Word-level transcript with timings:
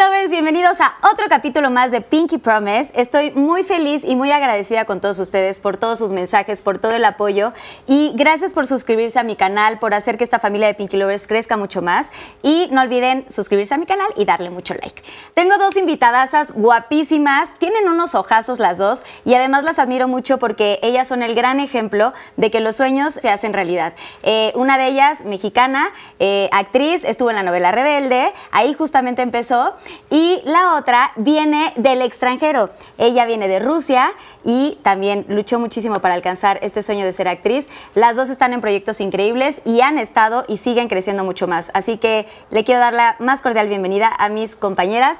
Lovers, 0.00 0.30
bienvenidos 0.30 0.80
a 0.80 0.94
otro 1.12 1.26
capítulo 1.28 1.70
más 1.70 1.90
de 1.90 2.00
Pinky 2.00 2.38
Promise. 2.38 2.90
Estoy 2.94 3.32
muy 3.32 3.64
feliz 3.64 4.02
y 4.02 4.16
muy 4.16 4.32
agradecida 4.32 4.86
con 4.86 4.98
todos 4.98 5.18
ustedes 5.18 5.60
por 5.60 5.76
todos 5.76 5.98
sus 5.98 6.10
mensajes, 6.10 6.62
por 6.62 6.78
todo 6.78 6.92
el 6.92 7.04
apoyo 7.04 7.52
y 7.86 8.12
gracias 8.14 8.54
por 8.54 8.66
suscribirse 8.66 9.18
a 9.18 9.24
mi 9.24 9.36
canal, 9.36 9.78
por 9.78 9.92
hacer 9.92 10.16
que 10.16 10.24
esta 10.24 10.38
familia 10.38 10.68
de 10.68 10.74
Pinky 10.74 10.96
Lovers 10.96 11.26
crezca 11.26 11.58
mucho 11.58 11.82
más 11.82 12.06
y 12.42 12.68
no 12.72 12.80
olviden 12.80 13.26
suscribirse 13.28 13.74
a 13.74 13.76
mi 13.76 13.84
canal 13.84 14.08
y 14.16 14.24
darle 14.24 14.48
mucho 14.48 14.72
like. 14.72 15.02
Tengo 15.34 15.58
dos 15.58 15.76
invitadasas 15.76 16.52
guapísimas, 16.52 17.52
tienen 17.58 17.86
unos 17.86 18.14
ojazos 18.14 18.58
las 18.58 18.78
dos 18.78 19.02
y 19.26 19.34
además 19.34 19.64
las 19.64 19.78
admiro 19.78 20.08
mucho 20.08 20.38
porque 20.38 20.78
ellas 20.82 21.08
son 21.08 21.22
el 21.22 21.34
gran 21.34 21.60
ejemplo 21.60 22.14
de 22.38 22.50
que 22.50 22.60
los 22.60 22.74
sueños 22.74 23.12
se 23.12 23.28
hacen 23.28 23.52
realidad. 23.52 23.92
Eh, 24.22 24.52
una 24.54 24.78
de 24.78 24.86
ellas, 24.86 25.26
mexicana, 25.26 25.90
eh, 26.20 26.48
actriz, 26.52 27.04
estuvo 27.04 27.28
en 27.28 27.36
la 27.36 27.42
novela 27.42 27.70
Rebelde, 27.70 28.32
ahí 28.50 28.72
justamente 28.72 29.20
empezó, 29.20 29.76
y 30.10 30.40
la 30.44 30.74
otra 30.76 31.12
viene 31.16 31.72
del 31.76 32.02
extranjero. 32.02 32.70
Ella 32.98 33.24
viene 33.26 33.48
de 33.48 33.58
Rusia 33.58 34.12
y 34.44 34.78
también 34.82 35.24
luchó 35.28 35.58
muchísimo 35.58 36.00
para 36.00 36.14
alcanzar 36.14 36.58
este 36.62 36.82
sueño 36.82 37.04
de 37.04 37.12
ser 37.12 37.28
actriz. 37.28 37.68
Las 37.94 38.16
dos 38.16 38.28
están 38.28 38.52
en 38.52 38.60
proyectos 38.60 39.00
increíbles 39.00 39.60
y 39.64 39.80
han 39.80 39.98
estado 39.98 40.44
y 40.48 40.56
siguen 40.58 40.88
creciendo 40.88 41.24
mucho 41.24 41.46
más. 41.46 41.70
Así 41.74 41.96
que 41.98 42.28
le 42.50 42.64
quiero 42.64 42.80
dar 42.80 42.92
la 42.94 43.16
más 43.18 43.42
cordial 43.42 43.68
bienvenida 43.68 44.12
a 44.18 44.28
mis 44.28 44.56
compañeras. 44.56 45.18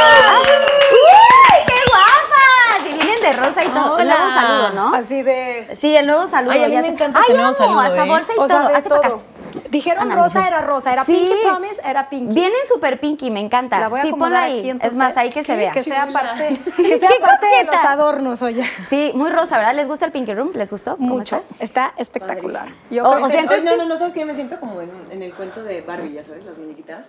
¡Uy, 0.91 1.57
¡Qué 1.67 1.73
guapas! 1.87 2.89
Y 2.89 2.93
vienen 2.93 3.21
de 3.21 3.31
rosa 3.33 3.63
y 3.63 3.67
todo. 3.67 3.99
El 3.99 4.07
nuevo 4.07 4.31
saludo, 4.33 4.69
¿no? 4.71 4.95
Así 4.95 5.21
de. 5.21 5.75
Sí, 5.75 5.95
el 5.95 6.07
nuevo 6.07 6.27
saludo. 6.27 6.53
Ay, 6.53 6.63
a 6.63 6.67
mí 6.67 6.77
me 6.77 6.87
encanta 6.87 7.19
Ay, 7.19 7.25
este 7.29 7.33
nuevo 7.37 7.49
amo, 7.49 7.57
saludo, 7.57 7.79
hasta 7.81 8.05
¿eh? 8.05 8.09
bolsa 8.09 8.33
y 8.35 8.39
O 8.39 8.47
sea, 8.47 8.61
todo. 8.61 8.69
de 8.73 8.81
todo. 8.81 9.21
Dijeron 9.69 10.11
rosa 10.11 10.47
era 10.47 10.61
rosa, 10.61 10.91
era 10.93 11.03
Sí. 11.03 11.13
Pinky 11.13 11.33
Promise, 11.43 11.81
era 11.85 12.09
Pinky. 12.09 12.33
Vienen 12.33 12.59
súper 12.67 12.99
pinky, 12.99 13.31
me 13.31 13.39
encanta. 13.39 13.79
La 13.79 13.87
voy 13.89 13.99
a 13.99 14.03
sí, 14.03 14.11
ponla 14.11 14.43
ahí. 14.43 14.59
aquí, 14.59 14.67
es 14.69 14.71
entonces, 14.75 14.97
más, 14.97 15.17
ahí 15.17 15.29
que 15.29 15.43
se 15.43 15.55
vea. 15.55 15.71
Que 15.71 15.81
sea 15.81 16.07
parte, 16.11 16.59
que 16.77 16.99
sea 16.99 17.09
parte 17.21 17.45
de 17.47 17.63
los 17.65 17.75
adornos, 17.75 18.41
oye. 18.41 18.63
Sí, 18.89 19.11
muy 19.15 19.29
rosa, 19.29 19.57
¿verdad? 19.57 19.73
¿Les 19.75 19.87
gusta 19.87 20.05
el 20.05 20.11
Pinky 20.11 20.33
Room? 20.33 20.51
¿Les 20.53 20.69
gustó? 20.69 20.97
¿Cómo 20.97 21.15
Mucho. 21.15 21.43
está? 21.59 21.63
Está 21.89 21.93
espectacular. 21.97 22.67
Yo 22.89 23.03
O- 23.05 23.11
creo 23.13 23.25
o 23.25 23.29
Ay, 23.29 23.61
no, 23.63 23.75
no, 23.77 23.85
no, 23.85 23.97
¿sabes 23.97 24.13
qué? 24.13 24.25
Me 24.25 24.33
siento 24.35 24.59
como 24.59 24.81
en, 24.81 24.89
en 25.09 25.21
el 25.23 25.33
cuento 25.33 25.63
de 25.63 25.81
Barbie, 25.81 26.13
ya 26.13 26.23
sabes, 26.23 26.45
las 26.45 26.57
muñequitas. 26.57 27.07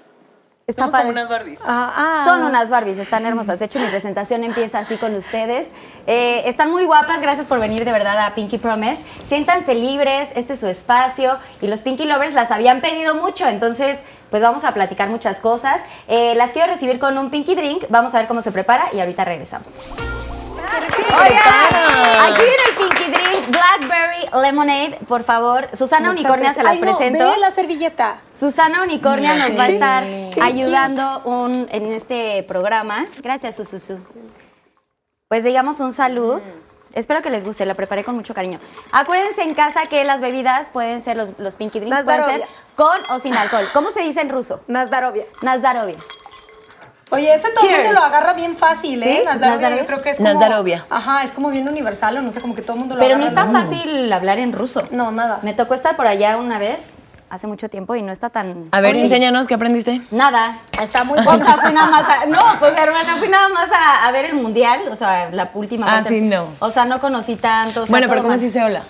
Está 0.67 0.83
Somos 0.85 0.93
padre. 0.93 1.05
como 1.09 1.13
unas 1.13 1.29
Barbies. 1.29 1.61
Ah, 1.67 1.93
ah. 1.95 2.25
Son 2.25 2.43
unas 2.43 2.71
Barbies, 2.71 2.99
están 2.99 3.27
hermosas. 3.27 3.59
De 3.59 3.67
hecho, 3.67 3.79
mi 3.79 3.87
presentación 3.87 4.45
empieza 4.45 4.79
así 4.79 4.97
con 4.97 5.15
ustedes. 5.15 5.69
Eh, 6.07 6.43
están 6.47 6.71
muy 6.71 6.87
guapas, 6.87 7.21
gracias 7.21 7.47
por 7.47 7.61
venir 7.61 7.85
de 7.85 7.93
verdad 7.93 8.19
a 8.25 8.35
Pinky 8.35 8.57
Promise. 8.57 9.03
Siéntanse 9.29 9.75
libres, 9.75 10.31
este 10.35 10.55
es 10.55 10.61
su 10.61 10.67
espacio. 10.67 11.37
Y 11.61 11.67
los 11.67 11.81
Pinky 11.83 12.07
Lovers 12.07 12.33
las 12.33 12.51
habían 12.51 12.81
pedido 12.81 13.15
mucho, 13.15 13.47
entonces 13.47 13.99
pues 14.31 14.43
vamos 14.43 14.65
a 14.65 14.73
platicar 14.73 15.11
muchas 15.11 15.37
cosas. 15.37 15.83
Eh, 16.09 16.35
las 16.35 16.53
quiero 16.53 16.73
recibir 16.73 16.99
con 16.99 17.19
un 17.19 17.29
Pinky 17.29 17.55
Drink, 17.55 17.85
vamos 17.91 18.15
a 18.15 18.19
ver 18.19 18.27
cómo 18.27 18.41
se 18.41 18.51
prepara 18.51 18.89
y 18.95 19.01
ahorita 19.01 19.23
regresamos. 19.23 19.71
Oigan, 21.21 22.33
aquí 22.33 22.41
viene 22.43 22.63
el 22.71 22.75
Pinky 22.77 23.11
Drink 23.11 23.49
Blackberry 23.51 24.29
Lemonade, 24.43 24.99
por 25.07 25.25
favor. 25.25 25.69
Susana 25.75 26.11
Muchas 26.11 26.25
Unicornia 26.25 26.55
se 26.55 26.63
las 26.63 26.79
gracias. 26.79 26.89
Ay, 26.89 26.93
no, 26.93 26.99
presento. 26.99 27.33
Ve 27.33 27.39
la 27.39 27.51
servilleta. 27.51 28.17
Susana 28.45 28.83
Unicornia 28.83 29.37
nos 29.37 29.59
va 29.59 29.65
a 29.65 29.69
estar 29.71 30.05
ayudando 30.43 31.23
un- 31.25 31.67
en 31.71 31.91
este 31.93 32.43
programa. 32.43 33.07
Gracias, 33.23 33.57
Sususu. 33.57 33.99
Pues 35.29 35.45
digamos 35.45 35.81
un 35.81 35.95
salud. 35.95 36.43
Espero 36.93 37.23
que 37.23 37.31
les 37.31 37.43
guste, 37.43 37.65
la 37.65 37.73
preparé 37.75 38.05
con 38.05 38.15
mucho 38.17 38.35
cariño. 38.35 38.61
Acuérdense 38.93 39.41
en 39.45 39.55
casa 39.55 39.87
que 39.87 40.05
las 40.05 40.21
bebidas 40.21 40.67
pueden 40.75 41.01
ser 41.01 41.17
los, 41.17 41.33
los 41.39 41.57
pinky 41.57 41.81
drinks, 41.81 42.05
pueden 42.05 42.23
ser 42.27 42.43
con 42.77 42.99
o 43.09 43.19
sin 43.19 43.35
alcohol. 43.35 43.65
¿Cómo 43.73 43.91
se 43.91 44.03
dice 44.03 44.21
en 44.21 44.29
ruso? 44.29 44.61
Nazdarovia. 44.69 45.25
Nazdarovia. 45.41 45.97
Oye, 47.13 47.35
ese 47.35 47.49
todo 47.51 47.67
el 47.67 47.77
mundo 47.77 47.93
lo 47.93 48.01
agarra 48.05 48.35
bien 48.35 48.57
fácil, 48.59 49.03
¿eh? 49.03 49.21
¿Sí? 49.21 49.25
Nazdarovia, 49.25 49.49
Nazdarovia. 49.71 49.81
yo 49.81 49.87
creo 49.87 50.03
que 50.03 50.11
es 50.11 50.17
como... 50.19 50.29
Nazdarovia. 50.29 50.85
Ajá, 50.91 51.25
es 51.25 51.33
como 51.33 51.49
bien 51.49 51.67
universal 51.67 52.19
o 52.19 52.21
no 52.21 52.31
sé, 52.31 52.43
como 52.43 52.55
que 52.55 52.61
todo 52.61 52.75
el 52.75 52.81
mundo 52.81 52.95
lo 52.97 53.01
Pero 53.01 53.17
no 53.17 53.25
agarra. 53.25 53.41
es 53.47 53.53
tan 53.53 53.69
fácil 53.71 54.13
hablar 54.13 54.39
en 54.39 54.53
ruso. 54.53 54.87
No, 54.91 55.13
nada. 55.13 55.41
Me 55.43 55.55
tocó 55.55 55.73
estar 55.73 55.97
por 55.97 56.07
allá 56.07 56.37
una 56.37 56.59
vez, 56.59 56.91
hace 57.30 57.46
mucho 57.48 57.70
tiempo, 57.70 57.96
y 57.96 58.02
no 58.02 58.12
está 58.12 58.30
tan... 58.30 58.70
A 58.72 58.80
ver, 58.82 58.92
fácil. 58.94 59.04
enséñanos 59.06 59.46
qué 59.48 59.54
aprendiste. 59.54 60.02
Nada. 60.12 60.58
Está 60.82 61.04
muy 61.04 61.20
O 61.20 61.22
sea, 61.40 61.58
fui 61.58 61.74
nada 61.74 61.90
más 61.92 62.10
a, 62.10 62.26
No, 62.26 62.40
pues 62.60 62.76
hermana, 62.76 63.18
fui 63.18 63.28
nada 63.30 63.50
más 63.50 63.70
a, 63.72 64.08
a 64.08 64.12
ver 64.12 64.26
el 64.26 64.36
mundial, 64.36 64.82
o 64.92 64.96
sea, 64.96 65.30
la 65.32 65.52
última 65.54 65.86
Ah, 65.88 65.92
vuelta. 65.96 66.10
sí, 66.10 66.22
no. 66.22 66.48
O 66.60 66.72
sea, 66.72 66.86
no 66.86 67.00
conocí 67.00 67.36
tanto. 67.36 67.84
o 67.84 67.86
sea, 67.86 67.92
bueno, 67.94 68.08
pero 68.08 68.22
todo 68.22 68.24
¿cómo 68.24 68.34
más- 68.34 68.40
se 68.40 68.46
dice 68.48 68.64
hola? 68.64 68.84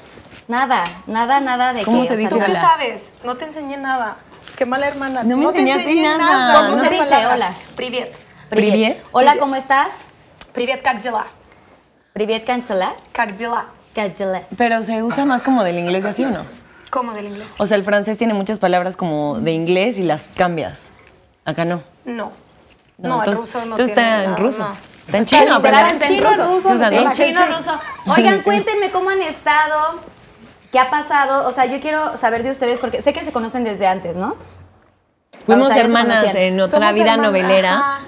Nada, 0.47 0.84
nada, 1.06 1.40
nada 1.41 1.74
de 1.74 1.84
¿Cómo 1.84 2.02
que, 2.02 2.07
se 2.07 2.13
o 2.13 2.18
sea, 2.18 2.25
dice 2.25 2.35
¿Tú 2.40 2.44
qué 2.46 2.52
hola? 2.52 2.62
sabes? 2.62 3.13
No 3.24 3.35
te 3.35 3.46
enseñé 3.46 3.78
nada. 3.78 4.16
Qué 4.57 4.66
mala 4.66 4.88
hermana. 4.88 5.24
No 5.24 5.38
me 5.38 5.44
te 5.44 5.59
enseñaste 5.59 5.84
enseñé 5.90 6.18
nada. 6.18 6.53
¿Cómo 6.62 6.74
Una 6.74 6.84
se 6.84 6.90
dice 6.90 7.03
palabra. 7.06 7.35
hola? 7.35 7.53
Privet. 7.75 8.16
Privet. 8.50 8.72
Privet. 8.72 9.03
Hola, 9.12 9.31
Privet. 9.31 9.40
¿cómo 9.41 9.56
estás? 9.56 9.90
Privet, 10.53 10.81
как 10.81 11.02
дела? 11.02 11.28
Privet 12.13 12.46
cancela. 12.46 12.94
Как 13.12 13.35
дела? 13.35 13.66
Cancela. 13.94 14.41
Pero 14.57 14.81
se 14.81 15.03
usa 15.03 15.25
más 15.25 15.44
como 15.44 15.63
del 15.63 15.78
inglés 15.78 16.03
y 16.06 16.07
así, 16.07 16.24
¿o 16.25 16.30
no? 16.31 16.44
¿Cómo 16.94 17.12
del 17.12 17.27
inglés? 17.27 17.55
O 17.59 17.66
sea, 17.66 17.77
el 17.77 17.82
francés 17.82 18.16
tiene 18.16 18.34
muchas 18.34 18.60
palabras 18.60 18.97
como 18.97 19.41
de 19.41 19.50
inglés 19.50 19.99
y 19.99 20.03
las 20.05 20.28
cambias. 20.37 20.91
Acá 21.44 21.65
no. 21.65 21.82
No. 22.05 22.31
No, 22.99 23.15
el 23.22 23.28
entonces- 23.28 23.34
ruso 23.37 23.59
no 23.59 23.65
entonces 23.77 23.94
tiene 23.97 24.10
está 24.19 24.25
en 24.25 24.37
ruso. 24.37 24.59
no. 24.60 24.94
Está 25.06 25.19
en 25.19 25.25
chino, 25.27 25.60
pero 25.60 25.77
en 25.77 25.87
en 25.87 25.91
ruso. 26.38 26.72
En 26.72 27.12
chino 27.12 27.47
ruso. 27.59 27.81
Oigan, 28.06 28.41
cuéntenme 28.44 28.93
cómo 28.93 29.10
han 29.10 29.22
estado, 29.22 29.99
qué 30.71 30.78
ha 30.78 30.88
pasado. 30.88 31.49
O 31.49 31.53
sea, 31.53 31.65
yo 31.66 31.81
quiero 31.81 32.16
saber 32.16 32.44
de 32.44 32.53
ustedes 32.53 32.78
porque 32.78 33.03
sé 33.03 33.12
que 33.12 33.25
se 33.25 33.32
conocen 33.32 33.65
desde 33.65 33.88
antes, 33.88 34.16
¿no? 34.16 34.37
Fuimos 35.47 35.71
O 35.71 35.72
sea, 35.75 35.82
hermanas 35.82 36.32
en 36.37 36.55
otra 36.61 36.69
Somos 36.69 36.94
vida 36.94 37.15
hermanas, 37.15 37.26
novelera. 37.26 37.75
ajá. 37.75 38.00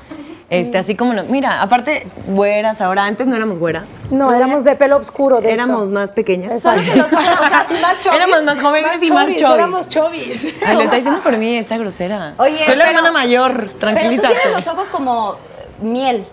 Este, 0.49 0.79
así 0.79 0.95
como, 0.95 1.13
no- 1.13 1.25
mira, 1.25 1.61
aparte, 1.61 2.07
güeras 2.29 2.81
ahora, 2.81 3.05
antes 3.05 3.27
no 3.27 3.35
éramos 3.35 3.59
güeras. 3.59 3.85
No, 4.11 4.33
éramos 4.33 4.63
de 4.63 4.77
pelo 4.77 4.97
oscuro, 4.99 5.41
de 5.41 5.53
éramos 5.53 5.85
hecho. 5.85 5.93
más 5.93 6.13
pequeñas. 6.13 6.63
Solo 6.63 6.77
los 6.83 7.13
ojos, 7.13 7.27
o 7.41 7.49
sea, 7.49 7.67
Más 7.83 7.99
chovis. 8.01 8.17
Éramos 8.17 8.45
más 8.45 8.61
jóvenes 8.61 9.03
y 9.03 9.11
más 9.11 9.27
chovis. 9.27 9.43
Éramos 9.43 9.89
chovis. 9.89 10.55
Ay, 10.65 10.77
lo 10.77 10.83
está 10.83 10.97
diciendo 10.97 11.21
por 11.21 11.37
mí, 11.37 11.57
está 11.57 11.77
grosera. 11.79 12.35
Oye, 12.39 12.65
Soy 12.65 12.77
la 12.77 12.85
pero- 12.85 12.97
hermana 12.97 13.11
mayor, 13.13 13.55
Pero 13.57 13.71
tú 13.73 13.79
tranquilízate. 13.79 14.35
tienes 14.35 14.65
los 14.65 14.69
ojos 14.73 14.89
como 14.89 15.37
miel, 15.83 16.25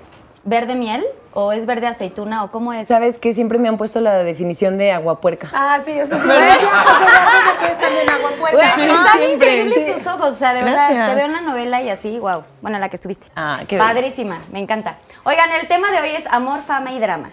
verde 0.43 0.75
miel 0.75 1.03
o 1.33 1.51
es 1.51 1.65
verde 1.65 1.87
aceituna 1.87 2.43
o 2.43 2.51
cómo 2.51 2.73
es. 2.73 2.87
¿Sabes 2.87 3.17
qué? 3.19 3.33
Siempre 3.33 3.57
me 3.57 3.67
han 3.67 3.77
puesto 3.77 3.99
la 4.01 4.17
definición 4.17 4.77
de 4.77 4.91
aguapuerca. 4.91 5.47
Ah, 5.53 5.77
sí, 5.83 5.91
eso 5.91 6.15
sí. 6.15 6.21
Eduardo, 6.23 7.59
que 7.61 7.67
es 7.71 7.79
también 7.79 8.09
agua 8.09 8.29
Güey, 8.37 8.39
puerca. 8.39 8.75
están 8.75 9.31
increíbles 9.33 9.73
sí. 9.73 9.93
tus 9.93 10.07
ojos, 10.07 10.29
o 10.29 10.37
sea, 10.37 10.53
de 10.53 10.63
verdad, 10.63 11.09
te 11.09 11.15
veo 11.15 11.25
en 11.25 11.33
la 11.33 11.41
novela 11.41 11.81
y 11.81 11.89
así, 11.89 12.19
wow. 12.19 12.43
Bueno, 12.61 12.79
la 12.79 12.89
que 12.89 12.97
estuviste. 12.97 13.27
Ah, 13.35 13.61
qué 13.67 13.77
Padrísima, 13.77 14.39
me 14.51 14.59
encanta. 14.59 14.97
Oigan, 15.23 15.49
el 15.51 15.67
tema 15.67 15.91
de 15.91 16.01
hoy 16.01 16.09
es 16.15 16.25
amor, 16.27 16.61
fama 16.61 16.91
y 16.91 16.99
drama. 16.99 17.31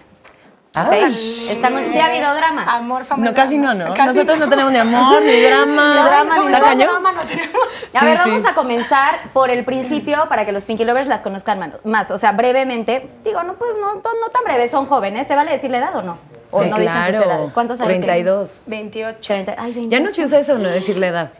Ay. 0.73 1.03
¿Ok? 1.03 1.51
Está 1.51 1.69
muy- 1.69 1.89
sí 1.89 1.99
ha 1.99 2.05
habido 2.05 2.33
drama. 2.33 2.63
Amor, 2.63 3.03
familia. 3.03 3.31
No, 3.31 3.35
casi 3.35 3.57
no, 3.57 3.73
¿no? 3.73 3.93
Casi 3.93 4.07
Nosotros 4.07 4.39
no 4.39 4.49
tenemos 4.49 4.71
ni 4.71 4.77
amor, 4.77 5.21
ni 5.21 5.41
drama. 5.41 5.95
Ni 5.95 6.09
drama, 6.09 6.23
¿Está 6.23 6.35
sobre 6.37 6.53
todo 6.53 6.65
cañón? 6.65 6.87
drama 6.89 7.11
no 7.11 7.21
tenemos. 7.23 7.55
A 7.93 8.05
ver, 8.05 8.17
Sí, 8.17 8.23
vamos 8.25 8.41
sí. 8.43 8.47
a 8.47 8.55
comenzar 8.55 9.19
por 9.33 9.49
el 9.49 9.65
principio 9.65 10.29
para 10.29 10.45
que 10.45 10.53
los 10.53 10.63
Pinky 10.63 10.85
Lovers 10.85 11.07
las 11.09 11.21
conozcan 11.21 11.73
más. 11.83 12.09
O 12.11 12.17
sea, 12.17 12.31
brevemente. 12.31 13.09
Digo, 13.25 13.43
no, 13.43 13.55
pues, 13.55 13.71
no, 13.81 13.95
no 13.95 14.01
tan 14.31 14.43
breves, 14.45 14.71
son 14.71 14.85
jóvenes. 14.85 15.27
¿Se 15.27 15.35
vale 15.35 15.51
decir 15.51 15.69
la 15.71 15.79
edad 15.79 15.95
o 15.97 16.03
no? 16.03 16.17
O 16.51 16.63
Sí, 16.63 16.69
no 16.69 16.77
dicen 16.79 17.03
sus 17.05 17.15
claro. 17.17 17.31
edades. 17.31 17.53
¿Cuántos 17.53 17.79
años 17.81 17.89
tienen? 17.89 18.07
32. 18.07 18.61
28. 18.65 19.17
30. 19.21 19.55
Ay, 19.57 19.73
28. 19.73 19.89
Ya 19.91 19.99
no 19.99 20.11
se 20.11 20.23
usa 20.23 20.39
eso, 20.39 20.57
no 20.57 20.69
decir 20.69 20.97
la 20.97 21.07
edad. 21.07 21.31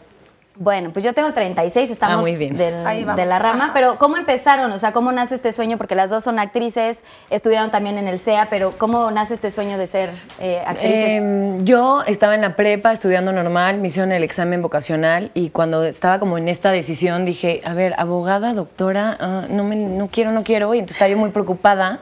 Bueno, 0.62 0.92
pues 0.94 1.04
yo 1.04 1.14
tengo 1.14 1.34
36, 1.34 1.90
estamos 1.90 2.18
Ah, 2.18 2.22
muy 2.22 2.36
bien. 2.36 2.56
del- 2.56 2.84
de 2.84 3.26
la 3.26 3.40
rama, 3.40 3.64
Ajá. 3.66 3.74
pero 3.74 3.98
¿cómo 3.98 4.18
empezaron? 4.18 4.72
O 4.72 4.78
sea, 4.78 4.92
¿cómo 4.92 5.12
nace 5.12 5.34
este 5.34 5.52
sueño? 5.52 5.80
Porque 5.80 5.96
las 5.96 6.12
dos 6.12 6.24
son 6.24 6.38
actrices, 6.38 7.02
estudiaron 7.32 7.72
también 7.72 7.98
en 7.98 8.08
el 8.08 8.20
CEA, 8.20 8.46
pero 8.48 8.70
¿cómo 8.78 9.10
nace 9.10 9.34
este 9.34 9.50
sueño 9.50 9.80
de 9.80 9.88
ser 9.88 10.12
eh, 10.40 10.62
actrices? 10.64 11.24
Eh, 11.24 11.58
yo 11.64 12.04
estaba 12.06 12.36
en 12.36 12.42
la 12.42 12.56
prepa 12.56 12.92
estudiando 12.94 13.34
normal, 13.34 13.80
me 13.80 13.88
hicieron 13.88 14.12
el 14.12 14.24
examen 14.24 14.62
vocacional 14.62 15.32
y 15.34 15.50
cuando 15.50 15.84
estaba 15.84 16.20
como 16.20 16.38
en 16.38 16.48
esta 16.48 16.72
decisión 16.72 17.26
dije, 17.26 17.62
a 17.66 17.74
ver, 17.74 17.96
abogada, 17.98 18.54
doctora, 18.54 19.18
ah, 19.20 19.46
no, 19.50 19.64
me, 19.64 19.76
no 19.76 20.10
quiero, 20.10 20.32
no 20.32 20.44
quiero. 20.44 20.76
Y 20.76 20.78
entonces 20.78 20.98
estaba 20.98 21.10
yo 21.10 21.18
muy 21.18 21.32
preocupada 21.32 22.02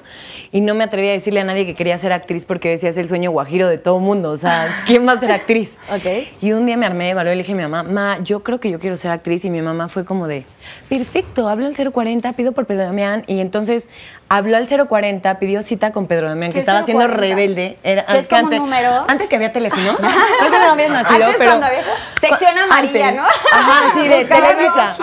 y 0.52 0.60
no 0.60 0.76
me 0.76 0.84
atreví 0.84 1.08
a 1.08 1.12
decirle 1.14 1.40
a 1.40 1.46
nadie 1.46 1.66
que 1.66 1.76
quería 1.76 1.98
ser 1.98 2.12
actriz 2.12 2.44
porque 2.44 2.68
decía 2.68 2.90
es 2.90 2.98
el 2.98 3.08
sueño 3.08 3.32
guajiro 3.32 3.70
de 3.70 3.78
todo 3.78 4.00
mundo. 4.00 4.32
O 4.32 4.38
sea, 4.38 4.66
¿quién 4.86 5.08
va 5.08 5.14
a 5.14 5.18
ser 5.18 5.32
actriz? 5.32 5.78
Ok. 5.90 6.28
Y 6.42 6.52
un 6.52 6.66
día 6.66 6.76
me 6.76 6.86
armé 6.86 7.06
de 7.08 7.14
valor 7.14 7.34
y 7.34 7.38
le 7.38 7.44
dije 7.44 7.54
a 7.54 7.56
mi 7.56 7.62
mamá, 7.64 7.84
ma, 7.84 8.18
yo 8.22 8.44
creo 8.44 8.49
creo 8.50 8.60
que 8.60 8.72
yo 8.72 8.80
quiero 8.80 8.98
ser 8.98 9.12
actriz 9.12 9.46
y 9.46 9.51
mi 9.51 9.62
mamá 9.62 9.90
fue 9.90 10.06
como 10.06 10.28
de, 10.28 10.44
perfecto, 10.90 11.48
hablo 11.50 11.68
al 11.68 11.75
040, 11.92 12.34
pido 12.34 12.51
por 12.51 12.66
Pedro 12.66 12.81
Damián 12.84 13.24
y 13.28 13.42
entonces 13.42 13.88
habló 14.28 14.57
al 14.57 14.68
040, 14.68 15.38
pidió 15.38 15.62
cita 15.62 15.92
con 15.92 16.07
Pedro 16.07 16.30
Damián, 16.30 16.50
que 16.50 16.54
¿Qué 16.56 16.60
es 16.62 16.68
estaba 16.68 16.84
siendo 16.84 17.04
040? 17.06 17.22
rebelde. 17.22 17.78
Era, 17.84 18.07
¿Que 18.07 18.18
es 18.18 18.28
como 18.28 18.42
un 18.48 18.56
número? 18.57 19.06
Antes 19.07 19.30
que 19.30 19.36
había 19.36 19.51
teléfonos, 19.54 19.96
creo 20.40 20.51
que 20.51 20.57
no 20.57 20.72
habían 20.72 20.94
nacido, 20.94 21.25
Antes 21.25 21.36
pero... 21.38 21.50
cuando 21.51 21.68
había- 21.68 21.84
sección 22.19 22.57
amarilla, 22.57 23.07
Antes. 23.10 23.22
¿no? 23.22 23.28
Ajá, 23.54 23.94
sí, 24.01 24.07
de 24.07 24.25
Televisa. 24.25 24.98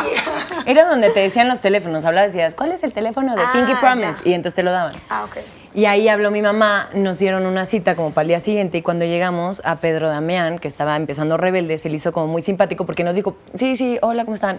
Era 0.66 0.84
donde 0.88 1.10
te 1.10 1.20
decían 1.20 1.46
los 1.46 1.60
teléfonos, 1.60 2.04
hablabas 2.04 2.31
y 2.31 2.38
decías, 2.38 2.56
¿cuál 2.56 2.72
es 2.72 2.82
el 2.82 2.92
teléfono 2.92 3.37
de 3.37 3.42
Ah, 3.42 3.50
Pinky 3.52 3.75
Promise? 3.76 4.25
ya. 4.25 4.31
Y 4.31 4.34
entonces 4.34 4.56
te 4.56 4.64
lo 4.64 4.72
daban. 4.72 4.92
Ah, 5.08 5.22
ok. 5.25 5.37
Y 5.76 5.84
ahí 5.84 6.08
habló 6.08 6.31
mi 6.31 6.40
mamá, 6.40 6.88
nos 6.94 7.19
dieron 7.19 7.44
una 7.44 7.67
cita 7.67 7.94
como 7.94 8.11
para 8.11 8.23
el 8.23 8.28
día 8.28 8.40
siguiente 8.40 8.78
y 8.78 8.82
cuando 8.82 9.05
llegamos 9.05 9.61
a 9.62 9.76
Pedro 9.76 10.08
Damián, 10.08 10.58
que 10.58 10.69
estaba 10.69 10.96
empezando 10.96 11.37
rebelde, 11.37 11.76
se 11.76 11.90
le 11.90 11.96
hizo 11.96 12.12
como 12.12 12.28
muy 12.28 12.40
simpático 12.40 12.87
porque 12.87 13.05
nos 13.05 13.14
dijo, 13.14 13.37
sí, 13.55 13.76
sí, 13.76 13.99
hola, 14.00 14.25
¿cómo 14.25 14.34
están? 14.37 14.58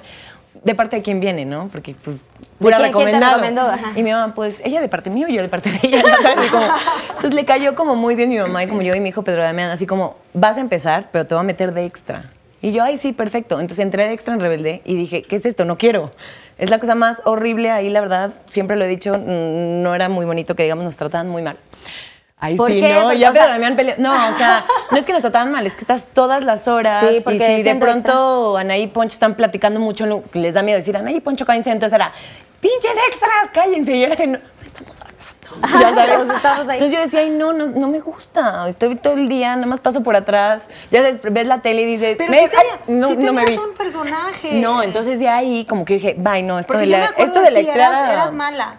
¿De 0.64 0.76
parte 0.76 0.98
de 0.98 1.02
quién 1.02 1.20
viene, 1.20 1.44
no? 1.44 1.70
Porque 1.72 1.96
pues 2.04 2.28
pura 2.60 2.78
quién- 2.78 2.92
quién 2.94 3.06
te 3.08 3.12
recomendado. 3.16 3.38
Y 4.00 4.04
mi 4.04 4.12
mamá, 4.12 4.36
pues 4.36 4.62
ella 4.64 4.80
de 4.80 4.90
parte 4.90 5.10
mío 5.10 5.26
y 5.28 5.34
yo 5.34 5.42
de 5.42 5.50
parte 5.50 5.72
de 5.72 5.80
ella. 5.82 6.04
entonces 7.10 7.34
le 7.34 7.46
cayó 7.46 7.74
como 7.74 7.96
muy 7.96 8.14
bien 8.14 8.30
mi 8.30 8.38
mamá 8.38 8.64
y 8.64 8.68
como 8.68 8.84
yo 8.84 8.94
y 8.94 9.00
mi 9.00 9.10
hijo 9.10 9.24
Pedro 9.24 9.42
Damián, 9.42 9.72
así 9.72 9.88
como, 9.88 10.18
vas 10.36 10.58
a 10.58 10.62
empezar, 10.62 11.10
pero 11.12 11.26
te 11.26 11.34
voy 11.34 11.42
a 11.42 11.46
meter 11.46 11.74
de 11.74 11.86
extra. 11.86 12.26
Y 12.62 12.72
yo, 12.74 12.84
ay, 12.84 12.98
sí, 12.98 13.12
perfecto. 13.14 13.60
Entonces 13.60 13.84
entré 13.84 14.08
de 14.08 14.14
extra 14.14 14.36
en 14.36 14.40
Rebelde 14.40 14.82
y 14.86 14.96
dije, 14.96 15.24
¿qué 15.24 15.38
es 15.38 15.46
esto? 15.48 15.66
No 15.66 15.78
quiero. 15.80 16.12
Es 16.58 16.70
la 16.70 16.80
cosa 16.80 16.96
más 16.96 17.22
horrible 17.26 17.70
ahí, 17.72 17.90
la 17.90 18.02
verdad. 18.02 18.32
Siempre 18.50 18.76
lo 18.76 18.86
he 18.86 18.88
dicho, 18.88 19.18
no 19.18 19.94
era 19.96 20.10
muy 20.10 20.26
bonito 20.26 20.56
que, 20.56 20.64
digamos, 20.64 20.86
nos 20.86 20.98
trataban 20.98 21.30
muy 21.30 21.42
mal. 21.42 21.58
Ay, 22.40 22.56
¿Por 22.56 22.70
sí, 22.72 22.80
qué? 22.80 22.94
no, 22.94 23.04
Porque, 23.04 23.20
ya 23.20 23.30
o 23.30 23.34
sea- 23.34 23.42
Pedro 23.44 23.54
Damián 23.54 23.76
peleó. 23.76 23.96
No, 23.98 24.14
o 24.14 24.38
sea, 24.38 24.64
no 24.92 24.98
es 24.98 25.06
que 25.06 25.14
nos 25.14 25.22
trataban 25.24 25.52
mal, 25.52 25.66
es 25.66 25.76
que 25.76 25.82
estás 25.82 26.06
todas 26.14 26.44
las 26.44 26.68
horas. 26.68 27.00
Sí, 27.08 27.22
porque 27.24 27.38
y 27.54 27.58
si 27.58 27.64
de 27.64 27.76
pronto 27.76 28.58
Anaí 28.58 28.84
y 28.84 28.88
Poncho 28.88 29.14
están 29.14 29.34
platicando 29.36 29.80
mucho, 29.80 30.24
les 30.34 30.54
da 30.54 30.62
miedo 30.62 30.78
decir, 30.78 30.96
Anaí 30.98 31.16
y 31.16 31.20
Poncho, 31.20 31.46
cállense. 31.48 31.72
Entonces 31.72 31.96
era, 31.96 32.12
pinches 32.62 32.92
extras, 33.10 33.50
cállense. 33.54 33.96
Y 33.96 34.02
yo 34.02 34.08
era 34.08 34.26
no, 34.28 34.38
estamos. 34.66 35.00
Ya 35.62 35.94
sabes, 35.94 36.22
estamos 36.36 36.70
ahí. 36.70 36.78
Entonces 36.78 36.92
yo 36.92 37.00
decía, 37.02 37.20
ay, 37.22 37.30
no, 37.30 37.54
no, 37.54 37.68
no 37.68 37.88
me 37.88 38.00
gusta. 38.00 38.68
Estoy 38.68 38.96
todo 38.96 39.14
el 39.14 39.28
día, 39.28 39.56
nada 39.56 39.68
más 39.68 39.80
paso 39.80 40.04
por 40.04 40.16
atrás. 40.16 40.68
Ya 40.92 41.00
sabes, 41.02 41.20
ves 41.22 41.48
la 41.48 41.62
tele 41.62 41.82
y 41.84 41.86
dices, 41.86 42.16
Pero 42.18 42.32
"Me- 42.32 42.40
sí, 42.42 42.50
tenía, 42.50 42.74
ay, 42.88 42.94
no, 42.96 43.08
sí 43.08 43.18
no 43.18 43.34
me 43.34 43.46
vi. 43.46 43.58
un 43.58 43.74
personaje. 43.74 44.62
No, 44.62 44.84
entonces 44.84 45.20
de 45.20 45.28
ahí 45.30 45.66
como 45.66 45.86
que 45.86 45.96
dije, 45.96 46.16
bye, 46.18 46.44
no, 46.44 46.60
esto 46.60 46.74
Porque 46.74 46.86
de 46.86 46.92
la, 46.92 47.06
esto 47.18 47.42
de 47.42 47.52
la 47.52 47.60
ti, 47.60 47.70
eras, 47.70 48.34
mala. 48.34 48.78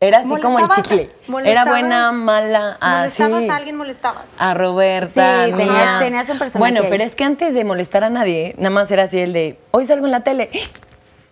Era 0.00 0.18
así 0.18 0.28
como 0.42 0.58
el 0.58 0.68
chicle. 0.70 1.10
Era 1.44 1.64
buena, 1.64 2.10
mala, 2.10 2.76
así. 2.80 3.22
Molestabas 3.22 3.48
a 3.50 3.56
alguien, 3.56 3.76
molestabas. 3.76 4.30
A 4.36 4.52
Roberta, 4.52 5.44
Sí, 5.46 5.52
tenías- 5.52 6.30
un 6.30 6.38
personaje 6.38 6.58
Bueno, 6.58 6.80
pero 6.90 7.04
es 7.04 7.14
que 7.14 7.22
antes 7.22 7.54
de 7.54 7.64
molestar 7.64 8.02
a 8.02 8.10
nadie, 8.10 8.54
nada 8.58 8.70
más 8.70 8.90
era 8.90 9.04
así 9.04 9.20
el 9.20 9.32
de, 9.32 9.58
hoy 9.70 9.86
salgo 9.86 10.06
en 10.06 10.10
la 10.12 10.20
tele, 10.24 10.50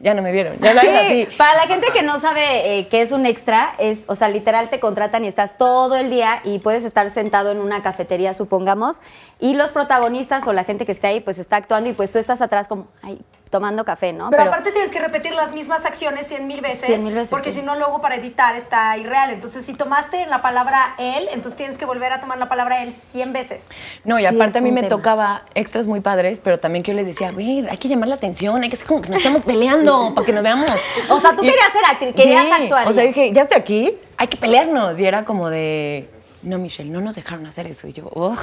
ya 0.00 0.14
no 0.14 0.22
me 0.22 0.32
vieron. 0.32 0.58
Ya 0.58 0.72
Sí, 0.80 0.88
así. 0.88 1.28
para 1.36 1.54
la 1.54 1.66
gente 1.66 1.88
que 1.92 2.02
no 2.02 2.18
sabe 2.18 2.78
eh, 2.78 2.88
qué 2.88 3.02
es 3.02 3.12
un 3.12 3.26
extra, 3.26 3.74
es, 3.78 4.04
o 4.06 4.14
sea, 4.14 4.28
literal 4.28 4.70
te 4.70 4.80
contratan 4.80 5.24
y 5.24 5.28
estás 5.28 5.58
todo 5.58 5.94
el 5.96 6.10
día 6.10 6.40
y 6.42 6.58
puedes 6.58 6.84
estar 6.84 7.08
sentado 7.10 7.52
en 7.52 7.58
una 7.58 7.82
cafetería, 7.82 8.32
supongamos, 8.34 9.00
y 9.38 9.54
los 9.54 9.70
protagonistas 9.72 10.46
o 10.46 10.52
la 10.52 10.64
gente 10.64 10.86
que 10.86 10.92
esté 10.92 11.06
ahí, 11.06 11.20
pues 11.20 11.38
está 11.38 11.56
actuando 11.56 11.90
y 11.90 11.92
pues 11.92 12.10
tú 12.10 12.18
estás 12.18 12.40
atrás 12.40 12.66
como, 12.66 12.88
ay, 13.02 13.20
tomando 13.50 13.84
café, 13.84 14.12
¿no? 14.12 14.30
Pero, 14.30 14.44
aparte 14.44 14.70
tienes 14.70 14.92
que 14.92 15.00
repetir 15.00 15.34
las 15.34 15.52
mismas 15.52 15.84
acciones 15.84 16.28
cien 16.28 16.46
mil 16.46 16.60
veces, 16.60 16.86
Cien 16.86 17.02
mil 17.04 17.12
veces, 17.14 17.28
porque 17.30 17.50
sí. 17.50 17.58
si 17.60 17.66
no 17.66 17.74
luego 17.74 18.00
para 18.00 18.14
editar 18.14 18.54
está 18.54 18.96
irreal. 18.96 19.30
Entonces 19.30 19.66
si 19.66 19.74
tomaste 19.74 20.24
la 20.26 20.40
palabra 20.40 20.94
él, 20.98 21.26
entonces 21.32 21.56
tienes 21.56 21.76
que 21.76 21.84
volver 21.84 22.12
a 22.12 22.20
tomar 22.20 22.38
la 22.38 22.48
palabra 22.48 22.82
él 22.82 22.92
cien 22.92 23.32
veces. 23.32 23.68
No, 24.04 24.18
y 24.18 24.22
Sí, 24.22 24.26
aparte 24.26 24.58
a 24.58 24.60
mí 24.62 24.70
me 24.70 24.82
tema. 24.82 24.96
tocaba 24.96 25.42
extras 25.54 25.88
muy 25.88 26.00
padres, 26.00 26.40
pero 26.42 26.58
también 26.58 26.84
que 26.84 26.92
yo 26.92 26.96
les 26.96 27.06
decía, 27.08 27.32
güey, 27.32 27.68
hay 27.68 27.76
que 27.78 27.88
llamar 27.88 28.08
la 28.08 28.14
atención, 28.14 28.62
hay 28.62 28.68
que 28.68 28.76
hacer 28.76 28.86
como 28.86 29.02
que 29.02 29.08
nos 29.10 29.18
estemos 29.18 29.42
peleando 29.42 30.12
para 30.14 30.24
que 30.24 30.32
nos 30.32 30.44
veamos. 30.44 30.70
O 31.10 31.18
sea, 31.20 31.32
tú 31.32 31.42
querías 31.42 31.72
ser 31.72 31.84
actriz, 31.90 32.14
querías 32.14 32.46
actuar 32.52 32.86
O 32.86 32.92
sea, 32.92 33.02
dije, 33.02 33.32
ya 33.32 33.42
estoy 33.42 33.58
aquí, 33.58 33.98
hay 34.16 34.28
que 34.28 34.36
pelearnos. 34.36 35.00
Y 35.00 35.06
era 35.06 35.24
como 35.24 35.50
de, 35.50 36.08
no, 36.42 36.58
Michelle, 36.58 36.90
no 36.90 37.00
nos 37.00 37.14
dejaron 37.14 37.46
hacer 37.46 37.66
eso. 37.66 37.86
Y 37.86 37.92
yo, 37.92 38.10
"Ugh". 38.14 38.38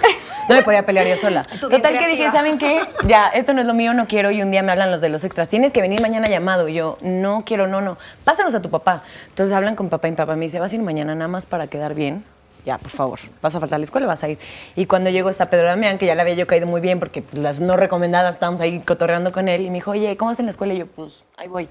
no 0.49 0.55
me 0.55 0.63
podía 0.63 0.85
pelear 0.85 1.07
yo 1.07 1.15
sola. 1.17 1.41
Total 1.61 1.81
que 1.81 1.89
dije, 2.07 2.15
creativa. 2.15 2.31
¿saben 2.31 2.57
qué? 2.57 2.81
Ya, 3.07 3.27
esto 3.29 3.53
no 3.53 3.61
es 3.61 3.67
lo 3.67 3.73
mío, 3.73 3.93
no 3.93 4.07
quiero. 4.07 4.31
Y 4.31 4.41
un 4.41 4.51
día 4.51 4.63
me 4.63 4.71
hablan 4.71 4.91
los 4.91 5.01
de 5.01 5.09
los 5.09 5.23
extras, 5.23 5.47
tienes 5.49 5.71
que 5.73 5.81
venir 5.81 6.01
mañana 6.01 6.27
llamado. 6.27 6.67
Y 6.67 6.73
yo, 6.75 6.97
no 7.01 7.43
quiero, 7.45 7.67
no, 7.67 7.81
no. 7.81 7.97
Pásanos 8.23 8.53
a 8.55 8.61
tu 8.61 8.69
papá. 8.69 9.03
Entonces 9.29 9.55
hablan 9.55 9.75
con 9.75 9.89
papá 9.89 10.07
y 10.07 10.11
mi 10.11 10.17
papá 10.17 10.35
me 10.35 10.45
dice, 10.45 10.59
vas 10.59 10.71
a 10.71 10.75
ir 10.75 10.81
mañana 10.81 11.15
nada 11.15 11.27
más 11.27 11.45
para 11.45 11.67
quedar 11.67 11.93
bien. 11.93 12.23
Ya, 12.65 12.77
por 12.77 12.91
favor, 12.91 13.17
vas 13.41 13.55
a 13.55 13.61
faltar 13.61 13.77
a 13.77 13.79
la 13.79 13.85
escuela, 13.85 14.07
vas 14.07 14.23
a 14.25 14.27
ir. 14.29 14.39
Y 14.75 14.87
cuando 14.87 15.09
llegó 15.09 15.29
está 15.29 15.49
Pedro 15.49 15.67
Damián, 15.67 15.97
que 15.97 16.05
ya 16.05 16.15
le 16.15 16.21
había 16.21 16.33
yo 16.33 16.47
caído 16.47 16.67
muy 16.67 16.81
bien 16.81 16.99
porque 16.99 17.21
pues, 17.21 17.41
las 17.41 17.61
no 17.61 17.77
recomendadas 17.77 18.33
estábamos 18.33 18.59
ahí 18.59 18.79
cotorreando 18.81 19.31
con 19.31 19.47
él, 19.47 19.61
y 19.61 19.69
me 19.69 19.75
dijo, 19.75 19.91
oye, 19.91 20.17
¿cómo 20.17 20.31
vas 20.31 20.39
en 20.39 20.47
la 20.47 20.51
escuela? 20.51 20.73
Y 20.73 20.79
yo, 20.79 20.85
pues, 20.85 21.23
ahí 21.37 21.47
voy. 21.47 21.69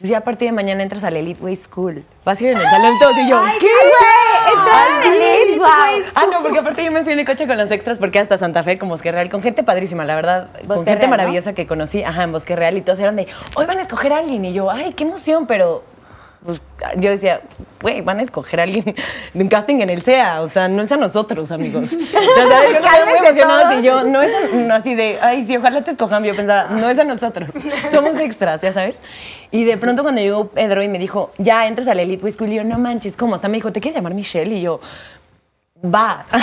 Ya 0.00 0.18
a 0.18 0.20
partir 0.20 0.46
de 0.48 0.52
mañana 0.52 0.84
entras 0.84 1.02
a 1.02 1.10
la 1.10 1.18
Elite 1.18 1.42
Way 1.42 1.56
School. 1.56 2.04
Vas 2.24 2.40
a 2.40 2.44
ir 2.44 2.50
en 2.50 2.58
el 2.58 2.62
salón 2.62 2.92
todos. 3.00 3.16
Y 3.16 3.28
yo, 3.28 3.36
Ay, 3.36 3.58
¿qué? 3.58 3.66
güey, 3.66 4.56
entrar 4.56 5.00
Así. 5.00 5.08
Elite, 5.08 5.58
guau. 5.58 6.02
Ah, 6.14 6.26
no, 6.32 6.40
porque 6.40 6.58
aparte 6.60 6.84
yo 6.84 6.92
me 6.92 7.02
fui 7.02 7.14
en 7.14 7.18
el 7.18 7.26
coche 7.26 7.48
con 7.48 7.56
los 7.56 7.68
extras 7.72 7.98
porque 7.98 8.20
hasta 8.20 8.38
Santa 8.38 8.62
Fe, 8.62 8.78
con 8.78 8.88
Bosque 8.88 9.10
Real, 9.10 9.28
con 9.28 9.42
gente 9.42 9.64
padrísima, 9.64 10.04
la 10.04 10.14
verdad. 10.14 10.50
con 10.68 10.76
gente 10.78 10.94
Real, 10.94 11.00
¿no? 11.02 11.08
maravillosa 11.08 11.52
que 11.52 11.66
conocí, 11.66 12.04
ajá, 12.04 12.22
en 12.22 12.30
Bosque 12.30 12.54
Real. 12.54 12.76
Y 12.76 12.82
todos 12.82 13.00
eran 13.00 13.16
de, 13.16 13.26
hoy 13.56 13.66
van 13.66 13.78
a 13.78 13.82
escoger 13.82 14.12
a 14.12 14.18
alguien. 14.18 14.44
Y 14.44 14.52
yo, 14.52 14.70
ay, 14.70 14.92
qué 14.92 15.02
emoción, 15.02 15.48
pero 15.48 15.82
pues, 16.44 16.60
yo 16.96 17.10
decía, 17.10 17.40
güey, 17.82 18.00
van 18.00 18.18
a 18.20 18.22
escoger 18.22 18.60
a 18.60 18.62
alguien 18.62 18.94
de 19.34 19.42
un 19.42 19.48
casting 19.48 19.80
en 19.80 19.90
el 19.90 20.02
SEA, 20.02 20.40
o 20.40 20.48
sea, 20.48 20.68
no 20.68 20.82
es 20.82 20.92
a 20.92 20.96
nosotros, 20.96 21.50
amigos. 21.52 21.92
O 21.98 22.20
sea, 22.20 22.48
¿sabes? 22.48 22.70
Yo 22.70 22.76
estaba 22.78 23.04
muy 23.04 23.14
emocionada 23.18 23.74
y 23.78 23.82
yo, 23.82 24.04
no 24.04 24.22
es 24.22 24.32
a- 24.34 24.56
no, 24.56 24.74
así 24.74 24.94
de, 24.94 25.18
ay, 25.20 25.44
sí, 25.44 25.56
ojalá 25.56 25.82
te 25.82 25.90
escojan. 25.90 26.22
Yo 26.24 26.34
pensaba, 26.36 26.68
no 26.70 26.88
es 26.88 26.98
a 26.98 27.04
nosotros, 27.04 27.50
somos 27.90 28.18
extras, 28.20 28.60
ya 28.60 28.72
sabes. 28.72 28.94
Y 29.50 29.64
de 29.64 29.76
pronto 29.78 30.02
cuando 30.02 30.20
llegó 30.20 30.48
Pedro 30.48 30.82
y 30.82 30.88
me 30.88 30.98
dijo, 30.98 31.32
ya 31.38 31.66
entras 31.66 31.88
a 31.88 31.94
la 31.94 32.02
Elite 32.02 32.22
Way 32.22 32.32
School, 32.32 32.52
y 32.52 32.56
yo, 32.56 32.64
no 32.64 32.78
manches, 32.78 33.16
¿cómo? 33.16 33.34
Hasta 33.34 33.48
me 33.48 33.54
dijo, 33.54 33.72
¿te 33.72 33.80
quieres 33.80 33.96
llamar 33.96 34.14
Michelle? 34.14 34.54
Y 34.54 34.60
yo, 34.62 34.80
va. 35.84 36.24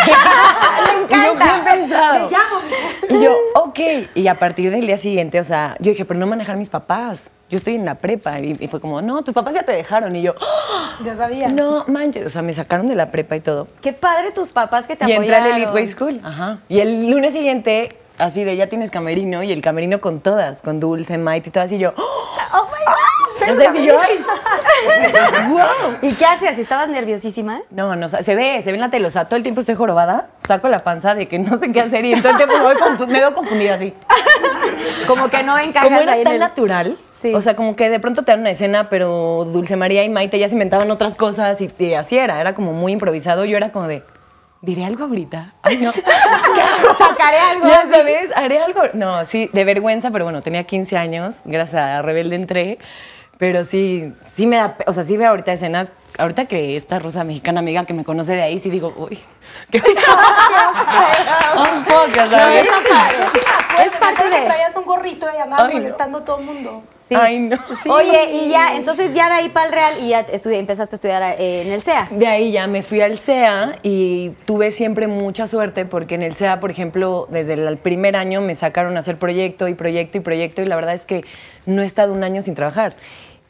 Y 1.07 1.13
yo, 1.13 1.35
pensado. 1.63 2.25
Me 2.25 2.31
llamo 2.31 2.61
Michelle. 2.63 3.15
Y 3.19 3.23
yo, 3.23 3.35
ok. 3.55 3.79
Y 4.15 4.27
a 4.27 4.35
partir 4.35 4.71
del 4.71 4.85
día 4.87 4.97
siguiente, 4.97 5.39
o 5.39 5.43
sea, 5.43 5.75
yo 5.79 5.91
dije, 5.91 6.03
pero 6.05 6.19
no 6.19 6.27
manejar 6.27 6.57
mis 6.57 6.69
papás. 6.69 7.29
Yo 7.55 7.59
estoy 7.59 7.75
en 7.75 7.85
la 7.85 7.95
prepa. 7.95 8.37
Y, 8.41 8.57
y 8.59 8.67
fue 8.67 8.81
como, 8.81 9.01
no, 9.01 9.23
tus 9.23 9.33
papás 9.33 9.53
ya 9.53 9.63
te 9.63 9.71
dejaron. 9.71 10.13
Y 10.13 10.21
yo, 10.23 10.35
"Ah, 10.41 10.97
Ya 11.05 11.15
sabía. 11.15 11.47
no 11.47 11.85
manches. 11.87 12.25
O 12.25 12.29
sea, 12.29 12.41
me 12.41 12.53
sacaron 12.53 12.89
de 12.89 12.95
la 12.95 13.11
prepa 13.11 13.37
y 13.37 13.39
todo. 13.39 13.69
Qué 13.81 13.93
padre 13.93 14.31
tus 14.31 14.51
papás 14.51 14.87
que 14.87 14.97
te 14.97 15.09
y 15.09 15.13
entré 15.13 15.33
a 15.33 15.37
apoyaron. 15.37 15.49
la 15.51 15.55
Elite 15.55 15.71
Way 15.71 15.87
School. 15.87 16.21
Ajá. 16.21 16.57
Y 16.67 16.81
el 16.81 17.09
lunes 17.09 17.31
siguiente, 17.31 17.95
así 18.17 18.43
de 18.43 18.57
ya 18.57 18.67
tienes 18.67 18.91
camerino. 18.91 19.41
Y 19.41 19.53
el 19.53 19.61
camerino 19.61 20.01
con 20.01 20.19
todas, 20.19 20.61
con 20.61 20.81
Dulce, 20.81 21.17
Maite 21.17 21.47
y 21.47 21.51
todas. 21.53 21.71
Y 21.71 21.77
yo, 21.77 21.93
oh 21.95 22.65
my 22.65 22.85
God. 22.85 23.47
No 23.47 23.55
sé 23.55 23.71
si 23.73 23.85
yo, 23.85 23.95
wow. 25.49 25.61
¿Y 26.01 26.13
qué 26.15 26.25
hacías? 26.25 26.57
¿Estabas 26.57 26.89
nerviosísima? 26.89 27.61
No, 27.69 27.95
no, 27.95 28.09
se 28.09 28.35
ve, 28.35 28.61
se 28.63 28.71
ve 28.71 28.75
en 28.75 28.81
la 28.81 28.89
tele. 28.89 29.07
O 29.07 29.11
sea, 29.11 29.25
todo 29.25 29.37
el 29.37 29.43
tiempo 29.43 29.61
estoy 29.61 29.75
jorobada, 29.75 30.27
saco 30.47 30.67
la 30.67 30.83
panza 30.83 31.15
de 31.15 31.27
que 31.27 31.39
no 31.39 31.55
sé 31.57 31.71
qué 31.71 31.81
hacer 31.81 32.03
y 32.05 32.13
tiempo 32.19 32.47
me, 32.47 32.59
voy 32.59 32.75
me 33.07 33.19
veo 33.19 33.33
confundida 33.33 33.75
así. 33.75 33.93
Como 35.07 35.29
que 35.29 35.43
no 35.43 35.57
encajas 35.57 35.87
Como 35.89 36.01
era 36.01 36.13
ahí 36.13 36.19
en 36.19 36.23
tan 36.25 36.33
el- 36.35 36.39
natural, 36.39 36.97
Sí. 37.11 37.33
o 37.33 37.41
sea, 37.41 37.55
como 37.55 37.75
que 37.75 37.89
de 37.89 37.99
pronto 37.99 38.23
te 38.23 38.31
dan 38.31 38.41
una 38.41 38.51
escena, 38.51 38.89
pero 38.89 39.45
Dulce 39.51 39.75
María 39.75 40.03
y 40.03 40.09
Maite 40.09 40.37
ya 40.37 40.47
se 40.49 40.53
inventaban 40.55 40.91
otras 40.91 41.15
cosas 41.15 41.59
y, 41.61 41.69
y 41.79 41.93
así 41.93 42.17
era, 42.17 42.39
era 42.41 42.53
como 42.53 42.73
muy 42.73 42.91
improvisado. 42.91 43.45
Yo 43.45 43.57
era 43.57 43.71
como 43.71 43.87
de, 43.87 44.03
¿diré 44.61 44.83
algo 44.85 45.05
ahorita? 45.05 45.53
Ay, 45.63 45.77
no. 45.77 45.91
Sacaré 46.97 47.37
algo 47.39 47.67
ya 47.67 47.87
sabes, 47.91 48.29
haré 48.35 48.59
algo. 48.59 48.81
No, 48.93 49.25
sí, 49.25 49.49
de 49.53 49.63
vergüenza, 49.63 50.11
pero 50.11 50.25
bueno, 50.25 50.41
tenía 50.41 50.63
15 50.65 50.97
años, 50.97 51.35
gracias 51.45 51.81
a 51.81 52.01
Rebelde 52.01 52.35
entré, 52.35 52.79
pero 53.37 53.63
sí, 53.63 54.13
sí 54.35 54.45
me 54.47 54.57
da, 54.57 54.75
o 54.85 54.93
sea, 54.93 55.03
sí 55.03 55.17
veo 55.17 55.29
ahorita 55.29 55.51
escenas, 55.53 55.89
ahorita 56.17 56.45
que 56.45 56.75
esta 56.77 56.99
rosa 56.99 57.23
mexicana 57.23 57.59
amiga 57.59 57.85
que 57.85 57.93
me 57.93 58.03
conoce 58.03 58.33
de 58.33 58.41
ahí, 58.43 58.59
sí 58.59 58.69
digo, 58.69 58.93
uy, 58.97 59.19
qué 59.71 59.79
Un 61.57 61.83
poco, 61.85 62.29
¿sabes? 62.29 62.65
Yo 62.65 62.71
sí 63.33 63.39
acuerdo, 63.75 63.91
Es 63.93 63.99
parte 63.99 64.15
acuerdo 64.15 64.35
que 64.35 64.41
de- 64.41 64.45
traías 64.47 64.75
un 64.75 64.85
gorrito 64.85 65.27
y 65.35 65.41
andabas 65.41 65.73
molestando 65.73 66.17
a 66.19 66.25
todo 66.25 66.39
el 66.39 66.45
mundo. 66.45 66.83
Sí. 67.07 67.13
Ay, 67.15 67.37
no. 67.37 67.55
Oye, 67.91 68.31
y 68.33 68.49
ya, 68.49 68.75
entonces 68.75 69.13
ya 69.13 69.27
de 69.27 69.35
ahí 69.35 69.49
para 69.49 69.67
el 69.67 69.71
Real 69.73 69.93
y 70.03 70.07
ya 70.09 70.25
estudi- 70.25 70.55
empezaste 70.57 70.95
a 70.95 70.97
estudiar 70.97 71.35
eh, 71.37 71.61
en 71.61 71.71
el 71.71 71.83
CEA. 71.83 72.07
De 72.09 72.25
ahí 72.25 72.51
ya 72.51 72.65
me 72.65 72.81
fui 72.81 72.99
al 73.01 73.19
SEA 73.19 73.77
y 73.83 74.31
tuve 74.45 74.71
siempre 74.71 75.05
mucha 75.05 75.45
suerte 75.45 75.85
porque 75.85 76.15
en 76.15 76.23
el 76.23 76.33
SEA, 76.33 76.59
por 76.59 76.71
ejemplo, 76.71 77.27
desde 77.29 77.53
el 77.53 77.77
primer 77.77 78.15
año 78.15 78.41
me 78.41 78.55
sacaron 78.55 78.97
a 78.97 79.01
hacer 79.01 79.17
proyecto 79.17 79.67
y 79.67 79.75
proyecto 79.75 80.17
y 80.17 80.21
proyecto 80.21 80.63
y 80.63 80.65
la 80.65 80.75
verdad 80.75 80.95
es 80.95 81.05
que 81.05 81.23
no 81.67 81.83
he 81.83 81.85
estado 81.85 82.11
un 82.11 82.23
año 82.23 82.41
sin 82.41 82.55
trabajar. 82.55 82.95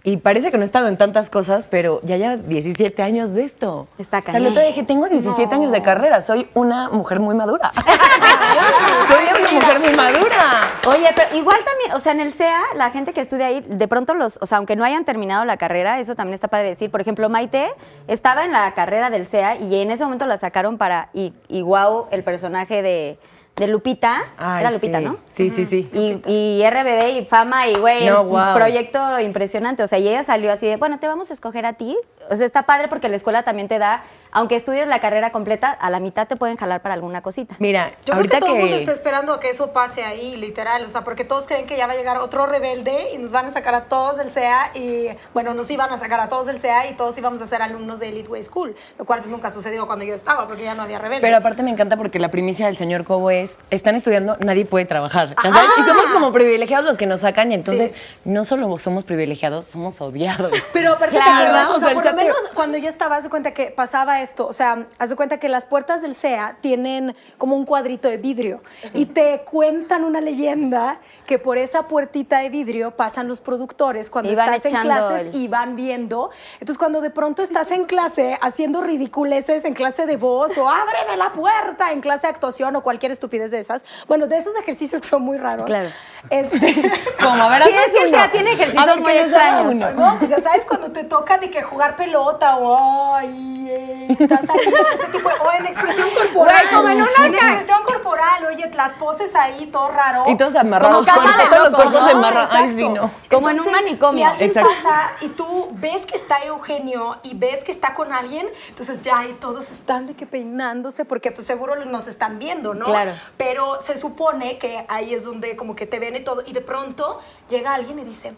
Y 0.05 0.17
parece 0.17 0.51
que 0.51 0.57
no 0.57 0.63
he 0.63 0.65
estado 0.65 0.87
en 0.87 0.97
tantas 0.97 1.31
cosas, 1.31 1.65
pero 1.65 1.99
ya 2.03 2.15
ya 2.15 2.37
17 2.37 3.01
años 3.01 3.33
de 3.33 3.43
esto. 3.43 3.87
Está 3.97 4.19
O 4.19 4.21
sea, 4.21 4.33
cañón. 4.33 4.53
no 4.53 4.59
te 4.59 4.63
dije, 4.67 4.83
tengo 4.83 5.09
17 5.09 5.53
años 5.53 5.71
de 5.71 5.81
carrera, 5.81 6.21
soy 6.21 6.47
una 6.53 6.89
mujer 6.89 7.19
muy 7.19 7.33
madura. 7.33 7.71
soy 9.09 9.23
una 9.23 9.51
mujer 9.51 9.79
muy 9.79 9.95
madura. 9.95 10.61
Oye, 10.87 11.09
pero 11.15 11.35
igual 11.35 11.57
también, 11.65 11.93
o 11.93 11.99
sea, 11.99 12.11
en 12.11 12.19
el 12.19 12.33
CEA, 12.33 12.61
la 12.75 12.91
gente 12.91 13.13
que 13.13 13.21
estudia 13.21 13.47
ahí, 13.47 13.65
de 13.67 13.87
pronto 13.87 14.13
los, 14.13 14.37
o 14.41 14.45
sea, 14.45 14.59
aunque 14.59 14.75
no 14.75 14.83
hayan 14.83 15.05
terminado 15.05 15.43
la 15.43 15.57
carrera, 15.57 15.99
eso 15.99 16.13
también 16.13 16.35
está 16.35 16.49
padre 16.49 16.67
decir. 16.69 16.91
Por 16.91 17.01
ejemplo, 17.01 17.27
Maite 17.27 17.71
estaba 18.07 18.45
en 18.45 18.51
la 18.51 18.71
carrera 18.75 19.09
del 19.09 19.25
CEA 19.25 19.55
y 19.55 19.81
en 19.81 19.89
ese 19.89 20.03
momento 20.03 20.27
la 20.27 20.37
sacaron 20.37 20.77
para, 20.77 21.09
y, 21.15 21.33
y 21.47 21.63
wow, 21.63 22.05
el 22.11 22.23
personaje 22.23 22.83
de, 22.83 23.17
de 23.55 23.67
Lupita. 23.67 24.23
Ay, 24.37 24.61
Era 24.61 24.71
Lupita, 24.71 24.99
sí. 24.99 25.05
¿no? 25.05 25.17
Sí, 25.29 25.49
sí, 25.49 25.65
sí. 25.65 25.89
Y, 25.93 26.31
y 26.31 26.69
RBD 26.69 27.19
y 27.21 27.25
fama 27.25 27.67
y 27.67 27.75
güey, 27.75 28.05
No, 28.05 28.23
un 28.23 28.29
wow. 28.29 28.53
proyecto 28.53 29.19
impresionante. 29.19 29.81
O 29.83 29.87
sea, 29.87 29.97
y 29.99 30.07
ella 30.07 30.23
salió 30.23 30.51
así 30.51 30.65
de, 30.65 30.75
bueno, 30.77 30.99
te 30.99 31.07
vamos 31.07 31.29
a 31.29 31.33
escoger 31.33 31.65
a 31.65 31.73
ti. 31.73 31.97
O 32.29 32.35
sea, 32.35 32.45
está 32.45 32.63
padre 32.63 32.87
porque 32.87 33.09
la 33.09 33.15
escuela 33.15 33.43
también 33.43 33.67
te 33.67 33.77
da, 33.79 34.03
aunque 34.31 34.55
estudies 34.55 34.87
la 34.87 34.99
carrera 34.99 35.31
completa, 35.31 35.69
a 35.71 35.89
la 35.89 35.99
mitad 35.99 36.27
te 36.27 36.35
pueden 36.35 36.57
jalar 36.57 36.81
para 36.81 36.93
alguna 36.93 37.21
cosita. 37.21 37.55
Mira, 37.59 37.91
Yo 37.91 37.95
creo 38.05 38.15
ahorita 38.17 38.35
que 38.37 38.39
todo 38.41 38.49
el 38.51 38.55
que... 38.55 38.61
mundo 38.61 38.75
está 38.77 38.91
esperando 38.91 39.33
a 39.33 39.39
que 39.39 39.49
eso 39.49 39.71
pase 39.71 40.03
ahí, 40.03 40.35
literal. 40.35 40.83
O 40.85 40.89
sea, 40.89 41.03
porque 41.03 41.23
todos 41.25 41.45
creen 41.45 41.65
que 41.65 41.77
ya 41.77 41.87
va 41.87 41.93
a 41.93 41.95
llegar 41.95 42.17
otro 42.17 42.45
rebelde 42.45 43.13
y 43.13 43.17
nos 43.17 43.31
van 43.31 43.45
a 43.45 43.49
sacar 43.49 43.75
a 43.75 43.85
todos 43.85 44.17
del 44.17 44.29
CEA 44.29 44.71
y, 44.73 45.07
bueno, 45.33 45.53
nos 45.53 45.69
iban 45.71 45.89
a 45.91 45.97
sacar 45.97 46.19
a 46.19 46.27
todos 46.27 46.45
del 46.47 46.57
CEA 46.57 46.87
y 46.89 46.95
todos 46.95 47.17
íbamos 47.17 47.41
a 47.41 47.45
ser 47.45 47.61
alumnos 47.61 47.99
de 47.99 48.09
Elite 48.09 48.29
Way 48.29 48.43
School, 48.43 48.75
lo 48.97 49.05
cual 49.05 49.19
pues 49.19 49.31
nunca 49.31 49.49
sucedió 49.49 49.85
cuando 49.87 50.03
yo 50.05 50.13
estaba 50.15 50.47
porque 50.47 50.63
ya 50.63 50.75
no 50.75 50.83
había 50.83 50.99
rebelde. 50.99 51.21
Pero 51.21 51.37
aparte 51.37 51.63
me 51.63 51.71
encanta 51.71 51.95
porque 51.97 52.19
la 52.19 52.29
primicia 52.29 52.65
del 52.65 52.75
señor 52.77 53.03
Cobo 53.03 53.29
es, 53.31 53.57
están 53.69 53.95
estudiando, 53.95 54.37
nadie 54.39 54.65
puede 54.65 54.85
trabajar. 54.85 55.35
Y 55.43 55.83
somos 55.83 56.05
como 56.13 56.31
privilegiados 56.31 56.85
los 56.85 56.97
que 56.97 57.05
nos 57.05 57.21
sacan 57.21 57.51
y 57.51 57.55
entonces 57.55 57.91
Sí. 57.91 57.95
no 58.25 58.45
solo 58.45 58.75
somos 58.77 59.03
privilegiados, 59.03 59.65
somos 59.65 60.01
odiados. 60.01 60.51
Pero 60.73 60.93
aparte 60.93 61.15
Claro, 61.15 61.31
te 61.31 61.43
acuerdas, 61.43 61.67
¿no? 61.69 61.75
o 61.75 61.79
sea, 61.79 61.93
por 61.93 62.03
menos 62.15 62.35
cuando 62.53 62.77
ya 62.77 62.89
estabas 62.89 63.23
de 63.23 63.29
cuenta 63.29 63.51
que 63.53 63.71
pasaba 63.71 64.21
esto, 64.21 64.47
o 64.47 64.53
sea, 64.53 64.87
haz 64.97 65.09
de 65.09 65.15
cuenta 65.15 65.37
que 65.39 65.49
las 65.49 65.65
puertas 65.65 66.01
del 66.01 66.15
CEA 66.15 66.57
tienen 66.61 67.15
como 67.37 67.55
un 67.55 67.65
cuadrito 67.65 68.07
de 68.07 68.17
vidrio 68.17 68.61
y 68.93 69.05
te 69.07 69.41
cuentan 69.45 70.03
una 70.03 70.21
leyenda 70.21 70.99
que 71.25 71.39
por 71.39 71.57
esa 71.57 71.87
puertita 71.87 72.39
de 72.39 72.49
vidrio 72.49 72.91
pasan 72.91 73.27
los 73.27 73.41
productores 73.41 74.09
cuando 74.09 74.29
Y 74.29 74.33
estás 74.33 74.65
en 74.65 74.75
clases 74.77 75.27
el- 75.27 75.35
y 75.35 75.47
van 75.47 75.75
viendo. 75.75 76.29
Entonces, 76.53 76.77
cuando 76.77 77.01
de 77.01 77.09
pronto 77.09 77.41
estás 77.43 77.71
en 77.71 77.85
clase 77.85 78.37
haciendo 78.41 78.81
ridiculeces 78.81 79.65
en 79.65 79.73
clase 79.73 80.05
de 80.05 80.17
voz 80.17 80.57
o 80.57 80.69
ábreme 80.69 81.17
la 81.17 81.33
puerta 81.33 81.91
en 81.91 82.01
clase 82.01 82.27
de 82.27 82.29
actuación 82.33 82.75
o 82.75 82.81
cualquier 82.83 83.11
estupidez 83.11 83.51
de 83.51 83.59
esas, 83.59 83.83
bueno, 84.07 84.27
de 84.27 84.37
esos 84.37 84.55
ejercicios 84.57 85.01
que 85.01 85.07
son 85.07 85.21
muy 85.21 85.37
raros. 85.37 85.65
Claro. 85.65 85.89
Este, 86.29 86.91
Como, 87.19 87.43
a 87.43 87.49
ver, 87.49 87.63
Sí, 87.63 87.69
es 87.73 87.91
que 87.91 87.97
el 88.03 88.07
uno. 88.09 88.17
SEA 88.17 88.31
tiene 88.31 88.51
ejercicios 88.53 88.85
ver, 88.85 89.01
muy 89.01 89.11
¿qué 89.13 89.21
nos 89.23 89.33
haga 89.33 89.61
extraños. 89.61 89.71
uno? 89.73 89.91
no, 89.91 90.17
pues 90.19 90.29
ya 90.29 90.39
sabes 90.41 90.65
cuando 90.65 90.91
te 90.91 91.03
toca 91.03 91.37
de 91.37 91.49
que 91.49 91.61
jugar 91.61 91.95
pelota 92.05 92.57
o 92.57 93.15
ay, 93.15 93.67
eh, 93.69 94.07
estás 94.19 94.47
ahí, 94.49 94.59
ese 94.93 95.07
tipo 95.07 95.27
de- 95.29 95.35
o 95.35 95.51
en 95.53 95.65
expresión 95.65 96.07
corporal. 96.11 96.55
Güey, 96.61 96.75
como 96.75 96.89
en 96.89 97.01
una 97.01 97.25
En 97.25 97.35
expresión 97.35 97.83
corporal, 97.83 98.45
oye, 98.45 98.69
las 98.73 98.91
poses 98.93 99.35
ahí, 99.35 99.65
todo 99.67 99.89
raro. 99.89 100.25
Y 100.27 100.37
todos 100.37 100.55
amarrados, 100.55 101.05
Como 101.05 101.23
casa 101.23 101.37
de 101.37 101.49
todos 101.49 101.63
los 101.71 101.75
cuerpos 101.75 102.01
¿no? 102.01 102.17
amarrados. 102.17 102.49
Ay, 102.53 102.75
sí, 102.75 102.89
no. 102.89 103.09
Como 103.29 103.49
en 103.49 103.59
un 103.59 103.71
manicomio. 103.71 104.19
Y 104.19 104.23
alguien 104.23 104.49
Exacto. 104.49 104.69
pasa 104.69 105.13
y 105.21 105.29
tú 105.29 105.69
ves 105.73 106.05
que 106.05 106.15
está 106.15 106.43
Eugenio 106.45 107.17
y 107.23 107.35
ves 107.35 107.63
que 107.63 107.71
está 107.71 107.93
con 107.95 108.13
alguien, 108.13 108.47
entonces 108.69 109.03
ya 109.03 109.19
ahí 109.19 109.35
todos 109.39 109.71
están 109.71 110.05
de 110.05 110.15
que 110.15 110.25
peinándose 110.27 111.05
porque 111.05 111.31
pues 111.31 111.47
seguro 111.47 111.75
nos 111.85 112.07
están 112.07 112.37
viendo, 112.39 112.73
¿no? 112.73 112.85
Claro. 112.85 113.13
Pero 113.37 113.81
se 113.81 113.97
supone 113.97 114.57
que 114.57 114.85
ahí 114.89 115.13
es 115.13 115.23
donde 115.23 115.55
como 115.55 115.75
que 115.75 115.85
te 115.85 115.99
ven 115.99 116.15
y 116.15 116.19
todo 116.21 116.43
y 116.45 116.53
de 116.53 116.61
pronto 116.61 117.19
llega 117.49 117.73
alguien 117.73 117.99
y 117.99 118.03
dice... 118.03 118.35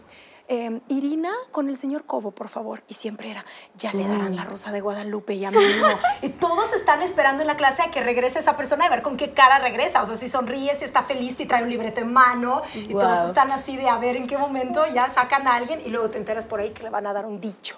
eh, 0.48 0.80
Irina 0.88 1.30
con 1.52 1.68
el 1.68 1.76
señor 1.76 2.04
Cobo, 2.04 2.30
por 2.30 2.48
favor. 2.48 2.82
Y 2.88 2.94
siempre 2.94 3.30
era, 3.30 3.44
ya 3.76 3.92
le 3.92 4.06
darán 4.06 4.34
la 4.34 4.44
rosa 4.44 4.72
de 4.72 4.80
Guadalupe 4.80 5.34
y 5.34 5.44
a 5.44 5.50
mí 5.50 5.58
no. 5.80 5.88
Y 6.22 6.30
todos 6.30 6.72
están 6.72 7.02
esperando 7.02 7.42
en 7.42 7.46
la 7.46 7.56
clase 7.56 7.82
a 7.82 7.90
que 7.90 8.02
regrese 8.02 8.38
esa 8.38 8.56
persona 8.56 8.86
y 8.86 8.88
ver 8.88 9.02
con 9.02 9.16
qué 9.16 9.32
cara 9.32 9.58
regresa. 9.58 10.02
O 10.02 10.06
sea, 10.06 10.16
si 10.16 10.28
sonríe, 10.28 10.74
si 10.76 10.84
está 10.84 11.02
feliz, 11.02 11.36
si 11.36 11.46
trae 11.46 11.62
un 11.62 11.70
libreto 11.70 12.00
en 12.00 12.12
mano. 12.12 12.62
Y 12.74 12.94
todos 12.94 13.28
están 13.28 13.52
así 13.52 13.76
de 13.76 13.88
a 13.88 13.98
ver 13.98 14.16
en 14.16 14.26
qué 14.26 14.38
momento 14.38 14.86
ya 14.86 15.08
sacan 15.12 15.46
a 15.46 15.54
alguien 15.54 15.80
y 15.84 15.90
luego 15.90 16.10
te 16.10 16.18
enteras 16.18 16.46
por 16.46 16.60
ahí 16.60 16.70
que 16.70 16.82
le 16.82 16.90
van 16.90 17.06
a 17.06 17.12
dar 17.12 17.26
un 17.26 17.40
dicho. 17.40 17.76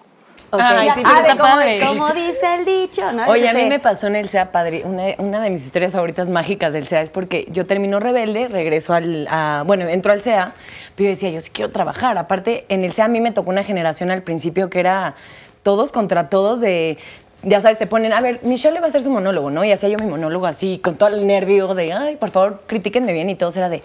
Ok. 0.52 0.60
Ay, 0.60 0.88
ah, 0.88 0.94
sí, 0.96 1.02
pero 1.04 1.14
de 1.22 1.28
está 1.28 1.36
padre. 1.36 1.80
cómo 1.86 2.08
dice 2.10 2.54
el 2.58 2.64
dicho, 2.64 3.12
¿no? 3.12 3.26
Oye, 3.28 3.48
a 3.48 3.52
mí 3.52 3.60
Este, 3.60 3.68
me 3.70 3.78
pasó 3.78 4.08
en 4.08 4.16
el 4.16 4.28
SEA 4.28 4.50
padre. 4.50 4.82
Una, 4.84 5.04
una 5.18 5.40
de 5.40 5.50
mis 5.50 5.64
historias 5.64 5.92
favoritas 5.92 6.28
mágicas 6.28 6.72
del 6.72 6.86
SEA 6.88 7.02
es 7.02 7.10
porque 7.10 7.46
yo 7.50 7.66
termino 7.66 8.00
rebelde, 8.00 8.48
regreso 8.48 8.92
al. 8.92 9.28
a- 9.30 9.62
bueno, 9.64 9.88
entro 9.88 10.10
al 10.12 10.22
SEA, 10.22 10.52
pero 10.96 11.04
yo 11.04 11.10
decía, 11.10 11.30
yo 11.30 11.40
sí 11.40 11.50
quiero 11.52 11.70
trabajar. 11.70 12.18
Aparte, 12.18 12.64
en 12.68 12.84
el 12.84 12.92
SEA 12.92 13.04
a 13.04 13.08
mí 13.08 13.20
me 13.20 13.30
tocó 13.30 13.50
una 13.50 13.62
generación 13.64 14.10
al 14.10 14.22
principio 14.22 14.70
que 14.70 14.80
era 14.80 15.14
todos 15.62 15.92
contra 15.92 16.28
todos 16.28 16.60
de. 16.60 16.98
Ya 17.42 17.60
sabes, 17.62 17.78
te 17.78 17.86
ponen, 17.86 18.12
a 18.12 18.20
ver, 18.20 18.40
Michelle 18.42 18.74
le 18.74 18.80
va 18.80 18.86
a 18.86 18.88
hacer 18.90 19.02
su 19.02 19.10
monólogo, 19.10 19.50
¿no? 19.50 19.64
Y 19.64 19.72
hacía 19.72 19.88
yo 19.88 19.96
mi 19.98 20.06
monólogo 20.06 20.46
así, 20.46 20.78
con 20.82 20.96
todo 20.96 21.08
el 21.08 21.26
nervio 21.26 21.74
de, 21.74 21.92
ay, 21.94 22.16
por 22.16 22.30
favor, 22.30 22.62
critíquenme 22.66 23.14
bien 23.14 23.30
y 23.30 23.34
todos 23.34 23.56
era 23.56 23.70
de, 23.70 23.82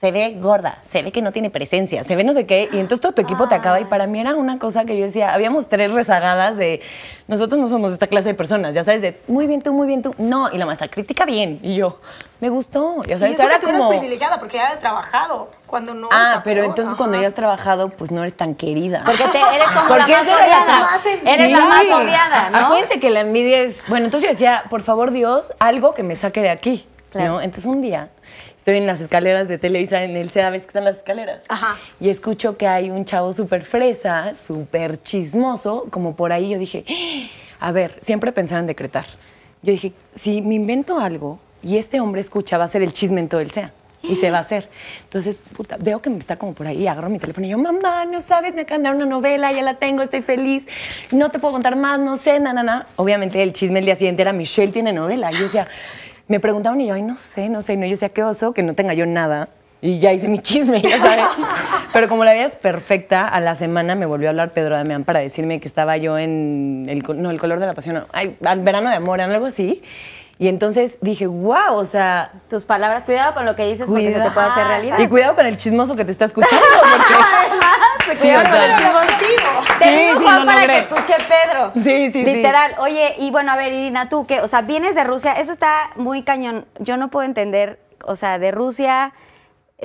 se 0.00 0.12
ve 0.12 0.36
gorda, 0.40 0.78
se 0.90 1.02
ve 1.02 1.10
que 1.10 1.22
no 1.22 1.32
tiene 1.32 1.50
presencia, 1.50 2.04
se 2.04 2.14
ve 2.14 2.22
no 2.22 2.32
sé 2.32 2.46
qué, 2.46 2.68
y 2.72 2.78
entonces 2.78 3.00
todo 3.00 3.12
tu 3.12 3.22
equipo 3.22 3.48
te 3.48 3.56
acaba 3.56 3.80
y 3.80 3.84
para 3.84 4.06
mí 4.06 4.20
era 4.20 4.36
una 4.36 4.60
cosa 4.60 4.84
que 4.84 4.96
yo 4.96 5.04
decía, 5.04 5.34
habíamos 5.34 5.68
tres 5.68 5.90
rezagadas 5.92 6.56
de, 6.56 6.80
nosotros 7.26 7.58
no 7.58 7.66
somos 7.66 7.92
esta 7.92 8.06
clase 8.06 8.28
de 8.28 8.34
personas, 8.34 8.74
ya 8.74 8.84
sabes, 8.84 9.02
de, 9.02 9.20
muy 9.26 9.48
bien 9.48 9.60
tú, 9.60 9.72
muy 9.72 9.88
bien 9.88 10.02
tú, 10.02 10.14
no, 10.18 10.52
y 10.52 10.58
la 10.58 10.66
maestra, 10.66 10.86
critica 10.86 11.24
bien, 11.24 11.58
y 11.64 11.74
yo, 11.74 11.98
me 12.38 12.48
gustó, 12.48 13.02
ya 13.02 13.16
Y 13.16 13.18
sabes, 13.18 13.34
eso 13.34 13.42
era 13.42 13.54
que 13.56 13.60
tú 13.62 13.68
eres 13.70 13.80
como... 13.80 13.90
privilegiada 13.90 14.38
porque 14.38 14.58
ya 14.58 14.66
habías 14.66 14.78
trabajado. 14.78 15.50
Cuando 15.66 15.92
no 15.92 16.08
Ah, 16.12 16.40
pero 16.44 16.58
peor. 16.60 16.66
entonces 16.68 16.90
Ajá. 16.90 16.96
cuando 16.96 17.20
ya 17.20 17.26
has 17.26 17.34
trabajado, 17.34 17.90
pues 17.90 18.10
no 18.12 18.22
eres 18.22 18.34
tan 18.34 18.54
querida. 18.54 19.02
Porque 19.04 19.24
te, 19.24 19.38
eres 19.38 19.66
como 19.74 19.88
Porque 19.88 20.12
la 20.12 20.18
más 20.18 20.28
odiada. 20.28 20.66
la 20.66 20.78
más 20.80 21.06
en- 21.06 21.26
eres 21.28 21.50
la 21.50 21.58
Sí. 21.58 21.64
más 21.64 21.84
odiada, 22.00 22.50
¿no? 22.50 22.58
Acuérdense 22.58 23.00
que 23.00 23.10
la 23.10 23.20
envidia 23.20 23.58
es. 23.62 23.82
Bueno, 23.88 24.06
entonces 24.06 24.28
yo 24.30 24.32
decía, 24.32 24.62
por 24.70 24.80
favor, 24.82 25.10
Dios, 25.10 25.52
algo 25.58 25.92
que 25.92 26.04
me 26.04 26.14
saque 26.16 26.40
de 26.40 26.48
aquí. 26.50 26.86
Claro. 27.10 27.32
¿no? 27.34 27.40
Entonces 27.42 27.64
un 27.66 27.82
día 27.82 28.08
estoy 28.68 28.82
en 28.82 28.86
las 28.86 29.00
escaleras 29.00 29.48
de 29.48 29.56
Televisa, 29.56 30.04
en 30.04 30.14
el 30.14 30.28
SEA, 30.28 30.50
¿ves 30.50 30.60
que 30.64 30.66
están 30.68 30.84
las 30.84 30.96
escaleras? 30.96 31.40
Ajá. 31.48 31.78
Y 31.98 32.10
escucho 32.10 32.58
que 32.58 32.66
hay 32.66 32.90
un 32.90 33.06
chavo 33.06 33.32
súper 33.32 33.64
fresa, 33.64 34.34
súper 34.34 35.02
chismoso, 35.02 35.86
como 35.88 36.14
por 36.14 36.32
ahí. 36.32 36.50
Yo 36.50 36.58
dije, 36.58 36.84
"Ah, 37.60 37.68
a 37.68 37.72
ver, 37.72 37.96
siempre 38.02 38.30
pensaba 38.30 38.60
en 38.60 38.66
decretar. 38.66 39.06
Yo 39.62 39.72
dije, 39.72 39.94
si 40.14 40.42
me 40.42 40.54
invento 40.54 41.00
algo 41.00 41.38
y 41.62 41.78
este 41.78 41.98
hombre 41.98 42.20
escucha, 42.20 42.58
va 42.58 42.64
a 42.64 42.68
ser 42.68 42.82
el 42.82 42.92
chisme 42.92 43.22
en 43.22 43.28
todo 43.30 43.40
el 43.40 43.50
SEA. 43.50 43.72
Y 44.02 44.16
se 44.16 44.30
va 44.30 44.36
a 44.36 44.42
hacer. 44.42 44.68
Entonces, 45.04 45.36
puta, 45.56 45.76
veo 45.80 46.00
que 46.02 46.10
me 46.10 46.18
está 46.18 46.36
como 46.36 46.52
por 46.52 46.66
ahí, 46.66 46.86
agarro 46.86 47.08
mi 47.08 47.18
teléfono 47.18 47.46
y 47.46 47.50
yo, 47.50 47.58
mamá, 47.58 48.04
no 48.04 48.20
sabes, 48.20 48.54
me 48.54 48.60
acaban 48.60 48.82
de 48.82 48.90
dar 48.90 48.96
una 48.96 49.06
novela, 49.06 49.50
ya 49.50 49.62
la 49.62 49.74
tengo, 49.74 50.02
estoy 50.02 50.20
feliz, 50.20 50.64
no 51.10 51.30
te 51.30 51.38
puedo 51.38 51.52
contar 51.54 51.74
más, 51.74 51.98
no 51.98 52.16
sé, 52.16 52.38
na, 52.38 52.52
na, 52.52 52.62
na. 52.62 52.86
Obviamente 52.96 53.42
el 53.42 53.54
chisme 53.54 53.78
el 53.78 53.86
día 53.86 53.96
siguiente 53.96 54.20
era 54.22 54.34
Michelle 54.34 54.72
tiene 54.72 54.92
novela. 54.92 55.32
Y 55.32 55.36
yo 55.36 55.44
decía, 55.44 55.66
me 56.28 56.40
preguntaban 56.40 56.80
y 56.80 56.86
yo, 56.86 56.94
ay, 56.94 57.02
no 57.02 57.16
sé, 57.16 57.48
no 57.48 57.62
sé. 57.62 57.76
No, 57.76 57.86
yo 57.86 57.92
decía, 57.92 58.10
qué 58.10 58.22
oso 58.22 58.52
que 58.52 58.62
no 58.62 58.74
tenga 58.74 58.94
yo 58.94 59.06
nada. 59.06 59.48
Y 59.80 60.00
ya 60.00 60.12
hice 60.12 60.28
mi 60.28 60.40
chisme, 60.40 60.80
ya 60.80 60.98
sabes. 60.98 61.26
Pero 61.92 62.08
como 62.08 62.24
la 62.24 62.32
vida 62.32 62.44
es 62.44 62.56
perfecta, 62.56 63.26
a 63.26 63.40
la 63.40 63.54
semana 63.54 63.94
me 63.94 64.06
volvió 64.06 64.28
a 64.28 64.30
hablar 64.30 64.52
Pedro 64.52 64.76
Damián 64.76 65.04
para 65.04 65.20
decirme 65.20 65.60
que 65.60 65.68
estaba 65.68 65.96
yo 65.96 66.18
en 66.18 66.86
el, 66.88 67.04
no, 67.16 67.30
el 67.30 67.38
color 67.40 67.60
de 67.60 67.66
la 67.66 67.74
pasión, 67.74 67.94
no, 67.96 68.06
ay, 68.12 68.36
al 68.44 68.60
verano 68.60 68.90
de 68.90 68.96
amor, 68.96 69.20
algo 69.20 69.46
así. 69.46 69.82
Y 70.40 70.48
entonces 70.48 70.98
dije, 71.00 71.26
wow, 71.26 71.74
o 71.74 71.84
sea, 71.84 72.32
Tus 72.48 72.64
palabras, 72.64 73.04
cuidado 73.04 73.34
con 73.34 73.44
lo 73.44 73.56
que 73.56 73.66
dices 73.66 73.88
porque 73.88 74.12
se 74.12 74.20
te 74.20 74.30
puede 74.30 74.46
hacer 74.46 74.66
realidad. 74.66 74.98
y 74.98 75.08
cuidado 75.08 75.34
con 75.34 75.46
el 75.46 75.56
chismoso 75.56 75.96
que 75.96 76.04
te 76.04 76.12
está 76.12 76.26
escuchando, 76.26 76.64
porque... 76.80 77.14
Sí, 78.20 78.30
o 78.34 78.40
sea, 78.40 78.76
chismoso. 79.18 79.78
Te 79.78 79.84
Sí, 79.84 79.90
digo, 80.06 80.18
sí, 80.18 80.24
Juan, 80.24 80.46
para 80.46 80.60
logré. 80.60 80.74
que 80.74 80.78
escuche 80.80 81.14
Pedro. 81.28 81.72
Sí, 81.74 82.10
sí, 82.12 82.24
sí. 82.24 82.24
Literal. 82.24 82.74
Oye, 82.78 83.14
y 83.18 83.30
bueno, 83.30 83.52
a 83.52 83.56
ver, 83.56 83.72
Irina, 83.72 84.08
tú 84.08 84.26
que, 84.26 84.40
o 84.40 84.46
sea, 84.48 84.62
vienes 84.62 84.94
de 84.94 85.04
Rusia, 85.04 85.32
eso 85.34 85.52
está 85.52 85.90
muy 85.96 86.22
cañón. 86.22 86.66
Yo 86.78 86.96
no 86.96 87.08
puedo 87.08 87.26
entender, 87.26 87.78
o 88.04 88.16
sea, 88.16 88.38
de 88.38 88.50
Rusia, 88.50 89.12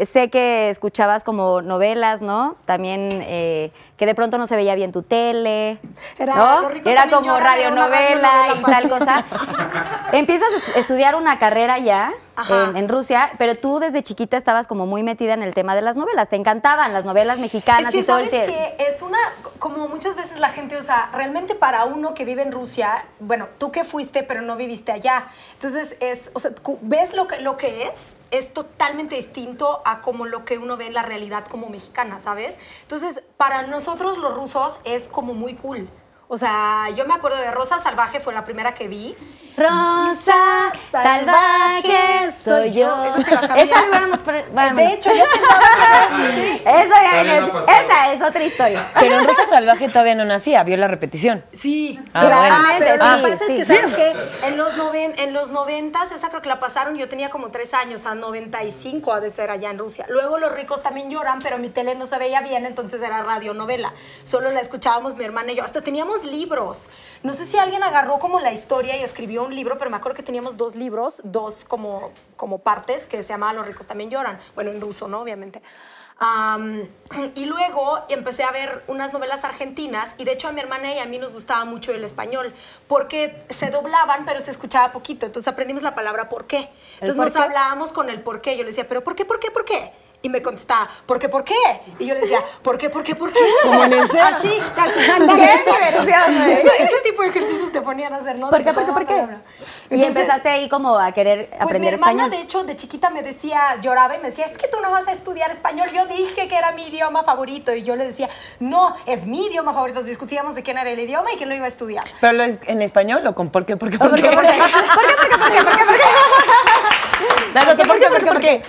sé 0.05 0.29
que 0.29 0.69
escuchabas 0.69 1.23
como 1.23 1.61
novelas, 1.61 2.21
¿no? 2.21 2.55
También 2.65 3.09
eh, 3.23 3.71
que 4.03 4.07
de 4.07 4.15
pronto 4.15 4.37
no 4.37 4.47
se 4.47 4.57
veía 4.57 4.75
bien 4.75 4.91
tu 4.91 5.01
tele. 5.01 5.79
Era- 6.17 6.35
¿no? 6.35 6.69
Era 6.83 7.09
como 7.09 7.39
radionovela 7.39 8.19
radionovela 8.19 8.55
y 8.59 8.61
tal 8.63 8.89
cosa. 8.89 9.23
Empiezas 10.11 10.49
a 10.53 10.57
est- 10.57 10.77
estudiar 10.77 11.15
una 11.15 11.39
carrera 11.39 11.77
ya 11.79 12.11
en, 12.49 12.75
en 12.77 12.89
Rusia, 12.89 13.31
pero 13.37 13.55
tú 13.55 13.79
desde 13.79 14.03
chiquita 14.03 14.35
estabas 14.37 14.67
como 14.67 14.85
muy 14.85 15.03
metida 15.03 15.33
en 15.35 15.41
el 15.43 15.53
tema 15.53 15.73
de 15.75 15.81
las 15.81 15.95
novelas. 15.95 16.27
Te 16.29 16.35
encantaban 16.35 16.91
las 16.91 17.05
novelas 17.05 17.39
mexicanas 17.39 17.85
Es 17.85 17.91
que 17.91 17.97
y 17.99 18.03
todo 18.03 18.17
el 18.19 18.29
sabes 18.29 18.47
tiempo. 18.47 18.75
que 18.77 18.85
es 18.87 19.01
una, 19.01 19.17
como 19.59 19.87
muchas 19.87 20.15
veces 20.17 20.39
la 20.39 20.49
gente, 20.49 20.75
o 20.77 20.83
sea, 20.83 21.09
realmente 21.13 21.55
para 21.55 21.85
uno 21.85 22.13
que 22.13 22.25
vive 22.25 22.41
en 22.41 22.51
Rusia, 22.51 23.05
bueno, 23.19 23.47
tú 23.57 23.71
que 23.71 23.83
fuiste 23.85 24.23
pero 24.23 24.41
no 24.41 24.55
viviste 24.57 24.91
allá, 24.91 25.27
entonces 25.53 25.95
es, 26.01 26.31
o 26.33 26.39
sea, 26.39 26.51
ves 26.81 27.13
lo 27.13 27.27
que, 27.27 27.39
lo 27.39 27.55
que 27.55 27.83
es, 27.83 28.15
es 28.31 28.51
totalmente 28.51 29.15
distinto 29.15 29.81
a 29.85 30.01
como 30.01 30.25
lo 30.25 30.43
que 30.43 30.57
uno 30.57 30.75
ve 30.75 30.87
en 30.87 30.95
la 30.95 31.03
realidad 31.03 31.45
como 31.45 31.69
mexicana, 31.69 32.19
¿sabes? 32.19 32.57
Entonces, 32.81 33.21
para 33.37 33.61
nosotros 33.63 33.92
los 34.01 34.35
rusos 34.35 34.79
es 34.85 35.07
como 35.07 35.33
muy 35.33 35.55
cool. 35.55 35.87
O 36.33 36.37
sea, 36.37 36.89
yo 36.95 37.05
me 37.05 37.13
acuerdo 37.13 37.37
de 37.37 37.51
Rosa 37.51 37.79
Salvaje, 37.79 38.19
fue 38.19 38.33
la 38.33 38.43
primera 38.43 38.73
que 38.73 38.87
vi. 38.87 39.15
Rosa 39.55 40.71
salvaje 40.91 42.31
soy 42.43 42.71
yo. 42.71 43.03
Esa 43.03 43.23
te 43.23 43.31
la 43.35 43.47
sabías. 43.47 43.69
Esa 43.69 44.23
pre- 44.23 44.45
de 44.73 44.93
hecho, 44.93 45.11
yo 45.13 45.23
pensaba 45.31 46.17
que... 46.17 46.55
Eso 46.65 46.93
ya 46.95 47.11
Todavía 47.11 47.35
es, 47.37 47.41
no 47.43 47.51
pasaba. 47.53 47.77
esa 47.81 48.13
es 48.13 48.21
otra 48.23 48.43
historia. 48.43 48.87
Pero 48.99 49.19
en 49.19 49.27
Rosa 49.27 49.47
Salvaje 49.49 49.89
todavía 49.89 50.15
no 50.15 50.25
nacía, 50.25 50.63
vio 50.63 50.75
la 50.77 50.87
repetición. 50.87 51.45
Sí, 51.51 51.99
Ah, 52.15 52.21
pero, 52.23 52.37
bueno. 52.37 52.55
ah, 52.57 52.75
pero 52.79 52.97
lo 52.97 53.03
Sí, 53.05 53.21
que 53.23 53.31
pasa 53.31 53.45
sí. 53.45 53.53
es 53.61 53.67
que, 53.67 53.75
¿sabes 53.79 53.95
qué? 53.95 54.47
En 54.47 54.57
los, 54.57 54.75
noven, 54.75 55.13
en 55.19 55.33
los 55.33 55.49
noventas, 55.49 56.11
esa 56.11 56.29
creo 56.29 56.41
que 56.41 56.49
la 56.49 56.59
pasaron, 56.59 56.95
yo 56.95 57.07
tenía 57.07 57.29
como 57.29 57.51
tres 57.51 57.75
años, 57.75 58.07
a 58.07 58.15
95 58.15 59.13
ha 59.13 59.19
de 59.19 59.29
ser 59.29 59.51
allá 59.51 59.69
en 59.69 59.77
Rusia. 59.77 60.07
Luego 60.09 60.39
los 60.39 60.51
ricos 60.51 60.81
también 60.81 61.11
lloran, 61.11 61.43
pero 61.43 61.59
mi 61.59 61.69
tele 61.69 61.93
no 61.93 62.07
se 62.07 62.17
veía 62.17 62.41
bien, 62.41 62.65
entonces 62.65 63.03
era 63.03 63.21
radionovela. 63.21 63.93
Solo 64.23 64.49
la 64.49 64.61
escuchábamos 64.61 65.15
mi 65.15 65.25
hermana 65.25 65.51
y 65.51 65.57
yo. 65.57 65.63
Hasta 65.63 65.81
teníamos 65.81 66.22
libros. 66.23 66.89
No 67.23 67.33
sé 67.33 67.45
si 67.45 67.57
alguien 67.57 67.83
agarró 67.83 68.19
como 68.19 68.39
la 68.39 68.51
historia 68.51 68.97
y 68.97 69.03
escribió 69.03 69.43
un 69.43 69.55
libro, 69.55 69.77
pero 69.77 69.89
me 69.89 69.97
acuerdo 69.97 70.15
que 70.15 70.23
teníamos 70.23 70.57
dos 70.57 70.75
libros, 70.75 71.21
dos 71.23 71.65
como, 71.65 72.11
como 72.35 72.59
partes, 72.59 73.07
que 73.07 73.21
se 73.23 73.29
llamaban 73.29 73.55
Los 73.55 73.67
ricos 73.67 73.87
también 73.87 74.09
lloran. 74.09 74.39
Bueno, 74.55 74.71
en 74.71 74.81
ruso, 74.81 75.07
¿no? 75.07 75.21
Obviamente. 75.21 75.61
Am, 76.19 76.87
y 77.35 77.45
luego 77.45 77.99
empecé 78.09 78.43
a 78.43 78.51
ver 78.51 78.83
unas 78.87 79.13
novelas 79.13 79.43
argentinas 79.43 80.15
y 80.17 80.25
de 80.25 80.33
hecho 80.33 80.47
a 80.47 80.51
mi 80.51 80.61
hermana 80.61 80.93
y 80.93 80.99
a 80.99 81.05
mí 81.05 81.17
nos 81.17 81.33
gustaba 81.33 81.65
mucho 81.65 81.91
el 81.91 82.03
español 82.03 82.53
porque 82.87 83.43
se 83.49 83.69
doblaban 83.71 84.25
pero 84.25 84.39
se 84.39 84.51
escuchaba 84.51 84.91
poquito. 84.91 85.25
Entonces 85.25 85.51
aprendimos 85.51 85.83
la 85.83 85.95
palabra 85.95 86.29
por 86.29 86.47
qué. 86.47 86.69
Entonces 86.93 87.15
por 87.15 87.25
nos 87.25 87.33
qué? 87.33 87.39
hablábamos 87.39 87.91
con 87.91 88.09
el 88.09 88.21
por 88.21 88.41
qué. 88.41 88.55
Yo 88.55 88.63
le 88.63 88.69
decía, 88.69 88.87
pero 88.87 89.03
¿por 89.03 89.15
qué, 89.15 89.25
por 89.25 89.39
qué, 89.39 89.51
por 89.51 89.65
qué? 89.65 89.91
Y 90.25 90.29
me 90.29 90.41
contestaba, 90.41 90.89
¿por 91.05 91.19
qué, 91.19 91.27
por 91.27 91.43
qué? 91.43 91.53
Y 91.99 92.05
yo 92.07 92.13
le 92.15 92.21
decía, 92.21 92.41
¿por 92.61 92.77
qué, 92.77 92.89
por 92.89 93.03
qué, 93.03 93.13
por 93.13 93.29
qué? 93.31 93.39
Como 93.61 93.83
en 93.83 93.91
el. 93.91 94.03
Así, 94.19 94.57
tal, 94.73 94.89
tal, 95.05 95.27
tal. 95.27 95.39
Ese, 95.41 96.83
ese 96.83 96.99
tipo 97.03 97.23
de 97.23 97.27
ejercicios 97.27 97.71
te 97.73 97.81
ponían 97.81 98.13
a 98.13 98.17
hacer, 98.17 98.37
¿no? 98.37 98.49
¿Por 98.49 98.63
qué, 98.63 98.71
por 98.71 98.85
qué, 98.85 98.91
por 98.93 99.05
qué? 99.05 99.25
Y 99.89 100.01
empezaste 100.01 100.47
ahí 100.47 100.69
como 100.69 100.97
a 100.97 101.11
querer 101.11 101.49
pues 101.49 101.59
mi 101.59 101.63
aprender 101.65 101.93
hermana, 101.95 102.11
español. 102.23 102.31
de 102.31 102.39
hecho, 102.39 102.63
de 102.63 102.75
chiquita 102.77 103.09
me 103.09 103.21
decía, 103.21 103.81
lloraba 103.81 104.15
y 104.15 104.19
me 104.19 104.29
decía, 104.29 104.45
es 104.45 104.57
que 104.57 104.69
tú 104.69 104.77
no 104.81 104.91
vas 104.91 105.09
a 105.09 105.11
estudiar 105.11 105.51
español. 105.51 105.89
Yo 105.93 106.05
dije 106.05 106.47
que 106.47 106.55
era 106.57 106.71
mi 106.71 106.87
idioma 106.87 107.23
favorito. 107.23 107.75
Y 107.75 107.83
yo 107.83 107.97
le 107.97 108.05
decía, 108.05 108.29
no, 108.61 108.95
es 109.05 109.25
mi 109.25 109.47
idioma 109.47 109.73
favorito. 109.73 109.99
Entonces 109.99 110.11
discutíamos 110.17 110.55
de 110.55 110.63
quién 110.63 110.77
era 110.77 110.89
el 110.89 110.99
idioma 110.99 111.33
y 111.33 111.35
quién 111.35 111.49
lo 111.49 111.55
iba 111.55 111.65
a 111.65 111.67
estudiar. 111.67 112.05
¿Pero 112.21 112.31
lo 112.31 112.43
es 112.43 112.59
en 112.65 112.81
español 112.81 113.27
o 113.27 113.35
con 113.35 113.49
por 113.49 113.65
qué? 113.65 113.75
¿Por 113.75 113.89
qué? 113.91 113.97
¿Por 113.99 114.09
¿Por 114.09 114.21
qué? 114.21 114.23
qué? 114.23 114.29
¿Por 114.29 114.45
qué? 114.45 114.53
¿Por 114.53 114.61
qué? 114.61 114.63
¿Por 114.63 114.95
qué? 115.03 115.63
¿Por 117.53 117.75
qué? 117.75 117.83
¿Por 117.85 117.99
qué? 117.99 118.07
¿Por 118.07 118.19
qué? 118.19 118.25
¿Por 118.25 118.39
qué? 118.39 118.63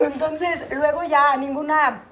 Entonces, 0.00 0.64
luego 0.74 1.04
ya 1.04 1.36
ninguna 1.36 2.04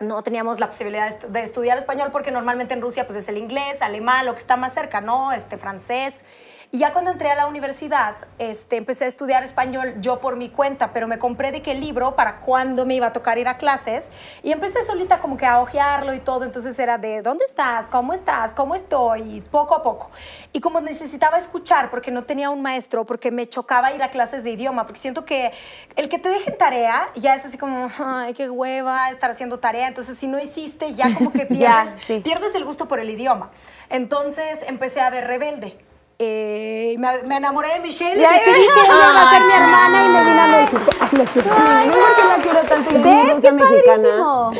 no 0.00 0.22
teníamos 0.22 0.60
la 0.60 0.66
posibilidad 0.66 1.16
de 1.18 1.42
estudiar 1.42 1.78
español 1.78 2.10
porque 2.12 2.30
normalmente 2.30 2.74
en 2.74 2.80
Rusia 2.80 3.06
pues 3.06 3.18
es 3.18 3.28
el 3.28 3.38
inglés, 3.38 3.82
alemán, 3.82 4.26
lo 4.26 4.32
que 4.32 4.38
está 4.38 4.56
más 4.56 4.74
cerca, 4.74 5.00
¿no? 5.00 5.32
Este 5.32 5.58
francés. 5.58 6.24
Y 6.74 6.78
ya 6.78 6.90
cuando 6.90 7.10
entré 7.10 7.30
a 7.30 7.34
la 7.34 7.46
universidad, 7.48 8.16
este, 8.38 8.78
empecé 8.78 9.04
a 9.04 9.06
estudiar 9.06 9.42
español 9.42 9.94
yo 10.00 10.20
por 10.20 10.36
mi 10.36 10.48
cuenta, 10.48 10.94
pero 10.94 11.06
me 11.06 11.18
compré 11.18 11.52
de 11.52 11.60
qué 11.60 11.74
libro 11.74 12.16
para 12.16 12.40
cuándo 12.40 12.86
me 12.86 12.94
iba 12.94 13.08
a 13.08 13.12
tocar 13.12 13.36
ir 13.36 13.46
a 13.46 13.58
clases 13.58 14.10
y 14.42 14.52
empecé 14.52 14.82
solita 14.82 15.20
como 15.20 15.36
que 15.36 15.44
a 15.44 15.60
hojearlo 15.60 16.14
y 16.14 16.20
todo, 16.20 16.46
entonces 16.46 16.78
era 16.78 16.96
de 16.96 17.20
¿dónde 17.20 17.44
estás? 17.44 17.88
¿Cómo 17.88 18.14
estás? 18.14 18.52
¿Cómo 18.52 18.74
estoy? 18.74 19.36
Y 19.36 19.40
poco 19.42 19.74
a 19.74 19.82
poco. 19.82 20.10
Y 20.54 20.60
como 20.60 20.80
necesitaba 20.80 21.36
escuchar 21.36 21.90
porque 21.90 22.10
no 22.10 22.24
tenía 22.24 22.48
un 22.48 22.62
maestro, 22.62 23.04
porque 23.04 23.30
me 23.30 23.46
chocaba 23.46 23.92
ir 23.92 24.02
a 24.02 24.08
clases 24.08 24.42
de 24.42 24.52
idioma, 24.52 24.86
porque 24.86 24.98
siento 24.98 25.26
que 25.26 25.52
el 25.96 26.08
que 26.08 26.18
te 26.18 26.30
dejen 26.30 26.56
tarea 26.56 27.06
ya 27.16 27.34
es 27.34 27.44
así 27.44 27.58
como, 27.58 27.86
ay, 28.02 28.32
qué 28.32 28.48
hueva 28.48 29.10
estar 29.10 29.28
haciendo 29.28 29.58
tarea, 29.58 29.88
entonces 29.88 30.16
si 30.16 30.26
no 30.26 30.40
hiciste 30.40 30.94
ya 30.94 31.12
como 31.12 31.32
que 31.32 31.44
pierdes, 31.46 31.96
sí. 32.02 32.20
pierdes 32.20 32.54
el 32.54 32.64
gusto 32.64 32.88
por 32.88 32.98
el 32.98 33.10
idioma. 33.10 33.50
Entonces 33.90 34.62
empecé 34.66 35.02
a 35.02 35.10
ver 35.10 35.26
Rebelde. 35.26 35.91
Eh, 36.24 36.94
me, 36.98 37.22
me 37.24 37.36
enamoré 37.38 37.68
de 37.74 37.80
Michelle 37.80 38.14
y 38.20 38.24
Y 38.24 38.28
decidí 38.28 38.66
que 38.68 38.72
que 38.80 38.86
iba 38.86 39.22
a 39.22 39.30
ser 39.30 39.42
mi 39.42 39.52
hermana 39.52 40.04
y 40.04 40.08
me 40.08 40.20
vine 40.22 40.40
a 40.40 40.46
México. 40.46 40.80
Ay, 41.00 41.88
no. 41.88 41.94
No 41.96 42.06
es 42.06 42.14
que 42.16 42.24
la 42.24 42.36
quiero 42.42 42.60
tanto. 42.60 42.90
yo 42.94 43.02
¿Ves? 43.02 43.40
¡Qué 43.42 43.52
mexicana. 43.52 44.02
padrísimo! 44.02 44.52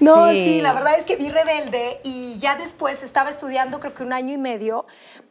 No, 0.00 0.30
Sí. 0.30 0.44
sí. 0.44 0.60
la 0.60 0.72
verdad 0.72 0.98
es 0.98 1.04
que 1.04 1.16
vi 1.16 1.30
Rebelde 1.30 2.00
y 2.04 2.34
ya 2.38 2.54
después 2.56 3.02
estaba 3.02 3.30
estudiando 3.30 3.80
creo 3.80 3.94
que 3.94 4.02
un 4.02 4.12
año 4.12 4.34
y 4.34 4.38
medio 4.38 4.86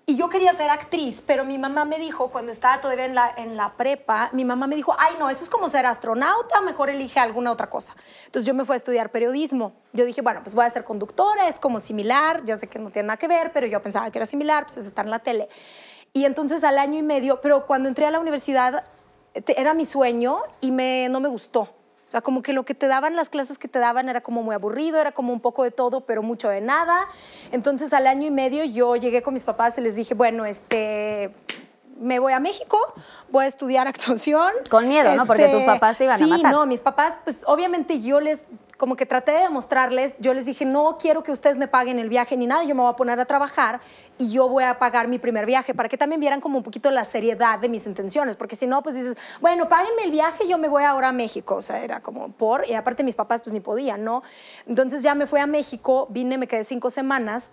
y 0.07 0.17
yo 0.17 0.29
quería 0.29 0.53
ser 0.53 0.69
actriz, 0.69 1.23
pero 1.25 1.45
mi 1.45 1.57
mamá 1.57 1.83
me 1.85 1.97
dijo, 1.97 2.29
cuando 2.29 2.51
estaba 2.51 2.79
todavía 2.81 3.05
en 3.05 3.15
la, 3.15 3.33
en 3.37 3.57
la 3.57 3.73
prepa, 3.75 4.29
mi 4.33 4.45
mamá 4.45 4.67
me 4.67 4.75
dijo, 4.75 4.95
ay 4.99 5.15
no, 5.19 5.29
eso 5.29 5.43
es 5.43 5.49
como 5.49 5.67
ser 5.69 5.85
astronauta, 5.85 6.61
mejor 6.61 6.89
elige 6.89 7.19
alguna 7.19 7.51
otra 7.51 7.69
cosa. 7.69 7.95
Entonces 8.25 8.45
yo 8.47 8.53
me 8.53 8.65
fui 8.65 8.73
a 8.73 8.77
estudiar 8.77 9.11
periodismo. 9.11 9.73
Yo 9.93 10.05
dije, 10.05 10.21
bueno, 10.21 10.41
pues 10.43 10.53
voy 10.55 10.65
a 10.65 10.69
ser 10.69 10.83
conductora, 10.83 11.47
es 11.47 11.59
como 11.59 11.79
similar, 11.79 12.43
ya 12.43 12.55
sé 12.57 12.67
que 12.67 12.77
no 12.79 12.91
tiene 12.91 13.07
nada 13.07 13.17
que 13.17 13.27
ver, 13.27 13.51
pero 13.51 13.65
yo 13.67 13.81
pensaba 13.81 14.09
que 14.11 14.17
era 14.19 14.25
similar, 14.27 14.65
pues 14.65 14.77
es 14.77 14.85
estar 14.85 15.05
en 15.05 15.11
la 15.11 15.19
tele. 15.19 15.49
Y 16.13 16.25
entonces 16.25 16.63
al 16.63 16.77
año 16.77 16.99
y 16.99 17.03
medio, 17.03 17.41
pero 17.41 17.65
cuando 17.65 17.89
entré 17.89 18.05
a 18.05 18.11
la 18.11 18.19
universidad 18.19 18.83
te- 19.43 19.59
era 19.59 19.73
mi 19.73 19.85
sueño 19.85 20.37
y 20.61 20.71
me, 20.71 21.07
no 21.09 21.19
me 21.19 21.29
gustó. 21.29 21.75
O 22.07 22.11
sea, 22.11 22.21
como 22.21 22.43
que 22.43 22.53
lo 22.53 22.65
que 22.65 22.75
te 22.75 22.87
daban, 22.87 23.15
las 23.15 23.29
clases 23.29 23.57
que 23.57 23.67
te 23.67 23.79
daban 23.79 24.09
era 24.09 24.21
como 24.21 24.43
muy 24.43 24.53
aburrido, 24.53 25.01
era 25.01 25.11
como 25.11 25.33
un 25.33 25.39
poco 25.39 25.63
de 25.63 25.71
todo, 25.71 26.01
pero 26.01 26.21
mucho 26.21 26.49
de 26.49 26.61
nada. 26.61 27.07
Entonces 27.51 27.93
al 27.93 28.05
año 28.05 28.27
y 28.27 28.31
medio 28.31 28.63
yo 28.63 28.95
llegué 28.95 29.23
con 29.23 29.33
mis 29.33 29.43
papás 29.43 29.77
y 29.79 29.81
les 29.81 29.95
dije, 29.95 30.13
bueno, 30.13 30.45
este, 30.45 31.33
me 31.99 32.19
voy 32.19 32.33
a 32.33 32.39
México, 32.39 32.77
voy 33.31 33.45
a 33.45 33.47
estudiar 33.47 33.87
actuación. 33.87 34.51
Este, 34.57 34.69
Con 34.69 34.87
miedo, 34.87 35.15
¿no? 35.15 35.25
Porque 35.25 35.47
tus 35.47 35.63
papás 35.63 35.97
te 35.97 36.03
iban 36.03 36.21
a 36.21 36.23
sí, 36.23 36.29
matar. 36.29 36.51
no, 36.51 36.65
mis 36.65 36.81
papás, 36.81 37.17
pues 37.23 37.43
obviamente 37.47 37.99
yo 37.99 38.19
les, 38.19 38.43
como 38.77 38.95
que 38.95 39.05
traté 39.05 39.31
de 39.31 39.41
demostrarles, 39.41 40.15
yo 40.19 40.33
les 40.33 40.45
dije, 40.45 40.65
no 40.65 40.97
quiero 40.97 41.23
que 41.23 41.31
ustedes 41.31 41.57
me 41.57 41.67
paguen 41.67 41.99
el 41.99 42.09
viaje 42.09 42.37
ni 42.37 42.47
nada, 42.47 42.63
yo 42.63 42.75
me 42.75 42.81
voy 42.81 42.91
a 42.91 42.95
poner 42.95 43.19
a 43.19 43.25
trabajar 43.25 43.79
y 44.17 44.31
yo 44.31 44.47
voy 44.49 44.63
a 44.63 44.79
pagar 44.79 45.07
mi 45.07 45.19
primer 45.19 45.45
viaje, 45.45 45.73
para 45.73 45.89
que 45.89 45.97
también 45.97 46.19
vieran 46.19 46.39
como 46.39 46.57
un 46.57 46.63
poquito 46.63 46.89
la 46.91 47.05
seriedad 47.05 47.59
de 47.59 47.69
mis 47.69 47.85
intenciones, 47.87 48.35
porque 48.35 48.55
si 48.55 48.67
no, 48.67 48.81
pues 48.83 48.95
dices, 48.95 49.15
bueno, 49.41 49.67
páguenme 49.67 50.03
el 50.03 50.11
viaje, 50.11 50.47
yo 50.47 50.57
me 50.57 50.67
voy 50.67 50.83
ahora 50.83 51.09
a 51.09 51.11
México, 51.11 51.55
o 51.55 51.61
sea, 51.61 51.83
era 51.83 52.01
como 52.01 52.29
por, 52.29 52.67
y 52.69 52.73
aparte 52.73 53.03
mis 53.03 53.15
papás 53.15 53.41
pues 53.41 53.53
ni 53.53 53.59
podían, 53.59 54.03
¿no? 54.03 54.23
Entonces 54.67 55.03
ya 55.03 55.15
me 55.15 55.27
fui 55.27 55.39
a 55.39 55.47
México, 55.47 56.07
vine, 56.09 56.37
me 56.37 56.47
quedé 56.47 56.63
cinco 56.63 56.89
semanas, 56.89 57.51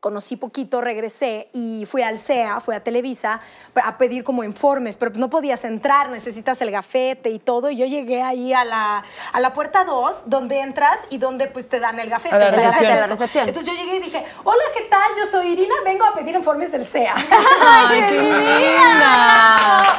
conocí 0.00 0.36
poquito, 0.36 0.80
regresé 0.80 1.50
y 1.52 1.84
fui 1.86 2.02
al 2.02 2.16
CEA, 2.16 2.60
fui 2.60 2.74
a 2.74 2.82
Televisa 2.82 3.40
a 3.84 3.98
pedir 3.98 4.24
como 4.24 4.42
informes, 4.44 4.96
pero 4.96 5.10
pues 5.10 5.20
no 5.20 5.28
podías 5.28 5.62
entrar, 5.64 6.08
necesitas 6.08 6.60
el 6.62 6.70
gafete 6.70 7.28
y 7.28 7.38
todo. 7.38 7.70
Y 7.70 7.76
yo 7.76 7.86
llegué 7.86 8.22
ahí 8.22 8.54
a 8.54 8.64
la, 8.64 9.04
a 9.32 9.40
la 9.40 9.52
puerta 9.52 9.84
2, 9.84 10.24
donde 10.26 10.60
entras 10.60 11.00
y 11.10 11.18
donde 11.18 11.48
pues 11.48 11.68
te 11.68 11.80
dan 11.80 12.00
el 12.00 12.08
gafete. 12.08 12.34
A 12.34 12.38
la 12.38 12.46
o 12.46 12.50
sea, 12.50 12.70
recepción. 12.70 13.00
la 13.00 13.06
recepción. 13.06 13.48
Entonces 13.48 13.70
yo 13.72 13.78
llegué 13.78 13.96
y 13.96 14.00
dije, 14.00 14.24
hola, 14.42 14.62
¿qué 14.74 14.84
tal? 14.84 15.12
Yo 15.18 15.26
soy 15.26 15.48
Irina, 15.48 15.74
vengo 15.84 16.04
a 16.04 16.14
pedir 16.14 16.34
informes 16.34 16.72
del 16.72 16.86
CEA. 16.86 17.14
¡Ay, 17.60 18.06
qué 18.08 18.22
linda! 18.22 19.96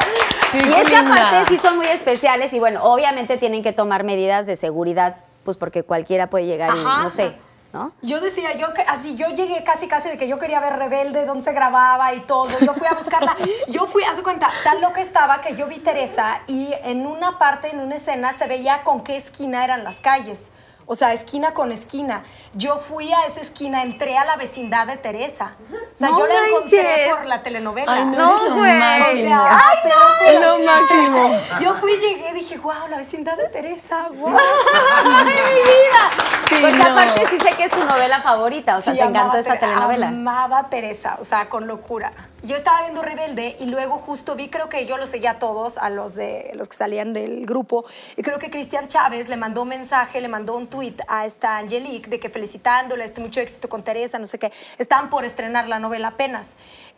Sí, 0.52 0.58
Y 0.68 0.74
es 0.82 0.90
que 0.90 0.96
aparte 0.98 1.46
sí 1.48 1.58
son 1.60 1.78
muy 1.78 1.86
especiales 1.86 2.52
y 2.54 2.60
bueno, 2.60 2.84
obviamente 2.84 3.38
tienen 3.38 3.62
que 3.62 3.72
tomar 3.72 4.04
medidas 4.04 4.48
de 4.48 4.56
seguridad, 4.56 5.18
pues 5.46 5.58
porque 5.58 5.84
cualquiera 5.84 6.28
puede 6.30 6.46
llegar 6.46 6.72
y 6.76 6.84
no 6.84 7.10
sé, 7.12 7.36
¿no? 7.74 7.94
Yo 8.02 8.20
decía, 8.20 8.54
yo 8.56 8.74
que- 8.74 8.82
así, 8.82 9.16
yo 9.16 9.30
llegué 9.30 9.64
casi 9.64 9.88
casi 9.88 10.10
de 10.10 10.18
que 10.18 10.28
yo 10.28 10.38
quería 10.40 10.60
ver 10.60 10.74
Rebelde, 10.78 11.26
dónde 11.26 11.44
se 11.44 11.54
grababa 11.54 12.14
y 12.14 12.20
todo. 12.22 12.50
Yo 12.60 12.74
fui 12.74 12.88
a 12.88 12.94
buscarla. 12.94 13.36
Yo 13.68 13.86
fui, 13.88 14.04
haz 14.04 14.18
de 14.18 14.24
cuenta, 14.24 14.50
tan 14.64 14.82
loca 14.82 15.00
estaba 15.02 15.42
que 15.42 15.56
yo 15.56 15.68
vi 15.68 15.80
Teresa 15.80 16.42
y 16.48 16.74
en 16.84 17.06
una 17.08 17.40
parte, 17.40 17.70
en 17.70 17.80
una 17.80 17.96
escena, 17.96 18.34
se 18.34 18.48
veía 18.48 18.84
con 18.84 19.02
qué 19.02 19.16
esquina 19.16 19.64
eran 19.64 19.84
las 19.84 20.00
calles. 20.00 20.52
O 20.86 20.96
sea, 20.96 21.14
esquina 21.14 21.54
con 21.54 21.72
esquina. 21.72 22.24
Yo 22.54 22.78
fui 22.78 23.12
a 23.14 23.26
esa 23.28 23.40
esquina, 23.40 23.82
entré 23.84 24.18
a 24.18 24.26
la 24.26 24.36
vecindad 24.36 24.88
de 24.88 24.98
Teresa. 24.98 25.56
O 25.72 25.96
sea, 25.96 26.10
No 26.10 26.20
yo 26.20 26.28
la 26.28 26.48
encontré 26.48 26.84
manches. 26.84 27.16
por 27.16 27.26
la 27.26 27.44
telenovela. 27.44 27.94
Ay, 27.94 28.06
no, 28.06 28.50
No, 28.50 28.56
güey. 28.58 28.72
O 28.72 28.76
sea, 28.76 29.60
lo 29.84 29.92
juro, 29.92 30.28
Es 30.28 30.42
lo 30.42 30.60
máximo. 30.60 31.40
Yo 31.62 31.76
fui, 31.76 31.94
llegué, 31.98 32.34
dije, 32.34 32.58
wow, 32.58 32.88
la 32.90 32.98
vecindad 32.98 33.38
de 33.38 33.48
Teresa, 33.50 34.08
wow. 34.14 34.36
¡Ay, 35.06 35.26
mi 35.26 35.32
vida! 35.32 36.10
Sí, 36.50 36.56
Porque 36.62 36.78
no. 36.78 36.84
aparte 36.92 37.28
sí 37.30 37.38
sé 37.40 37.52
que 37.56 37.64
es 37.66 37.72
tu 37.72 37.84
novela 37.86 38.20
favorita, 38.22 38.76
o 38.78 38.82
sea, 38.82 38.94
Sí, 38.94 39.00
te 39.00 39.06
encantó 39.06 39.38
amaba 39.38 39.40
esa 39.40 39.60
telenovela. 39.60 40.08
Amaba 40.10 40.60
a 40.60 40.70
Teresa, 40.70 41.18
o 41.22 41.24
sea, 41.24 41.48
con 41.48 41.68
locura. 41.68 42.12
Yo 42.44 42.56
estaba 42.56 42.82
viendo 42.82 43.04
Rebelde 43.04 43.56
y 43.60 43.68
luego 43.68 44.00
justo 44.00 44.36
vi, 44.36 44.48
creo 44.50 44.68
que 44.68 44.88
yo 44.88 44.98
los 44.98 45.10
seguía 45.10 45.32
a 45.32 45.40
todos, 45.40 45.78
a 45.78 45.92
los 45.92 46.16
de 46.16 46.52
los 46.56 46.70
que 46.70 46.76
salían 46.76 47.14
del 47.14 47.46
grupo, 47.46 47.86
y 48.18 48.24
creo 48.24 48.40
que 48.40 48.50
Cristian 48.50 48.88
Chávez 48.88 49.30
le 49.30 49.38
mandó 49.38 49.62
un 49.62 49.68
mensaje, 49.68 50.20
le 50.22 50.28
mandó 50.28 50.56
un 50.56 50.66
tweet 50.66 50.96
a 51.08 51.28
esta 51.28 51.58
Angelique 51.58 52.10
de 52.10 52.20
que 52.20 52.30
felicitándole, 52.32 53.06
este 53.06 53.22
mucho 53.22 53.40
éxito 53.42 53.70
con 53.70 53.84
Teresa, 53.84 54.18
no 54.18 54.26
sé 54.26 54.40
qué. 54.40 54.52
Estaban 54.80 55.12
por 55.12 55.24
estrenar 55.24 55.68
la 55.68 55.78
novela 55.78 56.10
apenas. 56.10 56.56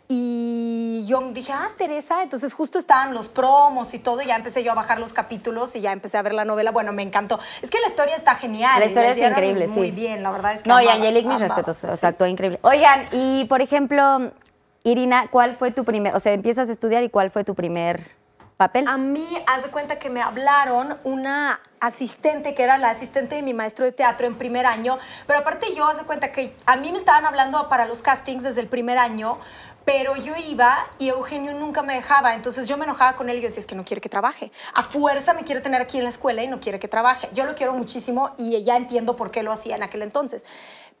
Y 0.08 1.04
yo 1.06 1.20
dije, 1.32 1.52
ah, 1.52 1.70
Teresa, 1.76 2.22
entonces 2.22 2.52
justo 2.54 2.78
estaban 2.78 3.12
los 3.14 3.28
promos 3.28 3.92
y 3.94 3.98
todo, 3.98 4.22
y 4.22 4.26
ya 4.26 4.36
empecé 4.36 4.62
yo 4.64 4.72
a 4.72 4.74
bajar 4.74 4.98
los 4.98 5.12
capítulos 5.12 5.76
y 5.76 5.80
ya 5.80 5.92
empecé 5.92 6.16
a 6.16 6.22
ver 6.22 6.32
la 6.34 6.44
novela. 6.46 6.70
Bueno, 6.70 6.92
me 6.92 7.02
encantó. 7.02 7.38
Es 7.60 7.70
que 7.70 7.80
la 7.80 7.88
historia 7.88 8.16
está 8.16 8.34
genial. 8.34 8.80
La 8.80 8.86
historia 8.86 9.10
es 9.10 9.18
increíble, 9.18 9.68
Muy 9.68 9.88
sí. 9.88 9.92
bien, 9.92 10.22
la 10.22 10.30
verdad 10.30 10.52
es 10.54 10.62
que 10.62 10.68
No, 10.70 10.80
y 10.80 10.88
Angelique, 10.88 11.28
mis 11.28 11.40
respetos, 11.40 11.84
o 11.84 11.92
sí. 11.92 11.98
sea, 11.98 12.10
actuó 12.10 12.26
increíble. 12.26 12.58
Oigan, 12.62 13.08
y 13.12 13.44
por 13.46 13.62
ejemplo, 13.62 14.30
Irina, 14.86 15.28
¿cuál 15.30 15.56
fue 15.56 15.70
tu 15.70 15.82
primer, 15.82 16.14
o 16.14 16.20
sea, 16.20 16.34
empiezas 16.34 16.68
a 16.68 16.72
estudiar 16.72 17.02
y 17.04 17.08
cuál 17.08 17.30
fue 17.30 17.42
tu 17.42 17.54
primer 17.54 18.10
papel? 18.58 18.86
A 18.86 18.98
mí, 18.98 19.26
haz 19.46 19.64
de 19.64 19.70
cuenta 19.70 19.98
que 19.98 20.10
me 20.10 20.20
hablaron 20.20 20.98
una 21.04 21.58
asistente, 21.80 22.54
que 22.54 22.64
era 22.64 22.76
la 22.76 22.90
asistente 22.90 23.36
de 23.36 23.42
mi 23.42 23.54
maestro 23.54 23.86
de 23.86 23.92
teatro 23.92 24.26
en 24.26 24.36
primer 24.36 24.66
año, 24.66 24.98
pero 25.26 25.38
aparte 25.38 25.74
yo, 25.74 25.86
haz 25.86 26.00
de 26.00 26.04
cuenta 26.04 26.32
que 26.32 26.54
a 26.66 26.76
mí 26.76 26.92
me 26.92 26.98
estaban 26.98 27.24
hablando 27.24 27.66
para 27.70 27.86
los 27.86 28.02
castings 28.02 28.42
desde 28.42 28.60
el 28.60 28.68
primer 28.68 28.98
año, 28.98 29.38
pero 29.86 30.16
yo 30.16 30.34
iba 30.48 30.76
y 30.98 31.08
Eugenio 31.08 31.52
nunca 31.54 31.82
me 31.82 31.94
dejaba, 31.94 32.34
entonces 32.34 32.68
yo 32.68 32.76
me 32.76 32.84
enojaba 32.84 33.16
con 33.16 33.28
él 33.28 33.38
y 33.38 33.40
yo 33.40 33.48
decía, 33.48 33.60
es 33.60 33.66
que 33.66 33.74
no 33.74 33.84
quiere 33.84 34.00
que 34.00 34.08
trabaje. 34.08 34.50
A 34.74 34.82
fuerza 34.82 35.34
me 35.34 35.44
quiere 35.44 35.60
tener 35.60 35.80
aquí 35.80 35.98
en 35.98 36.04
la 36.04 36.10
escuela 36.10 36.42
y 36.42 36.48
no 36.48 36.60
quiere 36.60 36.78
que 36.78 36.88
trabaje. 36.88 37.28
Yo 37.34 37.44
lo 37.44 37.54
quiero 37.54 37.72
muchísimo 37.74 38.34
y 38.38 38.62
ya 38.62 38.76
entiendo 38.76 39.16
por 39.16 39.30
qué 39.30 39.42
lo 39.42 39.52
hacía 39.52 39.76
en 39.76 39.82
aquel 39.82 40.02
entonces. 40.02 40.44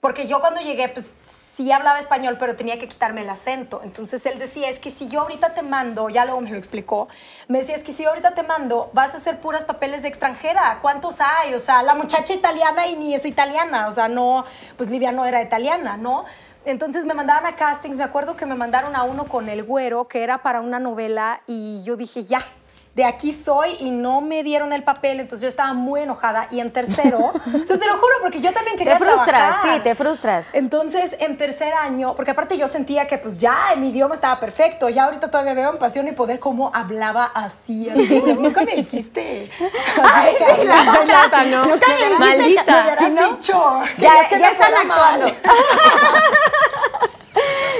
Porque 0.04 0.26
yo 0.26 0.38
cuando 0.38 0.60
llegué, 0.60 0.90
pues 0.90 1.08
sí 1.22 1.72
hablaba 1.72 1.98
español, 1.98 2.36
pero 2.38 2.56
tenía 2.56 2.78
que 2.78 2.86
quitarme 2.86 3.22
el 3.22 3.30
acento. 3.30 3.80
Entonces 3.82 4.26
él 4.26 4.38
decía, 4.38 4.68
es 4.68 4.78
que 4.78 4.90
si 4.90 5.08
yo 5.08 5.22
ahorita 5.22 5.54
te 5.54 5.62
mando, 5.62 6.10
ya 6.10 6.26
luego 6.26 6.42
me 6.42 6.50
lo 6.50 6.58
explicó, 6.58 7.08
me 7.48 7.60
decía, 7.60 7.74
es 7.74 7.82
que 7.82 7.94
si 7.94 8.02
yo 8.02 8.10
ahorita 8.10 8.34
te 8.34 8.42
mando, 8.42 8.90
vas 8.92 9.14
a 9.14 9.16
hacer 9.16 9.40
puras 9.40 9.64
papeles 9.64 10.02
de 10.02 10.08
extranjera. 10.08 10.78
¿Cuántos 10.82 11.22
hay? 11.22 11.54
O 11.54 11.58
sea, 11.58 11.82
la 11.82 11.94
muchacha 11.94 12.34
italiana 12.34 12.86
y 12.86 12.96
ni 12.96 13.14
es 13.14 13.24
italiana. 13.24 13.88
O 13.88 13.92
sea, 13.92 14.08
no, 14.08 14.44
pues 14.76 14.90
Livia 14.90 15.10
no 15.10 15.24
era 15.24 15.40
italiana, 15.40 15.96
¿no? 15.96 16.26
entonces 16.66 17.06
me 17.06 17.14
mandaban 17.14 17.46
a 17.46 17.56
castings, 17.56 17.96
me 17.96 18.04
acuerdo 18.04 18.36
que 18.36 18.44
me 18.44 18.54
mandaron 18.54 18.96
a 18.96 19.04
uno 19.04 19.24
con 19.26 19.48
el 19.48 19.62
güero, 19.64 20.08
que 20.08 20.22
era 20.22 20.42
para 20.42 20.60
una 20.60 20.78
novela, 20.78 21.42
y 21.46 21.82
yo 21.84 21.96
dije, 21.96 22.22
ya, 22.22 22.40
de 22.94 23.04
aquí 23.04 23.32
soy, 23.32 23.76
y 23.80 23.90
no 23.90 24.20
me 24.20 24.42
dieron 24.42 24.72
el 24.72 24.84
papel, 24.84 25.18
entonces 25.20 25.42
yo 25.42 25.48
estaba 25.48 25.72
muy 25.74 26.02
enojada. 26.02 26.46
Y 26.50 26.60
en 26.60 26.72
tercero, 26.72 27.32
entonces 27.46 27.78
te 27.80 27.86
lo 27.86 27.94
juro, 27.94 28.14
porque 28.22 28.40
yo 28.40 28.52
también 28.52 28.76
quería 28.78 28.98
Te 28.98 29.04
frustras, 29.04 29.26
trabajar. 29.28 29.74
sí, 29.76 29.80
te 29.82 29.94
frustras. 29.94 30.46
Entonces, 30.52 31.16
en 31.18 31.36
tercer 31.36 31.74
año, 31.74 32.14
porque 32.14 32.30
aparte 32.30 32.56
yo 32.56 32.68
sentía 32.68 33.06
que 33.06 33.18
pues 33.18 33.38
ya 33.38 33.56
mi 33.76 33.88
idioma 33.90 34.14
estaba 34.14 34.38
perfecto, 34.38 34.88
ya 34.88 35.04
ahorita 35.06 35.30
todavía 35.30 35.54
veo 35.54 35.70
en 35.72 35.78
Pasión 35.78 36.06
y 36.08 36.12
Poder 36.12 36.38
cómo 36.38 36.70
hablaba 36.72 37.24
así. 37.34 37.90
Arturo. 37.90 38.34
Nunca 38.40 38.60
me 38.64 38.76
dijiste. 38.76 39.20
De 39.50 40.36
que 40.38 40.44
hablaba. 40.44 41.04
Nata, 41.04 41.44
¿no? 41.44 41.64
Nunca 41.64 41.86
me 41.88 41.94
dijiste 41.96 42.18
Maldita. 42.64 42.96
me 43.00 43.06
¿Sí, 43.06 43.12
no? 43.12 43.28
dicho. 43.34 43.82
Ya, 43.98 44.20
es 44.22 44.28
que 44.28 44.38
ya 44.38 44.50
están 44.50 44.72
actuando. 44.74 45.26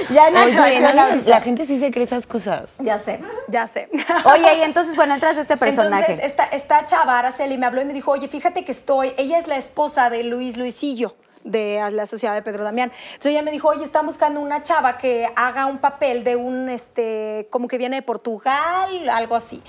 ya 0.09 0.27
en 0.27 0.35
Oye, 0.35 0.51
actuación 0.51 1.25
la, 1.25 1.41
gente 1.41 1.65
sí 1.65 1.79
se 1.79 1.91
cree 1.91 2.03
esas 2.05 2.27
cosas. 2.27 2.75
Ya 2.79 2.99
sé, 2.99 3.19
ya 3.47 3.67
sé. 3.67 3.89
Oye, 4.25 4.57
y 4.59 4.61
entonces, 4.61 4.95
bueno, 4.95 5.13
entras 5.13 5.37
a 5.37 5.41
este 5.41 5.57
personaje. 5.57 6.13
Entonces, 6.13 6.25
esta, 6.25 6.45
esta 6.45 6.85
chava, 6.85 7.19
Araceli, 7.19 7.57
me 7.57 7.65
habló 7.65 7.81
y 7.81 7.85
me 7.85 7.93
dijo, 7.93 8.11
oye, 8.11 8.27
fíjate 8.27 8.63
que 8.63 8.71
estoy, 8.71 9.13
ella 9.17 9.37
es 9.39 9.47
la 9.47 9.57
esposa 9.57 10.09
de 10.09 10.23
Luis 10.23 10.57
Luisillo 10.57 11.15
de 11.45 11.79
la 11.91 12.05
sociedad 12.05 12.33
de 12.33 12.41
Pedro 12.41 12.63
Damián. 12.63 12.91
Entonces 13.05 13.31
ella 13.31 13.43
me 13.43 13.51
dijo, 13.51 13.69
oye, 13.69 13.83
está 13.83 14.01
buscando 14.01 14.41
una 14.41 14.63
chava 14.63 14.97
que 14.97 15.29
haga 15.35 15.67
un 15.67 15.77
papel 15.77 16.23
de 16.23 16.35
un, 16.35 16.69
este, 16.69 17.47
como 17.51 17.67
que 17.67 17.77
viene 17.77 17.97
de 17.97 18.01
Portugal, 18.01 19.09
algo 19.09 19.35
así. 19.35 19.61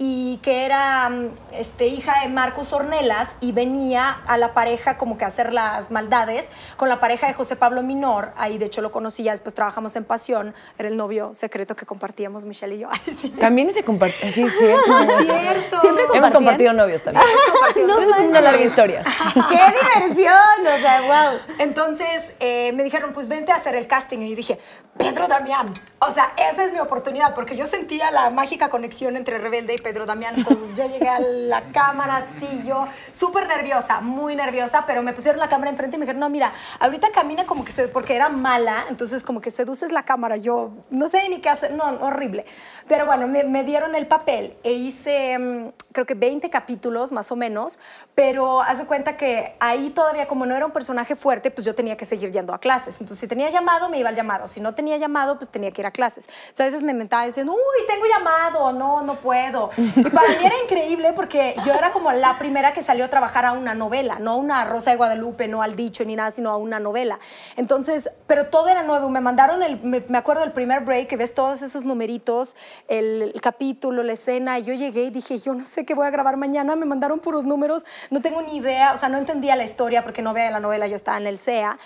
Y 0.00 0.38
que 0.42 0.64
era 0.64 1.08
mm, 1.08 1.30
este, 1.52 1.88
hija 1.88 2.22
de 2.22 2.28
Marcos 2.28 2.72
Ornelas 2.72 3.34
y 3.40 3.50
venía 3.50 4.10
a 4.26 4.36
la 4.36 4.54
pareja 4.54 4.96
como 4.96 5.18
que 5.18 5.24
a 5.24 5.26
hacer 5.26 5.52
las 5.52 5.90
maldades 5.90 6.50
con 6.76 6.88
la 6.88 7.00
pareja 7.00 7.26
de 7.26 7.34
José 7.34 7.56
Pablo 7.56 7.82
Minor. 7.82 8.30
Ahí 8.36 8.58
de 8.58 8.66
hecho 8.66 8.80
lo 8.80 8.92
conocí, 8.92 9.24
ya 9.24 9.32
después 9.32 9.54
trabajamos 9.54 9.96
en 9.96 10.04
Pasión. 10.04 10.54
Era 10.78 10.88
el 10.88 10.96
novio 10.96 11.34
secreto 11.34 11.74
que 11.74 11.84
compartíamos 11.84 12.44
Michelle 12.44 12.76
y 12.76 12.78
yo. 12.78 12.88
Ay, 12.92 13.12
sí. 13.12 13.30
También 13.30 13.74
se 13.74 13.82
comparte. 13.82 14.32
Sí, 14.32 14.48
cierto. 14.48 14.92
Cierto. 15.18 15.80
Siempre 15.80 16.04
Hemos 16.14 16.30
compartido 16.30 16.72
novios 16.72 17.02
también. 17.02 17.26
Pero 17.74 18.14
es 18.16 18.26
una 18.26 18.40
larga 18.40 18.62
historia. 18.62 19.02
¡Qué 19.34 20.00
diversión! 20.00 20.66
O 20.66 20.78
sea, 20.80 21.00
wow. 21.02 21.40
Entonces 21.58 22.34
eh, 22.38 22.72
me 22.72 22.84
dijeron, 22.84 23.12
pues 23.12 23.26
vente 23.26 23.50
a 23.50 23.56
hacer 23.56 23.74
el 23.74 23.86
casting. 23.86 24.18
Y 24.18 24.30
yo 24.30 24.36
dije, 24.36 24.58
Pedro 24.96 25.28
Damián. 25.28 25.72
O 26.00 26.10
sea, 26.10 26.32
esa 26.36 26.64
es 26.64 26.72
mi 26.72 26.78
oportunidad, 26.78 27.34
porque 27.34 27.56
yo 27.56 27.66
sentía 27.66 28.10
la 28.10 28.30
mágica 28.30 28.68
conexión 28.68 29.16
entre 29.16 29.38
Rebelde 29.38 29.74
y 29.74 29.78
Pedro 29.78 29.87
Damián. 29.92 30.34
Entonces 30.36 30.76
yo 30.76 30.86
llegué 30.88 31.08
a 31.08 31.20
la 31.20 31.72
cámara, 31.72 32.28
así 32.36 32.62
yo, 32.66 32.86
súper 33.10 33.48
nerviosa, 33.48 34.00
muy 34.00 34.36
nerviosa, 34.36 34.84
pero 34.86 35.02
me 35.02 35.12
pusieron 35.12 35.40
la 35.40 35.48
cámara 35.48 35.70
enfrente 35.70 35.96
y 35.96 35.98
me 35.98 36.04
dijeron, 36.04 36.20
no, 36.20 36.28
mira, 36.28 36.52
ahorita 36.80 37.10
camina 37.12 37.46
como 37.46 37.64
que 37.64 37.72
se, 37.72 37.88
porque 37.88 38.14
era 38.14 38.28
mala, 38.28 38.84
entonces 38.88 39.22
como 39.22 39.40
que 39.40 39.50
seduces 39.50 39.92
la 39.92 40.04
cámara. 40.04 40.36
Yo 40.36 40.70
no 40.90 41.08
sé 41.08 41.28
ni 41.28 41.40
qué 41.40 41.48
hacer, 41.48 41.72
no, 41.72 41.84
horrible. 42.00 42.44
Pero 42.86 43.06
bueno, 43.06 43.26
me, 43.26 43.44
me 43.44 43.64
dieron 43.64 43.94
el 43.94 44.06
papel 44.06 44.56
e 44.62 44.72
hice, 44.72 45.38
mm, 45.38 45.68
creo 45.92 46.06
que 46.06 46.14
20 46.14 46.50
capítulos 46.50 47.12
más 47.12 47.32
o 47.32 47.36
menos, 47.36 47.78
pero 48.14 48.62
haz 48.62 48.78
de 48.78 48.86
cuenta 48.86 49.16
que 49.16 49.56
ahí 49.60 49.90
todavía, 49.90 50.26
como 50.26 50.46
no 50.46 50.54
era 50.54 50.66
un 50.66 50.72
personaje 50.72 51.16
fuerte, 51.16 51.50
pues 51.50 51.64
yo 51.64 51.74
tenía 51.74 51.96
que 51.96 52.04
seguir 52.04 52.30
yendo 52.30 52.54
a 52.54 52.58
clases. 52.58 53.00
Entonces, 53.00 53.18
si 53.18 53.26
tenía 53.26 53.50
llamado, 53.50 53.88
me 53.88 53.98
iba 53.98 54.08
al 54.08 54.16
llamado. 54.16 54.46
Si 54.46 54.60
no 54.60 54.74
tenía 54.74 54.96
llamado, 54.96 55.38
pues 55.38 55.50
tenía 55.50 55.70
que 55.70 55.82
ir 55.82 55.86
a 55.86 55.90
clases. 55.90 56.26
O 56.26 56.56
sea, 56.56 56.66
a 56.66 56.68
veces 56.68 56.82
me 56.82 56.92
inventaba 56.92 57.24
diciendo, 57.26 57.52
uy, 57.52 57.86
tengo 57.86 58.06
llamado, 58.06 58.72
no, 58.72 59.02
no 59.02 59.14
puedo. 59.16 59.70
Y 59.96 60.02
para 60.02 60.28
mí 60.28 60.44
era 60.44 60.54
increíble 60.64 61.12
porque 61.12 61.54
yo 61.64 61.74
era 61.74 61.90
como 61.92 62.10
la 62.12 62.38
primera 62.38 62.72
que 62.72 62.82
salió 62.82 63.04
a 63.04 63.08
trabajar 63.08 63.44
a 63.44 63.52
una 63.52 63.74
novela, 63.74 64.18
no 64.18 64.32
a 64.32 64.36
una 64.36 64.64
Rosa 64.64 64.90
de 64.90 64.96
Guadalupe, 64.96 65.48
no 65.48 65.62
al 65.62 65.76
dicho 65.76 66.04
ni 66.04 66.16
nada, 66.16 66.30
sino 66.30 66.50
a 66.50 66.56
una 66.56 66.80
novela. 66.80 67.18
Entonces, 67.56 68.10
pero 68.26 68.46
todo 68.46 68.68
era 68.68 68.82
nuevo. 68.82 69.08
Me 69.08 69.20
mandaron, 69.20 69.62
el, 69.62 69.80
me, 69.82 70.18
acuerdo 70.18 70.42
del 70.42 70.52
primer 70.52 70.84
break, 70.84 71.08
que 71.08 71.16
ves 71.16 71.34
todos 71.34 71.62
esos 71.62 71.84
numeritos, 71.84 72.56
el, 72.88 73.32
capítulo, 73.40 74.02
la 74.02 74.14
escena, 74.14 74.58
y 74.58 74.64
yo 74.64 74.74
llegué 74.74 75.04
y 75.04 75.10
dije, 75.10 75.38
yo 75.38 75.54
no 75.54 75.64
sé 75.64 75.84
qué 75.84 75.94
voy 75.94 76.06
a 76.06 76.10
grabar 76.10 76.36
mañana, 76.36 76.76
me 76.76 76.86
mandaron 76.86 77.20
puros 77.20 77.44
números, 77.44 77.84
no 78.10 78.20
tengo 78.20 78.42
ni 78.42 78.56
idea, 78.56 78.92
o 78.92 78.96
sea, 78.96 79.08
no 79.08 79.18
entendía 79.18 79.54
la 79.56 79.64
historia 79.64 80.02
porque 80.02 80.22
no 80.22 80.32
veía 80.32 80.50
la 80.50 80.60
novela, 80.60 80.86
yo 80.86 80.96
estaba 80.96 81.18
en 81.18 81.26
el 81.26 81.38
CEA. 81.38 81.78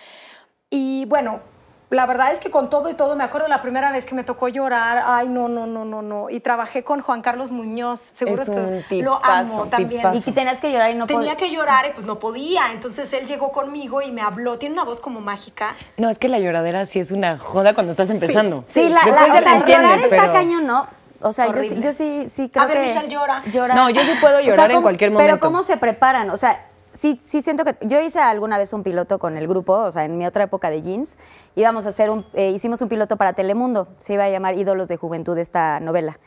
Y 0.70 1.05
bueno, 1.07 1.40
la 1.92 2.07
verdad 2.07 2.33
es 2.33 2.40
que 2.40 2.50
con 2.50 2.68
todo 2.70 2.88
y 2.90 2.94
todo, 2.94 3.14
me 3.16 3.24
acuerdo 3.24 3.48
la 3.48 3.61
primera 3.61 3.92
vez 3.92 4.05
que 4.07 4.14
me 4.14 4.24
tocó 4.24 4.48
llorar, 4.48 5.02
ay, 5.07 5.28
no, 5.28 5.48
no, 5.48 5.66
no, 5.66 5.85
no, 5.85 6.02
no. 6.02 6.31
Y 6.31 6.40
trabajé 6.40 6.83
con 6.85 7.00
Juan 7.00 7.20
Carlos 7.22 7.50
Muñoz, 7.50 8.00
seguro 8.00 8.42
Es 8.42 8.50
tú 8.50 8.96
lo 9.02 9.20
amo 9.24 9.66
también. 9.66 10.00
tipazo. 10.00 10.18
Y 10.18 10.22
que 10.22 10.33
tenías 10.33 10.59
que 10.61 10.72
llorar 10.72 10.90
y 10.90 10.94
no 10.94 11.07
Tenía 11.07 11.35
pod- 11.35 11.37
que 11.37 11.50
llorar 11.50 11.87
y 11.87 11.92
pues 11.92 12.07
no 12.07 12.18
podía. 12.18 12.72
Entonces 12.72 13.12
él 13.12 13.26
llegó 13.26 13.52
conmigo 13.52 14.02
y 14.02 14.11
me 14.11 14.22
habló. 14.22 14.59
Tiene 14.59 14.74
una 14.74 14.85
voz 14.85 15.00
como 15.00 15.20
mágica. 15.20 15.76
No, 15.96 16.11
es 16.11 16.18
que 16.18 16.28
la 16.28 16.38
lloradera 16.38 16.87
sí 16.87 16.98
es 16.98 17.11
una 17.12 17.38
joda 17.38 17.74
cuando 17.74 17.92
estás 17.92 18.11
empezando. 18.11 18.64
Sí, 18.66 18.88
la, 18.88 19.05
la, 19.05 19.26
ya 19.26 19.35
o 19.35 19.40
sea, 19.40 19.42
te 19.42 19.50
entiendes, 19.59 19.90
llorar 19.90 20.05
está 20.05 20.16
pero- 20.22 20.33
cañón, 20.33 20.66
¿no? 20.66 20.87
O 21.20 21.33
sea, 21.33 21.52
yo, 21.52 21.62
yo 21.62 21.92
sí, 21.92 22.24
sí 22.28 22.48
creo 22.48 22.64
A 22.64 22.66
ver, 22.66 22.78
que... 22.78 22.83
Michelle 22.83 23.09
llora. 23.09 23.42
No, 23.74 23.90
yo 23.90 24.00
sí 24.00 24.11
puedo 24.20 24.37
O 24.37 24.40
sea, 24.40 24.46
llorar 24.50 24.70
en 24.70 24.76
¿cómo- 24.78 24.83
cualquier 24.83 25.11
Pero 25.11 25.20
momento. 25.20 25.46
¿cómo 25.46 25.62
se 25.62 25.76
preparan? 25.76 26.31
O 26.31 26.37
sea, 26.37 26.66
sí, 26.92 27.18
sí 27.20 27.42
siento 27.42 27.64
que... 27.64 27.76
Yo 27.83 28.00
hice 28.00 28.18
alguna 28.18 28.59
vez 28.59 28.72
un 28.72 28.83
piloto 28.83 29.18
con 29.18 29.37
el 29.37 29.46
grupo, 29.48 29.74
o 29.74 29.92
sea, 29.92 30.05
en 30.05 30.16
mi 30.18 30.26
otra 30.26 30.44
época 30.44 30.70
de 30.70 30.83
jeans. 30.83 31.16
Íbamos 31.55 31.87
a 31.87 31.90
hacer 31.90 32.11
un... 32.11 32.24
eh, 32.35 32.50
hicimos 32.50 32.81
un 32.83 32.88
piloto 32.88 33.16
para 33.16 33.33
Telemundo. 33.33 33.88
Se 33.96 34.14
iba 34.14 34.24
a 34.24 34.28
llamar 34.31 34.57
Ídolos 34.57 34.88
de 34.88 34.96
Juventud 34.96 35.37
esta 35.38 35.81
novela. 35.81 36.18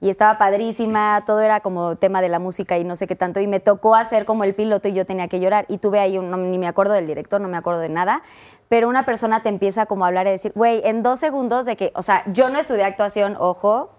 Y 0.00 0.10
estaba 0.10 0.36
padrísima, 0.36 1.22
todo 1.24 1.40
era 1.42 1.60
como 1.60 1.94
tema 1.94 2.20
de 2.20 2.28
la 2.28 2.40
música 2.40 2.76
y 2.76 2.82
no 2.82 2.96
sé 2.96 3.06
qué 3.06 3.14
tanto. 3.14 3.38
Y 3.38 3.46
me 3.46 3.60
tocó 3.60 3.94
hacer 3.94 4.24
como 4.24 4.42
el 4.42 4.52
piloto 4.52 4.88
y 4.88 4.94
yo 4.94 5.06
tenía 5.06 5.28
que 5.28 5.38
llorar. 5.38 5.64
Y 5.68 5.78
tuve 5.78 6.00
ahí, 6.00 6.18
no- 6.18 6.36
ni 6.36 6.58
me 6.58 6.66
acuerdo 6.66 6.92
del 6.94 7.06
director, 7.06 7.40
no 7.40 7.46
me 7.46 7.56
acuerdo 7.56 7.80
de 7.80 7.88
nada. 7.88 8.22
Pero 8.68 8.88
una 8.88 9.04
persona 9.04 9.42
te 9.44 9.48
empieza 9.48 9.86
como 9.86 10.04
a 10.04 10.08
hablar 10.08 10.26
y 10.26 10.30
decir, 10.30 10.52
güey, 10.56 10.82
en 10.84 11.02
dos 11.04 11.20
segundos 11.20 11.66
de 11.66 11.76
que, 11.76 11.92
o 11.94 12.02
sea, 12.02 12.24
yo 12.32 12.48
no 12.50 12.58
estudié 12.58 12.82
actuación, 12.84 13.36
ojo, 13.38 13.90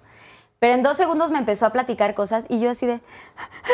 pero 0.63 0.75
en 0.75 0.81
dos 0.81 0.95
segundos 0.95 1.29
me 1.29 1.39
empezó 1.39 1.65
a 1.65 1.71
platicar 1.71 2.13
cosas 2.13 2.45
y 2.47 2.61
yo 2.61 2.69
así 2.69 2.85
de... 2.85 3.01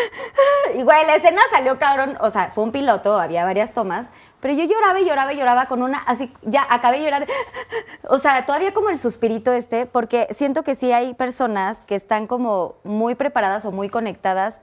Y 0.76 0.82
güey, 0.82 1.06
la 1.06 1.18
escena 1.18 1.40
salió 1.52 1.78
cabrón, 1.78 2.18
o 2.20 2.32
sea, 2.32 2.50
fue 2.50 2.64
un 2.64 2.72
piloto, 2.72 3.20
había 3.20 3.46
varias 3.46 3.76
tomas, 3.76 4.08
pero 4.40 4.56
yo 4.56 4.64
lloraba 4.64 5.00
y 5.00 5.06
lloraba 5.06 5.32
y 5.32 5.38
lloraba 5.38 5.68
con 5.68 5.84
una, 5.84 6.00
así, 6.00 6.34
ya 6.42 6.66
acabé 6.68 6.98
de 6.98 7.04
llorar. 7.04 7.28
O 8.10 8.18
sea, 8.18 8.44
todavía 8.48 8.74
como 8.74 8.90
el 8.90 8.98
suspirito 8.98 9.54
este, 9.54 9.86
porque 9.86 10.30
siento 10.32 10.64
que 10.64 10.74
sí 10.74 10.92
hay 10.92 11.14
personas 11.14 11.84
que 11.86 11.94
están 11.94 12.26
como 12.26 12.78
muy 12.84 13.14
preparadas 13.14 13.66
o 13.66 13.72
muy 13.72 13.90
conectadas 13.90 14.60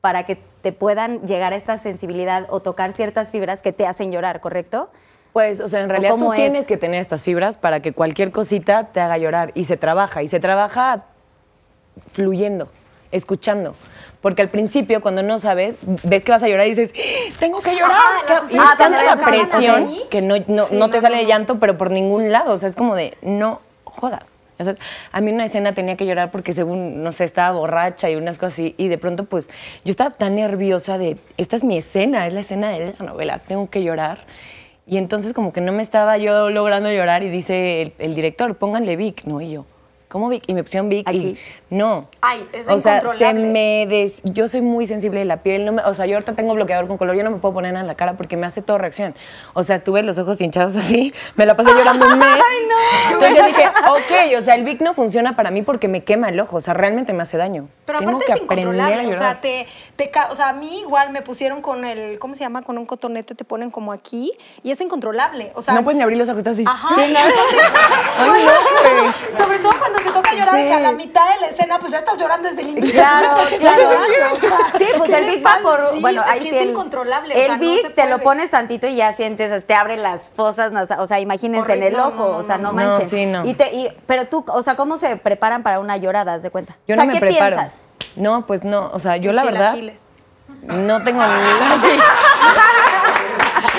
para 0.00 0.22
que 0.22 0.36
te 0.62 0.70
puedan 0.70 1.26
llegar 1.26 1.52
a 1.54 1.56
esta 1.56 1.76
sensibilidad 1.76 2.46
o 2.50 2.60
tocar 2.60 2.92
ciertas 2.92 3.32
fibras 3.32 3.62
que 3.62 3.72
te 3.72 3.88
hacen 3.88 4.12
llorar, 4.12 4.40
¿correcto? 4.40 4.90
Pues, 5.32 5.58
o 5.58 5.66
sea, 5.66 5.82
en 5.82 5.88
realidad 5.88 6.14
tú 6.18 6.32
es? 6.34 6.36
tienes 6.36 6.68
que 6.68 6.76
tener 6.76 7.00
estas 7.00 7.24
fibras 7.24 7.58
para 7.58 7.80
que 7.80 7.92
cualquier 7.92 8.30
cosita 8.30 8.90
te 8.90 9.00
haga 9.00 9.18
llorar. 9.18 9.50
Y 9.54 9.64
se 9.64 9.76
trabaja, 9.76 10.22
y 10.22 10.28
se 10.28 10.38
trabaja 10.38 11.06
fluyendo, 12.12 12.68
escuchando. 13.12 13.74
Porque 14.20 14.40
al 14.40 14.48
principio, 14.48 15.02
cuando 15.02 15.22
no 15.22 15.36
sabes, 15.36 15.76
ves 16.02 16.24
que 16.24 16.32
vas 16.32 16.42
a 16.42 16.48
llorar 16.48 16.66
y 16.66 16.70
dices, 16.70 16.94
¡Ah, 16.96 17.34
tengo 17.38 17.60
que 17.60 17.72
llorar. 17.72 17.90
Ajá, 17.90 18.46
y 18.50 18.56
es 18.56 18.76
tanta 18.78 19.02
la 19.02 19.16
presión 19.16 19.82
ahí. 19.82 20.02
que 20.10 20.22
no, 20.22 20.36
no, 20.46 20.64
Sí, 20.64 20.76
no 20.76 20.88
te 20.88 21.00
sale 21.02 21.18
de 21.18 21.26
llanto, 21.26 21.60
pero 21.60 21.76
por 21.76 21.90
ningún 21.90 22.32
lado. 22.32 22.54
O 22.54 22.56
sea, 22.58 22.70
es 22.70 22.74
como 22.74 22.94
de, 22.94 23.18
no 23.20 23.60
jodas. 23.84 24.38
Sea, 24.58 24.74
a 25.12 25.20
mí 25.20 25.30
una 25.30 25.44
escena 25.44 25.72
tenía 25.72 25.96
que 25.96 26.06
llorar 26.06 26.30
porque 26.30 26.52
según, 26.52 27.02
no 27.02 27.12
sé, 27.12 27.24
estaba 27.24 27.58
borracha 27.58 28.08
y 28.08 28.16
unas 28.16 28.38
cosas 28.38 28.54
así. 28.54 28.74
Y 28.78 28.88
de 28.88 28.98
pronto, 28.98 29.24
pues, 29.24 29.48
yo 29.84 29.90
estaba 29.90 30.10
tan 30.10 30.36
nerviosa 30.36 30.96
de, 30.96 31.18
esta 31.36 31.56
es 31.56 31.64
mi 31.64 31.76
escena, 31.76 32.26
es 32.26 32.32
la 32.32 32.40
escena 32.40 32.70
de 32.70 32.94
la 32.98 33.04
novela, 33.04 33.40
tengo 33.40 33.68
que 33.68 33.82
llorar. 33.82 34.24
Y 34.86 34.96
entonces 34.96 35.34
como 35.34 35.52
que 35.52 35.60
no 35.60 35.72
me 35.72 35.82
estaba 35.82 36.16
yo 36.18 36.50
logrando 36.50 36.90
llorar 36.90 37.22
y 37.22 37.30
dice 37.30 37.82
el, 37.82 37.92
el 37.98 38.14
director, 38.14 38.54
pónganle 38.56 38.96
Vic. 38.96 39.24
No, 39.24 39.40
y 39.40 39.50
yo, 39.50 39.66
¿cómo 40.08 40.28
Vic? 40.28 40.44
Y 40.46 40.54
me 40.54 40.62
pusieron 40.62 40.88
Vic 40.88 41.08
Aquí. 41.08 41.18
y 41.18 41.38
no. 41.74 42.08
Ay, 42.20 42.46
es 42.52 42.68
O 42.68 42.78
sea, 42.78 43.00
se 43.00 43.34
me 43.34 43.86
des... 43.88 44.20
Yo 44.22 44.46
soy 44.46 44.60
muy 44.60 44.86
sensible 44.86 45.18
de 45.18 45.24
la 45.24 45.38
piel. 45.42 45.64
No 45.64 45.72
me- 45.72 45.82
o 45.82 45.92
sea, 45.94 46.06
yo 46.06 46.14
ahorita 46.14 46.34
tengo 46.34 46.54
bloqueador 46.54 46.86
con 46.86 46.98
color. 46.98 47.16
Yo 47.16 47.24
no 47.24 47.30
me 47.30 47.38
puedo 47.38 47.52
poner 47.54 47.72
nada 47.72 47.82
en 47.82 47.88
la 47.88 47.96
cara 47.96 48.16
porque 48.16 48.36
me 48.36 48.46
hace 48.46 48.62
todo 48.62 48.78
reacción. 48.78 49.14
O 49.54 49.62
sea, 49.64 49.82
tuve 49.82 50.02
los 50.02 50.18
ojos 50.18 50.40
hinchados 50.40 50.76
así. 50.76 51.12
Me 51.34 51.46
la 51.46 51.56
pasé 51.56 51.70
llorando 51.70 52.06
un 52.06 52.18
mes. 52.18 52.28
¡Ay, 52.32 52.66
no! 52.68 53.14
Entonces 53.14 53.36
yo 53.38 53.46
dije, 53.46 53.64
ok, 53.88 54.38
o 54.38 54.42
sea, 54.42 54.54
el 54.54 54.64
Vic 54.64 54.80
no 54.82 54.94
funciona 54.94 55.34
para 55.36 55.50
mí 55.50 55.62
porque 55.62 55.88
me 55.88 56.04
quema 56.04 56.28
el 56.28 56.38
ojo. 56.38 56.58
O 56.58 56.60
sea, 56.60 56.74
realmente 56.74 57.12
me 57.12 57.22
hace 57.22 57.36
daño. 57.36 57.68
Pero 57.86 57.98
Tengo 57.98 58.12
aparte 58.12 58.26
que 58.26 58.32
es 58.32 58.42
incontrolable, 58.42 58.94
a 58.94 58.98
o 58.98 59.02
sea, 59.02 59.12
llorar. 59.12 59.40
te, 59.40 59.66
te 59.96 60.10
ca- 60.10 60.28
o 60.30 60.34
sea, 60.34 60.50
a 60.50 60.52
mí 60.52 60.80
igual 60.80 61.10
me 61.10 61.22
pusieron 61.22 61.60
con 61.60 61.84
el, 61.84 62.18
¿cómo 62.18 62.34
se 62.34 62.40
llama? 62.40 62.62
Con 62.62 62.78
un 62.78 62.86
cotonete 62.86 63.34
te 63.34 63.44
ponen 63.44 63.70
como 63.70 63.92
aquí 63.92 64.32
y 64.62 64.70
es 64.70 64.80
incontrolable, 64.80 65.50
o 65.54 65.60
sea... 65.60 65.74
no 65.74 65.82
puedes 65.84 65.96
ni 65.98 66.02
abrir 66.02 66.18
los 66.18 66.28
ojos, 66.28 66.38
estás 66.38 66.54
así. 66.54 66.64
Ajá, 66.66 66.88
Sí, 66.94 67.12
no. 67.12 67.18
Ay, 68.34 68.44
no. 68.44 69.38
Sobre 69.38 69.58
todo 69.58 69.72
cuando 69.78 69.98
te 70.04 70.10
toca 70.12 70.32
llorar 70.34 70.54
de 70.54 70.60
Sí. 70.62 70.66
que 70.68 70.74
a 70.74 70.80
la 70.80 70.92
mitad 70.92 71.34
de 71.34 71.40
la 71.40 71.46
escena 71.48 71.78
pues 71.78 71.92
ya 71.92 71.98
estás 71.98 72.16
llorando 72.18 72.48
desde 72.48 72.62
el 72.62 72.68
inicio. 72.68 72.92
Claro, 72.92 73.36
¿Qué 73.48 73.56
claro. 73.58 73.82
pasa? 73.88 74.32
O 74.32 74.36
sea, 74.36 74.58
Sí, 74.78 74.84
pues 74.96 75.10
¿qué 75.10 75.16
el 75.18 75.30
Vic 75.36 75.46
va 75.46 75.58
por. 75.62 75.90
Sí, 75.94 76.00
bueno, 76.00 76.22
es 76.22 76.30
ahí 76.30 76.38
que 76.40 76.50
sí 76.50 76.56
es 76.56 76.62
el- 76.62 76.70
incontrolable. 76.70 77.34
El 77.34 77.42
o 77.42 77.44
sea, 77.46 77.54
no 77.56 77.60
Vic 77.60 77.80
se 77.82 77.90
te 77.90 78.08
lo 78.08 78.18
pones 78.20 78.50
tantito 78.50 78.86
y 78.86 78.96
ya 78.96 79.12
sientes, 79.12 79.66
te 79.66 79.74
abre 79.74 79.96
las 79.96 80.30
fosas, 80.30 80.72
o 80.98 81.06
sea, 81.06 81.20
imagínense 81.20 81.72
en 81.72 81.82
el 81.82 81.98
ojo, 81.98 82.10
No, 82.10 82.16
no, 82.32 82.36
o 82.38 82.42
sea, 82.42 82.58
no, 82.58 82.72
no, 82.72 82.80
no. 82.80 82.86
manchen. 82.92 83.02
No, 83.02 83.10
sí, 83.10 83.26
no. 83.26 83.44
Y 83.50 83.54
te, 83.54 83.72
y- 83.74 83.92
pero 84.06 84.26
tú, 84.26 84.44
o 84.46 84.62
sea, 84.62 84.76
¿cómo 84.76 84.96
se 84.98 85.16
preparan 85.16 85.62
para 85.62 85.80
una 85.80 85.96
llorada? 85.96 86.34
Haz 86.34 86.42
de 86.42 86.50
cuenta. 86.50 86.76
Yo 86.86 86.94
o 86.94 86.96
sea, 86.96 87.04
no 87.04 87.12
me 87.12 87.14
¿qué 87.14 87.20
preparo. 87.26 87.56
piensas? 87.56 87.78
No, 88.16 88.44
pues 88.46 88.62
no. 88.64 88.90
O 88.92 88.98
sea, 89.00 89.16
yo 89.16 89.32
la 89.32 89.44
verdad 89.44 89.74
no 90.62 91.02
tengo 91.02 91.22
ni 91.26 91.32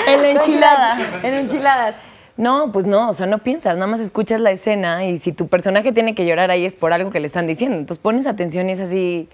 En 0.06 0.22
la 0.22 0.28
enchilada. 0.28 0.96
En 1.22 1.34
enchiladas. 1.34 1.96
No, 2.36 2.70
pues 2.72 2.84
no, 2.84 3.08
o 3.08 3.14
sea, 3.14 3.26
no 3.26 3.38
piensas, 3.38 3.76
nada 3.76 3.86
más 3.86 4.00
escuchas 4.00 4.40
la 4.40 4.50
escena 4.50 5.04
y 5.06 5.16
si 5.18 5.32
tu 5.32 5.48
personaje 5.48 5.92
tiene 5.92 6.14
que 6.14 6.26
llorar 6.26 6.50
ahí 6.50 6.66
es 6.66 6.76
por 6.76 6.92
algo 6.92 7.10
que 7.10 7.20
le 7.20 7.26
están 7.26 7.46
diciendo. 7.46 7.76
Entonces 7.78 8.02
pones 8.02 8.26
atención 8.26 8.68
y 8.68 8.72
es 8.72 8.80
así. 8.80 9.28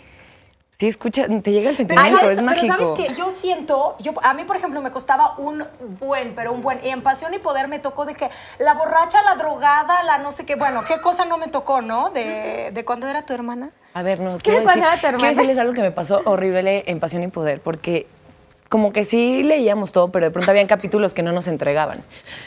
Sí, 0.70 0.88
escucha, 0.88 1.26
te 1.26 1.52
llega 1.52 1.70
el 1.70 1.76
Pero 1.76 1.88
sentimiento, 1.88 2.18
sabes, 2.18 2.30
es 2.30 2.36
pero 2.36 2.46
mágico. 2.46 2.94
sabes 2.94 3.08
que 3.08 3.14
yo 3.14 3.30
siento, 3.30 3.94
yo, 4.00 4.12
a 4.22 4.34
mí 4.34 4.42
por 4.44 4.56
ejemplo 4.56 4.80
me 4.80 4.90
costaba 4.90 5.36
un 5.38 5.64
buen, 6.00 6.34
pero 6.34 6.52
un 6.52 6.60
buen, 6.60 6.80
y 6.82 6.88
en 6.88 7.02
Pasión 7.02 7.32
y 7.34 7.38
Poder 7.38 7.68
me 7.68 7.78
tocó 7.78 8.04
de 8.04 8.14
que 8.14 8.28
la 8.58 8.74
borracha, 8.74 9.22
la 9.22 9.34
drogada, 9.36 10.02
la 10.02 10.18
no 10.18 10.32
sé 10.32 10.44
qué, 10.46 10.56
bueno, 10.56 10.82
qué 10.84 11.00
cosa 11.00 11.24
no 11.24 11.38
me 11.38 11.48
tocó, 11.48 11.82
¿no? 11.82 12.10
De, 12.10 12.70
de 12.72 12.84
cuando 12.84 13.06
era 13.06 13.24
tu 13.26 13.32
hermana. 13.32 13.70
A 13.94 14.02
ver, 14.02 14.18
no, 14.20 14.38
¿Qué 14.38 14.44
quiero, 14.44 14.60
decir- 14.60 14.72
tu 14.74 14.78
hermana? 15.06 15.18
quiero 15.18 15.28
decirles 15.34 15.58
algo 15.58 15.72
que 15.74 15.82
me 15.82 15.92
pasó 15.92 16.22
horrible 16.24 16.82
en 16.86 16.98
Pasión 17.00 17.22
y 17.22 17.28
Poder, 17.28 17.60
porque 17.60 18.06
como 18.72 18.90
que 18.90 19.04
sí 19.04 19.42
leíamos 19.42 19.92
todo, 19.92 20.08
pero 20.08 20.24
de 20.24 20.30
pronto 20.30 20.50
habían 20.50 20.66
capítulos 20.66 21.12
que 21.12 21.22
no 21.22 21.30
nos 21.30 21.46
entregaban. 21.46 21.98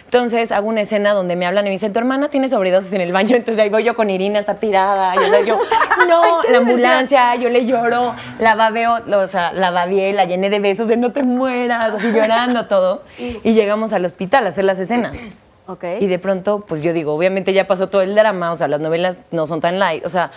Entonces 0.06 0.52
hago 0.52 0.68
una 0.68 0.82
escena 0.82 1.14
donde 1.14 1.36
me 1.36 1.46
hablan 1.46 1.68
y 1.68 1.70
me 1.70 1.74
dicen, 1.74 1.94
tu 1.94 2.00
hermana 2.00 2.30
tiene 2.30 2.50
sobredosis 2.50 2.94
en 2.94 3.02
el 3.02 3.14
baño, 3.14 3.36
entonces 3.36 3.64
ahí 3.64 3.70
voy 3.70 3.84
yo 3.84 3.94
con 3.94 4.10
Irina, 4.10 4.40
está 4.40 4.56
tirada, 4.56 5.14
y 5.14 5.20
o 5.20 5.30
sea, 5.30 5.42
yo, 5.42 5.60
no, 6.10 6.42
la 6.50 6.58
ambulancia, 6.58 7.36
yo 7.36 7.50
le 7.50 7.68
lloro, 7.68 8.12
la 8.40 8.56
babeo, 8.56 9.02
o 9.06 9.28
sea, 9.28 9.54
la 9.54 9.70
babié, 9.70 10.14
la 10.14 10.26
llené 10.26 10.50
de 10.50 10.58
besos 10.58 10.88
de 10.88 10.98
no 10.98 11.12
te 11.12 11.22
mueras, 11.22 11.94
así 11.94 12.12
llorando 12.12 12.66
todo, 12.66 13.04
y 13.20 13.54
llegamos 13.54 13.94
al 13.94 14.04
hospital 14.04 14.48
a 14.48 14.50
hacer 14.50 14.66
las 14.66 14.80
escenas. 14.80 15.16
Ok. 15.68 15.84
Y 16.00 16.06
de 16.06 16.20
pronto, 16.20 16.60
pues 16.68 16.84
yo 16.84 16.94
digo, 16.94 17.16
obviamente 17.16 17.52
ya 17.52 17.66
pasó 17.66 17.90
todo 17.90 18.04
el 18.04 18.14
drama, 18.14 18.52
o 18.52 18.56
sea, 18.56 18.68
las 18.68 18.82
novelas 18.82 19.22
no 19.32 19.48
son 19.48 19.62
tan 19.62 19.80
light, 19.80 20.06
o 20.06 20.10
sea, 20.10 20.30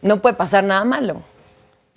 no 0.00 0.22
puede 0.22 0.36
pasar 0.36 0.64
nada 0.64 0.84
malo. 0.84 1.20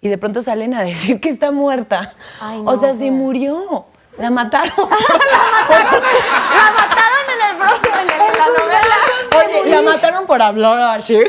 Y 0.03 0.09
de 0.09 0.17
pronto 0.17 0.41
salen 0.41 0.73
a 0.73 0.83
decir 0.83 1.21
que 1.21 1.29
está 1.29 1.51
muerta. 1.51 2.13
Ay, 2.41 2.59
o 2.59 2.63
no, 2.63 2.77
sea, 2.77 2.93
se 2.93 3.09
murió. 3.09 3.85
La 4.17 4.29
mataron. 4.29 4.73
La 4.77 6.71
mataron 6.77 7.25
en 7.33 7.41
el 7.49 7.57
próximo, 7.57 7.95
en, 7.95 8.09
el- 8.09 8.21
en 8.21 8.37
la 8.37 8.45
novela. 8.47 8.97
Oye, 9.61 9.69
la 9.71 9.81
mataron 9.81 10.25
por 10.27 10.41
hablar 10.41 10.99
así. 10.99 11.13
Ya 11.15 11.23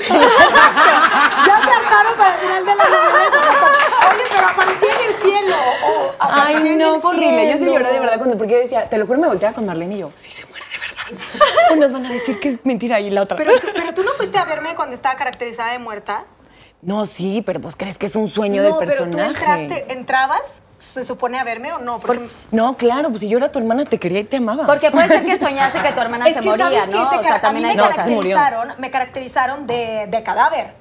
se 1.62 1.70
hartaron 1.70 2.14
para 2.16 2.34
el 2.34 2.40
final 2.40 2.66
de 2.66 2.74
la 2.74 2.84
novela. 2.84 3.40
Oye, 4.12 4.22
pero 4.30 4.46
apareció 4.48 4.88
en 4.88 5.06
el 5.06 5.14
cielo. 5.14 5.56
o 5.86 6.14
Ay, 6.18 6.76
no, 6.76 6.98
fue 6.98 7.10
horrible. 7.16 7.50
Yo 7.52 7.58
sí 7.58 7.64
lloré 7.64 7.92
de 7.92 8.00
verdad 8.00 8.18
cuando, 8.18 8.36
porque 8.36 8.52
yo 8.54 8.58
decía, 8.58 8.88
te 8.90 8.98
lo 8.98 9.06
juro, 9.06 9.18
me 9.20 9.28
volteaba 9.28 9.54
con 9.54 9.64
Marlene 9.66 9.94
y 9.94 9.98
yo, 9.98 10.10
sí 10.18 10.32
se 10.32 10.44
muere 10.46 10.64
de 10.72 10.78
verdad. 10.80 11.72
O 11.72 11.76
nos 11.80 11.92
van 11.92 12.06
a 12.06 12.10
decir 12.10 12.40
que 12.40 12.48
es 12.50 12.58
mentira 12.66 12.98
y 13.00 13.08
la 13.10 13.22
otra. 13.22 13.36
Pero 13.36 13.52
tú, 13.60 13.68
pero 13.74 13.94
tú 13.94 14.02
no 14.02 14.10
fuiste 14.12 14.36
a 14.36 14.44
verme 14.44 14.74
cuando 14.74 14.94
estaba 14.94 15.14
caracterizada 15.14 15.70
de 15.72 15.78
muerta. 15.78 16.24
No, 16.84 17.06
sí, 17.06 17.42
pero 17.44 17.60
vos 17.60 17.74
crees 17.76 17.96
que 17.98 18.06
es 18.06 18.14
un 18.16 18.28
sueño 18.28 18.62
no, 18.62 18.68
del 18.68 18.74
pero 18.78 18.90
personaje. 19.04 19.16
tú 19.16 19.38
entraste, 19.38 19.92
entrabas, 19.92 20.62
se 20.78 21.02
supone 21.04 21.38
a 21.38 21.44
verme 21.44 21.72
o 21.72 21.78
no, 21.78 21.98
porque 21.98 22.18
Por- 22.20 22.30
no, 22.52 22.76
claro, 22.76 23.08
pues 23.08 23.20
si 23.20 23.28
yo 23.28 23.38
era 23.38 23.50
tu 23.50 23.58
hermana, 23.58 23.84
te 23.84 23.98
quería 23.98 24.20
y 24.20 24.24
te 24.24 24.36
amaba. 24.36 24.66
Porque 24.66 24.90
puede 24.90 25.08
ser 25.08 25.24
que 25.24 25.38
soñaste 25.38 25.80
que 25.80 25.92
tu 25.92 26.00
hermana 26.00 26.26
es 26.28 26.34
se 26.34 26.40
que 26.40 26.46
moría, 26.48 26.64
sabes 26.66 26.88
¿no? 26.88 27.10
que 27.10 27.16
o 27.16 27.22
sea, 27.22 27.40
también 27.40 27.66
me 27.68 27.74
No, 27.74 27.86
sea, 27.92 28.04
se 28.04 28.10
murió. 28.10 28.36
caracterizaron, 28.36 28.74
me 28.80 28.90
caracterizaron 28.90 29.66
de, 29.66 30.06
de 30.08 30.22
cadáver. 30.22 30.74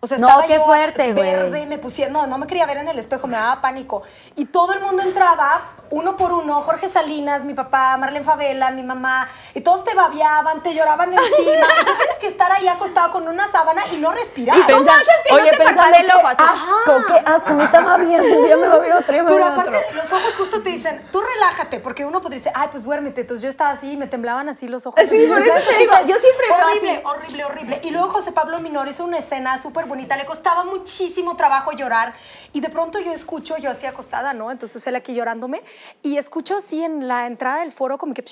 O 0.00 0.06
sea, 0.06 0.18
No, 0.18 0.26
estaba 0.28 0.46
qué 0.46 0.54
yo 0.56 0.64
fuerte, 0.64 1.12
güey. 1.12 1.32
verde 1.32 1.60
y 1.62 1.66
me 1.66 1.78
pusieron, 1.78 2.12
no, 2.12 2.26
no 2.26 2.36
me 2.38 2.46
quería 2.46 2.66
ver 2.66 2.76
en 2.78 2.88
el 2.88 2.98
espejo, 2.98 3.26
me 3.26 3.36
daba 3.36 3.60
pánico. 3.62 4.02
Y 4.36 4.46
todo 4.46 4.72
el 4.74 4.80
mundo 4.80 5.02
entraba 5.02 5.62
uno 5.90 6.16
por 6.16 6.32
uno, 6.32 6.60
Jorge 6.62 6.88
Salinas, 6.88 7.44
mi 7.44 7.54
papá, 7.54 7.96
Marlene 7.96 8.24
Favela, 8.24 8.70
mi 8.70 8.82
mamá, 8.82 9.28
y 9.54 9.60
todos 9.60 9.84
te 9.84 9.94
babiaban, 9.94 10.62
te 10.62 10.74
lloraban 10.74 11.12
encima. 11.12 11.66
y 11.80 11.84
tú 11.84 11.92
tienes 11.96 12.18
que 12.20 12.26
estar 12.28 12.50
ahí 12.52 12.68
acostado 12.68 13.10
con 13.10 13.28
una 13.28 13.48
sábana 13.50 13.82
y 13.92 13.96
no 13.96 14.12
respirar. 14.12 14.56
Y 14.58 14.62
pensar, 14.62 14.94
haces 15.00 15.14
que 15.24 15.34
no 15.34 15.40
oye, 15.40 15.50
te 15.50 15.56
pensando 15.56 15.82
parpadee 15.82 16.00
el 16.04 16.10
ojo 16.12 16.28
asco, 16.28 17.06
qué 17.08 17.22
asco, 17.30 17.54
me 17.54 17.64
estaba 17.64 17.96
viendo, 17.98 18.46
ya 18.48 18.56
me 18.56 18.66
ya 18.88 19.22
me 19.22 19.28
Pero 19.30 19.44
aparte, 19.46 19.76
otro. 19.76 19.94
los 19.94 20.12
ojos 20.12 20.34
justo 20.36 20.62
te 20.62 20.70
dicen, 20.70 21.06
tú 21.10 21.20
relájate, 21.20 21.80
porque 21.80 22.04
uno 22.04 22.20
pues 22.20 22.34
dice, 22.34 22.50
ay, 22.54 22.68
pues 22.70 22.84
duérmete. 22.84 23.22
Entonces 23.22 23.42
yo 23.42 23.48
estaba 23.48 23.70
así 23.70 23.92
y 23.92 23.96
me 23.96 24.06
temblaban 24.06 24.48
así 24.48 24.68
los 24.68 24.86
ojos. 24.86 25.00
Sí, 25.08 25.26
por 25.28 25.38
eso 25.40 25.50
¿Sabes? 25.52 25.68
te 25.68 25.76
digo, 25.78 25.92
yo 26.06 26.16
siempre 26.16 26.46
Horrible, 26.50 26.90
así. 26.92 27.02
horrible, 27.04 27.44
horrible. 27.44 27.80
Y 27.84 27.90
luego 27.90 28.10
José 28.10 28.32
Pablo 28.32 28.60
Minor 28.60 28.88
hizo 28.88 29.04
una 29.04 29.18
escena 29.18 29.58
súper 29.58 29.86
bonita. 29.86 30.16
Le 30.16 30.24
costaba 30.26 30.64
muchísimo 30.64 31.36
trabajo 31.36 31.72
llorar. 31.72 32.14
Y 32.52 32.60
de 32.60 32.68
pronto 32.68 32.98
yo 32.98 33.12
escucho, 33.12 33.56
yo 33.58 33.70
así 33.70 33.86
acostada, 33.86 34.32
¿no? 34.32 34.50
Entonces 34.50 34.86
él 34.86 34.96
aquí 34.96 35.14
llorándome. 35.14 35.62
Y 36.02 36.18
escucho 36.18 36.56
así 36.56 36.82
en 36.84 37.08
la 37.08 37.26
entrada 37.26 37.60
del 37.60 37.72
foro 37.72 37.96
como 37.98 38.12
que... 38.14 38.22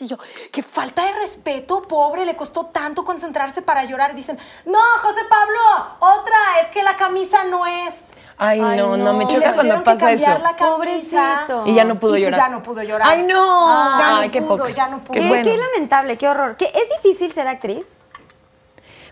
Y 0.00 0.06
yo, 0.06 0.16
qué 0.52 0.62
falta 0.62 1.04
de 1.04 1.12
respeto, 1.12 1.82
pobre. 1.82 2.24
Le 2.24 2.36
costó 2.36 2.66
tanto 2.66 3.04
concentrarse 3.04 3.62
para 3.62 3.84
llorar. 3.84 4.12
Y 4.12 4.14
dicen, 4.14 4.38
no, 4.64 4.78
José 5.02 5.20
Pablo, 5.28 5.96
otra, 6.00 6.36
es 6.64 6.70
que 6.70 6.82
la 6.82 6.96
camisa 6.96 7.44
no 7.44 7.66
es... 7.66 8.12
Ay, 8.40 8.60
Ay, 8.62 8.78
no, 8.78 8.96
no, 8.96 8.98
no. 8.98 9.14
me 9.14 9.26
choca 9.26 9.52
cuando 9.52 9.82
pasa 9.82 9.98
que 9.98 10.22
cambiar 10.22 10.36
eso. 10.36 10.44
la 10.44 10.54
camisa. 10.56 11.44
Pobrecito. 11.48 11.66
Y 11.66 11.74
ya 11.74 11.82
no 11.84 11.98
pudo 11.98 12.16
Y 12.16 12.22
pues 12.22 12.32
llorar. 12.32 12.48
ya 12.48 12.56
no 12.56 12.62
pudo 12.62 12.82
llorar. 12.84 13.08
Ay, 13.10 13.22
no. 13.24 13.98
Ya 13.98 14.10
no 14.10 14.16
Ay, 14.18 14.28
qué 14.30 14.40
pudo, 14.42 14.56
poco. 14.58 14.68
ya 14.68 14.88
no 14.88 14.98
pudo. 15.02 15.14
Qué 15.14 15.20
Qué, 15.20 15.28
bueno. 15.28 15.42
qué 15.42 15.56
lamentable, 15.56 16.16
qué 16.16 16.28
horror. 16.28 16.56
¿Qué, 16.56 16.66
¿Es 16.66 17.02
difícil 17.02 17.32
ser 17.32 17.48
actriz? 17.48 17.88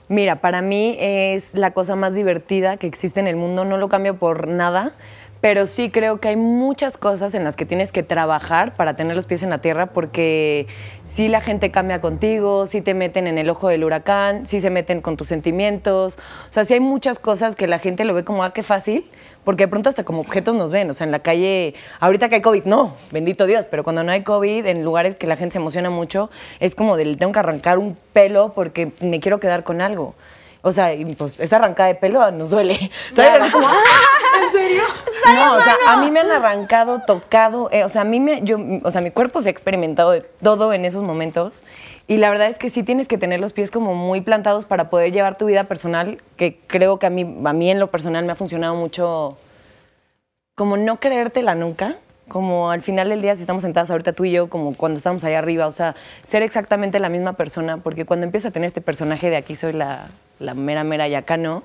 Mira, 0.09 0.40
para 0.40 0.62
mí 0.62 0.96
es 1.00 1.54
la 1.54 1.72
cosa 1.72 1.96
más 1.96 2.14
divertida 2.14 2.76
que 2.76 2.87
existe 2.87 3.18
en 3.18 3.26
el 3.26 3.35
mundo, 3.35 3.64
no 3.64 3.76
lo 3.76 3.88
cambio 3.88 4.16
por 4.16 4.46
nada, 4.46 4.92
pero 5.40 5.66
sí 5.66 5.90
creo 5.90 6.20
que 6.20 6.29
hay 6.29 6.37
muchas 6.37 6.96
cosas 6.96 7.35
en 7.35 7.44
las 7.44 7.57
que 7.57 7.66
tienes 7.66 7.92
que 7.92 8.03
trabajar 8.03 8.75
para 8.75 8.94
tener 8.96 9.14
los 9.14 9.27
pies 9.27 9.42
en 9.42 9.51
la 9.51 9.59
tierra, 9.59 9.87
porque 9.87 10.66
sí 11.05 11.29
la 11.29 11.40
gente 11.40 11.70
cambia 11.70 12.01
contigo, 12.01 12.66
sí 12.66 12.81
te 12.81 12.94
meten 12.94 13.27
en 13.27 13.38
el 13.38 13.51
ojo 13.51 13.68
del 13.68 13.85
huracán, 13.85 14.46
sí 14.46 14.61
se 14.61 14.70
meten 14.70 15.01
con 15.01 15.16
tus 15.16 15.29
sentimientos, 15.29 16.16
o 16.49 16.53
sea, 16.53 16.64
sí 16.64 16.75
hay 16.75 16.81
muchas 16.81 17.18
cosas 17.18 17.55
que 17.57 17.66
la 17.66 17.79
gente 17.79 18.05
lo 18.05 18.14
ve 18.14 18.25
como, 18.25 18.42
ah, 18.44 18.53
qué 18.53 18.62
fácil, 18.62 19.09
porque 19.44 19.64
de 19.64 19.68
pronto 19.68 19.88
hasta 19.88 20.03
como 20.03 20.20
objetos 20.22 20.55
nos 20.57 20.72
ven, 20.72 20.90
o 20.90 20.94
sea, 20.94 21.05
en 21.05 21.12
la 21.12 21.20
calle, 21.20 21.75
ahorita 22.01 22.29
que 22.29 22.37
hay 22.37 22.42
COVID, 22.42 22.64
no, 22.64 22.94
bendito 23.12 23.46
Dios, 23.46 23.66
pero 23.70 23.85
cuando 23.85 24.03
no 24.03 24.11
hay 24.11 24.22
COVID, 24.22 24.66
en 24.66 24.83
lugares 24.85 25.14
que 25.14 25.27
la 25.29 25.37
gente 25.37 25.53
se 25.53 25.59
emociona 25.59 25.90
mucho, 25.90 26.31
es 26.59 26.75
como 26.75 26.96
del 26.96 27.16
tengo 27.16 27.33
que 27.33 27.38
arrancar 27.38 27.79
un 27.79 27.96
pelo 28.12 28.53
porque 28.55 28.90
me 29.01 29.20
quiero 29.20 29.38
quedar 29.38 29.62
con 29.62 29.81
algo. 29.81 30.14
O 30.62 30.72
sea, 30.72 30.90
pues 31.16 31.38
esa 31.38 31.57
arrancada 31.57 31.88
de 31.88 31.94
pelo 31.94 32.29
nos 32.33 32.51
duele. 32.51 32.90
¿Sabes? 33.14 33.53
Como, 33.53 33.68
"Ah, 33.68 33.72
¿En 33.72 34.26
serio? 34.66 34.83
No, 35.35 35.57
o 35.57 35.61
sea, 35.61 35.74
a 35.88 35.96
mí 36.00 36.11
me 36.11 36.20
han 36.20 36.31
arrancado, 36.31 37.00
tocado, 37.00 37.68
eh, 37.72 37.85
o 37.85 37.88
sea, 37.88 38.02
a 38.02 38.05
mí 38.05 38.20
me, 38.20 38.42
yo, 38.42 38.59
o 38.83 38.90
sea, 38.90 39.00
mi 39.00 39.11
cuerpo 39.11 39.40
se 39.40 39.48
ha 39.48 39.52
experimentado 39.52 40.11
de 40.11 40.20
todo 40.20 40.72
en 40.72 40.85
esos 40.85 41.02
momentos. 41.02 41.62
Y 42.09 42.18
la 42.18 42.31
verdad 42.31 42.46
es 42.48 42.59
que 42.59 42.70
sí 42.70 42.85
tienes 42.85 43.09
que 43.09 43.18
tener 43.18 43.40
los 43.40 43.52
pies 43.52 43.70
como 43.70 43.94
muy 43.94 44.20
plantados 44.20 44.64
para 44.64 44.90
poder 44.90 45.11
llevar 45.11 45.37
tu 45.37 45.46
vida 45.46 45.64
personal, 45.64 46.22
que 46.37 46.59
creo 46.66 46.98
que 46.98 47.07
a 47.07 47.11
mí, 47.11 47.22
a 47.44 47.52
mí 47.52 47.70
en 47.70 47.81
lo 47.81 47.88
personal 47.88 48.24
me 48.24 48.33
ha 48.33 48.37
funcionado 48.37 48.76
mucho 48.76 49.37
como 50.55 50.76
no 50.76 51.00
creértela 51.00 51.55
nunca, 51.55 51.96
como 52.29 52.70
al 52.70 52.83
final 52.83 53.09
del 53.09 53.22
día 53.22 53.35
si 53.35 53.42
estamos 53.42 53.62
sentadas 53.62 53.90
ahorita 53.90 54.12
tú 54.12 54.24
y 54.24 54.33
yo, 54.33 54.48
como 54.48 54.76
cuando 54.76 54.98
estamos 54.98 55.22
allá 55.24 55.38
arriba, 55.38 55.66
o 55.66 55.72
sea, 55.72 55.94
ser 56.24 56.42
exactamente 56.42 56.98
la 56.98 57.09
misma 57.09 57.35
persona, 57.35 57.79
porque 57.79 58.05
cuando 58.05 58.24
empiezas 58.24 58.50
a 58.50 58.52
tener 58.52 58.66
este 58.66 58.81
personaje 58.81 59.29
de 59.29 59.37
aquí 59.37 59.55
soy 59.57 59.72
la, 59.72 60.09
la 60.38 60.55
mera 60.55 60.83
mera 60.83 61.09
y 61.09 61.14
acá 61.14 61.37
no, 61.37 61.62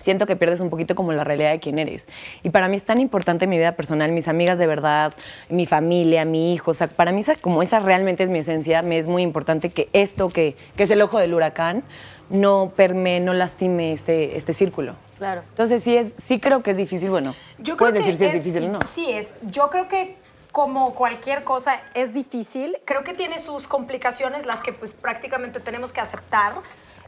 siento 0.00 0.26
que 0.26 0.36
pierdes 0.36 0.60
un 0.60 0.70
poquito 0.70 0.94
como 0.94 1.12
la 1.12 1.24
realidad 1.24 1.50
de 1.50 1.60
quién 1.60 1.78
eres. 1.78 2.08
Y 2.42 2.50
para 2.50 2.68
mí 2.68 2.76
es 2.76 2.84
tan 2.84 2.98
importante 3.00 3.46
mi 3.46 3.56
vida 3.56 3.72
personal, 3.72 4.12
mis 4.12 4.28
amigas 4.28 4.58
de 4.58 4.66
verdad, 4.66 5.12
mi 5.48 5.66
familia, 5.66 6.24
mi 6.24 6.54
hijo, 6.54 6.70
o 6.70 6.74
sea, 6.74 6.86
para 6.86 7.12
mí 7.12 7.20
esa, 7.20 7.36
como 7.36 7.62
esa 7.62 7.80
realmente 7.80 8.22
es 8.22 8.30
mi 8.30 8.38
esencia, 8.38 8.82
me 8.82 8.98
es 8.98 9.06
muy 9.06 9.22
importante 9.22 9.70
que 9.70 9.88
esto 9.92 10.28
que, 10.28 10.56
que 10.76 10.84
es 10.84 10.90
el 10.90 11.00
ojo 11.02 11.18
del 11.18 11.34
huracán 11.34 11.82
no 12.30 12.72
permee, 12.76 13.20
no 13.20 13.32
lastime 13.32 13.92
este, 13.92 14.36
este 14.36 14.52
círculo. 14.52 14.94
Claro. 15.18 15.42
Entonces 15.48 15.82
sí 15.82 15.96
es, 15.96 16.12
sí 16.22 16.38
creo 16.38 16.62
que 16.62 16.70
es 16.70 16.76
difícil, 16.76 17.10
bueno, 17.10 17.34
Yo 17.58 17.76
puedes 17.76 17.94
creo 17.94 18.04
que 18.04 18.12
decir 18.12 18.30
si 18.30 18.36
es, 18.36 18.44
difícil 18.44 18.64
o 18.64 18.72
no. 18.72 18.78
Sí 18.84 19.10
es. 19.10 19.34
Yo 19.42 19.70
creo 19.70 19.88
que 19.88 20.16
como 20.52 20.94
cualquier 20.94 21.44
cosa 21.44 21.80
es 21.94 22.14
difícil. 22.14 22.76
Creo 22.84 23.04
que 23.04 23.14
tiene 23.14 23.38
sus 23.38 23.66
complicaciones, 23.68 24.46
las 24.46 24.60
que 24.60 24.72
pues 24.72 24.94
prácticamente 24.94 25.60
tenemos 25.60 25.92
que 25.92 26.00
aceptar. 26.00 26.54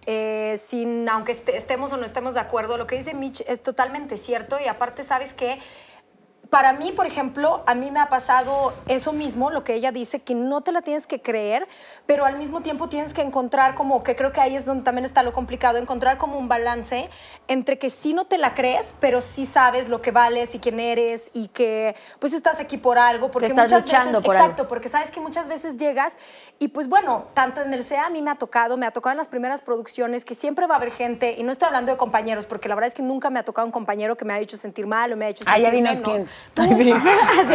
Eh, 0.07 0.57
sin, 0.59 1.09
aunque 1.09 1.33
este- 1.33 1.57
estemos 1.57 1.93
o 1.93 1.97
no 1.97 2.05
estemos 2.05 2.35
de 2.35 2.41
acuerdo, 2.41 2.77
lo 2.77 2.87
que 2.87 2.97
dice 2.97 3.15
Mitch 3.15 3.43
es 3.47 3.63
totalmente 3.63 4.17
cierto 4.17 4.59
y 4.65 4.67
aparte 4.69 5.05
sabes 5.05 5.35
que 5.35 5.59
para 6.51 6.73
mí, 6.73 6.91
por 6.91 7.07
ejemplo, 7.07 7.63
a 7.67 7.77
mí 7.77 7.93
me 7.93 8.01
ha 8.01 8.09
pasado 8.09 8.73
eso 8.89 9.13
mismo, 9.13 9.51
lo 9.51 9.63
que 9.63 9.75
ella 9.75 9.93
dice, 9.93 10.21
que 10.21 10.35
no 10.35 10.63
te 10.63 10.73
la 10.73 10.83
tienes 10.83 11.07
que 11.07 11.23
creer, 11.23 11.67
pero 12.07 12.25
al 12.25 12.37
mismo 12.37 12.61
tiempo 12.61 12.89
tienes 12.89 13.15
que 13.15 13.23
encontrar 13.23 13.77
como, 13.77 14.03
que 14.03 14.17
creo 14.17 14.33
que 14.33 14.41
ahí 14.41 14.57
es 14.57 14.65
donde 14.65 14.83
también 14.83 15.05
está 15.05 15.23
lo 15.23 15.33
complicado, 15.33 15.79
encontrar 15.79 16.19
como 16.19 16.39
un 16.39 16.49
balance 16.49 17.09
entre 17.47 17.79
que 17.79 17.89
sí 17.89 18.15
no 18.15 18.25
te 18.25 18.37
la 18.37 18.55
crees, 18.55 18.95
pero 18.99 19.21
sí 19.21 19.47
sabes 19.47 19.89
lo 19.89 20.03
que 20.03 20.11
vales 20.11 20.57
y 20.57 20.59
quién 20.59 20.81
eres 20.81 21.31
y 21.33 21.47
que 21.49 21.95
pues 22.19 22.33
estás 22.33 22.59
aquí 22.59 22.79
por 22.79 22.99
algo, 22.99 23.31
porque 23.31 23.47
estás 23.47 23.71
muchas 23.71 23.85
luchando 23.85 24.19
veces, 24.19 24.25
por 24.27 24.35
algo. 24.35 24.45
exacto, 24.47 24.69
porque 24.69 24.89
sabes 24.89 25.13
que 25.13 25.21
muchas 25.21 25.47
veces 25.47 25.77
llegas 25.77 26.19
y 26.59 26.69
pues 26.69 26.89
bueno, 26.89 27.27
tanto 27.33 27.61
en 27.63 27.73
el 27.73 27.85
CEA 27.85 28.07
a 28.07 28.11
mí 28.11 28.23
me 28.23 28.31
ha 28.33 28.35
tocado, 28.35 28.77
me 28.77 28.87
ha 28.87 28.91
tocado 28.91 29.13
en 29.13 29.19
las 29.19 29.29
primeras 29.29 29.61
producciones 29.61 30.25
que 30.25 30.35
siempre 30.35 30.67
va 30.67 30.75
a 30.75 30.79
haber 30.79 30.91
gente, 30.91 31.37
y 31.39 31.45
no 31.45 31.53
estoy 31.53 31.69
hablando 31.69 31.93
de 31.93 31.97
compañeros, 31.97 32.45
porque 32.45 32.69
la 32.69 32.75
verdad 32.75 32.89
es 32.89 32.95
que 32.95 33.03
nunca 33.03 33.31
me 33.31 33.39
ha 33.39 33.45
tocado 33.45 33.67
un 33.67 33.73
compañero 33.73 34.17
que 34.17 34.25
me 34.25 34.33
ha 34.33 34.41
hecho 34.41 34.57
sentir 34.57 34.89
mal 34.89 35.13
o 35.13 35.17
me 35.17 35.27
ha 35.27 35.29
hecho 35.29 35.45
Ah, 35.47 35.55
sentir 35.55 35.71
dinos 35.75 35.95
menos. 36.01 36.11
quién. 36.11 36.29
Tú, 36.55 36.63
Así 36.63 36.77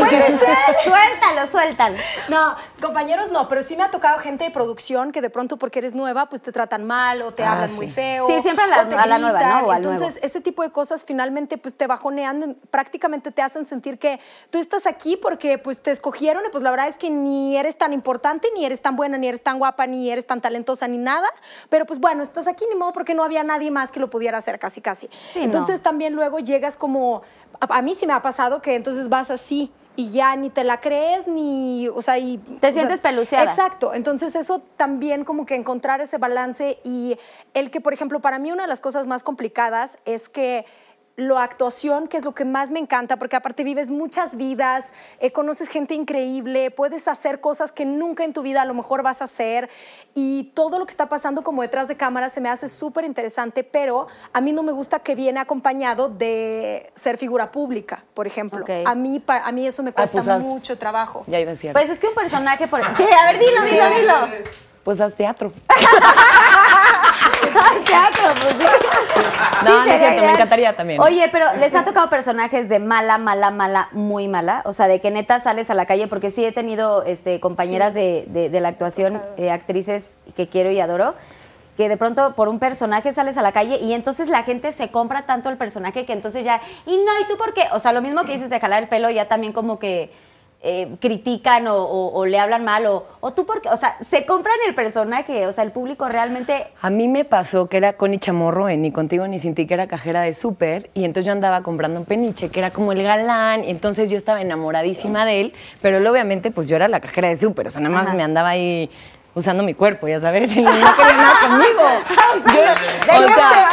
que, 0.10 0.32
suéltalo, 0.84 1.48
suéltalo. 1.52 1.98
no, 2.30 2.56
compañeros 2.82 3.32
no, 3.32 3.50
pero 3.50 3.62
sí 3.62 3.76
me 3.76 3.84
ha 3.84 3.92
tocado 3.92 4.20
gente 4.20 4.44
de 4.46 4.52
producción 4.52 5.12
que 5.12 5.22
de 5.22 5.30
pronto 5.30 5.58
porque 5.58 5.80
eres 5.80 5.94
nueva, 5.96 6.28
pues 6.30 6.42
te 6.42 6.52
tratan 6.52 6.86
mal 6.86 7.22
o 7.22 7.34
te 7.34 7.44
Ah, 7.44 7.54
hablan 7.54 7.70
sí. 7.70 7.76
muy 7.76 7.88
feo. 7.88 8.26
Sí, 8.26 8.42
siempre 8.42 8.64
a 8.64 8.68
la- 8.68 8.82
o 8.84 8.88
te 8.88 8.96
a 8.96 9.06
la 9.06 9.18
nueva, 9.18 9.40
gritan. 9.40 9.62
¿no? 9.62 9.68
O 9.68 9.72
al 9.72 9.78
Entonces, 9.78 10.20
ese 10.24 10.42
tipo 10.42 10.64
de 10.64 10.72
cosas 10.72 11.04
finalmente 11.04 11.58
pues 11.58 11.76
te 11.76 11.88
bajonean, 11.88 12.58
prácticamente 12.72 13.32
te 13.32 13.42
hacen 13.42 13.66
sentir 13.66 14.00
que 14.00 14.20
tú 14.50 14.60
estás 14.60 14.86
aquí 14.86 15.18
porque 15.18 15.58
pues 15.58 15.82
te 15.82 15.92
escogieron 15.92 16.44
y 16.46 16.50
pues 16.50 16.64
la 16.64 16.72
verdad 16.72 16.88
es 16.88 16.98
que 16.98 17.10
ni 17.10 17.58
eres 17.58 17.78
tan 17.78 17.94
importante, 17.94 18.48
ni 18.56 18.66
eres 18.66 18.82
tan 18.82 18.96
buena, 18.96 19.18
ni 19.18 19.28
eres 19.28 19.42
tan 19.44 19.60
guapa, 19.60 19.88
ni 19.88 20.10
eres 20.10 20.26
tan 20.26 20.42
talentosa, 20.42 20.88
ni 20.88 20.98
nada. 20.98 21.28
Pero 21.70 21.86
pues 21.86 22.00
bueno, 22.00 22.24
estás 22.24 22.48
aquí 22.48 22.66
ni 22.72 22.76
modo 22.80 22.94
porque 22.94 23.14
no 23.14 23.24
había 23.24 23.44
nadie 23.44 23.72
más 23.72 23.92
que 23.92 24.00
lo 24.00 24.10
pudiera 24.10 24.38
hacer 24.38 24.58
casi 24.60 24.82
casi. 24.82 25.08
Sí, 25.34 25.40
no. 25.40 25.46
entonces 25.46 25.82
también 25.82 26.14
luego 26.14 26.40
llegas 26.40 26.78
como, 26.78 27.22
a, 27.60 27.78
a 27.78 27.82
mí 27.82 27.94
sí 27.96 28.06
me 28.08 28.14
ha 28.14 28.22
pasado 28.22 28.62
que 28.62 28.76
entonces 28.76 29.10
vas 29.10 29.32
así. 29.32 29.72
Y 29.98 30.12
ya 30.12 30.36
ni 30.36 30.50
te 30.50 30.66
la 30.66 30.82
crees, 30.82 31.26
ni, 31.26 31.88
o 31.88 32.02
sea, 32.02 32.18
y... 32.18 32.38
Te 32.38 32.52
o 32.56 32.60
sea, 32.60 32.72
sientes 32.74 33.00
peluceada. 33.00 33.46
Exacto. 33.46 33.94
Entonces 33.94 34.36
eso 34.36 34.60
también 34.76 35.24
como 35.24 35.46
que 35.46 35.56
encontrar 35.56 36.02
ese 36.02 36.18
balance 36.18 36.80
y 36.84 37.18
el 37.54 37.72
que, 37.72 37.80
por 37.80 37.94
ejemplo, 37.94 38.20
para 38.20 38.38
mí 38.38 38.52
una 38.52 38.64
de 38.64 38.68
las 38.68 38.82
cosas 38.82 39.08
más 39.08 39.24
complicadas 39.24 39.98
es 40.04 40.28
que 40.28 40.66
la 41.18 41.44
actuación, 41.44 42.08
que 42.08 42.18
es 42.18 42.26
lo 42.26 42.34
que 42.36 42.44
más 42.44 42.72
me 42.72 42.80
encanta, 42.80 43.16
porque 43.18 43.38
aparte 43.38 43.64
vives 43.64 43.90
muchas 43.90 44.36
vidas, 44.36 44.88
eh, 45.22 45.32
conoces 45.32 45.70
gente 45.70 45.94
increíble, 45.94 46.72
puedes 46.72 47.08
hacer 47.08 47.40
cosas 47.40 47.72
que 47.72 47.86
nunca 47.86 48.26
en 48.26 48.34
tu 48.34 48.42
vida 48.42 48.62
a 48.62 48.66
lo 48.66 48.74
mejor 48.74 49.02
vas 49.02 49.22
a 49.22 49.26
hacer 49.26 49.70
y 50.14 50.52
todo 50.54 50.78
lo 50.78 50.86
que 50.86 50.92
está 50.92 51.08
pasando 51.08 51.42
como 51.42 51.62
detrás 51.62 51.88
de 51.88 51.96
cámara 51.96 52.30
se 52.30 52.42
me 52.42 52.50
hace 52.50 52.68
súper 52.68 53.06
interesante, 53.06 53.64
pero 53.64 54.08
a 54.34 54.42
mí 54.42 54.52
no 54.52 54.62
me 54.62 54.74
gusta 54.74 55.00
que 55.00 55.16
viene 55.16 55.40
acompañado 55.40 56.10
de 56.10 56.92
ser 56.96 57.18
figura 57.18 57.50
pública, 57.50 58.04
por 58.14 58.28
ejemplo. 58.28 58.66
A, 58.86 58.94
mí, 58.96 59.20
pa- 59.22 59.44
a 59.46 59.52
mí 59.54 59.66
eso 59.66 59.84
me 59.84 59.92
Ah, 59.92 59.94
cuesta 59.94 60.18
pues 60.18 60.28
haz- 60.28 60.44
mucho 60.44 60.78
trabajo. 60.78 61.24
Ya 61.28 61.40
iba 61.40 61.52
a 61.52 61.54
decir. 61.54 61.72
Pues 61.72 61.90
es 61.90 61.98
que 61.98 62.08
un 62.08 62.16
personaje 62.16 62.68
por. 62.68 62.82
¿Qué? 62.98 63.06
A 63.06 63.32
ver, 63.32 63.40
dilo, 63.40 63.62
dilo, 63.64 63.90
dilo. 64.02 64.46
Pues 64.86 65.02
haz 65.02 65.14
teatro. 65.16 65.52
Ay, 67.58 67.84
teatro, 67.86 68.28
pues 68.42 68.56
sí. 68.58 68.66
No, 69.64 69.86
no 69.86 69.92
es 69.92 69.98
cierto, 70.00 70.22
me 70.22 70.32
encantaría 70.32 70.74
también. 70.74 71.00
Oye, 71.02 71.28
pero 71.32 71.56
¿les 71.58 71.74
ha 71.74 71.84
tocado 71.86 72.10
personajes 72.10 72.70
de 72.70 72.80
mala, 72.80 73.18
mala, 73.18 73.50
mala, 73.50 73.90
muy 73.94 74.28
mala? 74.28 74.62
O 74.66 74.74
sea, 74.74 74.88
de 74.88 75.00
que 75.02 75.10
neta 75.10 75.40
sales 75.40 75.70
a 75.70 75.74
la 75.74 75.86
calle, 75.86 76.08
porque 76.08 76.32
sí 76.32 76.44
he 76.46 76.52
tenido 76.52 77.04
este, 77.04 77.40
compañeras 77.40 77.94
de, 77.94 78.26
de- 78.28 78.50
de 78.50 78.62
la 78.62 78.70
actuación, 78.70 79.22
eh, 79.38 79.52
actrices 79.52 80.16
que 80.36 80.48
quiero 80.50 80.70
y 80.72 80.80
adoro, 80.80 81.16
que 81.78 81.90
de 81.90 81.98
pronto 81.98 82.34
por 82.34 82.48
un 82.50 82.60
personaje 82.60 83.12
sales 83.14 83.38
a 83.38 83.42
la 83.42 83.52
calle 83.52 83.78
y 83.78 83.94
entonces 83.94 84.28
la 84.28 84.44
gente 84.44 84.72
se 84.72 84.92
compra 84.92 85.26
tanto 85.26 85.50
el 85.50 85.58
personaje 85.58 86.06
que 86.06 86.14
entonces 86.14 86.46
ya, 86.46 86.62
y 86.86 86.98
no, 86.98 87.20
¿y 87.22 87.28
tú 87.28 87.38
por 87.38 87.54
qué? 87.54 87.64
O 87.72 87.80
sea, 87.80 87.92
lo 87.94 88.02
mismo 88.02 88.24
que 88.24 88.34
dices 88.34 88.50
de 88.50 88.60
jalar 88.60 88.84
el 88.84 88.90
pelo, 88.90 89.10
ya 89.10 89.28
también 89.28 89.52
como 89.54 89.80
que 89.80 90.12
eh, 90.68 90.96
critican 91.00 91.68
o, 91.68 91.76
o- 91.78 92.12
o 92.20 92.26
le 92.26 92.40
hablan 92.40 92.64
mal, 92.66 92.86
o, 92.88 93.06
o 93.20 93.32
tú 93.34 93.46
por 93.46 93.62
qué, 93.62 93.70
o 93.70 93.78
sea, 93.78 93.98
se 94.02 94.26
compran 94.26 94.56
el 94.68 94.74
personaje, 94.74 95.46
o 95.46 95.52
sea, 95.52 95.64
el 95.64 95.72
público 95.72 96.10
realmente... 96.10 96.66
A 96.82 96.90
mí 96.90 97.08
me 97.08 97.24
pasó 97.24 97.70
que 97.70 97.78
era 97.78 97.94
Connie 97.94 98.18
Chamorro 98.18 98.68
en 98.68 98.82
Ni 98.82 98.92
Contigo 98.92 99.28
Ni 99.28 99.38
Sin 99.38 99.54
Ti, 99.54 99.68
que 99.68 99.76
era 99.76 99.86
cajera 99.88 100.22
de 100.24 100.34
súper, 100.34 100.90
y 100.96 101.04
entonces 101.06 101.26
yo 101.28 101.32
andaba 101.34 101.62
comprando 101.62 102.00
un 102.00 102.06
peniche, 102.06 102.50
que 102.50 102.60
era 102.60 102.72
como 102.72 102.92
el 102.94 103.04
galán, 103.04 103.64
y 103.64 103.70
entonces 103.70 104.10
yo 104.10 104.18
estaba 104.18 104.42
enamoradísima 104.42 105.24
de 105.26 105.42
él, 105.42 105.54
pero 105.82 105.98
él 105.98 106.08
obviamente 106.08 106.50
pues 106.50 106.68
yo 106.68 106.76
era 106.76 106.88
la 106.88 107.00
cajera 107.00 107.28
de 107.30 107.36
súper, 107.36 107.68
o 107.68 107.70
sea, 107.70 107.82
nada 107.82 107.94
más 107.94 108.08
Ajá. 108.08 108.16
me 108.16 108.24
andaba 108.24 108.50
ahí 108.50 108.90
usando 109.36 109.64
mi 109.64 109.74
cuerpo, 109.76 110.08
ya 110.08 110.20
sabes, 110.20 110.50
él 110.58 110.64
no 110.64 110.72
quería 110.72 111.18
nada 111.18 111.40
conmigo. 111.42 111.82
Yo- 112.54 113.24
o 113.24 113.28
sea, 113.28 113.66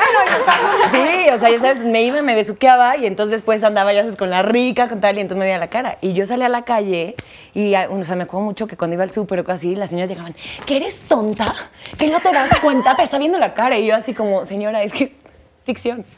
sí, 0.91 1.31
o 1.33 1.39
sea, 1.39 1.51
ya 1.51 1.59
sabes, 1.61 1.79
me 1.79 2.03
iba, 2.03 2.21
me 2.23 2.35
besuqueaba 2.35 2.97
y 2.97 3.07
entonces 3.07 3.33
después 3.33 3.63
andaba, 3.65 3.93
ya 3.93 4.03
sabes, 4.03 4.17
con 4.17 4.29
la 4.31 4.43
rica, 4.43 4.89
con 4.89 5.01
tal, 5.01 5.17
y 5.17 5.21
entonces 5.21 5.39
me 5.39 5.45
veía 5.47 5.59
la 5.59 5.69
cara. 5.69 5.99
Y 6.01 6.13
yo 6.13 6.27
salía 6.27 6.47
a 6.47 6.51
la 6.51 6.63
calle 6.63 7.15
y, 7.55 7.75
ah, 7.75 7.89
o 7.91 8.05
sea, 8.05 8.17
me 8.17 8.25
acuerdo 8.25 8.45
mucho 8.45 8.67
que 8.67 8.77
cuando 8.77 8.95
iba 8.95 9.05
al 9.05 9.13
súper 9.13 9.41
o 9.41 9.53
así, 9.53 9.75
las 9.77 9.91
señoras 9.91 10.11
llegaban, 10.11 10.35
¿que 10.67 10.77
eres 10.77 11.01
tonta? 11.09 11.55
¿Que 11.99 12.09
no 12.09 12.21
te 12.21 12.33
das 12.33 12.59
cuenta? 12.61 12.95
Te 12.97 13.03
está 13.03 13.19
viendo 13.19 13.39
la 13.39 13.55
cara. 13.55 13.79
Y 13.79 13.87
yo 13.87 13.95
así 13.95 14.15
como, 14.15 14.45
señora, 14.45 14.83
es 14.83 14.93
que 14.93 15.13
es 15.63 15.65
ficción. 15.65 16.05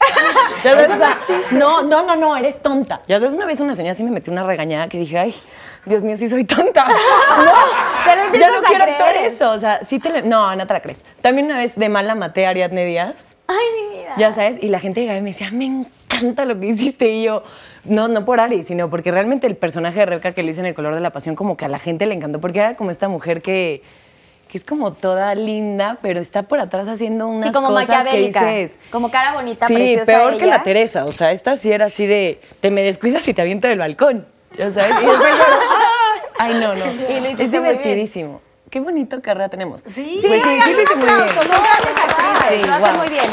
Ya 0.63 0.75
sea, 0.87 1.17
no, 1.51 1.83
no, 1.83 2.01
no, 2.03 2.15
no, 2.15 2.35
eres 2.35 2.59
tonta. 2.61 3.01
Ya 3.07 3.19
sabes, 3.19 3.33
una 3.35 3.45
vez 3.45 3.59
una 3.59 3.75
señora 3.75 3.93
sí 3.93 4.03
me 4.03 4.09
metió 4.09 4.33
una 4.33 4.43
regañada 4.43 4.87
que 4.87 4.97
dije, 4.97 5.17
ay, 5.19 5.35
Dios 5.85 6.03
mío, 6.03 6.17
sí 6.17 6.27
soy 6.27 6.43
tonta. 6.45 6.87
No, 7.45 8.31
Te 8.31 8.39
ya 8.39 8.49
no 8.49 8.57
a 8.59 8.63
quiero 8.63 8.83
creer. 8.85 8.89
actuar 9.01 9.15
eso. 9.17 9.51
O 9.51 9.59
sea, 9.59 9.81
sí 9.87 9.99
te 9.99 10.09
la- 10.09 10.21
No, 10.21 10.55
no 10.55 10.65
te 10.65 10.73
la 10.73 10.81
crees. 10.81 10.99
También 11.21 11.45
una 11.47 11.57
vez 11.57 11.75
de 11.75 11.89
mala 11.89 12.15
maté 12.15 12.47
a 12.47 12.49
Ariadne 12.49 12.85
Díaz. 12.85 13.13
Ay, 13.47 13.57
mi 13.89 13.97
vida. 13.99 14.13
Ya 14.17 14.33
sabes, 14.33 14.57
y 14.61 14.69
la 14.69 14.79
gente 14.79 15.01
llegaba 15.01 15.19
y 15.19 15.21
me 15.21 15.31
decía, 15.31 15.49
me 15.51 15.65
encanta 15.65 16.45
lo 16.45 16.59
que 16.59 16.67
hiciste. 16.67 17.09
Y 17.09 17.23
yo, 17.23 17.43
no, 17.83 18.07
no 18.07 18.25
por 18.25 18.39
Ari, 18.39 18.63
sino 18.63 18.89
porque 18.89 19.11
realmente 19.11 19.45
el 19.45 19.55
personaje 19.55 19.99
de 19.99 20.05
Rebeca 20.07 20.31
que 20.31 20.41
lo 20.41 20.49
hice 20.49 20.61
en 20.61 20.65
El 20.67 20.73
color 20.73 20.95
de 20.95 21.01
la 21.01 21.11
pasión, 21.11 21.35
como 21.35 21.57
que 21.57 21.65
a 21.65 21.69
la 21.69 21.77
gente 21.79 22.05
le 22.07 22.15
encantó, 22.15 22.39
porque 22.41 22.59
era 22.59 22.75
como 22.75 22.89
esta 22.91 23.07
mujer 23.07 23.41
que, 23.43 23.83
que 24.55 24.59
es 24.59 24.63
como 24.63 24.93
toda 24.93 25.35
linda, 25.35 25.97
pero 26.01 26.21
está 26.21 26.43
por 26.43 26.61
atrás 26.61 26.87
haciendo 26.87 27.27
unas 27.27 27.47
Sí, 27.49 27.53
como 27.53 27.67
cosas 27.67 27.89
maquiavélica. 27.89 28.39
que 28.39 28.57
dices. 28.59 28.77
Como 28.89 29.11
cara 29.11 29.33
bonita, 29.33 29.67
Sí, 29.67 29.73
preciosa 29.73 30.05
peor 30.05 30.37
que 30.37 30.45
la 30.45 30.63
Teresa. 30.63 31.03
O 31.03 31.11
sea, 31.11 31.31
esta 31.33 31.57
sí 31.57 31.73
era 31.73 31.87
así 31.87 32.05
de, 32.05 32.39
te 32.61 32.71
me 32.71 32.81
descuidas 32.81 33.27
y 33.27 33.33
te 33.33 33.41
aviento 33.41 33.67
del 33.67 33.79
balcón. 33.79 34.25
Ya 34.57 34.71
sabes, 34.71 34.91
y 35.03 35.05
después 35.05 35.29
¡ay! 36.39 36.53
No, 36.61 36.73
no. 36.73 36.85
Y 36.85 36.87
lo 36.87 36.95
es 36.95 37.21
muy 37.23 37.33
bien. 37.35 37.51
divertidísimo. 37.51 38.39
Qué 38.69 38.79
bonito 38.79 39.21
carrera 39.21 39.49
tenemos. 39.49 39.81
Sí. 39.85 40.19
pues 40.25 40.41
sí, 40.41 40.59
sí 40.63 40.71
lo 40.73 40.81
hice 40.81 40.95
muy 40.95 41.05
bien. 41.05 41.19
Son 41.27 41.47
grandes 41.47 42.03
actrices, 42.07 42.61
Sí, 42.61 42.65
lo 42.65 42.73
hacen 42.75 42.97
muy 42.97 43.09
bien. 43.09 43.25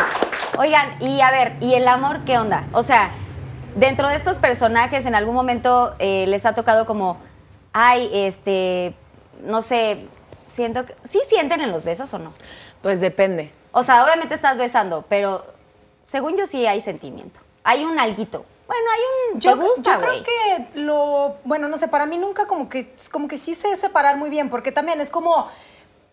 Oigan, 0.59 0.89
y 1.01 1.21
a 1.21 1.31
ver, 1.31 1.53
¿y 1.61 1.75
el 1.75 1.87
amor 1.87 2.25
qué 2.27 2.37
onda? 2.37 2.65
O 2.73 2.83
sea, 2.83 3.11
dentro 3.77 4.09
de 4.09 4.17
estos 4.17 4.39
personajes, 4.39 5.07
en 5.07 5.15
algún 5.15 5.37
momento 5.37 5.95
eh, 6.01 6.25
les 6.27 6.45
ha 6.47 6.55
tocado 6.57 6.85
como, 6.85 7.19
ay, 7.73 8.11
este, 8.13 8.95
no 9.45 9.63
sé, 9.63 10.07
siento 10.53 10.87
que. 10.87 10.95
¿Sí 11.09 11.21
sienten 11.29 11.61
en 11.61 11.73
los 11.73 11.85
besos 11.85 12.13
o 12.15 12.19
no? 12.19 12.33
Pues 12.83 13.01
depende. 13.01 13.53
O 13.73 13.83
sea, 13.83 14.05
obviamente 14.05 14.35
estás 14.35 14.59
besando, 14.59 15.05
pero 15.09 15.45
según 16.05 16.37
yo 16.37 16.47
sí 16.47 16.67
hay 16.67 16.81
sentimiento. 16.81 17.41
Hay 17.65 17.85
un 17.85 17.99
alguito. 17.99 18.45
Bueno, 18.67 18.85
hay 18.95 19.01
un. 19.35 19.41
Yo, 19.41 19.59
¿te 19.59 19.65
gusta, 19.65 19.93
yo 19.95 19.99
creo 19.99 20.23
que 20.23 20.81
lo, 20.81 21.37
bueno, 21.45 21.69
no 21.69 21.77
sé, 21.77 21.89
para 21.89 22.07
mí 22.07 22.19
nunca 22.19 22.47
como 22.47 22.69
que, 22.69 22.95
como 23.11 23.29
que 23.29 23.37
sí 23.37 23.55
sé 23.55 23.77
separar 23.77 24.17
muy 24.17 24.31
bien, 24.31 24.49
porque 24.49 24.73
también 24.73 25.01
es 25.01 25.11
como, 25.11 25.49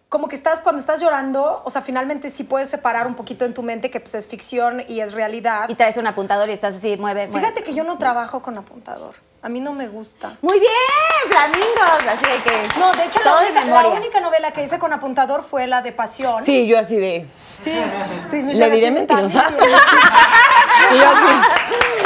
como 0.10 0.28
que 0.28 0.36
estás, 0.36 0.60
cuando 0.60 0.80
estás 0.80 1.00
llorando, 1.00 1.62
o 1.64 1.70
sea, 1.70 1.82
finalmente 1.82 2.30
sí 2.30 2.44
puedes 2.44 2.70
separar 2.70 3.08
un 3.08 3.16
poquito 3.16 3.46
en 3.46 3.54
tu 3.54 3.64
mente 3.64 3.90
que 3.90 4.00
pues 4.00 4.16
es 4.16 4.28
ficción 4.28 4.84
y 4.88 5.00
es 5.00 5.14
realidad. 5.14 5.70
Y 5.70 5.76
traes 5.76 5.98
un 5.98 6.08
apuntador 6.08 6.50
y 6.50 6.54
estás 6.54 6.76
así, 6.76 6.98
mueve, 6.98 7.28
mueve. 7.28 7.40
Fíjate 7.40 7.64
que 7.64 7.74
yo 7.74 7.84
no 7.84 7.98
trabajo 7.98 8.42
con 8.42 8.58
apuntador, 8.58 9.16
a 9.42 9.50
mí 9.50 9.60
no 9.60 9.74
me 9.74 9.88
gusta. 9.88 10.38
Muy 10.42 10.60
bien, 10.60 10.72
flamingos. 11.30 12.14
Así 12.14 12.26
de 12.26 12.44
que. 12.44 12.80
No, 12.80 12.92
de 12.92 13.06
hecho, 13.06 13.20
la 13.24 13.40
única, 13.40 13.66
la 13.66 13.88
única 13.88 14.20
novela 14.20 14.52
que 14.52 14.64
hice 14.64 14.78
con 14.80 14.92
apuntador 14.92 15.44
fue 15.44 15.68
la 15.68 15.82
de 15.82 15.92
Pasión. 15.92 16.44
Sí, 16.44 16.68
yo 16.68 16.78
así 16.78 16.98
de. 16.98 17.26
sí, 17.56 17.74
sí 18.30 18.42
Le 18.54 18.70
diré 18.70 18.92
mentirosa. 18.92 19.46
Y 20.94 20.98
yo 20.98 21.10
así. 21.10 21.56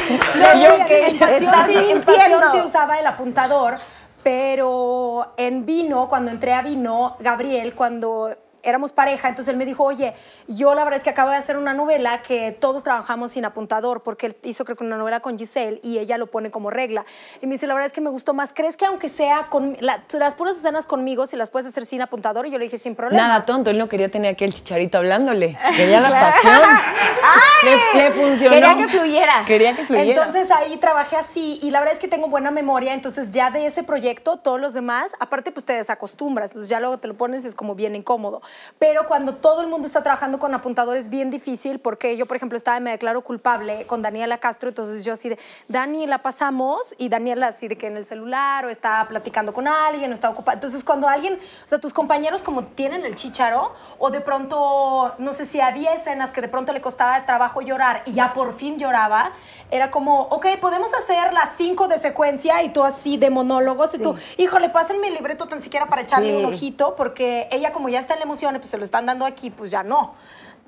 No, 0.35 0.61
¿Yo 0.61 0.85
qué? 0.85 1.07
En 1.07 1.17
pasión, 1.17 1.53
sí, 1.65 1.75
en. 1.91 2.01
Pasión 2.01 2.41
sí 2.51 2.59
usaba 2.59 2.99
el 2.99 3.07
apuntador, 3.07 3.77
pero 4.21 5.33
en 5.37 5.65
vino, 5.65 6.09
cuando 6.09 6.29
entré 6.29 6.53
a 6.53 6.61
vino, 6.61 7.15
Gabriel, 7.19 7.73
cuando 7.73 8.35
éramos 8.63 8.91
pareja, 8.93 9.27
entonces 9.29 9.51
él 9.51 9.57
me 9.57 9.65
dijo, 9.65 9.83
oye, 9.83 10.13
yo 10.47 10.73
la 10.73 10.83
verdad 10.83 10.97
es 10.97 11.03
que 11.03 11.09
acabo 11.09 11.29
de 11.29 11.35
hacer 11.35 11.57
una 11.57 11.73
novela 11.73 12.21
que 12.23 12.51
todos 12.51 12.83
trabajamos 12.83 13.31
sin 13.31 13.45
apuntador, 13.45 14.01
porque 14.03 14.27
él 14.27 14.37
hizo 14.43 14.63
creo 14.65 14.77
que 14.77 14.83
una 14.83 14.97
novela 14.97 15.19
con 15.19 15.37
Giselle 15.37 15.79
y 15.83 15.99
ella 15.99 16.17
lo 16.17 16.27
pone 16.27 16.49
como 16.49 16.69
regla. 16.69 17.05
Y 17.41 17.47
me 17.47 17.53
dice, 17.53 17.67
la 17.67 17.73
verdad 17.73 17.87
es 17.87 17.93
que 17.93 18.01
me 18.01 18.09
gustó 18.09 18.33
más, 18.33 18.53
¿crees 18.53 18.77
que 18.77 18.85
aunque 18.85 19.09
sea 19.09 19.47
con 19.49 19.75
la- 19.79 20.01
las 20.13 20.33
puras 20.35 20.57
escenas 20.57 20.87
conmigo, 20.87 21.25
si 21.27 21.35
las 21.35 21.49
puedes 21.49 21.67
hacer 21.67 21.85
sin 21.85 22.01
apuntador? 22.01 22.47
Y 22.47 22.51
yo 22.51 22.57
le 22.57 22.63
dije, 22.65 22.77
sin 22.77 22.95
problema. 22.95 23.27
Nada 23.27 23.45
tonto, 23.45 23.69
él 23.69 23.77
no 23.77 23.89
quería 23.89 24.09
tener 24.09 24.33
aquí 24.33 24.45
el 24.45 24.53
chicharito 24.53 24.97
hablándole. 24.97 25.57
Quería 25.75 25.99
la 25.99 26.09
pasión. 26.09 26.61
Le, 27.63 28.03
le 28.03 28.11
funcionó. 28.11 28.53
Quería 28.55 28.75
que 28.75 28.87
fluyera. 28.89 29.43
Quería 29.47 29.73
que 29.75 29.85
fluyera. 29.85 30.21
Entonces 30.25 30.51
ahí 30.51 30.75
trabajé 30.77 31.15
así 31.15 31.59
y 31.61 31.71
la 31.71 31.79
verdad 31.79 31.93
es 31.95 31.99
que 32.01 32.09
tengo 32.09 32.27
buena 32.27 32.51
memoria, 32.51 32.93
entonces 32.93 33.31
ya 33.31 33.51
de 33.51 33.65
ese 33.67 33.83
proyecto, 33.83 34.35
todos 34.37 34.59
los 34.59 34.73
demás, 34.73 35.13
aparte 35.21 35.51
pues 35.53 35.65
te 35.65 35.71
desacostumbras, 35.73 36.51
entonces 36.51 36.69
ya 36.69 36.81
luego 36.81 36.97
te 36.97 37.07
lo 37.07 37.13
pones 37.15 37.45
y 37.45 37.47
es 37.47 37.55
como 37.55 37.73
bien 37.75 37.95
incómodo. 37.95 38.41
Pero 38.79 39.05
cuando 39.05 39.35
todo 39.35 39.61
el 39.61 39.67
mundo 39.67 39.87
está 39.87 40.03
trabajando 40.03 40.39
con 40.39 40.53
apuntador 40.53 40.97
es 40.97 41.09
bien 41.09 41.29
difícil 41.29 41.79
porque 41.79 42.17
yo, 42.17 42.25
por 42.25 42.37
ejemplo, 42.37 42.55
estaba 42.57 42.79
Me 42.79 42.91
Declaro 42.91 43.23
Culpable 43.23 43.85
con 43.87 44.01
Daniela 44.01 44.37
Castro, 44.39 44.69
entonces 44.69 45.03
yo 45.05 45.13
así 45.13 45.29
de, 45.29 45.39
Dani, 45.67 46.07
la 46.07 46.19
pasamos 46.19 46.95
y 46.97 47.09
Daniela 47.09 47.47
así 47.47 47.67
de 47.67 47.77
que 47.77 47.87
en 47.87 47.97
el 47.97 48.05
celular 48.05 48.65
o 48.65 48.69
está 48.69 49.05
platicando 49.07 49.53
con 49.53 49.67
alguien 49.67 50.11
o 50.11 50.13
está 50.13 50.29
ocupada. 50.29 50.55
Entonces 50.55 50.83
cuando 50.83 51.07
alguien, 51.07 51.33
o 51.35 51.67
sea, 51.67 51.79
tus 51.79 51.93
compañeros 51.93 52.43
como 52.43 52.63
tienen 52.65 53.05
el 53.05 53.15
chicharo 53.15 53.73
o 53.99 54.09
de 54.09 54.21
pronto, 54.21 55.13
no 55.17 55.31
sé 55.33 55.45
si 55.45 55.61
había 55.61 55.93
escenas 55.93 56.31
que 56.31 56.41
de 56.41 56.47
pronto 56.49 56.73
le 56.73 56.81
costaba 56.81 57.25
trabajo 57.25 57.61
llorar 57.61 58.03
y 58.05 58.13
ya 58.13 58.33
por 58.33 58.53
fin 58.53 58.77
lloraba, 58.77 59.31
era 59.71 59.89
como, 59.91 60.21
ok, 60.23 60.45
podemos 60.59 60.93
hacer 60.93 61.31
las 61.33 61.51
cinco 61.55 61.87
de 61.87 61.99
secuencia 61.99 62.61
y 62.63 62.69
tú 62.69 62.83
así 62.83 63.17
de 63.17 63.29
monólogos 63.29 63.93
y 63.95 63.99
tú, 63.99 64.15
híjole, 64.37 64.69
pásenme 64.69 65.07
el 65.07 65.13
libreto 65.13 65.47
tan 65.47 65.61
siquiera 65.61 65.87
para 65.87 66.01
echarle 66.01 66.29
Sí. 66.29 66.35
un 66.35 66.45
ojito 66.45 66.95
porque 66.95 67.47
ella 67.51 67.71
como 67.73 67.89
ya 67.89 67.99
está 67.99 68.13
en 68.13 68.19
la 68.19 68.25
emoción 68.25 68.42
pues 68.51 68.69
se 68.69 68.77
lo 68.77 68.83
están 68.83 69.05
dando 69.05 69.25
aquí, 69.25 69.49
pues 69.49 69.71
ya 69.71 69.83
no. 69.83 70.15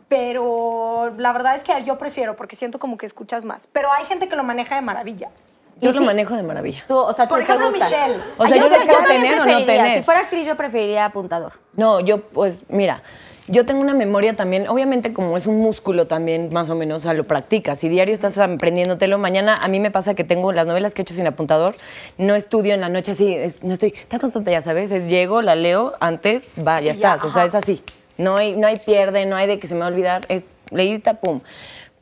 Pero 0.07 1.13
la 1.17 1.33
verdad 1.33 1.55
es 1.55 1.63
que 1.63 1.73
yo 1.83 1.97
prefiero 1.97 2.35
porque 2.35 2.55
siento 2.55 2.79
como 2.79 2.97
que 2.97 3.05
escuchas 3.05 3.43
más. 3.43 3.67
Pero 3.71 3.91
hay 3.91 4.05
gente 4.05 4.27
que 4.29 4.35
lo 4.35 4.43
maneja 4.43 4.75
de 4.75 4.81
maravilla. 4.81 5.29
Yo 5.81 5.91
lo 5.91 5.99
sí. 5.99 6.05
manejo 6.05 6.35
de 6.35 6.43
maravilla. 6.43 6.83
Tú, 6.87 6.95
o 6.97 7.11
sea, 7.11 7.27
Por 7.27 7.39
tú 7.39 7.43
ejemplo, 7.43 7.69
gusta. 7.69 7.83
Michelle. 7.85 8.23
O 8.37 8.47
sea, 8.47 8.55
Ay, 8.55 8.61
yo 8.61 8.69
sé- 8.69 8.75
también 8.77 9.03
tener 9.07 9.41
o 9.41 9.45
no 9.45 9.65
tener. 9.65 9.97
Si 9.97 10.03
fuera 10.03 10.21
actriz, 10.21 10.45
yo 10.47 10.55
preferiría 10.55 11.05
apuntador. 11.05 11.53
No, 11.73 11.99
yo 11.99 12.21
pues 12.21 12.63
mira, 12.69 13.03
yo 13.47 13.65
tengo 13.65 13.81
una 13.81 13.93
memoria 13.93 14.35
también, 14.35 14.67
obviamente 14.67 15.13
como 15.13 15.37
es 15.37 15.45
un 15.45 15.59
músculo 15.59 16.07
también 16.07 16.49
más 16.51 16.69
o 16.69 16.75
menos, 16.75 16.97
o 16.97 16.99
sea, 17.01 17.13
lo 17.13 17.23
practicas. 17.25 17.79
Si 17.79 17.89
diario 17.89 18.13
estás 18.13 18.37
aprendiéndotelo, 18.37 19.17
mañana 19.17 19.55
a 19.55 19.67
mí 19.67 19.79
me 19.79 19.91
pasa 19.91 20.15
que 20.15 20.23
tengo 20.23 20.51
las 20.51 20.65
novelas 20.65 20.93
que 20.93 21.01
he 21.01 21.03
hecho 21.03 21.13
sin 21.13 21.27
apuntador, 21.27 21.75
no 22.17 22.33
estudio 22.35 22.73
en 22.73 22.81
la 22.81 22.89
noche 22.89 23.11
así, 23.11 23.33
es- 23.33 23.63
no 23.63 23.73
estoy, 23.73 23.93
ta, 24.07 24.17
ta, 24.19 24.29
ta, 24.29 24.43
ta, 24.43 24.51
ya 24.51 24.61
sabes, 24.61 24.91
es 24.91 25.07
llego, 25.07 25.41
la 25.41 25.55
leo, 25.55 25.93
antes, 25.99 26.47
va, 26.57 26.81
ya 26.81 26.93
Y 26.93 26.97
ya, 26.97 27.15
estás, 27.15 27.23
o 27.23 27.33
sea, 27.33 27.45
es 27.45 27.55
así. 27.55 27.83
No 28.17 28.37
hay, 28.37 28.55
no 28.55 28.65
hay 28.67 28.77
pierde, 28.77 29.25
no 29.25 29.35
hay 29.35 29.45
de 29.47 29.59
que 29.59 29.67
se 29.67 29.75
me 29.75 29.81
va 29.81 29.87
a 29.87 29.89
olvidar, 29.89 30.21
es 30.29 30.45
leídita, 30.71 31.15
pum. 31.15 31.41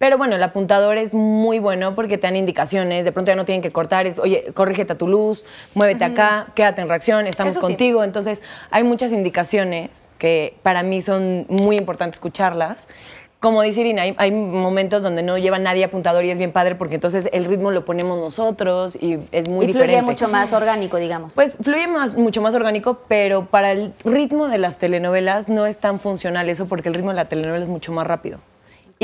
Pero 0.04 0.18
bueno, 0.18 0.36
el 0.36 0.43
apuntador 0.43 0.97
es 0.97 1.14
muy 1.14 1.60
bueno 1.60 1.95
porque 1.95 2.18
te 2.18 2.28
dan 2.28 2.36
indicaciones, 2.36 3.06
de 3.06 3.14
pronto 3.14 3.32
ya 3.32 3.38
no 3.38 3.45
tienen 3.45 3.62
que 3.62 3.72
cortar, 3.72 4.06
es, 4.06 4.20
oye, 4.20 4.51
corrígete 4.54 4.91
a 4.91 4.97
tu 4.97 5.08
luz, 5.08 5.45
muévete 5.76 6.04
acá, 6.04 6.47
quédate 6.56 6.82
en 6.82 6.89
reacción, 6.89 7.26
estamos 7.26 7.51
Eso 7.56 7.62
sí. 7.62 7.68
contigo. 7.68 8.04
Entonces, 8.04 8.43
hay 8.70 8.84
muchas 8.84 9.14
indicaciones 9.14 10.10
que 10.18 10.58
para 10.62 10.84
mí 10.84 10.99
son 10.99 11.45
muy 11.47 11.78
importantes 11.78 12.18
escucharlas. 12.18 12.89
Como 13.39 13.62
dice 13.62 13.80
Irina, 13.80 14.01
hay, 14.01 14.14
hay 14.18 14.32
momentos 14.32 15.04
donde 15.04 15.24
no 15.24 15.38
lleva 15.38 15.58
nadie 15.58 15.86
apuntador 15.86 16.26
y 16.26 16.32
es 16.32 16.38
bien 16.38 16.51
padre 16.51 16.76
porque 16.76 16.95
entonces 16.95 17.30
el 17.32 17.45
ritmo 17.45 17.72
lo 17.72 17.86
ponemos 17.86 18.20
nosotros 18.20 18.97
y 18.97 19.20
es 19.32 19.47
muy 19.47 19.64
y 19.64 19.68
diferente. 19.68 19.93
fluye 19.93 20.01
mucho 20.01 20.28
más 20.28 20.51
orgánico, 20.51 20.97
digamos. 20.97 21.34
Pues 21.34 21.58
fluye 21.62 21.88
más, 21.88 22.18
mucho 22.18 22.41
más 22.41 22.54
orgánico, 22.56 22.99
pero 23.08 23.45
para 23.45 23.72
el 23.72 23.93
ritmo 24.04 24.49
de 24.49 24.58
las 24.58 24.80
telenovelas 24.80 25.47
no 25.47 25.66
es 25.66 25.78
tan 25.78 26.01
funcional 26.01 26.49
eso 26.49 26.66
porque 26.66 26.89
el 26.89 26.95
ritmo 26.95 27.12
de 27.12 27.16
la 27.16 27.30
telenovela 27.30 27.64
es 27.64 27.70
mucho 27.70 27.93
más 27.93 28.06
rápido. 28.06 28.39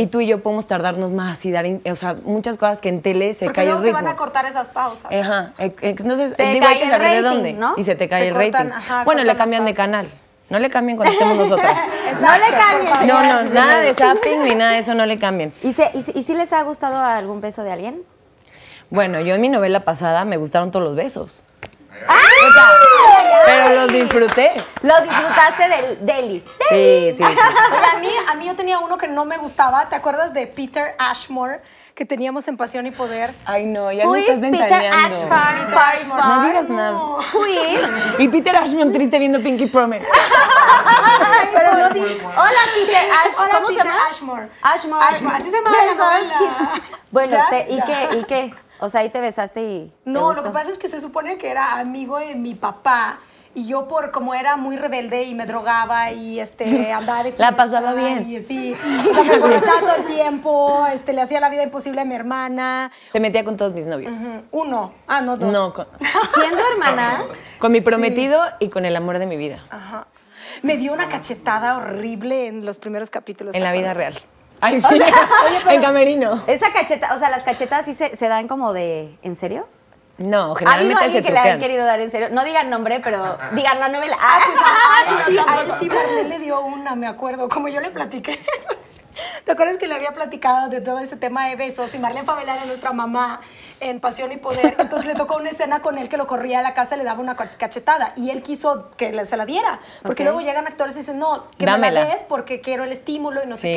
Y 0.01 0.07
tú 0.07 0.21
y 0.21 0.27
yo 0.27 0.41
podemos 0.41 0.67
tardarnos 0.67 1.11
más 1.11 1.45
y 1.45 1.51
dar, 1.51 1.65
o 1.91 1.95
sea, 1.95 2.15
muchas 2.23 2.57
cosas 2.57 2.81
que 2.81 2.89
en 2.89 3.01
tele 3.01 3.33
se 3.33 3.45
Porque 3.45 3.55
cae 3.57 3.63
el 3.65 3.69
luego 3.71 3.81
te 3.83 3.87
ritmo. 3.89 4.01
van 4.03 4.07
a 4.13 4.15
cortar 4.15 4.45
esas 4.45 4.67
pausas. 4.69 5.11
Ajá. 5.11 5.53
Entonces, 5.57 6.33
Se 6.37 6.45
digo, 6.47 6.65
hay 6.67 6.79
que 6.79 6.89
saber 6.89 7.11
de 7.11 7.21
dónde. 7.21 7.53
¿no? 7.53 7.73
Y 7.77 7.83
se 7.83 7.95
te 7.95 8.07
cae 8.07 8.21
Se 8.23 8.27
el 8.29 8.33
cortan, 8.33 8.69
rating. 8.69 8.77
ajá, 8.77 9.03
bueno, 9.03 9.23
le 9.23 9.35
cambian 9.35 9.65
de 9.65 9.73
canal. 9.73 10.07
No 10.49 10.57
le 10.57 10.69
cambien 10.69 10.97
cuando 10.97 11.13
estemos 11.13 11.37
nosotras. 11.49 11.75
no 12.21 12.31
le 12.33 12.57
cambien. 12.57 13.07
no, 13.07 13.21
no, 13.23 13.43
nada 13.51 13.79
de 13.81 13.93
zapping 13.93 14.41
ni 14.43 14.55
nada 14.55 14.71
de 14.71 14.79
eso 14.79 14.95
no 14.95 15.05
le 15.05 15.19
cambien. 15.19 15.53
¿Y, 15.61 15.73
se- 15.73 15.91
y, 15.93 16.19
y 16.19 16.23
si 16.23 16.33
les 16.33 16.51
ha 16.53 16.63
gustado 16.63 16.97
algún 17.03 17.39
beso 17.41 17.61
de 17.63 17.71
alguien? 17.71 18.01
Bueno, 18.89 19.19
yo 19.21 19.35
en 19.35 19.41
mi 19.41 19.49
novela 19.49 19.81
pasada 19.83 20.25
me 20.25 20.37
gustaron 20.37 20.71
todos 20.71 20.83
los 20.85 20.95
besos. 20.95 21.43
Pero 23.45 23.75
los 23.75 23.91
disfruté. 23.91 24.51
Los 24.81 25.03
disfrutaste 25.03 25.69
del 25.69 26.05
deli. 26.05 26.43
Sí, 26.69 27.11
sí, 27.11 27.17
sí. 27.17 27.23
Oye, 27.23 27.37
a 27.39 27.99
mí, 27.99 28.09
a 28.27 28.35
mí 28.35 28.45
yo 28.45 28.55
tenía 28.55 28.79
uno 28.79 28.97
que 28.97 29.07
no 29.07 29.25
me 29.25 29.37
gustaba. 29.37 29.87
¿Te 29.89 29.95
acuerdas 29.95 30.33
de 30.33 30.47
Peter 30.47 30.95
Ashmore 30.99 31.61
que 31.95 32.05
teníamos 32.05 32.47
en 32.47 32.55
Pasión 32.57 32.85
y 32.85 32.91
Poder? 32.91 33.33
Ay, 33.45 33.65
no, 33.65 33.91
ya 33.91 34.05
Who 34.07 34.15
is 34.15 34.23
estás 34.29 34.39
Peter 34.39 34.59
ventaneando. 34.59 35.17
Ashford? 35.17 35.65
Peter 35.65 35.79
Ashmore. 35.79 36.21
No 36.23 36.43
digas 36.47 36.69
nada. 36.69 36.91
Who 36.97 37.45
is? 37.45 37.79
Y 38.19 38.27
Peter 38.29 38.55
Ashman 38.55 38.91
triste 38.91 39.19
viendo 39.19 39.39
Pinky 39.39 39.65
Promise. 39.67 40.05
Pero 41.53 41.73
no 41.75 41.89
digas. 41.89 42.25
Hola, 42.25 42.61
Peter 42.75 42.97
Ash. 43.11 43.33
Hola, 43.37 43.49
¿Cómo 43.53 43.67
Peter 43.67 43.83
se 43.83 43.89
llama? 43.89 44.01
Ashmore. 44.09 44.49
Ashmore. 44.61 45.05
Ashmore, 45.05 45.35
así 45.35 45.49
se 45.49 45.57
llama 45.57 45.71
la 45.71 45.93
novela. 45.95 46.71
Bueno, 47.11 47.43
¿y 47.67 47.81
qué? 47.81 48.09
¿Y 48.19 48.23
qué? 48.25 48.53
O 48.79 48.89
sea, 48.89 49.01
ahí 49.01 49.09
te 49.09 49.19
besaste 49.19 49.61
y. 49.61 49.93
No, 50.05 50.21
gustó. 50.21 50.35
lo 50.35 50.43
que 50.43 50.49
pasa 50.51 50.71
es 50.71 50.77
que 50.77 50.89
se 50.89 51.01
supone 51.01 51.37
que 51.37 51.49
era 51.49 51.79
amigo 51.79 52.17
de 52.17 52.35
mi 52.35 52.55
papá. 52.55 53.19
Y 53.55 53.67
yo, 53.67 53.87
por 53.87 54.11
como 54.11 54.35
era 54.35 54.57
muy 54.57 54.77
rebelde 54.77 55.23
y 55.23 55.33
me 55.33 55.45
drogaba 55.45 56.11
y 56.11 56.39
este, 56.39 56.93
andaba 56.93 57.23
de 57.23 57.33
La 57.37 57.53
pasaba 57.55 57.93
bien. 57.93 58.29
Y 58.29 58.39
sí, 58.41 58.73
o 58.73 59.13
sea, 59.13 59.23
me 59.23 59.33
emborrachaba 59.33 59.79
todo 59.81 59.95
el 59.95 60.05
tiempo, 60.05 60.85
este, 60.93 61.13
le 61.13 61.21
hacía 61.21 61.39
la 61.39 61.49
vida 61.49 61.63
imposible 61.63 62.01
a 62.01 62.05
mi 62.05 62.15
hermana. 62.15 62.91
Se 63.11 63.19
metía 63.19 63.43
con 63.43 63.57
todos 63.57 63.73
mis 63.73 63.87
novios. 63.87 64.17
Uno, 64.51 64.93
ah, 65.07 65.21
no, 65.21 65.35
dos. 65.35 65.51
No, 65.51 65.73
con, 65.73 65.87
Siendo 66.35 66.63
hermanas. 66.73 67.23
con 67.57 67.71
mi 67.71 67.81
prometido 67.81 68.41
y 68.59 68.69
con 68.69 68.85
el 68.85 68.95
amor 68.95 69.19
de 69.19 69.25
mi 69.25 69.35
vida. 69.35 69.63
Ajá. 69.69 70.07
Me 70.61 70.77
dio 70.77 70.93
una 70.93 71.09
cachetada 71.09 71.77
horrible 71.77 72.47
en 72.47 72.65
los 72.65 72.79
primeros 72.79 73.09
capítulos. 73.09 73.55
En 73.55 73.61
¿te 73.61 73.65
la 73.65 73.71
vida 73.71 73.93
real. 73.93 74.13
Ay, 74.61 74.81
sí. 74.81 75.01
En 75.69 75.81
camerino. 75.81 76.41
Esa 76.47 76.71
cacheta, 76.73 77.13
o 77.13 77.17
sea, 77.17 77.29
las 77.29 77.43
cachetas 77.43 77.85
sí 77.85 77.93
se, 77.93 78.15
se 78.15 78.27
dan 78.27 78.47
como 78.47 78.73
de. 78.73 79.17
¿En 79.21 79.35
serio? 79.35 79.67
No, 80.17 80.37
¿Ha 80.37 80.43
habido 80.43 80.57
generalmente 80.57 81.03
alguien 81.05 81.23
se 81.23 81.27
que 81.27 81.33
le 81.33 81.39
truquean. 81.39 81.59
querido 81.59 81.85
dar 81.85 81.99
en 82.01 82.11
serio? 82.11 82.27
No 82.29 82.43
digan 82.43 82.69
nombre, 82.69 82.99
pero 83.01 83.37
digan 83.53 83.79
la 83.79 83.87
novela. 83.87 84.17
Ah, 84.19 84.39
pues 84.45 84.59
a, 84.59 84.63
a 84.65 85.09
él 85.09 85.17
sí, 85.25 85.37
a 85.37 85.61
él 85.61 85.71
sí 85.79 85.87
Marlene 85.89 86.27
le 86.27 86.39
dio 86.39 86.59
una, 86.59 86.93
me 86.95 87.07
acuerdo, 87.07 87.47
como 87.47 87.69
yo 87.69 87.79
le 87.79 87.89
platiqué. 87.89 88.37
¿Te 89.43 89.51
acuerdas 89.51 89.77
que 89.77 89.87
le 89.87 89.95
había 89.95 90.11
platicado 90.13 90.69
de 90.69 90.81
todo 90.81 90.99
ese 90.99 91.15
tema 91.17 91.47
de 91.47 91.55
besos? 91.55 91.93
Y 91.95 91.99
Marlene 91.99 92.25
Favelar 92.25 92.57
era 92.57 92.65
nuestra 92.65 92.91
mamá 92.91 93.41
en 93.79 93.99
Pasión 93.99 94.31
y 94.31 94.37
Poder. 94.37 94.75
Entonces 94.79 95.05
le 95.07 95.15
tocó 95.15 95.37
una 95.37 95.49
escena 95.49 95.81
con 95.81 95.97
él 95.97 96.09
que 96.09 96.17
lo 96.17 96.27
corría 96.27 96.59
a 96.59 96.61
la 96.61 96.73
casa 96.73 96.95
y 96.95 96.97
le 96.99 97.03
daba 97.05 97.19
una 97.21 97.35
ca- 97.35 97.49
cachetada. 97.49 98.13
Y 98.15 98.29
él 98.31 98.43
quiso 98.43 98.91
que 98.97 99.25
se 99.25 99.37
la 99.37 99.45
diera. 99.45 99.79
Porque 100.03 100.23
luego 100.23 100.41
llegan 100.41 100.67
actores 100.67 100.95
y 100.95 100.99
dicen, 100.99 101.19
no, 101.19 101.49
que 101.57 101.65
me 101.65 101.71
Dámela. 101.71 102.01
la 102.03 102.09
des 102.09 102.23
porque 102.23 102.61
quiero 102.61 102.83
el 102.83 102.91
estímulo 102.91 103.43
y 103.43 103.47
no 103.47 103.55
sé 103.55 103.61
Sí. 103.61 103.73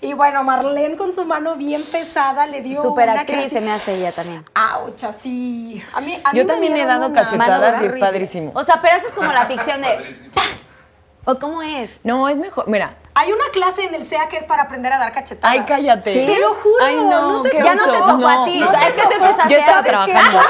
qué. 0.00 0.06
Y 0.08 0.12
bueno, 0.12 0.44
Marlene 0.44 0.96
con 0.96 1.12
su 1.12 1.24
mano 1.24 1.56
bien 1.56 1.82
pesada 1.84 2.46
le 2.46 2.60
dio 2.60 2.82
Super 2.82 3.08
una 3.10 3.20
actriz 3.20 3.48
se 3.50 3.60
me 3.60 3.72
hace 3.72 3.94
ella 3.96 4.12
también. 4.12 4.44
Ouch, 4.84 5.04
así. 5.04 5.82
A 5.92 6.00
mí, 6.00 6.20
a 6.24 6.32
mí 6.32 6.38
Yo 6.38 6.44
me 6.44 6.52
también 6.52 6.72
he 6.72 6.76
dieron 6.76 7.00
dado 7.00 7.10
una. 7.10 7.22
cachetadas 7.22 7.82
y 7.82 7.86
es 7.86 7.94
padrísimo. 7.96 8.52
O 8.54 8.62
sea, 8.64 8.80
pero 8.80 8.96
haces 8.96 9.12
como 9.12 9.32
la 9.32 9.46
ficción 9.46 9.80
de. 9.82 10.30
¿O 11.24 11.38
cómo 11.38 11.62
es? 11.62 11.90
No, 12.04 12.28
es 12.28 12.36
mejor. 12.38 12.68
Mira. 12.68 12.96
Hay 13.20 13.32
una 13.32 13.44
clase 13.52 13.84
en 13.84 13.94
el 13.94 14.04
SEA 14.04 14.28
que 14.28 14.36
es 14.36 14.44
para 14.44 14.62
aprender 14.62 14.92
a 14.92 14.98
dar 14.98 15.10
cachetadas. 15.10 15.52
Ay, 15.52 15.64
cállate. 15.66 16.12
¿Sí? 16.12 16.24
Te 16.32 16.38
lo 16.38 16.54
juro. 16.54 16.84
Ay, 16.84 16.96
no, 16.96 17.42
te 17.42 17.50
Ya 17.62 17.74
no 17.74 17.84
te 17.90 17.98
tocó 17.98 18.12
no. 18.16 18.28
a 18.28 18.44
ti. 18.44 18.60
No 18.60 18.70
es 18.72 18.92
que 18.94 19.02
tú 19.02 19.12
empezaste 19.12 19.52
Yo 19.54 19.58
estaba 19.58 19.78
a- 19.80 19.82
trabajando. 19.82 20.40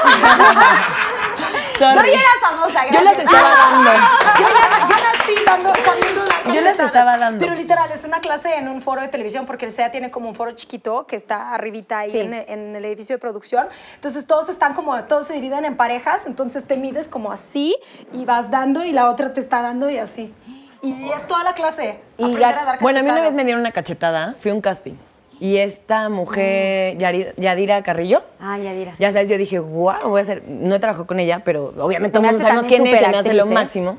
Yo 1.80 1.86
Sorry. 1.94 2.10
ya 2.10 2.18
era 2.18 2.28
famosa, 2.50 2.86
Yo 2.86 2.92
las 3.04 3.16
gracias. 3.16 3.24
estaba 3.32 3.56
dando. 3.56 3.92
Yo, 3.94 4.46
yo 4.88 4.96
nací 4.96 5.34
dando, 5.46 5.72
sabiendo 5.84 6.24
dar 6.26 6.52
Yo 6.54 6.60
las 6.60 6.78
estaba 6.80 7.18
dando. 7.18 7.38
Pero 7.38 7.54
literal, 7.54 7.92
es 7.92 8.04
una 8.04 8.20
clase 8.20 8.56
en 8.56 8.68
un 8.68 8.82
foro 8.82 9.00
de 9.00 9.06
televisión, 9.08 9.46
porque 9.46 9.64
el 9.66 9.70
SEA 9.70 9.90
tiene 9.92 10.10
como 10.10 10.28
un 10.28 10.34
foro 10.34 10.50
chiquito 10.52 11.06
que 11.06 11.14
está 11.14 11.54
arribita 11.54 12.00
ahí 12.00 12.10
Sí. 12.10 12.18
en, 12.18 12.34
en 12.34 12.74
el 12.76 12.84
edificio 12.84 13.14
de 13.14 13.20
producción. 13.20 13.68
Entonces 13.94 14.26
todos 14.26 14.48
están 14.48 14.74
como, 14.74 15.04
todos 15.04 15.26
se 15.28 15.34
dividen 15.34 15.64
en 15.64 15.76
parejas, 15.76 16.26
entonces 16.26 16.66
te 16.66 16.76
mides 16.76 17.06
como 17.08 17.30
así 17.30 17.76
y 18.12 18.24
vas 18.24 18.50
dando 18.50 18.84
y 18.84 18.90
la 18.92 19.08
otra 19.08 19.32
te 19.32 19.38
está 19.40 19.62
dando 19.62 19.88
y 19.88 19.98
así. 19.98 20.34
Y 20.82 21.10
es 21.10 21.26
toda 21.26 21.44
la 21.44 21.54
clase. 21.54 21.98
Y 22.16 22.36
ya- 22.36 22.50
a 22.50 22.64
dar 22.64 22.78
Bueno, 22.80 23.00
a 23.00 23.02
mí 23.02 23.10
una 23.10 23.20
vez 23.22 23.34
me 23.34 23.44
dieron 23.44 23.60
una 23.60 23.72
cachetada, 23.72 24.34
fui 24.38 24.50
a 24.50 24.54
un 24.54 24.60
casting. 24.60 24.94
Y 25.40 25.56
esta 25.58 26.08
mujer, 26.08 26.98
Yari- 26.98 27.32
Yadira 27.36 27.82
Carrillo, 27.84 28.22
Ah, 28.40 28.58
ya 28.58 28.72
dirá. 28.72 28.94
ya 28.98 29.12
sabes, 29.12 29.28
yo 29.28 29.38
dije, 29.38 29.60
wow, 29.60 30.08
voy 30.08 30.18
a 30.18 30.22
hacer. 30.22 30.42
No 30.48 30.74
he 30.74 30.80
trabajado 30.80 31.06
con 31.06 31.20
ella, 31.20 31.42
pero 31.44 31.72
obviamente 31.78 32.18
hace 32.18 32.38
sabemos 32.38 32.64
quién 32.66 32.84
es, 32.86 32.98
se 33.00 33.08
me 33.08 33.16
hace 33.16 33.34
lo 33.34 33.44
¿eh? 33.46 33.50
máximo. 33.50 33.98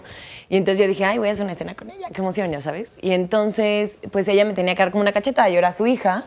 Y 0.50 0.58
entonces 0.58 0.80
yo 0.82 0.88
dije, 0.88 1.06
ay, 1.06 1.18
voy 1.18 1.30
a 1.30 1.32
hacer 1.32 1.44
una 1.44 1.54
escena 1.54 1.76
con 1.76 1.92
ella, 1.92 2.08
qué 2.14 2.22
emoción, 2.22 2.52
ya 2.52 2.60
sabes. 2.60 2.98
Y 3.02 3.12
entonces, 3.12 3.92
pues 4.12 4.28
ella 4.28 4.44
me 4.46 4.54
tenía 4.54 4.74
que 4.76 4.82
dar 4.84 4.92
como 4.92 5.02
una 5.02 5.12
cachetada, 5.14 5.48
yo 5.50 5.60
era 5.60 5.72
su 5.72 5.86
hija. 5.88 6.26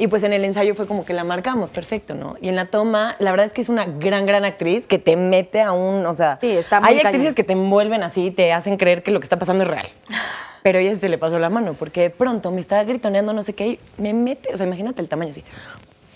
Y 0.00 0.08
pues 0.08 0.22
en 0.22 0.32
el 0.32 0.46
ensayo 0.46 0.74
fue 0.74 0.86
como 0.86 1.04
que 1.04 1.12
la 1.12 1.24
marcamos, 1.24 1.68
perfecto, 1.68 2.14
¿no? 2.14 2.34
Y 2.40 2.48
en 2.48 2.56
la 2.56 2.64
toma, 2.64 3.16
la 3.18 3.32
verdad 3.32 3.44
es 3.44 3.52
que 3.52 3.60
es 3.60 3.68
una 3.68 3.84
gran, 3.84 4.24
gran 4.24 4.46
actriz 4.46 4.86
que 4.86 4.98
te 4.98 5.14
mete 5.14 5.60
a 5.60 5.72
un, 5.72 6.06
o 6.06 6.14
sea, 6.14 6.38
Sí, 6.38 6.50
está 6.50 6.80
muy 6.80 6.88
hay 6.88 6.96
cañón. 6.96 7.08
actrices 7.08 7.34
que 7.34 7.44
te 7.44 7.52
envuelven 7.52 8.02
así 8.02 8.28
y 8.28 8.30
te 8.30 8.50
hacen 8.50 8.78
creer 8.78 9.02
que 9.02 9.10
lo 9.10 9.20
que 9.20 9.24
está 9.24 9.38
pasando 9.38 9.64
es 9.64 9.68
real. 9.68 9.86
Pero 10.62 10.78
ella 10.78 10.96
se 10.96 11.10
le 11.10 11.18
pasó 11.18 11.38
la 11.38 11.50
mano, 11.50 11.74
porque 11.74 12.00
de 12.00 12.08
pronto 12.08 12.50
me 12.50 12.62
estaba 12.62 12.82
gritoneando 12.84 13.34
no 13.34 13.42
sé 13.42 13.52
qué, 13.52 13.66
y 13.68 13.78
me 13.98 14.14
mete, 14.14 14.48
o 14.54 14.56
sea, 14.56 14.66
imagínate 14.66 15.02
el 15.02 15.08
tamaño 15.10 15.32
así. 15.32 15.44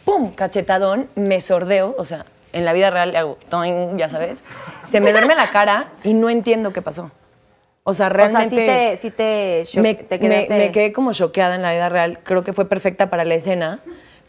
¡Pum! 0.07 0.31
Cachetadón, 0.31 1.11
me 1.15 1.43
sordeo, 1.43 1.95
o 1.99 2.07
sea, 2.07 2.25
en 2.55 2.65
la 2.65 2.73
vida 2.73 2.89
real 2.91 3.13
le 3.13 3.19
hago, 3.19 3.37
toing, 3.51 3.99
ya 3.99 4.09
sabes. 4.09 4.39
Se 4.91 5.01
me 5.01 5.13
duerme 5.13 5.35
la 5.35 5.49
cara 5.49 5.93
y 6.05 6.15
no 6.15 6.31
entiendo 6.31 6.73
qué 6.73 6.81
pasó. 6.81 7.11
O 7.87 7.93
sea, 7.93 8.07
O 8.07 8.09
sea, 8.09 8.09
realmente... 8.09 8.49
sí 8.49 8.57
te, 8.57 8.97
sí 8.97 9.11
te, 9.11 9.65
shock- 9.67 9.83
me, 9.83 9.95
te 9.95 10.15
me- 10.19 10.21
quedaste. 10.21 10.59
me 10.59 10.73
quedé 10.73 10.93
como 10.93 11.13
choqueada 11.13 11.55
en 11.55 11.63
la 11.63 11.73
vida 11.73 11.89
real. 11.91 12.19
Creo 12.25 12.43
que 12.43 12.53
fue 12.55 12.67
perfecta 12.67 13.11
para 13.11 13.25
la 13.25 13.35
escena. 13.35 13.81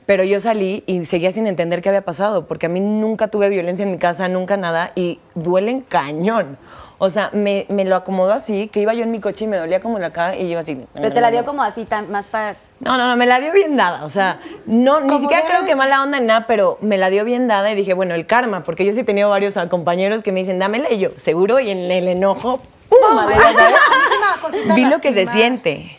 Pero 0.05 0.23
yo 0.23 0.39
salí 0.39 0.83
y 0.85 1.03
seguía 1.05 1.31
sin 1.31 1.47
entender 1.47 1.81
qué 1.81 1.89
había 1.89 2.03
pasado, 2.03 2.45
porque 2.45 2.67
a 2.67 2.69
mí 2.69 2.79
nunca 2.79 3.29
tuve 3.29 3.49
violencia 3.49 3.81
en 3.81 3.89
mi 3.89 3.97
casa, 3.97 4.27
nunca 4.27 4.55
nada, 4.55 4.91
y 4.93 5.19
duelen 5.33 5.81
cañón. 5.81 6.57
O 6.99 7.09
sea, 7.09 7.31
me, 7.33 7.65
me 7.69 7.85
lo 7.85 7.95
acomodó 7.95 8.31
así, 8.33 8.67
que 8.67 8.81
iba 8.81 8.93
yo 8.93 9.01
en 9.01 9.09
mi 9.09 9.19
coche 9.19 9.45
y 9.45 9.47
me 9.47 9.57
dolía 9.57 9.79
como 9.79 9.97
la 9.97 10.11
cara, 10.11 10.35
y 10.35 10.47
yo 10.47 10.59
así... 10.59 10.85
Pero 10.93 11.11
te 11.11 11.21
la 11.21 11.31
dio 11.31 11.43
como 11.43 11.63
así, 11.63 11.85
tan, 11.85 12.11
más 12.11 12.27
para. 12.27 12.55
No, 12.81 12.97
no, 12.97 13.07
no, 13.07 13.15
me 13.15 13.25
la 13.25 13.39
dio 13.39 13.51
bien 13.51 13.75
dada. 13.75 14.05
O 14.05 14.11
sea, 14.11 14.39
no, 14.67 15.01
ni 15.01 15.17
siquiera 15.17 15.41
creo 15.47 15.65
que 15.65 15.75
mala 15.75 16.03
onda 16.03 16.19
en 16.19 16.27
nada, 16.27 16.45
pero 16.45 16.77
me 16.81 16.99
la 16.99 17.09
dio 17.09 17.25
bien 17.25 17.47
dada 17.47 17.71
y 17.71 17.75
dije, 17.75 17.95
bueno, 17.95 18.13
el 18.13 18.27
karma, 18.27 18.63
porque 18.63 18.85
yo 18.85 18.93
sí 18.93 18.99
he 18.99 19.03
tenido 19.05 19.29
varios 19.31 19.57
ah, 19.57 19.69
compañeros 19.69 20.21
que 20.21 20.31
me 20.31 20.41
dicen, 20.41 20.59
dámela, 20.59 20.91
y 20.91 20.99
yo, 20.99 21.09
seguro, 21.17 21.59
y 21.59 21.71
en 21.71 21.89
el 21.89 22.07
enojo, 22.07 22.61
¡pum! 23.01 23.17
A 23.19 23.25
mí 23.27 23.33
sí 23.33 23.39
a 23.39 23.69
mí 23.69 24.03
sí 24.11 24.17
me 24.19 24.25
da 24.25 24.41
cosita 24.41 24.73
Vi 24.75 24.85
lo 24.85 25.01
que 25.01 25.13
se 25.13 25.25
siente. 25.25 25.97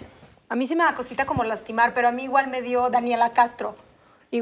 A 0.49 0.55
mí 0.55 0.67
sí 0.67 0.77
me 0.77 0.85
da 0.85 0.95
cosita 0.95 1.27
como 1.27 1.45
lastimar, 1.45 1.93
pero 1.95 2.09
a 2.09 2.13
mí 2.13 2.25
igual 2.25 2.49
me 2.49 2.63
dio 2.63 2.89
Daniela 2.91 3.31
Castro. 3.31 3.77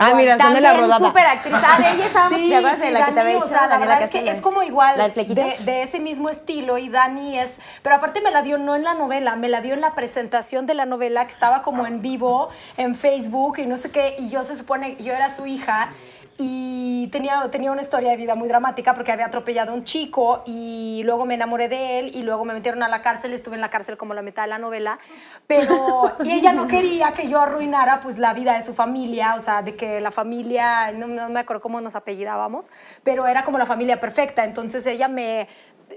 Ah, 0.00 0.14
mira, 0.14 0.38
son 0.38 0.54
de 0.54 0.60
la 0.62 0.72
rodada. 0.72 0.98
súper 0.98 1.26
actriz. 1.26 1.54
Ah, 1.54 1.78
de 1.78 1.90
ella 1.90 2.06
estábamos. 2.06 2.38
Sí, 2.38 2.48
¿Te 2.48 2.56
acuerdas 2.56 2.80
de 2.80 2.86
sí, 2.86 2.92
la 2.92 3.06
que 3.06 3.12
te 3.12 3.20
había 3.20 3.32
o 3.32 3.34
dicho? 3.36 3.46
sea, 3.46 3.66
la 3.66 3.78
verdad 3.78 4.02
es 4.02 4.10
que 4.10 4.30
es 4.30 4.40
como 4.40 4.62
igual 4.62 5.12
de, 5.14 5.56
de 5.60 5.82
ese 5.82 6.00
mismo 6.00 6.30
estilo 6.30 6.78
y 6.78 6.88
Dani 6.88 7.38
es, 7.38 7.60
pero 7.82 7.96
aparte 7.96 8.20
me 8.22 8.30
la 8.30 8.42
dio 8.42 8.56
no 8.58 8.74
en 8.74 8.82
la 8.82 8.94
novela, 8.94 9.36
me 9.36 9.48
la 9.48 9.60
dio 9.60 9.74
en 9.74 9.82
la 9.82 9.94
presentación 9.94 10.66
de 10.66 10.74
la 10.74 10.86
novela 10.86 11.24
que 11.26 11.32
estaba 11.32 11.62
como 11.62 11.86
en 11.86 12.00
vivo 12.00 12.48
en 12.78 12.94
Facebook 12.94 13.58
y 13.58 13.66
no 13.66 13.76
sé 13.76 13.90
qué 13.90 14.16
y 14.18 14.30
yo 14.30 14.42
se 14.42 14.56
supone 14.56 14.96
yo 14.96 15.12
era 15.12 15.32
su 15.32 15.46
hija 15.46 15.90
y 16.36 17.08
tenía, 17.08 17.48
tenía 17.50 17.70
una 17.70 17.80
historia 17.80 18.10
de 18.10 18.16
vida 18.16 18.34
muy 18.34 18.48
dramática 18.48 18.94
porque 18.94 19.12
había 19.12 19.26
atropellado 19.26 19.72
a 19.72 19.74
un 19.74 19.84
chico 19.84 20.42
y 20.46 21.02
luego 21.04 21.26
me 21.26 21.34
enamoré 21.34 21.68
de 21.68 21.98
él 21.98 22.10
y 22.14 22.22
luego 22.22 22.44
me 22.44 22.54
metieron 22.54 22.82
a 22.82 22.88
la 22.88 23.02
cárcel, 23.02 23.32
estuve 23.32 23.54
en 23.54 23.60
la 23.60 23.70
cárcel 23.70 23.96
como 23.96 24.14
la 24.14 24.22
mitad 24.22 24.42
de 24.42 24.48
la 24.48 24.58
novela, 24.58 24.98
pero 25.46 26.12
y 26.24 26.32
ella 26.32 26.52
no 26.52 26.66
quería 26.66 27.12
que 27.12 27.28
yo 27.28 27.40
arruinara 27.40 28.00
pues 28.00 28.18
la 28.18 28.34
vida 28.34 28.54
de 28.54 28.62
su 28.62 28.74
familia, 28.74 29.34
o 29.36 29.40
sea, 29.40 29.62
de 29.62 29.76
que 29.76 30.00
la 30.00 30.10
familia, 30.10 30.92
no, 30.92 31.06
no 31.06 31.28
me 31.28 31.40
acuerdo 31.40 31.62
cómo 31.62 31.80
nos 31.80 31.94
apellidábamos, 31.94 32.70
pero 33.02 33.26
era 33.26 33.44
como 33.44 33.58
la 33.58 33.66
familia 33.66 34.00
perfecta, 34.00 34.44
entonces 34.44 34.86
ella 34.86 35.08
me 35.08 35.48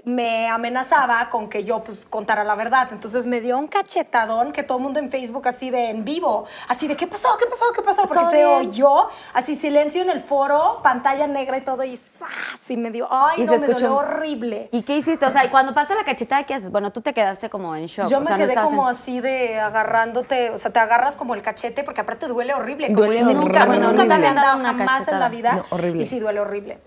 me 0.04 0.48
amenazaba 0.48 1.28
con 1.28 1.48
que 1.48 1.64
yo 1.64 1.82
pues 1.84 2.06
contara 2.08 2.44
la 2.44 2.54
verdad. 2.54 2.88
Entonces 2.92 3.26
me 3.26 3.40
dio 3.40 3.58
un 3.58 3.66
cachetadón 3.68 4.52
que 4.52 4.62
todo 4.62 4.78
el 4.78 4.84
mundo 4.84 4.98
en 5.00 5.10
Facebook 5.10 5.46
así 5.48 5.70
de 5.70 5.90
en 5.90 6.04
vivo, 6.04 6.46
así 6.68 6.86
de 6.88 6.96
¿qué 6.96 7.06
pasó? 7.06 7.28
¿Qué 7.38 7.46
pasó? 7.46 7.64
¿Qué 7.74 7.82
pasó? 7.82 8.06
Porque 8.06 8.24
se 8.26 8.44
oyó, 8.44 9.08
así 9.34 9.56
silencio 9.56 10.02
en 10.02 10.10
el 10.10 10.20
foro, 10.20 10.80
pantalla 10.82 11.26
negra 11.26 11.58
y 11.58 11.60
todo 11.62 11.84
y 11.84 11.96
¡zas! 12.18 12.70
y 12.70 12.76
me 12.76 12.90
dio, 12.90 13.08
ay 13.10 13.42
Y 13.42 13.44
no, 13.44 13.50
me 13.52 13.56
escuchó. 13.56 13.74
dolió 13.74 13.96
horrible. 13.96 14.68
¿Y 14.72 14.82
qué 14.82 14.96
hiciste? 14.96 15.24
O 15.26 15.30
sea, 15.30 15.44
y 15.44 15.50
cuando 15.50 15.74
pasa 15.74 15.94
la 15.94 16.04
cachetada, 16.04 16.44
¿qué 16.44 16.54
haces? 16.54 16.70
Bueno, 16.70 16.90
tú 16.92 17.00
te 17.00 17.12
quedaste 17.12 17.48
como 17.50 17.74
en 17.76 17.86
shock. 17.86 18.06
Yo 18.08 18.18
o 18.18 18.20
me 18.20 18.26
sea, 18.26 18.36
quedé 18.36 18.54
como 18.54 18.82
en- 18.84 18.88
así 18.90 19.20
de 19.20 19.58
agarrándote, 19.60 20.50
o 20.50 20.58
sea, 20.58 20.72
te 20.72 20.78
agarras 20.80 21.16
como 21.16 21.34
el 21.34 21.42
cachete 21.42 21.82
porque 21.84 22.00
aparte 22.00 22.26
duele 22.28 22.54
horrible. 22.54 22.86
Como 22.88 22.98
Duele 23.06 23.20
dice, 23.20 23.34
nunca, 23.34 23.62
horrible. 23.64 23.86
nunca 23.86 24.04
me 24.04 24.14
habían 24.14 24.34
dado 24.36 24.58
Una 24.58 24.68
jamás 24.74 25.08
en 25.08 25.18
la 25.20 25.28
cachetada. 25.28 25.28
vida 25.28 25.52
No, 25.56 25.64
horrible. 25.70 26.02
y 26.02 26.04
sí 26.04 26.20
duele 26.20 26.40
horrible. 26.40 26.78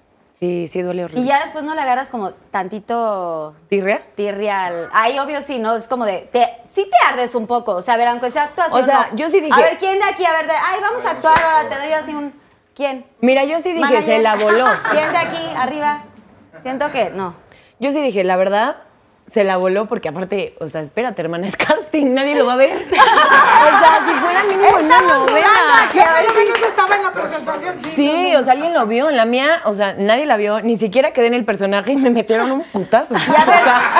Sí, 0.41 0.67
sí, 0.67 0.81
duele 0.81 1.05
horrible. 1.05 1.21
Y 1.21 1.27
ya 1.27 1.39
después 1.41 1.63
no 1.63 1.75
le 1.75 1.81
agarras 1.81 2.09
como 2.09 2.31
tantito 2.31 3.53
¿Tirria? 3.69 4.01
tirria 4.15 4.65
al... 4.65 4.89
Ay, 4.91 5.19
obvio 5.19 5.39
sí, 5.43 5.59
¿no? 5.59 5.75
Es 5.75 5.87
como 5.87 6.03
de... 6.05 6.27
Te, 6.33 6.49
sí 6.71 6.89
te 6.89 7.07
ardes 7.07 7.35
un 7.35 7.45
poco. 7.45 7.75
O 7.75 7.81
sea, 7.83 7.93
a 7.93 7.97
ver, 7.97 8.07
aunque 8.07 8.31
sea 8.31 8.45
actuación, 8.45 8.81
O 8.81 8.85
sea, 8.85 9.09
no. 9.11 9.17
yo 9.17 9.29
sí 9.29 9.39
dije- 9.39 9.53
A 9.53 9.57
ver, 9.63 9.77
¿quién 9.77 9.99
de 9.99 10.05
aquí? 10.05 10.25
A 10.25 10.31
ver, 10.31 10.47
de... 10.47 10.53
Ay, 10.53 10.79
vamos 10.81 11.05
a 11.05 11.11
actuar 11.11 11.37
ahora. 11.39 11.69
Te 11.69 11.75
doy 11.77 11.91
así 11.93 12.15
un... 12.15 12.33
¿Quién? 12.73 13.05
Mira, 13.19 13.43
yo 13.43 13.57
sí 13.61 13.69
dije, 13.71 13.81
Manager. 13.81 14.03
se 14.03 14.19
la 14.19 14.35
voló. 14.35 14.65
¿Quién 14.91 15.11
de 15.11 15.17
aquí? 15.19 15.47
Arriba. 15.55 16.01
Siento 16.63 16.89
que 16.89 17.11
no. 17.11 17.35
Yo 17.77 17.91
sí 17.91 18.01
dije, 18.01 18.23
la 18.23 18.35
verdad, 18.35 18.77
se 19.33 19.45
la 19.45 19.55
voló 19.57 19.85
porque 19.85 20.09
aparte, 20.09 20.55
o 20.59 20.67
sea, 20.67 20.81
espérate, 20.81 21.21
hermana, 21.21 21.47
es 21.47 21.55
casting, 21.55 22.13
nadie 22.13 22.35
lo 22.35 22.45
va 22.45 22.53
a 22.53 22.57
ver. 22.57 22.71
o 22.91 22.95
sea, 22.95 24.05
si 24.05 24.13
fuera 24.19 24.43
mínimo 24.43 24.77
una 24.77 25.01
novela. 25.01 25.47
Por 25.89 26.25
lo 26.25 26.33
menos 26.33 26.59
estaba 26.67 26.95
en 26.97 27.03
la 27.03 27.11
presentación, 27.13 27.79
sí. 27.81 27.89
Sí, 27.95 28.35
o 28.35 28.43
sea, 28.43 28.53
alguien 28.53 28.73
lo 28.73 28.85
vio. 28.87 29.09
En 29.09 29.15
la 29.15 29.25
mía, 29.25 29.61
o 29.65 29.73
sea, 29.73 29.95
nadie 29.97 30.25
la 30.25 30.35
vio. 30.35 30.61
Ni 30.61 30.77
siquiera 30.77 31.11
quedé 31.11 31.27
en 31.27 31.33
el 31.33 31.45
personaje 31.45 31.93
y 31.93 31.95
me 31.95 32.09
metieron 32.09 32.51
un 32.51 32.63
putazo. 32.63 33.15
O 33.41 33.63
sea, 33.63 33.91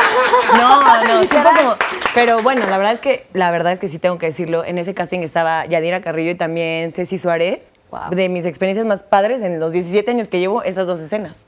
no, 0.58 1.04
no, 1.04 1.22
sí 1.22 1.28
fue 1.28 1.42
como... 1.42 1.76
Pero 2.14 2.40
bueno, 2.40 2.66
la 2.68 2.78
verdad 2.78 2.94
es 2.94 3.00
que, 3.00 3.26
la 3.34 3.52
verdad 3.52 3.72
es 3.72 3.80
que 3.80 3.88
sí 3.88 4.00
tengo 4.00 4.18
que 4.18 4.28
decirlo. 4.28 4.66
En 4.66 4.78
ese 4.78 4.94
casting 4.94 5.20
estaba 5.20 5.66
Yadira 5.66 6.02
Carrillo 6.02 6.32
y 6.32 6.36
también 6.36 6.92
Ceci 6.92 7.18
Suárez. 7.18 7.72
Wow. 7.90 8.10
De 8.12 8.30
mis 8.30 8.46
experiencias 8.46 8.86
más 8.86 9.04
padres 9.04 9.42
en 9.42 9.60
los 9.60 9.72
17 9.72 10.12
años 10.12 10.28
que 10.28 10.40
llevo, 10.40 10.64
esas 10.64 10.88
dos 10.88 11.00
escenas. 11.00 11.46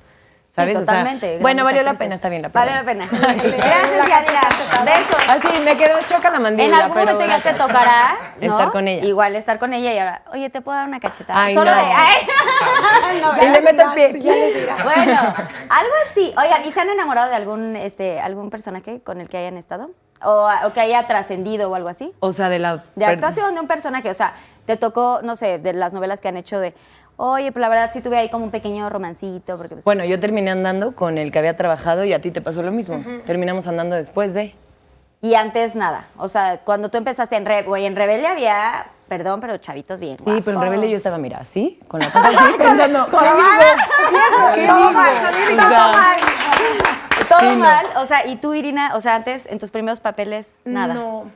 ¿Sabes? 0.55 0.77
Sí, 0.77 0.81
O 0.83 0.85
sea, 0.85 0.93
totalmente. 0.99 1.39
bueno, 1.41 1.63
valió 1.63 1.81
la 1.81 1.95
pena, 1.95 2.13
está 2.13 2.29
bien 2.29 2.43
la 2.43 2.49
pena. 2.49 2.75
la 2.75 2.83
pena. 2.83 3.07
Gracias, 3.11 4.07
Yadira. 4.07 4.41
Besos. 4.85 5.21
Ah, 5.27 5.37
sí, 5.41 5.47
me 5.65 5.75
quedó 5.75 5.95
choca 6.07 6.29
la 6.29 6.37
En 6.37 6.43
mandíbula, 6.43 6.77
algún 6.77 6.93
pero 6.93 7.13
momento 7.13 7.25
ya 7.25 7.39
te 7.41 7.53
tocará 7.57 8.17
¿no? 8.39 8.45
Estar 8.45 8.71
con 8.71 8.87
ella. 8.87 9.03
Igual 9.03 9.35
estar 9.35 9.57
con 9.57 9.73
ella 9.73 9.93
y 9.93 9.97
ahora, 9.97 10.21
oye, 10.31 10.51
¿te 10.51 10.61
puedo 10.61 10.77
dar 10.77 10.87
una 10.87 10.99
cachetada? 10.99 11.41
Ay, 11.43 11.55
Solo 11.55 11.71
no. 11.71 11.77
de, 11.77 11.91
ay. 11.91 12.27
No, 13.21 13.33
le 13.51 13.61
meto 13.61 13.81
el 13.81 13.93
pie. 13.93 14.21
Ya 14.21 14.31
le 14.31 14.53
dirás. 14.53 14.83
Bueno, 14.83 15.13
algo 15.69 15.93
así. 16.11 16.33
Oigan, 16.37 16.65
¿y 16.65 16.71
se 16.71 16.79
han 16.81 16.89
enamorado 16.91 17.29
de 17.29 17.35
algún, 17.35 17.75
este, 17.75 18.19
algún 18.21 18.51
personaje 18.51 19.01
con 19.01 19.21
el 19.21 19.29
que 19.29 19.37
hayan 19.37 19.57
estado? 19.57 19.89
O, 20.23 20.49
o 20.65 20.73
que 20.73 20.81
haya 20.81 21.05
trascendido 21.07 21.69
o 21.71 21.75
algo 21.75 21.89
así. 21.89 22.13
O 22.19 22.31
sea, 22.31 22.49
de 22.49 22.59
la... 22.59 22.83
De 22.95 23.05
actuación 23.05 23.55
de 23.55 23.61
un 23.61 23.67
personaje. 23.67 24.09
O 24.09 24.13
sea, 24.13 24.35
te 24.65 24.77
tocó, 24.77 25.19
no 25.23 25.35
sé, 25.35 25.57
de 25.59 25.73
las 25.73 25.93
novelas 25.93 26.21
que 26.21 26.27
han 26.29 26.37
hecho 26.37 26.59
de, 26.59 26.73
oye, 27.17 27.51
pues 27.51 27.61
la 27.61 27.69
verdad 27.69 27.89
sí 27.93 28.01
tuve 28.01 28.17
ahí 28.17 28.29
como 28.29 28.45
un 28.45 28.51
pequeño 28.51 28.89
romancito. 28.89 29.57
Porque, 29.57 29.75
pues, 29.75 29.85
Bueno, 29.85 30.03
yo 30.05 30.19
terminé 30.19 30.51
andando 30.51 30.95
con 30.95 31.17
el 31.17 31.31
que 31.31 31.39
había 31.39 31.55
trabajado 31.57 32.03
y 32.05 32.13
a 32.13 32.19
ti 32.21 32.31
te 32.31 32.41
pasó 32.41 32.61
lo 32.63 32.71
mismo. 32.71 33.03
Terminamos 33.25 33.67
andando 33.67 33.95
después 33.95 34.33
de... 34.33 34.55
Y 35.21 35.35
antes 35.35 35.73
nada. 35.73 36.07
O 36.17 36.27
sea, 36.27 36.59
cuando 36.65 36.89
tú 36.89 36.97
empezaste 36.97 37.37
en 37.37 37.45
Rebelde, 37.45 37.69
güey, 37.69 37.85
en 37.85 37.95
Rebelde 37.95 38.27
había, 38.27 38.87
perdón, 39.07 39.39
pero 39.39 39.55
chavitos 39.57 40.01
bien. 40.01 40.17
Sí, 40.17 40.41
pero 40.43 40.57
en. 40.57 40.63
Rebelde 40.63 40.89
yo 40.89 40.97
estaba, 40.97 41.17
mira, 41.17 41.37
así, 41.37 41.79
con 41.87 42.01
la 42.01 42.07
cosa 42.11 42.27
así, 42.27 42.53
pensando, 42.57 43.05
¿qué 43.05 43.11
digo? 43.15 44.55
¿Qué 44.55 44.67
Todo 44.67 44.91
mal, 44.91 45.15
O 45.15 45.21
Sabrina, 45.31 45.69
sea, 45.69 45.77
todo 45.79 45.93
mal. 45.93 46.17
Todo 47.29 47.39
Sí, 47.39 47.45
no. 47.45 47.55
mal. 47.55 47.85
O 47.99 48.05
sea, 48.05 48.27
y 48.27 48.35
tú, 48.35 48.53
Irina, 48.53 48.91
o 48.95 48.99
sea, 48.99 49.15
antes, 49.15 49.45
en 49.45 49.59
tus 49.59 49.71
primeros 49.71 50.01
papeles, 50.01 50.59
nada. 50.65 50.93
No. 50.93 51.31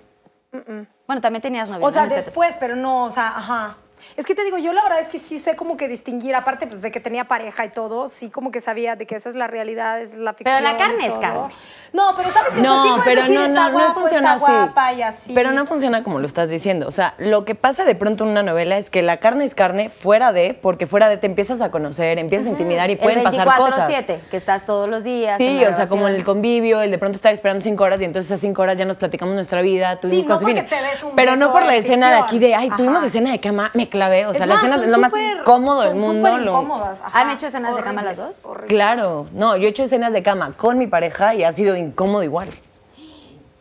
Bueno, 1.07 1.21
también 1.21 1.41
tenías 1.41 1.69
novio. 1.69 1.85
O 1.87 1.91
sea, 1.91 2.07
después, 2.07 2.57
pero 2.59 2.75
no, 2.75 3.05
o 3.05 3.09
sea, 3.09 3.27
ajá. 3.37 3.77
Es 4.15 4.25
que 4.25 4.35
te 4.35 4.43
digo, 4.43 4.57
yo 4.57 4.73
la 4.73 4.83
verdad 4.83 4.99
es 4.99 5.09
que 5.09 5.19
sí 5.19 5.39
sé 5.39 5.55
como 5.55 5.77
que 5.77 5.87
distinguir, 5.87 6.35
aparte 6.35 6.67
pues 6.67 6.81
de 6.81 6.91
que 6.91 6.99
tenía 6.99 7.25
pareja 7.25 7.65
y 7.65 7.69
todo, 7.69 8.09
sí 8.09 8.29
como 8.29 8.51
que 8.51 8.59
sabía 8.59 8.95
de 8.95 9.05
que 9.05 9.15
esa 9.15 9.29
es 9.29 9.35
la 9.35 9.47
realidad, 9.47 10.01
es 10.01 10.17
la 10.17 10.33
ficción. 10.33 10.63
la 10.63 10.77
carne 10.77 11.03
y 11.03 11.07
es 11.07 11.13
carne. 11.15 11.53
No, 11.93 12.13
pero 12.15 12.29
sabes 12.29 12.53
que 12.53 12.61
No, 12.61 12.83
sí 12.83 13.01
pero 13.05 13.21
decir, 13.21 13.39
no, 13.39 13.45
está 13.45 13.69
no, 13.69 13.71
no 13.71 13.77
guapo, 13.79 13.99
funciona 14.01 14.35
está 14.35 14.45
así. 14.45 14.53
guapa 14.53 14.93
y 14.93 15.01
así. 15.01 15.33
Pero 15.33 15.51
no 15.51 15.65
funciona 15.65 16.03
como 16.03 16.19
lo 16.19 16.27
estás 16.27 16.49
diciendo. 16.49 16.87
O 16.87 16.91
sea, 16.91 17.13
lo 17.17 17.45
que 17.45 17.55
pasa 17.55 17.85
de 17.85 17.95
pronto 17.95 18.23
en 18.23 18.31
una 18.31 18.43
novela 18.43 18.77
es 18.77 18.89
que 18.89 19.01
la 19.01 19.17
carne 19.17 19.45
es 19.45 19.55
carne 19.55 19.89
fuera 19.89 20.31
de, 20.33 20.53
porque 20.53 20.87
fuera 20.87 21.09
de 21.09 21.17
te 21.17 21.27
empiezas 21.27 21.61
a 21.61 21.71
conocer, 21.71 22.19
empiezas 22.19 22.47
a 22.47 22.49
intimidar 22.51 22.89
y 22.89 22.95
pueden 22.95 23.19
el 23.19 23.23
pasar 23.23 23.47
cosas. 23.57 23.89
24-7, 23.89 24.19
que 24.29 24.37
estás 24.37 24.65
todos 24.65 24.89
los 24.89 25.03
días. 25.03 25.37
Sí, 25.37 25.63
o 25.65 25.73
sea, 25.73 25.87
como 25.87 26.07
el 26.07 26.23
convivio, 26.23 26.81
el 26.81 26.91
de 26.91 26.97
pronto 26.97 27.15
estar 27.15 27.33
esperando 27.33 27.61
cinco 27.63 27.83
horas 27.83 28.01
y 28.01 28.05
entonces 28.05 28.31
esas 28.31 28.41
cinco 28.41 28.61
horas 28.61 28.77
ya 28.77 28.85
nos 28.85 28.97
platicamos 28.97 29.33
nuestra 29.35 29.61
vida. 29.61 29.99
tuvimos 29.99 30.25
no 30.25 30.35
cosas 30.35 30.43
porque 30.43 30.63
te 30.63 30.81
des 30.81 31.03
un 31.03 31.15
Pero 31.15 31.35
no 31.35 31.51
por 31.51 31.65
la 31.65 31.75
en 31.75 31.83
escena 31.83 32.11
de 32.11 32.17
aquí 32.17 32.39
de, 32.39 32.55
ay, 32.55 32.69
tuvimos 32.75 33.01
escena 33.03 33.31
de 33.31 33.39
cama, 33.39 33.71
me 33.73 33.89
clavé. 33.97 34.25
O 34.25 34.33
sea, 34.33 34.43
Es 34.43 34.47
la 34.47 34.55
más, 34.55 34.63
es 34.63 34.91
lo 34.91 34.97
más 34.99 35.11
súper- 35.11 35.43
cómodo 35.43 35.81
del 35.81 35.89
son 35.91 35.99
mundo. 35.99 36.27
súper 36.27 36.45
lo- 36.45 36.51
incómodas, 36.51 37.01
ajá. 37.01 37.21
¿Han 37.21 37.29
hecho 37.31 37.47
escenas 37.47 37.75
de 37.75 37.83
cama 37.83 38.01
las 38.03 38.17
dos? 38.17 38.39
horrible. 38.45 38.67
Claro, 38.75 39.25
no, 39.33 39.57
yo 39.57 39.67
he 39.67 39.69
hecho 39.69 39.83
escenas 39.83 40.13
de 40.13 40.23
cama 40.23 40.53
con 40.55 40.77
mi 40.77 40.87
pareja 40.87 41.35
y 41.35 41.43
ha 41.43 41.51
sido 41.53 41.75
incómodo 41.75 42.23
igual. 42.23 42.49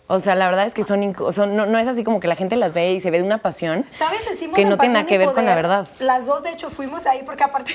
O 0.09 0.21
sea, 0.21 0.37
la 0.37 0.47
verdad 0.47 0.67
es 0.67 0.75
que 0.75 0.85
son, 0.85 1.03
inco- 1.03 1.33
son 1.33 1.57
no, 1.57 1.67
no 1.67 1.79
es 1.79 1.89
así 1.89 2.05
como 2.05 2.21
que 2.21 2.29
la 2.29 2.37
gente 2.37 2.55
las 2.55 2.73
ve 2.75 2.93
y 2.93 3.01
se 3.01 3.11
ve 3.11 3.19
de 3.19 3.25
una 3.25 3.39
pasión 3.39 3.85
¿Sabes? 3.93 4.21
Que 4.21 4.45
en 4.45 4.51
no 4.51 4.55
tiene 4.55 4.77
Pasión 4.77 4.93
nada 4.93 5.07
que 5.07 5.19
ver 5.19 5.27
con 5.27 5.37
la 5.45 5.51
Poder, 5.53 5.57
verdad. 5.57 5.87
Las 5.99 6.27
dos, 6.27 6.45
de 6.45 6.51
hecho, 6.51 6.71
fuimos 6.71 7.07
ahí 7.07 7.23
porque 7.27 7.43
aparte 7.43 7.73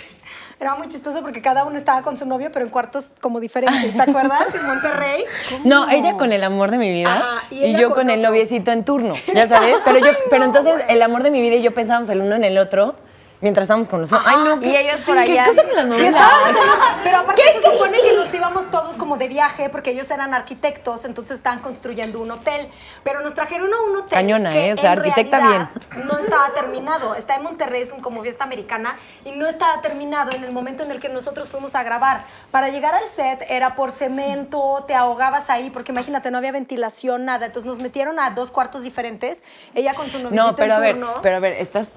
era 0.61 0.75
muy 0.75 0.87
chistoso 0.87 1.21
porque 1.23 1.41
cada 1.41 1.65
uno 1.65 1.75
estaba 1.75 2.03
con 2.03 2.17
su 2.17 2.25
novio, 2.25 2.51
pero 2.53 2.63
en 2.63 2.71
cuartos 2.71 3.11
como 3.19 3.39
diferentes, 3.39 3.95
¿te 3.95 4.01
acuerdas? 4.01 4.53
En 4.53 4.65
Monterrey. 4.67 5.25
No, 5.65 5.89
ella 5.89 6.17
con 6.17 6.31
el 6.31 6.43
amor 6.43 6.71
de 6.71 6.77
mi 6.77 6.91
vida 6.91 7.15
Ajá, 7.15 7.47
y 7.49 7.73
yo 7.73 7.89
con 7.89 8.01
con, 8.01 8.09
el 8.09 8.21
noviecito 8.21 8.71
en 8.71 8.83
turno, 8.83 9.15
ya 9.33 9.47
sabes. 9.47 9.75
Pero 9.83 9.99
yo, 9.99 10.11
pero 10.29 10.45
entonces 10.45 10.73
el 10.87 11.01
amor 11.01 11.23
de 11.23 11.31
mi 11.31 11.41
vida 11.41 11.55
y 11.55 11.61
yo 11.61 11.73
pensábamos 11.73 12.09
el 12.09 12.21
uno 12.21 12.35
en 12.35 12.43
el 12.43 12.57
otro 12.57 12.95
mientras 13.41 13.65
estábamos 13.65 13.89
con 13.89 14.01
los 14.01 14.11
Ay, 14.13 14.37
no, 14.45 14.61
Y 14.61 14.75
ellos 14.75 15.01
por 15.01 15.17
allá. 15.17 15.45
¿Qué 15.45 15.49
cosa 15.49 15.63
con 15.67 15.75
las 15.75 15.85
novelas? 15.85 16.23
pero 17.03 17.17
aparte 17.17 17.41
se 17.53 17.71
supone 17.71 17.97
que 18.01 18.13
nos 18.13 18.33
íbamos 18.33 18.69
todos 18.69 18.95
como 18.95 19.17
de 19.17 19.27
viaje 19.27 19.69
porque 19.69 19.91
ellos 19.91 20.09
eran 20.11 20.33
arquitectos, 20.33 21.05
entonces 21.05 21.37
estaban 21.37 21.59
construyendo 21.59 22.19
un 22.19 22.31
hotel. 22.31 22.67
Pero 23.03 23.21
nos 23.21 23.33
trajeron 23.33 23.73
a 23.73 23.81
un 23.81 23.97
hotel 23.97 24.09
Cañona, 24.09 24.49
que 24.51 24.67
¿eh? 24.67 24.73
O 24.73 24.77
sea, 24.77 24.93
en 24.93 24.99
arquitecta 24.99 25.39
realidad 25.39 25.69
No 26.05 26.17
estaba 26.17 26.53
terminado. 26.53 27.15
Está 27.15 27.35
en 27.35 27.43
Monterrey, 27.43 27.81
es 27.81 27.91
un 27.91 27.99
como 28.01 28.21
fiesta 28.21 28.43
americana 28.43 28.97
y 29.25 29.31
no 29.31 29.47
estaba 29.47 29.81
terminado 29.81 30.31
en 30.31 30.43
el 30.43 30.51
momento 30.51 30.83
en 30.83 30.91
el 30.91 30.99
que 30.99 31.09
nosotros 31.09 31.49
fuimos 31.49 31.75
a 31.75 31.83
grabar. 31.83 32.23
Para 32.51 32.69
llegar 32.69 32.95
al 32.95 33.07
set 33.07 33.43
era 33.49 33.75
por 33.75 33.91
cemento, 33.91 34.83
te 34.87 34.93
ahogabas 34.95 35.49
ahí 35.49 35.69
porque 35.69 35.91
imagínate, 35.91 36.31
no 36.31 36.37
había 36.37 36.51
ventilación, 36.51 37.25
nada. 37.25 37.47
Entonces 37.47 37.67
nos 37.67 37.79
metieron 37.79 38.19
a 38.19 38.31
dos 38.31 38.51
cuartos 38.51 38.83
diferentes, 38.83 39.43
ella 39.73 39.93
con 39.93 40.09
su 40.09 40.19
noviecito 40.19 40.47
No, 40.47 40.55
pero 40.55 40.73
a 40.73 40.77
en 40.77 40.81
ver, 40.81 40.91
turno. 40.95 41.13
pero 41.21 41.35
a 41.37 41.39
ver, 41.39 41.53
estás. 41.53 41.87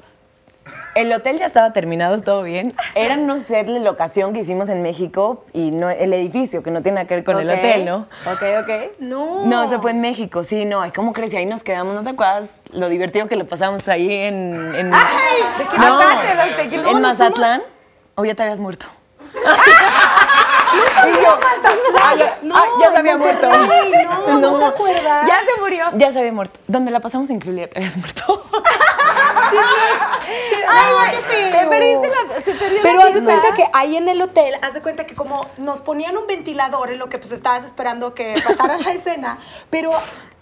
El 0.95 1.13
hotel 1.13 1.39
ya 1.39 1.47
estaba 1.47 1.73
terminado, 1.73 2.21
todo 2.21 2.43
bien. 2.43 2.73
Era 2.95 3.17
no 3.17 3.41
ser 3.41 3.69
la 3.69 3.81
locación 3.81 4.33
que 4.33 4.41
hicimos 4.41 4.69
en 4.69 4.83
México 4.83 5.45
y 5.53 5.73
no 5.73 5.91
el 5.91 6.13
edificio, 6.13 6.63
que 6.63 6.71
no 6.71 6.83
tiene 6.83 6.97
nada 6.97 7.07
que 7.09 7.17
ver 7.17 7.25
con 7.25 7.39
el 7.39 7.51
Ok, 7.51 7.57
hotel, 7.59 7.85
¿no? 7.85 8.07
Ok, 8.27 8.43
ok. 8.63 8.71
no. 9.01 9.45
No, 9.47 9.69
se 9.69 9.79
fue 9.79 9.91
en 9.91 10.01
México, 10.01 10.45
sí, 10.45 10.65
no. 10.65 10.81
Ay, 10.81 10.93
¿cómo 10.93 11.13
crees? 11.13 11.33
Y 11.33 11.37
ahí 11.37 11.47
nos 11.47 11.65
quedamos. 11.65 11.95
¿No 11.95 12.05
te 12.05 12.11
acuerdas 12.11 12.61
lo 12.71 12.89
divertido 12.89 13.27
que 13.27 13.37
lo 13.37 13.45
pasamos 13.47 13.89
ahí 13.89 14.11
en. 14.13 14.75
en 14.77 14.91
¿de 14.91 15.67
qué 15.69 15.79
no, 15.79 16.91
en 16.91 17.03
Mazatlán? 17.03 17.63
¿O 18.15 18.25
ya 18.25 18.35
te 18.35 18.43
habías 18.45 18.61
muerto? 18.61 18.87
Yo, 21.23 21.39
Ah, 22.03 22.15
ya- 22.17 22.39
no, 22.43 22.57
ah, 22.57 22.65
ya 22.81 22.91
se 22.91 22.97
había 22.99 23.13
en 23.13 23.19
muerto. 23.19 23.49
No, 24.29 24.39
no, 24.41 24.59
te 24.59 24.65
acuerdas. 24.65 25.27
Ya 25.27 25.39
se 25.41 25.61
murió. 25.61 25.87
Ya 25.95 26.13
se 26.13 26.19
había 26.19 26.33
muerto. 26.33 26.61
Donde 26.67 26.91
la 26.91 27.01
pasamos 27.01 27.31
increíble, 27.31 27.63
ya 27.63 27.69
te 27.73 27.79
habías 27.79 27.97
muerto. 27.97 28.45
Ay, 30.69 31.11
qué 31.17 31.23
feo. 31.23 31.51
Te 31.61 31.67
perdiste 31.67 32.09
la, 32.09 32.41
se 32.43 32.55
perdió 32.55 32.79
Pero 32.83 32.99
la 32.99 33.05
haz 33.07 33.15
de 33.15 33.23
cuenta 33.23 33.55
que 33.55 33.65
ahí 33.73 33.97
en 33.97 34.09
el 34.09 34.21
hotel, 34.23 34.55
haz 34.63 34.75
de 34.75 34.83
cuenta 34.83 35.07
que 35.07 35.15
como 35.15 35.47
nos 35.59 35.81
ponían 35.81 36.17
un 36.17 36.27
ventilador 36.27 36.91
en 36.91 36.99
lo 36.99 37.09
que 37.09 37.19
pues 37.19 37.33
estabas 37.33 37.65
esperando 37.65 38.15
que 38.15 38.35
pasara 38.45 38.77
la 38.79 38.91
escena, 38.93 39.39
pero 39.71 39.93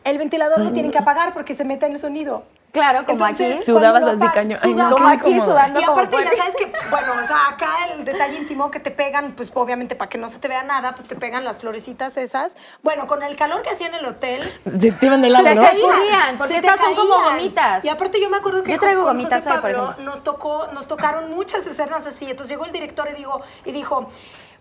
el 0.05 0.19
ventilador 0.19 0.61
lo 0.61 0.73
tienen 0.73 0.91
que 0.91 0.99
apagar 0.99 1.33
porque 1.33 1.55
se 1.55 1.65
mete 1.65 1.87
en 1.87 1.93
el 1.93 1.99
sonido. 1.99 2.45
Claro, 2.73 3.05
como 3.05 3.25
aquí. 3.27 3.61
Sudabas 3.67 4.03
uno 4.03 4.25
así 4.25 4.35
cañón. 4.35 4.59
Sudaba 4.59 4.91
como 4.93 5.05
más 5.05 5.19
aquí, 5.21 5.39
sudando 5.41 5.79
Y 5.81 5.85
como 5.85 5.99
aparte 6.01 6.17
ya 6.25 6.37
sabes 6.37 6.57
que, 6.57 6.73
bueno, 6.91 7.13
o 7.23 7.27
sea, 7.27 7.49
acá 7.51 7.69
el 7.93 8.05
detalle 8.05 8.39
íntimo 8.39 8.71
que 8.71 8.81
te 8.81 8.91
pegan, 8.91 9.33
pues 9.33 9.51
obviamente 9.55 9.95
para 9.95 10.09
que 10.09 10.17
no 10.17 10.27
se 10.29 10.39
te 10.39 10.49
vea 10.49 10.63
nada, 10.63 10.95
pues 10.95 11.07
te 11.07 11.15
pegan 11.15 11.45
las 11.45 11.59
florecitas 11.59 12.17
esas. 12.17 12.57
Bueno, 12.83 13.07
con 13.07 13.23
el 13.23 13.37
calor 13.37 13.61
que 13.61 13.69
hacía 13.71 13.89
en 13.89 13.95
el 13.97 14.07
hotel, 14.07 14.51
Te, 14.65 14.91
te 14.91 15.07
iban 15.07 15.21
de 15.21 15.29
lado, 15.29 15.45
Se 15.45 15.55
¿no? 15.55 15.61
caía. 15.63 15.79
escurrían, 15.79 16.39
porque 16.39 16.55
se 16.55 16.61
te 16.63 16.67
estas 16.67 16.81
son 16.81 16.95
como 16.97 17.15
caían. 17.17 17.37
gomitas. 17.37 17.85
Y 17.85 17.89
aparte 17.91 18.21
yo 18.21 18.31
me 18.31 18.39
acuerdo 18.39 18.63
que 18.63 18.73
Yo 18.73 18.79
traigo 18.79 19.03
con 19.03 19.17
gomitas 19.17 19.45
José 19.45 19.59
Pablo 19.61 19.95
nos 19.99 20.23
tocó, 20.25 20.69
nos 20.73 20.87
tocaron 20.89 21.31
muchas 21.31 21.67
escenas 21.67 22.07
así. 22.07 22.31
Entonces 22.31 22.51
llegó 22.51 22.65
el 22.65 22.73
director 22.73 23.07
y 23.13 23.15
digo, 23.17 23.43
y 23.67 23.73
dijo. 23.73 24.09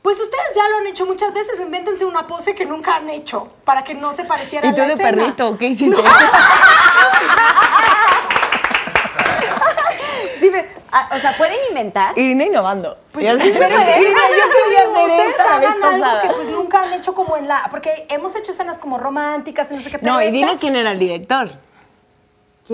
Pues 0.02 0.20
ustedes 0.20 0.56
ya 0.56 0.68
lo 0.68 0.78
han 0.78 0.88
hecho 0.88 1.06
muchas 1.06 1.34
veces, 1.34 1.60
invéntense 1.60 2.06
una 2.06 2.26
pose 2.26 2.56
que 2.56 2.66
nunca 2.66 2.96
han 2.96 3.10
hecho 3.10 3.50
para 3.64 3.84
que 3.84 3.94
no 3.94 4.12
se 4.14 4.26
pareciera 4.26 4.66
¿Y 4.68 4.70
a 4.72 4.74
tú 4.74 4.80
la 4.80 4.88
de 4.88 4.94
escena. 4.94 5.10
perrito? 5.12 5.58
¿Qué 5.60 5.68
hiciste? 5.70 6.02
Sí, 10.40 10.50
me- 10.50 10.66
ah, 10.92 11.10
o 11.16 11.20
sea, 11.20 11.38
pueden 11.38 11.58
inventar. 11.70 12.18
Irina 12.18 12.46
innovando. 12.46 12.98
Pues, 13.12 13.26
Y 13.26 13.30
así, 13.30 13.54
pero 13.58 13.78
es 13.78 13.84
que 13.84 14.00
Irina, 14.02 14.20
yo 14.30 14.64
quería 14.64 14.80
hacer 14.80 14.92
ustedes 15.12 15.30
esto 15.30 15.44
la 15.44 15.58
vez 15.60 15.70
hagan 15.70 15.84
algo 15.84 16.00
pasada. 16.04 16.22
que 16.24 16.30
pues 16.34 16.50
nunca 16.50 16.82
han 16.84 16.94
hecho 16.94 17.14
como 17.14 17.38
en 17.38 17.48
la... 17.48 17.68
Porque 17.70 18.08
hemos 18.10 18.36
hecho 18.36 18.52
escenas 18.52 18.80
como 18.80 18.98
románticas 18.98 19.72
y 19.72 19.76
no 19.76 19.82
sé 19.82 19.92
qué, 19.92 20.00
pero 20.00 20.14
No, 20.14 20.22
y 20.22 20.26
esta- 20.26 20.34
diles 20.36 20.58
quién 20.60 20.76
era 20.76 20.92
el 20.92 21.00
director. 21.00 21.52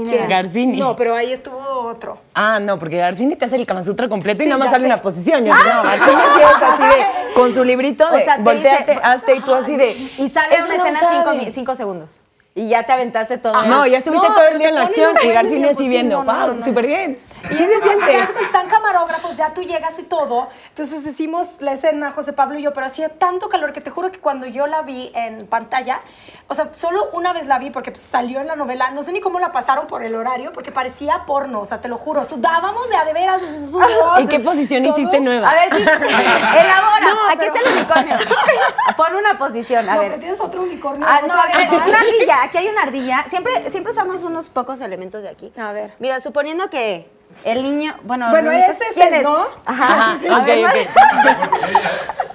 ¿Quién 0.04 0.10
¿Quién? 0.14 0.24
era? 0.26 0.36
Garcini. 0.42 0.78
No, 0.80 0.96
pero 0.96 1.16
ahí 1.16 1.32
estuvo 1.34 1.58
otro. 1.88 2.18
Ah, 2.34 2.60
no, 2.60 2.78
porque 2.80 2.98
Garcini 2.98 3.36
te 3.36 3.46
hace 3.46 3.56
el 3.56 3.66
Kama 3.66 3.84
Sutra 3.84 4.08
completo 4.10 4.44
y 4.44 4.48
nada 4.48 4.60
más 4.60 4.70
sale 4.72 4.86
sé. 4.86 4.94
una 4.94 5.02
posición. 5.02 5.42
Sí, 5.44 5.50
Yo, 5.50 5.56
ya 5.56 5.74
no, 5.76 5.82
sé. 5.82 5.88
Garcini 5.98 6.22
sí 6.36 6.42
es 6.42 6.62
así 6.64 6.84
de, 6.84 7.34
con 7.34 7.54
su 7.54 7.64
librito 7.64 8.10
de, 8.12 8.18
O 8.18 8.24
sea, 8.24 8.36
te 8.38 8.42
volteate, 8.44 8.92
dice- 8.94 9.04
hazte 9.04 9.36
y 9.36 9.40
tú 9.42 9.54
así 9.54 9.76
de... 9.76 9.92
Y 10.18 10.30
sale 10.30 10.56
"Eso 10.56 10.66
una 10.66 10.78
no 10.78 10.86
escena 10.86 11.00
cinco, 11.12 11.26
sabe". 11.26 11.38
mi- 11.38 11.52
cinco 11.52 11.76
segundos. 11.76 12.20
Y 12.58 12.70
ya 12.70 12.84
te 12.88 12.92
aventaste 12.92 13.38
todo. 13.38 13.54
No, 13.66 13.86
ya 13.86 14.00
estuviste 14.00 14.28
No, 14.28 14.34
todo 14.34 14.48
el 14.48 14.58
día 14.58 14.70
en 14.70 14.76
la 14.76 14.82
acción 14.86 15.16
y 15.24 15.30
así 15.32 15.76
sí, 15.78 15.90
viendo, 15.90 16.24
wow, 16.24 16.56
no, 16.56 16.66
súper 16.66 16.88
bien. 16.88 17.20
Y 17.52 17.54
Sí 17.54 17.64
eso, 17.64 17.84
siente. 17.84 18.04
acá 18.18 18.26
cuando 18.26 18.42
están 18.42 18.68
camarógrafos, 18.68 19.36
ya 19.36 19.54
tú 19.54 19.62
llegas 19.62 20.00
y 20.00 20.04
todo. 20.04 20.48
Entonces 20.70 21.06
hicimos 21.06 21.58
la 21.62 21.74
escena, 21.74 22.12
José 22.12 22.34
Pablo 22.34 22.58
y 22.58 22.64
yo, 22.64 22.74
pero 22.74 22.88
hacía 22.88 23.10
tanto 23.10 23.48
calor 23.48 23.74
que 23.74 23.80
te 23.82 23.92
juro 23.92 24.12
que 24.12 24.18
cuando 24.20 24.48
yo 24.48 24.66
la 24.66 24.82
vi 24.82 25.12
en 25.14 25.46
pantalla, 25.46 26.02
o 26.48 26.56
sea, 26.56 26.74
solo 26.74 27.10
una 27.14 27.32
vez 27.32 27.46
la 27.46 27.60
vi 27.60 27.70
porque 27.70 27.92
pues, 27.92 28.02
salió 28.02 28.40
en 28.40 28.48
la 28.48 28.56
novela, 28.56 28.90
no 28.90 29.04
sé 29.04 29.12
ni 29.12 29.22
cómo 29.22 29.38
la 29.38 29.52
pasaron 29.52 29.86
por 29.86 30.02
el 30.02 30.16
horario, 30.16 30.52
porque 30.52 30.72
parecía 30.72 31.26
porno, 31.28 31.60
o 31.60 31.66
sea, 31.66 31.80
te 31.80 31.90
lo 31.90 32.00
juro, 32.00 32.24
sudábamos 32.24 32.90
de 32.90 32.96
a 32.98 33.06
de 33.06 33.14
veras. 33.14 33.40
¿Y 34.20 34.28
qué 34.28 34.40
posición 34.40 34.82
todo. 34.84 34.98
hiciste 34.98 35.20
nueva? 35.20 35.48
A 35.52 35.54
ver, 35.54 35.76
sí. 35.76 35.84
Elabora. 35.84 37.06
No, 37.14 37.30
Aquí 37.30 37.38
pero- 37.38 37.56
está 37.56 37.70
el 37.70 37.76
unicornio. 37.78 38.16
Pon 38.98 39.16
una 39.16 39.38
posición, 39.38 39.88
a 39.88 39.94
No, 39.94 40.00
ver. 40.00 40.10
pero 40.10 40.20
tienes 40.22 40.42
otro 40.42 40.64
unicornio. 40.64 41.06
Ah, 41.08 41.22
no, 41.28 41.36
a 41.36 41.46
ver, 41.46 41.68
una 41.70 42.00
ardilla. 42.00 42.47
Aquí 42.48 42.60
hay 42.60 42.68
una 42.70 42.84
ardilla. 42.84 43.26
Siempre, 43.30 43.70
siempre 43.70 43.92
usamos 43.92 44.24
unos 44.24 44.48
pocos 44.48 44.80
elementos 44.80 45.22
de 45.22 45.28
aquí. 45.28 45.52
A 45.58 45.74
ver. 45.74 45.92
Mira, 46.00 46.22
suponiendo 46.22 46.70
que 46.70 47.10
el 47.44 47.64
niño. 47.64 47.96
Bueno, 48.04 48.30
Bueno, 48.30 48.52
no, 48.52 48.58
este 48.58 48.84
es 48.86 48.94
¿quién 48.94 49.14
el, 49.14 49.24
¿no? 49.24 49.46
Ajá. 49.66 49.94
Ajá, 49.94 50.12
A 50.36 50.38
ok, 50.40 50.46
ver, 50.46 50.66
ok. 50.66 50.76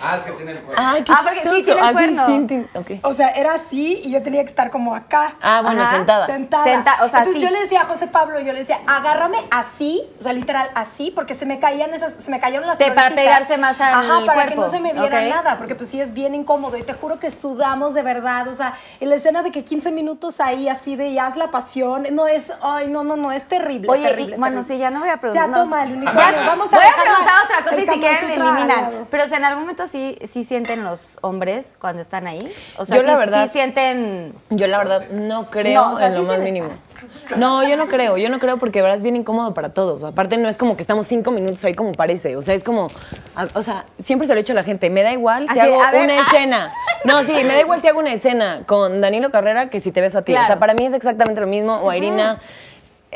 Ah, 0.04 0.16
es 0.16 0.24
que 0.24 0.32
tiene 0.32 0.50
el 0.50 0.58
cuerpo. 0.58 0.82
Ay, 0.84 1.04
qué 1.04 1.12
Ah, 1.12 1.20
porque 1.22 1.34
sí, 1.36 1.40
chistoso. 1.42 1.64
tiene 1.64 1.80
el 1.80 1.84
Así, 1.86 1.92
cuerno. 1.94 2.26
tin, 2.26 2.46
tin, 2.48 2.68
ok. 2.74 2.90
O 3.04 3.12
sea, 3.12 3.28
era 3.28 3.54
así 3.54 4.00
y 4.02 4.10
yo 4.10 4.20
tenía 4.20 4.42
que 4.42 4.48
estar 4.48 4.68
como 4.72 4.96
acá. 4.96 5.36
Ah, 5.40 5.62
bueno, 5.62 5.80
Ajá. 5.80 5.94
sentada. 5.94 6.26
Sentada. 6.26 6.64
Senta- 6.64 6.94
o 7.04 7.08
sea, 7.08 7.20
Entonces 7.20 7.34
sí. 7.40 7.40
yo 7.40 7.50
le 7.52 7.60
decía 7.60 7.82
a 7.82 7.84
José 7.84 8.08
Pablo, 8.08 8.40
yo 8.40 8.52
le 8.52 8.58
decía, 8.58 8.80
agárrame 8.88 9.38
así, 9.52 10.02
o 10.18 10.22
sea, 10.22 10.32
literal 10.32 10.68
así, 10.74 11.12
porque 11.12 11.34
se 11.34 11.46
me 11.46 11.60
caían 11.60 11.94
esas, 11.94 12.14
se 12.14 12.32
me 12.32 12.40
cayeron 12.40 12.66
las 12.66 12.78
Te- 12.78 12.88
para 12.88 13.10
florecitas. 13.10 13.24
pegarse 13.24 13.58
más 13.58 13.80
al 13.80 13.94
Ajá, 13.94 14.26
para 14.26 14.46
que 14.46 14.56
no 14.56 14.68
se 14.68 14.80
me 14.80 14.92
viera 14.92 15.20
nada, 15.28 15.56
porque 15.56 15.76
pues 15.76 15.88
sí 15.88 16.00
es 16.00 16.12
bien 16.12 16.34
incómodo 16.34 16.76
y 16.76 16.82
te 16.82 16.94
juro 16.94 17.20
que 17.20 17.30
sudamos 17.30 17.94
de 17.94 18.02
verdad, 18.02 18.48
o 18.48 18.54
sea, 18.54 18.74
en 18.98 19.08
la 19.08 19.14
escena 19.14 19.44
de 19.44 19.52
que 19.52 19.62
15 19.62 19.92
minutos 19.92 20.40
ahí 20.40 20.68
así 20.68 20.96
de 20.96 21.12
ya 21.12 21.26
haz 21.28 21.36
la 21.36 21.52
pasión, 21.52 22.08
no 22.10 22.26
es, 22.26 22.50
ay, 22.60 22.88
no, 22.88 23.04
no, 23.04 23.14
no, 23.14 23.30
es 23.30 23.44
terrible, 23.44 23.88
Oye, 23.88 24.02
terrible. 24.08 24.34
y, 24.34 24.38
bueno, 24.40 24.56
terrible. 24.62 24.74
sí, 24.74 24.80
ya 24.82 24.90
no 24.90 25.00
voy 25.00 25.08
a 25.08 25.16
preguntar. 25.16 25.46
Ya 25.46 25.50
no. 25.50 25.62
toma 25.62 25.84
el 25.84 25.92
unicornio. 25.92 26.22
Ya, 26.22 26.46
Vamos 26.46 26.66
a 26.72 26.76
voy 26.76 26.84
a 26.84 26.90
la- 26.90 27.02
preguntar 27.02 27.34
otra 27.44 27.62
cosa 27.64 27.80
y 27.80 27.86
si 27.86 28.00
quieren 28.00 28.30
eliminan. 28.30 29.06
Pero 29.10 29.28
si 29.28 29.34
en 29.34 29.44
algún 29.44 29.62
momento 29.62 29.86
sí, 29.86 30.18
sí 30.32 30.44
sienten 30.44 30.84
los 30.84 31.18
hombres 31.22 31.76
cuando 31.80 32.02
están 32.02 32.26
ahí. 32.26 32.52
O 32.76 32.84
sea, 32.84 32.96
Yo 32.96 33.02
sí- 33.02 33.08
la 33.08 33.16
verdad- 33.16 33.46
sí 33.46 33.52
sienten. 33.52 34.34
Yo 34.50 34.66
la 34.66 34.78
verdad 34.78 35.08
no 35.10 35.46
creo 35.46 35.82
No, 35.82 35.92
o 35.94 35.96
sea, 35.96 36.08
en 36.08 36.14
lo 36.14 36.20
sí 36.22 36.26
más 36.26 36.38
mínimo. 36.40 36.68
No, 37.36 37.66
yo 37.66 37.76
no 37.76 37.88
creo, 37.88 38.16
yo 38.16 38.28
no 38.28 38.38
creo 38.38 38.58
porque 38.58 38.78
de 38.78 38.82
verdad 38.82 38.96
es 38.96 39.02
bien 39.02 39.16
incómodo 39.16 39.54
para 39.54 39.70
todos. 39.70 40.04
Aparte 40.04 40.36
no 40.36 40.48
es 40.48 40.56
como 40.56 40.76
que 40.76 40.82
estamos 40.82 41.06
cinco 41.06 41.30
minutos 41.30 41.64
ahí 41.64 41.74
como 41.74 41.92
parece, 41.92 42.36
o 42.36 42.42
sea, 42.42 42.54
es 42.54 42.62
como, 42.62 42.88
o 43.54 43.62
sea, 43.62 43.86
siempre 43.98 44.28
se 44.28 44.34
lo 44.34 44.38
he 44.38 44.42
hecho 44.42 44.52
a 44.52 44.56
la 44.56 44.64
gente, 44.64 44.88
me 44.90 45.02
da 45.02 45.12
igual 45.12 45.48
si 45.52 45.58
hago 45.58 45.78
ver, 45.90 46.04
una 46.04 46.14
ah. 46.14 46.26
escena. 46.26 46.72
No, 47.04 47.24
sí, 47.24 47.32
me 47.32 47.54
da 47.54 47.60
igual 47.60 47.82
si 47.82 47.88
hago 47.88 47.98
una 47.98 48.12
escena 48.12 48.62
con 48.66 49.00
Danilo 49.00 49.30
Carrera 49.32 49.68
que 49.68 49.80
si 49.80 49.90
te 49.90 50.00
beso 50.00 50.18
a 50.18 50.22
ti. 50.22 50.34
O 50.36 50.44
sea, 50.44 50.58
para 50.60 50.74
mí 50.74 50.86
es 50.86 50.92
exactamente 50.92 51.40
lo 51.40 51.48
mismo, 51.48 51.74
o 51.74 51.90
a 51.90 51.96
Irina. 51.96 52.38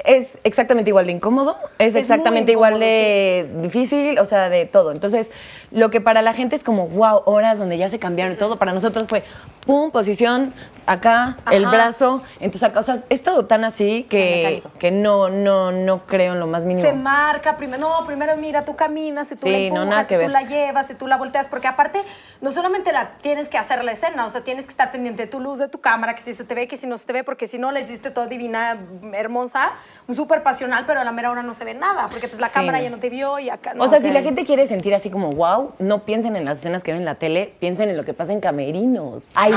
Es 0.05 0.39
exactamente 0.45 0.91
igual 0.91 1.07
de 1.07 1.13
incómodo, 1.13 1.57
es, 1.79 1.95
exactamente 1.95 2.53
igual 2.53 2.79
de 2.79 3.49
difícil, 3.63 4.19
o 4.19 4.27
sea, 4.27 4.51
de 4.51 4.67
todo. 4.67 4.93
Entonces, 4.93 5.31
lo 5.77 5.91
que 5.91 6.01
para 6.01 6.23
la 6.23 6.33
gente 6.33 6.57
es 6.57 6.65
como, 6.65 6.89
wow, 6.89 7.23
horas 7.27 7.59
donde 7.59 7.77
ya 7.77 7.89
se 7.91 7.99
cambiaron 7.99 8.37
todo, 8.37 8.57
para 8.57 8.73
nosotros 8.73 9.07
fue, 9.09 9.23
pum, 9.67 9.91
posición, 9.91 10.53
acá, 10.87 11.37
el 11.51 11.67
brazo. 11.67 12.23
Entonces, 12.41 12.63
acá, 12.63 12.81
o 12.81 12.83
sea, 12.83 12.99
es 13.11 13.23
todo 13.23 13.45
tan 13.45 13.63
así 13.63 14.05
que, 14.09 14.63
que 14.79 14.91
no, 14.91 15.29
no, 15.29 15.73
no 15.73 15.99
creo 15.99 16.33
en 16.33 16.41
lo 16.41 16.47
más 16.47 16.65
mínimo. 16.65 16.85
Se 16.87 16.95
marca 16.95 17.57
primero, 17.59 17.81
no, 17.81 18.07
primero 18.07 18.37
mira, 18.39 18.65
tú 18.65 18.75
caminas, 18.75 19.29
si 19.29 19.37
tú 19.37 19.49
Sí, 19.49 19.53
la 19.69 19.75
no, 19.75 19.83
empujas, 19.83 20.09
si 20.09 20.15
que 20.15 20.19
tú 20.21 20.23
ver. 20.23 20.31
la 20.31 20.43
llevas, 20.43 20.87
si 20.87 20.95
tú 20.95 21.07
la 21.07 21.19
volteas, 21.19 21.47
porque 21.49 21.69
aparte 21.69 22.01
no 22.41 22.51
solamente 22.53 22.93
la 22.93 23.11
tienes 23.21 23.49
que 23.51 23.59
hacer 23.59 23.85
la 23.85 23.93
escena, 23.93 24.25
o 24.25 24.31
sea, 24.31 24.43
tienes 24.43 24.65
que 24.67 24.71
estar 24.71 24.91
pendiente 24.91 25.25
de 25.25 25.29
tu 25.29 25.41
luz, 25.41 25.59
de 25.59 25.69
tu 25.69 25.81
cámara, 25.81 26.15
que 26.15 26.23
si 26.23 26.33
se 26.33 26.45
te 26.45 26.55
ve, 26.55 26.69
que 26.69 26.77
si 26.79 26.87
no 26.87 26.97
se 26.97 27.05
te 27.07 27.13
ve, 27.13 27.23
porque 27.25 27.47
si 27.47 27.59
no 27.59 27.71
la 27.71 27.81
hiciste 27.81 28.11
toda 28.11 28.29
divina, 28.29 28.79
hermosa, 29.13 29.73
súper 30.11 30.43
pasional, 30.43 30.85
pero 30.87 31.01
a 31.01 31.05
la 31.05 31.13
mera 31.13 31.31
hora 31.31 31.43
no 31.43 31.53
se 31.53 31.65
ve 31.67 31.75
nada, 31.75 32.09
porque 32.09 32.29
pues 32.29 32.41
la 32.41 32.49
Sí, 32.49 32.55
cámara 32.55 32.79
no. 32.79 32.85
ya 32.85 32.91
no 32.91 32.99
te 32.99 33.11
vio 33.11 33.39
y 33.39 33.51
acá 33.51 33.73
o 33.73 33.75
no. 33.75 33.89
sea, 33.91 34.01
si 34.01 34.11
la 34.11 34.23
gente 34.23 34.47
quiere 34.47 34.67
sentir 34.67 34.95
así 34.95 35.11
como 35.11 35.33
wow, 35.33 35.66
no 35.79 36.05
piensen 36.05 36.37
en 36.37 36.45
las 36.45 36.59
escenas 36.59 36.83
que 36.83 36.93
ven 36.93 37.01
en 37.01 37.05
la 37.07 37.15
tele, 37.17 37.55
piensen 37.61 37.89
en 37.91 37.97
lo 37.97 38.05
que 38.05 38.15
pasa 38.15 38.33
en 38.33 38.41
camerinos. 38.41 39.25
Ay, 39.35 39.53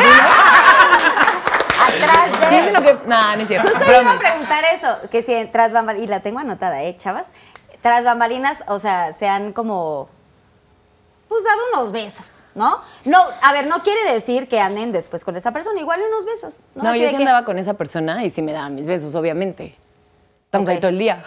Atrás 1.81 2.39
de. 2.41 2.47
piensen 2.47 2.73
lo 2.73 2.81
que. 2.81 2.97
Nah, 3.07 3.35
no 3.35 3.41
es 3.41 3.47
cierto. 3.47 3.69
Justo 3.71 3.85
iba 4.01 4.11
a 4.13 4.19
preguntar 4.19 4.63
eso, 4.75 4.97
que 5.09 5.21
si 5.23 5.45
tras 5.51 5.71
bambalinas, 5.71 6.07
y 6.07 6.09
la 6.09 6.19
tengo 6.21 6.39
anotada, 6.39 6.83
¿eh, 6.83 6.95
chavas? 6.97 7.27
Tras 7.81 8.03
bambalinas, 8.03 8.57
o 8.67 8.77
sea, 8.79 9.13
se 9.13 9.27
han 9.27 9.53
como, 9.53 10.09
pues 11.29 11.43
dado 11.45 11.59
unos 11.73 11.91
besos, 11.91 12.43
¿no? 12.55 12.81
No, 13.05 13.19
a 13.41 13.53
ver, 13.53 13.67
no 13.67 13.81
quiere 13.83 14.11
decir 14.13 14.47
que 14.49 14.59
anden 14.59 14.91
después 14.91 15.23
con 15.23 15.37
esa 15.37 15.51
persona, 15.51 15.79
igual 15.79 16.01
unos 16.11 16.25
besos, 16.25 16.63
¿no? 16.75 16.83
No, 16.83 16.95
yo 16.95 17.05
sí 17.09 17.15
que- 17.15 17.21
andaba 17.23 17.45
con 17.45 17.57
esa 17.57 17.75
persona 17.75 18.23
y 18.25 18.29
sí 18.29 18.41
me 18.41 18.51
daba 18.51 18.69
mis 18.69 18.85
besos, 18.85 19.15
obviamente. 19.15 19.75
Estamos 20.45 20.67
ahí 20.69 20.75
Ok. 20.75 20.81
todo 20.81 20.89
el 20.89 20.99
día. 20.99 21.23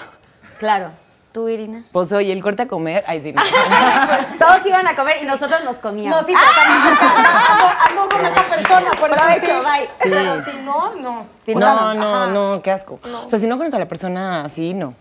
Claro. 0.59 0.91
¿Tú, 1.33 1.49
Irina? 1.49 1.83
Pues 1.93 2.13
oye, 2.13 2.31
el 2.31 2.43
corte 2.43 2.63
a 2.63 2.69
comer, 2.69 3.05
ay 3.07 3.21
sí, 3.23 3.33
no. 3.33 3.41
Pues 4.07 4.39
todos 4.39 4.67
iban 4.67 4.87
a 4.87 4.95
comer 4.95 5.17
y 5.23 5.25
nosotros 5.25 5.65
nos 5.65 5.77
comíamos. 5.77 6.21
No, 6.21 6.27
sí, 6.27 6.35
pero 6.39 6.51
también 6.55 6.95
ando, 6.95 8.01
ando 8.03 8.15
con 8.15 8.27
esa 8.27 8.45
persona, 8.45 8.91
por 9.01 9.11
eso 9.11 9.23
sí. 9.41 9.47
bye. 9.47 9.89
Pero 10.03 10.39
si 10.39 10.57
no, 10.59 10.95
no. 10.97 11.27
Si 11.45 11.53
O 11.53 11.55
no, 11.55 11.61
sea, 11.61 11.95
no, 11.95 12.27
no, 12.27 12.63
qué 12.63 12.71
asco. 12.71 13.01
O 13.25 13.29
sea, 13.31 13.39
si 13.39 13.47
no 13.47 13.57
conoces 13.57 13.75
a 13.75 13.79
la 13.79 13.89
persona 13.89 14.45
así, 14.45 14.75
no. 14.75 14.95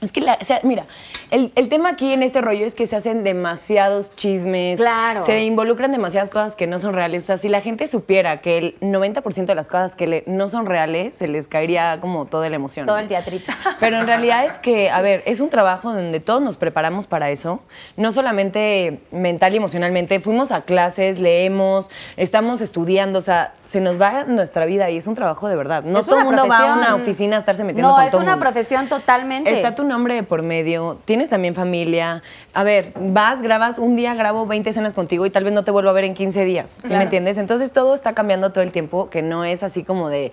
Es 0.00 0.12
que, 0.12 0.20
la, 0.20 0.38
o 0.40 0.44
sea, 0.44 0.60
mira, 0.62 0.84
el, 1.30 1.50
el 1.56 1.68
tema 1.68 1.88
aquí 1.90 2.12
en 2.12 2.22
este 2.22 2.40
rollo 2.40 2.64
es 2.64 2.74
que 2.74 2.86
se 2.86 2.94
hacen 2.96 3.24
demasiados 3.24 4.14
chismes. 4.14 4.78
Claro. 4.78 5.26
Se 5.26 5.42
involucran 5.44 5.90
demasiadas 5.92 6.30
cosas 6.30 6.54
que 6.54 6.66
no 6.66 6.78
son 6.78 6.94
reales. 6.94 7.24
O 7.24 7.26
sea, 7.26 7.36
si 7.38 7.48
la 7.48 7.60
gente 7.60 7.86
supiera 7.88 8.40
que 8.40 8.58
el 8.58 8.80
90% 8.80 9.46
de 9.46 9.54
las 9.54 9.68
cosas 9.68 9.94
que 9.96 10.06
le- 10.06 10.24
no 10.26 10.48
son 10.48 10.66
reales, 10.66 11.14
se 11.16 11.26
les 11.26 11.48
caería 11.48 11.98
como 12.00 12.26
toda 12.26 12.48
la 12.48 12.56
emoción. 12.56 12.86
Todo 12.86 12.96
¿no? 12.96 13.02
el 13.02 13.08
teatrito. 13.08 13.52
Pero 13.80 13.96
en 13.98 14.06
realidad 14.06 14.44
es 14.46 14.54
que, 14.54 14.90
a 14.90 15.00
ver, 15.00 15.22
es 15.26 15.40
un 15.40 15.50
trabajo 15.50 15.92
donde 15.92 16.20
todos 16.20 16.40
nos 16.42 16.56
preparamos 16.56 17.06
para 17.06 17.30
eso, 17.30 17.60
no 17.96 18.12
solamente 18.12 19.00
mental 19.10 19.52
y 19.54 19.56
emocionalmente, 19.56 20.20
fuimos 20.20 20.52
a 20.52 20.62
clases, 20.62 21.18
leemos, 21.18 21.90
estamos 22.16 22.60
estudiando, 22.60 23.18
o 23.18 23.22
sea, 23.22 23.54
se 23.64 23.80
nos 23.80 24.00
va 24.00 24.24
nuestra 24.24 24.64
vida 24.66 24.90
y 24.90 24.96
es 24.98 25.06
un 25.06 25.14
trabajo 25.14 25.48
de 25.48 25.56
verdad. 25.56 25.82
No 25.82 25.98
Es 26.00 26.06
todo 26.06 26.16
el 26.20 26.26
una 26.26 26.42
mundo 26.44 26.48
va 26.48 26.72
a 26.72 26.76
una 26.76 26.94
oficina 26.94 27.36
a 27.36 27.40
estarse 27.40 27.64
metiendo 27.64 27.88
No, 27.88 27.94
con 27.96 28.04
es 28.04 28.10
todo 28.12 28.20
el 28.20 28.26
una 28.26 28.36
mundo. 28.36 28.44
profesión 28.44 28.88
totalmente. 28.88 29.50
Está 29.54 29.74
tu 29.74 29.87
nombre 29.88 30.14
de 30.14 30.22
por 30.22 30.42
medio, 30.42 30.98
tienes 31.04 31.30
también 31.30 31.54
familia. 31.54 32.22
A 32.54 32.62
ver, 32.64 32.92
vas, 33.00 33.42
grabas, 33.42 33.78
un 33.78 33.96
día 33.96 34.14
grabo 34.14 34.46
20 34.46 34.70
escenas 34.70 34.94
contigo 34.94 35.26
y 35.26 35.30
tal 35.30 35.44
vez 35.44 35.52
no 35.52 35.64
te 35.64 35.70
vuelvo 35.70 35.90
a 35.90 35.92
ver 35.92 36.04
en 36.04 36.14
15 36.14 36.44
días, 36.44 36.70
¿sí 36.70 36.80
Claro. 36.82 36.98
me 36.98 37.02
entiendes? 37.04 37.38
Entonces 37.38 37.72
todo 37.72 37.94
está 37.94 38.14
cambiando 38.14 38.50
todo 38.52 38.62
el 38.62 38.70
tiempo, 38.72 39.10
que 39.10 39.22
no 39.22 39.44
es 39.44 39.62
así 39.62 39.82
como 39.84 40.08
de 40.08 40.30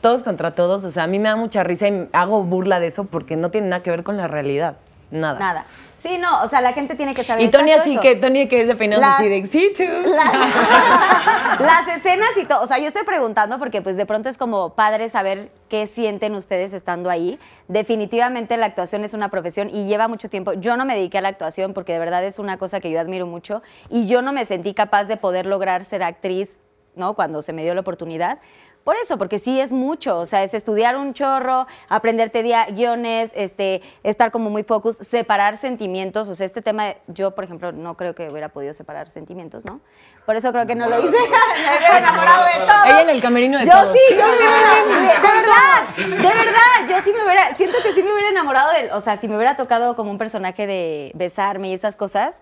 todos 0.00 0.22
contra 0.22 0.54
todos. 0.54 0.84
O 0.84 0.90
sea, 0.90 1.04
a 1.04 1.06
mí 1.06 1.18
me 1.18 1.28
da 1.28 1.36
mucha 1.36 1.62
risa 1.62 1.88
y 1.88 2.08
hago 2.12 2.42
burla 2.42 2.80
de 2.80 2.88
eso 2.88 3.04
porque 3.04 3.36
no 3.36 3.50
tiene 3.50 3.68
nada 3.68 3.82
que 3.82 3.90
ver 3.90 4.02
con 4.02 4.16
la 4.16 4.26
realidad. 4.26 4.76
Nada. 5.10 5.38
Nada. 5.38 5.66
Sí, 6.04 6.18
no, 6.18 6.42
o 6.42 6.48
sea, 6.48 6.60
la 6.60 6.74
gente 6.74 6.96
tiene 6.96 7.14
que 7.14 7.24
saber 7.24 7.42
Y 7.46 7.48
Tony 7.50 7.72
así 7.72 7.92
eso. 7.92 8.02
que, 8.02 8.14
Tony 8.14 8.46
que 8.46 8.60
es 8.60 8.68
de 8.68 8.76
peinados 8.76 9.00
Las- 9.00 9.20
así 9.20 9.28
de, 9.30 9.46
sí, 9.46 9.72
tú. 9.74 9.84
Las, 10.10 10.32
las 11.60 11.96
escenas 11.96 12.28
y 12.36 12.44
todo. 12.44 12.60
O 12.60 12.66
sea, 12.66 12.78
yo 12.78 12.88
estoy 12.88 13.04
preguntando 13.04 13.58
porque 13.58 13.80
pues 13.80 13.96
de 13.96 14.04
pronto 14.04 14.28
es 14.28 14.36
como 14.36 14.74
padre 14.74 15.08
saber 15.08 15.48
qué 15.70 15.86
sienten 15.86 16.34
ustedes 16.34 16.74
estando 16.74 17.08
ahí. 17.08 17.38
Definitivamente 17.68 18.58
la 18.58 18.66
actuación 18.66 19.02
es 19.02 19.14
una 19.14 19.30
profesión 19.30 19.70
y 19.72 19.86
lleva 19.86 20.06
mucho 20.06 20.28
tiempo. 20.28 20.52
Yo 20.52 20.76
no 20.76 20.84
me 20.84 20.94
dediqué 20.94 21.16
a 21.16 21.22
la 21.22 21.28
actuación 21.30 21.72
porque 21.72 21.94
de 21.94 22.00
verdad 22.00 22.22
es 22.22 22.38
una 22.38 22.58
cosa 22.58 22.80
que 22.80 22.90
yo 22.90 23.00
admiro 23.00 23.26
mucho 23.26 23.62
y 23.88 24.06
yo 24.06 24.20
no 24.20 24.34
me 24.34 24.44
sentí 24.44 24.74
capaz 24.74 25.04
de 25.04 25.16
poder 25.16 25.46
lograr 25.46 25.84
ser 25.84 26.02
actriz, 26.02 26.58
¿no? 26.96 27.14
Cuando 27.14 27.40
se 27.40 27.54
me 27.54 27.62
dio 27.62 27.74
la 27.74 27.80
oportunidad. 27.80 28.40
Por 28.84 28.96
eso, 28.96 29.16
porque 29.18 29.38
sí 29.38 29.58
es 29.60 29.72
mucho, 29.72 30.18
o 30.18 30.26
sea, 30.26 30.42
es 30.42 30.52
estudiar 30.54 30.96
un 30.96 31.14
chorro, 31.14 31.66
aprenderte 31.88 32.42
guiones, 32.70 33.30
este, 33.34 33.80
estar 34.02 34.30
como 34.30 34.50
muy 34.50 34.62
focus, 34.62 34.96
separar 34.98 35.56
sentimientos, 35.56 36.28
o 36.28 36.34
sea, 36.34 36.44
este 36.44 36.60
tema, 36.62 36.84
de- 36.84 36.96
yo, 37.08 37.34
por 37.34 37.44
ejemplo, 37.44 37.72
no 37.72 37.96
creo 37.96 38.14
que 38.14 38.28
hubiera 38.28 38.50
podido 38.50 38.74
separar 38.74 39.08
sentimientos, 39.08 39.64
¿no? 39.64 39.80
Por 40.26 40.36
eso 40.36 40.52
creo 40.52 40.66
que 40.66 40.74
no 40.74 40.88
lo 40.88 40.98
hice. 41.00 41.10
Me 41.18 41.76
hubiera 41.78 41.98
enamorado 41.98 42.44
de 42.44 42.66
todo. 42.66 42.84
Ella 42.86 43.00
en 43.02 43.08
el 43.08 43.20
camerino 43.22 43.58
de 43.58 43.66
Yo 43.66 43.72
todos. 43.72 43.92
sí, 43.92 44.00
yo 44.16 44.26
me 44.26 44.32
hubiera, 44.32 44.84
de 44.86 45.28
verdad, 45.28 45.96
de 46.06 46.38
verdad, 46.44 46.88
yo 46.88 47.00
sí 47.02 47.12
me 47.12 47.24
hubiera, 47.24 47.54
siento 47.56 47.78
que 47.82 47.92
sí 47.92 48.02
me 48.02 48.12
hubiera 48.12 48.28
enamorado 48.30 48.70
de 48.72 48.80
él, 48.80 48.90
o 48.92 49.00
sea, 49.00 49.16
si 49.16 49.28
me 49.28 49.36
hubiera 49.36 49.56
tocado 49.56 49.96
como 49.96 50.10
un 50.10 50.18
personaje 50.18 50.66
de 50.66 51.12
besarme 51.14 51.68
y 51.70 51.74
esas 51.74 51.96
cosas, 51.96 52.34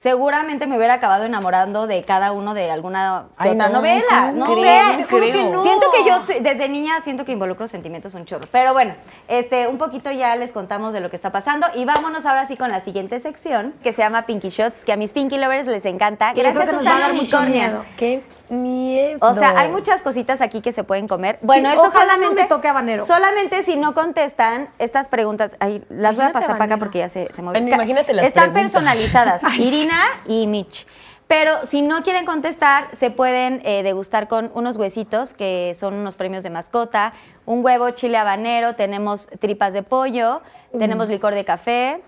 seguramente 0.00 0.66
me 0.66 0.76
hubiera 0.76 0.94
acabado 0.94 1.24
enamorando 1.24 1.86
de 1.86 2.02
cada 2.04 2.32
uno 2.32 2.54
de 2.54 2.70
alguna 2.70 3.26
Ay, 3.36 3.50
otra 3.50 3.68
no, 3.68 3.74
novela, 3.74 4.30
¿cómo 4.32 4.46
no 4.46 4.54
crees? 4.54 4.86
sé, 4.90 4.96
Te 4.98 5.04
juro 5.04 5.24
que 5.24 5.30
creo. 5.32 5.52
no. 5.52 5.62
siento 5.62 5.86
que 5.90 6.04
yo 6.08 6.40
desde 6.40 6.68
niña 6.68 7.00
siento 7.00 7.24
que 7.24 7.32
involucro 7.32 7.66
sentimientos 7.66 8.14
un 8.14 8.24
chorro, 8.24 8.44
pero 8.52 8.72
bueno, 8.72 8.94
este, 9.26 9.66
un 9.66 9.76
poquito 9.78 10.10
ya 10.12 10.36
les 10.36 10.52
contamos 10.52 10.92
de 10.92 11.00
lo 11.00 11.10
que 11.10 11.16
está 11.16 11.32
pasando 11.32 11.66
y 11.74 11.84
vámonos 11.84 12.26
ahora 12.26 12.46
sí 12.46 12.56
con 12.56 12.70
la 12.70 12.80
siguiente 12.80 13.18
sección 13.18 13.74
que 13.82 13.92
se 13.92 14.02
llama 14.02 14.22
Pinky 14.26 14.50
Shots, 14.50 14.84
que 14.84 14.92
a 14.92 14.96
mis 14.96 15.12
Pinky 15.12 15.36
Lovers 15.36 15.66
les 15.66 15.84
encanta. 15.84 16.32
Que 16.32 16.42
yo 16.42 16.52
creo 16.52 16.64
que 16.66 16.72
nos 16.72 16.86
va 16.86 16.96
a 16.96 17.00
dar 17.00 17.14
mucho 17.14 17.40
miedo. 17.42 17.84
Qué 17.96 18.22
O 18.50 19.34
sea, 19.34 19.58
hay 19.58 19.70
muchas 19.70 20.02
cositas 20.02 20.40
aquí 20.40 20.60
que 20.60 20.72
se 20.72 20.84
pueden 20.84 21.06
comer. 21.08 21.38
Bueno, 21.42 21.68
Sí, 21.70 21.74
eso 21.74 21.86
ojalá 21.86 22.04
no 22.04 22.10
solamente 22.12 22.42
me 22.42 22.48
toque 22.48 22.68
habanero. 22.68 23.04
Solamente 23.04 23.62
si 23.62 23.76
no 23.76 23.94
contestan 23.94 24.70
estas 24.78 25.08
preguntas, 25.08 25.56
ay, 25.60 25.84
las 25.88 26.16
voy 26.16 26.24
a 26.24 26.28
Imagínate 26.28 26.32
pasar 26.32 26.58
para 26.58 26.64
acá 26.64 26.76
porque 26.78 26.98
ya 26.98 27.08
se, 27.08 27.32
se 27.32 27.42
movió. 27.42 27.60
Bueno, 27.60 27.74
imagínate 27.74 28.12
las 28.14 28.26
Están 28.26 28.52
preguntas. 28.52 28.72
personalizadas, 28.72 29.44
Ay. 29.44 29.62
Irina 29.68 30.00
y 30.26 30.46
Mitch. 30.46 30.86
Pero 31.26 31.66
si 31.66 31.82
no 31.82 32.02
quieren 32.02 32.24
contestar, 32.24 32.88
se 32.96 33.10
pueden 33.10 33.60
eh, 33.64 33.82
degustar 33.82 34.28
con 34.28 34.50
unos 34.54 34.76
huesitos, 34.76 35.34
que 35.34 35.74
son 35.78 35.92
unos 35.92 36.16
premios 36.16 36.42
de 36.42 36.48
mascota, 36.48 37.12
un 37.44 37.62
huevo 37.62 37.90
chile 37.90 38.16
habanero, 38.16 38.74
tenemos 38.76 39.28
tripas 39.38 39.74
de 39.74 39.82
pollo, 39.82 40.40
tenemos 40.78 41.08
licor 41.08 41.34
de 41.34 41.44
café. 41.44 42.02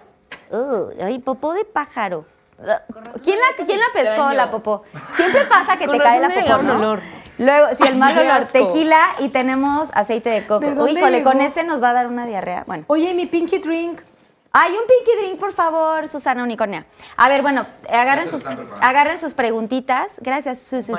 Uh, 0.50 0.88
ay, 1.04 1.18
popó 1.18 1.52
de 1.52 1.66
pájaro. 1.66 2.24
¿Quién 3.22 3.38
la, 3.38 3.64
¿quién 3.64 3.78
la 3.78 3.86
pescó, 3.92 4.32
la 4.32 4.50
popó? 4.50 4.84
Siempre 5.14 5.44
pasa 5.44 5.76
que 5.76 5.88
te 5.88 5.98
cae 5.98 6.20
la 6.20 6.28
popó, 6.28 6.62
¿no? 6.62 6.76
olor. 6.76 7.00
Luego, 7.38 7.68
si 7.74 7.88
el 7.88 7.96
mal 7.96 8.18
olor, 8.18 8.44
tequila 8.46 9.14
y 9.18 9.30
tenemos 9.30 9.88
aceite 9.94 10.28
de 10.28 10.46
coco. 10.46 10.60
¿De 10.60 10.68
Uy, 10.68 10.74
dónde 10.74 10.92
híjole, 10.92 11.22
con 11.22 11.40
este 11.40 11.64
nos 11.64 11.82
va 11.82 11.90
a 11.90 11.92
dar 11.94 12.06
una 12.06 12.26
diarrea. 12.26 12.64
Bueno. 12.66 12.84
Oye, 12.88 13.14
mi 13.14 13.24
pinky 13.24 13.58
drink. 13.58 14.02
Hay 14.52 14.72
un 14.72 14.80
pinky 14.86 15.22
drink, 15.22 15.40
por 15.40 15.52
favor, 15.52 16.06
Susana 16.08 16.42
Unicornia. 16.42 16.84
A 17.16 17.28
ver, 17.28 17.40
bueno, 17.40 17.66
agarren 17.88 18.28
sus, 18.28 18.44
agarren 18.80 19.18
sus 19.18 19.32
preguntitas. 19.32 20.12
Gracias, 20.18 20.58
Su, 20.58 20.82
Su, 20.82 20.94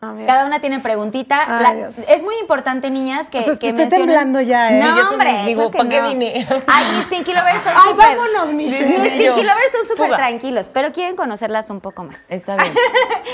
Cada 0.00 0.46
una 0.46 0.60
tiene 0.60 0.78
preguntita. 0.78 1.42
Ay, 1.58 1.62
La- 1.64 1.74
Dios. 1.74 1.98
es 2.08 2.22
muy 2.22 2.36
importante, 2.38 2.88
niñas, 2.88 3.28
que, 3.28 3.38
O 3.38 3.42
sea, 3.42 3.56
que 3.56 3.66
estoy 3.70 3.86
mencionen- 3.86 3.90
temblando 4.06 4.40
ya, 4.40 4.70
¿eh? 4.76 4.80
No, 4.80 4.96
yo 4.96 5.10
hombre, 5.10 5.42
digo, 5.44 5.72
claro 5.72 5.72
que 5.72 5.78
¿pa' 5.78 5.88
qué 5.88 6.02
no. 6.02 6.08
vine? 6.10 6.46
Ay, 6.68 6.84
mis 6.96 7.06
Pinky 7.06 7.32
Lovers 7.34 7.62
son 7.64 7.72
Ay, 7.74 7.90
súper- 7.90 8.16
vámonos, 8.16 8.52
Michelle. 8.52 8.96
Mis 9.00 9.12
Pinky 9.14 9.42
Lovers 9.42 9.72
son 9.72 9.88
súper 9.88 10.14
tranquilos, 10.14 10.70
pero 10.72 10.92
quieren 10.92 11.16
conocerlas 11.16 11.68
un 11.70 11.80
poco 11.80 12.04
más. 12.04 12.16
Está 12.28 12.54
bien. 12.54 12.72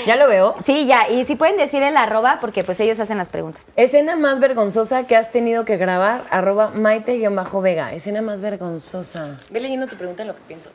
¿Ya 0.07 0.15
lo 0.15 0.27
veo? 0.27 0.55
Sí, 0.65 0.87
ya, 0.87 1.07
y 1.07 1.23
si 1.25 1.35
pueden 1.35 1.55
decir 1.57 1.83
el 1.83 1.95
arroba, 1.97 2.39
porque 2.41 2.63
pues 2.63 2.79
ellos 2.79 2.99
hacen 2.99 3.19
las 3.19 3.29
preguntas. 3.29 3.71
Escena 3.75 4.15
más 4.15 4.39
vergonzosa 4.39 5.03
que 5.05 5.15
has 5.15 5.31
tenido 5.31 5.65
que 5.65 5.77
grabar, 5.77 6.21
arroba 6.31 6.71
maite-vega. 6.73 7.93
Escena 7.93 8.23
más 8.23 8.41
vergonzosa. 8.41 9.37
Ve 9.51 9.59
leyendo 9.59 9.85
tu 9.85 9.97
pregunta 9.97 10.23
en 10.23 10.29
lo 10.29 10.35
que 10.35 10.41
pienso. 10.47 10.71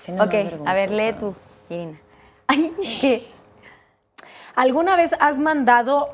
Escena 0.00 0.24
Ok, 0.24 0.32
más 0.32 0.42
vergonzosa. 0.44 0.70
a 0.70 0.74
ver, 0.74 0.90
lee 0.90 1.12
tú, 1.18 1.34
Irina. 1.68 1.98
Ay, 2.46 2.72
¿qué? 3.02 3.28
¿Alguna 4.58 4.96
vez 4.96 5.12
has 5.20 5.38
mandado, 5.38 6.08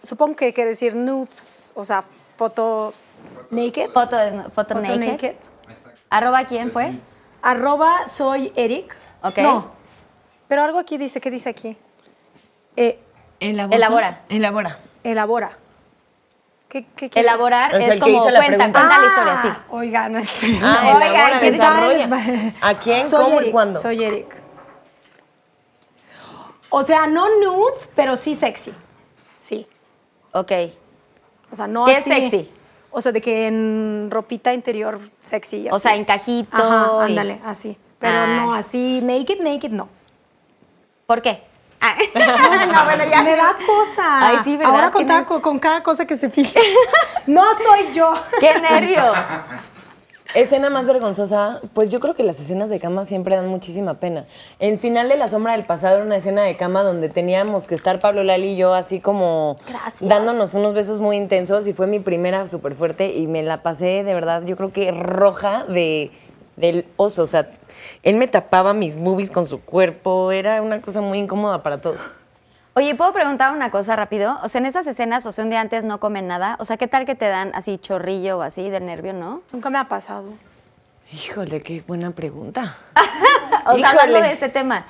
supongo 0.00 0.36
que 0.36 0.52
quiere 0.52 0.70
decir 0.70 0.94
nudes, 0.94 1.72
o 1.74 1.82
sea, 1.82 2.04
foto 2.36 2.94
naked? 3.50 3.90
Foto, 3.90 4.16
foto, 4.54 4.74
Foto 4.74 4.74
naked. 4.76 5.10
naked. 5.10 5.34
¿Arroba 6.08 6.44
quién 6.44 6.70
fue? 6.70 7.00
Arroba 7.42 8.06
soy 8.06 8.52
Eric. 8.54 8.96
Ok. 9.24 9.38
No, 9.38 9.72
pero 10.46 10.62
algo 10.62 10.78
aquí 10.78 10.98
dice, 10.98 11.20
¿qué 11.20 11.32
dice 11.32 11.48
aquí? 11.48 11.76
Eh, 12.76 13.00
Elabora. 13.40 13.76
Elabora. 13.76 14.20
Elabora. 14.28 14.78
elabora. 15.02 15.58
¿Qué, 16.68 16.86
qué 16.94 17.10
quiere? 17.10 17.26
Elaborar 17.28 17.74
es 17.74 17.98
como 18.00 18.18
hizo 18.18 18.30
la 18.30 18.38
cuenta, 18.38 18.70
cuenta 18.70 18.82
la 18.88 18.94
Ah, 18.94 19.06
historia, 19.06 19.42
sí. 19.42 19.62
Oiga, 19.70 20.08
no 20.08 20.18
es. 20.18 20.30
Ah, 20.62 20.94
Oiga, 20.96 21.38
elabora, 21.40 22.20
¿qué. 22.22 22.52
¿A 22.60 22.78
quién, 22.78 23.10
Soy 23.10 23.24
cómo 23.24 23.42
y 23.42 23.50
cuándo? 23.50 23.80
Soy 23.80 24.04
Eric. 24.04 24.41
O 26.74 26.82
sea, 26.82 27.06
no 27.06 27.26
nude, 27.40 27.74
pero 27.94 28.16
sí 28.16 28.34
sexy. 28.34 28.72
Sí. 29.36 29.66
Ok. 30.32 30.52
O 31.50 31.54
sea, 31.54 31.66
no 31.66 31.84
¿Qué 31.84 31.92
es 31.92 31.98
así. 32.06 32.10
sexy? 32.30 32.50
O 32.90 33.00
sea, 33.00 33.12
de 33.12 33.20
que 33.20 33.46
en 33.46 34.08
ropita 34.10 34.52
interior 34.54 34.98
sexy. 35.20 35.68
O 35.70 35.76
así. 35.76 35.82
sea, 35.82 35.94
en 35.96 36.04
cajito 36.04 36.56
Ajá, 36.56 37.08
y- 37.08 37.10
ándale, 37.10 37.40
así. 37.44 37.78
Pero 37.98 38.14
Ah. 38.18 38.26
no 38.26 38.54
así, 38.54 39.00
naked, 39.02 39.40
naked, 39.40 39.70
no. 39.70 39.88
¿Por 41.06 41.20
qué? 41.22 41.42
Ah. 41.80 41.94
no, 42.72 42.84
bueno, 42.84 43.04
ya. 43.10 43.22
Me 43.22 43.36
da 43.36 43.56
cosa. 43.66 44.28
Ay, 44.28 44.38
sí, 44.44 44.56
¿verdad? 44.56 44.74
Ahora 44.74 44.90
con, 44.90 45.40
con 45.42 45.58
cada 45.58 45.82
cosa 45.82 46.06
que 46.06 46.16
se 46.16 46.30
filtra. 46.30 46.60
no 47.26 47.44
soy 47.58 47.92
yo. 47.92 48.12
¡Qué 48.40 48.58
nervio! 48.60 49.12
Escena 50.34 50.70
más 50.70 50.86
vergonzosa, 50.86 51.60
pues 51.74 51.90
yo 51.90 52.00
creo 52.00 52.14
que 52.14 52.22
las 52.22 52.40
escenas 52.40 52.70
de 52.70 52.80
cama 52.80 53.04
siempre 53.04 53.36
dan 53.36 53.48
muchísima 53.48 53.94
pena. 53.94 54.24
El 54.60 54.78
final 54.78 55.10
de 55.10 55.18
La 55.18 55.28
Sombra 55.28 55.52
del 55.52 55.64
Pasado 55.66 55.96
era 55.96 56.06
una 56.06 56.16
escena 56.16 56.42
de 56.42 56.56
cama 56.56 56.82
donde 56.82 57.10
teníamos 57.10 57.68
que 57.68 57.74
estar 57.74 57.98
Pablo 57.98 58.24
Lali 58.24 58.52
y 58.52 58.56
yo 58.56 58.72
así 58.72 58.98
como 58.98 59.58
Gracias. 59.68 60.08
dándonos 60.08 60.54
unos 60.54 60.72
besos 60.72 61.00
muy 61.00 61.18
intensos 61.18 61.66
y 61.66 61.74
fue 61.74 61.86
mi 61.86 62.00
primera 62.00 62.46
súper 62.46 62.74
fuerte 62.74 63.12
y 63.14 63.26
me 63.26 63.42
la 63.42 63.62
pasé 63.62 64.04
de 64.04 64.14
verdad, 64.14 64.42
yo 64.46 64.56
creo 64.56 64.72
que 64.72 64.90
roja 64.90 65.64
de, 65.64 66.10
del 66.56 66.86
oso. 66.96 67.22
O 67.22 67.26
sea, 67.26 67.50
él 68.02 68.16
me 68.16 68.26
tapaba 68.26 68.72
mis 68.72 68.96
boobies 68.96 69.30
con 69.30 69.46
su 69.46 69.60
cuerpo, 69.60 70.32
era 70.32 70.62
una 70.62 70.80
cosa 70.80 71.02
muy 71.02 71.18
incómoda 71.18 71.62
para 71.62 71.82
todos. 71.82 72.14
Oye, 72.74 72.94
¿puedo 72.94 73.12
preguntar 73.12 73.52
una 73.52 73.70
cosa 73.70 73.96
rápido? 73.96 74.38
O 74.42 74.48
sea, 74.48 74.58
en 74.60 74.66
esas 74.66 74.86
escenas, 74.86 75.26
o 75.26 75.32
sea, 75.32 75.44
un 75.44 75.50
día 75.50 75.60
antes 75.60 75.84
no 75.84 76.00
comen 76.00 76.26
nada. 76.26 76.56
O 76.58 76.64
sea, 76.64 76.78
¿qué 76.78 76.88
tal 76.88 77.04
que 77.04 77.14
te 77.14 77.28
dan 77.28 77.52
así 77.54 77.76
chorrillo 77.78 78.38
o 78.38 78.42
así 78.42 78.70
de 78.70 78.80
nervio, 78.80 79.12
no? 79.12 79.42
Nunca 79.52 79.68
me 79.68 79.76
ha 79.78 79.88
pasado. 79.88 80.30
Híjole, 81.12 81.60
qué 81.62 81.82
buena 81.86 82.10
pregunta. 82.10 82.76
O 83.64 83.76
sea, 83.78 83.90
hablando 83.90 84.20
de 84.20 84.32
este 84.32 84.48
tema. 84.48 84.84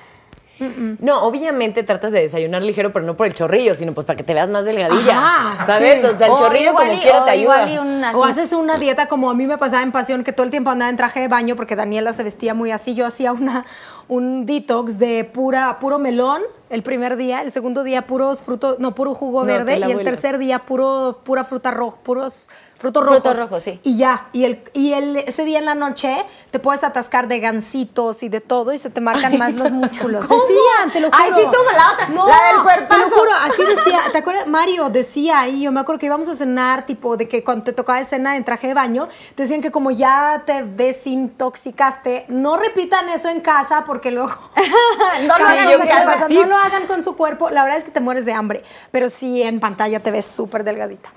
No, 1.01 1.25
obviamente 1.25 1.83
tratas 1.83 2.11
de 2.13 2.21
desayunar 2.23 2.63
ligero, 2.63 2.91
pero 2.93 3.05
no 3.05 3.17
por 3.19 3.27
el 3.27 3.35
chorrillo, 3.35 3.75
sino 3.75 3.93
pues 3.93 4.07
para 4.07 4.17
que 4.17 4.23
te 4.23 4.33
veas 4.33 4.49
más 4.49 4.65
delgadilla. 4.65 5.13
Ajá, 5.19 5.67
¿Sabes? 5.67 6.01
sí. 6.01 6.07
O 6.07 6.17
sea, 6.17 6.27
el 6.29 6.33
O 6.33 6.39
chorrillo 6.39 6.71
igual 6.71 6.87
como 6.87 6.99
y- 6.99 7.03
quiera 7.03 7.21
o 7.21 7.25
te 7.25 7.31
ayuda. 7.33 7.69
y. 7.69 7.77
O 8.15 8.25
haces 8.25 8.53
una 8.55 8.79
dieta 8.79 9.09
como 9.09 9.29
a 9.31 9.35
mí 9.35 9.47
me 9.47 9.59
pasaba 9.59 9.83
en 9.83 9.93
Pasión, 9.93 10.25
que 10.25 10.33
todo 10.33 10.45
el 10.45 10.51
tiempo 10.51 10.71
andaba 10.71 10.89
en 10.89 10.97
traje 10.97 11.21
de 11.21 11.29
baño 11.29 11.55
porque 11.57 11.77
Daniela 11.77 12.13
se 12.15 12.23
vestía 12.23 12.55
muy 12.55 12.71
así. 12.71 12.95
Yo 12.95 13.05
hacía 13.05 13.33
una, 13.33 13.67
un 14.09 14.47
detox 14.47 14.99
de 14.99 15.25
pura, 15.25 15.79
puro 15.79 15.99
melón 15.99 16.43
el 16.73 16.83
primer 16.83 17.17
día, 17.17 17.43
el 17.43 17.53
segundo 17.53 17.85
día 17.85 18.07
puros 18.07 18.41
frutos, 18.43 18.79
no, 18.79 18.95
puro 18.95 19.13
jugo 19.13 19.41
No, 19.41 19.47
verde 19.47 19.79
y 19.87 19.91
el 19.91 20.03
tercer 20.03 20.39
día 20.39 20.61
puro, 20.61 21.21
pura 21.23 21.45
fruta 21.45 21.71
roja, 21.71 21.99
puros 22.03 22.49
frutos 22.79 23.05
rojos. 23.05 23.21
Frutos 23.21 23.39
rojos, 23.39 23.63
sí. 23.63 23.79
Y 23.85 23.99
ya, 23.99 24.27
y, 24.33 24.45
el, 24.45 24.65
y 24.73 24.95
el, 24.95 25.17
ese 25.19 25.45
día 25.45 25.59
en 25.59 25.67
la 25.67 25.75
noche 25.75 26.25
te 26.51 26.59
puedes 26.59 26.83
atascar 26.83 27.29
de 27.29 27.39
gancitos 27.41 28.23
y 28.23 28.31
de 28.31 28.41
todo 28.41 28.73
y 28.73 28.79
se 28.79 28.89
te 28.89 29.01
marcan 29.03 29.39
más 29.39 29.55
los 29.55 29.71
músculos. 29.71 30.27
¿Cómo? 30.27 30.43
Decían, 30.43 30.91
te 30.93 31.01
lo 31.01 31.11
juro. 31.11 31.23
Ay, 31.23 31.31
sí, 31.33 31.43
tú, 31.45 31.59
la 31.77 31.93
otra, 31.93 32.09
No, 32.09 32.27
la 32.27 32.75
del 32.75 32.89
te 32.89 32.99
lo 32.99 33.05
juro, 33.11 33.31
así 33.41 33.63
decía, 33.65 34.01
¿te 34.11 34.19
acuerdas? 34.19 34.47
Mario 34.49 34.89
decía 34.89 35.41
ahí, 35.41 35.63
yo 35.63 35.73
me 35.73 35.81
acuerdo 35.81 36.01
que 36.01 36.07
íbamos 36.07 36.29
a 36.29 36.35
cenar, 36.35 36.87
tipo, 36.87 37.19
de 37.19 37.29
que 37.29 37.45
cuando 37.45 37.65
te 37.65 37.73
tocaba 37.73 38.01
escena 38.01 38.37
en 38.37 38.45
traje 38.45 38.67
de 38.67 38.75
baño, 38.75 39.09
decían 39.37 39.61
que 39.61 39.71
como 39.71 39.91
ya 39.91 40.43
te 40.45 40.65
desintoxicaste, 40.65 42.25
no 42.29 42.57
repitan 42.57 43.11
eso 43.11 43.29
en 43.29 43.41
casa 43.41 43.85
porque 43.93 44.11
luego... 44.11 44.31
No 45.27 45.39
lo 45.39 45.47
hagan 45.47 45.67
cosa 45.67 45.75
en 45.75 45.83
que 45.83 45.89
casa. 45.89 46.05
pasa, 46.05 46.29
no 46.31 46.45
lo 46.45 46.57
hagan 46.57 46.87
con 46.87 47.05
su 47.05 47.15
cuerpo, 47.15 47.51
la 47.51 47.63
verdad 47.63 47.77
es 47.77 47.85
que 47.85 47.91
te 47.91 48.01
mueres 48.01 48.25
de 48.25 48.33
hambre, 48.33 48.63
pero 48.91 49.11
sí 49.11 49.43
en 49.43 49.61
pantalla 49.61 50.01
te 50.01 50.11
ves 50.11 50.25
súper 50.25 50.65
delgadita. 50.65 51.11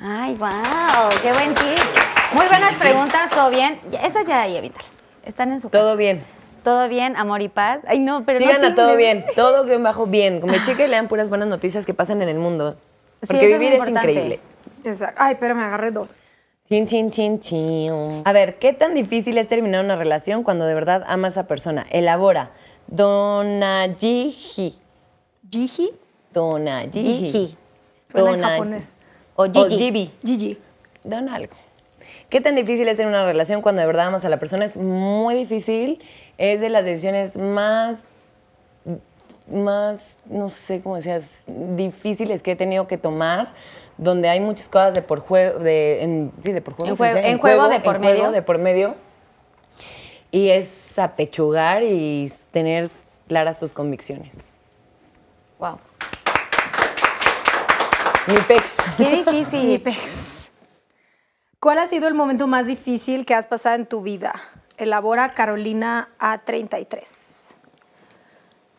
Ay, 0.00 0.34
wow, 0.34 0.50
qué 1.22 1.30
buen 1.30 1.54
tip. 1.54 1.78
Muy 2.34 2.46
buenas 2.48 2.76
preguntas, 2.78 3.30
¿todo 3.30 3.48
bien? 3.50 3.80
Esas 4.02 4.26
ya 4.26 4.42
ahí 4.42 4.56
evítalas. 4.56 4.90
Están 5.24 5.52
en 5.52 5.60
su 5.60 5.70
casa. 5.70 5.84
Todo 5.84 5.96
bien. 5.96 6.24
¿Todo 6.64 6.88
bien, 6.88 7.16
amor 7.16 7.42
y 7.42 7.48
paz? 7.48 7.78
Ay, 7.86 8.00
no, 8.00 8.24
pero 8.26 8.40
Sigan 8.40 8.60
no 8.60 8.66
a 8.66 8.74
todo 8.74 8.96
bien. 8.96 9.24
Todo 9.36 9.64
bien 9.64 9.84
bajo 9.84 10.06
bien. 10.06 10.40
Como 10.40 10.52
chica 10.64 10.84
y 10.84 10.88
lean 10.88 11.06
puras 11.06 11.28
buenas 11.28 11.46
noticias 11.46 11.86
que 11.86 11.94
pasan 11.94 12.22
en 12.22 12.28
el 12.28 12.38
mundo. 12.38 12.76
Sí, 13.22 13.28
Porque 13.28 13.46
eso 13.46 13.58
vivir 13.58 13.74
es, 13.74 13.88
increíble. 13.88 14.40
Exacto. 14.82 15.14
Ay, 15.22 15.36
pero 15.38 15.54
me 15.54 15.62
agarré 15.62 15.92
dos. 15.92 16.10
Chin, 16.68 16.86
chin, 16.88 17.10
chin, 17.12 17.38
chin. 17.40 18.22
A 18.24 18.32
ver, 18.32 18.58
¿qué 18.58 18.72
tan 18.72 18.94
difícil 18.94 19.38
es 19.38 19.46
terminar 19.48 19.84
una 19.84 19.94
relación 19.96 20.42
cuando 20.42 20.64
de 20.66 20.74
verdad 20.74 21.04
ama 21.06 21.28
a 21.28 21.30
esa 21.30 21.46
persona? 21.46 21.86
Elabora. 21.90 22.50
Donajihi. 22.88 24.74
Gigi, 25.48 25.90
Donajihi. 26.34 27.30
Gigi. 27.30 27.56
Suena 28.06 28.30
en 28.32 28.36
Dona- 28.36 28.48
japonés. 28.50 28.96
O 29.36 29.44
O 29.44 29.52
Gigi. 29.52 29.76
Gibi. 29.78 30.10
Gigi. 30.24 30.58
Don 31.04 31.28
algo. 31.28 31.54
¿Qué 32.28 32.40
tan 32.40 32.56
difícil 32.56 32.88
es 32.88 32.96
tener 32.96 33.08
una 33.10 33.24
relación 33.24 33.62
cuando 33.62 33.80
de 33.80 33.86
verdad 33.86 34.06
amas 34.06 34.24
a 34.24 34.28
la 34.28 34.38
persona? 34.38 34.64
Es 34.64 34.76
muy 34.76 35.34
difícil. 35.36 36.02
Es 36.38 36.60
de 36.60 36.68
las 36.68 36.84
decisiones 36.84 37.36
más 37.36 37.98
más, 39.48 40.16
no 40.28 40.50
sé 40.50 40.80
cómo 40.82 40.96
decías, 40.96 41.24
difíciles 41.76 42.42
que 42.42 42.50
he 42.52 42.56
tenido 42.56 42.88
que 42.88 42.98
tomar, 42.98 43.52
donde 43.98 44.28
hay 44.28 44.40
muchas 44.40 44.68
cosas 44.68 44.94
de 44.94 45.02
por 45.02 45.20
juego, 45.20 45.58
de, 45.58 46.02
en, 46.02 46.32
sí, 46.42 46.52
de 46.52 46.60
por 46.60 46.74
juego. 46.74 46.90
En 46.90 46.96
juego- 46.96 47.16
en 47.18 47.38
juego 47.38 47.68
de 47.68 47.80
por 47.80 47.96
en 47.96 48.02
juego 48.02 48.18
medio. 48.22 48.32
de 48.32 48.42
por 48.42 48.58
medio. 48.58 48.94
Y 50.30 50.50
es 50.50 50.98
apechugar 50.98 51.82
y 51.82 52.30
tener 52.50 52.90
claras 53.28 53.58
tus 53.58 53.72
convicciones. 53.72 54.34
Wow. 55.58 55.78
Mi 58.26 58.36
pex. 58.48 58.62
Qué 58.96 59.10
difícil. 59.24 59.64
Mi 59.66 59.78
pex. 59.78 60.50
¿Cuál 61.60 61.78
ha 61.78 61.86
sido 61.86 62.06
el 62.08 62.14
momento 62.14 62.46
más 62.46 62.66
difícil 62.66 63.24
que 63.24 63.34
has 63.34 63.46
pasado 63.46 63.76
en 63.76 63.86
tu 63.86 64.02
vida? 64.02 64.34
Elabora 64.76 65.32
Carolina 65.32 66.10
A33. 66.18 67.45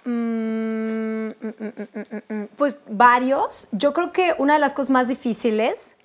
Mm, 0.08 1.28
mm, 1.28 2.34
mm. 2.34 2.48
Pues 2.56 2.78
varios. 2.88 3.68
Yo 3.72 3.94
creo 3.94 4.12
que 4.12 4.34
una 4.38 4.54
de 4.54 4.60
las 4.60 4.74
cosas 4.74 4.90
más 4.90 5.08
difíciles 5.10 5.98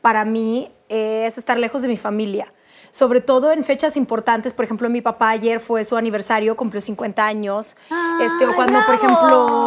para 0.00 0.24
mí 0.24 0.72
es 0.88 1.38
estar 1.38 1.58
lejos 1.58 1.82
de 1.82 1.88
mi 1.88 1.96
familia. 1.96 2.52
Sobre 2.90 3.20
todo 3.20 3.52
en 3.52 3.64
fechas 3.64 3.96
importantes, 3.96 4.52
por 4.54 4.64
ejemplo, 4.64 4.88
mi 4.88 5.02
papá 5.02 5.30
ayer 5.30 5.60
fue 5.60 5.84
su 5.84 5.96
aniversario, 5.96 6.56
cumplió 6.56 6.80
50 6.80 7.26
años. 7.26 7.76
este, 8.22 8.46
o 8.46 8.54
cuando, 8.54 8.80
por 8.86 8.96
bravo. 8.98 9.66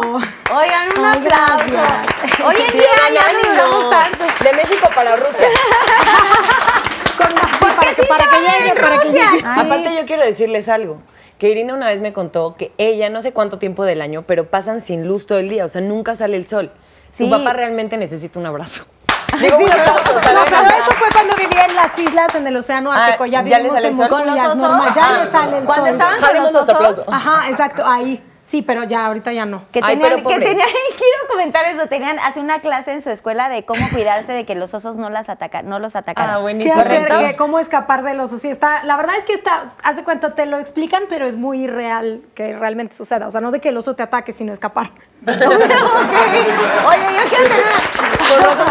Oigan, 0.56 0.88
un 0.98 1.04
Ay, 1.04 1.18
aplauso. 1.18 1.64
gracias. 1.66 2.40
Hoy 2.44 2.56
en 2.66 2.72
día 2.72 2.90
ya 3.14 3.68
no 3.68 3.90
tanto. 3.90 4.24
De 4.42 4.52
México 4.54 4.88
para 4.94 5.16
Rusia. 5.16 5.46
Con 7.18 7.32
la- 7.34 7.58
para, 7.60 7.94
que, 7.94 8.02
sí 8.02 8.08
para 8.08 8.24
se 8.24 8.30
que 8.30 8.40
llegue, 8.40 8.80
para 8.80 8.98
que 9.00 9.08
llegue. 9.08 9.38
Sí. 9.38 9.44
Aparte 9.60 9.94
yo 9.94 10.04
quiero 10.06 10.24
decirles 10.24 10.68
algo. 10.68 11.00
Que 11.42 11.48
Irina 11.50 11.74
una 11.74 11.88
vez 11.88 12.00
me 12.00 12.12
contó 12.12 12.54
que 12.56 12.70
ella, 12.78 13.10
no 13.10 13.20
sé 13.20 13.32
cuánto 13.32 13.58
tiempo 13.58 13.82
del 13.84 14.00
año, 14.00 14.22
pero 14.28 14.46
pasan 14.48 14.80
sin 14.80 15.08
luz 15.08 15.26
todo 15.26 15.38
el 15.40 15.48
día, 15.48 15.64
o 15.64 15.68
sea, 15.68 15.80
nunca 15.80 16.14
sale 16.14 16.36
el 16.36 16.46
sol. 16.46 16.70
Sí. 17.08 17.24
Su 17.24 17.30
papá 17.30 17.52
realmente 17.52 17.96
necesita 17.96 18.38
un 18.38 18.46
abrazo. 18.46 18.84
Digo, 19.40 19.56
un 19.56 19.64
No, 19.64 19.68
pero 19.74 20.68
eso 20.68 20.90
fue 20.96 21.08
cuando 21.12 21.34
vivía 21.34 21.64
en 21.64 21.74
las 21.74 21.98
islas, 21.98 22.32
en 22.36 22.46
el 22.46 22.56
Océano 22.56 22.92
Ah, 22.92 23.06
Ártico. 23.06 23.26
ya 23.26 23.42
¿ya 23.42 23.42
le 23.42 23.64
vivimos 23.64 23.74
sale 23.74 23.88
en? 23.88 23.94
Moscú, 23.96 24.14
¿Con 24.14 24.26
los 24.28 24.36
ya 24.36 24.46
es 24.46 24.54
normal. 24.54 24.92
Ya 24.94 25.04
Ah, 25.04 25.24
le 25.24 25.30
sale 25.32 25.58
el 25.58 25.64
cuando 25.64 25.84
sol. 25.86 25.92
estaban 25.94 26.20
con 26.20 26.42
los 26.44 26.54
osos. 26.54 26.68
aplauso. 26.68 27.04
Ajá, 27.08 27.50
exacto, 27.50 27.82
ahí. 27.84 28.22
Sí, 28.44 28.62
pero 28.62 28.82
ya, 28.84 29.06
ahorita 29.06 29.32
ya 29.32 29.46
no. 29.46 29.64
Que 29.70 29.80
tenían, 29.80 30.16
que 30.16 30.24
quiero 30.24 31.28
comentar 31.28 31.64
eso, 31.66 31.86
tenían 31.86 32.18
hace 32.18 32.40
una 32.40 32.60
clase 32.60 32.92
en 32.92 33.00
su 33.00 33.10
escuela 33.10 33.48
de 33.48 33.64
cómo 33.64 33.88
cuidarse 33.90 34.32
de 34.32 34.44
que 34.44 34.56
los 34.56 34.74
osos 34.74 34.96
no 34.96 35.10
las 35.10 35.28
atacan, 35.28 35.68
no 35.68 35.78
los 35.78 35.94
atacaran. 35.94 36.30
Ah, 36.30 36.36
¿Qué 36.36 36.42
buenísimo. 36.42 36.80
hacer? 36.80 37.02
Correcto. 37.02 37.18
¿Qué? 37.20 37.36
¿Cómo 37.36 37.58
escapar 37.60 38.02
de 38.02 38.14
los 38.14 38.30
osos? 38.30 38.42
Sí, 38.42 38.48
está, 38.48 38.82
la 38.84 38.96
verdad 38.96 39.14
es 39.16 39.24
que 39.24 39.34
está, 39.34 39.74
haz 39.82 39.96
de 39.96 40.02
cuenta, 40.02 40.34
te 40.34 40.46
lo 40.46 40.58
explican, 40.58 41.04
pero 41.08 41.26
es 41.26 41.36
muy 41.36 41.68
real 41.68 42.22
que 42.34 42.58
realmente 42.58 42.96
suceda. 42.96 43.28
O 43.28 43.30
sea, 43.30 43.40
no 43.40 43.52
de 43.52 43.60
que 43.60 43.68
el 43.68 43.76
oso 43.76 43.94
te 43.94 44.02
ataque, 44.02 44.32
sino 44.32 44.52
escapar. 44.52 44.90
Oye, 45.26 45.36
yo 45.36 47.28
quiero 47.28 47.44
tener. 47.44 48.21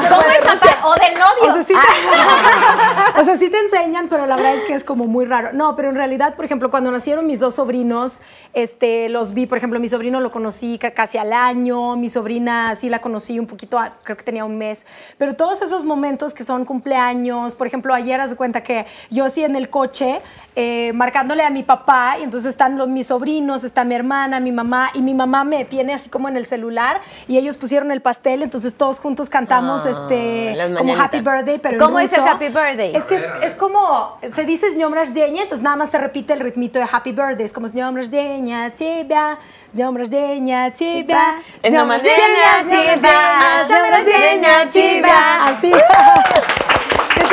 ¿Cómo 0.09 0.21
escapar? 0.21 0.77
O 0.83 0.93
del 0.95 1.13
novio. 1.13 1.49
O 1.49 1.53
sea, 1.53 1.63
sí 1.63 1.73
Ah. 1.75 3.13
te, 3.15 3.21
o 3.21 3.25
sea, 3.25 3.37
sí 3.37 3.49
te 3.49 3.59
enseñan, 3.59 4.07
pero 4.09 4.25
la 4.25 4.35
verdad 4.35 4.55
es 4.55 4.63
que 4.63 4.73
es 4.73 4.83
como 4.83 5.05
muy 5.07 5.25
raro. 5.25 5.49
No, 5.53 5.75
pero 5.75 5.89
en 5.89 5.95
realidad, 5.95 6.35
por 6.35 6.45
ejemplo, 6.45 6.69
cuando 6.71 6.91
nacieron 6.91 7.25
mis 7.27 7.39
dos 7.39 7.55
sobrinos, 7.55 8.21
este, 8.53 9.09
los 9.09 9.33
vi, 9.33 9.45
por 9.45 9.57
ejemplo, 9.57 9.79
mi 9.79 9.87
sobrino 9.87 10.19
lo 10.19 10.31
conocí 10.31 10.77
ca- 10.77 10.91
casi 10.91 11.17
al 11.17 11.33
año, 11.33 11.95
mi 11.97 12.09
sobrina 12.09 12.73
sí 12.75 12.89
la 12.89 12.99
conocí 12.99 13.39
un 13.39 13.47
poquito, 13.47 13.79
creo 14.03 14.17
que 14.17 14.23
tenía 14.23 14.45
un 14.45 14.57
mes, 14.57 14.85
pero 15.17 15.35
todos 15.35 15.61
esos 15.61 15.83
momentos 15.83 16.33
que 16.33 16.43
son 16.43 16.65
cumpleaños, 16.65 17.55
por 17.55 17.67
ejemplo, 17.67 17.93
ayer 17.93 18.19
haz 18.19 18.31
de 18.31 18.35
cuenta 18.35 18.61
que 18.63 18.85
yo 19.09 19.29
sí 19.29 19.43
en 19.43 19.55
el 19.55 19.69
coche, 19.69 20.21
eh, 20.55 20.91
marcándole 20.93 21.43
a 21.43 21.49
mi 21.49 21.63
papá, 21.63 22.17
y 22.19 22.23
entonces 22.23 22.49
están 22.49 22.77
los, 22.77 22.87
mis 22.87 23.07
sobrinos, 23.07 23.63
está 23.63 23.83
mi 23.83 23.95
hermana, 23.95 24.39
mi 24.39 24.51
mamá, 24.51 24.89
y 24.93 25.01
mi 25.01 25.13
mamá 25.13 25.43
me 25.43 25.63
tiene 25.65 25.93
así 25.93 26.09
como 26.09 26.27
en 26.27 26.37
el 26.37 26.45
celular, 26.45 27.01
y 27.27 27.37
ellos 27.37 27.57
pusieron 27.57 27.91
el 27.91 28.01
pastel, 28.01 28.41
entonces 28.43 28.73
todos 28.73 28.99
juntos 28.99 29.29
cantamos 29.29 29.50
Ah, 29.86 29.90
este, 29.90 30.54
las 30.54 30.66
como 30.68 30.92
mañanitas. 30.92 31.04
Happy 31.04 31.20
Birthday, 31.20 31.58
pero 31.58 31.74
en 31.74 31.80
¿Cómo 31.80 31.98
es 31.98 32.12
el 32.12 32.20
ruso. 32.20 32.32
Happy 32.32 32.48
Birthday? 32.48 32.92
Es 32.94 33.04
que 33.04 33.16
es, 33.16 33.26
es 33.42 33.54
como, 33.54 34.18
se 34.34 34.44
dice 34.44 34.70
с 34.70 34.74
днем 34.74 34.92
рождения, 34.92 35.42
entonces 35.42 35.62
nada 35.62 35.76
más 35.76 35.90
se 35.90 35.98
repite 35.98 36.32
el 36.32 36.40
ritmito 36.40 36.78
de 36.78 36.86
Happy 36.90 37.12
Birthday, 37.12 37.44
es 37.44 37.52
como 37.52 37.66
с 37.68 37.72
днем 37.72 37.96
рождения 37.96 38.70
тебя, 38.70 39.38
с 39.70 39.72
днем 39.72 39.96
рождения 39.96 40.70
тебя, 40.72 41.36
с 41.60 41.64
Es 41.64 41.70
днем 41.70 41.80
nomás 41.82 42.02
рождения 42.02 42.64
тебя, 42.64 42.96
тебя, 42.96 43.64
с 43.64 43.68
днем 43.68 43.90
рождения 43.90 44.70
тебя. 44.70 45.46
Así. 45.46 45.72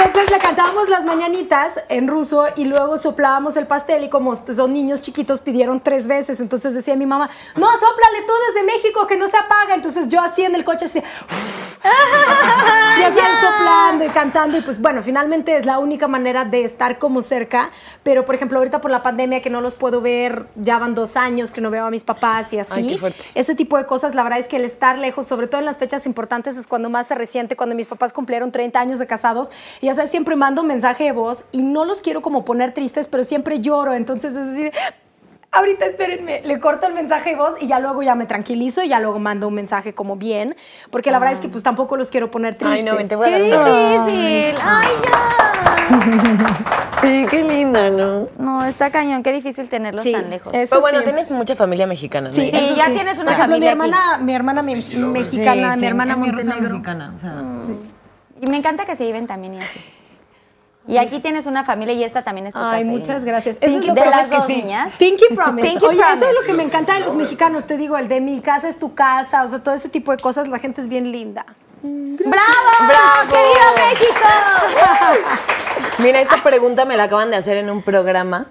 Entonces 0.04 0.30
le 0.30 0.38
cantábamos 0.38 0.88
las 0.88 1.04
mañanitas 1.04 1.82
en 1.88 2.06
ruso 2.06 2.44
y 2.56 2.66
luego 2.66 2.98
soplábamos 2.98 3.56
el 3.56 3.66
pastel 3.66 4.04
y 4.04 4.08
como 4.08 4.36
pues, 4.36 4.56
son 4.56 4.72
niños 4.72 5.00
chiquitos 5.00 5.40
pidieron 5.40 5.80
tres 5.80 6.06
veces, 6.06 6.40
entonces 6.40 6.74
decía 6.74 6.94
mi 6.94 7.06
mamá, 7.06 7.28
no, 7.56 7.66
sóplale 7.72 8.22
tú 8.26 8.32
desde 8.48 8.66
México 8.66 9.06
que 9.06 9.16
no 9.16 9.26
se 9.26 9.36
apaga. 9.36 9.74
Entonces 9.74 10.08
yo 10.08 10.20
así 10.20 10.42
en 10.42 10.54
el 10.54 10.64
coche 10.64 10.86
así, 10.86 10.98
y 12.98 13.02
así 13.02 13.18
soplando 13.40 14.04
y 14.04 14.08
cantando 14.08 14.58
y 14.58 14.60
pues 14.60 14.80
bueno, 14.80 15.02
finalmente 15.02 15.56
es 15.56 15.66
la 15.66 15.78
única 15.78 16.08
manera 16.08 16.44
de 16.44 16.64
estar 16.64 16.98
como 16.98 17.22
cerca, 17.22 17.70
pero 18.02 18.24
por 18.24 18.34
ejemplo 18.34 18.58
ahorita 18.58 18.80
por 18.80 18.90
la 18.90 19.02
pandemia 19.02 19.40
que 19.40 19.50
no 19.50 19.60
los 19.60 19.74
puedo 19.74 20.00
ver, 20.00 20.46
ya 20.56 20.78
van 20.78 20.94
dos 20.94 21.16
años 21.16 21.50
que 21.50 21.60
no 21.60 21.70
veo 21.70 21.86
a 21.86 21.90
mis 21.90 22.04
papás 22.04 22.52
y 22.52 22.58
así, 22.58 22.72
Ay, 22.74 22.88
qué 22.88 22.98
fuerte. 22.98 23.22
ese 23.34 23.54
tipo 23.54 23.76
de 23.76 23.86
cosas, 23.86 24.14
la 24.14 24.22
verdad 24.22 24.38
es 24.38 24.48
que 24.48 24.56
el 24.56 24.64
estar 24.64 24.98
lejos, 24.98 25.26
sobre 25.26 25.46
todo 25.46 25.60
en 25.60 25.66
las 25.66 25.78
fechas 25.78 26.06
importantes, 26.06 26.56
es 26.56 26.66
cuando 26.66 26.90
más 26.90 27.08
se 27.08 27.14
resiente, 27.14 27.56
cuando 27.56 27.74
mis 27.74 27.86
papás 27.86 28.12
cumplieron 28.12 28.52
30 28.52 28.78
años 28.78 28.98
de 28.98 29.06
casados, 29.06 29.50
y 29.80 29.87
ya 29.88 29.94
sabes, 29.94 30.10
siempre 30.10 30.36
mando 30.36 30.62
un 30.62 30.68
mensaje 30.68 31.04
de 31.04 31.12
voz 31.12 31.44
y 31.50 31.62
no 31.62 31.84
los 31.84 32.00
quiero 32.00 32.22
como 32.22 32.44
poner 32.44 32.72
tristes, 32.72 33.06
pero 33.08 33.24
siempre 33.24 33.60
lloro, 33.60 33.94
entonces 33.94 34.36
es 34.36 34.46
así, 34.48 34.70
ahorita 35.50 35.86
espérenme, 35.86 36.42
le 36.44 36.60
corto 36.60 36.86
el 36.86 36.92
mensaje 36.94 37.30
de 37.30 37.36
voz 37.36 37.54
y 37.60 37.66
ya 37.66 37.78
luego 37.80 38.02
ya 38.02 38.14
me 38.14 38.26
tranquilizo 38.26 38.82
y 38.82 38.88
ya 38.88 39.00
luego 39.00 39.18
mando 39.18 39.48
un 39.48 39.54
mensaje 39.54 39.94
como 39.94 40.16
bien, 40.16 40.54
porque 40.90 41.10
la 41.10 41.18
verdad 41.18 41.32
es 41.34 41.40
que 41.40 41.48
pues 41.48 41.62
tampoco 41.64 41.96
los 41.96 42.10
quiero 42.10 42.30
poner 42.30 42.54
tristes. 42.56 42.80
Ay, 42.80 42.84
no, 43.02 43.08
te 43.08 43.16
voy 43.16 43.26
a 43.28 43.30
dar 43.30 43.40
Qué 43.40 44.12
difícil. 44.12 44.60
Ay, 44.62 44.88
ya. 45.04 45.88
Sí, 47.00 47.24
qué 47.30 47.44
linda, 47.44 47.90
¿no? 47.90 48.26
No, 48.38 48.64
está 48.66 48.90
cañón, 48.90 49.22
qué 49.22 49.32
difícil 49.32 49.68
tenerlos 49.68 50.02
Sí, 50.02 50.10
tan 50.10 50.28
lejos. 50.30 50.52
eso 50.52 50.66
Pero 50.70 50.80
bueno, 50.80 50.98
sí. 50.98 51.04
tienes 51.04 51.30
mucha 51.30 51.54
familia 51.54 51.86
mexicana, 51.86 52.28
¿no? 52.30 52.34
Sí, 52.34 52.50
Sí, 52.52 52.74
ya 52.76 52.86
tienes 52.86 53.18
una 53.18 53.26
Por 53.26 53.32
ejemplo, 53.34 53.54
familia 53.54 53.74
mi 53.76 53.84
hermana, 53.84 54.18
mi 54.18 54.34
hermana 54.34 54.62
me- 54.62 54.74
mexicana, 54.74 55.76
mi 55.76 55.86
hermana 55.86 56.16
Montenegro. 56.16 56.70
mexicana, 56.70 57.12
o 57.14 57.18
sea, 57.18 57.34
Y 58.40 58.50
me 58.50 58.56
encanta 58.56 58.84
que 58.86 58.96
se 58.96 59.04
lleven 59.04 59.26
también 59.26 59.54
y 59.54 59.58
así. 59.58 59.80
Y 60.88 60.96
aquí 60.96 61.20
tienes 61.20 61.44
una 61.44 61.64
familia 61.64 61.92
y 61.92 62.02
esta 62.02 62.24
también 62.24 62.46
es 62.46 62.54
tu 62.54 62.60
Ay, 62.60 62.80
casa, 62.80 62.90
muchas 62.90 63.24
gracias. 63.24 63.58
Eso 63.60 63.76
es 63.78 63.84
lo 63.84 63.92
de 63.92 64.02
que 64.02 64.08
las 64.08 64.30
que 64.30 64.36
dos 64.36 64.46
sí. 64.46 64.56
niñas. 64.56 64.94
Pinky 64.98 65.34
Promise. 65.34 65.68
Pinky 65.68 65.84
Oye, 65.84 65.96
eso 65.96 66.02
Promise. 66.02 66.26
es 66.30 66.34
lo 66.34 66.46
que 66.46 66.54
me 66.54 66.62
encanta 66.62 66.94
de 66.94 67.00
los 67.00 67.14
mexicanos. 67.14 67.66
Te 67.66 67.76
digo, 67.76 67.98
el 67.98 68.08
de 68.08 68.22
mi 68.22 68.40
casa 68.40 68.68
es 68.68 68.78
tu 68.78 68.94
casa, 68.94 69.44
o 69.44 69.48
sea, 69.48 69.62
todo 69.62 69.74
ese 69.74 69.90
tipo 69.90 70.12
de 70.12 70.16
cosas. 70.16 70.48
La 70.48 70.58
gente 70.58 70.80
es 70.80 70.88
bien 70.88 71.12
linda. 71.12 71.44
¡Bravo! 71.82 72.38
¡Bravo! 72.88 73.28
¡Querido 73.28 73.90
México! 73.90 74.28
Mira, 75.98 76.20
esta 76.22 76.42
pregunta 76.42 76.86
me 76.86 76.96
la 76.96 77.04
acaban 77.04 77.30
de 77.30 77.36
hacer 77.36 77.58
en 77.58 77.68
un 77.68 77.82
programa, 77.82 78.46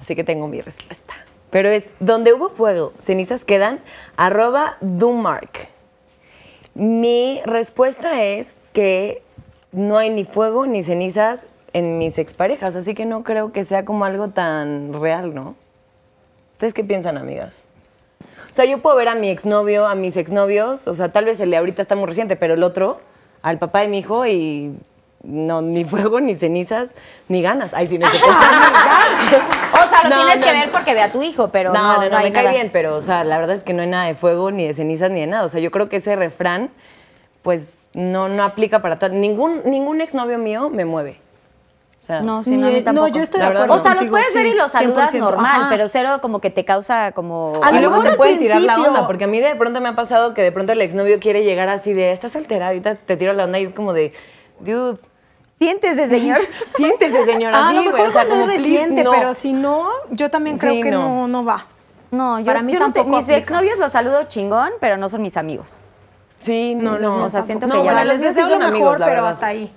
así 0.00 0.14
que 0.14 0.24
tengo 0.24 0.48
mi 0.48 0.60
respuesta. 0.60 1.14
Pero 1.50 1.70
es, 1.70 1.86
donde 2.00 2.34
hubo 2.34 2.50
fuego, 2.50 2.92
cenizas 2.98 3.44
quedan, 3.44 3.80
arroba 4.16 4.76
Dumark. 4.80 5.70
Mi 6.74 7.40
respuesta 7.44 8.22
es 8.22 8.48
que 8.72 9.22
no 9.72 9.98
hay 9.98 10.10
ni 10.10 10.24
fuego 10.24 10.66
ni 10.66 10.82
cenizas 10.82 11.46
en 11.72 11.98
mis 11.98 12.18
exparejas, 12.18 12.76
así 12.76 12.94
que 12.94 13.06
no 13.06 13.22
creo 13.22 13.52
que 13.52 13.64
sea 13.64 13.84
como 13.84 14.04
algo 14.04 14.28
tan 14.28 14.92
real, 14.92 15.34
¿no? 15.34 15.54
¿Ustedes 16.54 16.74
qué 16.74 16.84
piensan, 16.84 17.16
amigas? 17.16 17.64
O 18.50 18.54
sea, 18.54 18.64
yo 18.66 18.78
puedo 18.78 18.94
ver 18.96 19.08
a 19.08 19.14
mi 19.14 19.30
exnovio, 19.30 19.86
a 19.86 19.94
mis 19.94 20.16
exnovios, 20.16 20.86
o 20.86 20.94
sea, 20.94 21.10
tal 21.10 21.24
vez 21.24 21.40
el 21.40 21.50
de 21.50 21.56
ahorita 21.56 21.80
está 21.82 21.96
muy 21.96 22.06
reciente, 22.06 22.36
pero 22.36 22.54
el 22.54 22.62
otro, 22.62 23.00
al 23.40 23.58
papá 23.58 23.80
de 23.80 23.88
mi 23.88 23.98
hijo 23.98 24.26
y 24.26 24.74
no, 25.24 25.62
ni 25.62 25.84
fuego, 25.84 26.20
ni 26.20 26.36
cenizas, 26.36 26.90
ni 27.28 27.40
ganas. 27.42 27.72
Ay, 27.74 27.86
sí, 27.86 27.96
no, 27.98 28.10
sé 28.10 28.18
qué. 28.18 28.24
O 28.24 29.88
sea, 29.88 30.02
lo 30.04 30.10
No, 30.10 30.24
tienes 30.24 30.40
no. 30.40 30.46
que 30.46 30.52
ver 30.52 30.70
porque 30.70 30.94
ve 30.94 31.00
a 31.00 31.10
tu 31.10 31.22
hijo, 31.22 31.48
pero 31.48 31.72
no, 31.72 31.80
no, 31.80 32.02
no, 32.04 32.10
no, 32.10 32.18
me 32.22 32.32
cae 32.32 32.42
nada. 32.44 32.50
bien, 32.50 32.70
pero, 32.72 32.96
o 32.96 33.00
sea, 33.00 33.24
la 33.24 33.38
verdad 33.38 33.56
es 33.56 33.62
que 33.64 33.72
no 33.72 33.82
hay 33.82 33.88
nada 33.88 34.04
de 34.06 34.14
fuego, 34.14 34.50
ni 34.50 34.66
de 34.66 34.74
cenizas, 34.74 35.10
ni 35.10 35.20
de 35.20 35.26
nada. 35.26 35.44
O 35.44 35.48
sea, 35.48 35.60
yo 35.60 35.70
creo 35.70 35.88
que 35.88 35.96
ese 35.96 36.14
refrán, 36.16 36.70
pues, 37.42 37.68
no, 37.94 38.28
no 38.28 38.42
aplica 38.44 38.80
para 38.80 38.98
tal. 38.98 39.20
Ningún, 39.20 39.62
ningún 39.64 40.00
exnovio 40.00 40.38
mío 40.38 40.70
me 40.70 40.84
mueve. 40.84 41.18
O 42.02 42.04
sea, 42.04 42.20
No, 42.20 42.42
sí, 42.42 42.56
no, 42.56 42.68
no, 42.68 42.82
tampoco. 42.82 43.08
yo 43.08 43.22
estoy 43.22 43.40
de 43.40 43.46
acuerdo 43.46 43.74
O 43.74 43.78
sea, 43.78 43.90
los 43.92 43.98
contigo, 43.98 44.10
puedes 44.16 44.34
ver 44.34 44.46
y 44.46 44.54
los 44.54 44.72
saludas 44.72 45.14
100%, 45.14 45.20
normal, 45.20 45.60
ajá. 45.60 45.66
pero 45.70 45.88
cero 45.88 46.18
como 46.20 46.40
que 46.40 46.50
te 46.50 46.64
causa 46.64 47.12
como... 47.12 47.60
A 47.62 47.70
lo 47.70 47.76
Y 47.76 47.80
luego 47.80 47.94
mejor 47.96 48.04
te 48.04 48.10
al 48.10 48.16
pueden 48.16 48.38
tirar 48.40 48.60
la 48.62 48.80
onda, 48.80 49.06
porque 49.06 49.22
a 49.24 49.26
mí 49.28 49.38
de 49.40 49.54
pronto 49.54 49.80
me 49.80 49.88
ha 49.88 49.94
pasado 49.94 50.34
que 50.34 50.42
de 50.42 50.50
pronto 50.50 50.72
el 50.72 50.80
exnovio 50.80 51.20
quiere 51.20 51.44
llegar 51.44 51.68
así 51.68 51.92
de, 51.92 52.10
estás 52.10 52.34
alterada, 52.34 52.70
ahorita 52.70 52.96
te 52.96 53.16
tiro 53.16 53.32
la 53.34 53.44
onda 53.44 53.60
y 53.60 53.64
es 53.64 53.72
como 53.72 53.92
de, 53.92 54.12
dude, 54.60 54.98
Siéntese, 55.58 56.08
señor. 56.08 56.38
siéntese 56.76 57.24
señora. 57.24 57.56
Ah, 57.56 57.68
a 57.68 57.72
lo 57.72 57.82
mejor 57.84 58.00
o 58.08 58.12
sea, 58.12 58.24
cuando 58.26 58.50
es 58.50 58.58
reciente, 58.58 59.04
no. 59.04 59.12
pero 59.12 59.32
si 59.32 59.52
no, 59.52 59.86
yo 60.10 60.28
también 60.28 60.58
creo 60.58 60.72
Sí, 60.74 60.80
que 60.80 60.90
no. 60.90 61.02
no, 61.08 61.28
no 61.28 61.44
va. 61.44 61.66
No, 62.10 62.40
yo, 62.40 62.46
Para 62.46 62.62
mí 62.62 62.72
yo 62.72 62.80
no 62.80 62.86
te- 62.86 62.94
tampoco 63.00 63.18
mis 63.18 63.28
exnovios 63.28 63.78
los 63.78 63.92
saludo 63.92 64.24
chingón, 64.24 64.72
pero 64.80 64.96
no 64.96 65.08
son 65.08 65.22
mis 65.22 65.36
amigos. 65.36 65.78
Sí, 66.44 66.74
No, 66.74 66.98
no, 66.98 67.12
míos 67.16 67.26
o 67.26 67.30
sea, 67.30 67.42
siento 67.42 67.66
que 67.68 67.72
ya- 67.84 67.90
O 67.92 67.94
sea, 67.94 68.04
les 68.04 68.20
deseo 68.20 68.48
lo 68.48 68.58
mejor, 68.58 68.70
amigos, 68.72 68.96
pero 69.04 69.26
hasta 69.26 69.46
ahí. 69.46 69.72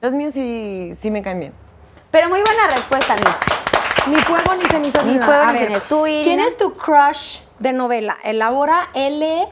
Los 0.00 0.14
míos 0.14 0.32
sí, 0.34 0.92
sí 1.00 1.10
me 1.10 1.22
caen 1.22 1.40
bien. 1.40 1.52
Pero 2.10 2.28
muy 2.28 2.40
buena 2.40 2.74
respuesta, 2.74 3.14
Mitch. 3.14 4.06
Ni 4.08 4.16
fuego 4.22 4.54
ni 4.54 4.64
cenizas 4.66 5.04
Ni 5.04 5.18
fuego 5.18 5.52
ni 5.52 5.58
ver. 5.58 5.80
¿Tú? 5.88 6.04
¿Quién 6.22 6.40
es 6.40 6.56
tu 6.56 6.74
crush 6.74 7.40
de 7.58 7.72
novela. 7.72 8.16
Elabora 8.24 8.88
L. 8.94 9.48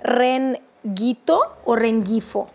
Renguito 0.00 1.40
o 1.64 1.76
Rengifo. 1.76 2.48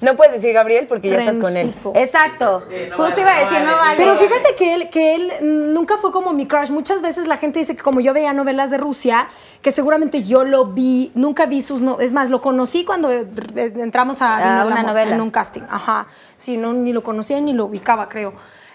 No 0.00 0.16
puedes 0.16 0.32
decir 0.32 0.54
Gabriel 0.54 0.86
porque 0.86 1.10
ya 1.10 1.18
estás 1.18 1.36
con 1.38 1.54
él. 1.56 1.74
Exacto. 1.94 2.62
Justo 2.96 3.20
iba 3.20 3.36
a 3.36 3.40
decir, 3.40 3.60
no 3.60 3.76
vale. 3.76 3.96
Pero 3.98 4.16
fíjate 4.16 4.54
que 4.56 4.74
él, 4.74 4.88
que 4.90 5.14
él 5.14 5.30
nunca 5.74 5.98
fue 5.98 6.10
como 6.10 6.32
mi 6.32 6.46
crush. 6.46 6.70
Muchas 6.70 7.02
veces 7.02 7.26
la 7.26 7.36
gente 7.36 7.58
dice 7.58 7.76
que 7.76 7.82
como 7.82 8.00
yo 8.00 8.14
veía 8.14 8.32
novelas 8.32 8.70
de 8.70 8.78
Rusia, 8.78 9.28
que 9.60 9.72
seguramente 9.72 10.22
yo 10.22 10.44
lo 10.44 10.64
vi, 10.66 11.12
nunca 11.14 11.44
vi 11.44 11.60
sus 11.60 11.82
no 11.82 12.00
Es 12.00 12.12
más, 12.12 12.30
lo 12.30 12.40
conocí 12.40 12.84
cuando 12.84 13.10
entramos 13.10 14.22
a, 14.22 14.36
A 14.38 14.62
en 14.62 14.66
una 14.68 14.76
la- 14.76 14.82
novela. 14.88 15.14
En 15.14 15.20
un 15.20 15.30
casting. 15.30 15.62
Ajá. 15.68 16.06
Sí, 16.36 16.56
no, 16.56 16.72
ni 16.72 16.92
lo 16.94 17.02
conocía 17.02 17.38
ni 17.40 17.52
lo 17.52 17.66
ubicaba, 17.66 18.08
creo. 18.08 18.32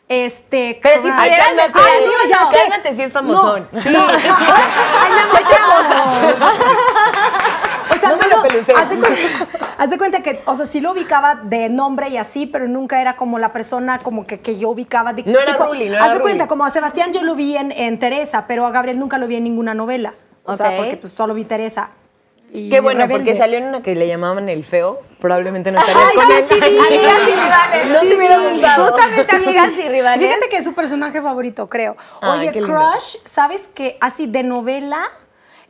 Este. 0.07 0.79
Pero 0.83 1.01
si 1.01 1.09
pudieras 1.11 1.47
cálmate, 1.47 1.79
Ay, 1.79 2.05
no, 2.05 2.29
ya 2.29 2.51
sé. 2.51 2.57
cálmate 2.69 2.93
si 2.93 3.01
es 3.01 3.11
famosón. 3.11 3.67
No, 3.71 3.81
no. 3.91 4.05
O 7.89 7.97
sea, 7.99 8.09
No 8.09 8.17
me 8.17 8.23
tú 8.23 8.29
lo. 8.29 8.41
Haz 9.77 9.89
de 9.89 9.97
cuenta, 9.97 10.21
que, 10.21 10.41
o 10.45 10.55
sea, 10.55 10.65
sí 10.65 10.81
lo 10.81 10.91
ubicaba 10.91 11.35
de 11.35 11.69
nombre 11.69 12.09
y 12.09 12.17
así, 12.17 12.45
pero 12.45 12.67
nunca 12.67 13.01
era 13.01 13.15
como 13.15 13.39
la 13.39 13.53
persona 13.53 13.99
como 13.99 14.25
que, 14.25 14.39
que 14.39 14.55
yo 14.57 14.69
ubicaba. 14.69 15.13
De, 15.13 15.23
No 15.23 15.39
era 15.39 15.57
Ruli, 15.57 15.89
no 15.89 15.95
era 15.95 16.03
Haz 16.03 16.09
de 16.11 16.19
Ruli. 16.19 16.23
cuenta, 16.23 16.47
como 16.47 16.65
a 16.65 16.69
Sebastián 16.69 17.11
yo 17.13 17.21
lo 17.23 17.35
vi 17.35 17.57
en, 17.57 17.71
en 17.71 17.97
Teresa, 17.99 18.45
pero 18.47 18.65
a 18.65 18.71
Gabriel 18.71 18.99
nunca 18.99 19.17
lo 19.17 19.27
vi 19.27 19.35
en 19.35 19.43
ninguna 19.43 19.73
novela. 19.73 20.13
O 20.43 20.53
sea, 20.53 20.77
porque 20.77 20.97
pues 20.97 21.13
solo 21.13 21.33
vi 21.33 21.45
Teresa. 21.45 21.89
Y 22.53 22.69
Qué 22.69 22.79
bueno, 22.79 23.01
Rebelde. 23.01 23.23
porque 23.25 23.37
salió 23.37 23.57
en 23.57 23.65
una 23.65 23.81
que 23.83 23.95
le 23.95 24.07
llamaban 24.07 24.47
el 24.47 24.63
feo. 24.63 24.99
Probablemente 25.19 25.71
no 25.71 25.79
estarías 25.79 26.05
Ay, 26.09 26.15
con 26.15 26.25
sí, 26.27 26.43
sí. 26.47 26.77
Amigas 26.79 27.19
y 27.27 27.31
rivales. 27.33 27.93
No 27.93 27.99
Sí, 28.01 28.07
te 28.09 28.15
hubiera 28.15 28.37
gustado. 28.37 28.85
Justamente 28.91 29.35
amigas 29.35 29.71
y 29.77 29.89
rivales. 29.89 30.25
Fíjate 30.27 30.49
que 30.49 30.57
es 30.57 30.63
su 30.63 30.73
personaje 30.73 31.21
favorito, 31.21 31.67
creo. 31.67 31.97
Oye. 32.21 32.51
Crush, 32.53 33.17
¿sabes 33.25 33.67
qué? 33.73 33.97
Así 33.99 34.27
de 34.27 34.43
novela, 34.43 35.01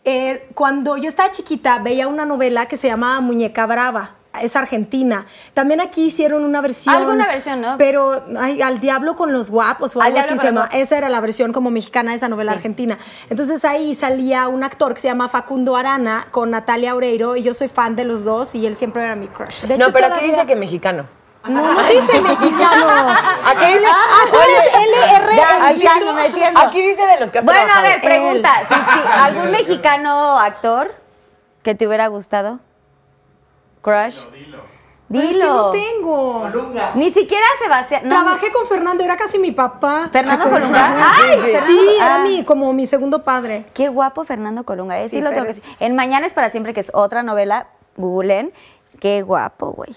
eh, 0.05 0.47
cuando 0.53 0.97
yo 0.97 1.09
estaba 1.09 1.31
chiquita 1.31 1.79
veía 1.79 2.07
una 2.07 2.25
novela 2.25 2.67
que 2.67 2.77
se 2.77 2.87
llamaba 2.87 3.19
Muñeca 3.21 3.65
Brava. 3.65 4.15
Es 4.41 4.57
argentina. 4.57 5.25
También 5.53 5.79
aquí 5.79 6.07
hicieron 6.07 6.43
una 6.43 6.59
versión. 6.59 6.93
Alguna 6.93 7.25
versión, 7.25 7.61
¿no? 7.61 7.77
Pero 7.77 8.21
ay, 8.37 8.61
al 8.61 8.81
diablo 8.81 9.15
con 9.15 9.31
los 9.31 9.49
guapos 9.49 9.95
o 9.95 10.01
Al 10.01 10.07
algo 10.07 10.19
así 10.19 10.37
se 10.37 10.43
llama. 10.47 10.69
Esa 10.73 10.97
era 10.97 11.07
la 11.07 11.21
versión 11.21 11.53
como 11.53 11.71
mexicana 11.71 12.11
de 12.11 12.17
esa 12.17 12.27
novela 12.27 12.51
argentina. 12.51 12.97
Entonces 13.29 13.63
ahí 13.63 13.95
salía 13.95 14.49
un 14.49 14.65
actor 14.65 14.93
que 14.93 14.99
se 14.99 15.07
llama 15.07 15.29
Facundo 15.29 15.77
Arana 15.77 16.27
con 16.31 16.51
Natalia 16.51 16.95
Oreiro 16.95 17.37
y 17.37 17.43
yo 17.43 17.53
soy 17.53 17.69
fan 17.69 17.95
de 17.95 18.03
los 18.03 18.25
dos 18.25 18.55
y 18.55 18.65
él 18.65 18.75
siempre 18.75 19.05
era 19.05 19.15
mi 19.15 19.29
crush. 19.29 19.61
De 19.61 19.75
hecho, 19.75 19.87
No, 19.87 19.93
pero 19.93 20.07
aquí 20.07 20.15
todavía- 20.15 20.35
dice 20.35 20.45
que 20.47 20.55
mexicano. 20.57 21.05
No, 21.47 21.73
no 21.73 21.83
dice 21.83 22.21
mexicano. 22.21 22.87
Aquí 23.45 23.65
L- 23.65 23.87
ah, 23.87 24.25
tú 24.31 24.37
eres 24.37 24.89
LR 24.89 25.35
Ya, 25.35 25.57
en 26.47 26.57
aquí 26.57 26.81
dice 26.81 27.05
de 27.05 27.19
los 27.19 27.29
que 27.31 27.39
has 27.39 27.45
Bueno, 27.45 27.71
a 27.73 27.81
ver, 27.81 28.01
pregunta. 28.01 28.51
¿Algún 29.23 29.51
mexicano 29.51 30.39
actor 30.39 30.93
que 31.63 31.75
te 31.75 31.87
hubiera 31.87 32.07
gustado? 32.07 32.59
¿Crush? 33.81 34.19
Dilo. 35.07 35.29
Es 35.29 35.37
que 35.37 35.43
no 35.43 35.69
tengo. 35.69 36.49
Ni 36.95 37.11
siquiera 37.11 37.45
Sebastián. 37.61 38.01
no. 38.05 38.09
Trabajé 38.09 38.51
con 38.51 38.65
Fernando, 38.65 39.03
era 39.03 39.15
casi 39.15 39.37
mi 39.37 39.51
papá. 39.51 40.09
¿Fernando 40.11 40.45
¿Te 40.45 40.49
acuerdas? 40.49 40.69
Colunga? 40.71 41.11
Ay, 41.15 41.39
Fernando. 41.41 41.65
Sí, 41.67 41.79
era 41.97 42.15
Ah. 42.15 42.19
mi, 42.19 42.43
como 42.43 42.73
mi 42.73 42.87
segundo 42.87 43.23
padre. 43.23 43.67
Qué 43.75 43.87
guapo 43.89 44.23
Fernando 44.25 44.63
Colunga. 44.63 44.99
¿eh? 44.99 45.05
Sí, 45.05 45.21
lo 45.21 45.29
tengo 45.29 45.45
que. 45.45 45.53
En 45.85 45.95
Mañana 45.95 46.25
es 46.25 46.33
para 46.33 46.49
siempre, 46.49 46.73
que 46.73 46.79
es 46.79 46.89
otra 46.95 47.21
novela, 47.21 47.67
googleen. 47.97 48.51
Qué 48.99 49.21
guapo, 49.21 49.73
güey. 49.73 49.95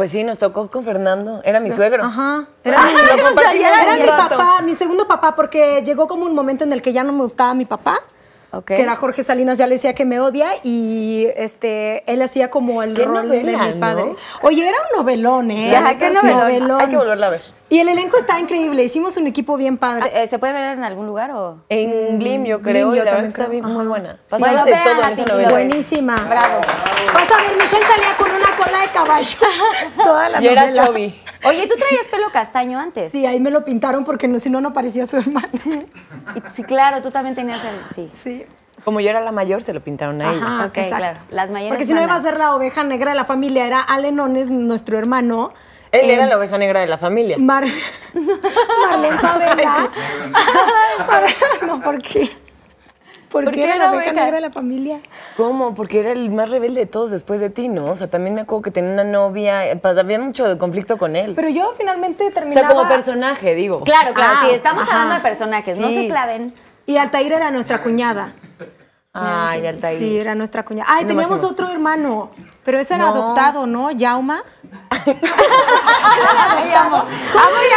Pues 0.00 0.12
sí, 0.12 0.24
nos 0.24 0.38
tocó 0.38 0.66
con 0.70 0.82
Fernando. 0.82 1.42
Era 1.44 1.60
mi 1.60 1.70
suegro. 1.70 2.02
Ajá. 2.02 2.46
Era 2.64 2.86
mi, 2.86 2.92
Lo 2.94 3.22
compartimos 3.22 3.68
era 3.82 3.96
mi 3.98 4.06
papá, 4.08 4.62
mi 4.62 4.74
segundo 4.74 5.06
papá, 5.06 5.36
porque 5.36 5.82
llegó 5.84 6.08
como 6.08 6.24
un 6.24 6.34
momento 6.34 6.64
en 6.64 6.72
el 6.72 6.80
que 6.80 6.94
ya 6.94 7.04
no 7.04 7.12
me 7.12 7.22
gustaba 7.22 7.52
mi 7.52 7.66
papá. 7.66 7.98
Que 8.64 8.80
era 8.80 8.96
Jorge 8.96 9.22
Salinas, 9.22 9.58
ya 9.58 9.66
le 9.66 9.74
decía 9.74 9.94
que 9.94 10.06
me 10.06 10.18
odia 10.18 10.48
y 10.62 11.26
este 11.36 12.10
él 12.10 12.22
hacía 12.22 12.50
como 12.50 12.82
el 12.82 12.96
rol 12.96 13.28
novela, 13.28 13.62
de 13.64 13.74
mi 13.74 13.78
padre. 13.78 14.04
¿no? 14.06 14.16
Oye, 14.40 14.66
era 14.66 14.78
un 14.90 15.00
novelón, 15.00 15.50
¿eh? 15.50 15.68
Ya, 15.70 15.98
qué 15.98 16.08
novelón. 16.08 16.80
Hay 16.80 16.88
que 16.88 16.96
volverla 16.96 17.26
a 17.26 17.30
ver. 17.30 17.42
Y 17.70 17.78
el 17.78 17.88
elenco 17.88 18.16
está 18.18 18.40
increíble, 18.40 18.82
hicimos 18.82 19.16
un 19.16 19.28
equipo 19.28 19.56
bien 19.56 19.78
padre. 19.78 20.10
¿Se, 20.10 20.22
eh, 20.24 20.26
¿se 20.26 20.38
puede 20.40 20.52
ver 20.52 20.76
en 20.76 20.82
algún 20.82 21.06
lugar 21.06 21.30
o...? 21.30 21.58
En 21.68 22.18
Glim, 22.18 22.44
yo 22.44 22.60
creo. 22.60 22.88
Glim, 22.90 22.94
y 22.94 22.98
yo 22.98 23.04
la 23.04 23.10
también 23.12 23.32
creo. 23.32 23.62
muy 23.62 23.86
buena. 23.86 24.16
Sí. 24.26 24.36
Bueno, 24.40 24.64
todo. 25.24 25.48
Buenísima. 25.50 26.16
Bravo. 26.28 26.60
Vas 27.14 27.30
a 27.30 27.36
ver, 27.42 27.52
Michelle 27.56 27.84
salía 27.86 28.16
con 28.18 28.28
una 28.28 28.56
cola 28.56 28.80
de 28.80 28.88
caballo. 28.88 29.38
Toda 29.96 30.28
la 30.28 30.42
Y 30.42 30.48
era. 30.48 30.72
Chovy. 30.72 31.20
Oye, 31.44 31.66
¿tú 31.68 31.74
traías 31.76 32.08
pelo 32.10 32.26
castaño 32.32 32.78
antes? 32.78 33.12
Sí, 33.12 33.24
ahí 33.24 33.38
me 33.38 33.50
lo 33.50 33.64
pintaron 33.64 34.04
porque 34.04 34.26
no, 34.26 34.40
si 34.40 34.50
no, 34.50 34.60
no 34.60 34.72
parecía 34.72 35.06
su 35.06 35.18
hermano. 35.18 35.48
Y- 36.34 36.48
Sí, 36.48 36.64
claro, 36.64 37.00
tú 37.02 37.10
también 37.12 37.34
tenías 37.36 37.60
el... 37.64 37.94
Sí. 37.94 38.10
Sí. 38.12 38.46
Como 38.84 38.98
yo 39.00 39.10
era 39.10 39.20
la 39.20 39.30
mayor, 39.32 39.62
se 39.62 39.72
lo 39.72 39.80
pintaron 39.80 40.20
a 40.22 40.32
ella. 40.32 40.42
Ajá, 40.44 40.64
Ok, 40.66 40.76
exacto. 40.76 40.96
claro. 40.96 41.20
Las 41.30 41.50
mayores 41.50 41.70
Porque 41.70 41.84
si 41.84 41.92
no 41.94 42.02
iba 42.02 42.14
a 42.14 42.22
ser 42.22 42.36
la 42.36 42.54
oveja 42.54 42.82
negra 42.82 43.10
de 43.12 43.16
la 43.16 43.24
familia, 43.24 43.64
era 43.66 43.80
Alenones, 43.80 44.50
nuestro 44.50 44.98
hermano. 44.98 45.52
Él 45.92 46.08
Eh, 46.10 46.14
era 46.14 46.26
la 46.26 46.38
oveja 46.38 46.56
negra 46.58 46.80
de 46.80 46.86
la 46.86 46.98
familia. 46.98 47.36
Mar 47.38 47.64
Marlene 48.90 49.18
Favela. 49.18 49.88
no, 51.66 51.80
¿por 51.80 52.00
qué? 52.00 52.30
¿Por, 53.28 53.44
¿Por 53.44 53.52
qué 53.54 53.62
era 53.62 53.76
la 53.76 53.92
oveja 53.92 54.12
negra 54.12 54.32
de 54.32 54.40
la 54.40 54.50
familia? 54.50 55.00
¿Cómo? 55.36 55.74
Porque 55.76 56.00
era 56.00 56.10
el 56.10 56.30
más 56.30 56.50
rebelde 56.50 56.80
de 56.80 56.86
todos 56.86 57.12
después 57.12 57.40
de 57.40 57.48
ti, 57.48 57.68
¿no? 57.68 57.84
O 57.86 57.94
sea, 57.94 58.08
también 58.10 58.34
me 58.34 58.40
acuerdo 58.40 58.62
que 58.62 58.70
tenía 58.72 58.92
una 58.92 59.04
novia. 59.04 59.70
eh, 59.70 59.76
pues, 59.76 59.96
había 59.98 60.18
mucho 60.18 60.48
de 60.48 60.58
conflicto 60.58 60.98
con 60.98 61.14
él. 61.14 61.34
Pero 61.36 61.48
yo 61.48 61.72
finalmente 61.78 62.26
o 62.26 62.30
terminaba... 62.32 62.66
sea, 62.66 62.76
como 62.76 62.88
personaje, 62.88 63.54
digo. 63.54 63.82
Claro, 63.84 64.14
claro, 64.14 64.32
Ah, 64.36 64.40
sí, 64.44 64.50
estamos 64.52 64.82
ajá. 64.82 64.92
hablando 64.94 65.14
de 65.14 65.20
personajes, 65.20 65.78
no 65.78 65.88
se 65.90 66.08
claven. 66.08 66.52
Y 66.86 66.96
Altair 66.96 67.32
era 67.32 67.52
nuestra 67.52 67.80
cuñada. 67.82 68.32
Ay, 69.12 69.64
Altair. 69.64 69.98
Sí, 69.98 70.18
era 70.18 70.34
nuestra 70.34 70.64
cuñada. 70.64 70.88
Ay, 70.92 71.04
teníamos 71.04 71.44
otro 71.44 71.68
hermano, 71.70 72.32
pero 72.70 72.78
ese 72.82 72.94
era 72.94 73.06
No. 73.06 73.10
adoptado, 73.10 73.66
¿no? 73.66 73.90
Yauma. 73.90 74.44
Amo. 76.76 77.04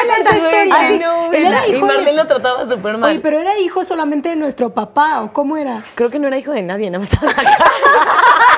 Era 0.06 0.18
esa 0.20 0.38
historia? 0.38 0.76
Ay, 0.78 1.00
no, 1.00 1.32
Él 1.32 1.46
era 1.46 1.68
y 1.68 1.72
hijo 1.76 1.88
de- 1.88 1.94
Marlene 1.94 2.14
lo 2.14 2.28
trataba 2.28 2.64
súper 2.68 2.98
mal. 2.98 3.10
Oye, 3.10 3.20
pero 3.20 3.40
era 3.40 3.58
hijo 3.60 3.84
solamente 3.84 4.30
de 4.30 4.36
nuestro 4.36 4.70
papá, 4.70 5.22
¿o 5.24 5.34
cómo 5.34 5.58
era? 5.58 5.82
Creo 5.96 6.12
que 6.12 6.20
no 6.20 6.28
era 6.28 6.38
hijo 6.38 6.52
de 6.52 6.62
nadie, 6.62 6.92
nada 6.92 7.04
más 7.04 7.12
estaba 7.12 7.32
acá. 7.32 7.42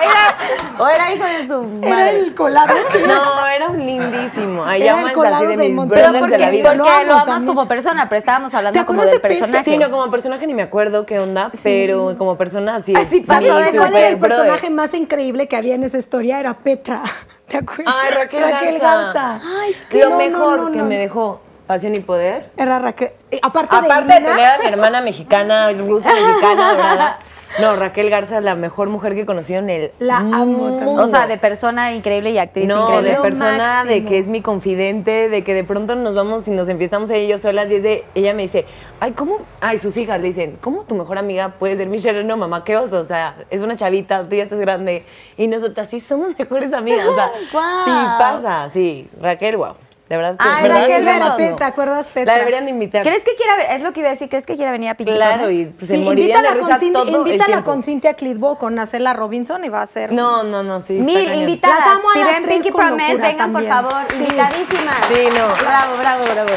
Era- 0.05 0.36
o 0.77 0.88
era 0.88 1.13
hijo 1.13 1.23
de 1.25 1.47
su 1.47 1.63
madre. 1.63 1.89
Era 1.89 2.09
el 2.11 2.36
colado. 2.36 2.75
No, 3.07 3.47
era 3.47 3.69
un 3.69 3.83
lindísimo. 3.86 4.63
Ay, 4.65 4.83
Era 4.83 5.01
el 5.01 5.11
colado 5.13 5.47
de. 5.47 5.55
Pero 5.55 5.86
brothers 5.86 6.19
porque, 6.19 6.31
de 6.33 6.38
la 6.38 6.49
vida. 6.49 6.63
porque 6.73 6.77
Lo 6.77 7.13
amas 7.13 7.25
también. 7.25 7.47
como 7.55 7.67
persona, 7.67 8.07
pero 8.09 8.19
estábamos 8.19 8.53
hablando 8.53 8.77
¿Te 8.79 8.86
como 8.86 9.01
del 9.01 9.11
de 9.11 9.19
personaje. 9.19 9.63
Sí, 9.63 9.77
no, 9.77 9.89
como 9.89 10.11
personaje 10.11 10.45
ni 10.45 10.53
me 10.53 10.63
acuerdo 10.63 11.05
qué 11.05 11.17
onda, 11.19 11.49
pero 11.63 12.15
como 12.17 12.38
persona 12.38 12.81
sí. 12.81 12.93
Así 12.95 13.19
es 13.19 13.27
¿Sabes 13.27 13.49
cuál 13.75 13.95
era 13.95 14.09
el 14.09 14.19
personaje 14.19 14.69
más 14.69 14.93
increíble 14.93 15.47
que 15.47 15.55
había 15.55 15.75
en 15.75 15.83
esa 15.83 15.97
historia? 15.97 16.24
Era 16.32 16.53
Petra. 16.53 17.03
¿Te 17.47 17.57
acuerdas? 17.57 17.93
Ay, 18.01 18.13
Raquel, 18.15 18.41
Raquel 18.41 18.80
Garza. 18.80 19.13
Garza. 19.13 19.41
Ay, 19.61 19.76
lo 19.91 20.09
no, 20.09 20.17
mejor 20.17 20.59
no, 20.61 20.71
que 20.71 20.82
me 20.82 20.97
dejó 20.97 21.41
Pasión 21.67 21.95
y 21.95 21.99
Poder. 21.99 22.51
Era 22.57 22.80
Raquel. 22.80 23.11
eh, 23.32 23.39
aparte, 23.41 23.76
Aparte 23.76 24.13
de 24.13 24.19
de 24.19 24.26
tener 24.26 24.45
a 24.45 24.57
mi 24.59 24.65
hermana 24.67 25.01
mexicana, 25.01 25.71
rusa, 25.71 26.11
mexicana, 26.11 26.73
dorada. 26.73 27.19
No, 27.62 27.76
Raquel 27.76 28.10
Garza 28.10 28.38
es 28.39 28.43
la 28.43 28.56
mejor 28.56 28.89
mujer 28.89 29.16
que 29.16 29.22
he 29.22 29.26
conocido 29.26 29.60
en 29.60 29.70
el 29.70 29.91
La 29.99 30.18
amo 30.18 30.45
mundo. 30.45 30.78
también. 30.78 30.99
O 30.99 31.08
sea, 31.08 31.28
de 31.28 31.38
persona 31.38 31.93
increíble 31.93 32.32
y 32.32 32.38
actriz 32.38 32.68
No, 32.68 32.84
increíble. 32.84 33.10
de 33.10 33.16
Lo 33.16 33.22
persona, 33.22 33.86
de 33.86 34.03
que 34.06 34.18
es 34.18 34.28
mi 34.28 34.41
confidente, 34.41 35.30
de 35.30 35.43
que 35.43 35.53
de 35.53 35.64
pronto 35.64 35.95
nos 35.95 36.14
vamos 36.16 36.47
y 36.47 36.51
nos 36.51 36.68
enfiestamos 36.70 37.10
ella 37.10 37.24
y 37.24 37.28
yo 37.28 37.38
solas 37.38 37.72
y 37.72 37.76
es 37.76 37.84
de, 37.84 38.03
ella 38.16 38.34
me 38.34 38.41
dice, 38.43 38.66
ay, 38.99 39.14
¿cómo? 39.14 39.38
Ay, 39.62 39.78
sus 39.80 39.95
hijas 39.97 40.20
le 40.20 40.28
dicen, 40.28 40.58
¿cómo 40.62 40.84
tu 40.84 40.95
mejor 40.95 41.18
amiga 41.18 41.49
puede 41.58 41.78
ser 41.78 41.88
Michelle? 41.88 42.24
No, 42.24 42.36
mamá, 42.38 42.64
qué 42.64 42.76
oso, 42.78 42.99
o 42.99 43.03
sea, 43.06 43.36
es 43.49 43.62
una 43.62 43.76
chavita, 43.76 44.28
tú 44.28 44.36
ya 44.36 44.43
estás 44.43 44.60
grande 44.60 45.03
y 45.38 45.47
nosotras 45.47 45.89
sí 45.89 45.99
somos 45.99 46.38
mejores 46.38 46.74
amigas, 46.74 47.08
o 47.08 47.16
sea, 47.16 47.32
Guau. 47.51 47.86
sí 47.86 47.91
pasa, 48.20 48.70
sí, 48.70 49.08
Raquel, 49.22 49.58
wow, 49.58 49.76
de 50.10 50.18
verdad, 50.18 50.36
Ay, 50.38 50.64
de 50.64 50.70
verdad 50.70 51.30
Raquel. 51.32 51.56
¿te 51.56 51.64
acuerdas, 51.64 52.08
Petra? 52.08 52.34
La 52.34 52.39
deberían 52.39 52.66
de 52.66 52.72
invitar. 52.72 53.01
¿Crees 53.01 53.24
que 53.24 53.34
quiera 53.36 53.58
ver? 53.58 53.72
Es 53.72 53.82
lo 53.82 53.91
que 53.91 54.01
iba 54.01 54.10
a 54.10 54.12
decir, 54.12 54.30
¿crees 54.30 54.45
que 54.45 54.56
quiera 54.56 54.72
venir 54.72 54.89
a 54.89 54.95
Pinky 54.95 55.14
Claro, 55.14 55.49
y 55.49 55.66
pues, 55.66 55.88
se 55.88 55.97
Sí, 55.97 56.03
de 56.03 56.10
invítala, 56.10 56.53
risa 56.53 56.80
con, 56.80 56.93
todo 56.93 57.18
invítala 57.18 57.64
con 57.64 57.82
Cintia 57.82 58.14
Clitbo, 58.14 58.58
con 58.58 58.76
Nacela 58.76 59.14
Robinson 59.14 59.66
y 59.66 59.70
va 59.70 59.82
a 59.82 59.86
ser... 59.88 60.12
No, 60.14 60.43
no, 60.43 60.62
no, 60.62 60.80
sí. 60.80 60.93
Mil 60.93 61.34
invitadas. 61.34 61.80
Las 61.80 61.88
amo 61.97 62.10
a 62.12 62.14
si 62.14 62.20
las 62.20 62.34
ven 62.34 62.43
tres 62.43 62.53
Pinky 62.62 62.72
Promise, 62.72 63.16
vengan 63.18 63.51
por 63.51 63.68
favor. 63.68 64.06
Sí. 64.10 64.24
Invitadísimas. 64.24 65.06
Sí, 65.08 65.24
no. 65.36 65.47
Bravo, 65.66 65.97
bravo, 65.97 66.24
bravo. 66.32 66.51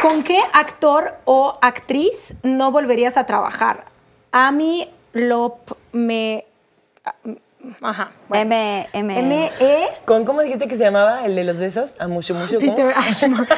¿Con 0.00 0.22
qué 0.22 0.40
actor 0.52 1.14
o 1.24 1.58
actriz 1.60 2.36
no 2.44 2.70
volverías 2.70 3.16
a 3.16 3.26
trabajar? 3.26 3.84
A 4.30 4.52
mí, 4.52 4.88
Lop, 5.12 5.72
me... 5.90 6.44
Ajá. 7.82 8.10
bueno. 8.28 8.42
M, 8.42 8.88
M. 8.92 9.18
M-E... 9.18 9.88
¿Con 10.04 10.24
cómo 10.24 10.42
dijiste 10.42 10.68
que 10.68 10.76
se 10.76 10.84
llamaba 10.84 11.24
el 11.24 11.34
de 11.36 11.44
los 11.44 11.56
besos? 11.58 11.94
A 11.98 12.06
mucho, 12.08 12.34
mucho. 12.34 12.58
¿cómo? 12.58 12.74
Peter 12.74 12.94
Ashmore. 12.96 13.48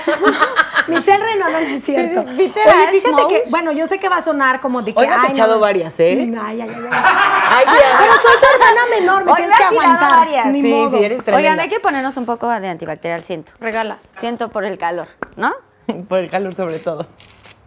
Michelle 0.89 1.23
Renaud, 1.23 1.51
no, 1.51 1.61
no 1.61 1.67
es 1.77 1.85
cierto. 1.85 2.25
Peter 2.37 2.63
Oye, 2.67 2.89
fíjate 2.93 3.15
Ashmore. 3.15 3.43
que, 3.45 3.51
bueno, 3.51 3.73
yo 3.73 3.87
sé 3.87 3.99
que 3.99 4.09
va 4.09 4.17
a 4.17 4.23
sonar 4.23 4.61
como 4.61 4.83
de 4.83 4.93
que. 4.95 5.01
Hoy 5.01 5.07
me 5.07 5.13
has 5.15 5.25
ay, 5.25 5.31
echado 5.31 5.55
no, 5.57 5.61
varias, 5.61 5.99
¿eh? 6.01 6.19
Ay, 6.23 6.61
ay, 6.61 6.61
ay, 6.63 6.71
ay. 6.71 6.89
Ay, 6.91 7.65
Pero 7.99 8.13
soy 8.15 8.41
tu 8.41 8.47
hermana 8.55 8.81
menor, 8.91 9.25
me 9.25 9.31
Hoy 9.33 9.37
tienes 9.37 9.55
me 9.55 9.59
que 9.59 9.65
has 9.65 9.71
aguantar. 9.85 10.11
varias. 10.21 10.47
Ni 10.47 10.63
Sí, 10.63 10.69
modo. 10.73 10.99
sí, 10.99 11.05
eres 11.05 11.25
tremenda. 11.25 11.37
Oigan, 11.37 11.61
hay 11.61 11.69
que 11.69 11.81
ponernos 11.81 12.17
un 12.17 12.27
poco 12.27 12.49
de 12.49 12.69
antibacterial, 12.69 13.23
siento. 13.25 13.53
Regala. 13.61 13.99
Siento 14.19 14.49
por 14.49 14.65
el 14.65 14.79
calor, 14.79 15.09
¿no? 15.37 15.53
Por 16.09 16.19
el 16.19 16.31
calor 16.31 16.55
sobre 16.55 16.79
todo. 16.79 17.07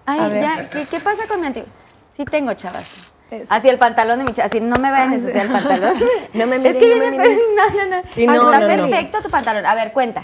Ay, 0.06 0.30
ver. 0.30 0.42
ya, 0.44 0.70
¿qué, 0.70 0.86
qué 0.86 1.00
pasa 1.00 1.24
con 1.28 1.42
mi 1.42 1.48
antibacterial? 1.48 1.82
Sí 2.16 2.26
tengo, 2.26 2.54
chavas. 2.54 2.86
Eso. 3.32 3.46
Así 3.50 3.70
el 3.70 3.78
pantalón 3.78 4.20
de 4.20 4.26
Michelle, 4.26 4.44
así 4.46 4.60
no 4.60 4.76
me 4.76 4.92
vayan 4.92 5.12
a 5.12 5.16
ensuciar 5.16 5.46
el 5.46 5.52
pantalón. 5.54 5.94
No 6.34 6.48
me 6.48 6.58
Es 6.58 6.62
miren, 6.62 6.80
que 6.80 6.90
no 6.90 6.98
me 6.98 7.12
miren. 7.12 7.40
no, 7.56 7.70
no, 7.70 7.96
no. 7.96 8.02
Sí, 8.14 8.28
no, 8.28 8.34
Está 8.52 8.60
no, 8.60 8.76
no. 8.76 8.88
perfecto 8.90 9.22
tu 9.22 9.30
pantalón. 9.30 9.66
A 9.66 9.74
ver, 9.74 9.94
cuenta. 9.94 10.22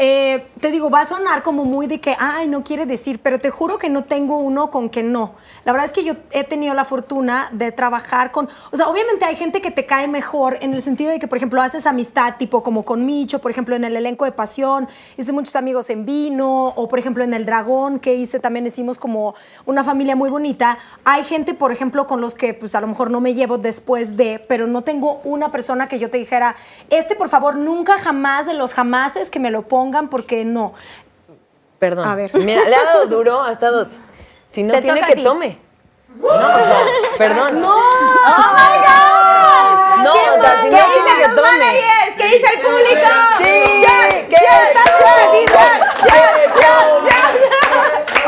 Eh, 0.00 0.46
te 0.60 0.70
digo, 0.70 0.90
va 0.90 1.00
a 1.00 1.06
sonar 1.06 1.42
como 1.42 1.64
muy 1.64 1.88
de 1.88 2.00
que, 2.00 2.14
ay, 2.20 2.46
no 2.46 2.62
quiere 2.62 2.86
decir, 2.86 3.18
pero 3.20 3.40
te 3.40 3.50
juro 3.50 3.78
que 3.78 3.88
no 3.88 4.04
tengo 4.04 4.38
uno 4.38 4.70
con 4.70 4.90
que 4.90 5.02
no. 5.02 5.34
La 5.64 5.72
verdad 5.72 5.86
es 5.86 5.92
que 5.92 6.04
yo 6.04 6.14
he 6.30 6.44
tenido 6.44 6.72
la 6.72 6.84
fortuna 6.84 7.48
de 7.50 7.72
trabajar 7.72 8.30
con, 8.30 8.48
o 8.70 8.76
sea, 8.76 8.86
obviamente 8.86 9.24
hay 9.24 9.34
gente 9.34 9.60
que 9.60 9.72
te 9.72 9.86
cae 9.86 10.06
mejor 10.06 10.56
en 10.60 10.72
el 10.72 10.80
sentido 10.80 11.10
de 11.10 11.18
que, 11.18 11.26
por 11.26 11.36
ejemplo, 11.36 11.60
haces 11.60 11.84
amistad, 11.84 12.36
tipo 12.38 12.62
como 12.62 12.84
con 12.84 13.06
Micho, 13.06 13.40
por 13.40 13.50
ejemplo, 13.50 13.74
en 13.74 13.82
el 13.82 13.96
elenco 13.96 14.24
de 14.24 14.30
Pasión, 14.30 14.88
hice 15.16 15.32
muchos 15.32 15.56
amigos 15.56 15.90
en 15.90 16.06
Vino, 16.06 16.66
o 16.68 16.86
por 16.86 17.00
ejemplo 17.00 17.24
en 17.24 17.34
El 17.34 17.44
Dragón, 17.44 17.98
que 17.98 18.14
hice, 18.14 18.38
también 18.38 18.66
hicimos 18.66 18.98
como 18.98 19.34
una 19.66 19.82
familia 19.82 20.14
muy 20.14 20.30
bonita. 20.30 20.78
Hay 21.04 21.24
gente, 21.24 21.54
por 21.54 21.72
ejemplo, 21.72 22.06
con 22.06 22.20
los 22.20 22.36
que 22.36 22.54
pues 22.54 22.76
a 22.76 22.80
lo 22.80 22.86
mejor 22.86 23.10
no 23.10 23.20
me 23.20 23.34
llevo 23.34 23.58
después 23.58 24.16
de, 24.16 24.40
pero 24.48 24.68
no 24.68 24.82
tengo 24.82 25.20
una 25.24 25.50
persona 25.50 25.88
que 25.88 25.98
yo 25.98 26.08
te 26.08 26.18
dijera, 26.18 26.54
este 26.88 27.16
por 27.16 27.28
favor, 27.28 27.56
nunca 27.56 27.98
jamás 27.98 28.46
de 28.46 28.54
los 28.54 28.74
jamases 28.74 29.28
que 29.28 29.40
me 29.40 29.50
lo 29.50 29.66
pongan, 29.88 30.08
porque 30.08 30.44
no. 30.44 30.74
Perdón. 31.78 32.06
A 32.06 32.14
ver. 32.14 32.34
Mira, 32.34 32.68
le 32.68 32.76
ha 32.76 32.84
dado 32.84 33.06
duro, 33.06 33.42
ha 33.42 33.52
estado. 33.52 33.88
Si 34.48 34.62
no 34.62 34.74
Te 34.74 34.82
tiene 34.82 35.00
que 35.02 35.16
tome. 35.16 35.58
No, 36.20 36.26
o 36.26 36.38
sea, 36.38 36.80
perdón. 37.16 37.60
No, 37.60 37.74
¡Oh, 37.74 38.54
my 38.54 38.78
God! 38.86 40.04
No, 40.04 40.12
¿Qué 40.14 40.30
o 40.30 40.40
sea, 40.40 40.62
si 40.62 40.70
¿Qué 40.70 40.76
no 40.76 40.86
tiene 40.92 41.22
que 41.22 41.28
tome. 41.34 41.80
¿Qué 42.16 42.24
dice 42.28 42.46
el 42.54 42.60
público? 42.60 43.08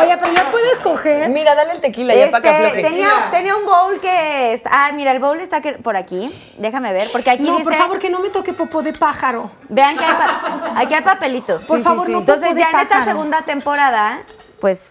Oye, 0.03 0.17
pero 0.19 0.33
ya 0.33 0.51
puedes 0.51 0.81
coger. 0.81 1.29
Mira, 1.29 1.55
dale 1.55 1.73
el 1.73 1.81
tequila 1.81 2.15
ya 2.15 2.31
para 2.31 2.43
que 2.43 2.49
Este, 2.51 2.67
afloje. 2.67 2.83
tenía, 2.83 3.29
tenía 3.31 3.57
un 3.57 3.65
bowl 3.67 4.01
que... 4.01 4.53
está- 4.55 4.71
Ah, 4.73 4.93
mira, 4.93 5.13
el 5.13 5.19
bowl 5.19 5.39
está 5.41 5.61
que- 5.61 5.75
por 5.75 5.97
aquí. 5.97 6.33
Déjame 6.59 6.93
ver, 6.93 7.09
porque 7.13 7.31
aquí 7.31 7.43
No, 7.45 7.53
dice... 7.53 7.65
por 7.65 7.75
favor, 7.75 7.99
que 7.99 8.11
no 8.11 8.21
me 8.21 8.31
toque 8.31 8.53
popó 8.53 8.83
de 8.83 8.93
pájaro. 8.93 9.51
Vean 9.69 9.97
que 9.99 10.05
hay, 10.05 10.15
pa- 10.15 10.73
aquí 10.77 10.95
hay 10.95 11.03
papelitos. 11.03 11.65
Por 11.65 11.81
favor, 11.83 12.09
no 12.09 12.19
Entonces, 12.19 12.45
popó 12.49 12.55
de 12.55 12.61
ya 12.61 12.71
en 12.71 12.79
esta 12.81 13.05
segunda 13.05 13.43
temporada, 13.43 14.19
pues, 14.61 14.91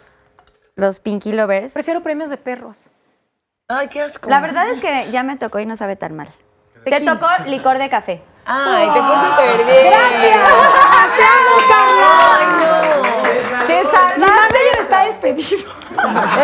los 0.76 1.00
Pinky 1.00 1.32
Lovers... 1.32 1.74
Prefiero 1.74 2.02
premios 2.02 2.30
de 2.30 2.38
perros. 2.38 2.88
Ay, 3.68 3.88
qué 3.88 4.02
asco. 4.02 4.30
La 4.30 4.40
verdad 4.42 4.68
es 4.70 4.80
que 4.80 5.10
ya 5.12 5.24
me 5.24 5.36
tocó 5.38 5.60
y 5.60 5.66
no 5.66 5.76
sabe 5.76 5.96
tan 5.96 6.16
mal. 6.16 6.30
Te 6.86 7.02
tocó 7.02 7.28
licor 7.46 7.78
de 7.78 7.90
café. 7.90 8.22
Ay, 8.46 8.88
te 8.94 9.00
fue 9.02 9.16
súper 9.16 9.66
bien. 9.66 9.94
¡Te 13.68 13.84
Mi 13.84 13.90
salvaste! 13.90 14.39
Está 15.08 15.28
despedido. 15.28 15.72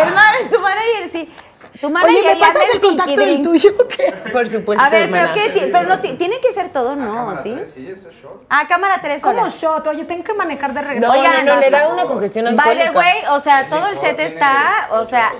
El 0.04 0.14
man- 0.14 0.50
tu 0.50 0.60
manager, 0.60 1.10
sí. 1.12 1.34
Tu 1.82 1.90
manager 1.90 2.16
Oye, 2.22 2.34
¿me 2.36 2.40
pasas 2.40 2.62
el 2.74 2.80
contacto 2.80 3.16
Pinky 3.16 3.20
del 3.30 3.42
Drinks. 3.44 3.64
tuyo? 3.64 3.88
¿Qué? 3.90 4.14
Por 4.32 4.48
supuesto, 4.48 4.82
A 4.84 4.90
ver, 4.90 5.12
pero 5.12 5.34
qué, 5.34 5.70
pero 5.74 5.88
no 5.90 6.00
ti- 6.00 6.14
tiene 6.14 6.40
que 6.40 6.54
ser 6.54 6.70
todo, 6.72 6.96
no, 6.96 7.36
¿sí? 7.42 7.54
Sí, 7.74 7.90
eso 7.92 8.08
es 8.08 8.16
short. 8.16 8.44
Ah, 8.50 8.66
cámara 8.70 9.00
3 9.02 9.22
¿Cómo 9.22 9.50
shot? 9.50 9.86
Oye, 9.88 10.06
tengo 10.06 10.24
que 10.24 10.34
manejar 10.34 10.74
de 10.74 10.82
regreso. 10.82 11.06
No, 11.14 11.20
Oigan, 11.20 11.46
no, 11.46 11.56
no, 11.56 11.60
le 11.60 11.70
da 11.70 11.90
una 11.90 12.06
congestión 12.06 12.46
By 12.46 12.52
alcohólica. 12.80 12.92
the 12.92 12.98
way, 12.98 13.14
o 13.30 13.40
sea, 13.42 13.68
todo 13.68 13.88
el 13.88 13.98
set 13.98 14.18
está, 14.22 14.88
o 14.92 15.04
sea, 15.04 15.32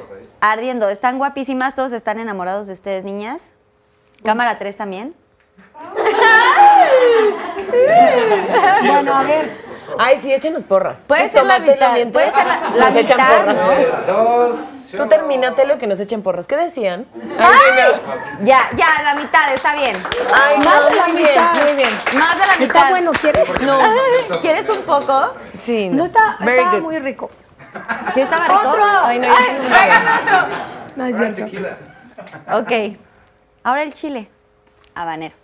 ardiendo. 0.42 0.90
Están 0.90 1.18
guapísimas, 1.20 1.74
todos 1.74 1.94
están 1.94 2.20
enamorados 2.20 2.68
de 2.68 2.74
ustedes, 2.74 3.06
niñas. 3.06 3.54
Cámara 4.24 4.58
3 4.58 4.76
también. 4.76 5.16
Bueno, 8.88 9.14
a 9.16 9.24
ver. 9.24 9.65
Ay, 10.00 10.20
sí, 10.22 10.34
échenos 10.34 10.64
porras. 10.64 11.00
Puede 11.08 11.30
ser 11.30 11.46
la 11.46 11.60
mitad, 11.60 11.96
puede 12.12 12.32
ser 12.32 12.46
la- 12.46 12.70
la 12.76 12.90
nos 12.90 12.96
echan 12.96 13.18
mitad, 13.18 13.38
porras. 13.38 13.56
¿no? 14.08 14.14
Dos. 14.14 14.56
Tú 14.92 14.98
short. 14.98 15.10
termínatelo 15.10 15.78
que 15.78 15.88
nos 15.88 16.00
echen 16.00 16.22
porras. 16.22 16.46
¿Qué 16.48 16.56
decían? 16.56 17.06
Ya, 18.44 18.70
ya, 18.76 18.88
la 19.04 19.16
mitad, 19.16 19.52
está 19.54 19.76
bien. 19.76 20.02
Ay, 20.34 20.58
Más 20.60 20.80
no, 20.82 20.86
de 20.90 20.96
la 20.96 21.04
muy 21.08 21.18
bien, 21.18 21.30
mitad. 21.30 21.64
muy 21.64 21.74
bien. 21.74 21.90
Más 22.18 22.40
de 22.40 22.46
la 22.48 22.54
mitad. 22.54 22.62
¿Está 22.78 22.90
bueno? 22.92 23.12
¿Quieres? 23.12 23.62
No. 23.62 23.80
¿Quieres 24.42 24.70
un 24.70 24.82
poco? 24.84 25.34
Sí, 25.60 25.90
No 25.90 26.06
está, 26.06 26.38
Very 26.42 26.64
good. 26.64 26.82
muy 26.82 27.00
rico. 27.00 27.30
¿Sí 28.14 28.22
estaba 28.22 28.48
rico? 28.48 28.70
¡Otro! 28.70 28.84
Ay, 29.04 29.20
no, 29.20 29.28
Ay, 29.36 29.90
otro. 30.22 30.56
No 30.96 31.06
es 31.06 31.18
cierto. 31.18 31.46
Ok. 32.54 32.98
Ahora 33.64 33.84
el 33.84 33.94
chile. 33.94 34.30
Habanero. 34.94 35.36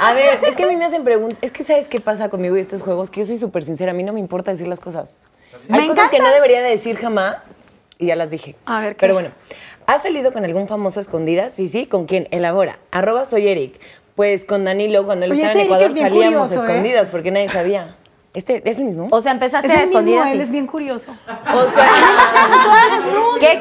A 0.00 0.12
ver, 0.14 0.40
es 0.46 0.54
que 0.54 0.64
a 0.64 0.66
mí 0.66 0.76
me 0.76 0.84
hacen 0.84 1.04
preguntas. 1.04 1.38
Es 1.42 1.50
que 1.50 1.64
¿sabes 1.64 1.88
qué 1.88 2.00
pasa 2.00 2.28
conmigo 2.28 2.56
y 2.56 2.60
estos 2.60 2.82
juegos? 2.82 3.10
Que 3.10 3.20
yo 3.20 3.26
soy 3.26 3.36
súper 3.38 3.64
sincera. 3.64 3.92
A 3.92 3.94
mí 3.94 4.02
no 4.02 4.12
me 4.12 4.20
importa 4.20 4.50
decir 4.50 4.68
las 4.68 4.80
cosas. 4.80 5.18
Me 5.68 5.78
Hay 5.78 5.88
cosas 5.88 6.10
que 6.10 6.18
no 6.18 6.30
debería 6.30 6.62
de 6.62 6.70
decir 6.70 6.96
jamás 6.96 7.56
y 7.98 8.06
ya 8.06 8.16
las 8.16 8.30
dije. 8.30 8.54
A 8.66 8.80
ver, 8.80 8.94
¿qué? 8.94 9.00
Pero 9.00 9.14
bueno, 9.14 9.30
¿has 9.86 10.02
salido 10.02 10.32
con 10.32 10.44
algún 10.44 10.68
famoso 10.68 11.00
escondidas? 11.00 11.52
Sí, 11.52 11.68
sí. 11.68 11.86
¿Con 11.86 12.06
quién? 12.06 12.28
Elabora. 12.30 12.78
Arroba 12.90 13.24
soy 13.24 13.48
Eric. 13.48 13.80
Pues 14.14 14.44
con 14.44 14.64
Danilo, 14.64 15.04
cuando 15.04 15.26
él 15.26 15.32
Oye, 15.32 15.42
estaba 15.42 15.60
en 15.60 15.60
ese 15.60 15.66
Eric 15.66 15.70
Ecuador, 15.70 15.90
es 15.90 15.94
bien 15.94 16.08
salíamos 16.08 16.48
curioso, 16.48 16.66
¿eh? 16.66 16.70
escondidas 16.70 17.08
porque 17.08 17.30
nadie 17.30 17.48
sabía. 17.48 17.94
¿Este 18.34 18.62
es 18.68 18.76
el 18.78 18.84
mismo? 18.84 19.08
O 19.10 19.20
sea, 19.20 19.32
empezaste 19.32 19.66
Es 19.68 19.72
a 19.72 19.76
el 19.76 19.82
mismo, 19.86 19.98
escondidas. 20.00 20.30
él 20.32 20.38
y- 20.38 20.42
es 20.42 20.50
bien 20.50 20.66
curioso. 20.66 21.10
O 21.12 21.70
sea, 21.70 21.88
Qué 23.40 23.52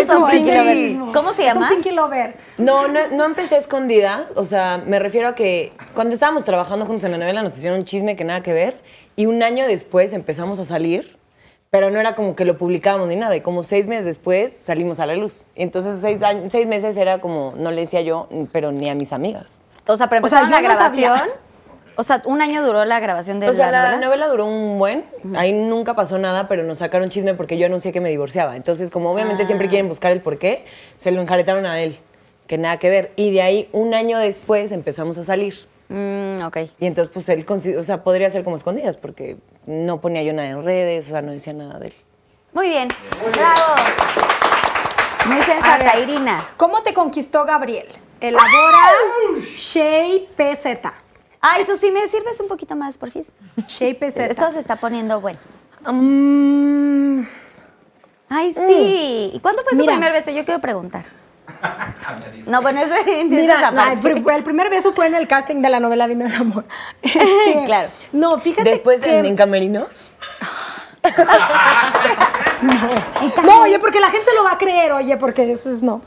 Es 0.00 0.08
un 0.10 0.28
Pinky. 0.30 1.12
¿Cómo 1.12 1.32
se 1.32 1.46
Es 1.46 1.54
un 1.56 1.62
llama? 1.62 1.68
Pinky 1.74 1.90
Lover. 1.90 2.36
no, 2.58 2.88
no, 2.88 3.00
no 3.10 3.24
empecé 3.24 3.56
a 3.56 3.58
escondida. 3.58 4.26
O 4.34 4.44
sea, 4.44 4.80
me 4.86 4.98
refiero 4.98 5.28
a 5.28 5.34
que 5.34 5.72
cuando 5.94 6.14
estábamos 6.14 6.44
trabajando 6.44 6.86
juntos 6.86 7.04
en 7.04 7.12
la 7.12 7.18
novela 7.18 7.42
nos 7.42 7.56
hicieron 7.56 7.80
un 7.80 7.84
chisme 7.84 8.16
que 8.16 8.24
nada 8.24 8.42
que 8.42 8.52
ver. 8.52 8.80
Y 9.16 9.26
un 9.26 9.42
año 9.42 9.66
después 9.66 10.12
empezamos 10.12 10.58
a 10.58 10.64
salir, 10.64 11.18
pero 11.70 11.90
no 11.90 12.00
era 12.00 12.14
como 12.14 12.34
que 12.36 12.44
lo 12.44 12.56
publicábamos 12.56 13.08
ni 13.08 13.16
nada. 13.16 13.36
Y 13.36 13.40
como 13.40 13.62
seis 13.62 13.86
meses 13.88 14.06
después 14.06 14.52
salimos 14.52 15.00
a 15.00 15.06
la 15.06 15.16
luz. 15.16 15.44
Y 15.54 15.62
entonces 15.64 16.00
seis, 16.00 16.22
años- 16.22 16.50
seis 16.50 16.66
meses 16.66 16.96
era 16.96 17.20
como, 17.20 17.52
no 17.58 17.70
le 17.70 17.82
decía 17.82 18.00
yo, 18.02 18.28
pero 18.52 18.72
ni 18.72 18.88
a 18.88 18.94
mis 18.94 19.12
amigas. 19.12 19.50
O 19.86 19.96
sea, 19.96 20.08
pero 20.08 20.24
O 20.24 20.28
sea, 20.28 20.40
empezaron 20.42 20.62
yo 20.62 20.68
la 20.68 20.74
no 20.74 20.80
sabía. 20.88 21.08
grabación. 21.10 21.41
O 21.96 22.02
sea, 22.04 22.22
un 22.24 22.40
año 22.40 22.64
duró 22.64 22.84
la 22.84 23.00
grabación 23.00 23.38
de 23.40 23.48
O 23.48 23.52
sea, 23.52 23.70
la, 23.70 23.82
la 23.82 23.90
novela. 23.90 24.06
novela 24.06 24.28
duró 24.28 24.46
un 24.46 24.78
buen, 24.78 25.04
ahí 25.36 25.52
nunca 25.52 25.94
pasó 25.94 26.18
nada, 26.18 26.48
pero 26.48 26.62
nos 26.62 26.78
sacaron 26.78 27.08
chisme 27.10 27.34
porque 27.34 27.58
yo 27.58 27.66
anuncié 27.66 27.92
que 27.92 28.00
me 28.00 28.08
divorciaba. 28.08 28.56
Entonces, 28.56 28.90
como 28.90 29.10
obviamente 29.12 29.44
siempre 29.46 29.68
quieren 29.68 29.88
buscar 29.88 30.10
el 30.12 30.20
porqué, 30.20 30.64
se 30.96 31.10
lo 31.10 31.20
enjaretaron 31.20 31.66
a 31.66 31.80
él, 31.80 31.98
que 32.46 32.56
nada 32.58 32.78
que 32.78 32.88
ver. 32.90 33.12
Y 33.16 33.30
de 33.32 33.42
ahí, 33.42 33.68
un 33.72 33.92
año 33.94 34.18
después, 34.18 34.72
empezamos 34.72 35.18
a 35.18 35.22
salir. 35.22 35.54
Mm, 35.88 36.42
ok. 36.44 36.56
Y 36.80 36.86
entonces, 36.86 37.12
pues 37.12 37.28
él, 37.28 37.44
o 37.78 37.82
sea, 37.82 38.02
podría 38.02 38.30
ser 38.30 38.44
como 38.44 38.56
escondidas, 38.56 38.96
porque 38.96 39.36
no 39.66 40.00
ponía 40.00 40.22
yo 40.22 40.32
nada 40.32 40.48
en 40.48 40.64
redes, 40.64 41.06
o 41.06 41.10
sea, 41.10 41.20
no 41.22 41.32
decía 41.32 41.52
nada 41.52 41.78
de 41.78 41.88
él. 41.88 41.94
Muy 42.54 42.68
bien. 42.68 42.88
Bravo. 43.34 43.74
Muy 45.26 45.40
sensata, 45.42 45.98
Irina. 45.98 46.42
¿Cómo 46.56 46.82
te 46.82 46.92
conquistó 46.94 47.44
Gabriel? 47.44 47.86
Elabora 48.20 48.78
Shea 49.56 50.20
PZ. 50.36 50.80
Ay, 51.44 51.64
Susi, 51.64 51.90
¿me 51.90 52.06
sirves 52.06 52.38
un 52.38 52.46
poquito 52.46 52.76
más, 52.76 52.96
por 52.96 53.10
fin? 53.10 53.24
Shea 53.66 53.94
PZ. 53.98 54.16
Esto 54.30 54.52
se 54.52 54.60
está 54.60 54.76
poniendo 54.76 55.20
bueno. 55.20 55.40
Mm, 55.84 57.22
Ay, 58.28 58.54
sí. 58.54 59.30
¿Y 59.34 59.40
cuándo 59.40 59.62
fue 59.62 59.72
Mira. 59.72 59.92
su 59.92 59.98
primer 59.98 60.12
beso? 60.12 60.30
Yo 60.30 60.44
quiero 60.44 60.60
preguntar. 60.60 61.04
No, 62.46 62.62
bueno, 62.62 62.80
eso 62.80 62.94
es 63.06 63.24
Mira, 63.26 63.70
no, 63.70 63.84
el, 63.92 64.42
primer 64.44 64.70
beso 64.70 64.92
fue 64.92 65.06
en 65.06 65.14
el 65.14 65.26
casting 65.28 65.56
de 65.62 65.68
la 65.68 65.80
novela 65.80 66.06
Vino 66.06 66.26
el 66.26 66.34
Amor. 66.34 66.64
Este, 67.02 67.64
Claro. 67.66 67.88
No, 68.12 68.38
fíjate 68.38 68.70
Después, 68.70 69.00
que... 69.00 69.18
en, 69.18 69.26
en 69.26 69.36
Camerinos, 69.36 70.12
No, 73.44 73.62
oye, 73.62 73.78
porque 73.78 74.00
la 74.00 74.10
gente 74.10 74.26
se 74.30 74.34
lo 74.36 74.44
va 74.44 74.52
a 74.52 74.58
creer, 74.58 74.92
oye, 74.92 75.16
porque 75.16 75.50
eso 75.50 75.70
es 75.70 75.82
no. 75.82 76.02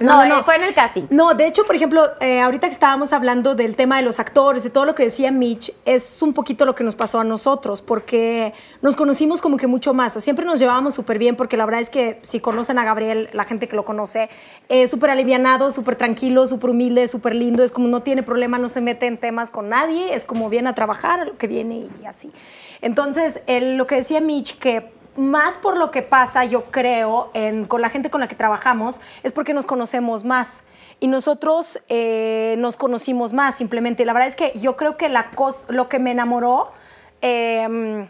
No, 0.00 0.22
eh, 0.24 0.42
fue 0.44 0.56
en 0.56 0.64
el 0.64 0.74
casting. 0.74 1.04
No, 1.10 1.34
de 1.34 1.46
hecho, 1.46 1.64
por 1.64 1.76
ejemplo, 1.76 2.02
eh, 2.20 2.40
ahorita 2.40 2.68
que 2.68 2.72
estábamos 2.72 3.12
hablando 3.12 3.54
del 3.54 3.76
tema 3.76 3.96
de 3.96 4.02
los 4.02 4.18
actores, 4.18 4.62
de 4.62 4.70
todo 4.70 4.84
lo 4.84 4.94
que 4.94 5.04
decía 5.04 5.30
Mitch, 5.30 5.72
es 5.84 6.22
un 6.22 6.32
poquito 6.32 6.64
lo 6.64 6.74
que 6.74 6.84
nos 6.84 6.96
pasó 6.96 7.20
a 7.20 7.24
nosotros, 7.24 7.82
porque 7.82 8.52
nos 8.80 8.96
conocimos 8.96 9.40
como 9.40 9.56
que 9.56 9.66
mucho 9.66 9.94
más. 9.94 10.16
O 10.16 10.20
siempre 10.20 10.44
nos 10.44 10.58
llevábamos 10.58 10.94
súper 10.94 11.18
bien, 11.18 11.36
porque 11.36 11.56
la 11.56 11.66
verdad 11.66 11.80
es 11.80 11.90
que 11.90 12.18
si 12.22 12.40
conocen 12.40 12.78
a 12.78 12.84
Gabriel, 12.84 13.28
la 13.32 13.44
gente 13.44 13.68
que 13.68 13.76
lo 13.76 13.84
conoce, 13.84 14.28
es 14.68 14.90
súper 14.90 15.10
alivianado, 15.10 15.70
súper 15.70 15.96
tranquilo, 15.96 16.46
súper 16.46 16.70
humilde, 16.70 17.06
súper 17.08 17.34
lindo, 17.34 17.62
es 17.62 17.70
como 17.70 17.88
no 17.88 18.02
tiene 18.02 18.22
problema, 18.22 18.58
no 18.58 18.68
se 18.68 18.80
mete 18.80 19.06
en 19.06 19.18
temas 19.18 19.50
con 19.50 19.68
nadie, 19.68 20.14
es 20.14 20.24
como 20.24 20.48
viene 20.48 20.68
a 20.68 20.74
trabajar, 20.74 21.20
a 21.20 21.24
lo 21.24 21.36
que 21.36 21.46
viene 21.46 21.88
y 22.02 22.06
así. 22.06 22.32
Entonces, 22.80 23.42
él, 23.46 23.76
lo 23.76 23.86
que 23.86 23.96
decía 23.96 24.20
Mitch, 24.20 24.58
que 24.58 25.01
más 25.16 25.58
por 25.58 25.76
lo 25.78 25.90
que 25.90 26.02
pasa, 26.02 26.44
yo 26.44 26.64
creo, 26.64 27.30
en- 27.34 27.66
con 27.66 27.80
la 27.82 27.88
gente 27.90 28.10
con 28.10 28.20
la 28.20 28.28
que 28.28 28.34
trabajamos, 28.34 29.00
es 29.22 29.32
porque 29.32 29.52
nos 29.54 29.66
conocemos 29.66 30.24
más. 30.24 30.64
Y 31.00 31.08
nosotros 31.08 31.80
eh, 31.88 32.54
nos 32.58 32.76
conocimos 32.76 33.32
más, 33.32 33.56
simplemente. 33.56 34.04
La 34.04 34.12
verdad 34.12 34.28
es 34.28 34.36
que 34.36 34.52
yo 34.58 34.76
creo 34.76 34.96
que 34.96 35.08
la 35.08 35.30
cos- 35.32 35.66
lo 35.68 35.88
que 35.88 35.98
me 35.98 36.12
enamoró, 36.12 36.72
eh, 37.20 38.08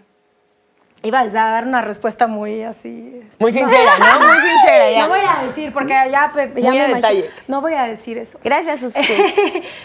Iba 1.04 1.18
a 1.20 1.28
dar 1.28 1.66
una 1.66 1.82
respuesta 1.82 2.28
muy 2.28 2.62
así. 2.62 3.20
este, 3.28 3.42
Muy 3.42 3.50
sincera, 3.50 3.98
¿no? 3.98 4.26
Muy 4.26 4.36
sincera, 4.36 4.90
ya. 4.92 5.02
No 5.02 5.08
voy 5.08 5.18
a 5.28 5.46
decir, 5.48 5.72
porque 5.72 5.88
ya, 5.92 6.06
ya 6.06 6.32
Muy 6.32 6.46
me 6.54 6.60
imagino- 6.60 6.94
detalle. 6.94 7.30
No 7.48 7.60
voy 7.60 7.74
a 7.74 7.84
decir 7.88 8.18
eso. 8.18 8.38
Gracias, 8.44 8.80
Susi. 8.94 9.02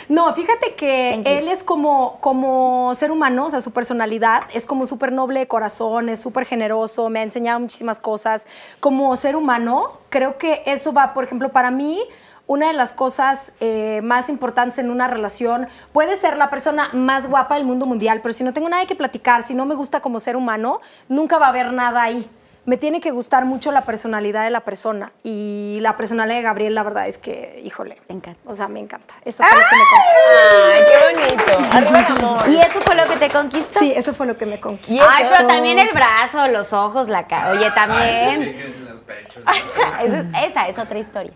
no, 0.10 0.32
fíjate 0.34 0.76
que 0.76 1.16
él 1.26 1.48
es 1.48 1.64
como, 1.64 2.20
como 2.22 2.94
ser 2.94 3.10
humano, 3.12 3.46
o 3.46 3.50
sea, 3.50 3.62
su 3.62 3.72
personalidad 3.72 4.44
es 4.54 4.68
como 4.68 4.86
súper 4.86 5.12
noble 5.12 5.40
de 5.40 5.48
corazón, 5.48 6.10
es 6.10 6.20
súper 6.22 6.46
generoso, 6.46 7.10
me 7.10 7.20
ha 7.20 7.24
enseñado 7.24 7.60
muchísimas 7.60 8.00
cosas. 8.00 8.46
Como 8.80 9.16
ser 9.18 9.36
humano, 9.36 9.94
creo 10.10 10.38
que 10.38 10.62
eso 10.68 10.94
va, 10.94 11.16
por 11.16 11.24
ejemplo, 11.24 11.50
para 11.50 11.72
mí, 11.72 12.00
una 12.48 12.68
de 12.68 12.74
las 12.74 12.94
cosas 12.94 13.54
eh, 13.60 14.02
más 14.04 14.30
importantes 14.30 14.80
en 14.80 14.90
una 14.90 15.08
relación 15.08 15.68
puede 15.92 16.16
ser 16.18 16.38
la 16.38 16.50
persona 16.50 16.90
más 16.94 17.28
guapa 17.28 17.56
del 17.56 17.66
mundo 17.66 17.86
mundial, 17.86 18.22
pero 18.24 18.34
si 18.34 18.44
no 18.44 18.54
tengo 18.54 18.70
nada 18.70 18.86
que 18.86 18.96
platicar, 18.96 19.44
si 19.44 19.54
no 19.54 19.66
me 19.66 19.76
gusta 19.76 20.00
como 20.00 20.20
ser 20.20 20.36
humano, 20.36 20.82
nunca 21.10 21.38
va 21.38 21.48
a 21.48 21.50
haber 21.50 21.74
nada 21.74 22.02
ahí. 22.02 22.30
Me 22.66 22.76
tiene 22.76 23.00
que 23.00 23.12
gustar 23.12 23.46
mucho 23.46 23.72
la 23.72 23.84
personalidad 23.84 24.44
de 24.44 24.50
la 24.50 24.60
persona. 24.60 25.14
Y 25.24 25.78
la 25.80 25.96
personalidad 25.96 26.36
de 26.36 26.42
Gabriel, 26.44 26.76
la 26.76 26.84
verdad 26.84 27.08
es 27.08 27.18
que, 27.18 27.62
híjole. 27.64 28.02
Me 28.10 28.16
encanta. 28.16 28.42
O 28.44 28.54
sea, 28.54 28.68
me 28.68 28.82
encanta. 28.82 29.14
Eso 29.24 29.42
fue 29.42 29.58
lo 29.58 29.64
que 29.70 29.76
me 29.78 29.86
conquistó. 29.94 30.60
Ay, 30.74 30.82
qué 30.90 30.98
bonito. 31.16 31.78
Arriba 31.78 32.00
el 32.00 32.26
amor. 32.26 32.50
¿Y 32.50 32.58
eso 32.58 32.82
fue 32.82 32.96
lo 32.96 33.06
que 33.06 33.16
te 33.16 33.30
conquistó? 33.30 33.80
Sí, 33.80 33.94
eso 33.96 34.14
fue 34.14 34.28
lo 34.28 34.38
que 34.38 34.46
me 34.46 34.60
conquistó. 34.60 35.08
Ay, 35.10 35.28
pero 35.30 35.48
también 35.48 35.80
el 35.80 35.94
brazo, 35.94 36.46
los 36.50 36.74
ojos, 36.74 37.08
la 37.08 37.26
cara. 37.26 37.52
Oye, 37.52 37.72
también. 37.72 38.76
Los 38.86 39.00
pechos. 39.00 39.44
Esa, 40.04 40.46
esa 40.46 40.68
es 40.68 40.78
otra 40.78 41.00
historia. 41.00 41.32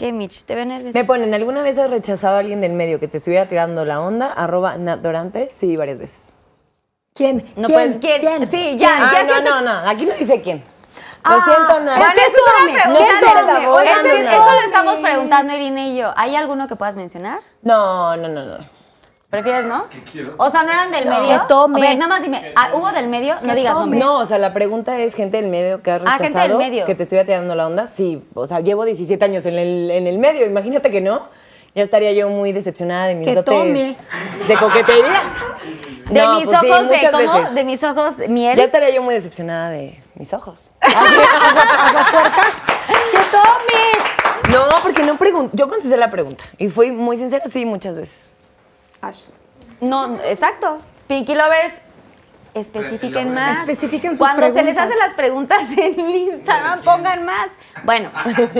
¿Qué, 0.00 0.14
Mitch? 0.14 0.44
¿Te 0.44 0.54
veo 0.54 0.64
nervioso? 0.64 0.98
Me 0.98 1.04
ponen, 1.04 1.34
¿alguna 1.34 1.62
vez 1.62 1.76
has 1.76 1.90
rechazado 1.90 2.36
a 2.36 2.38
alguien 2.38 2.62
del 2.62 2.72
medio 2.72 2.98
que 2.98 3.06
te 3.06 3.18
estuviera 3.18 3.46
tirando 3.46 3.84
la 3.84 4.00
onda? 4.00 4.32
Arroba 4.32 4.78
Nat 4.78 5.00
Dorante. 5.00 5.50
Sí, 5.52 5.76
varias 5.76 5.98
veces. 5.98 6.32
¿Quién? 7.14 7.44
No, 7.54 7.68
¿Quién? 7.68 7.98
pues, 8.00 8.18
¿quién? 8.18 8.50
Sí, 8.50 8.76
ya, 8.78 9.10
Ah, 9.10 9.12
ya 9.12 9.22
no, 9.24 9.28
siento- 9.34 9.50
no, 9.50 9.82
no. 9.82 9.88
Aquí 9.90 10.06
no 10.06 10.14
dice 10.14 10.40
quién. 10.40 10.56
Lo 10.56 10.64
Ah, 11.22 11.42
siento, 11.44 11.80
Nat. 11.80 11.98
Bueno, 11.98 12.12
¿Qué 12.14 12.20
eso 12.22 12.30
es 12.38 12.64
una 12.64 12.82
pregunta 12.82 13.04
¿Qué 13.10 13.14
de 13.26 13.66
tome? 13.66 13.90
Eso, 13.92 14.36
eso 14.40 14.52
lo 14.54 14.60
estamos 14.64 14.98
preguntando 15.00 15.52
Irina 15.52 15.86
y 15.86 15.96
yo. 15.98 16.14
¿Hay 16.16 16.34
alguno 16.34 16.66
que 16.66 16.76
puedas 16.76 16.96
mencionar? 16.96 17.40
No, 17.60 18.16
no, 18.16 18.26
no, 18.28 18.42
no. 18.46 18.56
¿Prefieres 19.30 19.64
no? 19.64 19.84
O 20.38 20.50
sea, 20.50 20.64
¿no 20.64 20.72
eran 20.72 20.90
del 20.90 21.06
medio? 21.06 21.22
Que 21.22 21.38
tome. 21.46 21.78
A 21.78 21.90
ver, 21.90 21.98
nada 21.98 22.08
más 22.08 22.20
dime. 22.22 22.52
ah, 22.56 22.70
¿Hubo 22.74 22.90
del 22.90 23.06
medio? 23.06 23.36
No 23.42 23.50
Que 23.50 23.54
digas 23.54 23.74
tome. 23.74 23.82
nombres. 23.84 24.02
No, 24.04 24.18
o 24.18 24.26
sea, 24.26 24.38
la 24.38 24.52
pregunta 24.52 24.98
es 24.98 25.14
gente 25.14 25.40
del 25.40 25.48
medio 25.50 25.82
que 25.82 25.92
has 25.92 26.02
Ah, 26.04 26.18
rechazado. 26.18 26.24
gente 26.24 26.48
del 26.48 26.58
medio. 26.58 26.84
Que 26.84 26.96
te 26.96 27.04
estuviera 27.04 27.24
tirando 27.24 27.54
la 27.54 27.68
onda. 27.68 27.86
Sí, 27.86 28.24
o 28.34 28.48
sea, 28.48 28.58
llevo 28.58 28.84
17 28.84 29.24
años 29.24 29.46
en 29.46 29.56
el, 29.56 29.88
en 29.92 30.08
el 30.08 30.18
medio. 30.18 30.46
Imagínate 30.46 30.90
que 30.90 31.00
no. 31.00 31.28
Ya 31.76 31.84
estaría 31.84 32.10
yo 32.12 32.28
muy 32.28 32.50
decepcionada 32.50 33.06
de 33.06 33.14
mis 33.14 33.28
Que 33.28 33.36
dotes 33.36 33.54
tome. 33.54 33.96
de 34.48 34.56
coquetería. 34.56 35.22
De 36.10 36.20
No, 36.20 36.34
mis 36.40 36.48
pues 36.48 36.58
sí, 36.60 36.66
ojos, 36.68 36.88
de 36.88 37.10
cómo? 37.12 37.32
veces. 37.38 37.54
De 37.54 37.64
mis 37.64 37.84
ojos, 37.84 38.14
miel. 38.28 38.58
Ya 38.58 38.64
estaría 38.64 38.90
yo 38.90 39.00
muy 39.02 39.14
decepcionada 39.14 39.70
de 39.70 39.96
mis 40.16 40.32
ojos. 40.34 40.72
¡Que 40.80 40.88
tome! 43.30 44.52
No, 44.52 44.66
porque 44.82 45.04
no 45.04 45.16
pregunté. 45.16 45.56
Yo 45.56 45.68
contesté 45.68 45.96
la 45.96 46.10
pregunta 46.10 46.42
y 46.58 46.68
fui 46.68 46.90
muy 46.90 47.16
sincera, 47.16 47.44
sí, 47.52 47.64
muchas 47.64 47.94
veces. 47.94 48.32
Ash. 49.00 49.22
No, 49.80 50.16
exacto. 50.24 50.78
Pinky 51.06 51.34
Lovers, 51.34 51.80
especifiquen 52.54 53.32
más. 53.34 53.58
Especifiquen 53.68 54.10
sus 54.12 54.18
Cuando 54.20 54.50
se 54.50 54.62
les 54.62 54.76
hacen 54.76 54.98
las 54.98 55.14
preguntas 55.14 55.62
en 55.76 55.98
Instagram, 55.98 56.82
pongan 56.82 57.24
más. 57.24 57.52
Bueno, 57.84 58.10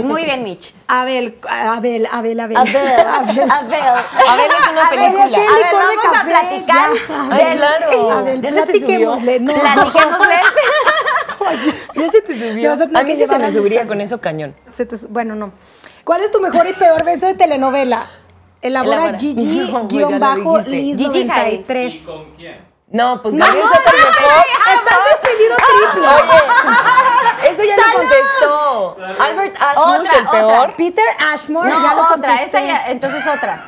muy 0.04 0.24
bien, 0.24 0.42
Mitch. 0.42 0.74
Abel, 0.88 1.36
Abel, 1.48 2.06
Abel, 2.10 2.40
Abel. 2.40 2.56
Abel. 2.56 2.76
Abel. 2.76 3.40
Abel 3.50 4.50
es 4.50 4.70
una 4.72 4.86
Abel, 4.86 4.98
película. 4.98 5.24
es 5.26 5.30
que 5.30 5.36
A 5.36 5.54
ver, 5.54 5.64
licor 5.64 5.88
de 5.90 5.96
vamos 5.96 6.18
a 6.18 6.24
platicar 6.24 6.90
ya. 7.38 7.52
Claro. 7.56 8.10
Abel, 8.12 8.40
¿Ya 8.42 8.50
platiquémosle. 8.50 9.40
No. 9.40 9.54
Platiquémosle. 9.54 10.34
Ya 11.96 12.10
se 12.10 12.20
te 12.22 12.38
subió. 12.50 12.76
No, 12.76 12.98
a 12.98 13.02
mí 13.02 13.08
que 13.12 13.16
sí 13.16 13.26
se 13.26 13.38
me 13.38 13.52
subiría 13.52 13.86
con 13.86 14.00
eso 14.00 14.20
cañón. 14.20 14.54
Se 14.68 14.86
te 14.86 14.96
su- 14.96 15.08
bueno, 15.08 15.34
no. 15.34 15.52
¿Cuál 16.04 16.22
es 16.22 16.30
tu 16.30 16.40
mejor 16.40 16.66
y 16.66 16.72
peor 16.74 17.04
beso 17.04 17.26
de 17.26 17.34
telenovela? 17.34 18.08
Elabora 18.62 19.08
Elabora. 19.08 19.12
No, 19.12 19.18
Gigi, 19.18 19.68
pues 19.70 19.88
guion 19.88 20.10
ya 20.10 20.18
lo 20.18 20.20
bajo, 20.20 20.58
dijiste. 20.58 20.70
Liz 20.70 20.96
Gigi 20.98 21.24
93. 21.24 21.94
¿Y 21.94 22.04
con 22.04 22.34
quién? 22.36 22.70
No, 22.92 23.22
pues 23.22 23.34
Gabriel 23.36 23.64
Soto 23.64 23.78
el 23.78 23.96
mejor. 23.96 24.44
Estás 24.74 24.98
despedido 25.10 25.56
triple. 25.56 26.08
Oye, 26.08 27.50
eso 27.50 27.62
ya 27.64 27.76
lo 27.76 27.98
contestó. 27.98 28.96
Albert 29.22 29.56
Ashmush, 29.60 30.00
Otra, 30.00 30.18
el 30.18 30.26
peor. 30.26 30.52
otra. 30.60 30.76
Peter 30.76 31.04
Ashmore, 31.32 31.70
No, 31.70 31.76
ya 31.82 31.94
lo 31.94 32.00
otra. 32.02 32.08
contesté. 32.08 32.44
Esta 32.44 32.60
ya, 32.64 32.90
entonces 32.90 33.26
otra. 33.26 33.66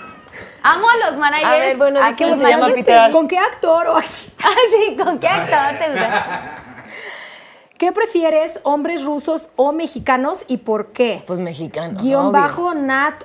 Amo 0.65 0.87
a 0.91 0.97
los 1.09 1.19
managers. 1.19 1.47
A 1.47 1.57
ver, 1.57 1.77
bueno, 1.77 2.01
¿de 2.01 2.07
aquí 2.07 2.17
qué 2.17 2.27
los 2.27 2.39
se 2.39 2.45
llama 2.49 2.67
managers- 2.69 2.75
Peter? 2.75 3.11
¿Con 3.13 3.29
qué 3.29 3.39
actor 3.39 3.87
o 3.89 3.97
así? 3.97 4.33
Ah, 4.45 4.49
sí, 4.71 4.97
¿con 4.97 5.19
qué 5.21 5.29
actor 5.29 5.79
te 5.79 5.89
gusta? 5.91 6.27
¿Qué 7.79 7.93
prefieres, 7.93 8.61
hombres 8.65 9.05
rusos 9.05 9.49
o 9.57 9.73
mexicanos 9.73 10.45
y 10.49 10.59
por 10.59 10.93
qué? 10.93 11.23
Pues 11.27 11.39
mexicano. 11.39 11.99
Guión 12.01 12.27
obvio. 12.27 12.33
bajo 12.43 12.75
nat 12.75 13.23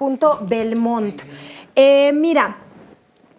punto 0.00 0.38
Belmont. 0.40 1.20
Eh, 1.76 2.10
mira, 2.14 2.56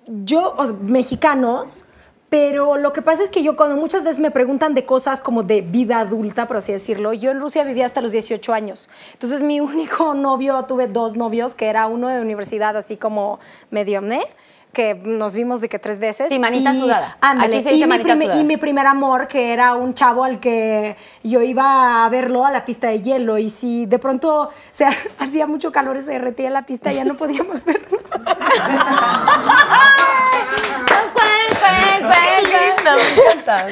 yo, 0.05 0.53
o 0.55 0.67
sea, 0.67 0.75
mexicanos, 0.83 1.85
pero 2.29 2.77
lo 2.77 2.93
que 2.93 3.01
pasa 3.01 3.23
es 3.23 3.31
que 3.31 3.41
yo 3.41 3.55
cuando 3.55 3.77
muchas 3.77 4.03
veces 4.03 4.19
me 4.19 4.29
preguntan 4.29 4.75
de 4.75 4.85
cosas 4.85 5.21
como 5.21 5.41
de 5.41 5.61
vida 5.61 5.99
adulta, 5.99 6.47
por 6.47 6.57
así 6.57 6.71
decirlo, 6.71 7.13
yo 7.13 7.31
en 7.31 7.39
Rusia 7.39 7.63
vivía 7.63 7.87
hasta 7.87 7.99
los 7.99 8.11
18 8.11 8.53
años. 8.53 8.91
Entonces 9.13 9.41
mi 9.41 9.59
único 9.73 10.13
novio, 10.13 10.63
tuve 10.67 10.85
dos 10.85 11.15
novios, 11.15 11.55
que 11.55 11.65
era 11.65 11.87
uno 11.87 12.09
de 12.09 12.21
universidad, 12.21 12.77
así 12.77 12.95
como 12.95 13.39
medio, 13.71 13.99
¿eh? 14.11 14.21
Que 14.73 14.95
nos 14.95 15.33
vimos 15.33 15.59
de 15.61 15.67
que 15.69 15.79
tres 15.79 15.99
veces. 15.99 16.29
Sí, 16.29 16.39
manita 16.39 16.73
sudada. 16.73 17.17
Ándale. 17.21 17.55
Aquí 17.57 17.63
se 17.63 17.69
dice 17.71 17.79
y, 17.79 17.87
mi 17.87 17.89
manita 17.89 18.15
sudada. 18.15 18.39
y 18.39 18.43
mi 18.43 18.57
primer 18.57 18.87
amor, 18.87 19.27
que 19.27 19.51
era 19.53 19.75
un 19.75 19.93
chavo 19.93 20.23
al 20.23 20.39
que 20.39 20.95
yo 21.23 21.41
iba 21.41 22.05
a 22.05 22.09
verlo 22.09 22.45
a 22.45 22.51
la 22.51 22.63
pista 22.65 22.87
de 22.87 23.01
hielo. 23.01 23.37
Y 23.37 23.49
si 23.49 23.85
de 23.85 23.99
pronto 23.99 24.49
se 24.71 24.85
hacía 25.19 25.45
mucho 25.47 25.71
calor 25.71 25.97
y 25.97 26.01
se 26.01 26.11
derretía 26.11 26.49
la 26.49 26.65
pista, 26.65 26.91
ya 26.91 27.03
no 27.03 27.15
podíamos 27.17 27.65
vernos. 27.65 28.01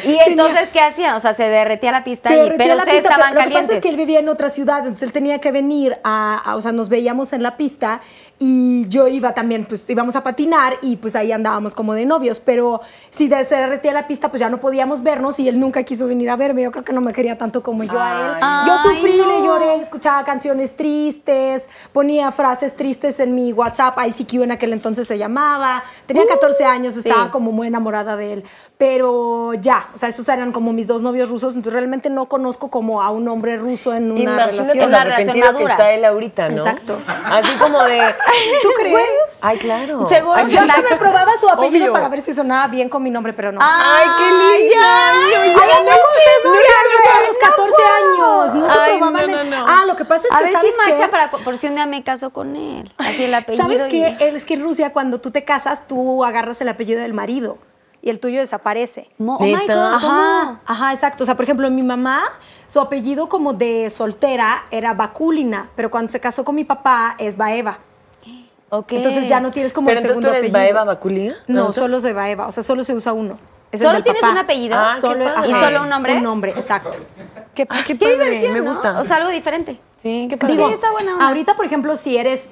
Y 0.06 0.18
entonces, 0.28 0.70
¿qué 0.72 0.82
hacían? 0.82 1.16
O 1.16 1.20
sea, 1.20 1.34
se 1.34 1.44
derretía 1.44 1.92
la 1.92 2.04
pista 2.04 2.30
Se 2.30 2.36
y, 2.36 2.38
derretía 2.40 2.58
pero 2.58 2.76
la 2.76 2.84
ustedes 2.84 3.02
pista. 3.02 3.14
estaban 3.16 3.34
pero 3.34 3.46
lo 3.46 3.50
que 3.50 3.54
pasa 3.54 3.68
calientes. 3.68 3.78
es 3.78 3.84
que 3.84 3.90
él 3.90 3.96
vivía 3.98 4.20
en 4.20 4.30
otra 4.30 4.50
ciudad, 4.50 4.80
entonces 4.80 5.04
él 5.04 5.12
tenía 5.12 5.40
que 5.40 5.52
venir 5.52 5.98
a, 6.04 6.38
a- 6.52 6.56
o 6.56 6.62
sea, 6.62 6.72
nos 6.72 6.90
veíamos 6.90 7.34
en 7.34 7.44
la 7.44 7.58
pista 7.58 8.02
y 8.42 8.88
yo 8.88 9.08
iba 9.10 9.34
también, 9.34 9.66
pues 9.66 9.88
íbamos 9.90 10.16
a 10.16 10.24
patinar 10.24 10.78
y 10.82 10.96
pues 10.96 11.16
ahí 11.18 11.34
andábamos 11.34 11.74
como 11.74 11.94
de 11.94 12.06
novios, 12.06 12.40
pero 12.40 12.80
si 13.10 13.28
de- 13.28 13.44
se 13.44 13.56
derretía 13.56 13.92
la 13.92 14.08
pista, 14.08 14.30
pues 14.30 14.40
ya 14.40 14.50
no 14.50 14.60
podíamos 14.60 15.04
vernos 15.04 15.40
y 15.42 15.50
él 15.50 15.60
nunca 15.60 15.84
quiso 15.84 16.08
venir 16.08 16.30
a 16.30 16.38
verme, 16.38 16.62
yo 16.62 16.72
creo 16.72 16.86
que 16.86 16.94
no 16.94 17.02
me 17.02 17.12
quería 17.12 17.38
tanto 17.38 17.62
como 17.62 17.84
yo 17.84 18.00
a 18.00 18.64
él. 18.64 18.68
yo 18.68 18.78
sufrí, 18.82 19.18
no. 19.18 19.28
le 19.28 19.46
lloré, 19.46 19.76
escuchaba 19.82 20.24
canciones 20.24 20.74
tristes, 20.76 21.68
ponía 21.92 22.32
frases 22.32 22.76
tristes 22.76 23.20
en 23.20 23.36
mi 23.36 23.52
WhatsApp, 23.52 23.98
ICQ 24.08 24.44
en 24.44 24.52
aquel 24.54 24.72
entonces 24.72 25.06
se 25.06 25.18
llamaba, 25.18 25.84
tenía 26.06 26.26
14 26.26 26.64
años, 26.64 26.96
estaba 26.96 27.26
sí. 27.26 27.32
como 27.32 27.52
muy 27.52 27.68
enamorada 27.68 28.16
de 28.16 28.34
él, 28.34 28.44
pero 28.80 29.56
ya, 29.56 29.90
o 29.94 29.98
sea, 29.98 30.08
esos 30.08 30.30
eran 30.30 30.54
como 30.54 30.72
mis 30.72 30.88
dos 30.88 31.02
novios 31.02 31.28
rusos, 31.30 31.54
entonces 31.54 31.74
realmente 31.74 32.10
no 32.10 32.28
conozco 32.30 32.70
como 32.70 33.02
a 33.02 33.10
un 33.10 33.28
hombre 33.28 33.58
ruso 33.58 33.94
en 33.94 34.10
una 34.10 34.22
Imagínate 34.22 34.52
relación. 34.54 34.78
lo 34.80 34.88
Una 34.88 35.04
relación 35.04 35.40
madura. 35.42 35.58
que 35.66 35.72
está 35.74 35.92
él 35.92 36.06
ahorita, 36.06 36.48
¿no? 36.48 36.56
Exacto. 36.56 36.98
Así 37.26 37.54
como 37.58 37.84
de... 37.84 38.00
¿Tú 38.64 38.70
crees? 38.80 38.98
Ay, 39.42 39.58
claro. 39.58 40.06
Seguro. 40.08 40.34
Ay, 40.34 40.50
Yo 40.50 40.62
hasta 40.62 40.82
me 40.82 40.96
probaba 40.96 41.34
su 41.42 41.50
apellido 41.50 41.84
Obvio. 41.88 41.92
para 41.94 42.08
ver 42.08 42.22
si 42.22 42.34
sonaba 42.34 42.68
bien 42.70 42.88
con 42.88 43.04
mi 43.04 43.10
nombre, 43.12 43.34
pero 43.34 43.52
no. 43.52 43.60
Ay, 43.62 44.08
qué 44.18 44.64
linda. 44.64 45.10
Ay, 45.10 45.34
amigo, 45.78 45.98
ustedes 46.16 46.46
no 46.46 46.54
saben 46.54 46.92
eso 47.02 47.18
a 47.18 47.28
los 47.28 47.38
14 47.38 47.76
años. 47.84 48.56
No 48.56 48.74
se 48.74 48.80
Ay, 48.80 48.98
probaban 48.98 49.30
no, 49.30 49.40
el- 49.42 49.50
no, 49.50 49.58
no. 49.60 49.66
Ah, 49.68 49.84
lo 49.88 49.98
que 49.98 50.06
pasa 50.06 50.26
es 50.26 50.34
A 50.34 50.38
que, 50.38 50.44
ver 50.46 50.54
¿sabes 50.54 50.72
si 50.72 50.78
qué? 50.86 50.92
marcha 50.94 51.12
para 51.12 51.30
por 51.32 51.58
si 51.58 51.68
un 51.68 51.76
día 51.76 51.86
me 51.86 52.02
caso 52.06 52.30
con 52.30 52.56
él. 52.56 52.90
Así 52.98 53.26
el 53.26 53.34
apellido. 53.34 53.62
¿Sabes 53.62 53.82
y- 53.88 53.90
qué? 53.90 54.18
Es 54.22 54.46
que 54.46 54.54
en 54.54 54.64
Rusia, 54.64 54.94
cuando 54.94 55.20
tú 55.20 55.32
te 55.32 55.44
casas, 55.44 55.86
tú 55.86 56.24
agarras 56.24 56.62
el 56.62 56.70
apellido 56.70 57.02
del 57.02 57.14
marido 57.14 57.58
y 58.02 58.10
el 58.10 58.20
tuyo 58.20 58.40
desaparece. 58.40 59.10
Mo- 59.18 59.38
Oh 59.40 59.44
my. 59.44 59.68
God, 59.68 59.72
Ajá, 59.94 60.00
¿cómo? 60.46 60.60
ajá, 60.66 60.94
exacto. 60.94 61.24
O 61.24 61.26
sea, 61.26 61.36
por 61.36 61.44
ejemplo, 61.44 61.70
mi 61.70 61.84
mamá, 61.84 62.22
su 62.68 62.80
apellido 62.80 63.28
como 63.30 63.54
de 63.54 63.90
soltera 63.90 64.66
era 64.72 64.94
Bakulina, 64.94 65.70
pero 65.76 65.90
cuando 65.92 66.12
se 66.12 66.20
casó 66.20 66.44
con 66.46 66.56
mi 66.56 66.64
papá 66.64 67.16
es 67.18 67.36
Baeva. 67.38 67.80
Ok. 68.70 68.92
Entonces 68.94 69.28
ya 69.28 69.40
no 69.40 69.52
tienes 69.52 69.74
como 69.74 69.88
Pero 69.88 70.00
el 70.00 70.06
segundo 70.06 70.28
tú 70.30 70.34
eres 70.36 70.50
apellido. 70.52 70.60
Baeva 70.60 70.84
Bakulia. 70.84 71.36
No, 71.48 71.72
solo 71.72 71.98
es 71.98 72.04
de 72.04 72.14
Baeva. 72.14 72.48
O 72.48 72.52
sea, 72.52 72.62
solo 72.64 72.84
se 72.84 72.94
usa 72.94 73.14
uno. 73.14 73.38
Es 73.72 73.82
¿Solo 73.82 74.02
tienes 74.02 74.22
papá. 74.22 74.32
un 74.34 74.38
apellido? 74.40 74.76
Ah, 74.78 74.94
qué 74.96 75.02
solo, 75.02 75.26
padre. 75.26 75.50
¿Y 75.50 75.52
ajá, 75.52 75.66
solo 75.66 75.82
un 75.84 75.90
nombre? 75.90 76.18
Un 76.18 76.24
nombre, 76.24 76.52
exacto. 76.52 76.98
Qué, 77.54 77.68
qué, 77.68 77.84
Qué 77.86 77.96
padre, 77.96 78.14
diversión, 78.14 78.54
me 78.54 78.62
¿no? 78.62 78.74
gusta. 78.74 79.00
O 79.00 79.04
sea, 79.04 79.18
algo 79.18 79.30
diferente. 79.30 79.80
sí, 79.98 80.28
qué 80.30 80.38
padre. 80.38 80.54
Digo, 80.56 80.68
Sí, 80.70 80.74
está 80.76 80.92
buena 80.92 81.14
onda. 81.14 81.28
ahorita, 81.28 81.56
por 81.56 81.66
ejemplo, 81.66 81.96
si 81.96 82.18
eres 82.18 82.50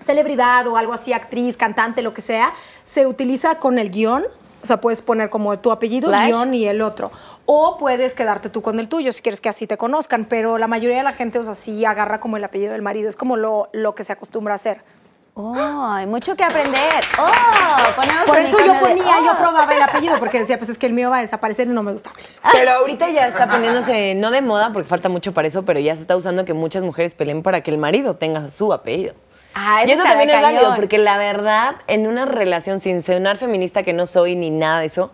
celebridad 0.00 0.66
o 0.68 0.76
algo 0.76 0.92
así, 0.92 1.12
actriz, 1.12 1.56
cantante, 1.56 2.02
lo 2.02 2.14
que 2.14 2.20
sea, 2.20 2.52
se 2.84 3.06
utiliza 3.06 3.58
con 3.58 3.78
el 3.78 3.90
guion. 3.90 4.24
O 4.66 4.68
sea, 4.68 4.80
puedes 4.80 5.00
poner 5.00 5.30
como 5.30 5.56
tu 5.60 5.70
apellido, 5.70 6.08
Slash. 6.08 6.26
guion 6.26 6.54
y 6.54 6.66
el 6.66 6.82
otro. 6.82 7.12
O 7.46 7.76
puedes 7.78 8.14
quedarte 8.14 8.50
tú 8.50 8.60
con 8.62 8.80
el 8.80 8.88
tuyo 8.88 9.12
si 9.12 9.22
quieres 9.22 9.40
que 9.40 9.48
así 9.48 9.68
te 9.68 9.76
conozcan. 9.76 10.24
Pero 10.24 10.58
la 10.58 10.66
mayoría 10.66 10.96
de 10.98 11.04
la 11.04 11.12
gente, 11.12 11.38
o 11.38 11.44
sea, 11.44 11.54
sí 11.54 11.84
agarra 11.84 12.18
como 12.18 12.36
el 12.36 12.42
apellido 12.42 12.72
del 12.72 12.82
marido. 12.82 13.08
Es 13.08 13.14
como 13.14 13.36
lo, 13.36 13.68
lo 13.72 13.94
que 13.94 14.02
se 14.02 14.12
acostumbra 14.12 14.54
a 14.54 14.56
hacer. 14.56 14.82
Oh, 15.38 15.54
hay 15.90 16.06
mucho 16.06 16.34
que 16.34 16.42
aprender. 16.42 17.04
Oh, 17.20 17.26
ponemos 17.94 18.24
Por 18.24 18.38
eso 18.38 18.58
yo 18.58 18.72
de- 18.72 18.78
ponía, 18.80 19.20
yo 19.22 19.32
oh. 19.34 19.36
probaba 19.36 19.70
el 19.76 19.82
apellido, 19.82 20.18
porque 20.18 20.38
decía, 20.40 20.56
pues 20.56 20.70
es 20.70 20.78
que 20.78 20.86
el 20.86 20.94
mío 20.94 21.10
va 21.10 21.18
a 21.18 21.20
desaparecer 21.20 21.68
y 21.68 21.72
no 21.72 21.82
me 21.82 21.92
gustaba 21.92 22.16
eso. 22.24 22.40
Pero 22.52 22.70
ahorita 22.70 23.10
ya 23.10 23.28
está 23.28 23.46
poniéndose, 23.46 24.14
no 24.14 24.30
de 24.30 24.40
moda, 24.40 24.72
porque 24.72 24.88
falta 24.88 25.10
mucho 25.10 25.34
para 25.34 25.46
eso, 25.46 25.62
pero 25.64 25.78
ya 25.78 25.94
se 25.94 26.00
está 26.00 26.16
usando 26.16 26.46
que 26.46 26.54
muchas 26.54 26.82
mujeres 26.82 27.14
peleen 27.14 27.42
para 27.42 27.62
que 27.62 27.70
el 27.70 27.76
marido 27.76 28.16
tenga 28.16 28.48
su 28.48 28.72
apellido. 28.72 29.14
Ah, 29.58 29.84
y 29.86 29.90
eso 29.90 30.02
también 30.02 30.28
es 30.28 30.42
válido, 30.42 30.76
porque 30.76 30.98
la 30.98 31.16
verdad, 31.16 31.76
en 31.86 32.06
una 32.06 32.26
relación 32.26 32.78
sin 32.78 33.02
sonar 33.02 33.38
feminista 33.38 33.82
que 33.82 33.94
no 33.94 34.04
soy 34.04 34.36
ni 34.36 34.50
nada 34.50 34.80
de 34.80 34.86
eso, 34.86 35.12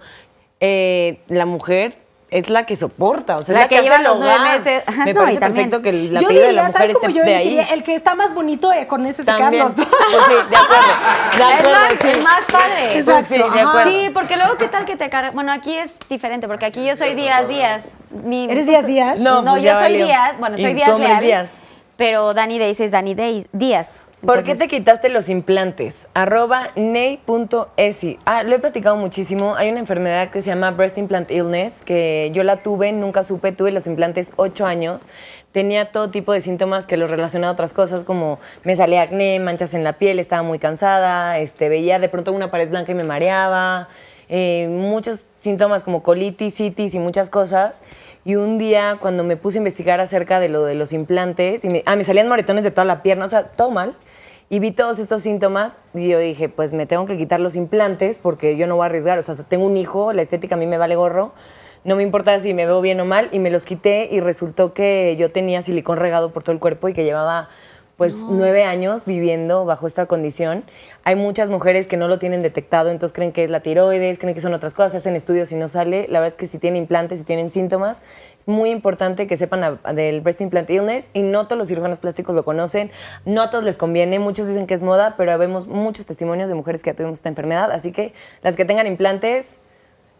eh, 0.59 1.21
la 1.29 1.47
mujer 1.47 1.97
es 2.31 2.49
la 2.49 2.65
que 2.67 2.75
soporta, 2.77 3.37
o 3.37 3.43
sea, 3.43 3.53
La 3.55 3.61
es 3.61 3.65
la 3.65 3.69
que 3.69 3.77
que, 3.77 3.83
lleva 3.83 3.99
los 3.99 4.19
nueve 4.19 4.35
hogar. 4.35 4.59
meses. 4.59 4.83
Ajá, 4.87 5.05
Me 5.05 5.13
no, 5.13 5.21
parece 5.21 5.39
perfecto 5.39 5.83
que 5.83 6.09
Yo 6.09 6.29
de 6.29 6.53
la 6.55 6.63
mujer 6.65 6.73
¿sabes 6.81 6.97
cómo 6.97 7.09
yo 7.15 7.23
de 7.25 7.35
elegiría? 7.35 7.63
ahí. 7.67 7.69
El 7.75 7.83
que 7.85 7.95
está 7.95 8.15
más 8.15 8.33
bonito, 8.35 8.73
eh, 8.73 8.87
con 8.87 9.07
ese 9.07 9.23
se 9.23 9.27
quedan 9.27 9.39
También. 9.43 9.65
los 9.65 9.77
dos. 9.77 9.87
Pues 9.87 10.25
sí, 10.27 10.35
de 10.51 10.57
acuerdo. 10.57 10.87
De 11.37 11.37
El 11.37 11.43
acuerdo, 11.43 11.71
más, 11.73 11.93
sí. 12.01 12.09
el 12.09 12.23
más 12.23 12.45
padre. 12.51 12.85
Exacto, 12.99 13.13
Pues 13.13 13.27
sí, 13.27 13.37
de 13.37 13.61
acuerdo. 13.61 13.83
Sí, 13.91 14.11
porque 14.15 14.37
luego, 14.39 14.57
¿qué 14.57 14.67
tal 14.69 14.85
que 14.87 14.97
te 14.97 15.11
carga? 15.11 15.31
Bueno, 15.33 15.53
aquí 15.53 15.77
es 15.77 15.99
diferente, 16.09 16.49
porque 16.49 16.65
aquí 16.67 16.85
yo 16.87 16.97
soy 16.97 17.15
Díaz 17.15 17.49
Díaz. 17.49 17.97
Mi- 18.25 18.47
¿Eres 18.51 18.67
Díaz 18.67 18.87
Díaz? 18.87 19.19
No, 19.19 19.43
No, 19.43 19.53
pues 19.53 19.65
yo 19.65 19.73
soy 19.75 19.83
valió. 19.83 20.07
Díaz. 20.07 20.39
Bueno, 20.39 20.57
soy 20.57 20.71
¿Y 20.71 20.75
Díaz 20.75 20.99
Leal. 20.99 21.23
Díaz? 21.23 21.51
Pero 21.99 22.33
Dani 22.35 22.59
Days 22.59 22.81
es 22.81 22.91
Dani 22.91 23.15
Day- 23.15 23.47
¿Por 24.25 24.45
qué 24.45 24.55
te 24.55 24.69
quitaste 24.69 25.09
los 25.09 25.29
implantes? 25.29 26.07
Arroba 26.15 26.69
ney.esi. 26.77 28.21
Ah, 28.25 28.45
lo 28.45 28.55
he 28.55 28.61
platicado 28.61 28.95
muchísimo. 28.95 29.57
Hay 29.57 29.69
una 29.69 29.81
enfermedad 29.81 30.31
que 30.31 30.41
se 30.43 30.51
llama 30.51 30.71
Breast 30.71 30.97
Implant 30.97 31.29
Illness, 31.29 31.83
que 31.83 32.31
yo 32.33 32.45
la 32.45 32.59
tuve, 32.59 32.93
nunca 32.93 33.25
supe, 33.25 33.51
tuve 33.51 33.73
los 33.73 33.89
implantes 33.89 34.33
ocho 34.37 34.65
años. 34.65 35.09
Tenía 35.51 35.91
todo 35.91 36.11
tipo 36.11 36.33
de 36.33 36.41
síntomas 36.41 36.87
que 36.87 36.97
los 36.97 37.11
relacionaba 37.11 37.51
a 37.51 37.53
otras 37.55 37.73
cosas, 37.73 38.05
como 38.05 38.39
me 38.63 38.77
salía 38.77 39.03
acné, 39.03 39.41
manchas 39.41 39.75
en 39.75 39.83
la 39.83 39.93
piel, 39.93 40.21
estaba 40.21 40.43
muy 40.43 40.61
cansada, 40.61 41.41
este, 41.41 41.69
veía 41.69 41.99
de 41.99 42.09
pronto 42.09 42.33
una 42.33 42.53
pared 42.53 42.69
blanca 42.71 42.93
y 42.93 42.95
me 42.95 43.05
mareaba, 43.05 43.89
eh, 44.29 44.69
muchos 44.71 45.25
síntomas 45.41 45.83
como 45.83 46.05
colitis, 46.05 46.55
citis 46.55 46.95
y 46.95 47.01
muchas 47.01 47.29
cosas. 47.29 47.83
Y 48.25 48.37
un 48.37 48.57
día, 48.57 48.99
cuando 49.01 49.25
me 49.25 49.37
puse 49.37 49.59
a 49.59 49.61
investigar 49.61 49.99
acerca 49.99 50.39
de 50.39 50.49
lo 50.49 50.63
de 50.63 50.77
los 50.77 50.93
implantes, 50.93 51.65
y 51.65 51.69
me, 51.69 51.83
ah, 51.87 51.97
me 51.97 52.05
salían 52.05 52.29
moretones 52.29 52.63
de 52.63 52.71
toda 52.71 52.85
la 52.85 53.03
pierna, 53.03 53.25
o 53.25 53.29
sea, 53.29 53.49
todo 53.49 53.73
mal. 53.73 53.97
Y 54.53 54.59
vi 54.59 54.71
todos 54.71 54.99
estos 54.99 55.23
síntomas 55.23 55.79
y 55.95 56.09
yo 56.09 56.19
dije, 56.19 56.51
pues 56.51 56.75
me 56.75 56.85
tengo 56.85 57.07
que 57.07 57.17
quitar 57.17 57.41
los 57.41 57.57
implantes 57.57 58.19
porque 58.19 58.59
yo 58.59 58.67
no 58.67 58.77
voy 58.77 58.83
a 58.83 58.87
arriesgar. 58.87 59.19
O 59.19 59.23
sea, 59.23 59.35
tengo 59.35 59.65
un 59.65 59.79
hijo, 59.79 60.13
la 60.13 60.21
estética 60.21 60.57
a 60.57 60.59
mí 60.59 60.67
me 60.67 60.77
vale 60.77 60.95
gorro. 60.95 61.33
No 61.85 61.97
me 61.97 62.03
importa 62.03 62.39
si 62.39 62.53
me 62.53 62.67
veo 62.67 62.83
bien 62.83 63.01
o 63.01 63.07
mal. 63.07 63.31
Y 63.33 63.39
me 63.39 63.49
los 63.49 63.65
quité 63.65 64.11
y 64.13 64.21
resultó 64.21 64.75
que 64.75 65.17
yo 65.19 65.33
tenía 65.33 65.63
silicón 65.63 65.97
regado 65.97 66.35
por 66.35 66.43
todo 66.43 66.53
el 66.53 66.59
cuerpo 66.59 66.91
y 66.91 66.93
que 66.93 67.03
llevaba 67.03 67.49
pues 68.03 68.17
nueve 68.17 68.65
años 68.65 69.05
viviendo 69.05 69.65
bajo 69.65 69.87
esta 69.87 70.07
condición. 70.07 70.65
Hay 71.05 71.15
muchas 71.15 71.49
mujeres 71.49 71.87
que 71.87 71.97
no 71.97 72.09
lo 72.09 72.19
tienen 72.19 72.41
detectado, 72.41 72.91
entonces 72.91 73.15
creen 73.15 73.31
que 73.31 73.45
es 73.45 73.51
la 73.51 73.61
tiroides, 73.61 74.19
creen 74.19 74.35
que 74.35 74.41
son 74.41 74.55
otras 74.55 74.75
cosas, 74.75 74.97
hacen 74.97 75.15
estudios 75.15 75.53
y 75.53 75.55
no 75.55 75.69
sale. 75.69 76.09
La 76.09 76.19
verdad 76.19 76.33
es 76.33 76.37
que 76.37 76.47
si 76.49 76.59
tienen 76.59 76.83
implantes, 76.83 77.21
si 77.21 77.25
tienen 77.25 77.49
síntomas, 77.49 78.03
es 78.37 78.49
muy 78.49 78.71
importante 78.71 79.29
que 79.29 79.37
sepan 79.37 79.63
a- 79.63 79.79
a 79.85 79.93
del 79.93 80.21
breast 80.21 80.41
implant 80.41 80.69
illness 80.69 81.11
y 81.13 81.23
no 81.23 81.47
todos 81.47 81.59
los 81.59 81.69
cirujanos 81.69 82.01
plásticos 82.01 82.35
lo 82.35 82.45
conocen, 82.45 82.91
no 83.25 83.41
a 83.43 83.51
todos 83.51 83.63
les 83.63 83.79
conviene, 83.79 84.19
muchos 84.19 84.49
dicen 84.49 84.67
que 84.67 84.75
es 84.75 84.83
moda, 84.83 85.15
pero 85.17 85.39
vemos 85.39 85.69
muchos 85.69 86.05
testimonios 86.05 86.49
de 86.49 86.57
mujeres 86.57 86.83
que 86.83 86.91
ya 86.91 86.97
tuvimos 86.97 87.19
esta 87.19 87.29
enfermedad, 87.29 87.71
así 87.71 87.93
que 87.93 88.15
las 88.43 88.57
que 88.57 88.65
tengan 88.65 88.89
implantes, 88.89 89.59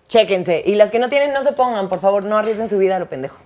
chéquense. 0.07 0.63
Y 0.65 0.77
las 0.77 0.93
que 0.93 1.01
no 1.01 1.09
tienen, 1.09 1.33
no 1.33 1.43
se 1.43 1.51
pongan, 1.51 1.89
por 1.89 1.99
favor, 1.99 2.25
no 2.25 2.39
arriesguen 2.39 2.69
su 2.69 2.79
vida 2.79 2.95
a 2.95 2.99
lo 3.01 3.09
pendejo. 3.09 3.39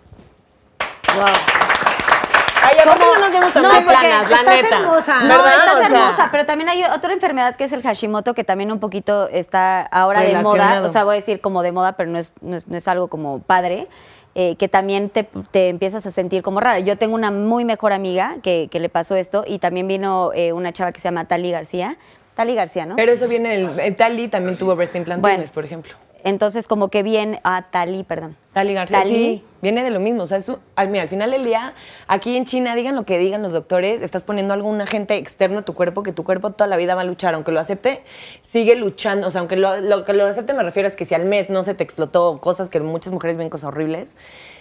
Aparte 2.83 3.05
no 3.05 3.21
nos 3.21 3.33
vemos 3.33 3.53
tan 3.53 3.63
No, 3.63 3.69
porque 3.71 4.11
estás 4.11 4.73
hermosa. 4.73 5.21
No, 5.23 5.29
¿Verdad? 5.29 5.55
estás 5.59 5.75
O 5.75 5.79
sea, 5.79 5.87
hermosa, 5.87 6.29
pero 6.31 6.47
también 6.47 6.69
hay 6.69 6.85
otra 6.85 7.13
enfermedad 7.13 7.57
que 7.57 7.65
es 7.65 7.73
el 7.73 7.83
Hashimoto, 7.83 8.35
que 8.35 8.45
también 8.45 8.71
un 8.73 8.81
poquito 8.81 9.29
está 9.29 9.83
ahora 9.83 10.21
de 10.21 10.35
moda. 10.41 10.83
O 10.83 10.89
sea, 10.89 11.05
voy 11.05 11.13
a 11.13 11.17
decir 11.17 11.41
como 11.41 11.63
de 11.63 11.73
moda, 11.73 11.93
pero 11.93 12.11
no 12.11 12.19
es, 12.19 12.35
no 12.41 12.57
es, 12.57 12.69
no 12.69 12.77
es 12.77 12.87
algo 12.89 13.09
como 13.09 13.41
padre. 13.41 13.89
eh, 14.39 14.57
que 14.57 14.69
también 14.69 15.09
te, 15.09 15.25
te 15.51 15.71
empiezas 15.71 16.05
a 16.05 16.11
sentir 16.11 16.43
como 16.43 16.61
rara. 16.61 16.79
Yo 16.81 16.99
tengo 16.99 17.15
una 17.15 17.31
muy 17.31 17.65
mejor 17.65 17.95
amiga 17.95 18.37
que, 18.43 18.69
que 18.71 18.81
le 18.81 18.91
pasó 18.91 19.17
esto 19.17 19.45
y 19.47 19.59
también 19.61 19.89
vino 19.89 20.31
eh, 20.35 20.53
una 20.53 20.73
chava 20.75 20.93
que 20.93 21.01
se 21.01 21.09
llama 21.09 21.25
Tali 21.25 21.51
García. 21.53 21.97
Tali 22.35 22.55
García, 22.55 22.85
¿no? 22.85 22.97
Pero 22.97 23.13
eso 23.13 23.29
viene 23.29 23.49
del. 23.57 23.81
eh, 23.81 23.93
Tali 23.93 24.29
también 24.29 24.59
tuvo 24.59 24.77
breast 24.77 24.95
implant 24.95 25.23
Bueno. 25.23 25.43
por 25.55 25.65
ejemplo. 25.65 25.95
Entonces, 26.27 26.67
como 26.67 26.89
que 26.89 27.05
bien. 27.05 27.39
Ah, 27.45 27.67
Tali, 27.71 28.03
perdón. 28.03 28.37
Tali 28.53 28.75
García. 28.75 29.03
Tali. 29.03 29.15
Sí, 29.15 29.45
viene 29.63 29.85
de 29.85 29.91
lo 29.91 30.01
mismo. 30.01 30.25
O 30.25 30.27
sea, 30.27 30.39
es 30.39 30.51
al, 30.75 30.89
mira, 30.89 31.05
al 31.05 31.09
final 31.09 31.31
del 31.31 31.45
día, 31.45 31.73
aquí 32.09 32.37
en 32.37 32.45
China, 32.45 32.75
digan 32.75 32.97
lo 32.97 33.05
que 33.05 33.17
digan 33.17 33.43
los 33.43 33.53
doctores, 33.53 34.03
estás 34.03 34.25
poniendo 34.25 34.53
algún 34.53 34.81
agente 34.81 35.15
externo 35.15 35.61
a 35.61 35.63
tu 35.63 35.73
cuerpo 35.75 36.03
que 36.03 36.13
tu 36.13 36.25
cuerpo 36.25 36.51
toda 36.51 36.67
la 36.67 36.77
vida 36.77 36.97
va 36.97 37.03
a 37.03 37.05
luchar. 37.05 37.35
Aunque 37.35 37.53
lo 37.53 37.61
acepte, 37.61 38.03
sigue 38.43 38.75
luchando. 38.75 39.29
O 39.29 39.31
sea, 39.31 39.39
aunque 39.39 39.57
lo, 39.57 39.81
lo 39.81 40.05
que 40.05 40.15
lo 40.15 40.27
acepte 40.27 40.53
me 40.53 40.65
refiero 40.65 40.89
es 40.89 40.97
que 40.97 41.05
si 41.05 41.15
al 41.15 41.27
mes 41.27 41.49
no 41.49 41.63
se 41.63 41.75
te 41.75 41.85
explotó 41.85 42.41
cosas 42.41 42.71
que 42.71 42.81
muchas 42.81 43.13
mujeres 43.13 43.37
ven 43.37 43.49
cosas 43.49 43.69
horribles, 43.69 44.17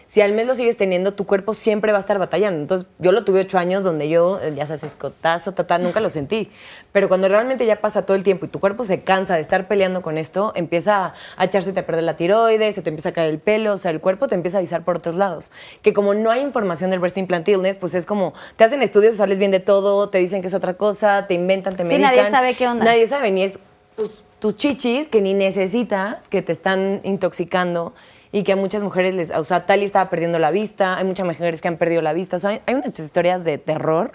si 0.08 0.22
al 0.22 0.32
mes 0.34 0.46
lo 0.48 0.56
sigues 0.56 0.78
teniendo, 0.78 1.14
tu 1.14 1.26
cuerpo 1.26 1.54
siempre 1.54 1.92
va 1.92 1.98
a 1.98 2.02
estar 2.02 2.20
batallando. 2.20 2.62
Entonces, 2.62 2.88
yo 3.00 3.12
lo 3.12 3.24
tuve 3.26 3.42
ocho 3.42 3.58
años 3.58 3.84
donde 3.84 4.08
yo, 4.08 4.40
eh, 4.42 4.54
ya 4.56 4.66
sabes, 4.66 4.84
escotazo, 4.84 5.54
tatá, 5.54 5.78
nunca 5.78 6.00
lo 6.00 6.10
sentí. 6.10 6.50
Pero 6.92 7.08
cuando 7.10 7.28
realmente 7.28 7.66
ya 7.66 7.82
pasa 7.82 8.06
todo 8.06 8.16
el 8.16 8.24
tiempo 8.24 8.46
y 8.46 8.50
tu 8.50 8.60
cuerpo 8.60 8.86
se 8.86 9.02
cansa 9.02 9.36
de 9.36 9.42
estar 9.42 9.68
peleando 9.68 10.02
con 10.02 10.18
esto, 10.18 10.54
empieza 10.56 11.14
a 11.38 11.44
echarse 11.46 11.72
a 11.72 11.86
perder 11.86 12.04
la 12.04 12.16
tiroides, 12.16 12.76
se 12.76 12.82
te 12.82 12.90
empieza 12.90 13.10
a 13.10 13.12
caer 13.14 13.30
el 13.32 13.40
pelo, 13.40 13.74
o 13.74 13.78
sea, 13.78 13.92
el 13.92 14.00
cuerpo 14.00 14.28
te 14.28 14.36
empieza 14.36 14.58
a 14.58 14.60
avisar 14.60 14.84
por 14.84 14.98
otros 14.98 15.16
lados. 15.16 15.52
Que 15.82 15.94
como 15.94 16.14
no 16.14 16.32
hay 16.32 16.42
información 16.42 16.92
del 16.92 17.00
breast 17.00 17.18
implant 17.18 17.48
illness, 17.48 17.78
pues 17.78 17.94
es 17.96 18.06
como, 18.06 18.34
te 18.56 18.64
hacen 18.64 18.82
estudios, 18.82 19.16
sales 19.18 19.38
bien 19.40 19.52
de 19.52 19.60
todo, 19.60 20.08
te 20.10 20.20
dicen 20.20 20.42
que 20.42 20.48
es 20.48 20.54
otra 20.54 20.76
cosa, 20.76 21.28
te 21.28 21.34
inventan, 21.34 21.76
te 21.76 21.84
Sí, 21.84 21.90
medican. 21.90 22.16
nadie 22.16 22.30
sabe 22.32 22.54
qué 22.56 22.68
onda. 22.68 22.86
Nadie 22.86 23.08
sabe, 23.08 23.32
ni 23.32 23.44
es 23.44 23.60
tus 24.40 24.56
chichis 24.58 25.08
que 25.08 25.22
ni 25.22 25.34
necesitas, 25.34 26.28
que 26.30 26.42
te 26.42 26.52
están 26.52 27.02
intoxicando 27.04 27.94
y 28.36 28.44
que 28.44 28.52
a 28.52 28.58
muchas 28.58 28.84
mujeres 28.84 29.16
les, 29.16 29.30
o 29.30 29.46
sea, 29.46 29.66
Tali 29.66 29.86
estaba 29.86 30.10
perdiendo 30.10 30.40
la 30.40 30.52
vista, 30.52 30.98
hay 30.98 31.06
muchas 31.06 31.26
mujeres 31.26 31.62
que 31.62 31.70
han 31.70 31.78
perdido 31.78 32.02
la 32.02 32.12
vista, 32.12 32.36
o 32.36 32.40
sea, 32.40 32.50
hay, 32.50 32.62
hay 32.66 32.76
unas 32.76 33.00
historias 33.00 33.46
de 33.46 33.58
terror 33.58 34.12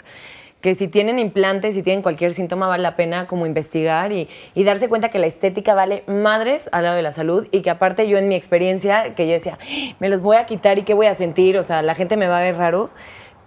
que 0.61 0.75
si 0.75 0.89
tienen 0.89 1.19
implantes, 1.19 1.75
si 1.75 1.83
tienen 1.83 2.03
cualquier 2.03 2.35
síntoma, 2.35 2.67
vale 2.69 2.83
la 2.83 2.97
pena 2.97 3.27
como 3.27 3.47
investigar 3.47 4.13
y, 4.13 4.29
y 4.55 4.65
darse 4.65 4.91
cuenta 4.91 5.09
que 5.09 5.19
la 5.19 5.27
estética 5.27 5.73
vale 5.73 6.05
madres 6.07 6.69
al 6.71 6.83
lado 6.83 6.97
de 6.97 7.03
la 7.03 7.15
salud 7.15 7.49
y 7.51 7.63
que 7.63 7.71
aparte 7.71 8.07
yo 8.09 8.19
en 8.19 8.29
mi 8.29 8.35
experiencia, 8.35 9.15
que 9.15 9.27
yo 9.27 9.33
decía, 9.33 9.57
"Ah, 9.59 9.95
me 10.01 10.11
los 10.11 10.21
voy 10.21 10.37
a 10.37 10.45
quitar 10.45 10.79
y 10.79 10.83
qué 10.83 10.93
voy 10.93 11.07
a 11.07 11.15
sentir, 11.15 11.57
o 11.57 11.63
sea, 11.63 11.81
la 11.81 11.95
gente 11.95 12.19
me 12.19 12.27
va 12.27 12.41
a 12.41 12.43
ver 12.43 12.59
raro. 12.59 12.91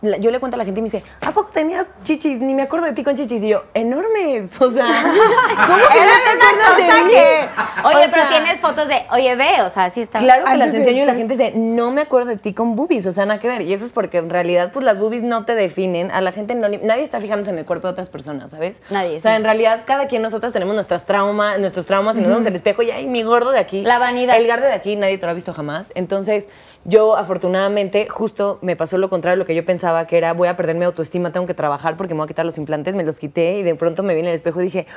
La- 0.03 0.17
Yo 0.17 0.30
le 0.31 0.39
cuento 0.39 0.55
a 0.55 0.59
la 0.59 0.65
gente 0.65 0.80
y 0.80 0.84
me 0.84 0.89
dice, 0.89 1.03
¿a 1.21 1.31
poco 1.31 1.49
tenías 1.51 1.88
chichis? 2.03 2.39
Ni 2.39 2.53
me 2.53 2.61
acuerdo 2.61 2.85
de 2.85 2.93
ti 2.93 3.03
con 3.03 3.15
chichis. 3.15 3.41
Y 3.41 3.47
yo, 3.49 3.63
enormes. 3.73 4.51
O 4.61 4.69
sea, 4.69 4.85
¿cómo 5.67 5.77
que 5.77 5.99
no 5.99 6.13
te 6.23 6.30
acuerdas 6.30 6.77
de 6.77 6.84
cosa 6.85 7.03
mí? 7.03 7.11
que. 7.11 7.49
Oye, 7.85 8.07
O 8.07 8.11
pero 8.11 8.21
sea, 8.23 8.30
tienes 8.30 8.61
fotos 8.61 8.88
de, 8.88 9.03
oye, 9.11 9.35
ve, 9.35 9.61
o 9.63 9.69
sea, 9.69 9.85
así 9.85 10.01
está. 10.01 10.19
Claro 10.19 10.45
que 10.45 10.57
las 10.57 10.73
enseño 10.73 11.03
y 11.03 11.05
la 11.05 11.15
gente 11.15 11.35
dice, 11.35 11.53
no 11.55 11.91
me 11.91 12.01
acuerdo 12.01 12.30
de 12.30 12.38
ti 12.38 12.53
con 12.53 12.75
boobies, 12.75 13.05
o 13.07 13.11
sea, 13.11 13.25
nada 13.25 13.39
que 13.39 13.47
ver. 13.47 13.61
Y 13.61 13.73
eso 13.73 13.85
es 13.85 13.91
porque 13.91 14.17
en 14.19 14.30
realidad, 14.30 14.71
pues 14.71 14.85
las 14.85 14.99
boobies 14.99 15.23
no 15.23 15.45
te 15.45 15.55
definen. 15.55 16.11
A 16.11 16.21
la 16.21 16.31
gente 16.31 16.55
no 16.55 16.67
le- 16.67 16.77
nadie 16.80 17.03
está 17.03 17.19
fijándose 17.19 17.51
en 17.51 17.57
el 17.57 17.65
cuerpo 17.65 17.88
de 17.88 17.91
otras 17.93 18.09
personas, 18.09 18.51
¿sabes? 18.51 18.81
Nadie, 18.89 19.17
O 19.17 19.19
sea, 19.19 19.31
sí. 19.34 19.38
en 19.38 19.43
realidad, 19.43 19.81
cada 19.85 20.07
quien 20.07 20.21
nosotras 20.21 20.53
tenemos 20.53 20.75
nuestras 20.75 21.05
traumas, 21.05 21.59
nuestros 21.59 21.85
traumas 21.85 22.17
y 22.17 22.19
nos 22.21 22.27
vemos 22.30 22.41
en 22.43 22.47
el 22.49 22.55
espejo 22.55 22.81
y, 22.84 22.91
ay, 22.91 23.07
mi 23.07 23.23
gordo 23.23 23.51
de 23.51 23.59
aquí. 23.59 23.81
La 23.84 23.99
vanidad. 23.99 24.38
El 24.38 24.47
garde 24.47 24.67
de 24.67 24.73
aquí 24.73 24.95
nadie 24.95 25.17
te 25.17 25.25
lo 25.25 25.31
ha 25.31 25.35
visto 25.35 25.53
jamás. 25.53 25.91
Entonces, 25.95 26.49
yo 26.85 27.15
afortunadamente, 27.15 28.07
justo 28.10 28.60
me 28.61 28.76
pasó 28.76 28.97
lo 28.97 29.10
contrario 29.10 29.38
de 29.38 29.39
lo 29.43 29.45
que 29.45 29.55
yo 29.55 29.65
pensaba, 29.65 30.05
que 30.05 30.18
era, 30.18 30.34
voy 30.34 30.47
a 30.47 30.57
perder 30.57 30.76
mi 30.76 30.85
autoestima, 30.85 31.31
tengo 31.31 31.45
que 31.45 31.53
trabajar 31.53 31.95
porque 31.95 32.14
me 32.14 32.19
voy 32.19 32.26
a 32.26 32.27
quitar 32.27 32.45
los 32.45 32.57
implantes. 32.57 32.95
Me 32.95 33.03
los 33.03 33.19
quité 33.19 33.60
y 33.60 33.64
de 33.64 33.76
pronto 33.76 34.03
me 34.03 34.14
vi 34.14 34.19
en 34.19 34.27
el 34.27 34.35
espejo 34.35 34.60
y 34.61 34.65
dije, 34.65 34.88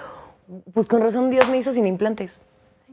pues 0.75 0.87
con 0.87 1.01
razón 1.01 1.31
Dios 1.31 1.49
me 1.49 1.59
hizo 1.59 1.73
sin 1.73 1.87
implantes. 1.87 2.45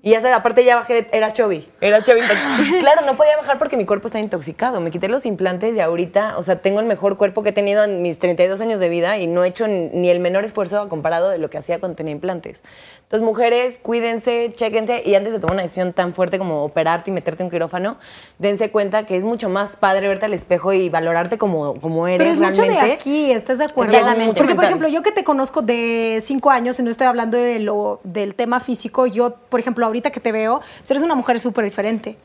Y 0.06 0.12
ya 0.12 0.20
sabes, 0.20 0.36
aparte 0.36 0.66
ya 0.66 0.76
bajé, 0.76 0.94
de- 0.96 1.08
era 1.14 1.32
chubby, 1.32 1.66
era 1.80 2.04
chubby. 2.04 2.20
Entonces, 2.30 2.80
claro, 2.82 3.06
no 3.06 3.16
podía 3.16 3.38
bajar 3.38 3.58
porque 3.58 3.78
mi 3.78 3.86
cuerpo 3.86 4.08
está 4.08 4.20
intoxicado. 4.20 4.82
Me 4.82 4.92
quité 4.92 5.08
los 5.08 5.26
implantes 5.26 5.78
y 5.78 5.80
ahorita, 5.80 6.38
o 6.38 6.44
sea, 6.44 6.58
tengo 6.58 6.82
el 6.82 6.86
mejor 6.86 7.16
cuerpo 7.16 7.42
que 7.42 7.50
he 7.50 7.54
tenido 7.54 7.86
en 7.86 8.02
mis 8.02 8.20
32 8.20 8.60
años 8.60 8.82
de 8.82 8.90
vida 8.90 9.18
y 9.18 9.28
no 9.28 9.46
he 9.46 9.48
hecho 9.48 9.66
ni 9.66 10.10
el 10.10 10.20
menor 10.20 10.44
esfuerzo 10.44 10.90
comparado 10.90 11.30
de 11.30 11.38
lo 11.38 11.50
que 11.50 11.58
hacía 11.58 11.80
cuando 11.80 11.96
tenía 11.96 12.12
implantes. 12.12 12.64
Entonces, 13.04 13.26
mujeres, 13.26 13.80
cuídense, 13.82 14.52
chéquense 14.54 15.04
y 15.06 15.16
antes 15.16 15.32
de 15.32 15.40
tomar 15.40 15.54
una 15.54 15.62
decisión 15.62 15.94
tan 15.94 16.14
fuerte 16.14 16.38
como 16.38 16.66
operarte 16.66 17.10
y 17.10 17.14
meterte 17.14 17.44
en 17.44 17.46
un 17.48 17.52
quirófano, 17.52 17.96
dense 18.40 18.72
cuenta 18.72 19.06
que 19.06 19.16
es 19.16 19.24
mucho 19.24 19.48
más 19.48 19.78
padre 19.78 20.10
verte 20.10 20.26
al 20.26 20.34
espejo 20.34 20.74
y 20.74 20.90
valorarte 20.90 21.38
como, 21.38 21.80
como 21.80 22.08
eres 22.08 22.18
Pero 22.18 22.30
es 22.30 22.40
mucho 22.40 22.62
de 22.64 22.68
realmente. 22.68 22.96
aquí, 22.96 23.32
¿estás 23.32 23.58
de 23.60 23.66
acuerdo? 23.66 23.94
Es 23.94 24.00
de 24.04 24.10
la 24.10 24.18
mente. 24.18 24.36
Porque, 24.38 24.56
por 24.56 24.66
ejemplo, 24.66 24.90
yo 24.90 25.02
que 25.02 25.14
te 25.14 25.24
conozco 25.24 25.62
de 25.62 26.20
cinco 26.22 26.50
años 26.52 26.78
y 26.78 26.84
no 26.84 26.90
estoy 26.90 27.08
hablando 27.08 27.38
de 27.38 27.60
lo, 27.60 28.02
del 28.04 28.36
tema 28.36 28.60
físico, 28.60 29.06
yo, 29.06 29.36
por 29.48 29.62
ejemplo, 29.62 29.93
ahorita 29.94 30.12
que 30.12 30.20
te 30.20 30.32
veo, 30.32 30.60
pues 30.80 30.92
eres 30.92 31.04
una 31.04 31.16
mujer 31.16 31.40
súper 31.40 31.64
diferente. 31.64 32.18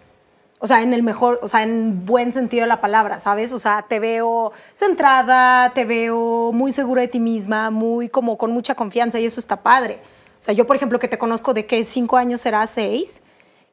O 0.61 0.67
sea, 0.67 0.83
en 0.83 0.93
el 0.93 1.05
mejor, 1.05 1.39
o 1.43 1.47
sea, 1.47 1.63
en 1.63 2.05
buen 2.05 2.33
sentido 2.33 2.63
de 2.63 2.69
la 2.69 2.81
palabra, 2.81 3.21
¿sabes? 3.21 3.53
O 3.53 3.61
sea, 3.61 3.85
te 3.89 4.01
veo 4.01 4.53
centrada, 4.73 5.73
te 5.73 5.85
veo 5.85 6.51
muy 6.53 6.73
segura 6.73 7.03
de 7.03 7.09
ti 7.09 7.21
misma, 7.21 7.71
muy 7.71 8.09
como 8.09 8.37
con 8.37 8.51
mucha 8.51 8.75
confianza 8.75 9.21
y 9.21 9.27
eso 9.27 9.39
está 9.39 9.63
padre. 9.63 10.01
O 10.41 10.43
sea, 10.43 10.55
yo, 10.55 10.67
por 10.67 10.75
ejemplo, 10.75 10.99
que 10.99 11.07
te 11.07 11.19
conozco 11.19 11.55
de 11.55 11.67
que 11.67 11.85
cinco 11.85 12.17
años 12.17 12.41
será 12.41 12.67
seis. 12.67 13.23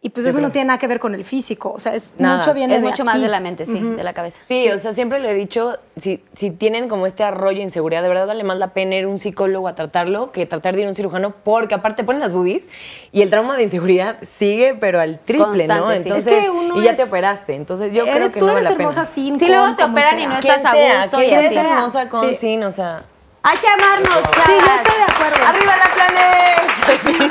Y 0.06 0.10
pues 0.10 0.23
eso 0.27 0.40
no 0.40 0.52
tiene 0.52 0.68
nada 0.68 0.77
que 0.77 0.86
ver 0.86 0.99
con 0.99 1.15
el 1.15 1.23
físico, 1.23 1.72
o 1.76 1.80
sea, 1.80 1.95
es 1.95 2.14
Nada. 2.19 2.38
mucho 2.38 2.53
viene 2.53 2.76
Es 2.76 2.82
de 2.84 2.90
mucho 2.90 3.03
más 3.06 3.15
aquí. 3.15 3.23
de 3.23 3.27
la 3.27 3.40
mente, 3.40 3.65
sí, 3.65 3.80
de 3.80 4.03
la 4.03 4.14
cabeza. 4.14 4.40
Sí, 4.48 4.69
o 4.69 4.77
sea, 4.77 4.94
siempre 4.94 5.19
lo 5.19 5.27
he 5.27 5.34
dicho, 5.34 5.80
si, 5.98 6.23
si 6.38 6.52
tienen 6.52 6.88
como 6.88 7.07
este 7.07 7.23
arroyo 7.23 7.57
de 7.57 7.64
inseguridad, 7.64 8.03
de 8.03 8.10
verdad 8.10 8.27
vale 8.27 8.44
más 8.44 8.60
la 8.60 8.68
pena 8.68 8.95
ir 8.98 9.06
a 9.06 9.07
un 9.07 9.18
psicólogo 9.18 9.68
a 9.68 9.73
tratarlo 9.73 10.32
que 10.32 10.45
tratar 10.45 10.76
de 10.76 10.82
ir 10.82 10.86
a 10.86 10.90
un 10.90 10.95
cirujano, 10.95 11.34
porque 11.44 11.73
aparte 11.73 12.03
ponen 12.03 12.19
las 12.19 12.34
boobies 12.34 12.68
y 13.11 13.23
el 13.23 13.32
trauma 13.32 13.57
de 13.57 13.64
inseguridad 13.64 14.18
sigue, 14.38 14.76
pero 14.80 14.99
al 15.02 15.18
triple, 15.18 15.65
¿no? 15.68 15.86
Constante. 15.86 15.95
Entonces, 16.03 16.32
Es 16.34 16.40
que 16.44 16.49
uno 16.52 16.80
y 16.80 16.84
ya 16.84 16.91
es- 16.91 16.98
te 16.98 17.03
operaste, 17.06 17.56
entonces 17.56 17.91
yo 17.91 18.03
Eres- 18.03 18.15
creo 18.15 18.32
que 18.32 18.40
tú 18.41 18.45
no 18.45 18.52
eres 18.52 18.64
vale 18.65 18.76
la 18.76 18.82
hermosa 18.84 19.02
pena. 19.02 19.11
sin, 19.11 19.40
Sí, 19.40 19.48
luego 19.48 19.76
te 19.76 19.84
operan 19.86 20.19
y 20.19 20.27
no 20.27 20.38
estás 20.38 20.65
a 20.65 20.72
gusto 21.02 21.22
y 21.23 21.32
así. 21.34 21.56
hermosa 21.57 22.10
con 22.10 22.30
Sí. 22.30 22.38
sin, 22.40 22.64
o 22.64 22.69
sea... 22.69 23.02
Hay 23.47 23.57
que 23.59 23.67
amarnos, 23.67 24.09
chavas. 24.09 24.45
Sí, 24.45 24.53
yo 24.59 24.73
estoy 24.76 24.97
de 24.97 25.03
acuerdo. 25.03 25.45
¡Arriba 25.47 25.73
la 25.77 25.85
planes! 25.93 27.26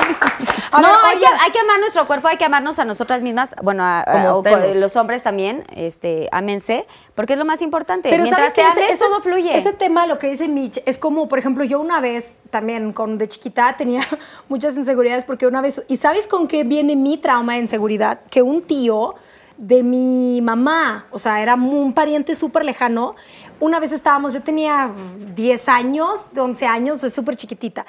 No, 0.71 0.81
ver, 0.81 0.89
hay, 1.05 1.17
que, 1.19 1.25
oye. 1.25 1.35
hay 1.41 1.51
que 1.51 1.59
amar 1.59 1.79
nuestro 1.79 2.05
cuerpo, 2.07 2.27
hay 2.27 2.37
que 2.37 2.45
amarnos 2.45 2.79
a 2.79 2.85
nosotras 2.85 3.21
mismas. 3.21 3.55
Bueno, 3.61 3.83
a, 3.83 4.01
a- 4.01 4.35
o 4.35 4.43
los 4.75 4.95
hombres 4.97 5.23
también, 5.23 5.63
este, 5.73 6.27
ámense, 6.31 6.85
porque 7.15 7.33
es 7.33 7.39
lo 7.39 7.45
más 7.45 7.61
importante. 7.61 8.09
Pero 8.09 8.23
Mientras 8.23 8.47
sabes 8.47 8.53
te 8.53 8.61
que 8.61 8.67
ames, 8.83 8.93
ese- 8.95 9.03
todo 9.03 9.21
fluye. 9.21 9.57
Ese 9.57 9.71
tema, 9.73 10.05
lo 10.07 10.17
que 10.19 10.27
dice 10.27 10.47
Mitch, 10.47 10.81
es 10.85 10.97
como, 10.97 11.27
por 11.29 11.39
ejemplo, 11.39 11.63
yo 11.63 11.79
una 11.79 11.99
vez 12.01 12.39
también, 12.49 12.91
con 12.91 13.17
de 13.17 13.27
chiquita, 13.27 13.75
tenía 13.77 14.01
muchas 14.49 14.75
inseguridades 14.75 15.23
porque 15.23 15.47
una 15.47 15.61
vez, 15.61 15.81
¿y 15.87 15.97
sabes 15.97 16.27
con 16.27 16.47
qué 16.47 16.63
viene 16.63 16.95
mi 16.95 17.17
trauma 17.17 17.53
de 17.53 17.59
inseguridad? 17.59 18.19
Que 18.29 18.41
un 18.41 18.61
tío 18.61 19.15
de 19.57 19.83
mi 19.83 20.41
mamá, 20.41 21.07
o 21.11 21.19
sea, 21.19 21.41
era 21.41 21.55
un 21.55 21.93
pariente 21.93 22.35
súper 22.35 22.65
lejano, 22.65 23.15
una 23.59 23.79
vez 23.79 23.93
estábamos, 23.93 24.33
yo 24.33 24.41
tenía 24.41 24.91
10 25.33 25.69
años, 25.69 26.27
11 26.35 26.65
años, 26.65 27.03
es 27.03 27.13
súper 27.13 27.37
chiquitita, 27.37 27.85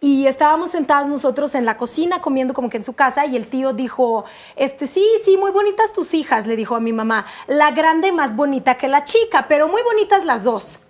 y 0.00 0.26
estábamos 0.26 0.70
sentados 0.70 1.08
nosotros 1.08 1.54
en 1.54 1.66
la 1.66 1.76
cocina 1.76 2.20
comiendo 2.20 2.54
como 2.54 2.70
que 2.70 2.78
en 2.78 2.84
su 2.84 2.94
casa 2.94 3.26
y 3.26 3.36
el 3.36 3.46
tío 3.46 3.72
dijo, 3.72 4.24
este, 4.56 4.86
sí, 4.86 5.06
sí, 5.24 5.36
muy 5.36 5.50
bonitas 5.50 5.92
tus 5.92 6.14
hijas, 6.14 6.46
le 6.46 6.56
dijo 6.56 6.74
a 6.74 6.80
mi 6.80 6.92
mamá, 6.92 7.26
la 7.46 7.70
grande 7.70 8.12
más 8.12 8.34
bonita 8.34 8.78
que 8.78 8.88
la 8.88 9.04
chica, 9.04 9.46
pero 9.48 9.68
muy 9.68 9.82
bonitas 9.82 10.24
las 10.24 10.44
dos. 10.44 10.80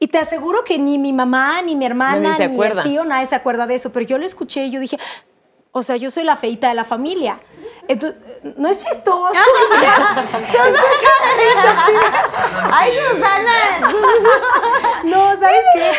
Y 0.00 0.08
te 0.08 0.18
aseguro 0.18 0.62
que 0.62 0.78
ni 0.78 0.96
mi 0.96 1.12
mamá, 1.12 1.60
ni 1.62 1.74
mi 1.74 1.84
hermana, 1.84 2.38
ni 2.38 2.56
ni 2.56 2.62
el 2.62 2.82
tío, 2.84 3.04
nadie 3.04 3.26
se 3.26 3.34
acuerda 3.34 3.66
de 3.66 3.74
eso, 3.74 3.90
pero 3.90 4.06
yo 4.06 4.16
lo 4.16 4.24
escuché 4.24 4.64
y 4.64 4.70
yo 4.70 4.78
dije, 4.78 4.96
o 5.78 5.82
sea, 5.82 5.96
yo 5.96 6.10
soy 6.10 6.24
la 6.24 6.36
feita 6.36 6.68
de 6.68 6.74
la 6.74 6.84
familia. 6.84 7.38
Entonces, 7.88 8.18
no 8.56 8.68
es 8.68 8.78
chistoso. 8.78 9.32
¡Ay, 12.70 12.92
Susana! 13.10 13.50
No, 15.04 15.40
¿sabes 15.40 15.64
qué? 15.72 15.92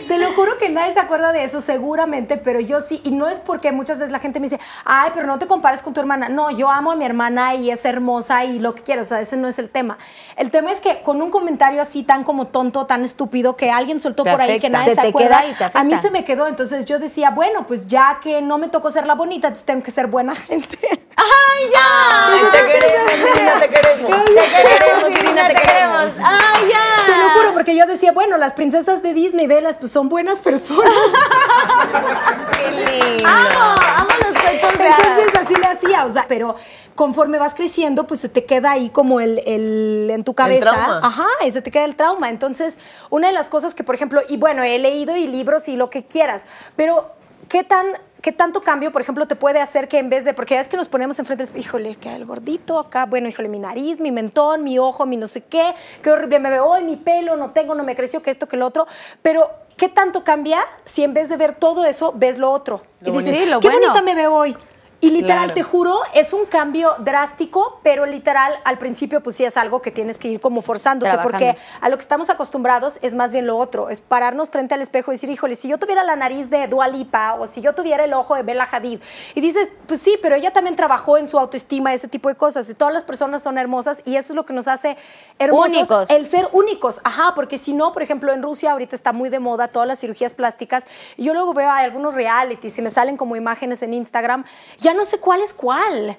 Te 0.08 0.18
lo 0.18 0.32
juro 0.32 0.56
que 0.58 0.68
nadie 0.70 0.94
se 0.94 1.00
acuerda 1.00 1.32
de 1.32 1.44
eso, 1.44 1.60
seguramente, 1.60 2.36
pero 2.38 2.58
yo 2.58 2.80
sí. 2.80 3.00
Y 3.04 3.10
no 3.12 3.28
es 3.28 3.38
porque 3.38 3.70
muchas 3.70 3.98
veces 3.98 4.10
la 4.10 4.18
gente 4.18 4.40
me 4.40 4.46
dice, 4.46 4.58
ay, 4.84 5.10
pero 5.14 5.26
no 5.26 5.38
te 5.38 5.46
compares 5.46 5.82
con 5.82 5.92
tu 5.92 6.00
hermana. 6.00 6.28
No, 6.28 6.50
yo 6.50 6.70
amo 6.70 6.92
a 6.92 6.96
mi 6.96 7.04
hermana 7.04 7.54
y 7.54 7.70
es 7.70 7.84
hermosa 7.84 8.44
y 8.44 8.58
lo 8.58 8.74
que 8.74 8.82
quiero. 8.82 9.02
O 9.02 9.04
sea, 9.04 9.20
ese 9.20 9.36
no 9.36 9.46
es 9.46 9.58
el 9.58 9.68
tema. 9.68 9.98
El 10.36 10.50
tema 10.50 10.72
es 10.72 10.80
que 10.80 11.02
con 11.02 11.20
un 11.20 11.30
comentario 11.30 11.82
así 11.82 12.02
tan 12.02 12.24
como 12.24 12.48
tonto, 12.48 12.86
tan 12.86 13.04
estúpido, 13.04 13.56
que 13.56 13.70
alguien 13.70 14.00
soltó 14.00 14.24
por 14.24 14.40
ahí 14.40 14.58
que 14.58 14.70
nadie 14.70 14.94
Se 14.94 15.00
acuerda, 15.00 15.44
a 15.74 15.84
mí 15.84 15.94
se 16.00 16.10
me 16.10 16.24
quedó. 16.24 16.48
Entonces 16.48 16.86
yo 16.86 16.98
decía, 16.98 17.30
bueno, 17.30 17.66
pues 17.66 17.86
ya 17.86 18.19
que 18.20 18.40
no 18.42 18.58
me 18.58 18.68
tocó 18.68 18.90
ser 18.90 19.06
la 19.06 19.14
bonita, 19.14 19.48
entonces 19.48 19.64
tengo 19.66 19.82
que 19.82 19.90
ser 19.90 20.06
buena 20.06 20.34
gente. 20.34 20.78
¡Ay, 21.16 21.70
ya! 21.72 22.26
Ay, 22.26 22.40
te 22.52 22.58
queremos, 22.58 23.12
Irina, 23.34 23.60
te 23.60 23.68
queremos. 23.68 24.10
Te 24.10 24.78
queremos, 24.78 25.10
Irina, 25.10 25.48
te 25.48 25.54
queremos. 25.54 26.10
¡Ay, 26.24 26.68
ya! 26.70 27.06
Te 27.06 27.16
lo 27.18 27.30
juro, 27.30 27.52
porque 27.54 27.76
yo 27.76 27.86
decía, 27.86 28.12
bueno, 28.12 28.36
las 28.36 28.52
princesas 28.54 29.02
de 29.02 29.12
Disney, 29.14 29.46
velas, 29.46 29.76
pues 29.78 29.90
son 29.92 30.08
buenas 30.08 30.38
personas. 30.38 30.92
Qué 32.58 32.70
lindo. 32.70 33.28
¡Amo! 33.28 33.74
¡Amo 33.98 34.08
los! 34.22 34.40
Entonces 34.80 35.40
así 35.40 35.54
le 35.54 35.66
hacía, 35.66 36.04
o 36.06 36.10
sea, 36.10 36.26
pero 36.28 36.54
conforme 36.94 37.38
vas 37.38 37.54
creciendo, 37.54 38.06
pues 38.06 38.20
se 38.20 38.28
te 38.28 38.44
queda 38.44 38.72
ahí 38.72 38.90
como 38.90 39.20
el, 39.20 39.42
el- 39.46 40.08
en 40.10 40.24
tu 40.24 40.34
cabeza. 40.34 40.60
trauma. 40.72 41.00
Ajá, 41.02 41.26
y 41.46 41.52
se 41.52 41.62
te 41.62 41.70
queda 41.70 41.84
el 41.84 41.96
trauma. 41.96 42.28
Entonces, 42.28 42.78
una 43.10 43.28
de 43.28 43.32
las 43.32 43.48
cosas 43.48 43.74
que, 43.74 43.84
por 43.84 43.94
ejemplo, 43.94 44.20
y 44.28 44.36
bueno, 44.36 44.62
he 44.62 44.78
leído 44.78 45.16
y 45.16 45.26
libros 45.26 45.68
y 45.68 45.76
lo 45.76 45.90
que 45.90 46.04
quieras, 46.04 46.46
pero 46.76 47.12
¿qué 47.48 47.62
tan... 47.64 47.86
¿Qué 48.22 48.32
tanto 48.32 48.62
cambio, 48.62 48.92
por 48.92 49.00
ejemplo, 49.02 49.26
te 49.26 49.36
puede 49.36 49.60
hacer 49.60 49.88
que 49.88 49.98
en 49.98 50.10
vez 50.10 50.24
de, 50.24 50.34
porque 50.34 50.54
ya 50.54 50.60
es 50.60 50.68
que 50.68 50.76
nos 50.76 50.88
ponemos 50.88 51.18
enfrente, 51.18 51.44
híjole, 51.56 51.96
que 51.96 52.14
el 52.14 52.26
gordito 52.26 52.78
acá, 52.78 53.06
bueno, 53.06 53.28
híjole, 53.28 53.48
mi 53.48 53.58
nariz, 53.58 54.00
mi 54.00 54.10
mentón, 54.10 54.62
mi 54.64 54.78
ojo, 54.78 55.06
mi 55.06 55.16
no 55.16 55.26
sé 55.26 55.42
qué, 55.42 55.74
qué 56.02 56.10
horrible 56.10 56.38
me 56.38 56.50
veo 56.50 56.66
hoy, 56.66 56.84
mi 56.84 56.96
pelo, 56.96 57.36
no 57.36 57.50
tengo, 57.50 57.74
no 57.74 57.84
me 57.84 57.96
creció, 57.96 58.22
que 58.22 58.30
esto, 58.30 58.48
que 58.48 58.56
lo 58.56 58.66
otro, 58.66 58.86
pero 59.22 59.50
¿qué 59.76 59.88
tanto 59.88 60.24
cambia 60.24 60.60
si 60.84 61.02
en 61.04 61.14
vez 61.14 61.28
de 61.28 61.36
ver 61.36 61.54
todo 61.54 61.84
eso, 61.84 62.12
ves 62.14 62.38
lo 62.38 62.50
otro? 62.50 62.82
Lo 63.00 63.08
y 63.08 63.16
dices, 63.16 63.26
bonito. 63.32 63.44
Sí, 63.44 63.50
lo 63.50 63.60
qué 63.60 63.68
bueno. 63.68 63.86
bonita 63.88 64.02
me 64.02 64.14
veo 64.14 64.34
hoy. 64.34 64.56
Y 65.02 65.10
literal, 65.10 65.46
Claro. 65.46 65.54
te 65.54 65.62
juro, 65.62 65.98
es 66.14 66.32
un 66.34 66.44
cambio 66.44 66.94
drástico, 66.98 67.80
pero 67.82 68.04
literal, 68.04 68.52
al 68.64 68.78
principio, 68.78 69.22
pues 69.22 69.36
sí 69.36 69.44
es 69.44 69.56
algo 69.56 69.80
que 69.80 69.90
tienes 69.90 70.18
que 70.18 70.28
ir 70.28 70.40
como 70.40 70.60
forzándote, 70.60 71.10
Trabajando. 71.10 71.38
porque 71.38 71.58
a 71.80 71.88
lo 71.88 71.96
que 71.96 72.02
estamos 72.02 72.28
acostumbrados 72.28 72.98
es 73.00 73.14
más 73.14 73.32
bien 73.32 73.46
lo 73.46 73.56
otro, 73.56 73.88
es 73.88 74.00
pararnos 74.02 74.50
frente 74.50 74.74
al 74.74 74.82
espejo 74.82 75.10
y 75.10 75.14
decir, 75.14 75.30
híjole, 75.30 75.54
si 75.54 75.68
yo 75.68 75.78
tuviera 75.78 76.04
la 76.04 76.16
nariz 76.16 76.50
de 76.50 76.66
Dua 76.68 76.86
Lipa 76.88 77.34
o 77.34 77.46
si 77.46 77.62
yo 77.62 77.74
tuviera 77.74 78.04
el 78.04 78.12
ojo 78.12 78.34
de 78.34 78.42
Bella 78.42 78.68
Hadid, 78.70 79.00
y 79.34 79.40
dices, 79.40 79.72
pues 79.86 80.00
sí, 80.02 80.18
pero 80.20 80.36
ella 80.36 80.52
también 80.52 80.76
trabajó 80.76 81.16
en 81.16 81.28
su 81.28 81.38
autoestima, 81.38 81.94
ese 81.94 82.08
tipo 82.08 82.28
de 82.28 82.34
cosas, 82.34 82.68
y 82.68 82.74
todas 82.74 82.92
las 82.92 83.04
personas 83.04 83.42
son 83.42 83.56
hermosas, 83.56 84.02
y 84.04 84.16
eso 84.16 84.32
es 84.32 84.36
lo 84.36 84.44
que 84.44 84.52
nos 84.52 84.68
hace 84.68 84.96
hermosos, 85.38 85.70
Únicos. 85.90 86.10
el 86.10 86.26
ser 86.26 86.48
únicos, 86.52 87.00
ajá, 87.04 87.34
porque 87.34 87.56
si 87.56 87.72
no, 87.72 87.92
por 87.92 88.02
ejemplo, 88.02 88.32
en 88.32 88.42
Rusia 88.42 88.72
ahorita 88.72 88.94
está 88.94 89.12
muy 89.12 89.30
de 89.30 89.40
moda 89.40 89.68
todas 89.68 89.88
las 89.88 89.98
cirugías 89.98 90.34
plásticas, 90.34 90.86
y 91.16 91.24
yo 91.24 91.32
luego 91.32 91.54
veo 91.54 91.70
a 91.70 91.78
algunos 91.78 92.12
realities 92.12 92.78
y 92.78 92.82
me 92.82 92.90
salen 92.90 93.16
como 93.16 93.34
imágenes 93.36 93.82
en 93.82 93.94
Instagram, 93.94 94.44
ya 94.78 94.89
no 94.94 95.04
sé 95.04 95.18
cuál 95.18 95.40
es 95.42 95.52
cuál. 95.54 96.16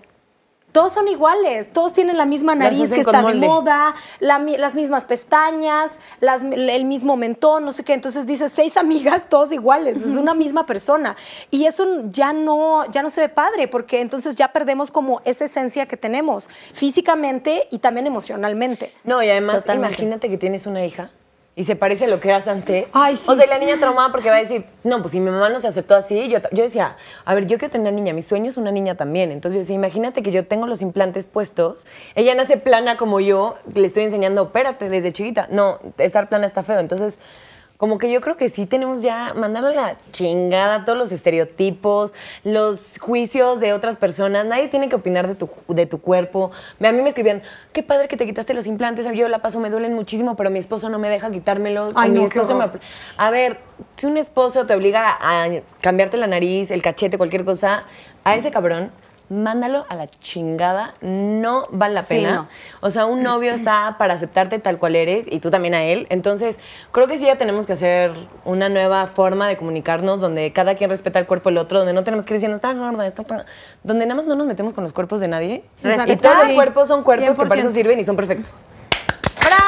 Todos 0.71 0.93
son 0.93 1.09
iguales, 1.09 1.73
todos 1.73 1.91
tienen 1.91 2.15
la 2.15 2.25
misma 2.25 2.55
nariz 2.55 2.93
que 2.93 3.01
está 3.01 3.23
de 3.23 3.33
moda, 3.33 3.93
la 4.21 4.39
las 4.39 4.73
mismas 4.73 5.03
pestañas, 5.03 5.99
las- 6.21 6.43
el 6.43 6.85
mismo 6.85 7.17
mentón, 7.17 7.65
no 7.65 7.73
sé 7.73 7.83
qué. 7.83 7.91
Entonces 7.91 8.25
dices, 8.25 8.53
seis 8.55 8.77
amigas, 8.77 9.27
todos 9.27 9.51
iguales, 9.51 9.97
es 9.97 10.15
una 10.15 10.33
misma 10.33 10.65
persona. 10.65 11.17
Y 11.49 11.65
eso 11.65 11.85
ya 12.09 12.31
no, 12.31 12.89
ya 12.89 13.01
no 13.03 13.09
se 13.09 13.19
ve 13.19 13.27
padre, 13.27 13.67
porque 13.67 13.99
entonces 13.99 14.37
ya 14.37 14.53
perdemos 14.53 14.91
como 14.91 15.19
esa 15.25 15.43
esencia 15.43 15.87
que 15.87 15.97
tenemos, 15.97 16.49
físicamente 16.73 17.67
y 17.69 17.79
también 17.79 18.07
emocionalmente. 18.07 18.93
No, 19.03 19.21
y 19.21 19.29
además, 19.29 19.57
Totalmente. 19.63 19.95
imagínate 19.95 20.29
que 20.29 20.37
tienes 20.37 20.67
una 20.67 20.85
hija 20.85 21.11
y 21.55 21.63
se 21.63 21.75
parece 21.75 22.05
a 22.05 22.07
lo 22.07 22.19
que 22.19 22.29
eras 22.29 22.47
antes. 22.47 22.89
Ay, 22.93 23.15
sí. 23.17 23.29
O 23.29 23.35
sea, 23.35 23.45
y 23.45 23.49
la 23.49 23.59
niña 23.59 23.77
traumada 23.77 24.11
porque 24.11 24.29
va 24.29 24.37
a 24.37 24.39
decir, 24.39 24.65
no, 24.83 24.99
pues 25.01 25.11
si 25.11 25.19
mi 25.19 25.29
mamá 25.29 25.49
no 25.49 25.59
se 25.59 25.67
aceptó 25.67 25.95
así, 25.95 26.29
yo, 26.29 26.39
yo 26.51 26.63
decía, 26.63 26.95
a 27.25 27.35
ver, 27.35 27.45
yo 27.45 27.57
quiero 27.57 27.71
tener 27.71 27.91
una 27.91 27.99
niña, 27.99 28.13
mi 28.13 28.21
sueño 28.21 28.49
es 28.49 28.57
una 28.57 28.71
niña 28.71 28.95
también. 28.95 29.31
Entonces 29.31 29.55
yo 29.55 29.59
decía, 29.59 29.75
imagínate 29.75 30.23
que 30.23 30.31
yo 30.31 30.45
tengo 30.45 30.65
los 30.65 30.81
implantes 30.81 31.27
puestos, 31.27 31.85
ella 32.15 32.35
nace 32.35 32.57
plana 32.57 32.95
como 32.95 33.19
yo, 33.19 33.55
le 33.73 33.85
estoy 33.85 34.03
enseñando, 34.03 34.43
espérate, 34.43 34.89
desde 34.89 35.11
chiquita. 35.11 35.47
No, 35.51 35.79
estar 35.97 36.29
plana 36.29 36.45
está 36.45 36.63
feo. 36.63 36.79
Entonces, 36.79 37.19
como 37.81 37.97
que 37.97 38.11
yo 38.11 38.21
creo 38.21 38.37
que 38.37 38.47
sí 38.47 38.67
tenemos 38.67 39.01
ya, 39.01 39.33
mandarle 39.33 39.73
la 39.73 39.97
chingada 40.11 40.85
todos 40.85 40.95
los 40.99 41.11
estereotipos, 41.11 42.13
los 42.43 42.99
juicios 42.99 43.59
de 43.59 43.73
otras 43.73 43.97
personas. 43.97 44.45
Nadie 44.45 44.67
tiene 44.67 44.87
que 44.87 44.95
opinar 44.95 45.27
de 45.27 45.33
tu, 45.33 45.49
de 45.67 45.87
tu 45.87 45.99
cuerpo. 45.99 46.51
A 46.79 46.91
mí 46.91 47.01
me 47.01 47.09
escribían, 47.09 47.41
qué 47.73 47.81
padre 47.81 48.07
que 48.07 48.17
te 48.17 48.27
quitaste 48.27 48.53
los 48.53 48.67
implantes. 48.67 49.11
Yo 49.15 49.27
la 49.29 49.39
paso, 49.39 49.59
me 49.59 49.71
duelen 49.71 49.95
muchísimo, 49.95 50.35
pero 50.35 50.51
mi 50.51 50.59
esposo 50.59 50.89
no 50.89 50.99
me 50.99 51.09
deja 51.09 51.31
quitármelos. 51.31 51.93
Ay, 51.95 52.11
mi 52.11 52.21
no, 52.21 52.29
qué 52.29 52.37
esposo 52.37 52.55
me-. 52.55 52.69
A 53.17 53.31
ver, 53.31 53.57
si 53.97 54.05
un 54.05 54.17
esposo 54.17 54.67
te 54.67 54.75
obliga 54.75 55.17
a 55.19 55.47
cambiarte 55.81 56.17
la 56.17 56.27
nariz, 56.27 56.69
el 56.69 56.83
cachete, 56.83 57.17
cualquier 57.17 57.45
cosa, 57.45 57.85
a 58.23 58.35
ese 58.35 58.51
cabrón, 58.51 58.91
mándalo 59.31 59.85
a 59.89 59.95
la 59.95 60.07
chingada. 60.07 60.93
No 61.01 61.67
vale 61.71 61.93
la 61.95 62.03
Sí, 62.03 62.15
pena. 62.17 62.33
no. 62.35 62.47
O 62.81 62.89
sea, 62.89 63.05
un 63.05 63.23
novio 63.23 63.51
está 63.53 63.95
para 63.97 64.13
aceptarte 64.13 64.59
tal 64.59 64.77
cual 64.77 64.95
eres 64.95 65.25
y 65.31 65.39
tú 65.39 65.49
también 65.49 65.73
a 65.73 65.83
él. 65.83 66.05
Entonces, 66.09 66.59
creo 66.91 67.07
que 67.07 67.17
sí 67.17 67.25
ya 67.25 67.37
tenemos 67.37 67.65
que 67.65 67.73
hacer 67.73 68.11
una 68.45 68.69
nueva 68.69 69.07
forma 69.07 69.47
de 69.47 69.57
comunicarnos 69.57 70.19
donde 70.19 70.51
cada 70.53 70.75
quien 70.75 70.89
respeta 70.89 71.19
el 71.19 71.25
cuerpo 71.25 71.49
del 71.49 71.57
otro, 71.57 71.79
donde 71.79 71.93
no 71.93 72.03
tenemos 72.03 72.25
que 72.25 72.33
ir 72.33 72.37
diciendo, 72.37 72.55
está 72.57 72.73
gorda, 72.73 73.07
está 73.07 73.23
gorda", 73.23 73.45
donde 73.83 74.05
nada 74.05 74.15
más 74.17 74.25
no 74.27 74.35
nos 74.35 74.45
metemos 74.47 74.73
con 74.73 74.83
los 74.83 74.93
cuerpos 74.93 75.19
de 75.21 75.27
nadie. 75.27 75.63
Exacto. 75.83 76.11
Y 76.13 76.17
todos 76.17 76.37
los 76.39 76.47
Sí, 76.47 76.55
cuerpos 76.55 76.87
son 76.87 77.03
cuerpos 77.03 77.29
que 77.29 77.45
para 77.47 77.61
eso 77.61 77.69
100%. 77.69 77.73
sirven 77.73 77.99
y 77.99 78.03
son 78.03 78.15
perfectos. 78.15 78.63
¡Bravo! 79.39 79.61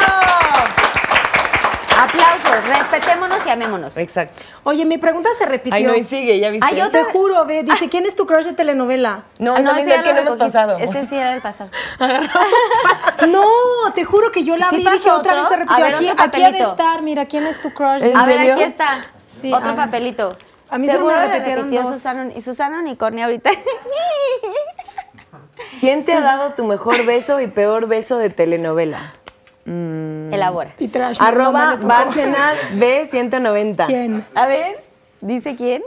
Aplausos, 1.97 2.62
respetémonos 2.73 3.45
y 3.45 3.49
amémonos. 3.49 3.97
Exacto. 3.97 4.41
Oye, 4.63 4.85
mi 4.85 4.97
pregunta 4.97 5.29
se 5.37 5.45
repitió. 5.45 5.75
Ay, 5.75 5.83
no, 5.83 5.95
y 5.95 6.03
sigue, 6.03 6.39
ya 6.39 6.49
viste. 6.49 6.65
Ay, 6.69 6.77
yo 6.77 6.89
Te 6.91 7.03
juro, 7.05 7.45
ve, 7.45 7.63
dice, 7.63 7.89
¿quién 7.89 8.05
es 8.05 8.15
tu 8.15 8.25
crush 8.25 8.45
de 8.45 8.53
telenovela? 8.53 9.23
No, 9.39 9.55
Ah, 9.55 9.59
no, 9.59 9.75
ese 9.75 9.95
es 9.95 10.03
que 10.03 10.13
no 10.13 10.19
hemos 10.19 10.37
pasado. 10.37 10.77
Ese 10.77 11.05
sí 11.05 11.15
era 11.15 11.31
del 11.31 11.41
pasado. 11.41 11.69
No, 13.27 13.43
te 13.95 14.03
juro 14.03 14.31
que 14.31 14.43
yo 14.43 14.57
la 14.57 14.69
¿Sí 14.69 14.75
abrí 14.75 14.87
y 14.87 14.91
dije 14.91 15.09
otra 15.11 15.35
vez 15.35 15.47
se 15.47 15.55
repitió. 15.55 15.75
A 15.77 15.87
ver, 15.87 15.95
aquí, 15.95 16.09
otro 16.09 16.23
aquí 16.25 16.43
ha 16.43 16.51
de 16.51 16.59
estar, 16.59 17.01
mira, 17.01 17.25
¿quién 17.25 17.45
es 17.45 17.61
tu 17.61 17.71
crush? 17.73 18.03
¿En 18.03 18.17
A 18.17 18.25
ver, 18.25 18.37
serio? 18.37 18.53
aquí 18.53 18.63
está. 18.63 19.01
Sí, 19.25 19.51
Otro 19.53 19.75
papelito. 19.75 20.35
A 20.69 20.77
mí 20.77 20.85
se 20.87 20.93
me 20.93 20.97
Seguro 20.97 21.15
repitieron 21.21 21.65
repitió 21.65 21.83
dos. 21.83 21.91
Susana 21.93 22.27
y 22.35 22.41
Susana 22.41 22.79
Unicornia 22.79 23.25
ahorita. 23.25 23.51
¿Quién 25.79 26.03
te 26.03 26.13
ha 26.13 26.21
dado 26.21 26.53
tu 26.53 26.63
mejor 26.65 27.05
beso 27.05 27.39
y 27.39 27.47
peor 27.47 27.87
beso 27.87 28.17
de 28.17 28.29
telenovela? 28.29 28.99
Elabora. 29.65 30.73
Y 30.79 30.87
trash, 30.89 31.19
no, 31.19 31.25
no 31.25 31.29
Arroba. 31.29 31.75
Bárcenas 31.81 32.57
B190. 32.73 33.85
¿Quién? 33.85 34.25
A 34.35 34.47
ver, 34.47 34.77
¿dice 35.21 35.55
quién? 35.55 35.81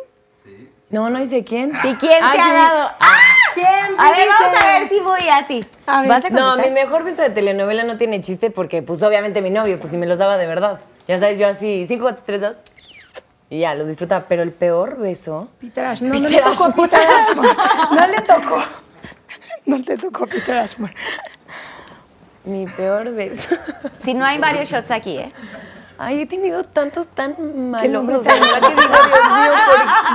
No, 0.89 1.11
no 1.11 1.19
dice 1.19 1.43
quién. 1.45 1.73
Sí, 1.83 1.95
¿quién 1.99 2.23
Ah, 2.23 2.33
te 2.33 2.41
ha 2.41 2.45
sí. 2.47 2.53
dado? 2.53 2.89
¡Ah! 3.01 3.19
¿Quién? 3.55 3.67
A 3.99 4.11
Sí 4.11 4.17
ver, 4.17 4.29
vamos 4.29 4.63
a 4.63 4.67
ver 4.79 4.89
si 4.89 5.01
voy 5.01 5.29
así. 5.33 5.65
A 5.87 6.01
ver. 6.01 6.09
¿Vas 6.09 6.25
a 6.25 6.31
No, 6.31 6.57
mi 6.59 6.71
mejor 6.71 7.03
beso 7.05 7.23
de 7.23 7.31
telenovela 7.31 7.83
no 7.85 7.97
tiene 7.97 8.21
chiste 8.21 8.51
porque, 8.51 8.83
pues, 8.83 9.03
obviamente 9.03 9.43
mi 9.43 9.51
novio, 9.51 9.79
pues, 9.81 9.91
si 9.91 9.99
me 9.99 10.07
los 10.07 10.19
daba 10.19 10.37
de 10.39 10.47
verdad. 10.47 10.79
Ya 11.09 11.19
sabes, 11.19 11.39
yo 11.39 11.49
así, 11.49 11.87
cinco, 11.89 12.05
cuatro, 12.05 12.23
tres, 12.25 12.41
dos. 12.41 12.57
Y 13.51 13.61
ya, 13.61 13.75
los 13.75 13.89
disfrutaba. 13.89 14.27
Pero 14.29 14.43
el 14.43 14.53
peor 14.53 14.99
beso... 14.99 15.49
Peter 15.61 15.85
Ashmore. 15.87 16.15
No, 16.15 16.21
no 16.23 16.29
le 16.29 16.37
Peter 16.39 16.53
tocó 16.53 16.65
a. 16.65 16.73
Peter 16.89 17.01
Ashmore. 17.01 17.49
No 17.93 18.07
le 18.07 18.21
tocó. 18.23 18.59
No 19.67 19.83
te 19.83 19.97
tocó 19.97 20.27
Peter 20.27 20.59
Ashmore. 20.59 20.95
Mi 22.47 22.67
peor 22.67 23.11
beso. 23.13 23.49
Si 23.99 24.15
no 24.15 24.25
hay 24.25 24.39
varios 24.39 24.69
shots 24.69 24.91
aquí, 24.91 25.19
¿eh? 25.19 25.33
Ay, 25.99 26.21
he 26.23 26.27
tenido 26.27 26.63
tantos 26.63 27.07
tan 27.09 27.71
malos. 27.71 27.91
nombre 27.91 28.17
o 28.17 28.23
sea, 28.23 28.35
tan- 28.35 28.41
de 28.41 28.49
verdad 28.49 28.61
que 28.61 28.75
digo, 28.83 28.95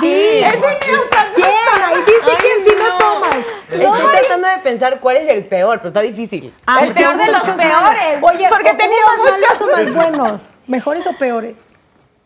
Dios 0.01 0.53
mío, 0.53 0.61
¿por 0.61 0.77
qué? 0.79 0.91
¿Quién? 1.33 1.83
Ahí 1.85 1.97
dice 1.97 2.37
quién 2.39 2.63
si 2.65 2.75
no 2.75 2.97
tomas. 2.97 3.35
Estoy 3.69 4.11
tratando 4.19 4.47
de 4.47 4.57
pensar 4.59 4.99
cuál 4.99 5.17
es 5.17 5.27
el 5.27 5.45
peor, 5.45 5.77
pero 5.79 5.87
está 5.87 6.01
difícil. 6.01 6.53
Ah, 6.67 6.81
El 6.83 6.93
peor 6.93 7.17
de 7.17 7.31
los 7.31 7.41
peores. 7.49 8.19
Oye, 8.21 8.47
Porque 8.49 8.69
he 8.69 8.75
tenido 8.75 9.01
¿hubo 9.17 9.23
más 9.23 9.31
malos 9.31 9.59
muchos. 9.59 9.61
o 9.61 9.75
más 9.77 9.93
buenos? 9.95 10.49
¿Mejores 10.67 11.07
o 11.07 11.13
peores? 11.13 11.65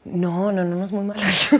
No, 0.06 0.52
no, 0.52 0.64
no, 0.64 0.76
no 0.76 0.86
es 0.86 0.92
muy 0.92 1.04
malo. 1.04 1.20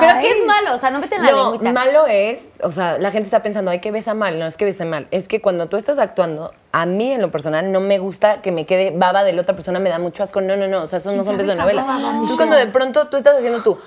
¿Pero 0.00 0.12
qué 0.20 0.30
es 0.30 0.46
malo? 0.46 0.74
O 0.74 0.78
sea, 0.78 0.90
no 0.90 0.98
meten 0.98 1.22
la 1.22 1.30
No, 1.30 1.50
lengüita. 1.50 1.72
malo 1.72 2.06
es, 2.06 2.52
o 2.62 2.70
sea, 2.70 2.98
la 2.98 3.10
gente 3.10 3.26
está 3.26 3.42
pensando, 3.42 3.70
ay, 3.70 3.80
que 3.80 3.90
besa 3.90 4.12
mal. 4.14 4.38
No, 4.38 4.46
es 4.46 4.56
que 4.56 4.64
besa 4.64 4.84
mal. 4.84 5.06
Es 5.10 5.26
que 5.28 5.40
cuando 5.40 5.68
tú 5.68 5.76
estás 5.76 5.98
actuando, 5.98 6.52
a 6.72 6.84
mí 6.86 7.12
en 7.12 7.22
lo 7.22 7.30
personal 7.30 7.72
no 7.72 7.80
me 7.80 7.98
gusta 7.98 8.42
que 8.42 8.52
me 8.52 8.66
quede 8.66 8.92
baba 8.94 9.24
de 9.24 9.32
la 9.32 9.42
otra 9.42 9.54
persona, 9.54 9.78
me 9.80 9.88
da 9.90 9.98
mucho 9.98 10.22
asco. 10.22 10.40
No, 10.40 10.56
no, 10.56 10.66
no, 10.68 10.82
o 10.82 10.86
sea, 10.86 10.98
esos 10.98 11.14
no 11.14 11.24
son 11.24 11.36
besos 11.36 11.52
de 11.54 11.60
novela. 11.60 11.84
Tú 12.26 12.36
cuando 12.36 12.56
de 12.56 12.66
pronto 12.66 13.06
tú 13.08 13.16
estás 13.16 13.36
haciendo 13.36 13.62
tú, 13.62 13.78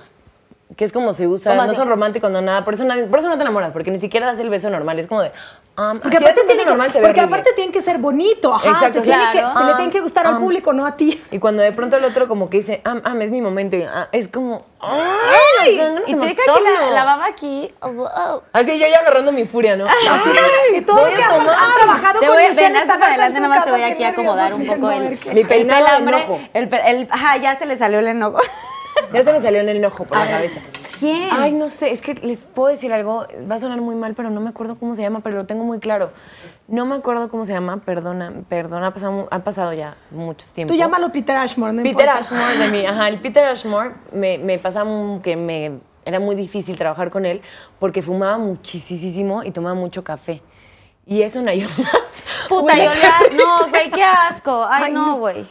que 0.75 0.85
es 0.85 0.91
como 0.91 1.13
se 1.13 1.27
usa, 1.27 1.51
¿Cómo 1.51 1.61
no 1.63 1.67
así? 1.69 1.75
son 1.75 1.87
románticos, 1.89 2.31
no 2.31 2.41
nada, 2.41 2.63
por 2.65 2.73
eso, 2.73 2.83
nadie- 2.83 3.07
por 3.07 3.19
eso 3.19 3.29
no 3.29 3.35
te 3.37 3.41
enamoras, 3.43 3.71
porque 3.73 3.91
ni 3.91 3.99
siquiera 3.99 4.25
das 4.27 4.39
el 4.39 4.49
beso 4.49 4.69
normal, 4.69 4.97
es 4.99 5.07
como 5.07 5.21
de, 5.21 5.31
um, 5.77 5.97
Porque 5.99 6.17
aparte, 6.17 6.41
tiene 6.45 6.63
que, 6.65 6.71
porque 6.75 6.99
horrible. 6.99 7.21
aparte 7.21 7.53
tiene 7.53 7.71
que 7.71 7.81
ser 7.81 7.97
bonito, 7.99 8.53
ajá. 8.53 8.69
Exacto, 8.69 8.93
se 8.93 9.01
tiene 9.01 9.23
que, 9.31 9.39
claro. 9.39 9.65
le 9.65 9.73
tiene 9.75 9.91
que 9.91 9.99
gustar 10.01 10.27
al 10.27 10.35
Ah, 10.35 10.39
público, 10.39 10.73
no 10.73 10.85
a 10.85 10.97
ti. 10.97 11.21
Y 11.31 11.39
cuando 11.39 11.61
de 11.63 11.71
pronto 11.71 11.95
el 11.97 12.03
otro 12.05 12.27
como 12.27 12.49
que 12.49 12.57
dice, 12.57 12.81
am, 12.83 13.01
am, 13.05 13.21
es 13.21 13.31
mi 13.31 13.41
momento, 13.41 13.75
y, 13.75 13.83
ah, 13.83 14.09
es 14.11 14.27
como, 14.27 14.65
Ay, 14.79 14.99
¡ay! 15.61 15.77
dan 15.77 15.95
ganas 15.95 16.09
y 16.09 16.15
te 16.15 16.25
deja 16.27 16.41
que 16.43 16.61
la, 16.61 16.89
la 16.91 17.03
baba 17.05 17.25
aquí. 17.25 17.73
Oh, 17.81 17.91
wow. 17.91 18.43
Así 18.53 18.77
yo 18.79 18.87
ya 18.87 18.99
agarrando 18.99 19.31
mi 19.31 19.45
furia, 19.45 19.75
¿no? 19.75 19.85
Así, 19.85 20.07
Y 20.75 20.81
todos 20.81 21.01
voy 21.01 21.13
que 21.13 21.23
a 21.23 21.29
tomar. 21.29 21.55
han 21.55 21.73
trabajado 21.73 22.19
Te 22.19 22.25
con 22.27 22.35
voy 22.35 22.47
Michelle 22.47 22.67
ven, 22.73 22.75
están 22.81 22.99
para 22.99 23.13
adelante, 23.13 23.39
sus 23.39 23.47
nomás 23.47 23.65
te 23.65 23.71
voy 23.71 23.83
aquí 23.83 24.03
a 24.03 24.09
acomodar 24.09 24.53
un 24.53 24.65
poco 24.67 24.91
el, 24.91 25.19
Mi 25.33 25.43
peinado 25.45 25.85
pelambre. 25.85 26.25
El, 26.53 26.69
el- 26.73 27.07
ajá, 27.09 27.37
ya 27.37 27.55
se 27.55 27.65
le 27.65 27.75
salió 27.75 27.99
el 27.99 28.07
enojo. 28.07 28.39
Ya 29.13 29.23
se 29.23 29.31
me 29.31 29.39
salió 29.39 29.61
en 29.61 29.69
el 29.69 29.77
enojo 29.77 30.05
por 30.05 30.17
la 30.17 30.27
cabeza. 30.27 30.59
¿Quién? 30.99 31.29
Ay, 31.31 31.53
no 31.53 31.69
sé, 31.69 31.91
es 31.91 32.01
que 32.01 32.13
les 32.15 32.39
puedo 32.39 32.69
decir 32.69 32.91
algo, 32.93 33.25
va 33.49 33.55
a 33.55 33.59
sonar 33.59 33.81
muy 33.81 33.95
mal, 33.95 34.13
pero 34.15 34.29
no 34.29 34.41
me 34.41 34.49
acuerdo 34.49 34.77
cómo 34.79 34.95
se 34.95 35.01
llama, 35.01 35.19
pero 35.21 35.37
lo 35.37 35.45
tengo 35.45 35.63
muy 35.63 35.79
claro. 35.79 36.11
No 36.67 36.85
me 36.85 36.95
acuerdo 36.95 37.29
cómo 37.29 37.45
se 37.45 37.53
llama, 37.53 37.77
perdona, 37.77 38.33
perdona, 38.49 38.87
ha 38.87 38.91
pasado, 38.93 39.27
ha 39.31 39.39
pasado 39.39 39.73
ya 39.73 39.95
mucho 40.11 40.45
tiempo. 40.53 40.73
Tú 40.73 40.77
llámalo 40.77 41.11
Peter 41.11 41.35
Ashmore, 41.35 41.73
no 41.73 41.83
Peter 41.83 42.01
importa. 42.07 42.17
Ashmore 42.19 42.57
de 42.57 42.71
mí, 42.71 42.85
ajá, 42.85 43.07
el 43.07 43.19
Peter 43.19 43.45
Ashmore 43.45 43.91
me, 44.13 44.37
me 44.37 44.57
pasaba 44.59 44.89
mu- 44.89 45.21
que 45.21 45.37
me 45.37 45.79
era 46.05 46.19
muy 46.19 46.35
difícil 46.35 46.77
trabajar 46.77 47.09
con 47.09 47.25
él 47.25 47.41
porque 47.79 48.01
fumaba 48.01 48.37
muchísimo 48.37 49.43
y 49.43 49.51
tomaba 49.51 49.75
mucho 49.75 50.03
café. 50.03 50.41
Y 51.05 51.21
eso 51.21 51.41
no 51.41 51.49
ayuda. 51.51 51.69
Puta, 52.49 52.77
yo. 52.77 52.89
No, 53.35 53.67
güey, 53.69 53.89
qué 53.91 54.03
asco. 54.03 54.65
Ay, 54.69 54.85
Ay, 54.85 54.93
no, 54.93 55.05
no. 55.07 55.17
güey. 55.17 55.45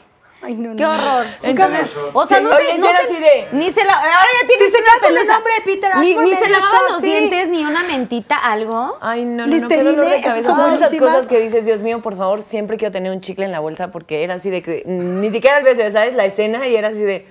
Ay, 0.47 0.55
no, 0.55 0.71
no. 0.71 0.77
Qué 0.77 0.87
horror. 0.87 1.27
Entonces, 1.43 1.97
O 2.13 2.25
sea, 2.25 2.39
no 2.41 2.51
sé, 2.51 2.79
no 2.79 2.87
así 2.87 3.21
de- 3.21 3.49
Ni 3.51 3.73
se 3.73 3.85
la. 3.85 3.95
Ahora 3.95 4.29
ya 4.41 4.47
tienes 4.47 4.67
Sí, 4.67 4.71
se 4.73 4.81
nota 4.81 5.09
el 5.09 5.27
nombre 5.27 5.53
de 5.55 5.61
Peter 5.65 5.91
Ni, 5.97 6.09
Ashmore, 6.11 6.25
ni 6.29 6.35
se 6.35 6.41
medio 6.43 6.57
lavaba 6.59 6.79
shot, 6.79 6.91
los 6.91 7.01
sí. 7.01 7.07
dientes, 7.07 7.49
ni 7.49 7.65
una 7.65 7.83
mentita, 7.83 8.37
algo. 8.37 8.97
Ay, 9.01 9.25
no, 9.25 9.31
no, 9.31 9.37
no, 9.39 9.45
qué 9.47 9.59
Listerine, 9.59 9.97
de 10.07 10.17
esas 10.19 10.43
son 10.43 10.57
Todas 10.57 10.93
esas 10.93 10.99
cosas 11.01 11.29
que 11.29 11.41
dices, 11.41 11.65
Dios 11.65 11.81
mío, 11.81 12.01
por 12.01 12.17
favor, 12.17 12.43
siempre 12.43 12.77
quiero 12.77 12.93
tener 12.93 13.11
un 13.11 13.21
chicle 13.21 13.45
en 13.45 13.51
la 13.53 13.59
bolsa 13.61 13.89
porque 13.91 14.23
era 14.23 14.35
así 14.35 14.51
de 14.51 14.63
que 14.63 14.85
ni 14.87 15.31
siquiera 15.31 15.59
el 15.59 15.65
beso, 15.65 15.83
¿sabes? 15.91 16.15
La 16.15 16.25
escena 16.27 16.67
y 16.69 16.77
era 16.77 16.89
así 16.89 17.01
de... 17.03 17.27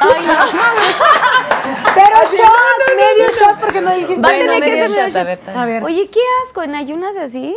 Ay, 0.00 0.26
no. 0.26 0.34
Pero 1.94 2.16
shot, 2.24 2.96
medio 2.96 3.30
shot 3.38 3.58
porque 3.58 3.80
no 3.80 3.94
dijiste. 3.94 4.20
Va 4.20 4.28
a 4.28 4.32
tener 4.32 4.54
que 4.62 4.70
medio 4.70 4.88
ser 4.88 4.90
medio 4.90 5.08
shot, 5.08 5.16
a 5.16 5.22
ver, 5.24 5.38
está. 5.38 5.62
A 5.62 5.66
ver. 5.66 5.84
Oye, 5.84 6.08
qué 6.12 6.20
asco, 6.46 6.62
en 6.62 6.74
ayunas 6.74 7.16
así. 7.16 7.56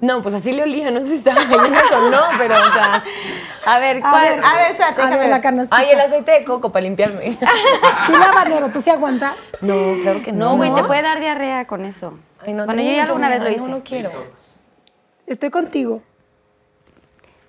No, 0.00 0.22
pues 0.22 0.34
así 0.34 0.52
le 0.52 0.62
olía, 0.62 0.90
no 0.90 1.00
sé 1.00 1.06
si 1.08 1.14
estaba 1.16 1.36
cayendo 1.40 1.78
o 1.96 2.10
no, 2.10 2.22
pero 2.38 2.54
o 2.54 2.72
sea... 2.72 3.02
A 3.66 3.78
ver, 3.78 3.98
A 3.98 4.10
¿cuál? 4.10 4.22
ver, 4.36 4.44
a 4.44 4.54
ver, 4.56 4.70
espérate, 4.70 5.00
a 5.02 5.04
déjame 5.06 5.18
ver, 5.22 5.30
la 5.30 5.40
canastita. 5.40 5.76
Ay, 5.76 5.90
el 5.90 6.00
aceite 6.00 6.32
de 6.32 6.44
coco 6.44 6.70
para 6.72 6.82
limpiarme. 6.84 7.38
Chile 8.06 8.18
habanero, 8.28 8.70
¿tú 8.70 8.80
sí 8.80 8.90
aguantas? 8.90 9.36
No, 9.60 9.74
claro 10.02 10.22
que 10.22 10.32
no. 10.32 10.50
No, 10.50 10.56
güey, 10.56 10.74
te 10.74 10.84
puede 10.84 11.02
dar 11.02 11.20
diarrea 11.20 11.66
con 11.66 11.84
eso. 11.84 12.18
Ay, 12.44 12.52
no, 12.54 12.64
bueno, 12.66 12.82
yo 12.82 12.90
ya 12.90 13.04
alguna 13.04 13.28
vez 13.28 13.40
lo 13.42 13.50
hice. 13.50 13.60
No, 13.60 13.68
no 13.68 13.82
quiero. 13.84 14.10
Estoy 15.26 15.50
contigo. 15.50 16.02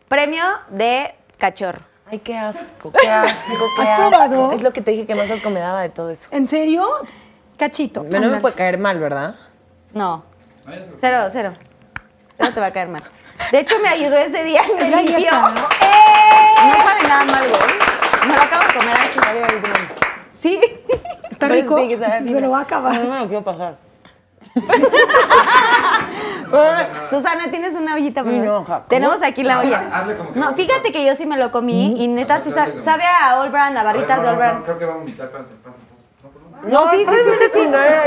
Premio 0.08 0.44
de 0.70 1.16
cachorro. 1.38 1.80
Ay, 2.10 2.20
qué 2.20 2.38
asco, 2.38 2.92
qué 2.92 3.10
asco, 3.10 3.70
qué 3.76 3.82
¿Has 3.84 3.90
asco. 3.90 4.10
probado? 4.10 4.52
Es 4.52 4.62
lo 4.62 4.72
que 4.72 4.82
te 4.82 4.92
dije 4.92 5.06
que 5.06 5.16
más 5.16 5.30
asco 5.32 5.50
me 5.50 5.60
daba 5.60 5.82
de 5.82 5.90
todo 5.90 6.10
eso. 6.10 6.28
¿En 6.32 6.48
serio? 6.48 6.86
Cachito. 7.58 8.04
No 8.04 8.30
me 8.30 8.40
puede 8.42 8.56
caer 8.56 8.78
mal, 8.78 9.00
¿verdad? 9.00 9.36
No. 9.94 10.24
Cero, 10.96 11.28
cero. 11.30 11.54
Cero 12.38 12.50
te 12.54 12.60
va 12.60 12.68
a 12.68 12.72
caer 12.72 12.90
mal. 12.90 13.04
De 13.52 13.60
hecho, 13.60 13.76
me 13.82 13.90
ayudó 13.90 14.18
ese 14.18 14.44
día 14.44 14.62
y 14.68 14.74
me 14.76 15.04
limpió. 15.04 15.32
¿no? 15.32 15.50
No 15.50 16.76
sabe 16.84 17.04
nada 17.08 17.26
mal, 17.26 17.48
güey. 17.50 17.62
Me 18.28 18.36
lo 18.36 18.42
acabo 18.42 18.68
de 18.68 18.74
comer 18.74 18.96
así. 18.98 19.20
Sí. 20.34 20.60
¿Está 21.32 21.48
rico? 21.50 21.78
Se 21.98 22.42
lo 22.42 22.52
va 22.52 22.60
a 22.60 22.62
acabar. 22.62 22.96
No, 22.96 23.04
no 23.04 23.14
me 23.14 23.20
lo 23.20 23.28
quiero 23.28 23.44
pasar. 23.44 23.78
Susana, 27.10 27.50
¿tienes 27.50 27.74
una 27.76 27.96
ollita? 27.96 28.22
no, 28.22 28.64
¿cómo? 28.66 28.82
Tenemos 28.88 29.22
aquí 29.24 29.44
la 29.44 29.60
olla. 29.60 29.90
hazle 29.92 30.16
como 30.18 30.34
que 30.34 30.40
No, 30.40 30.54
fíjate 30.54 30.92
que 30.92 31.06
yo 31.06 31.16
sí 31.16 31.26
me 31.26 31.38
lo 31.38 31.52
comí 31.52 31.96
y 31.98 32.08
neta 32.08 32.40
sí 32.40 32.52
sabe, 32.52 32.72
como- 32.74 32.84
sabe 32.84 33.04
a 33.06 33.40
All 33.40 33.50
Brand, 33.50 33.78
a 33.78 33.84
barritas 33.84 34.18
de 34.20 34.24
no, 34.26 34.30
All 34.32 34.38
Brand. 34.38 34.60
no, 34.60 34.64
creo 34.66 34.78
que 34.80 34.86
va 34.86 34.94
a 34.94 34.98
vomitar, 34.98 35.26
espérate. 35.26 35.50
No, 36.22 36.30
perdón. 36.30 36.72
No, 36.72 36.90
sí, 36.92 36.98
sí, 36.98 37.06
sí, 37.06 37.32
sí, 37.40 37.46
sí. 37.54 37.64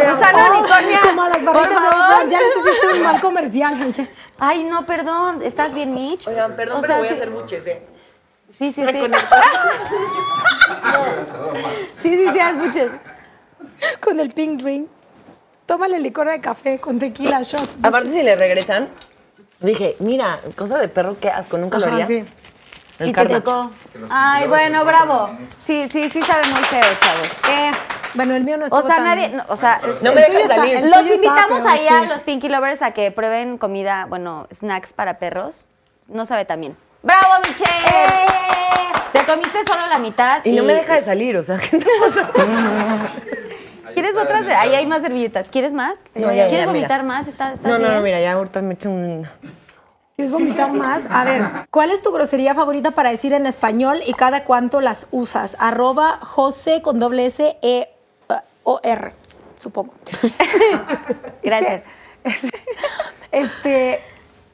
Susana, 0.09 0.47
Oh, 0.51 0.55
Niconia. 0.63 1.01
como 1.03 1.23
a 1.23 1.29
las 1.29 1.45
barritas 1.45 1.83
de. 1.83 1.89
Old 2.23 2.31
Ya 2.31 2.39
les 2.41 2.57
hiciste 2.57 2.87
un 2.95 3.03
mal 3.03 3.21
comercial. 3.21 3.95
Ay, 4.41 4.65
no, 4.65 4.87
perdón. 4.87 5.43
¿Estás 5.43 5.75
bien, 5.75 5.93
Mitch? 5.95 6.27
Oigan, 6.29 6.53
perdón, 6.55 6.79
O 6.79 6.81
pero 6.83 6.99
voy 6.99 7.09
a 7.09 7.13
hacer 7.13 7.31
muches, 7.31 7.67
¿eh? 7.67 7.83
Sí, 8.49 8.71
sí, 8.73 8.87
sí. 8.87 9.07
Sí, 12.03 12.17
sí, 12.17 12.29
sí, 12.33 12.39
haz 12.41 12.55
muchos. 12.55 12.91
Con 14.01 14.21
el 14.21 14.31
pink 14.31 14.63
drink. 14.63 14.89
Tómale 15.67 15.99
licor 15.99 16.29
de 16.29 16.41
café 16.41 16.79
con 16.79 16.99
tequila 16.99 17.43
shots. 17.43 17.77
Aparte, 17.83 18.13
si 18.13 18.23
le 18.23 18.37
regresan, 18.37 18.89
dije, 19.61 19.97
mira, 19.99 20.41
cosa 20.57 20.79
de 20.79 20.89
perro, 20.89 21.17
qué 21.21 21.29
asco, 21.29 21.59
nunca 21.59 21.79
lo 21.79 21.87
Ajá, 21.87 21.95
haría. 21.95 22.07
sí. 22.07 22.25
El 22.99 23.09
y 23.09 23.13
te 23.13 23.15
Carnage. 23.17 23.41
tocó. 23.43 23.71
Ay, 24.09 24.47
bueno, 24.49 24.85
bravo. 24.85 25.31
Sí, 25.61 25.87
sí, 25.91 26.09
sí 26.09 26.23
sabe 26.23 26.47
muy 26.47 26.63
feo, 26.65 26.83
chavos. 27.01 27.29
Eh, 27.51 27.71
bueno, 28.15 28.35
el 28.35 28.45
mío 28.45 28.57
no 28.57 28.65
estuvo 28.65 28.81
O 28.81 28.83
sea, 28.83 28.95
tan- 28.97 29.05
nadie, 29.05 29.29
no, 29.29 29.45
o 29.49 29.57
sea, 29.57 29.83
No 30.01 30.13
me 30.15 30.21
dejan 30.23 30.37
está- 30.37 30.57
salir. 30.57 30.77
el 30.77 30.91
los 30.91 31.07
invitamos 31.07 31.67
ahí 31.67 31.87
a 31.89 32.01
sí. 32.03 32.07
los 32.07 32.23
Pinky 32.23 32.49
Lovers 32.49 32.81
a 32.81 32.93
que 32.93 33.11
prueben 33.11 33.59
comida, 33.59 34.07
bueno, 34.09 34.47
snacks 34.55 34.95
para 34.95 35.19
perros. 35.19 35.67
No 36.09 36.25
sabe 36.25 36.45
tan 36.47 36.61
bien. 36.61 36.77
¡Bravo, 37.03 37.27
Michelle! 37.47 38.27
Te 39.13 39.25
comiste 39.27 39.63
solo 39.65 39.87
la 39.89 39.99
mitad. 39.99 40.43
Y 40.45 40.53
no 40.53 40.63
me 40.63 40.73
deja 40.75 40.95
de 40.95 41.03
salir, 41.03 41.37
o 41.37 41.43
sea, 41.43 41.59
¿qué 41.71 41.77
te 41.79 41.87
pasa? 42.01 42.31
¿Quieres 43.97 44.15
otras? 44.15 44.47
Ahí 44.59 44.75
hay 44.75 44.85
más 44.87 45.01
servilletas. 45.01 45.49
¿Quieres 45.49 45.73
más? 45.73 45.97
No, 46.15 46.31
ya, 46.31 46.49
¿Quieres 46.49 46.67
ya, 46.67 46.67
vomitar 46.67 47.03
mira. 47.03 47.15
más? 47.17 47.29
¿Estás, 47.29 47.55
estás 47.55 47.71
No, 47.73 47.79
no, 47.79 47.85
bien? 47.85 47.95
no, 47.95 48.01
mira, 48.03 48.21
ya 48.21 48.33
ahorita 48.35 48.61
me 48.61 48.75
echo 48.75 48.91
un... 48.91 49.27
¿Quieres 50.17 50.31
vomitar 50.33 50.71
más? 50.71 51.07
A 51.11 51.25
ver, 51.25 51.43
¿cuál 51.71 51.91
es 51.91 52.03
tu 52.03 52.13
grosería 52.13 52.55
favorita 52.55 52.91
para 52.91 53.09
decir 53.11 53.33
en 53.33 53.47
español 53.47 54.01
y 54.07 54.13
cada 54.13 54.45
cuánto 54.45 54.83
las 54.83 55.07
usas? 55.13 55.57
Arroba 55.59 56.19
José 56.21 56.83
con 56.83 56.99
doble 56.99 57.25
S 57.25 57.57
E 57.63 57.89
O 58.65 58.81
R, 58.83 59.15
supongo. 59.59 59.95
Gracias. 61.43 61.85
Es 62.23 62.41
que, 62.43 62.49
es- 62.49 62.53
este, 63.33 64.01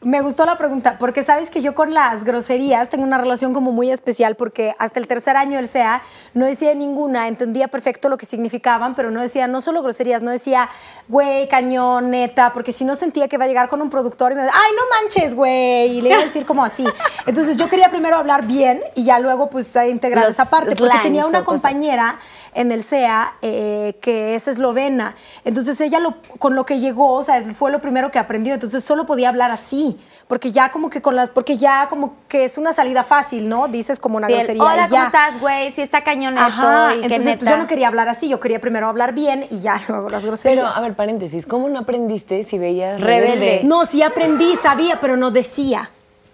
me 0.02 0.20
gustó 0.20 0.44
la 0.46 0.56
pregunta, 0.56 0.96
porque 0.98 1.22
sabes 1.22 1.48
que 1.48 1.62
yo 1.62 1.74
con 1.74 1.94
las 1.94 2.24
groserías 2.24 2.88
tengo 2.88 3.04
una 3.04 3.18
relación 3.18 3.52
como 3.52 3.72
muy 3.72 3.90
especial, 3.90 4.34
porque 4.34 4.74
hasta 4.78 4.98
el 4.98 5.06
tercer 5.06 5.36
año 5.36 5.56
del 5.56 5.66
SEA 5.66 6.02
no 6.34 6.46
decía 6.46 6.74
ninguna, 6.74 7.28
entendía 7.28 7.68
perfecto 7.68 8.08
lo 8.08 8.18
que 8.18 8.26
significaban, 8.26 8.94
pero 8.94 9.10
no 9.10 9.22
decía, 9.22 9.46
no 9.46 9.60
solo 9.60 9.82
groserías, 9.82 10.22
no 10.22 10.30
decía, 10.30 10.68
güey, 11.08 11.48
cañón, 11.48 12.10
neta, 12.10 12.52
porque 12.52 12.72
si 12.72 12.84
no 12.84 12.96
sentía 12.96 13.28
que 13.28 13.36
iba 13.36 13.44
a 13.44 13.48
llegar 13.48 13.68
con 13.68 13.80
un 13.80 13.90
productor 13.90 14.32
y 14.32 14.34
me 14.34 14.42
decía, 14.42 14.58
ay, 14.60 14.72
no 14.76 14.82
manches, 15.00 15.34
güey, 15.34 15.98
y 15.98 16.02
le 16.02 16.10
iba 16.10 16.18
a 16.18 16.24
decir 16.24 16.44
como 16.44 16.64
así. 16.64 16.86
Entonces 17.26 17.56
yo 17.56 17.68
quería 17.68 17.90
primero 17.90 18.16
hablar 18.16 18.46
bien 18.46 18.82
y 18.94 19.04
ya 19.04 19.20
luego 19.20 19.50
pues 19.50 19.74
integrar 19.88 20.24
Los 20.24 20.34
esa 20.34 20.50
parte, 20.50 20.74
porque 20.76 20.98
tenía 21.02 21.26
una 21.26 21.44
cosas. 21.44 21.62
compañera 21.62 22.18
en 22.54 22.72
el 22.72 22.82
SEA 22.82 23.34
eh, 23.42 23.96
que 24.00 24.34
es 24.34 24.48
eslovena. 24.48 25.14
Entonces 25.44 25.80
ella 25.80 26.00
lo, 26.00 26.16
con 26.38 26.54
lo 26.54 26.66
que 26.66 26.80
llegó, 26.80 27.14
o 27.14 27.22
sea, 27.22 27.42
fue 27.54 27.70
lo 27.70 27.80
primero 27.80 28.10
que 28.10 28.18
aprendió. 28.18 28.54
Entonces 28.54 28.84
solo 28.84 29.06
podía 29.06 29.28
hablar 29.28 29.50
así. 29.50 29.91
Mí, 29.92 29.98
porque 30.28 30.50
ya 30.52 30.70
como 30.70 30.90
que 30.90 31.00
con 31.02 31.14
las, 31.16 31.28
porque 31.30 31.56
ya 31.56 31.86
como 31.88 32.16
que 32.28 32.44
es 32.44 32.58
una 32.58 32.72
salida 32.72 33.04
fácil, 33.04 33.48
¿no? 33.48 33.68
Dices 33.68 33.98
como 34.00 34.16
una 34.16 34.26
Sí, 34.28 34.32
el, 34.32 34.38
grosería 34.40 34.62
Hola, 34.64 34.74
y 34.86 34.88
¿cómo 34.88 35.00
ya. 35.02 35.06
estás, 35.06 35.40
güey? 35.40 35.72
Sí, 35.72 35.82
está 35.82 36.02
cañón 36.04 36.36
Ajá, 36.38 36.92
esto. 36.92 36.98
y 36.98 37.00
qué 37.00 37.06
entonces 37.06 37.36
pues, 37.36 37.44
neta. 37.44 37.50
yo 37.50 37.56
no 37.62 37.66
quería 37.66 37.88
hablar 37.88 38.08
así, 38.08 38.28
yo 38.28 38.40
quería 38.40 38.60
primero 38.60 38.88
hablar 38.88 39.12
bien 39.14 39.46
y 39.50 39.58
ya 39.58 39.80
luego 39.88 40.08
las 40.08 40.24
groserías. 40.24 40.64
Pero, 40.64 40.74
a 40.76 40.80
ver, 40.80 40.94
paréntesis, 40.96 41.46
¿cómo 41.46 41.68
no 41.68 41.80
aprendiste 41.80 42.42
si 42.42 42.58
veías 42.58 43.00
Rebelde. 43.00 43.34
rebelde? 43.36 43.60
No, 43.64 43.86
sí 43.86 44.02
aprendí, 44.02 44.56
sabía, 44.56 45.00
pero 45.00 45.16
no 45.16 45.30
decía. 45.30 45.90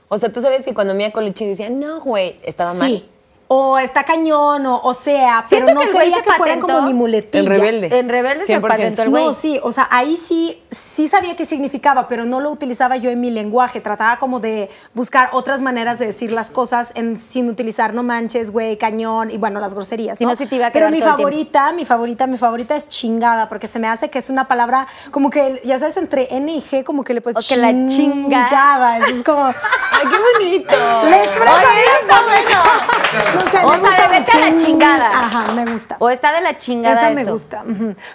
O 0.08 0.16
sea, 0.18 0.32
tú 0.32 0.40
sabes 0.40 0.64
que 0.64 0.72
cuando 0.72 0.94
Mia 0.94 1.12
Colucci 1.12 1.44
decía, 1.46 1.68
no, 1.68 2.00
güey, 2.00 2.40
estaba 2.42 2.72
mal. 2.74 2.88
Sí. 2.88 3.08
O 3.50 3.78
está 3.78 4.04
cañón, 4.04 4.66
o, 4.66 4.78
o 4.82 4.92
sea, 4.92 5.42
pero 5.48 5.64
Siento 5.66 5.72
no 5.72 5.80
que 5.90 5.96
quería 5.96 6.16
se 6.16 6.22
que 6.22 6.32
fuera 6.32 6.54
patentó 6.56 6.66
como 6.66 6.82
mi 6.86 6.92
muletilla. 6.92 7.42
En 7.44 7.46
rebelde. 7.48 7.98
En 7.98 8.08
Rebelde 8.10 8.44
se 8.44 8.58
100%. 8.58 8.60
patentó 8.68 9.02
el 9.04 9.08
güey. 9.08 9.24
No, 9.24 9.32
sí, 9.32 9.58
o 9.62 9.72
sea, 9.72 9.88
ahí 9.90 10.16
sí, 10.18 10.62
sí 10.70 11.08
sabía 11.08 11.34
qué 11.34 11.46
significaba, 11.46 12.08
pero 12.08 12.26
no 12.26 12.40
lo 12.40 12.50
utilizaba 12.50 12.98
yo 12.98 13.08
en 13.08 13.20
mi 13.22 13.30
lenguaje. 13.30 13.80
Trataba 13.80 14.18
como 14.18 14.38
de 14.40 14.68
buscar 14.92 15.30
otras 15.32 15.62
maneras 15.62 15.98
de 15.98 16.04
decir 16.06 16.30
las 16.30 16.50
cosas 16.50 16.92
en- 16.94 17.16
sin 17.16 17.48
utilizar 17.48 17.94
no 17.94 18.02
manches, 18.02 18.50
güey, 18.50 18.76
cañón 18.76 19.30
y 19.30 19.38
bueno, 19.38 19.60
las 19.60 19.72
groserías. 19.72 20.18
Si 20.18 20.24
¿no? 20.24 20.30
no, 20.32 20.36
sí 20.36 20.44
te 20.44 20.56
iba 20.56 20.66
a 20.66 20.70
pero 20.70 20.90
mi 20.90 21.00
favorita, 21.00 21.72
mi 21.72 21.86
favorita, 21.86 22.26
mi 22.26 22.36
favorita 22.36 22.76
es 22.76 22.88
chingada, 22.90 23.48
porque 23.48 23.66
se 23.66 23.78
me 23.78 23.88
hace 23.88 24.10
que 24.10 24.18
es 24.18 24.28
una 24.28 24.46
palabra 24.46 24.86
como 25.10 25.30
que, 25.30 25.62
ya 25.64 25.78
sabes, 25.78 25.96
entre 25.96 26.28
N 26.36 26.52
y 26.52 26.60
G, 26.60 26.84
como 26.84 27.02
que 27.02 27.14
le 27.14 27.22
puedes 27.22 27.42
O 27.42 27.48
que 27.48 27.56
la 27.58 27.68
chinga. 27.72 27.88
chingada. 27.88 28.98
Es 28.98 29.22
como. 29.24 29.46
¡Ay, 29.92 30.06
qué 30.10 30.18
bonito! 30.38 31.08
Le 31.08 31.24
expresa 31.24 31.54
Oye, 31.54 31.74
bien. 31.74 33.37
No 33.44 33.50
sé, 33.50 33.58
O 33.58 33.68
me 33.70 33.78
gusta 33.78 34.08
vete 34.08 34.32
a 34.32 34.50
la 34.50 34.56
chingada. 34.56 35.08
Ajá, 35.08 35.52
me 35.52 35.64
gusta. 35.66 35.96
O 35.98 36.10
está 36.10 36.32
de 36.32 36.40
la 36.40 36.58
chingada 36.58 37.00
Esa 37.02 37.10
me 37.10 37.20
esto. 37.22 37.32
gusta. 37.32 37.64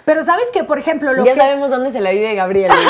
Pero 0.04 0.22
sabes 0.22 0.46
que, 0.52 0.64
por 0.64 0.78
ejemplo, 0.78 1.12
lo 1.12 1.24
ya 1.24 1.32
que. 1.32 1.38
sabemos 1.40 1.70
dónde 1.70 1.90
se 1.90 2.00
la 2.00 2.10
vive 2.10 2.34
Gabriel. 2.34 2.70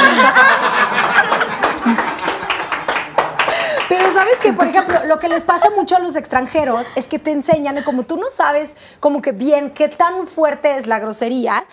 Pero 3.88 4.12
sabes 4.14 4.36
que, 4.40 4.52
por 4.52 4.66
ejemplo, 4.66 5.04
lo 5.06 5.18
que 5.18 5.28
les 5.28 5.44
pasa 5.44 5.70
mucho 5.70 5.96
a 5.96 5.98
los 6.00 6.16
extranjeros 6.16 6.86
es 6.96 7.06
que 7.06 7.18
te 7.18 7.30
enseñan, 7.30 7.78
y 7.78 7.82
como 7.82 8.02
tú 8.04 8.16
no 8.16 8.28
sabes 8.30 8.76
como 8.98 9.20
que 9.22 9.32
bien 9.32 9.70
qué 9.70 9.88
tan 9.88 10.26
fuerte 10.26 10.76
es 10.76 10.86
la 10.86 10.98
grosería, 10.98 11.64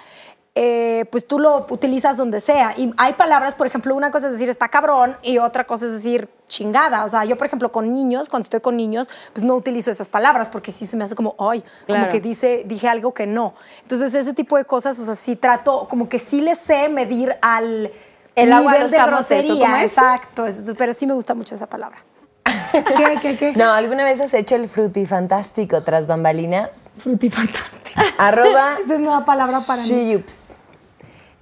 eh, 0.53 1.05
pues 1.11 1.25
tú 1.25 1.39
lo 1.39 1.65
utilizas 1.69 2.17
donde 2.17 2.41
sea. 2.41 2.73
Y 2.77 2.93
hay 2.97 3.13
palabras, 3.13 3.55
por 3.55 3.67
ejemplo, 3.67 3.95
una 3.95 4.11
cosa 4.11 4.27
es 4.27 4.33
decir 4.33 4.49
está 4.49 4.67
cabrón 4.67 5.15
y 5.21 5.37
otra 5.37 5.65
cosa 5.65 5.85
es 5.85 5.93
decir 5.93 6.29
chingada. 6.45 7.05
O 7.05 7.07
sea, 7.09 7.23
yo, 7.23 7.37
por 7.37 7.47
ejemplo, 7.47 7.71
con 7.71 7.91
niños, 7.91 8.27
cuando 8.27 8.43
estoy 8.43 8.59
con 8.59 8.75
niños, 8.75 9.09
pues 9.31 9.45
no 9.45 9.55
utilizo 9.55 9.89
esas 9.91 10.09
palabras 10.09 10.49
porque 10.49 10.71
sí 10.71 10.85
se 10.85 10.97
me 10.97 11.05
hace 11.05 11.15
como, 11.15 11.35
ay, 11.39 11.63
Claro. 11.85 12.01
como 12.01 12.11
que 12.11 12.19
dice, 12.19 12.63
dije 12.65 12.89
algo 12.89 13.13
que 13.13 13.25
no. 13.27 13.53
Entonces, 13.81 14.13
ese 14.13 14.33
tipo 14.33 14.57
de 14.57 14.65
cosas, 14.65 14.99
o 14.99 15.05
sea, 15.05 15.15
sí 15.15 15.37
trato, 15.37 15.87
como 15.87 16.09
que 16.09 16.19
sí 16.19 16.41
le 16.41 16.55
sé 16.55 16.89
medir 16.89 17.37
al 17.41 17.89
El 18.35 18.49
nivel 18.49 18.91
de 18.91 18.97
camotes, 18.97 18.97
¿o 18.97 18.97
cómo 18.97 19.17
grosería. 19.59 19.83
Exacto, 19.85 20.45
pero 20.77 20.91
sí 20.91 21.05
me 21.05 21.13
gusta 21.13 21.33
mucho 21.33 21.55
esa 21.55 21.67
palabra. 21.67 21.97
¿Qué, 22.43 23.19
qué, 23.21 23.37
qué? 23.37 23.53
No, 23.55 23.71
¿alguna 23.71 24.03
vez 24.03 24.19
has 24.21 24.33
hecho 24.33 24.55
el 24.55 24.67
frutifantástico 24.67 25.83
tras 25.83 26.07
bambalinas? 26.07 26.89
Frutifantástica. 26.97 28.01
Arroba 28.17 28.77
Esa 28.83 28.95
es 28.95 28.99
nueva 29.01 29.25
palabra 29.25 29.59
para 29.67 29.81
mí. 29.81 29.87
Sheyups. 29.87 30.57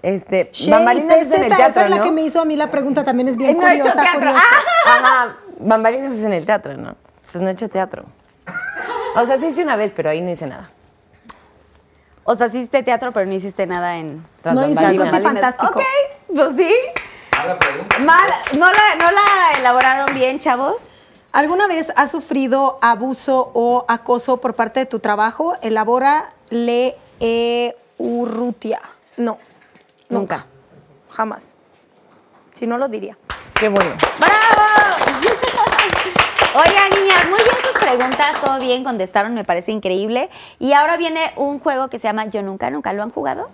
Este, 0.02 0.52
bambalinas 0.70 1.18
es 1.18 1.32
en 1.34 1.44
el 1.44 1.50
teatro, 1.50 1.68
esa 1.68 1.84
es 1.84 1.90
la 1.90 1.98
¿no? 1.98 2.04
que 2.04 2.12
me 2.12 2.22
hizo 2.22 2.40
a 2.40 2.46
mí 2.46 2.56
la 2.56 2.72
pregunta, 2.72 3.04
también 3.04 3.28
es 3.28 3.36
bien 3.36 3.58
No 3.58 3.68
he 3.68 3.76
hecho 3.76 3.84
curiosa, 3.90 4.02
teatro. 4.02 4.20
curiosa. 4.20 4.46
Ajá, 4.88 5.36
bambalinas 5.60 6.14
es 6.14 6.24
en 6.24 6.32
el 6.34 6.46
teatro, 6.46 6.78
¿no? 6.78 6.96
Pues 7.32 7.42
no 7.42 7.50
he 7.50 7.52
hecho 7.52 7.68
teatro. 7.68 8.06
O 9.18 9.26
sea, 9.26 9.38
sí 9.38 9.48
hice 9.48 9.62
una 9.62 9.76
vez, 9.76 9.92
pero 9.96 10.10
ahí 10.10 10.22
no 10.22 10.30
hice 10.32 10.48
nada. 10.48 10.72
O 12.24 12.36
sea, 12.36 12.48
sí 12.48 12.58
hiciste 12.60 12.82
teatro, 12.84 13.12
pero 13.12 13.26
no 13.26 13.34
hiciste 13.34 13.66
nada 13.68 13.98
en 13.98 14.24
Tras 14.42 14.56
No 14.56 14.68
hice. 14.70 14.86
Frutifantástico. 14.96 15.80
Ok, 15.80 15.84
pues 16.34 16.56
sí. 16.56 16.74
Mala 17.38 17.58
pregunta. 17.60 18.00
Mal, 18.00 18.30
¿no, 18.58 18.72
la, 18.72 18.96
¿No 19.00 19.12
la 19.12 19.60
elaboraron 19.60 20.14
bien, 20.14 20.40
chavos? 20.40 20.89
¿Alguna 21.32 21.68
vez 21.68 21.94
has 21.96 22.12
sufrido 22.12 22.80
abuso 22.82 23.52
o 23.54 23.86
acoso 23.88 24.38
por 24.38 24.56
parte 24.56 24.80
de 24.80 24.86
tu 24.88 25.00
trabajo? 25.00 25.56
Elabora 25.62 26.34
le 26.50 26.96
e 27.20 27.76
urrutia. 27.98 28.82
No, 29.16 29.38
nunca. 30.10 30.38
Nunca. 30.38 30.46
Jamás. 31.12 31.56
Si 32.54 32.66
no 32.66 32.78
lo 32.78 32.88
diría. 32.88 33.16
Qué 33.60 33.70
bueno. 33.70 33.92
¡Bravo! 34.18 34.40
Oigan, 36.56 36.90
niñas, 37.00 37.30
muy 37.30 37.40
bien 37.44 37.56
sus 37.64 37.80
preguntas, 37.80 38.42
todo 38.42 38.60
bien, 38.60 38.84
contestaron, 38.84 39.36
me 39.36 39.44
parece 39.44 39.72
increíble. 39.72 40.32
Y 40.58 40.74
ahora 40.74 40.98
viene 40.98 41.32
un 41.36 41.60
juego 41.60 41.90
que 41.90 42.00
se 42.00 42.08
llama 42.08 42.26
Yo 42.26 42.42
Nunca 42.42 42.72
Nunca. 42.72 42.92
¿Lo 42.92 43.04
han 43.04 43.12
jugado? 43.12 43.50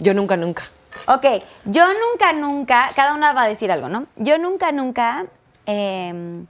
Yo 0.00 0.14
nunca, 0.14 0.36
nunca. 0.36 0.64
Ok, 1.06 1.24
yo 1.64 1.86
nunca, 1.94 2.32
nunca, 2.32 2.90
cada 2.96 3.14
una 3.14 3.32
va 3.32 3.42
a 3.42 3.48
decir 3.48 3.70
algo, 3.70 3.88
¿no? 3.88 4.06
Yo 4.16 4.38
nunca, 4.38 4.72
nunca 4.72 5.26
em, 5.66 6.46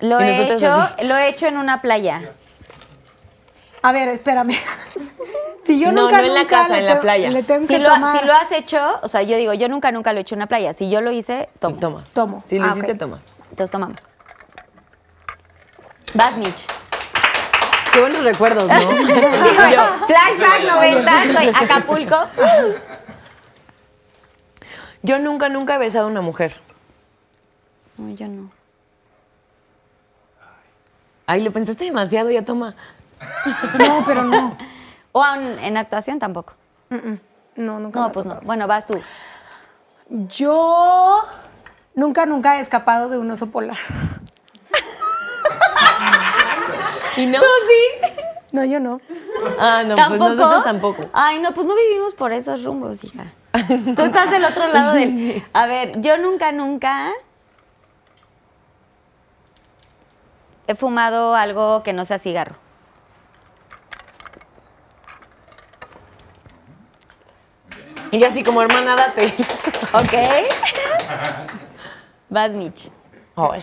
lo 0.00 0.20
he 0.20 0.52
hecho, 0.54 0.72
así. 0.72 1.04
lo 1.06 1.16
he 1.16 1.28
hecho 1.28 1.46
en 1.46 1.56
una 1.58 1.80
playa. 1.80 2.32
A 3.82 3.92
ver, 3.92 4.08
espérame. 4.08 4.52
si 5.64 5.78
yo 5.78 5.92
No, 5.92 6.02
nunca, 6.02 6.18
no 6.20 6.26
en 6.28 6.34
la 6.34 6.46
casa, 6.46 6.74
le 6.74 6.78
en 6.80 6.84
la 6.86 6.90
tengo- 6.92 7.02
playa. 7.02 7.30
Le 7.30 7.42
tengo 7.42 7.66
Si 7.66 7.74
que 7.74 7.78
lo, 7.80 7.92
tomar. 7.92 8.18
si 8.18 8.24
lo 8.26 8.32
has 8.32 8.50
hecho, 8.52 8.98
o 9.02 9.08
sea, 9.08 9.22
yo 9.22 9.36
digo, 9.36 9.52
yo 9.54 9.68
nunca, 9.68 9.92
nunca 9.92 10.12
lo 10.12 10.18
he 10.18 10.22
hecho 10.22 10.34
en 10.34 10.38
una 10.40 10.46
playa. 10.46 10.72
Si 10.72 10.88
yo 10.90 11.00
lo 11.00 11.10
hice, 11.12 11.48
tomo. 11.58 11.76
Tomas. 11.78 12.12
Tomo. 12.12 12.42
Si 12.46 12.58
lo 12.58 12.64
Ah, 12.64 12.70
hiciste, 12.70 12.94
tomas. 12.94 13.26
Entonces 13.50 13.70
tomamos. 13.70 14.04
Vas, 16.14 16.36
Mitch. 16.36 16.66
Qué 17.92 18.00
buenos 18.00 18.24
recuerdos, 18.24 18.68
¿no? 18.68 18.74
Flashback 20.06 20.64
90, 20.68 21.12
soy 21.34 21.48
Acapulco. 21.54 22.16
Yo 25.02 25.18
nunca, 25.18 25.48
nunca 25.48 25.74
he 25.74 25.78
besado 25.78 26.06
a 26.06 26.10
una 26.10 26.20
mujer. 26.22 26.56
No, 27.98 28.14
yo 28.14 28.26
no. 28.28 28.50
Ay, 31.26 31.42
lo 31.42 31.52
pensaste 31.52 31.84
demasiado, 31.84 32.30
ya 32.30 32.42
toma. 32.42 32.74
No, 33.78 34.02
pero 34.06 34.24
no. 34.24 34.56
O 35.16 35.24
en, 35.24 35.60
en 35.60 35.76
actuación 35.76 36.18
tampoco. 36.18 36.54
No, 37.54 37.78
nunca. 37.78 38.00
me 38.00 38.00
No, 38.00 38.04
ha 38.06 38.12
pues 38.12 38.26
no. 38.26 38.40
Bueno, 38.42 38.66
vas 38.66 38.84
tú. 38.84 39.00
Yo 40.08 41.22
nunca, 41.94 42.26
nunca 42.26 42.58
he 42.58 42.60
escapado 42.60 43.08
de 43.08 43.18
un 43.18 43.30
oso 43.30 43.48
polar. 43.48 43.78
¿Y 47.16 47.26
no? 47.26 47.38
¿Tú 47.38 47.44
sí? 47.68 48.10
No, 48.52 48.64
yo 48.64 48.78
no. 48.78 49.00
Ah, 49.58 49.82
no, 49.84 49.96
¿Tampoco? 49.96 50.26
pues 50.26 50.36
nosotros 50.36 50.62
tampoco. 50.64 51.02
Ay, 51.12 51.40
no, 51.40 51.52
pues 51.52 51.66
no 51.66 51.74
vivimos 51.74 52.14
por 52.14 52.32
esos 52.32 52.62
rumbos, 52.62 53.02
hija. 53.02 53.24
Tú 53.96 54.02
estás 54.02 54.30
del 54.30 54.44
otro 54.44 54.68
lado 54.68 54.92
del... 54.94 55.42
A 55.52 55.66
ver, 55.66 56.00
yo 56.00 56.18
nunca, 56.18 56.52
nunca 56.52 57.10
he 60.66 60.74
fumado 60.74 61.34
algo 61.34 61.82
que 61.82 61.92
no 61.92 62.04
sea 62.04 62.18
cigarro. 62.18 62.56
Y 68.10 68.20
yo 68.20 68.28
así 68.28 68.44
como 68.44 68.62
hermana, 68.62 68.94
date. 68.94 69.26
¿Ok? 69.92 70.12
Vas, 72.28 72.54
Mitch. 72.54 72.90
Ay. 73.34 73.60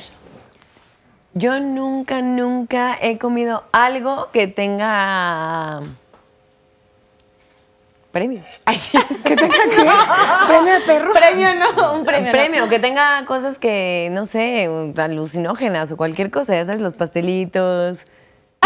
Yo 1.34 1.62
nunca, 1.62 2.22
nunca 2.22 2.98
he 3.00 3.18
comido 3.18 3.64
algo 3.72 4.30
que 4.32 4.48
tenga 4.48 5.82
premio. 8.12 8.44
Ay, 8.66 8.78
sí. 8.78 8.98
¿Qué 9.26 9.36
tenga 9.36 9.56
que? 9.56 10.48
¿Premio 10.48 10.74
de 10.74 10.80
perro? 10.86 11.14
Premio 11.14 11.56
no, 11.56 11.94
un 11.94 12.06
premio. 12.06 12.28
no. 12.28 12.32
premio, 12.32 12.70
que 12.70 12.80
tenga 12.80 13.26
cosas 13.26 13.58
que, 13.58 14.10
no 14.12 14.26
sé, 14.26 14.70
alucinógenas 14.98 15.92
o 15.92 15.98
cualquier 15.98 16.30
cosa, 16.32 16.56
ya 16.56 16.66
sabes, 16.66 16.82
los 16.82 16.96
pastelitos. 16.96 17.98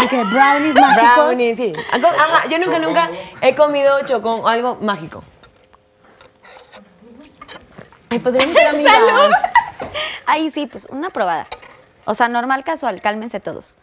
¿Y 0.02 0.08
qué? 0.08 0.16
¿Brownies 0.24 0.74
mágicos? 0.74 1.14
Brownies, 1.16 1.56
sí. 1.56 1.72
Algo- 1.92 2.08
Ajá, 2.08 2.48
yo 2.48 2.58
nunca, 2.58 2.78
nunca 2.78 3.10
he 3.40 3.54
comido 3.54 3.98
chocón 4.04 4.40
o 4.42 4.48
algo 4.48 4.76
mágico. 4.82 5.24
Ay, 8.10 8.18
podríamos 8.18 8.54
ser 8.54 8.66
amigas. 8.74 8.94
¡Salud! 8.94 9.32
Ahí 10.26 10.50
sí, 10.50 10.66
pues 10.66 10.86
una 10.90 11.10
probada. 11.10 11.46
O 12.04 12.14
sea, 12.14 12.28
normal, 12.28 12.62
casual, 12.64 13.00
cálmense 13.00 13.40
todos. 13.40 13.78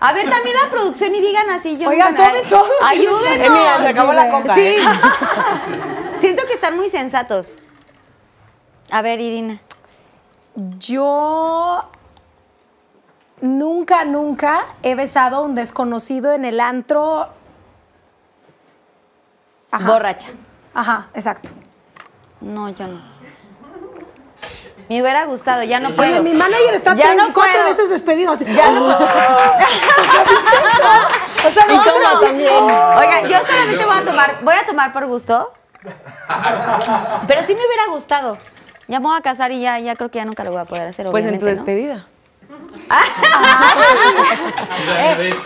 A 0.00 0.12
ver, 0.12 0.28
también 0.30 0.56
la 0.62 0.70
producción 0.70 1.14
y 1.14 1.20
digan 1.20 1.50
así, 1.50 1.76
yo 1.76 1.88
Oigan, 1.88 2.10
nunca- 2.14 2.28
tomen 2.28 2.48
todos. 2.48 2.68
Ayúdenos. 2.84 3.46
Eh, 3.46 3.50
mira, 3.50 3.78
se 3.78 3.88
acabó 3.88 4.12
la 4.12 4.30
coca, 4.30 4.54
Sí. 4.54 4.60
¿eh? 4.60 4.78
Siento 6.20 6.44
que 6.46 6.52
están 6.54 6.76
muy 6.76 6.88
sensatos. 6.88 7.58
A 8.90 9.02
ver, 9.02 9.20
Irina. 9.20 9.60
Yo 10.78 11.88
nunca, 13.40 14.04
nunca 14.04 14.66
he 14.82 14.94
besado 14.94 15.36
a 15.38 15.40
un 15.40 15.54
desconocido 15.54 16.32
en 16.32 16.44
el 16.44 16.60
antro. 16.60 17.28
Ajá. 19.70 19.90
Borracha. 19.90 20.28
Ajá, 20.72 21.08
exacto. 21.14 21.50
No, 22.40 22.68
yo 22.68 22.86
no. 22.86 23.13
Me 24.88 25.00
hubiera 25.00 25.24
gustado, 25.24 25.62
ya 25.62 25.80
no 25.80 25.94
puedo. 25.96 26.10
Oye, 26.10 26.20
mi 26.20 26.34
manager 26.34 26.74
está 26.74 26.94
Ya 26.94 27.04
tres, 27.04 27.16
no 27.16 27.32
cuatro 27.32 27.52
puedo. 27.54 27.64
veces 27.66 27.90
despedido. 27.90 28.32
Así. 28.32 28.44
Ya 28.44 28.70
no 28.70 28.84
puedo. 28.86 28.98
O 31.46 31.50
sea, 31.50 31.66
también. 32.22 32.50
Oigan, 32.52 33.28
yo 33.28 33.36
solamente 33.44 33.84
voy 33.84 33.96
a 33.98 34.04
tomar, 34.04 34.38
voy 34.42 34.54
a 34.54 34.64
tomar 34.64 34.92
por 34.94 35.04
gusto. 35.06 35.52
Pero 37.26 37.42
sí 37.42 37.54
me 37.54 37.66
hubiera 37.66 37.86
gustado. 37.90 38.38
Ya 38.88 38.98
me 38.98 39.06
voy 39.08 39.16
a 39.18 39.20
casar 39.20 39.52
y 39.52 39.60
ya, 39.60 39.78
ya 39.78 39.94
creo 39.94 40.10
que 40.10 40.18
ya 40.18 40.24
nunca 40.24 40.42
lo 40.44 40.52
voy 40.52 40.60
a 40.60 40.64
poder 40.64 40.88
hacer, 40.88 41.06
Pues 41.10 41.24
en 41.26 41.38
tu 41.38 41.44
obviamente, 41.44 41.44
¿no? 41.44 41.50
despedida. 41.50 42.06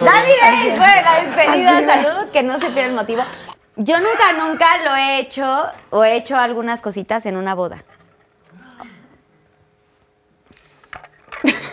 Dani 0.00 0.32
Days 0.40 0.76
fue 0.76 1.02
la 1.02 1.20
despedida, 1.22 1.84
salud, 1.84 2.30
que 2.32 2.42
no 2.42 2.54
se 2.58 2.66
pierda 2.70 2.86
el 2.86 2.92
motivo. 2.94 3.22
Yo 3.76 3.98
nunca, 4.00 4.32
nunca 4.36 4.66
lo 4.84 4.94
he 4.96 5.18
hecho 5.20 5.66
o 5.90 6.04
he 6.04 6.16
hecho 6.16 6.36
algunas 6.36 6.80
cositas 6.82 7.26
en 7.26 7.36
una 7.36 7.54
boda. 7.54 7.84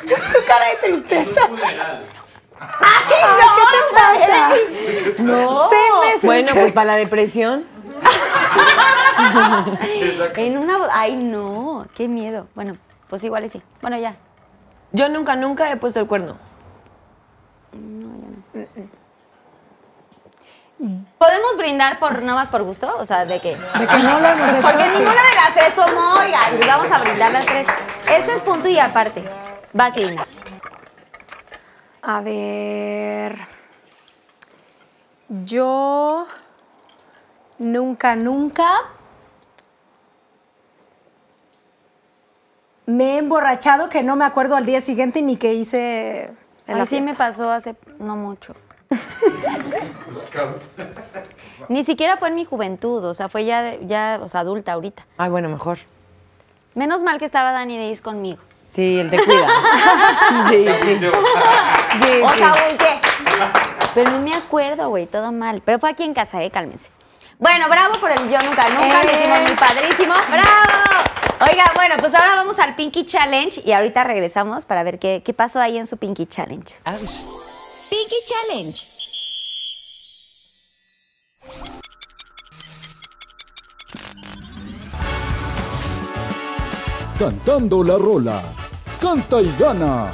Tu 0.06 0.45
cara 0.45 0.65
de 0.68 0.76
tristeza. 0.82 1.41
No. 5.19 5.69
Bueno, 6.22 6.52
pues 6.53 6.72
para 6.72 6.86
la 6.86 6.95
depresión. 6.95 7.65
En 10.36 10.57
una. 10.57 10.77
Ay, 10.91 11.15
no, 11.18 11.88
qué 11.94 12.07
miedo. 12.07 12.48
Bueno, 12.56 12.77
pues 13.10 13.23
igual 13.23 13.45
y 13.45 13.49
sí. 13.49 13.61
Bueno, 13.82 13.98
ya. 13.98 14.15
Yo 14.91 15.10
nunca, 15.10 15.36
nunca 15.36 15.69
he 15.72 15.77
puesto 15.77 15.99
el 15.99 16.07
cuerno. 16.07 16.38
¿Podemos 21.18 21.57
brindar 21.57 21.99
por 21.99 22.22
nada 22.22 22.36
más 22.36 22.49
por 22.49 22.64
gusto? 22.64 22.95
O 22.98 23.06
sea, 23.06 23.26
de 23.26 23.40
que. 23.40 23.56
De 23.56 23.88
que 23.88 23.98
no 23.98 24.19
lo 24.19 24.27
hemos 24.27 24.49
hecho. 24.49 24.61
Porque 24.61 24.86
ninguna 24.86 25.23
de 25.23 25.36
las 25.36 25.53
tres 25.56 25.76
tomó, 25.76 26.14
oigan, 26.19 26.60
vamos 26.68 26.91
a 26.91 26.99
brindar 26.99 27.32
las 27.32 27.45
tres. 27.45 27.68
Esto 28.10 28.32
es 28.32 28.41
punto 28.41 28.68
y 28.68 28.77
aparte. 28.80 29.23
Vas. 29.76 29.94
A 32.02 32.22
ver. 32.22 33.38
Yo 35.44 36.26
nunca, 37.60 38.16
nunca 38.16 38.72
me 42.86 43.16
he 43.16 43.18
emborrachado 43.18 43.90
que 43.90 44.02
no 44.02 44.16
me 44.16 44.24
acuerdo 44.24 44.56
al 44.56 44.66
día 44.66 44.80
siguiente 44.80 45.22
ni 45.22 45.36
qué 45.36 45.54
hice 45.56 46.32
en 46.68 46.78
la 46.78 46.84
Así 46.84 46.96
fiesta. 46.96 47.12
me 47.12 47.18
pasó 47.18 47.52
hace 47.52 47.76
no 48.00 48.16
mucho. 48.16 48.56
Ni 51.68 51.84
siquiera 51.84 52.16
fue 52.16 52.30
en 52.30 52.36
mi 52.36 52.46
juventud, 52.46 53.04
o 53.04 53.14
sea, 53.14 53.28
fue 53.28 53.44
ya, 53.44 53.76
ya 53.82 54.20
o 54.22 54.30
sea, 54.30 54.40
adulta 54.40 54.72
ahorita. 54.72 55.06
Ay, 55.18 55.30
bueno, 55.30 55.50
mejor. 55.50 55.80
Menos 56.76 57.04
mal 57.04 57.18
que 57.18 57.26
estaba 57.26 57.52
Dani 57.52 57.78
Days 57.78 58.02
conmigo. 58.02 58.40
Sí, 58.66 59.00
él 59.00 59.10
te 59.10 59.18
cuida. 59.24 59.48
Sí, 60.50 60.66
sí. 60.84 61.00
Sí, 61.00 62.22
O 62.22 62.28
volteé. 62.28 63.00
Pero 63.94 64.12
no 64.12 64.20
me 64.20 64.34
acuerdo, 64.36 64.90
güey, 64.90 65.06
todo 65.06 65.32
mal. 65.32 65.62
Pero 65.64 65.80
fue 65.80 65.90
aquí 65.90 66.04
en 66.04 66.14
casa, 66.14 66.44
eh, 66.44 66.52
cálmense. 66.52 66.90
Bueno, 67.40 67.68
bravo 67.70 67.94
por 68.00 68.12
el 68.12 68.30
yo 68.30 68.38
nunca, 68.42 68.68
nunca, 68.70 69.04
lo 69.04 69.10
Eh. 69.10 69.20
hicimos 69.20 69.40
muy 69.42 69.52
padrísimo. 69.56 70.14
¡Bravo! 70.30 71.04
Oiga, 71.52 71.66
bueno, 71.76 71.96
pues 72.00 72.14
ahora 72.16 72.36
vamos 72.36 72.60
al 72.60 72.76
Pinky 72.76 73.06
Challenge 73.06 73.62
y 73.66 73.72
ahorita 73.74 74.04
regresamos 74.06 74.66
para 74.66 74.84
ver 74.84 75.00
qué, 75.00 75.22
qué 75.24 75.34
pasó 75.34 75.60
ahí 75.60 75.78
en 75.78 75.86
su 75.86 75.98
Pinky 75.98 76.26
Challenge. 76.26 76.76
Pinky 77.90 78.16
Challenge. 78.28 78.95
Cantando 87.18 87.82
la 87.82 87.98
rola. 87.98 88.42
Canta 89.00 89.42
y 89.42 89.50
gana. 89.58 90.12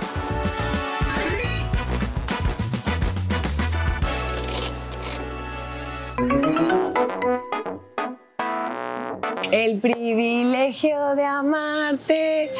El 9.51 9.79
privilegio 9.79 11.15
de 11.15 11.25
amarte. 11.25 12.51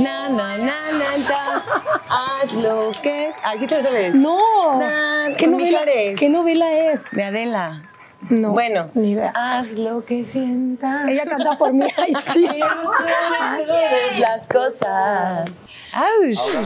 Na, 0.00 0.28
na, 0.28 0.58
na, 0.58 0.92
na, 0.92 1.16
na. 1.16 1.64
Haz 2.10 2.52
lo 2.52 2.92
que. 3.02 3.32
Ay, 3.42 3.56
sí 3.56 3.66
te 3.66 3.76
lo 3.78 3.82
sabes. 3.82 4.14
No. 4.14 4.78
Na, 4.78 5.34
¿Qué 5.38 5.46
novela. 5.46 5.80
¿Qué 6.18 6.28
novela 6.28 6.92
es? 6.92 7.10
De 7.10 7.24
Adela. 7.24 7.88
No. 8.30 8.50
Bueno, 8.52 8.90
Ni 8.94 9.12
idea. 9.12 9.32
haz 9.34 9.74
lo 9.78 10.04
que 10.04 10.24
sientas. 10.24 11.08
Ella 11.08 11.24
canta 11.24 11.56
por 11.56 11.72
mí. 11.72 11.86
Ay, 11.96 12.12
sí. 12.32 12.46
las 14.18 14.46
cosas. 14.48 15.50
¡Auch! 15.94 16.58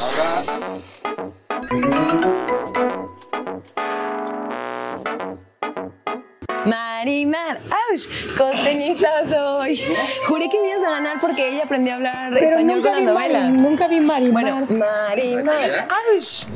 Marimar, 6.65 7.59
¡auch! 7.71 8.03
Costeñita 8.39 9.27
soy. 9.29 9.81
Juré 10.29 10.49
que 10.49 10.61
me 10.63 10.69
ibas 10.71 10.85
a 10.87 10.91
ganar 10.91 11.21
porque 11.21 11.49
ella 11.49 11.65
aprendió 11.65 11.93
a 11.95 11.97
hablar 11.97 12.33
Pero 12.39 12.51
español 12.57 12.77
nunca 12.77 12.91
con 12.93 13.07
vi, 13.07 13.13
Mari, 13.13 13.49
nunca 13.51 13.89
vi 13.89 14.01
Marimar. 14.01 14.43
Bueno, 14.45 14.67
Marimar, 14.71 15.89
¡auch! 15.89 16.47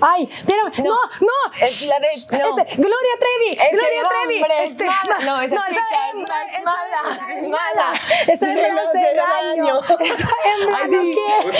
Ay, 0.00 0.28
espérame. 0.36 0.72
No, 0.84 0.96
no. 1.20 1.32
Es 1.60 1.86
la 1.86 1.98
de- 2.00 2.06
no. 2.38 2.58
Este, 2.58 2.76
Gloria 2.76 3.14
Trevi. 3.18 3.50
Ese 3.50 3.70
Gloria 3.72 4.02
Trevi. 4.08 4.36
hombre 4.42 4.64
es 4.64 4.70
Este, 4.72 4.84
mala. 4.84 5.18
No, 5.24 5.40
esa 5.40 5.64
chica 5.64 5.80
hembra 6.12 6.36
es 6.44 6.64
mala, 6.64 7.00
esa 7.14 7.34
es 7.34 7.48
mala. 7.48 7.92
Esa 8.26 8.46
hembra 8.52 8.68
no 8.74 8.80
hace 8.88 8.98
daño. 9.14 9.64
daño. 9.64 9.80
Esa 10.04 10.28
hembra 10.44 10.78
Ay, 10.82 10.90
no 10.90 11.00
sí. 11.02 11.12
quiere. 11.12 11.58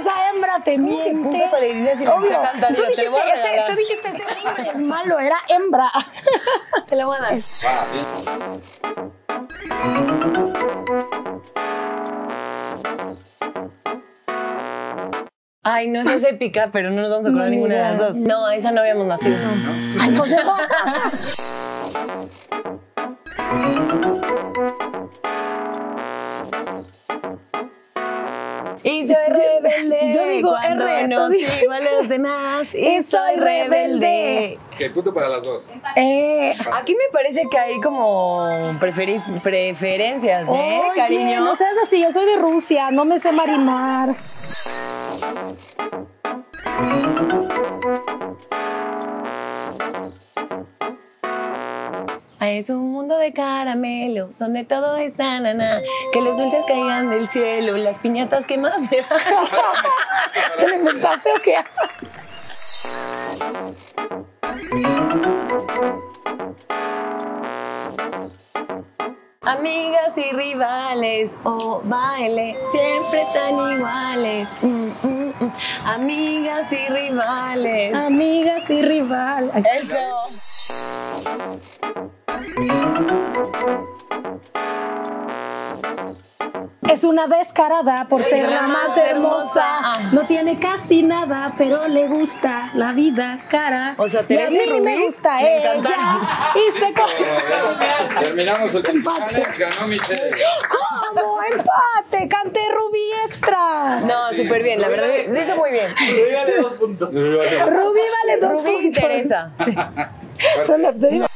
Esa 0.00 0.28
hembra 0.30 0.54
te 0.64 0.74
¿Cómo 0.76 0.86
que 0.88 1.02
miente. 1.12 1.28
punto 1.28 1.50
para 1.50 1.66
Irina 1.66 1.96
si 1.96 2.04
la 2.04 2.14
Obvio. 2.14 2.30
Tú 2.30 2.82
lo 2.82 2.88
dijiste, 2.88 3.04
ese, 3.34 3.64
tú 3.68 3.76
dijiste, 3.76 4.08
ese 4.08 4.24
hombre 4.46 4.68
es 4.70 4.80
malo, 4.80 5.18
era 5.18 5.38
hembra. 5.48 5.90
Te 6.88 6.96
la 6.96 7.06
voy 7.06 7.16
a 7.16 7.20
dar. 7.20 7.34
Ay, 15.62 15.88
no, 15.88 16.00
esa 16.00 16.14
es 16.14 16.24
épica, 16.24 16.70
pero 16.72 16.90
no 16.90 17.02
nos 17.02 17.10
vamos 17.10 17.26
a 17.26 17.28
acordar 17.28 17.48
No, 17.48 17.50
ni 17.50 17.56
ninguna 17.56 17.74
de 17.74 17.80
las 17.82 17.98
dos. 17.98 18.16
No, 18.16 18.48
esa 18.50 18.72
no 18.72 18.80
habíamos 18.80 19.06
nacido. 19.06 19.36
Ay, 20.00 20.10
no, 20.10 20.24
no. 20.24 20.36
Y 28.82 29.06
soy 29.06 29.16
rebelde. 29.28 30.12
yo 30.14 30.24
digo 30.26 30.50
cuando 30.50 30.86
R, 30.86 31.08
no 31.08 31.28
sigo 31.58 31.72
a 31.72 31.80
los 31.80 32.08
demás. 32.08 32.74
Y 32.74 33.02
soy 33.02 33.36
rebelde. 33.36 34.58
Ok, 34.74 34.94
punto 34.94 35.12
para 35.12 35.28
las 35.28 35.44
dos. 35.44 35.64
Eh, 35.96 36.54
Aquí 36.72 36.94
me 36.94 37.04
parece 37.12 37.42
que 37.50 37.58
hay 37.58 37.80
como 37.80 38.48
preferencias, 38.80 40.48
¿eh, 40.48 40.52
oye, 40.52 40.80
cariño? 40.96 41.40
no 41.40 41.54
seas 41.54 41.74
así, 41.82 42.00
yo 42.02 42.12
soy 42.12 42.24
de 42.26 42.36
Rusia, 42.36 42.90
no 42.90 43.04
me 43.04 43.18
sé 43.18 43.32
marimar. 43.32 44.14
Es 52.40 52.70
un 52.70 52.90
mundo 52.90 53.18
de 53.18 53.34
caramelo, 53.34 54.30
donde 54.38 54.64
todo 54.64 54.96
es 54.96 55.18
na, 55.18 55.42
que 56.10 56.22
los 56.22 56.38
dulces 56.38 56.64
caigan 56.66 57.10
del 57.10 57.28
cielo, 57.28 57.76
las 57.76 57.98
piñatas 57.98 58.46
que 58.46 58.56
más 58.56 58.80
me. 58.80 58.88
¿Te 60.58 60.68
lo 60.68 60.74
inventaste 60.76 61.30
o 61.32 61.40
qué? 61.44 61.56
Amigas 69.42 70.16
y 70.16 70.32
rivales, 70.32 71.36
o 71.42 71.82
baile, 71.84 72.56
siempre 72.72 73.26
tan 73.34 73.76
iguales. 73.76 74.56
Mm, 74.62 74.88
mm, 75.02 75.34
mm. 75.40 75.52
Amigas 75.84 76.72
y 76.72 76.88
rivales. 76.88 77.94
Amigas 77.94 78.70
y 78.70 78.80
rival. 78.80 79.50
Ay, 79.52 79.62
Eso. 79.76 79.94
Es 86.90 87.04
una 87.04 87.28
descarada 87.28 88.08
por 88.08 88.20
ser 88.22 88.48
la 88.50 88.62
más 88.62 88.96
hermosa. 88.96 89.98
No 90.12 90.22
tiene 90.26 90.58
casi 90.58 91.02
nada, 91.04 91.54
pero 91.56 91.86
le 91.86 92.08
gusta 92.08 92.70
la 92.74 92.92
vida 92.92 93.44
cara. 93.48 93.94
O 93.96 94.08
sea, 94.08 94.22
y 94.28 94.36
a 94.38 94.50
mí 94.50 94.58
y 94.66 94.80
me 94.80 94.94
Rubí 94.96 95.02
gusta 95.04 95.40
me 95.40 95.58
ella. 95.58 95.74
Y 96.56 96.78
se 96.80 96.92
co- 96.92 98.20
Terminamos 98.22 98.74
el 98.74 98.88
Empate. 98.90 99.46
ganó 99.56 99.86
Michelle. 99.86 100.30
¿Cómo? 100.68 101.38
¡Empate! 101.52 102.28
¡Canté 102.28 102.60
Rubí 102.74 103.12
extra! 103.24 104.00
No, 104.00 104.28
súper 104.36 104.62
bien, 104.64 104.80
la 104.80 104.88
verdad, 104.88 105.08
lo 105.28 105.40
hizo 105.40 105.56
muy 105.56 105.70
bien. 105.70 105.94
Rubí 107.06 108.00
vale 108.00 108.36
dos 108.40 108.52
Rubí 108.64 108.70
y 108.70 108.82
puntos. 108.90 109.02
Teresa. 109.02 109.52
Solo 110.66 110.92
te 110.92 111.06
digo- 111.08 111.26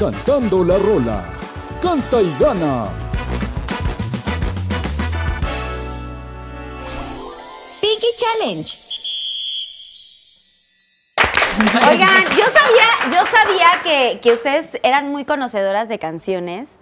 Cantando 0.00 0.64
la 0.64 0.78
rola. 0.78 1.24
Canta 1.82 2.22
y 2.22 2.34
gana. 2.40 2.88
Challenge. 8.18 8.76
Oigan, 11.90 12.24
yo 12.36 12.44
sabía, 12.44 12.86
yo 13.12 13.26
sabía 13.30 13.66
que, 13.82 14.20
que 14.20 14.32
ustedes 14.32 14.78
eran 14.82 15.10
muy 15.10 15.24
conocedoras 15.24 15.88
de 15.88 15.98
canciones, 15.98 16.72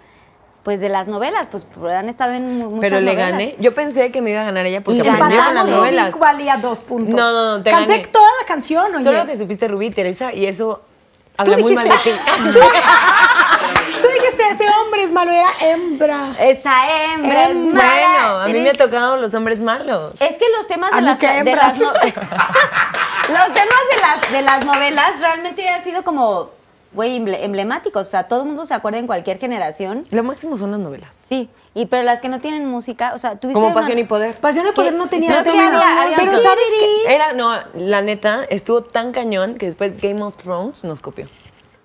pues 0.64 0.80
de 0.80 0.88
las 0.88 1.06
novelas, 1.06 1.48
pues 1.50 1.66
han 1.94 2.08
estado 2.08 2.32
en 2.32 2.58
mu- 2.58 2.70
muchas 2.70 2.90
Pero 2.90 3.00
le 3.02 3.12
novelas. 3.12 3.30
gané. 3.32 3.56
Yo 3.60 3.72
pensé 3.74 4.10
que 4.10 4.20
me 4.20 4.30
iba 4.30 4.40
a 4.40 4.44
ganar 4.44 4.66
ella 4.66 4.82
porque 4.82 4.98
Y 4.98 5.06
aprendió 5.08 5.44
con 5.44 5.54
las 5.54 5.68
novelas. 5.68 6.06
Rubik 6.08 6.20
valía 6.20 6.56
dos 6.56 6.80
puntos. 6.80 7.14
No, 7.14 7.32
no, 7.32 7.58
no, 7.58 7.62
te 7.62 7.70
Canté 7.70 7.98
gané. 7.98 8.06
toda 8.08 8.28
la 8.40 8.46
canción, 8.46 8.94
oye. 8.94 9.04
Solo 9.04 9.24
te 9.26 9.36
supiste 9.36 9.68
Rubí, 9.68 9.90
Teresa, 9.90 10.32
y 10.32 10.46
eso 10.46 10.82
habla 11.38 11.56
muy 11.58 11.74
mal 11.74 11.88
de 11.88 11.96
ti. 11.96 12.10
dijiste, 12.10 12.20
tú 14.02 14.08
dijiste, 14.08 14.42
ese 14.50 14.64
hombre 14.82 15.02
es 15.04 15.12
malo, 15.12 15.30
era 15.32 15.50
hembra. 15.60 16.32
Esa 16.38 17.12
hembra 17.14 17.44
es 17.50 17.56
mala. 17.56 17.82
Bueno, 17.82 18.40
a 18.42 18.46
mí 18.48 18.58
me 18.60 18.70
ha 18.70 18.74
tocado 18.74 19.16
los 19.16 19.32
hombres 19.34 19.60
malos. 19.60 20.12
Es 20.20 20.36
que 20.36 20.44
los 20.56 20.66
temas 20.68 20.90
de 20.90 21.00
las, 21.00 21.18
de 21.18 21.56
las 21.56 21.76
no- 21.78 21.92
los 21.92 23.54
temas 23.54 23.82
de 23.90 24.00
las, 24.00 24.32
de 24.32 24.42
las 24.42 24.64
novelas 24.64 25.18
realmente 25.20 25.68
han 25.68 25.82
sido 25.84 26.02
como, 26.04 26.50
güey, 26.98 27.16
emble- 27.20 27.38
emblemáticos. 27.40 28.06
O 28.08 28.10
sea, 28.10 28.24
todo 28.24 28.40
el 28.42 28.48
mundo 28.48 28.64
se 28.66 28.74
acuerda 28.74 28.98
en 28.98 29.06
cualquier 29.06 29.38
generación. 29.38 30.04
Lo 30.10 30.24
máximo 30.24 30.56
son 30.56 30.72
las 30.72 30.80
novelas. 30.80 31.14
Sí, 31.28 31.48
y 31.72 31.86
pero 31.86 32.02
las 32.02 32.20
que 32.20 32.28
no 32.28 32.40
tienen 32.40 32.66
música, 32.66 33.12
o 33.14 33.18
sea, 33.18 33.36
tuviste 33.36 33.54
Como 33.54 33.66
una- 33.66 33.74
Pasión 33.74 33.98
y 34.00 34.04
Poder. 34.04 34.34
Pasión 34.36 34.66
y 34.66 34.72
poder 34.72 34.94
no 34.94 35.06
tenía 35.06 35.38
No, 35.38 35.42
tema. 35.44 35.66
había- 35.68 36.02
había 36.02 36.16
pero 36.16 36.36
sabes 36.42 36.64
que 37.06 37.14
Era, 37.14 37.32
no, 37.34 37.52
la 37.74 38.02
neta, 38.02 38.44
estuvo 38.50 38.82
tan 38.82 39.12
cañón 39.12 39.54
que 39.54 39.66
después 39.66 39.96
Game 40.02 40.20
of 40.22 40.36
Thrones 40.36 40.82
nos 40.82 41.00
copió. 41.00 41.26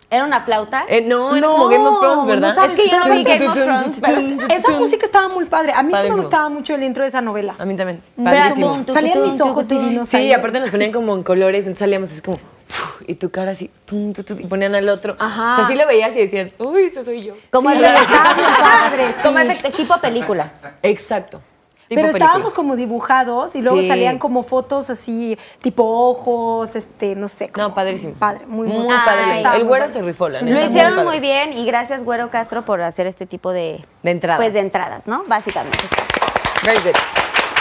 Era 0.10 0.26
una 0.26 0.42
flauta. 0.42 0.86
Eh, 0.90 1.02
no, 1.02 1.36
era 1.36 1.48
No, 1.48 1.54
como 1.54 1.68
Game 1.70 1.88
of 1.88 2.00
Thrones, 2.00 2.18
no 2.18 2.26
¿verdad? 2.26 2.56
sabes, 2.56 2.74
Es 2.74 2.80
que 2.82 2.90
yo 2.90 3.00
no 3.00 3.14
vi 3.14 3.24
Game 3.24 3.48
of 3.48 3.54
Thrones, 3.54 3.98
pero- 4.02 4.48
esa 4.56 4.72
música 4.72 5.06
estaba 5.06 5.28
muy 5.28 5.46
padre. 5.46 5.74
A 5.76 5.82
mí 5.84 5.94
sí 5.96 6.10
me 6.10 6.16
gustaba 6.16 6.50
mucho 6.50 6.74
el 6.76 6.84
intro 6.84 7.04
de 7.04 7.10
esa 7.10 7.22
novela. 7.22 7.56
A 7.60 7.66
mí 7.66 7.76
también. 7.76 8.02
Pero- 8.16 8.30
Padrísimo. 8.30 8.74
Salían 8.88 9.22
mis 9.22 9.40
ojos 9.42 9.68
divinos 9.68 10.08
Sí, 10.10 10.18
ahí. 10.18 10.34
aparte 10.34 10.60
nos 10.60 10.70
ponían 10.72 10.92
como 10.92 11.14
en 11.16 11.24
colores, 11.24 11.60
entonces 11.66 11.80
salíamos 11.80 12.12
así 12.12 12.22
como, 12.22 12.38
y 13.08 13.16
tu 13.16 13.30
cara 13.32 13.52
así, 13.52 13.70
tum, 13.86 14.14
tum, 14.14 14.24
tum, 14.24 14.40
y 14.40 14.46
ponían 14.46 14.74
al 14.76 14.88
otro. 14.90 15.16
Ajá. 15.20 15.54
O 15.54 15.56
sea, 15.56 15.66
así 15.66 15.76
lo 15.76 15.86
veías 15.88 16.16
y 16.16 16.20
decías, 16.20 16.52
uy, 16.60 16.84
ese 16.84 17.04
soy 17.04 17.24
yo. 17.24 17.34
como 17.52 17.70
Sí, 17.70 17.78
el- 17.78 17.82
muy 17.94 18.06
padre, 18.62 19.08
sí. 19.08 19.24
como 19.24 19.40
efecto, 19.40 19.72
tipo 19.72 20.00
película. 20.02 20.54
Exacto. 20.82 21.42
Tipo 21.90 22.00
Pero 22.00 22.08
película. 22.08 22.26
estábamos 22.26 22.54
como 22.54 22.76
dibujados 22.78 23.56
y 23.58 23.62
luego 23.62 23.82
Sí. 23.82 23.88
salían 23.90 24.18
como 24.18 24.42
fotos 24.44 24.90
así, 24.90 25.38
tipo 25.62 25.84
ojos, 25.84 26.76
este, 26.76 27.16
no 27.16 27.28
sé. 27.28 27.50
como- 27.50 27.68
No, 27.68 27.76
padrísimo. 27.76 28.14
Padre, 28.14 28.46
muy, 28.48 28.68
Muy 28.70 28.88
Ay, 28.90 29.44
padre. 29.44 29.58
El 29.58 29.64
muy 29.64 29.68
güero 29.68 29.86
padre. 29.88 30.00
se 30.00 30.02
rifó, 30.06 30.30
la 30.30 30.42
neta. 30.42 30.54
Lo 30.56 30.60
muy 30.62 30.70
hicieron 30.70 31.04
muy 31.04 31.20
bien 31.20 31.52
y 31.54 31.66
gracias 31.66 32.04
Güero 32.06 32.30
Castro 32.32 32.64
por 32.64 32.82
hacer 32.82 33.06
este 33.06 33.26
tipo 33.26 33.52
de 33.52 33.84
De 34.02 34.12
entradas. 34.12 34.40
Pues 34.40 34.54
de 34.54 34.62
entradas, 34.62 35.08
¿no? 35.08 35.26
Básicamente. 35.28 35.78
Very 36.66 36.80
good. 36.80 36.96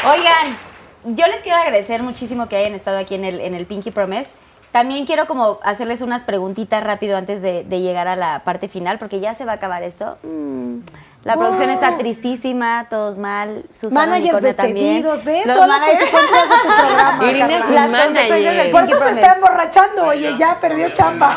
Oigan, 0.09 0.57
yo 1.05 1.27
les 1.27 1.41
quiero 1.41 1.59
agradecer 1.59 2.03
muchísimo 2.05 2.49
que 2.49 2.57
hayan 2.57 2.75
estado 2.75 2.99
aquí 2.99 3.17
en 3.17 3.25
el, 3.25 3.41
en 3.41 3.55
el 3.55 3.67
Pinky 3.67 3.91
Promise. 3.91 4.31
También 4.73 5.05
quiero 5.05 5.27
como 5.27 5.59
hacerles 5.63 6.01
unas 6.01 6.25
preguntitas 6.25 6.83
rápido 6.83 7.19
antes 7.19 7.43
de, 7.43 7.63
de 7.65 7.81
llegar 7.81 8.09
a 8.09 8.17
la 8.17 8.41
parte 8.43 8.69
final, 8.69 8.99
porque 8.99 9.21
ya 9.21 9.35
se 9.35 9.45
va 9.45 9.53
a 9.53 9.55
acabar 9.57 9.83
esto. 9.83 10.17
Mm, 10.23 10.79
la 11.25 11.35
producción 11.35 11.69
está 11.69 11.99
tristísima, 11.99 12.87
todos 12.89 13.19
mal. 13.19 13.65
Susana 13.71 14.07
Managers 14.07 14.39
Unicornia 14.39 14.55
también. 14.57 14.77
despedidos, 15.03 15.25
ve 15.25 15.43
Los 15.45 15.57
todas 15.59 15.69
las 15.69 15.83
consecuencias 15.83 16.49
de 16.49 16.55
tu 16.57 16.75
programa. 16.87 17.25
Irina 17.31 17.45
es 17.59 17.69
Las 17.71 17.91
manager. 17.91 18.07
consecuencias 18.09 18.57
del 18.57 18.71
Por 18.71 18.83
eso 18.83 18.99
se 18.99 19.11
está 19.11 19.35
emborrachando, 19.35 20.07
oye, 20.07 20.37
ya 20.39 20.57
perdió 20.59 20.89
chamba. 20.89 21.37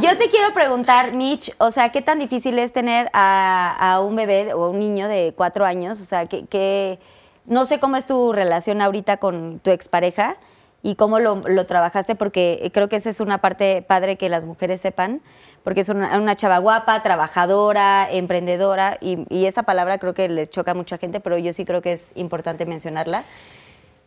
Yo 0.00 0.18
te 0.18 0.28
quiero 0.28 0.52
preguntar, 0.52 1.12
Mitch, 1.12 1.54
o 1.58 1.70
sea, 1.70 1.90
¿qué 1.90 2.02
tan 2.02 2.18
difícil 2.18 2.58
es 2.58 2.72
tener 2.72 3.08
a, 3.12 3.76
a 3.94 4.00
un 4.00 4.16
bebé 4.16 4.52
o 4.52 4.68
un 4.70 4.80
niño 4.80 5.06
de 5.06 5.32
cuatro 5.36 5.64
años? 5.64 6.00
O 6.00 6.04
sea, 6.04 6.26
que, 6.26 6.44
que- 6.46 6.98
no 7.46 7.64
sé 7.66 7.78
cómo 7.80 7.96
es 7.96 8.04
tu 8.04 8.32
relación 8.32 8.80
ahorita 8.82 9.16
con 9.18 9.58
tu 9.60 9.70
expareja 9.70 10.36
y 10.82 10.96
cómo 10.96 11.18
lo, 11.18 11.36
lo 11.36 11.66
trabajaste, 11.66 12.14
porque 12.14 12.70
creo 12.74 12.88
que 12.88 12.96
esa 12.96 13.10
es 13.10 13.20
una 13.20 13.38
parte 13.38 13.82
padre 13.82 14.16
que 14.16 14.28
las 14.28 14.44
mujeres 14.44 14.80
sepan, 14.80 15.20
porque 15.62 15.80
es 15.80 15.88
una, 15.88 16.18
una 16.18 16.34
chava 16.34 16.58
guapa, 16.58 17.02
trabajadora, 17.02 18.08
emprendedora, 18.10 18.98
y, 19.00 19.24
y 19.28 19.46
esa 19.46 19.62
palabra 19.62 19.98
creo 19.98 20.14
que 20.14 20.28
le 20.28 20.46
choca 20.46 20.72
a 20.72 20.74
mucha 20.74 20.98
gente, 20.98 21.20
pero 21.20 21.38
yo 21.38 21.52
sí 21.52 21.64
creo 21.64 21.82
que 21.82 21.92
es 21.92 22.12
importante 22.16 22.66
mencionarla. 22.66 23.24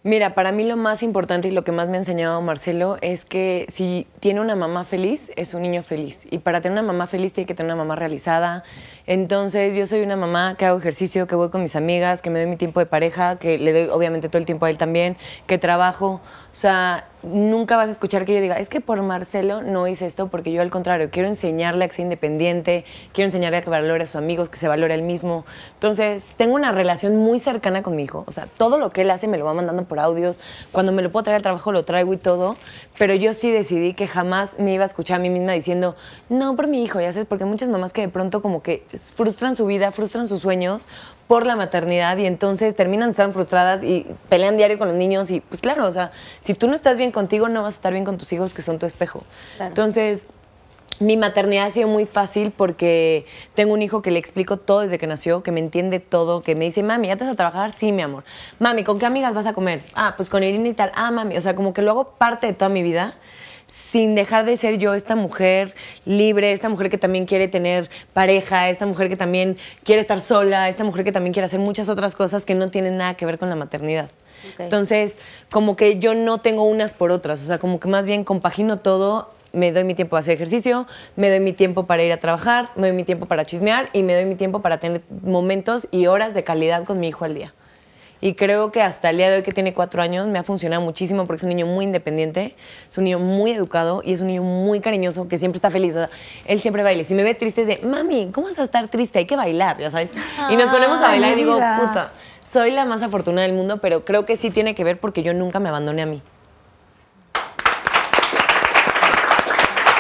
Mira, 0.06 0.36
para 0.36 0.52
mí 0.52 0.64
lo 0.64 0.78
más 0.78 1.02
importante 1.02 1.48
y 1.48 1.52
lo 1.52 1.64
que 1.64 1.72
más 1.72 1.90
me 1.90 1.98
ha 1.98 2.00
enseñado 2.00 2.40
Marcelo 2.40 2.98
es 3.02 3.26
que 3.26 3.66
si 3.74 4.06
tiene 4.20 4.40
una 4.40 4.56
mamá 4.56 4.84
feliz, 4.84 5.32
es 5.36 5.56
un 5.56 5.64
niño 5.64 5.82
feliz. 5.82 6.28
Y 6.30 6.38
para 6.38 6.62
tener 6.62 6.78
una 6.78 6.86
mamá 6.86 7.08
feliz 7.08 7.34
tiene 7.34 7.48
que 7.48 7.56
tener 7.56 7.74
una 7.74 7.84
mamá 7.84 7.96
realizada. 7.96 8.64
Entonces 9.08 9.74
yo 9.74 9.88
soy 9.88 10.02
una 10.04 10.16
mamá 10.16 10.58
que 10.60 10.68
hago 10.68 10.78
ejercicio, 10.78 11.26
que 11.26 11.34
voy 11.34 11.50
con 11.50 11.64
mis 11.64 11.76
amigas, 11.76 12.22
que 12.22 12.30
me 12.30 12.38
doy 12.38 12.48
mi 12.48 12.56
tiempo 12.56 12.80
de 12.82 12.86
pareja, 12.86 13.36
que 13.36 13.58
le 13.58 13.74
doy 13.74 13.90
obviamente 13.90 14.30
todo 14.30 14.38
el 14.38 14.46
tiempo 14.46 14.68
a 14.68 14.70
él 14.70 14.78
también, 14.78 15.18
que 15.48 15.58
trabajo. 15.58 16.22
O 16.56 16.58
sea, 16.58 17.10
nunca 17.22 17.76
vas 17.76 17.90
a 17.90 17.92
escuchar 17.92 18.24
que 18.24 18.34
yo 18.34 18.40
diga, 18.40 18.56
es 18.56 18.70
que 18.70 18.80
por 18.80 19.02
Marcelo 19.02 19.62
no 19.62 19.90
hice 19.90 20.06
esto, 20.06 20.30
porque 20.30 20.54
yo 20.54 20.62
al 20.62 20.70
contrario, 20.70 21.10
quiero 21.12 21.28
enseñarle 21.28 21.84
a 21.84 21.88
que 21.90 21.94
sea 21.94 22.04
independiente, 22.04 22.86
quiero 23.12 23.26
enseñarle 23.26 23.58
a 23.58 23.62
que 23.62 23.70
valore 23.70 24.06
a 24.06 24.08
sus 24.08 24.16
amigos, 24.16 24.48
que 24.48 24.56
se 24.56 24.70
valore 24.70 24.94
él 24.94 25.02
mismo. 25.02 25.46
Entonces, 25.74 26.26
tengo 26.38 26.56
una 26.56 26.72
relación 26.72 27.18
muy 27.18 27.40
cercana 27.40 27.84
con 27.84 27.98
mi 27.98 28.04
hijo. 28.04 28.24
O 28.26 28.32
sea, 28.32 28.46
todo 28.46 28.80
lo 28.80 28.92
que 28.92 29.02
él 29.02 29.12
hace 29.12 29.28
me 29.28 29.38
lo 29.38 29.44
va 29.44 29.54
mandando 29.54 29.84
por 29.84 30.00
audios. 30.00 30.40
Cuando 30.72 30.94
me 30.94 31.02
lo 31.02 31.12
puedo 31.12 31.26
traer 31.26 31.36
al 31.36 31.42
trabajo, 31.42 31.74
lo 31.74 31.84
traigo 31.84 32.14
y 32.14 32.18
todo. 32.18 32.56
Pero 32.98 33.14
yo 33.16 33.34
sí 33.34 33.52
decidí 33.52 33.94
que 33.94 34.08
jamás 34.08 34.58
me 34.58 34.72
iba 34.74 34.84
a 34.84 34.88
escuchar 34.88 35.20
a 35.20 35.20
mí 35.20 35.30
misma 35.30 35.52
diciendo, 35.52 35.98
no 36.30 36.56
por 36.56 36.68
mi 36.68 36.86
hijo, 36.86 37.02
ya 37.02 37.12
sabes, 37.12 37.28
porque 37.28 37.44
muchas 37.44 37.68
mamás 37.68 37.92
que 37.92 38.00
de 38.00 38.08
pronto 38.08 38.42
como 38.42 38.64
que 38.64 38.86
frustran 38.94 39.58
su 39.58 39.66
vida, 39.66 39.92
frustran 39.92 40.26
sus 40.26 40.40
sueños 40.40 40.88
por 41.28 41.46
la 41.46 41.56
maternidad 41.56 42.18
y 42.18 42.26
entonces 42.26 42.76
terminan 42.76 43.10
estando 43.10 43.34
frustradas 43.34 43.84
y 43.84 44.06
pelean 44.30 44.58
diario 44.58 44.78
con 44.78 44.88
los 44.88 44.98
niños 44.98 45.32
y 45.32 45.42
pues 45.42 45.62
claro, 45.62 45.86
o 45.88 45.92
sea, 45.92 46.12
si 46.42 46.54
tú 46.54 46.68
no 46.68 46.76
estás 46.76 46.98
bien 46.98 47.12
contigo, 47.12 47.50
no 47.50 47.64
vas 47.64 47.76
a 47.76 47.78
estar 47.78 47.94
bien 47.94 48.06
con 48.06 48.18
tus 48.18 48.32
hijos 48.34 48.54
que 48.54 48.62
son 48.62 48.78
tu 48.78 48.86
espejo. 48.86 49.24
Claro. 49.58 49.70
Entonces, 49.70 50.28
mi 51.00 51.18
maternidad 51.18 51.66
ha 51.66 51.70
sido 51.72 51.88
muy 51.88 52.06
fácil 52.06 52.52
porque 52.52 53.26
tengo 53.54 53.74
un 53.74 53.82
hijo 53.82 54.02
que 54.02 54.12
le 54.12 54.20
explico 54.20 54.58
todo 54.58 54.82
desde 54.82 54.98
que 54.98 55.08
nació, 55.08 55.44
que 55.44 55.52
me 55.52 55.60
entiende 55.60 56.00
todo, 56.00 56.42
que 56.42 56.56
me 56.56 56.66
dice, 56.66 56.84
mami, 56.84 57.08
¿ya 57.08 57.18
te 57.18 57.26
vas 57.26 57.34
a 57.34 57.36
trabajar? 57.36 57.72
Sí, 57.72 57.92
mi 57.92 58.02
amor. 58.02 58.24
Mami, 58.60 58.84
¿con 58.84 59.00
qué 59.00 59.06
amigas 59.06 59.34
vas 59.34 59.46
a 59.46 59.54
comer? 59.54 59.82
Ah, 59.94 60.14
pues 60.16 60.30
con 60.30 60.44
Irina 60.44 60.70
y 60.70 60.74
tal. 60.74 60.92
Ah, 60.96 61.12
mami. 61.12 61.38
O 61.38 61.42
sea, 61.42 61.56
como 61.56 61.74
que 61.74 61.82
lo 61.82 61.92
hago 61.92 62.12
parte 62.12 62.48
de 62.48 62.54
toda 62.54 62.70
mi 62.70 62.82
vida 62.82 63.16
sin 63.96 64.14
dejar 64.14 64.44
de 64.46 64.58
ser 64.58 64.78
yo 64.78 64.94
esta 64.94 65.16
mujer 65.16 65.74
libre, 66.04 66.52
esta 66.52 66.68
mujer 66.68 66.90
que 66.90 66.98
también 66.98 67.26
quiere 67.26 67.48
tener 67.48 67.90
pareja, 68.12 68.68
esta 68.68 68.86
mujer 68.86 69.08
que 69.08 69.16
también 69.16 69.56
quiere 69.86 70.02
estar 70.02 70.20
sola, 70.20 70.68
esta 70.68 70.84
mujer 70.84 71.06
que 71.06 71.14
también 71.14 71.32
quiere 71.32 71.46
hacer 71.46 71.62
muchas 71.62 71.88
otras 71.88 72.14
cosas 72.14 72.44
que 72.44 72.56
no 72.56 72.70
tienen 72.70 72.98
nada 72.98 73.14
que 73.14 73.26
ver 73.26 73.38
con 73.38 73.48
la 73.48 73.56
maternidad. 73.56 74.10
Entonces, 74.60 75.18
como 75.50 75.78
que 75.78 75.98
yo 75.98 76.14
no 76.14 76.40
tengo 76.40 76.64
unas 76.64 76.94
por 76.94 77.10
otras, 77.10 77.42
o 77.42 77.46
sea, 77.46 77.58
como 77.58 77.80
que 77.80 77.88
más 77.88 78.06
bien 78.06 78.26
compagino 78.26 78.80
todo, 78.80 79.32
me 79.54 79.72
doy 79.72 79.86
mi 79.86 79.96
tiempo 79.96 80.10
para 80.10 80.20
hacer 80.20 80.34
ejercicio, 80.34 80.88
me 81.16 81.30
doy 81.30 81.40
mi 81.40 81.54
tiempo 81.54 81.86
para 81.86 82.04
ir 82.04 82.12
a 82.12 82.18
trabajar, 82.18 82.72
me 82.76 82.90
doy 82.90 82.98
mi 82.98 83.06
tiempo 83.06 83.28
para 83.28 83.46
chismear 83.46 83.92
y 83.94 84.04
me 84.04 84.14
doy 84.14 84.26
mi 84.26 84.36
tiempo 84.36 84.62
para 84.62 84.78
tener 84.78 85.04
momentos 85.24 85.88
y 85.90 86.08
horas 86.08 86.34
de 86.34 86.44
calidad 86.44 86.84
con 86.84 87.00
mi 87.00 87.08
hijo 87.08 87.24
al 87.24 87.34
día. 87.34 87.54
Y 88.26 88.34
creo 88.34 88.72
que 88.72 88.82
hasta 88.82 89.12
el 89.12 89.18
día 89.18 89.30
de 89.30 89.36
hoy, 89.36 89.44
que 89.44 89.52
tiene 89.52 89.76
cuatro 89.76 90.02
años, 90.02 90.26
me 90.26 90.40
ha 90.40 90.44
funcionado 90.44 90.82
muchísimo 90.82 91.28
porque 91.28 91.38
es 91.38 91.44
un 91.44 91.50
niño 91.50 91.68
muy 91.68 91.86
independiente, 91.86 92.56
es 92.90 92.98
un 92.98 93.04
niño 93.04 93.20
muy 93.20 93.52
educado 93.52 94.02
y 94.04 94.14
es 94.14 94.22
un 94.22 94.26
niño 94.26 94.42
muy 94.42 94.80
cariñoso 94.80 95.28
que 95.28 95.38
siempre 95.38 95.58
está 95.58 95.70
feliz. 95.70 95.96
O 95.96 96.00
sea, 96.00 96.10
él 96.48 96.60
siempre 96.60 96.82
baila. 96.82 97.04
Si 97.04 97.14
me 97.14 97.22
ve 97.22 97.36
triste, 97.36 97.62
es 97.62 97.68
de, 97.68 97.82
mami, 97.84 98.32
¿cómo 98.34 98.48
vas 98.48 98.58
a 98.58 98.64
estar 98.64 98.88
triste? 98.88 99.20
Hay 99.20 99.26
que 99.26 99.36
bailar, 99.36 99.78
ya 99.78 99.92
sabes. 99.92 100.12
Y 100.50 100.56
nos 100.56 100.72
ponemos 100.72 100.98
a 101.02 101.10
bailar 101.10 101.34
y 101.34 101.36
digo, 101.36 101.54
puta, 101.54 102.14
soy 102.42 102.72
la 102.72 102.86
más 102.86 103.04
afortunada 103.04 103.46
del 103.46 103.56
mundo, 103.56 103.80
pero 103.80 104.04
creo 104.06 104.26
que 104.26 104.38
sí 104.38 104.50
tiene 104.50 104.74
que 104.74 104.84
ver 104.84 105.00
porque 105.00 105.22
yo 105.22 105.32
nunca 105.36 105.60
me 105.60 105.70
abandoné 105.70 106.02
a 106.02 106.08
mí. 106.08 106.24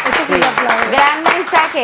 Eso 0.07 0.33
sí, 0.33 0.39
lo 0.39 0.47
aplaudo. 0.47 0.91
Gran 0.91 1.21
mensaje. 1.21 1.83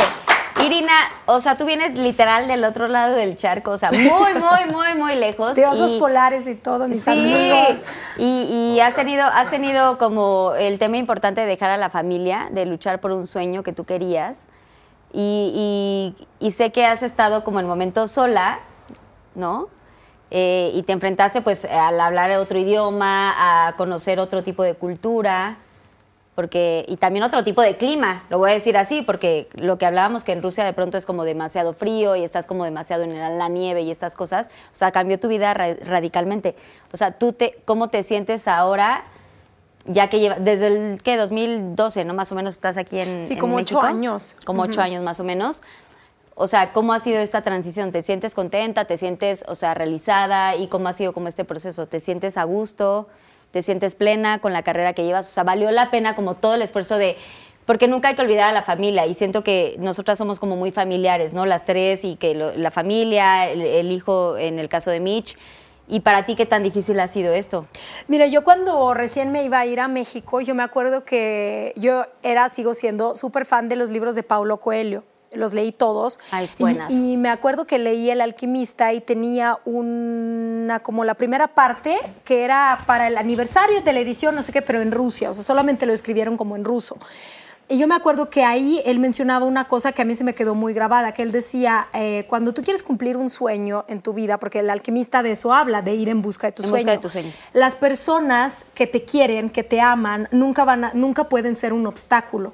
Irina, 0.65 0.93
o 1.25 1.39
sea, 1.39 1.57
tú 1.57 1.65
vienes 1.65 1.95
literal 1.95 2.47
del 2.47 2.63
otro 2.63 2.87
lado 2.87 3.15
del 3.15 3.35
charco, 3.37 3.71
o 3.71 3.77
sea, 3.77 3.91
muy, 3.91 4.01
muy, 4.33 4.71
muy, 4.71 4.93
muy 4.95 5.15
lejos. 5.15 5.55
De 5.55 5.65
osos 5.65 5.91
y- 5.91 5.99
polares 5.99 6.47
y 6.47 6.55
todo, 6.55 6.87
mis 6.87 7.03
Sí, 7.03 7.09
amigos. 7.11 7.83
y, 8.17 8.73
y 8.75 8.79
has 8.79 8.95
tenido, 8.95 9.25
has 9.25 9.49
tenido 9.49 9.97
como 9.97 10.53
el 10.57 10.79
tema 10.79 10.97
importante 10.97 11.41
de 11.41 11.47
dejar 11.47 11.69
a 11.71 11.77
la 11.77 11.89
familia, 11.89 12.49
de 12.51 12.65
luchar 12.65 12.99
por 12.99 13.11
un 13.11 13.27
sueño 13.27 13.63
que 13.63 13.73
tú 13.73 13.85
querías. 13.85 14.47
Y, 15.13 16.15
y- 16.39 16.47
y 16.47 16.51
sé 16.51 16.71
que 16.71 16.85
has 16.85 17.03
estado 17.03 17.43
como 17.43 17.59
en 17.59 17.67
momentos 17.67 18.11
sola, 18.11 18.59
¿no? 19.35 19.67
Eh, 20.33 20.71
y 20.73 20.83
te 20.83 20.93
enfrentaste 20.93 21.41
pues 21.41 21.65
al 21.65 21.99
hablar 21.99 22.31
otro 22.37 22.57
idioma, 22.57 23.67
a 23.67 23.73
conocer 23.75 24.17
otro 24.19 24.41
tipo 24.43 24.63
de 24.63 24.75
cultura, 24.75 25.57
porque 26.35 26.85
y 26.87 26.95
también 26.97 27.23
otro 27.23 27.43
tipo 27.43 27.61
de 27.61 27.75
clima, 27.77 28.23
lo 28.29 28.37
voy 28.37 28.51
a 28.51 28.53
decir 28.53 28.77
así, 28.77 29.01
porque 29.01 29.49
lo 29.53 29.77
que 29.77 29.85
hablábamos 29.85 30.23
que 30.23 30.31
en 30.31 30.41
Rusia 30.41 30.63
de 30.63 30.73
pronto 30.73 30.97
es 30.97 31.05
como 31.05 31.25
demasiado 31.25 31.73
frío 31.73 32.15
y 32.15 32.23
estás 32.23 32.47
como 32.47 32.63
demasiado 32.63 33.03
en 33.03 33.37
la 33.37 33.49
nieve 33.49 33.81
y 33.81 33.91
estas 33.91 34.15
cosas, 34.15 34.47
o 34.71 34.75
sea, 34.75 34.91
cambió 34.91 35.19
tu 35.19 35.27
vida 35.27 35.53
ra- 35.53 35.75
radicalmente. 35.81 36.55
O 36.93 36.97
sea, 36.97 37.11
tú 37.11 37.33
te 37.33 37.59
cómo 37.65 37.89
te 37.89 38.01
sientes 38.03 38.47
ahora 38.47 39.03
ya 39.85 40.09
que 40.09 40.19
lleva 40.19 40.35
desde 40.35 40.67
el 40.67 41.01
que 41.01 41.17
2012, 41.17 42.05
¿no? 42.05 42.13
Más 42.13 42.31
o 42.31 42.35
menos 42.35 42.53
estás 42.53 42.77
aquí 42.77 42.99
en 42.99 43.23
Sí, 43.23 43.33
en 43.33 43.39
como 43.39 43.55
ocho 43.57 43.81
años. 43.81 44.35
Como 44.45 44.61
ocho 44.61 44.79
años 44.81 45.03
más 45.03 45.19
o 45.19 45.23
menos. 45.23 45.63
O 46.35 46.47
sea, 46.47 46.71
¿cómo 46.71 46.93
ha 46.93 46.99
sido 46.99 47.19
esta 47.19 47.41
transición? 47.41 47.91
¿Te 47.91 48.01
sientes 48.03 48.35
contenta? 48.35 48.85
¿Te 48.85 48.95
sientes, 48.95 49.43
o 49.47 49.55
sea, 49.55 49.73
realizada? 49.73 50.55
¿Y 50.55 50.67
cómo 50.67 50.87
ha 50.87 50.93
sido 50.93 51.13
como 51.13 51.27
este 51.27 51.43
proceso? 51.45 51.87
¿Te 51.87 51.99
sientes 51.99 52.37
a 52.37 52.43
gusto? 52.45 53.07
Te 53.51 53.61
sientes 53.61 53.95
plena 53.95 54.39
con 54.39 54.53
la 54.53 54.63
carrera 54.63 54.93
que 54.93 55.03
llevas, 55.03 55.29
o 55.29 55.31
sea, 55.33 55.43
valió 55.43 55.69
la 55.71 55.91
pena 55.91 56.15
como 56.15 56.35
todo 56.35 56.55
el 56.55 56.61
esfuerzo 56.61 56.97
de 56.97 57.17
porque 57.65 57.87
nunca 57.87 58.07
hay 58.09 58.15
que 58.15 58.21
olvidar 58.23 58.49
a 58.49 58.51
la 58.51 58.63
familia 58.63 59.05
y 59.05 59.13
siento 59.13 59.43
que 59.43 59.75
nosotras 59.79 60.17
somos 60.17 60.39
como 60.39 60.55
muy 60.55 60.71
familiares, 60.71 61.33
¿no? 61.33 61.45
Las 61.45 61.63
tres 61.63 62.03
y 62.03 62.15
que 62.15 62.33
lo- 62.33 62.53
la 62.57 62.71
familia, 62.71 63.49
el, 63.49 63.61
el 63.61 63.91
hijo 63.91 64.35
en 64.37 64.57
el 64.59 64.67
caso 64.67 64.89
de 64.89 64.99
Mitch. 64.99 65.37
¿Y 65.87 65.99
para 65.99 66.25
ti 66.25 66.35
qué 66.35 66.45
tan 66.45 66.63
difícil 66.63 66.99
ha 66.99 67.07
sido 67.07 67.33
esto? 67.33 67.67
Mira, 68.07 68.25
yo 68.25 68.43
cuando 68.43 68.93
recién 68.93 69.31
me 69.31 69.43
iba 69.43 69.59
a 69.59 69.65
ir 69.65 69.79
a 69.79 69.87
México, 69.87 70.41
yo 70.41 70.55
me 70.55 70.63
acuerdo 70.63 71.03
que 71.05 71.73
yo 71.75 72.05
era, 72.23 72.47
sigo 72.49 72.73
siendo 72.73 73.15
súper 73.15 73.45
fan 73.45 73.67
de 73.69 73.75
los 73.75 73.89
libros 73.89 74.15
de 74.15 74.23
Paulo 74.23 74.57
Coelho. 74.57 75.03
Los 75.33 75.53
leí 75.53 75.71
todos. 75.71 76.19
Ah, 76.31 76.43
es 76.43 76.53
Y- 76.53 76.63
buenas. 76.63 76.91
Y, 76.91 77.15
me 77.17 77.29
acuerdo 77.29 77.65
que 77.65 77.79
leí 77.79 78.09
El 78.09 78.19
Alquimista 78.21 78.91
y 78.93 78.99
tenía 79.01 79.59
una, 79.65 80.79
como 80.79 81.03
la 81.03 81.13
primera 81.15 81.47
parte 81.47 81.97
que 82.25 82.43
era 82.43 82.83
para 82.85 83.07
el 83.07 83.17
aniversario 83.17 83.81
de 83.81 83.93
la 83.93 83.99
edición, 83.99 84.35
no 84.35 84.41
sé 84.41 84.51
qué, 84.51 84.61
pero 84.61 84.81
en 84.81 84.91
Rusia. 84.91 85.29
O 85.29 85.33
sea, 85.33 85.43
solamente 85.43 85.85
lo 85.85 85.93
escribieron 85.93 86.37
como 86.37 86.55
en 86.55 86.65
ruso. 86.65 86.97
Y 87.69 87.77
yo 87.77 87.87
me 87.87 87.95
acuerdo 87.95 88.29
que 88.29 88.43
ahí 88.43 88.81
él 88.83 88.99
mencionaba 88.99 89.45
una 89.45 89.69
cosa 89.69 89.93
que 89.93 90.01
a 90.01 90.05
mí 90.05 90.13
se 90.13 90.25
me 90.25 90.35
quedó 90.35 90.55
muy 90.55 90.73
grabada, 90.73 91.13
que 91.13 91.21
él 91.21 91.31
decía, 91.31 91.87
eh, 91.93 92.25
cuando 92.27 92.53
tú 92.53 92.63
quieres 92.63 92.83
cumplir 92.83 93.15
un 93.15 93.29
sueño 93.29 93.85
en 93.87 94.01
tu 94.01 94.11
vida, 94.11 94.37
porque 94.39 94.59
el 94.59 94.69
alquimista 94.69 95.23
de 95.23 95.31
eso 95.31 95.53
habla, 95.53 95.81
de 95.81 95.93
ir 95.95 96.09
en 96.09 96.21
busca 96.21 96.47
de 96.47 96.51
tu 96.51 96.63
En 96.63 96.67
sueño. 96.67 96.83
busca 96.83 96.91
de 96.91 96.97
tus 96.97 97.11
sueños. 97.13 97.35
Las 97.53 97.75
personas 97.75 98.65
que 98.73 98.87
te 98.87 99.05
quieren, 99.05 99.49
que 99.49 99.63
te 99.63 99.79
aman, 99.79 100.27
nunca, 100.31 100.65
van 100.65 100.83
a- 100.83 100.91
nunca 100.93 101.29
pueden 101.29 101.55
ser 101.55 101.71
un 101.71 101.87
obstáculo. 101.87 102.51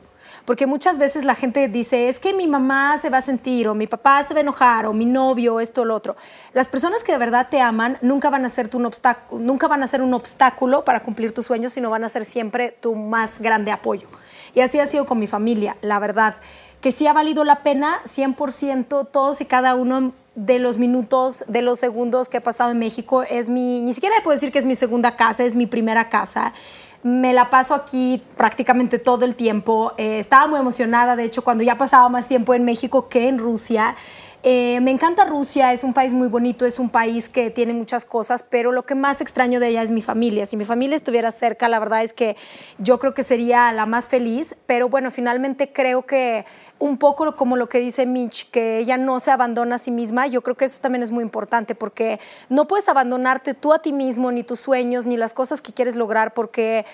Porque 0.47 0.65
muchas 0.65 0.97
veces 0.97 1.25
la 1.25 1.35
gente 1.35 1.67
dice, 1.67 2.07
es 2.07 2.21
que 2.21 2.33
mi 2.33 2.47
mamá 2.47 2.97
se 2.99 3.09
va 3.09 3.17
a 3.17 3.21
sentir, 3.21 3.67
o 3.67 3.75
mi 3.75 3.85
papá 3.85 4.23
se 4.23 4.33
va 4.33 4.39
a 4.39 4.43
enojar, 4.43 4.85
o 4.85 4.93
mi 4.93 5.03
novio, 5.03 5.59
esto 5.59 5.81
o 5.81 5.85
lo 5.85 5.93
otro. 5.93 6.15
Las 6.53 6.69
personas 6.69 7.03
que 7.03 7.11
de 7.11 7.17
verdad 7.17 7.49
te 7.51 7.59
aman 7.59 7.97
nunca 8.01 8.29
van 8.29 8.45
a 8.45 8.49
ser 8.49 8.69
un 8.73 8.85
obstáculo, 8.85 9.43
nunca 9.43 9.67
van 9.67 9.83
a 9.83 9.87
ser 9.87 10.01
un 10.01 10.13
obstáculo 10.13 10.85
para 10.85 11.01
cumplir 11.01 11.33
tus 11.33 11.47
sueños, 11.47 11.73
sino 11.73 11.89
van 11.89 12.05
a 12.05 12.07
ser 12.07 12.23
siempre 12.23 12.71
tu 12.71 12.95
más 12.95 13.39
grande 13.39 13.71
apoyo. 13.71 14.07
Y 14.55 14.61
así 14.61 14.79
ha 14.79 14.87
sido 14.87 15.05
con 15.05 15.19
mi 15.19 15.27
familia, 15.27 15.75
la 15.81 15.99
verdad. 15.99 16.35
Que 16.79 16.93
sí 16.93 17.07
ha 17.07 17.11
valido 17.11 17.43
la 17.43 17.61
pena, 17.61 17.99
100%, 18.05 19.09
todos 19.11 19.41
y 19.41 19.45
cada 19.45 19.75
uno 19.75 20.13
de 20.35 20.59
los 20.59 20.77
minutos, 20.77 21.43
de 21.49 21.61
los 21.61 21.79
segundos 21.79 22.29
que 22.29 22.37
he 22.37 22.41
pasado 22.41 22.71
en 22.71 22.77
México, 22.77 23.23
es 23.23 23.49
mi, 23.49 23.81
ni 23.81 23.91
siquiera 23.91 24.15
puedo 24.23 24.35
decir 24.35 24.53
que 24.53 24.59
es 24.59 24.65
mi 24.65 24.75
segunda 24.75 25.17
casa, 25.17 25.43
es 25.43 25.55
mi 25.55 25.65
primera 25.65 26.07
casa. 26.07 26.53
Me 27.03 27.33
la 27.33 27.49
paso 27.49 27.73
aquí 27.73 28.23
prácticamente 28.35 28.99
todo 28.99 29.25
el 29.25 29.35
tiempo. 29.35 29.93
Eh, 29.97 30.19
estaba 30.19 30.47
muy 30.47 30.59
emocionada, 30.59 31.15
de 31.15 31.23
hecho, 31.23 31.43
cuando 31.43 31.63
ya 31.63 31.77
pasaba 31.77 32.09
más 32.09 32.27
tiempo 32.27 32.53
en 32.53 32.65
México 32.65 33.07
que 33.07 33.27
en 33.27 33.37
Rusia. 33.37 33.95
Eh, 34.43 34.79
me 34.81 34.91
encanta 34.91 35.25
Rusia, 35.25 35.73
es 35.73 35.83
un 35.83 35.93
país 35.93 36.13
muy 36.13 36.27
bonito, 36.27 36.65
es 36.65 36.77
un 36.77 36.89
país 36.89 37.27
que 37.27 37.49
tiene 37.49 37.73
muchas 37.73 38.05
cosas, 38.05 38.43
pero 38.43 38.71
lo 38.71 38.85
que 38.85 38.93
más 38.93 39.19
extraño 39.19 39.59
de 39.59 39.69
ella 39.69 39.81
es 39.81 39.89
mi 39.89 40.03
familia. 40.03 40.45
Si 40.45 40.55
mi 40.55 40.63
familia 40.63 40.95
estuviera 40.95 41.31
cerca, 41.31 41.67
la 41.67 41.79
verdad 41.79 42.03
es 42.03 42.13
que 42.13 42.37
yo 42.77 42.99
creo 42.99 43.15
que 43.15 43.23
sería 43.23 43.71
la 43.71 43.87
más 43.87 44.07
feliz, 44.07 44.55
pero 44.67 44.89
bueno, 44.89 45.09
finalmente 45.09 45.73
creo 45.73 46.05
que 46.05 46.45
un 46.77 46.97
poco 46.97 47.35
como 47.35 47.57
lo 47.57 47.67
que 47.67 47.79
dice 47.79 48.05
Mitch, 48.05 48.51
que 48.51 48.77
ella 48.77 48.97
no 48.97 49.19
se 49.19 49.31
abandona 49.31 49.75
a 49.75 49.79
sí 49.79 49.89
misma, 49.89 50.27
yo 50.27 50.43
creo 50.43 50.55
que 50.55 50.65
eso 50.65 50.81
también 50.81 51.01
es 51.01 51.09
muy 51.11 51.23
importante 51.23 51.73
porque 51.73 52.19
no 52.47 52.67
puedes 52.67 52.87
abandonarte 52.87 53.55
tú 53.55 53.73
a 53.73 53.79
ti 53.79 53.91
mismo, 53.91 54.31
ni 54.31 54.43
tus 54.43 54.59
sueños, 54.59 55.07
ni 55.07 55.17
las 55.17 55.33
cosas 55.33 55.63
que 55.63 55.73
quieres 55.73 55.95
lograr, 55.95 56.35
porque 56.35 56.85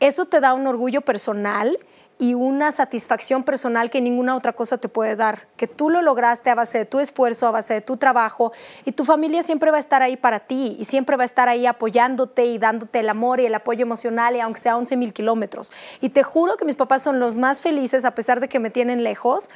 eso 0.00 0.26
te 0.26 0.40
da 0.40 0.52
un 0.52 0.66
orgullo 0.66 1.00
personal 1.00 1.78
y 2.20 2.34
una 2.34 2.70
satisfacción 2.70 3.44
personal 3.44 3.88
que 3.88 4.02
ninguna 4.02 4.36
otra 4.36 4.52
cosa 4.52 4.76
te 4.76 4.90
puede 4.90 5.16
dar, 5.16 5.48
que 5.56 5.66
tú 5.66 5.88
lo 5.88 6.02
lograste 6.02 6.50
a 6.50 6.54
base 6.54 6.76
de 6.76 6.84
tu 6.84 7.00
esfuerzo, 7.00 7.46
a 7.46 7.50
base 7.50 7.72
de 7.72 7.80
tu 7.80 7.96
trabajo 7.96 8.52
y 8.84 8.92
tu 8.92 9.06
familia 9.06 9.42
siempre 9.42 9.70
va 9.70 9.78
a 9.78 9.80
estar 9.80 10.02
ahí 10.02 10.18
para 10.18 10.40
ti 10.40 10.76
y 10.78 10.84
siempre 10.84 11.16
va 11.16 11.22
a 11.22 11.24
estar 11.24 11.48
ahí 11.48 11.64
apoyándote 11.64 12.44
y 12.44 12.58
dándote 12.58 13.00
el 13.00 13.08
amor 13.08 13.40
y 13.40 13.46
el 13.46 13.54
apoyo 13.54 13.82
emocional 13.82 14.36
y 14.36 14.40
aunque 14.40 14.60
sea 14.60 14.76
11 14.76 14.98
mil 14.98 15.14
kilómetros. 15.14 15.72
Y 16.02 16.10
te 16.10 16.22
juro 16.22 16.58
que 16.58 16.66
mis 16.66 16.76
papás 16.76 17.02
son 17.02 17.20
los 17.20 17.38
más 17.38 17.62
felices 17.62 18.04
a 18.04 18.14
pesar 18.14 18.38
de 18.40 18.48
que 18.48 18.60
me 18.60 18.68
tienen 18.68 19.02
lejos 19.02 19.48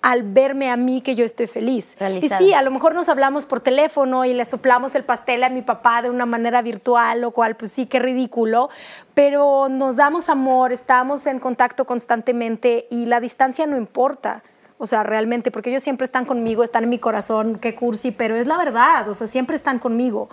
al 0.00 0.22
verme 0.22 0.70
a 0.70 0.76
mí 0.76 1.00
que 1.00 1.14
yo 1.14 1.24
estoy 1.24 1.46
feliz. 1.46 1.96
Y 2.22 2.28
sí, 2.28 2.54
a 2.54 2.62
lo 2.62 2.70
mejor 2.70 2.94
nos 2.94 3.08
hablamos 3.08 3.46
por 3.46 3.60
teléfono 3.60 4.24
y 4.24 4.32
le 4.32 4.44
soplamos 4.44 4.94
el 4.94 5.04
pastel 5.04 5.42
a 5.42 5.50
mi 5.50 5.62
papá 5.62 6.02
de 6.02 6.10
una 6.10 6.26
manera 6.26 6.62
virtual, 6.62 7.20
lo 7.20 7.32
cual 7.32 7.56
pues 7.56 7.72
sí, 7.72 7.86
qué 7.86 7.98
ridículo, 7.98 8.70
pero 9.14 9.68
nos 9.68 9.96
damos 9.96 10.28
amor, 10.28 10.72
estamos 10.72 11.26
en 11.26 11.38
contacto 11.38 11.84
constantemente 11.84 12.86
y 12.90 13.06
la 13.06 13.20
distancia 13.20 13.66
no 13.66 13.76
importa. 13.76 14.42
O 14.80 14.86
sea, 14.86 15.02
realmente, 15.02 15.50
porque 15.50 15.70
ellos 15.70 15.82
siempre 15.82 16.04
están 16.04 16.24
conmigo, 16.24 16.62
están 16.62 16.84
en 16.84 16.90
mi 16.90 17.00
corazón, 17.00 17.58
qué 17.58 17.74
cursi, 17.74 18.12
pero 18.12 18.36
es 18.36 18.46
la 18.46 18.56
verdad, 18.56 19.08
o 19.08 19.14
sea, 19.14 19.26
siempre 19.26 19.56
están 19.56 19.80
conmigo. 19.80 20.28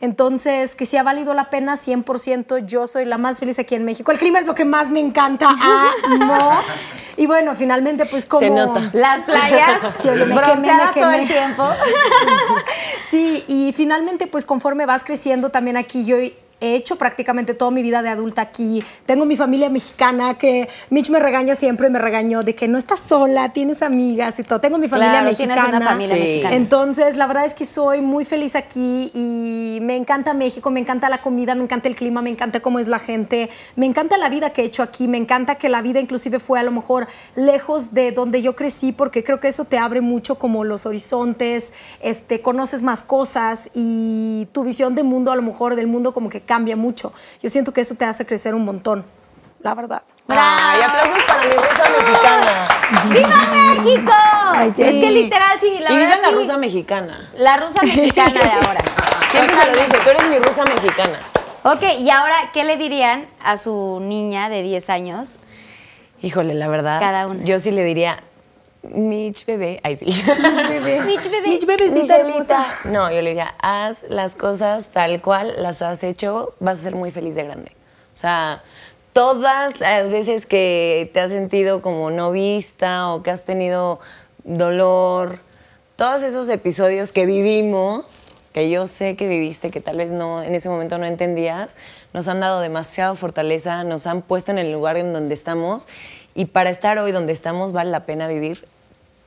Entonces, 0.00 0.76
que 0.76 0.86
si 0.86 0.96
ha 0.96 1.02
valido 1.02 1.34
la 1.34 1.50
pena 1.50 1.74
100%, 1.74 2.64
yo 2.66 2.86
soy 2.86 3.04
la 3.04 3.18
más 3.18 3.38
feliz 3.40 3.58
aquí 3.58 3.74
en 3.74 3.84
México. 3.84 4.12
El 4.12 4.18
clima 4.18 4.38
es 4.38 4.46
lo 4.46 4.54
que 4.54 4.64
más 4.64 4.90
me 4.90 5.00
encanta, 5.00 5.48
amo. 6.04 6.60
Y 7.16 7.26
bueno, 7.26 7.56
finalmente, 7.56 8.06
pues 8.06 8.24
como... 8.24 8.40
Se 8.40 8.50
nota. 8.50 8.90
Las 8.92 9.24
playas, 9.24 9.80
Sí, 10.00 10.08
oye, 10.08 10.24
me 10.24 10.40
quemé, 10.40 10.72
me 10.72 10.78
todo 10.78 10.92
quemé. 10.94 11.22
el 11.22 11.28
tiempo. 11.28 11.68
Sí, 13.04 13.44
y 13.48 13.72
finalmente, 13.72 14.26
pues 14.26 14.44
conforme 14.44 14.84
vas 14.86 15.02
creciendo 15.02 15.48
también 15.50 15.76
aquí, 15.76 16.04
yo 16.04 16.16
he 16.60 16.74
hecho 16.74 16.96
prácticamente 16.96 17.54
toda 17.54 17.70
mi 17.70 17.82
vida 17.82 18.02
de 18.02 18.08
adulta 18.08 18.42
aquí. 18.42 18.82
Tengo 19.06 19.24
mi 19.24 19.36
familia 19.36 19.68
mexicana 19.70 20.34
que 20.38 20.68
Mitch 20.90 21.10
me 21.10 21.20
regaña 21.20 21.54
siempre, 21.54 21.88
me 21.90 21.98
regañó 21.98 22.42
de 22.42 22.54
que 22.54 22.68
no 22.68 22.78
estás 22.78 23.00
sola, 23.00 23.52
tienes 23.52 23.82
amigas 23.82 24.38
y 24.38 24.42
todo. 24.42 24.60
Tengo 24.60 24.78
mi 24.78 24.88
familia 24.88 25.20
Claro, 25.20 25.34
tienes 25.36 25.56
mexicana. 25.56 25.76
una 25.78 25.86
familia 25.86 26.14
Sí. 26.16 26.20
mexicana. 26.22 26.56
Entonces, 26.56 27.16
la 27.16 27.26
verdad 27.26 27.44
es 27.44 27.54
que 27.54 27.64
soy 27.64 28.00
muy 28.00 28.24
feliz 28.24 28.56
aquí 28.56 29.10
y 29.14 29.78
me 29.82 29.96
encanta 29.96 30.34
México, 30.34 30.70
me 30.70 30.80
encanta 30.80 31.08
la 31.08 31.22
comida, 31.22 31.54
me 31.54 31.62
encanta 31.62 31.88
el 31.88 31.94
clima, 31.94 32.22
me 32.22 32.30
encanta 32.30 32.60
cómo 32.60 32.78
es 32.78 32.88
la 32.88 32.98
gente, 32.98 33.50
me 33.76 33.86
encanta 33.86 34.16
la 34.18 34.28
vida 34.28 34.50
que 34.50 34.62
he 34.62 34.64
hecho 34.64 34.82
aquí, 34.82 35.06
me 35.08 35.18
encanta 35.18 35.54
que 35.56 35.68
la 35.68 35.82
vida 35.82 36.00
inclusive 36.00 36.38
fue 36.38 36.58
a 36.58 36.62
lo 36.62 36.70
mejor 36.72 37.06
lejos 37.36 37.94
de 37.94 38.12
donde 38.12 38.42
yo 38.42 38.56
crecí, 38.56 38.92
porque 38.92 39.22
creo 39.22 39.40
que 39.40 39.48
eso 39.48 39.64
te 39.64 39.78
abre 39.78 40.00
mucho 40.00 40.36
como 40.36 40.64
los 40.64 40.86
horizontes, 40.86 41.72
este, 42.00 42.40
conoces 42.40 42.82
más 42.82 43.02
cosas 43.02 43.70
y 43.74 44.48
tu 44.52 44.64
visión 44.64 44.94
de 44.94 45.02
mundo, 45.02 45.30
a 45.32 45.36
lo 45.36 45.42
mejor 45.42 45.76
del 45.76 45.86
mundo 45.86 46.12
como 46.12 46.28
que 46.28 46.40
cambia 46.48 46.74
mucho. 46.74 47.12
Yo 47.40 47.48
siento 47.50 47.72
que 47.72 47.82
eso 47.82 47.94
te 47.94 48.04
hace 48.04 48.26
crecer 48.26 48.54
un 48.54 48.64
montón, 48.64 49.04
la 49.60 49.74
verdad. 49.74 50.02
Ay, 50.26 50.80
aplausos 50.82 51.22
para 51.24 51.42
mi 51.44 51.50
rusa 51.52 51.84
mexicana. 51.96 52.68
¡Viva 53.10 53.82
México! 53.84 54.12
es 54.64 54.74
que 54.74 55.10
literal, 55.10 55.60
sí, 55.60 55.78
la 55.80 55.92
y 55.92 55.96
viva 55.96 56.08
verdad 56.08 56.22
la 56.22 56.28
sí. 56.30 56.34
rusa 56.34 56.56
mexicana. 56.56 57.30
La 57.36 57.56
rusa 57.58 57.82
mexicana 57.82 58.40
de 58.40 58.50
ahora. 58.50 58.80
Siempre 59.30 59.56
se 59.56 59.66
lo 59.70 59.76
dije, 59.76 59.98
tú 60.02 60.10
eres 60.10 60.28
mi 60.28 60.38
rusa 60.38 60.64
mexicana. 60.64 61.18
Ok, 61.64 61.82
y 61.98 62.08
ahora, 62.10 62.34
¿qué 62.52 62.64
le 62.64 62.78
dirían 62.78 63.28
a 63.40 63.58
su 63.58 64.00
niña 64.00 64.48
de 64.48 64.62
10 64.62 64.88
años? 64.90 65.40
Híjole, 66.22 66.54
la 66.54 66.66
verdad. 66.68 66.98
Cada 66.98 67.26
una. 67.26 67.44
Yo 67.44 67.58
sí 67.58 67.70
le 67.70 67.84
diría, 67.84 68.22
Mitch 68.82 69.44
bebé. 69.44 69.80
Ay, 69.82 69.96
sí. 69.96 70.06
Bebé. 70.06 71.00
Mitch, 71.06 71.30
bebé. 71.30 71.48
Mitch, 71.48 71.66
bebecita 71.66 72.16
hermosa. 72.16 72.64
No, 72.84 73.10
yo 73.10 73.22
le 73.22 73.30
diría, 73.30 73.54
haz 73.60 74.04
las 74.08 74.34
cosas 74.34 74.88
tal 74.88 75.20
cual 75.20 75.54
las 75.58 75.82
has 75.82 76.02
hecho, 76.02 76.54
vas 76.60 76.80
a 76.80 76.82
ser 76.84 76.94
muy 76.94 77.10
feliz 77.10 77.34
de 77.34 77.44
grande. 77.44 77.72
O 78.14 78.16
sea, 78.16 78.62
todas 79.12 79.80
las 79.80 80.10
veces 80.10 80.46
que 80.46 81.10
te 81.12 81.20
has 81.20 81.30
sentido 81.30 81.82
como 81.82 82.10
no 82.10 82.30
vista 82.30 83.12
o 83.12 83.22
que 83.22 83.30
has 83.30 83.44
tenido 83.44 84.00
dolor, 84.44 85.40
todos 85.96 86.22
esos 86.22 86.48
episodios 86.48 87.12
que 87.12 87.26
vivimos, 87.26 88.28
que 88.52 88.70
yo 88.70 88.86
sé 88.86 89.16
que 89.16 89.28
viviste, 89.28 89.70
que 89.70 89.80
tal 89.80 89.96
vez 89.96 90.12
no 90.12 90.42
en 90.42 90.54
ese 90.54 90.68
momento 90.68 90.98
no 90.98 91.06
entendías, 91.06 91.76
nos 92.12 92.28
han 92.28 92.40
dado 92.40 92.60
demasiada 92.60 93.14
fortaleza, 93.14 93.84
nos 93.84 94.06
han 94.06 94.22
puesto 94.22 94.52
en 94.52 94.58
el 94.58 94.72
lugar 94.72 94.96
en 94.96 95.12
donde 95.12 95.34
estamos 95.34 95.86
y 96.38 96.44
para 96.44 96.70
estar 96.70 97.00
hoy 97.00 97.10
donde 97.10 97.32
estamos 97.32 97.72
vale 97.72 97.90
la 97.90 98.06
pena 98.06 98.28
vivir 98.28 98.64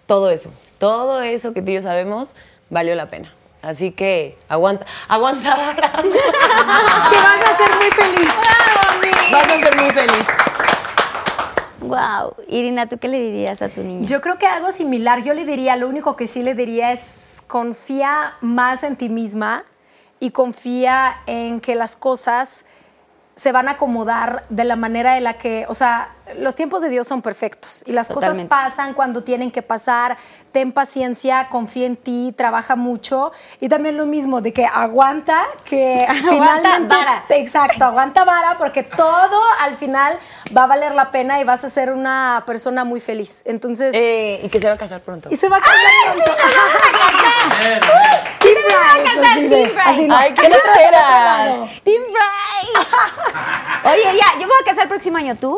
todo 0.05 0.29
eso, 0.29 0.49
todo 0.77 1.21
eso 1.21 1.53
que 1.53 1.61
tú 1.61 1.71
y 1.71 1.73
yo 1.73 1.81
sabemos, 1.81 2.37
valió 2.69 2.95
la 2.95 3.09
pena. 3.09 3.33
Así 3.61 3.91
que 3.91 4.37
aguanta, 4.47 4.85
aguanta. 5.09 5.53
Que 5.73 7.17
vas 7.17 7.41
a 7.45 7.57
ser 7.57 7.75
muy 7.75 7.91
feliz. 7.91 8.33
Vas 9.29 9.43
a 9.43 9.61
ser 9.61 9.81
muy 9.81 9.89
feliz. 9.89 10.25
Wow. 11.81 12.35
Irina, 12.47 12.87
¿tú 12.87 12.97
qué 12.97 13.09
le 13.09 13.19
dirías 13.19 13.61
a 13.61 13.67
tu 13.67 13.83
niña? 13.83 14.07
Yo 14.07 14.21
creo 14.21 14.37
que 14.37 14.47
algo 14.47 14.71
similar. 14.71 15.21
Yo 15.21 15.33
le 15.33 15.43
diría, 15.43 15.75
lo 15.75 15.89
único 15.89 16.15
que 16.15 16.27
sí 16.27 16.41
le 16.41 16.53
diría 16.53 16.93
es 16.93 17.43
confía 17.47 18.35
más 18.39 18.83
en 18.83 18.95
ti 18.95 19.09
misma 19.09 19.65
y 20.21 20.31
confía 20.31 21.23
en 21.25 21.59
que 21.59 21.75
las 21.75 21.97
cosas 21.97 22.63
se 23.35 23.51
van 23.51 23.67
a 23.67 23.71
acomodar 23.71 24.45
de 24.49 24.63
la 24.63 24.75
manera 24.75 25.13
de 25.13 25.21
la 25.21 25.37
que, 25.37 25.65
o 25.67 25.73
sea, 25.73 26.15
los 26.39 26.55
tiempos 26.55 26.81
de 26.81 26.89
Dios 26.89 27.07
son 27.07 27.21
perfectos 27.21 27.83
y 27.85 27.91
las 27.91 28.07
Totalmente. 28.07 28.47
cosas 28.49 28.69
pasan 28.69 28.93
cuando 28.93 29.23
tienen 29.23 29.51
que 29.51 29.61
pasar. 29.61 30.17
Ten 30.51 30.73
paciencia, 30.73 31.47
confía 31.49 31.85
en 31.85 31.95
ti, 31.95 32.33
trabaja 32.35 32.75
mucho. 32.75 33.31
Y 33.61 33.69
también 33.69 33.95
lo 33.95 34.05
mismo, 34.05 34.41
de 34.41 34.51
que 34.51 34.65
aguanta, 34.65 35.43
que 35.63 36.05
finalmente. 36.29 36.93
vara. 36.93 37.23
Exacto, 37.29 37.85
aguanta 37.85 38.25
vara, 38.25 38.57
porque 38.57 38.83
todo 38.83 39.39
al 39.61 39.77
final 39.77 40.17
va 40.55 40.63
a 40.63 40.67
valer 40.67 40.93
la 40.93 41.11
pena 41.11 41.39
y 41.39 41.45
vas 41.45 41.63
a 41.63 41.69
ser 41.69 41.91
una 41.91 42.43
persona 42.45 42.83
muy 42.83 42.99
feliz. 42.99 43.43
Entonces. 43.45 43.93
Eh, 43.95 44.41
y 44.43 44.49
que 44.49 44.59
se 44.59 44.67
va 44.67 44.73
a 44.73 44.77
casar 44.77 44.99
pronto. 45.01 45.29
y 45.31 45.37
se 45.37 45.47
va 45.47 45.57
a 45.57 45.61
casar 45.61 45.75
pronto. 46.15 46.31
Team 48.39 48.55
Bright, 48.65 49.25
así 49.25 49.47
de- 49.47 49.49
Team 49.49 49.69
Bright. 49.73 49.87
así 49.87 50.07
de- 50.07 50.13
Ay, 50.13 50.33
qué 50.33 50.49
grosera. 50.49 51.67
Bright. 51.85 52.87
Oye, 53.85 54.17
ya, 54.17 54.33
yo 54.33 54.39
me 54.41 54.45
voy 54.47 54.61
a 54.61 54.65
casar 54.65 54.83
el 54.83 54.89
próximo 54.89 55.17
año, 55.17 55.35
¿tú? 55.35 55.57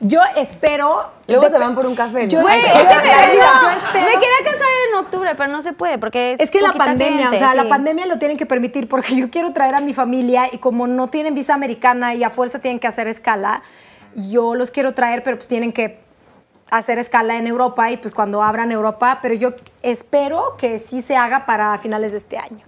Yo 0.00 0.20
espero. 0.36 1.10
Luego 1.26 1.44
de- 1.44 1.50
se 1.50 1.58
van 1.58 1.74
por 1.74 1.86
un 1.86 1.94
café, 1.94 2.22
¿no? 2.24 2.28
Yo, 2.28 2.40
Güey, 2.42 2.58
espero, 2.64 2.78
es 2.78 2.84
que 2.84 2.94
yo 2.94 3.02
me, 3.02 3.22
espero, 3.24 3.42
no, 3.44 3.60
yo 3.62 3.70
espero. 3.70 4.04
me 4.04 4.12
quería 4.12 4.38
casar 4.44 4.68
en 4.90 4.94
octubre, 4.96 5.34
pero 5.34 5.50
no 5.52 5.60
se 5.62 5.72
puede 5.72 5.98
porque 5.98 6.32
es 6.32 6.40
Es 6.40 6.50
que 6.50 6.60
la 6.60 6.72
pandemia, 6.72 7.28
gente, 7.30 7.36
o 7.36 7.38
sea, 7.38 7.54
la 7.54 7.62
sí. 7.62 7.68
pandemia 7.68 8.06
lo 8.06 8.18
tienen 8.18 8.36
que 8.36 8.46
permitir 8.46 8.88
porque 8.88 9.16
yo 9.16 9.30
quiero 9.30 9.52
traer 9.52 9.74
a 9.74 9.80
mi 9.80 9.94
familia 9.94 10.48
y 10.52 10.58
como 10.58 10.86
no 10.86 11.08
tienen 11.08 11.34
visa 11.34 11.54
americana 11.54 12.14
y 12.14 12.24
a 12.24 12.30
fuerza 12.30 12.58
tienen 12.60 12.78
que 12.78 12.86
hacer 12.86 13.08
escala, 13.08 13.62
yo 14.14 14.54
los 14.54 14.70
quiero 14.70 14.92
traer, 14.94 15.22
pero 15.22 15.36
pues 15.36 15.48
tienen 15.48 15.72
que 15.72 15.98
hacer 16.70 16.98
escala 16.98 17.36
en 17.36 17.46
Europa 17.46 17.90
y 17.90 17.96
pues 17.96 18.12
cuando 18.12 18.42
abran 18.42 18.72
Europa, 18.72 19.20
pero 19.22 19.34
yo 19.34 19.50
espero 19.82 20.56
que 20.58 20.78
sí 20.78 21.00
se 21.00 21.16
haga 21.16 21.46
para 21.46 21.76
finales 21.78 22.12
de 22.12 22.18
este 22.18 22.38
año. 22.38 22.64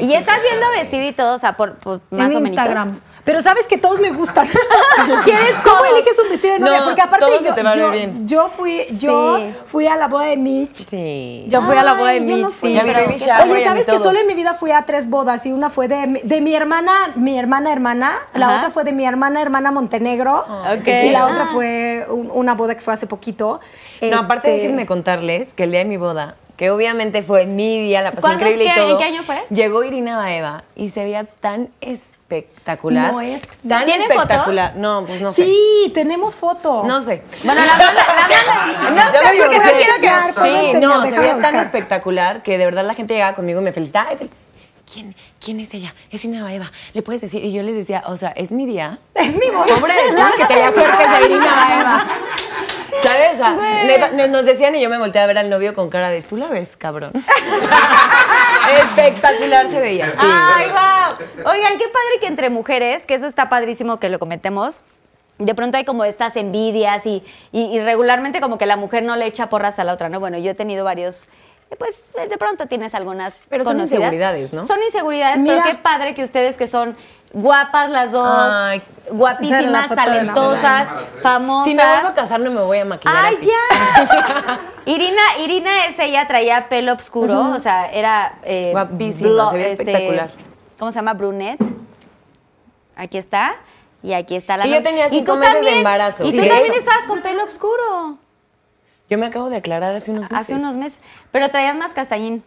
Y 0.00 0.14
estás 0.14 0.38
viendo 0.42 0.66
vestido 0.70 1.06
y 1.06 1.12
todo, 1.12 1.34
o 1.34 1.38
sea, 1.38 1.56
por, 1.56 1.74
por 1.76 2.00
más 2.10 2.30
en 2.32 2.36
o 2.38 2.40
menos. 2.40 2.48
Instagram. 2.50 3.00
Pero 3.28 3.42
sabes 3.42 3.66
que 3.66 3.76
todos 3.76 4.00
me 4.00 4.10
gustan. 4.10 4.48
¿Cómo 5.64 5.84
eliges 5.84 6.18
un 6.22 6.30
vestido 6.30 6.54
de 6.54 6.60
novia? 6.60 6.78
No, 6.78 6.84
Porque 6.86 7.02
aparte 7.02 7.26
yo, 7.44 7.54
te 7.54 7.62
va 7.62 7.70
a 7.72 7.74
ver 7.74 7.82
yo, 7.84 7.90
bien. 7.90 8.26
yo 8.26 8.48
fui, 8.48 8.84
yo 8.92 9.36
Sí. 9.36 9.54
fui 9.66 9.86
a 9.86 9.96
la 9.96 10.08
boda 10.08 10.24
de 10.24 10.38
Mitch. 10.38 10.86
Sí. 10.88 11.44
Yo 11.48 11.60
fui 11.60 11.76
a 11.76 11.82
la 11.82 11.92
boda 11.92 12.06
de 12.12 12.20
Ay, 12.20 12.20
yo 12.20 12.34
Mitch. 12.36 12.38
no 12.44 12.50
fui, 12.50 12.72
mi 12.72 12.80
pero 12.80 12.92
padre. 13.04 13.52
Oye, 13.52 13.64
¿sabes 13.64 13.84
que 13.84 13.92
todo. 13.92 14.02
solo 14.02 14.18
en 14.18 14.26
mi 14.28 14.32
vida 14.32 14.54
fui 14.54 14.70
a 14.70 14.82
tres 14.86 15.10
bodas? 15.10 15.44
Y 15.44 15.52
una 15.52 15.68
fue 15.68 15.88
de, 15.88 16.06
mi- 16.06 16.20
de 16.22 16.40
mi 16.40 16.54
hermana, 16.54 16.92
mi 17.16 17.38
hermana 17.38 17.70
hermana, 17.70 18.12
la 18.32 18.46
Ajá. 18.48 18.56
otra 18.56 18.70
fue 18.70 18.84
de 18.84 18.92
mi 18.92 19.04
hermana 19.04 19.42
hermana 19.42 19.72
Montenegro, 19.72 20.38
Ok. 20.78 20.86
y 20.88 21.10
la 21.10 21.26
otra 21.26 21.42
Ah. 21.42 21.50
fue 21.52 22.06
un- 22.08 22.30
una 22.32 22.54
boda 22.54 22.74
que 22.74 22.80
fue 22.80 22.94
hace 22.94 23.06
poquito. 23.06 23.60
No, 24.00 24.20
aparte 24.20 24.48
Este, 24.48 24.62
déjenme 24.62 24.86
contarles 24.86 25.52
que 25.52 25.64
el 25.64 25.70
día 25.72 25.80
de 25.80 25.84
mi 25.86 25.98
boda, 25.98 26.36
que 26.58 26.70
obviamente 26.70 27.22
fue 27.22 27.46
mi 27.46 27.80
día, 27.84 28.02
la 28.02 28.10
pasé 28.10 28.20
¿Cuándo? 28.20 28.40
increíble 28.40 28.64
¿Qué- 28.64 28.70
y 28.72 28.74
todo. 28.82 28.90
en 28.90 28.98
qué 28.98 29.04
año 29.04 29.22
fue? 29.22 29.42
Llegó 29.48 29.82
Irina 29.84 30.16
Baeva 30.18 30.64
y 30.76 30.90
se 30.90 31.04
veía 31.04 31.24
tan 31.24 31.70
espectacular. 31.80 33.12
No 33.12 33.20
es- 33.20 33.40
Tan 33.66 33.84
¿Tiene 33.86 34.06
foto? 34.08 34.20
espectacular. 34.20 34.74
No, 34.76 35.04
pues 35.06 35.22
no 35.22 35.32
sé. 35.32 35.44
Sí, 35.44 35.90
tenemos 35.94 36.36
foto. 36.36 36.82
No 36.84 37.00
sé. 37.00 37.22
Bueno, 37.44 37.60
la 37.64 37.76
banda, 37.78 37.92
la 37.94 38.04
banda. 38.04 38.90
No 38.90 39.12
sé, 39.12 39.18
porque 39.40 39.58
no 39.58 39.64
quiero 39.64 39.94
que- 40.00 40.08
buscar, 40.10 40.34
puedo 40.34 40.46
Sí, 40.60 40.66
enseñar, 40.66 40.80
no, 40.80 41.02
se 41.04 41.18
veía 41.18 41.38
tan 41.38 41.56
espectacular 41.56 42.42
que 42.42 42.58
de 42.58 42.64
verdad 42.64 42.84
la 42.84 42.94
gente 42.94 43.14
llegaba 43.14 43.34
conmigo 43.36 43.60
y 43.60 43.64
me 43.64 43.72
felicitaba. 43.72 44.10
¿Quién, 44.92 45.14
¿Quién 45.38 45.60
es 45.60 45.74
ella? 45.74 45.94
Es 46.10 46.24
Irina 46.24 46.42
Baeva. 46.42 46.72
¿Le 46.94 47.02
puedes 47.02 47.20
decir? 47.20 47.44
Y 47.44 47.52
yo 47.52 47.62
les 47.62 47.76
decía, 47.76 48.02
o 48.06 48.16
sea, 48.16 48.30
es 48.30 48.52
mi 48.52 48.64
día. 48.64 48.98
Es 49.14 49.34
mi 49.36 49.50
boda. 49.50 49.66
Pobre 49.78 49.92
de 49.92 50.00
que 50.38 50.46
te 50.46 50.62
acerques 50.62 51.08
a 51.08 51.20
Irina 51.20 51.44
Baeva. 51.54 52.06
¿Sabes? 53.02 53.34
O 53.34 53.36
sea, 53.36 53.84
neta, 53.84 54.10
nos 54.28 54.44
decían 54.44 54.74
y 54.76 54.80
yo 54.80 54.88
me 54.90 54.98
volteé 54.98 55.20
a 55.22 55.26
ver 55.26 55.38
al 55.38 55.48
novio 55.50 55.74
con 55.74 55.88
cara 55.90 56.08
de, 56.10 56.22
¿tú 56.22 56.36
la 56.36 56.48
ves, 56.48 56.76
cabrón? 56.76 57.12
Espectacular 58.80 59.70
se 59.70 59.80
veía. 59.80 60.12
Sí. 60.12 60.18
¡Ay, 60.20 60.66
wow! 60.70 61.50
Oigan, 61.52 61.78
qué 61.78 61.84
padre 61.88 62.20
que 62.20 62.26
entre 62.26 62.50
mujeres, 62.50 63.06
que 63.06 63.14
eso 63.14 63.26
está 63.26 63.48
padrísimo 63.48 63.98
que 63.98 64.08
lo 64.08 64.18
comentemos. 64.18 64.82
De 65.38 65.54
pronto 65.54 65.78
hay 65.78 65.84
como 65.84 66.04
estas 66.04 66.36
envidias 66.36 67.06
y, 67.06 67.22
y- 67.52 67.76
y 67.76 67.80
regularmente 67.80 68.40
como 68.40 68.58
que 68.58 68.66
la 68.66 68.76
mujer 68.76 69.04
no 69.04 69.16
le 69.16 69.26
echa 69.26 69.48
porras 69.48 69.78
a 69.78 69.84
la 69.84 69.92
otra, 69.92 70.08
¿no? 70.08 70.18
Bueno, 70.20 70.36
yo 70.38 70.50
he 70.50 70.54
tenido 70.54 70.84
varios, 70.84 71.28
eh, 71.70 71.76
pues 71.78 72.08
de 72.28 72.36
pronto 72.38 72.66
tienes 72.66 72.92
algunas 72.94 73.46
Pero 73.48 73.62
son 73.64 73.74
conocidas. 73.74 74.00
inseguridades, 74.00 74.52
¿no? 74.52 74.64
Son 74.64 74.82
inseguridades, 74.82 75.40
Mira. 75.40 75.62
pero 75.62 75.76
qué 75.76 75.80
padre 75.82 76.14
que 76.14 76.24
ustedes 76.24 76.56
que 76.56 76.66
son 76.66 76.96
guapas 77.32 77.90
las 77.90 78.12
dos, 78.12 78.52
Ay. 78.54 78.82
Guapísimas, 79.10 79.88
la 79.90 79.96
talentosas, 79.96 80.88
famosas. 81.22 81.70
Si 81.70 81.74
me 81.76 81.84
vuelvo 81.86 82.08
a 82.08 82.14
casar 82.14 82.40
no 82.40 82.50
me 82.50 82.62
voy 82.62 82.78
a 82.78 82.84
maquillar 82.84 83.16
¡Ay, 83.24 83.36
así. 83.36 83.46
ya! 83.46 84.60
Irina, 84.86 85.22
Irina 85.40 85.86
es 85.86 85.98
ella, 85.98 86.26
traía 86.26 86.68
pelo 86.68 86.92
oscuro, 86.94 87.50
o 87.54 87.58
sea, 87.58 87.90
era... 87.90 88.38
eh, 88.42 88.70
Guapísima, 88.72 89.50
se 89.50 89.56
veía 89.56 89.68
espectacular. 89.68 90.30
¿Cómo 90.78 90.90
se 90.90 90.96
llama? 90.96 91.14
Brunette. 91.14 91.60
Aquí 92.96 93.18
está. 93.18 93.56
Y 94.02 94.12
aquí 94.12 94.36
está 94.36 94.56
la... 94.56 94.66
Y 94.66 94.70
yo 94.70 94.82
tenía 94.82 95.08
cinco 95.08 95.36
meses 95.36 95.60
de 95.64 95.78
embarazo. 95.78 96.22
Y 96.24 96.30
Sí, 96.30 96.36
tú 96.36 96.42
también 96.46 96.64
hecho. 96.72 96.72
estabas 96.78 97.04
con 97.04 97.20
pelo 97.20 97.44
oscuro 97.44 98.16
Yo 99.10 99.18
me 99.18 99.26
acabo 99.26 99.50
de 99.50 99.56
aclarar 99.56 99.94
hace 99.96 100.10
unos 100.12 100.24
meses. 100.30 100.38
hace 100.38 100.54
unos 100.54 100.76
meses. 100.76 101.00
Pero 101.32 101.48
traías 101.48 101.74
más 101.76 101.92
castañín. 101.92 102.44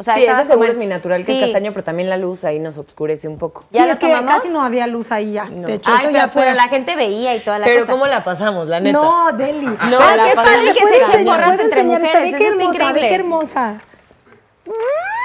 O 0.00 0.02
sea, 0.02 0.14
Sí, 0.14 0.22
ese 0.24 0.34
seguro 0.46 0.54
como 0.54 0.64
es 0.64 0.76
mi 0.78 0.86
natural, 0.86 1.18
que 1.26 1.26
Sí. 1.26 1.38
es 1.38 1.44
castaño, 1.44 1.72
pero 1.72 1.84
también 1.84 2.08
la 2.08 2.16
luz 2.16 2.44
ahí 2.44 2.58
nos 2.58 2.78
oscurece 2.78 3.28
un 3.28 3.36
poco. 3.36 3.66
¿Ya 3.70 3.82
sí, 3.82 3.86
lo 3.86 3.92
es 3.92 3.98
que 3.98 4.06
tomamos? 4.08 4.32
casi 4.34 4.48
no 4.50 4.62
había 4.64 4.86
luz 4.86 5.12
ahí 5.12 5.32
ya. 5.32 5.44
De 5.44 5.74
hecho, 5.74 5.90
Ay, 5.90 5.96
eso 5.98 6.06
pero, 6.08 6.12
ya 6.24 6.28
fue. 6.28 6.42
pero 6.42 6.54
la 6.54 6.68
gente 6.68 6.96
veía 6.96 7.36
y 7.36 7.40
toda 7.40 7.58
la 7.58 7.66
Pero 7.66 7.80
cosa. 7.80 7.92
¿cómo 7.92 8.06
la 8.06 8.24
pasamos, 8.24 8.66
la 8.66 8.80
neta? 8.80 8.98
No, 8.98 9.32
Deli. 9.32 9.66
No, 9.66 9.98
Ah, 10.00 10.16
la 10.16 10.24
que 10.24 10.30
es 10.30 10.36
pasamos 10.36 10.56
padre 10.58 10.64
¿Me 10.68 10.72
que 10.72 10.80
puede 10.80 10.94
se 10.94 11.00
echen 11.02 11.12
enseñar? 11.16 11.34
porras 11.36 11.48
¿Puede 11.54 11.64
entre 11.64 11.80
enseñar? 11.80 12.02
Está 12.02 12.20
ve 12.20 12.32
qué 12.34 12.46
hermosa, 12.48 12.92
ve 12.92 13.00
qué 13.00 13.14
hermosa. 13.14 13.80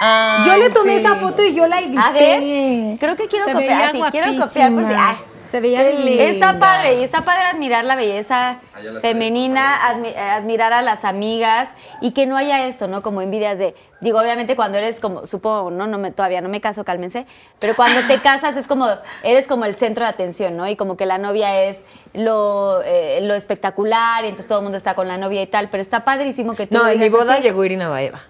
Ay, 0.01 0.43
Yo 0.45 0.57
le 0.57 0.69
tomé 0.71 0.97
sí. 0.97 1.05
esa 1.05 1.15
foto 1.15 1.43
y 1.43 1.53
yo 1.55 1.67
la 1.67 1.79
edité. 1.79 1.99
A 2.01 2.11
ver, 2.11 2.97
creo 2.99 3.15
que 3.15 3.27
quiero 3.27 3.45
Se 3.45 3.53
copiar. 3.53 3.91
Sí, 3.91 4.01
quiero 4.11 4.37
copiar 4.41 4.73
por 4.73 4.83
si. 4.83 4.89
ay, 4.97 5.15
Se 5.55 5.61
veía 5.61 5.79
Qué 5.83 5.91
divina. 5.91 6.05
linda. 6.09 6.23
Está 6.25 6.59
padre, 6.59 6.95
y 6.99 7.03
está 7.05 7.21
padre 7.21 7.43
admirar 7.43 7.85
la 7.85 7.95
belleza 7.95 8.59
la 8.83 8.99
femenina, 8.99 9.79
admi- 9.89 10.13
admirar 10.17 10.73
a 10.73 10.81
las 10.81 11.05
amigas 11.05 11.69
y 12.01 12.11
que 12.11 12.25
no 12.25 12.35
haya 12.35 12.65
esto, 12.67 12.89
¿no? 12.89 13.01
Como 13.01 13.21
envidias 13.21 13.57
de, 13.57 13.73
digo, 14.01 14.19
obviamente 14.19 14.57
cuando 14.57 14.77
eres 14.77 14.99
como, 14.99 15.25
supongo, 15.25 15.71
no, 15.71 15.87
no 15.87 15.97
me, 15.97 16.11
todavía 16.11 16.41
no 16.41 16.49
me 16.49 16.59
caso, 16.59 16.83
cálmense, 16.83 17.25
pero 17.59 17.73
cuando 17.73 18.01
te 18.05 18.17
casas 18.21 18.57
es 18.57 18.67
como, 18.67 18.89
eres 19.23 19.47
como 19.47 19.63
el 19.63 19.75
centro 19.75 20.03
de 20.03 20.09
atención, 20.09 20.57
¿no? 20.57 20.67
Y 20.67 20.75
como 20.75 20.97
que 20.97 21.05
la 21.05 21.17
novia 21.17 21.63
es 21.63 21.83
lo, 22.13 22.81
eh, 22.83 23.19
lo 23.21 23.33
espectacular 23.33 24.25
y 24.25 24.27
entonces 24.27 24.47
todo 24.47 24.57
el 24.59 24.63
mundo 24.63 24.75
está 24.77 24.93
con 24.93 25.07
la 25.07 25.17
novia 25.17 25.41
y 25.41 25.47
tal, 25.47 25.69
pero 25.69 25.79
está 25.79 26.03
padrísimo 26.03 26.53
que 26.53 26.67
tú 26.67 26.75
No, 26.75 26.85
en 26.89 26.99
mi 26.99 27.07
boda 27.07 27.35
así. 27.35 27.43
llegó 27.43 27.63
Irina 27.63 27.87
Baeva. 27.87 28.21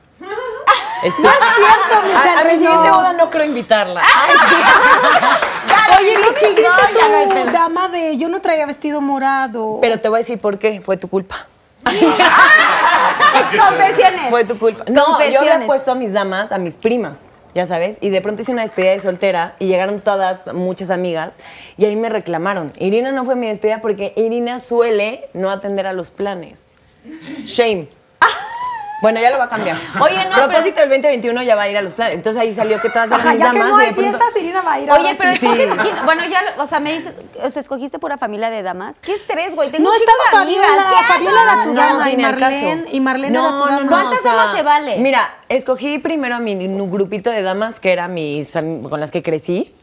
Estoy- 1.04 1.24
No 1.24 1.30
es 1.30 1.38
cierto, 1.56 2.02
Michelle, 2.08 2.38
A, 2.38 2.42
a 2.42 2.44
mi 2.46 2.52
siguiente 2.52 2.90
boda 2.90 3.14
no 3.14 3.30
creo 3.30 3.46
invitarla. 3.46 4.02
Oye, 6.00 6.14
¿qué 6.14 6.20
no, 6.20 6.28
hiciste 6.32 6.56
chingón, 6.56 6.76
ya 7.00 7.08
no 7.10 7.18
hay 7.18 7.28
tu 7.30 7.34
pedo. 7.36 7.52
dama 7.52 7.88
de 7.90 8.18
yo 8.18 8.28
no 8.30 8.42
traía 8.42 8.66
vestido 8.66 9.02
morado? 9.02 9.78
Pero 9.82 10.00
te 10.00 10.10
voy 10.10 10.18
a 10.18 10.20
decir 10.20 10.40
por 10.40 10.58
qué. 10.60 10.82
Fue 10.82 10.98
tu 10.98 11.08
culpa. 11.10 11.48
Confesiones. 13.58 14.30
Fue 14.30 14.44
tu 14.46 14.58
culpa. 14.58 14.84
No, 14.88 14.94
yo 14.94 15.06
Confesiones. 15.14 15.54
había 15.54 15.68
puesto 15.68 15.92
a 15.92 15.96
mis 15.96 16.12
damas, 16.14 16.52
a 16.52 16.58
mis 16.58 16.76
primas, 16.76 17.22
ya 17.54 17.66
sabes, 17.66 17.98
y 18.02 18.10
de 18.10 18.22
pronto 18.22 18.42
hice 18.42 18.52
una 18.52 18.64
despedida 18.64 18.92
de 18.92 19.00
soltera 19.00 19.56
y 19.60 19.68
llegaron 19.68 20.00
todas, 20.00 20.46
muchas 20.54 20.90
amigas, 20.90 21.36
y 21.78 21.86
ahí 21.86 21.96
me 21.96 22.10
reclamaron. 22.10 22.74
Irina 22.78 23.12
no 23.12 23.24
fue 23.26 23.36
mi 23.36 23.48
despedida 23.48 23.82
porque 23.82 24.14
Irina 24.16 24.60
suele 24.60 25.30
no 25.34 25.50
atender 25.52 25.86
a 25.88 25.94
los 25.94 26.10
planes. 26.10 26.68
Shame. 27.46 27.88
Bueno, 29.02 29.20
ya 29.20 29.30
lo 29.30 29.38
va 29.38 29.44
a 29.46 29.50
cambiar. 29.50 29.78
Oye, 30.02 30.26
no, 30.30 30.36
Propósito 30.48 30.80
del 30.80 30.90
2021 30.90 31.44
ya 31.44 31.56
va 31.56 31.64
a 31.64 31.70
ir 31.70 31.78
a 31.78 31.82
los 31.82 31.94
planes. 31.96 32.16
Entonces 32.16 32.42
ahí 32.42 32.54
salió 32.56 32.82
que 32.82 32.90
todas 32.90 33.08
eran 33.08 33.20
Ajá, 33.20 33.34
ya 33.36 33.52
que 33.52 33.58
damas 33.60 33.70
no 33.72 33.78
hay 33.78 33.88
de 33.88 33.94
pronto... 33.94 34.18
fiestas, 34.18 34.42
Irina 34.42 34.62
va 34.62 34.74
a 34.74 34.80
ir 34.80 34.92
Oye, 34.92 35.02
ahora 35.10 35.16
pero 35.18 35.32
sí. 35.32 35.46
escoges, 35.46 35.70
quién- 35.82 36.06
bueno, 36.06 36.24
ya, 36.26 36.42
lo- 36.44 36.64
o 36.64 36.66
sea, 36.66 36.80
me 36.80 36.94
dices, 36.94 37.20
o 37.44 37.50
sea, 37.50 37.60
escogiste 37.62 38.00
pura 38.00 38.18
familia 38.18 38.50
de 38.50 38.64
damas. 38.64 39.00
¿Qué 39.02 39.14
estrés, 39.14 39.54
güey? 39.56 39.70
Tengo 39.70 39.84
No 39.84 39.92
un 39.92 39.98
chingo 39.98 40.12
estaba 40.26 40.46
de 40.46 40.52
amigas. 40.52 40.66
Fabiola, 40.68 40.90
¿qué 40.90 40.96
hago? 40.96 41.14
Fabiola 41.14 41.42
era 41.44 41.64
tu 41.64 41.70
No, 41.74 41.76
dama 41.82 42.10
y 42.12 42.18
Marlene, 42.18 42.82
caso. 42.84 42.90
y 42.96 43.00
Marlene 43.02 43.34
No, 43.38 43.48
era 43.50 43.58
tu 43.58 43.66
dama. 43.66 43.88
¿Cuántas 43.90 44.24
damas 44.24 44.56
se 44.56 44.64
vale? 44.64 44.98
Mira, 45.00 45.36
escogí 45.50 46.00
primero 46.00 46.36
a 46.36 46.40
mi 46.40 46.56
nu- 46.56 46.90
grupito 46.90 47.30
de 47.30 47.42
damas 47.42 47.80
que 47.80 47.92
eran 47.92 48.14
mis 48.14 48.56
am- 48.56 48.84
con 48.90 49.00
las 49.00 49.12
que 49.12 49.22
crecí. 49.22 49.76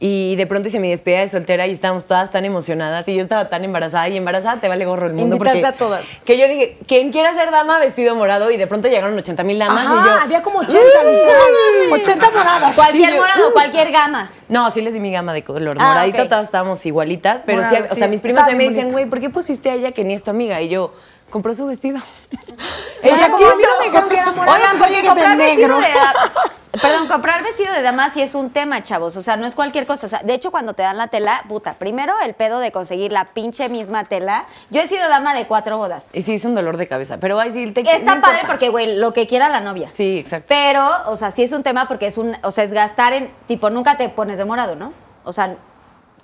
Y 0.00 0.36
de 0.36 0.46
pronto 0.46 0.68
hice 0.68 0.78
mi 0.78 0.88
despedida 0.90 1.20
de 1.20 1.28
soltera 1.28 1.66
y 1.66 1.72
estábamos 1.72 2.06
todas 2.06 2.30
tan 2.30 2.44
emocionadas 2.44 3.08
y 3.08 3.16
yo 3.16 3.20
estaba 3.20 3.48
tan 3.48 3.64
embarazada 3.64 4.08
y 4.08 4.16
embarazada 4.16 4.60
te 4.60 4.68
vale 4.68 4.84
gorro 4.86 5.06
el 5.06 5.12
mundo 5.12 5.34
Invitaste 5.34 5.60
porque 5.60 5.74
a 5.74 5.76
todas. 5.76 6.04
que 6.24 6.38
yo 6.38 6.46
dije, 6.46 6.76
¿quién 6.86 7.10
quiere 7.10 7.34
ser 7.34 7.50
dama 7.50 7.80
vestido 7.80 8.14
morado? 8.14 8.48
Y 8.52 8.56
de 8.56 8.68
pronto 8.68 8.86
llegaron 8.86 9.18
80 9.18 9.42
mil 9.42 9.58
damas 9.58 9.84
Ajá, 9.86 9.94
y 10.00 10.08
yo... 10.08 10.22
había 10.22 10.42
como 10.42 10.60
80, 10.60 10.76
literal. 10.78 11.92
80 11.92 12.30
moradas. 12.30 12.74
Cualquier 12.76 13.10
Sí, 13.12 13.16
morado, 13.18 13.52
cualquier 13.52 13.90
gama. 13.90 14.30
No, 14.48 14.70
sí 14.70 14.82
les 14.82 14.94
di 14.94 15.00
mi 15.00 15.10
gama 15.10 15.32
de 15.34 15.42
color 15.42 15.76
Ah, 15.80 15.88
moradito, 15.88 16.28
todas 16.28 16.44
estábamos 16.44 16.86
igualitas, 16.86 17.42
pero 17.44 17.58
Morado, 17.62 17.76
sí, 17.78 17.82
o 17.82 17.94
sí, 17.94 17.98
sea, 17.98 18.06
mis 18.08 18.20
primas 18.20 18.54
me 18.54 18.68
dicen, 18.68 18.88
güey, 18.90 19.06
¿por 19.06 19.18
qué 19.20 19.30
pusiste 19.30 19.68
a 19.70 19.74
ella 19.74 19.90
que 19.90 20.04
ni 20.04 20.14
es 20.14 20.22
tu 20.22 20.30
amiga? 20.30 20.60
Y 20.62 20.68
yo, 20.68 20.92
compró 21.30 21.54
su 21.54 21.66
vestido. 21.66 22.00
O 23.00 23.16
sea, 23.16 23.30
como 23.30 23.46
a 23.46 23.54
mí 23.54 23.62
no 23.62 24.02
me 24.02 24.50
Oigan, 24.50 24.76
porque 24.76 25.06
comprar 25.06 25.36
vestido 25.36 25.68
negro. 25.68 25.78
de 25.78 25.86
Perdón, 26.82 27.08
comprar 27.08 27.42
vestido 27.42 27.72
de 27.72 27.82
dama 27.82 28.10
sí 28.12 28.20
es 28.20 28.34
un 28.34 28.50
tema, 28.50 28.82
chavos. 28.82 29.16
O 29.16 29.20
sea, 29.20 29.36
no 29.36 29.46
es 29.46 29.54
cualquier 29.54 29.86
cosa. 29.86 30.06
O 30.06 30.08
sea, 30.08 30.20
de 30.22 30.34
hecho, 30.34 30.50
cuando 30.50 30.74
te 30.74 30.82
dan 30.82 30.96
la 30.96 31.06
tela, 31.06 31.44
puta, 31.48 31.74
primero 31.74 32.14
el 32.24 32.34
pedo 32.34 32.58
de 32.58 32.72
conseguir 32.72 33.12
la 33.12 33.26
pinche 33.26 33.68
misma 33.68 34.04
tela. 34.04 34.46
Yo 34.70 34.80
he 34.80 34.86
sido 34.86 35.08
dama 35.08 35.34
de 35.34 35.46
cuatro 35.46 35.78
bodas. 35.78 36.10
Y 36.12 36.22
sí, 36.22 36.34
es 36.34 36.44
un 36.44 36.54
dolor 36.54 36.76
de 36.76 36.86
cabeza, 36.88 37.18
pero 37.18 37.38
ay, 37.40 37.50
sí, 37.50 37.70
te 37.72 37.82
no 37.82 37.90
Está 37.90 38.20
padre 38.20 38.38
importa. 38.40 38.46
porque, 38.48 38.68
güey, 38.68 38.96
lo 38.96 39.12
que 39.12 39.26
quiera 39.26 39.48
la 39.48 39.60
novia. 39.60 39.90
Sí, 39.90 40.18
exacto. 40.18 40.46
Pero, 40.48 40.88
o 41.06 41.16
sea, 41.16 41.30
sí 41.30 41.42
es 41.44 41.52
un 41.52 41.62
tema 41.62 41.88
porque 41.88 42.06
es 42.06 42.18
un, 42.18 42.36
o 42.42 42.50
sea, 42.50 42.64
es 42.64 42.72
gastar 42.72 43.12
en, 43.12 43.32
tipo, 43.46 43.70
nunca 43.70 43.96
te 43.96 44.08
pones 44.08 44.38
de 44.38 44.44
morado, 44.44 44.74
¿no? 44.76 44.92
O 45.24 45.32
sea, 45.32 45.56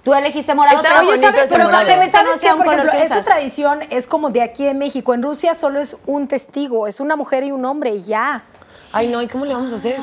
Tú 0.04 0.12
elegiste 0.14 0.54
morado, 0.54 0.76
Está 0.76 0.88
pero 0.90 1.04
bonito 1.06 1.26
¿sabes? 1.26 1.46
pero, 1.48 1.64
morado. 1.64 1.84
pero 1.88 2.02
esa 2.02 2.20
no 2.22 2.26
¿sabes 2.28 2.40
sea 2.40 2.52
un 2.52 2.58
Por 2.58 2.66
color 2.66 2.80
ejemplo, 2.80 2.98
que 3.00 3.04
esa 3.06 3.14
usas. 3.16 3.26
tradición 3.26 3.80
es 3.90 4.06
como 4.06 4.30
de 4.30 4.42
aquí 4.42 4.66
en 4.66 4.78
México. 4.78 5.14
En 5.14 5.22
Rusia 5.22 5.54
solo 5.54 5.80
es 5.80 5.96
un 6.06 6.28
testigo, 6.28 6.86
es 6.86 7.00
una 7.00 7.16
mujer 7.16 7.42
y 7.44 7.52
un 7.52 7.64
hombre 7.64 7.90
y 7.94 8.00
ya. 8.02 8.42
Ay, 8.92 9.08
no, 9.08 9.22
¿y 9.22 9.28
cómo 9.28 9.44
le 9.44 9.54
vamos 9.54 9.72
a 9.72 9.76
hacer? 9.76 9.98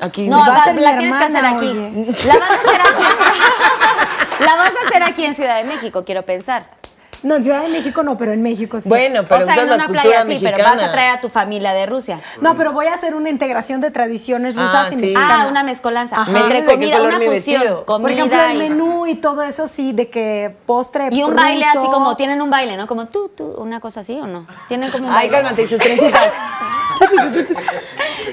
Aquí. 0.00 0.28
No, 0.28 0.38
va 0.38 0.56
a 0.56 0.64
ser 0.64 0.74
mi 0.74 0.82
la 0.82 0.96
tienes 0.96 1.16
que 1.18 1.24
hacer 1.24 1.36
hermana, 1.44 1.56
aquí. 1.58 1.66
oye. 1.68 2.16
La 2.26 2.34
vas 2.38 2.50
a 2.50 2.54
hacer 2.54 2.80
aquí. 2.80 3.02
la 4.44 4.54
vas 4.54 4.70
a 4.82 4.88
hacer 4.88 5.02
aquí 5.02 5.24
en 5.24 5.34
Ciudad 5.34 5.56
de 5.56 5.64
México, 5.64 6.04
quiero 6.04 6.22
pensar. 6.24 6.64
No, 7.22 7.34
en 7.36 7.44
Ciudad 7.44 7.62
de 7.62 7.68
México 7.68 8.02
no, 8.02 8.16
pero 8.16 8.32
en 8.32 8.42
México 8.42 8.80
sí. 8.80 8.88
Bueno, 8.88 9.24
pero 9.28 9.42
o 9.42 9.44
sea, 9.44 9.54
usas 9.54 9.58
en 9.64 9.68
la 9.70 9.74
una 9.76 9.86
cultura 9.86 10.02
playa 10.02 10.22
sí, 10.22 10.28
mexicana. 10.28 10.56
pero 10.56 10.68
vas 10.70 10.82
a 10.88 10.92
traer 10.92 11.10
a 11.10 11.20
tu 11.20 11.28
familia 11.28 11.72
de 11.72 11.86
Rusia. 11.86 12.18
No, 12.40 12.54
pero 12.56 12.72
voy 12.72 12.86
a 12.86 12.94
hacer 12.94 13.14
una 13.14 13.28
integración 13.28 13.80
de 13.80 13.90
tradiciones 13.90 14.56
rusas 14.56 14.86
Ah, 14.86 14.88
y 14.88 14.94
sí. 14.94 15.00
mexicanas. 15.00 15.38
Ah, 15.44 15.46
una 15.48 15.62
mezcolanza. 15.62 16.20
Ajá. 16.20 16.38
Entre 16.38 16.64
comida, 16.64 17.02
una 17.02 17.20
fusión. 17.20 17.84
Comida 17.84 18.00
Por 18.00 18.10
ejemplo, 18.10 18.42
el 18.42 18.54
y- 18.56 18.58
menú 18.70 19.06
y 19.06 19.16
todo 19.16 19.42
eso 19.42 19.66
sí, 19.66 19.92
de 19.92 20.08
que 20.08 20.54
postre 20.66 21.08
Y 21.10 21.22
un 21.22 21.34
baile 21.36 21.64
así 21.64 21.76
como, 21.90 22.16
tienen 22.16 22.40
un 22.40 22.48
baile, 22.50 22.76
¿no? 22.76 22.86
Como 22.86 23.06
tú, 23.08 23.28
tú, 23.36 23.44
una 23.58 23.80
cosa 23.80 24.00
así 24.00 24.18
o 24.18 24.26
no. 24.26 24.46
Tienen 24.68 24.90
como 24.90 25.08
un 25.08 25.12
Ay, 25.14 25.28
baile. 25.28 25.36
cálmate, 25.36 25.62
y 25.62 25.66
sus 25.66 25.78
trencitas. 25.78 26.28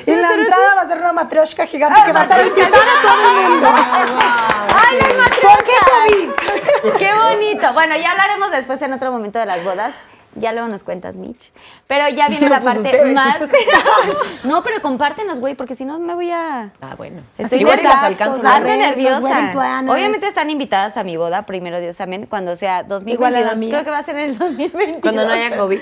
Y 0.05 0.11
en 0.11 0.21
la 0.21 0.33
entrada 0.33 0.75
va 0.75 0.81
a 0.81 0.87
ser 0.87 0.97
una 0.97 1.13
matrioshka 1.13 1.65
gigante 1.65 2.01
que 2.05 2.11
va 2.13 2.21
a 2.21 2.27
sanitizar 2.27 2.73
a 2.73 3.01
todo 3.01 3.13
el 3.29 3.49
mundo. 3.49 3.67
¡Ay, 3.69 4.97
matrioshkas! 5.17 6.47
¡Qué 6.63 6.66
bonito! 6.91 7.73
Bueno, 7.73 7.95
ya 7.95 8.11
hablaremos 8.11 8.51
después 8.51 8.81
en 8.81 8.93
otro 8.93 9.11
momento 9.11 9.39
de 9.39 9.45
las 9.45 9.63
bodas. 9.63 9.93
Ya 10.35 10.51
luego 10.51 10.67
nos 10.67 10.83
cuentas, 10.83 11.15
Mitch. 11.15 11.51
Pero 11.87 12.07
ya 12.09 12.27
viene 12.29 12.47
la 12.49 12.61
pues 12.61 12.75
parte 12.75 12.89
ustedes. 12.89 13.13
más... 13.13 13.39
no, 14.43 14.61
pero 14.63 14.81
compártenos, 14.81 15.39
güey, 15.39 15.55
porque 15.55 15.73
si 15.75 15.83
no 15.85 15.97
me 15.99 16.13
voy 16.13 16.31
a... 16.31 16.71
Ah, 16.81 16.95
bueno. 16.95 17.21
Estoy 17.37 17.61
Igual 17.61 17.81
las 17.83 18.03
alcanzo. 18.03 18.59
nerviosa. 18.59 19.51
Obviamente 19.87 20.27
están 20.27 20.49
invitadas 20.49 20.95
a 20.97 21.03
mi 21.03 21.17
boda, 21.17 21.45
primero 21.45 21.79
Dios, 21.79 21.99
amén, 22.01 22.27
cuando 22.29 22.55
sea 22.55 22.83
2022. 22.83 23.13
Igual 23.13 23.35
a 23.35 23.41
la 23.41 23.55
mía. 23.55 23.69
Creo 23.71 23.83
que 23.83 23.89
va 23.91 23.97
a 23.97 24.03
ser 24.03 24.17
en 24.17 24.29
el 24.31 24.37
2022. 24.37 25.01
Cuando 25.01 25.25
no 25.25 25.33
haya 25.33 25.57
COVID. 25.57 25.79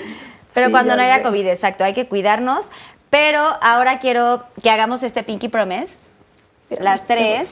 Pero 0.54 0.66
Sí, 0.68 0.72
cuando 0.72 0.96
no 0.96 1.02
haya 1.02 1.16
sé. 1.16 1.22
COVID, 1.22 1.46
exacto, 1.48 1.84
hay 1.84 1.92
que 1.92 2.06
cuidarnos. 2.06 2.70
Pero 3.10 3.40
ahora 3.60 3.98
quiero 3.98 4.44
que 4.62 4.70
hagamos 4.70 5.02
este 5.02 5.22
Pinky 5.22 5.48
Promise, 5.48 5.98
las 6.70 7.06
tres, 7.06 7.50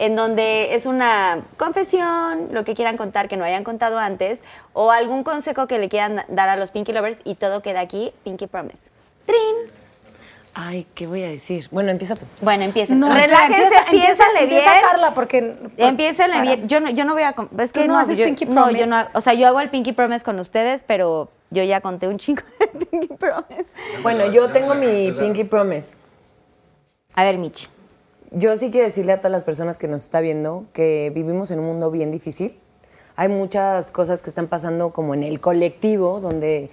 en 0.00 0.16
donde 0.16 0.74
es 0.74 0.86
una 0.86 1.42
confesión, 1.58 2.48
lo 2.52 2.64
que 2.64 2.74
quieran 2.74 2.96
contar 2.96 3.28
que 3.28 3.36
no 3.36 3.44
hayan 3.44 3.64
contado 3.64 3.98
antes, 3.98 4.40
o 4.72 4.90
algún 4.90 5.22
consejo 5.24 5.66
que 5.66 5.78
le 5.78 5.88
quieran 5.90 6.22
dar 6.28 6.48
a 6.48 6.56
los 6.56 6.70
Pinky 6.70 6.92
Lovers 6.92 7.20
y 7.24 7.34
todo 7.34 7.60
queda 7.60 7.80
aquí, 7.80 8.12
Pinky 8.24 8.46
Promise. 8.46 8.90
¡Trin! 9.26 9.70
Ay, 10.54 10.86
¿qué 10.94 11.06
voy 11.06 11.22
a 11.22 11.28
decir? 11.28 11.68
Bueno, 11.70 11.90
empieza 11.90 12.16
tú. 12.16 12.24
Bueno, 12.40 12.64
empiecen. 12.64 12.98
No, 12.98 13.12
Relájense, 13.14 13.62
empieza, 13.62 13.84
empieza, 13.90 14.24
bien. 14.32 14.42
empieza 14.44 14.70
Carla, 14.80 15.14
porque... 15.14 15.56
Empiecen 15.76 16.30
para- 16.30 16.42
bien. 16.42 16.66
Yo 16.68 16.80
no, 16.80 16.90
yo 16.90 17.04
no 17.04 17.12
voy 17.12 17.22
a. 17.22 17.34
Es 17.58 17.70
que 17.70 17.82
Tú 17.82 17.86
no 17.88 17.98
haces 17.98 18.16
yo, 18.16 18.24
Pinky 18.24 18.46
no, 18.46 18.70
yo 18.70 18.86
no. 18.86 18.96
Promise. 18.96 19.16
O 19.18 19.20
sea, 19.20 19.34
yo 19.34 19.46
hago 19.46 19.60
el 19.60 19.68
Pinky 19.70 19.92
Promise 19.92 20.24
con 20.24 20.38
ustedes, 20.40 20.82
pero 20.84 21.28
yo 21.50 21.62
ya 21.62 21.80
conté 21.82 22.08
un 22.08 22.18
chingo 22.18 22.42
de 22.58 22.86
Pinky 22.86 23.14
Promise. 23.14 23.72
Bueno, 24.02 24.26
yo 24.32 24.50
tengo 24.50 24.74
mi 24.74 25.12
Pinky 25.12 25.44
Promise. 25.44 25.96
A 27.14 27.22
ver, 27.22 27.38
Mitch. 27.38 27.68
Yo 28.32 28.54
sí 28.54 28.70
quiero 28.70 28.86
decirle 28.86 29.12
a 29.12 29.16
todas 29.16 29.32
las 29.32 29.42
personas 29.42 29.76
que 29.76 29.88
nos 29.88 30.02
está 30.02 30.20
viendo 30.20 30.66
que 30.72 31.10
vivimos 31.12 31.50
en 31.50 31.58
un 31.58 31.66
mundo 31.66 31.90
bien 31.90 32.12
difícil. 32.12 32.56
Hay 33.16 33.28
muchas 33.28 33.90
cosas 33.90 34.22
que 34.22 34.30
están 34.30 34.46
pasando 34.46 34.92
como 34.92 35.14
en 35.14 35.24
el 35.24 35.40
colectivo, 35.40 36.20
donde, 36.20 36.70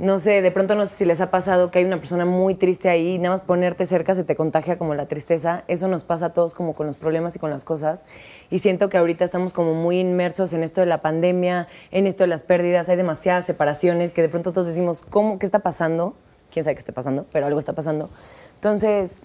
no 0.00 0.18
sé, 0.18 0.42
de 0.42 0.50
pronto 0.50 0.74
no 0.74 0.84
sé 0.84 0.96
si 0.96 1.04
les 1.04 1.20
ha 1.20 1.30
pasado 1.30 1.70
que 1.70 1.78
hay 1.78 1.84
una 1.84 1.98
persona 1.98 2.24
muy 2.24 2.56
triste 2.56 2.88
ahí 2.88 3.14
y 3.14 3.18
nada 3.18 3.36
más 3.36 3.42
ponerte 3.42 3.86
cerca 3.86 4.16
se 4.16 4.24
te 4.24 4.34
contagia 4.34 4.76
como 4.76 4.96
la 4.96 5.06
tristeza. 5.06 5.62
Eso 5.68 5.86
nos 5.86 6.02
pasa 6.02 6.26
a 6.26 6.32
todos 6.32 6.54
como 6.54 6.74
con 6.74 6.88
los 6.88 6.96
problemas 6.96 7.36
y 7.36 7.38
con 7.38 7.50
las 7.50 7.64
cosas. 7.64 8.04
Y 8.50 8.58
siento 8.58 8.88
que 8.88 8.98
ahorita 8.98 9.24
estamos 9.24 9.52
como 9.52 9.74
muy 9.74 10.00
inmersos 10.00 10.52
en 10.54 10.64
esto 10.64 10.80
de 10.80 10.88
la 10.88 11.00
pandemia, 11.00 11.68
en 11.92 12.08
esto 12.08 12.24
de 12.24 12.26
las 12.26 12.42
pérdidas. 12.42 12.88
Hay 12.88 12.96
demasiadas 12.96 13.44
separaciones 13.44 14.10
que 14.10 14.22
de 14.22 14.28
pronto 14.28 14.50
todos 14.50 14.66
decimos, 14.66 15.02
¿cómo? 15.08 15.38
¿Qué 15.38 15.46
está 15.46 15.60
pasando? 15.60 16.16
Quién 16.50 16.64
sabe 16.64 16.74
qué 16.74 16.80
está 16.80 16.92
pasando, 16.92 17.26
pero 17.32 17.46
algo 17.46 17.60
está 17.60 17.74
pasando. 17.74 18.10
Entonces, 18.56 19.20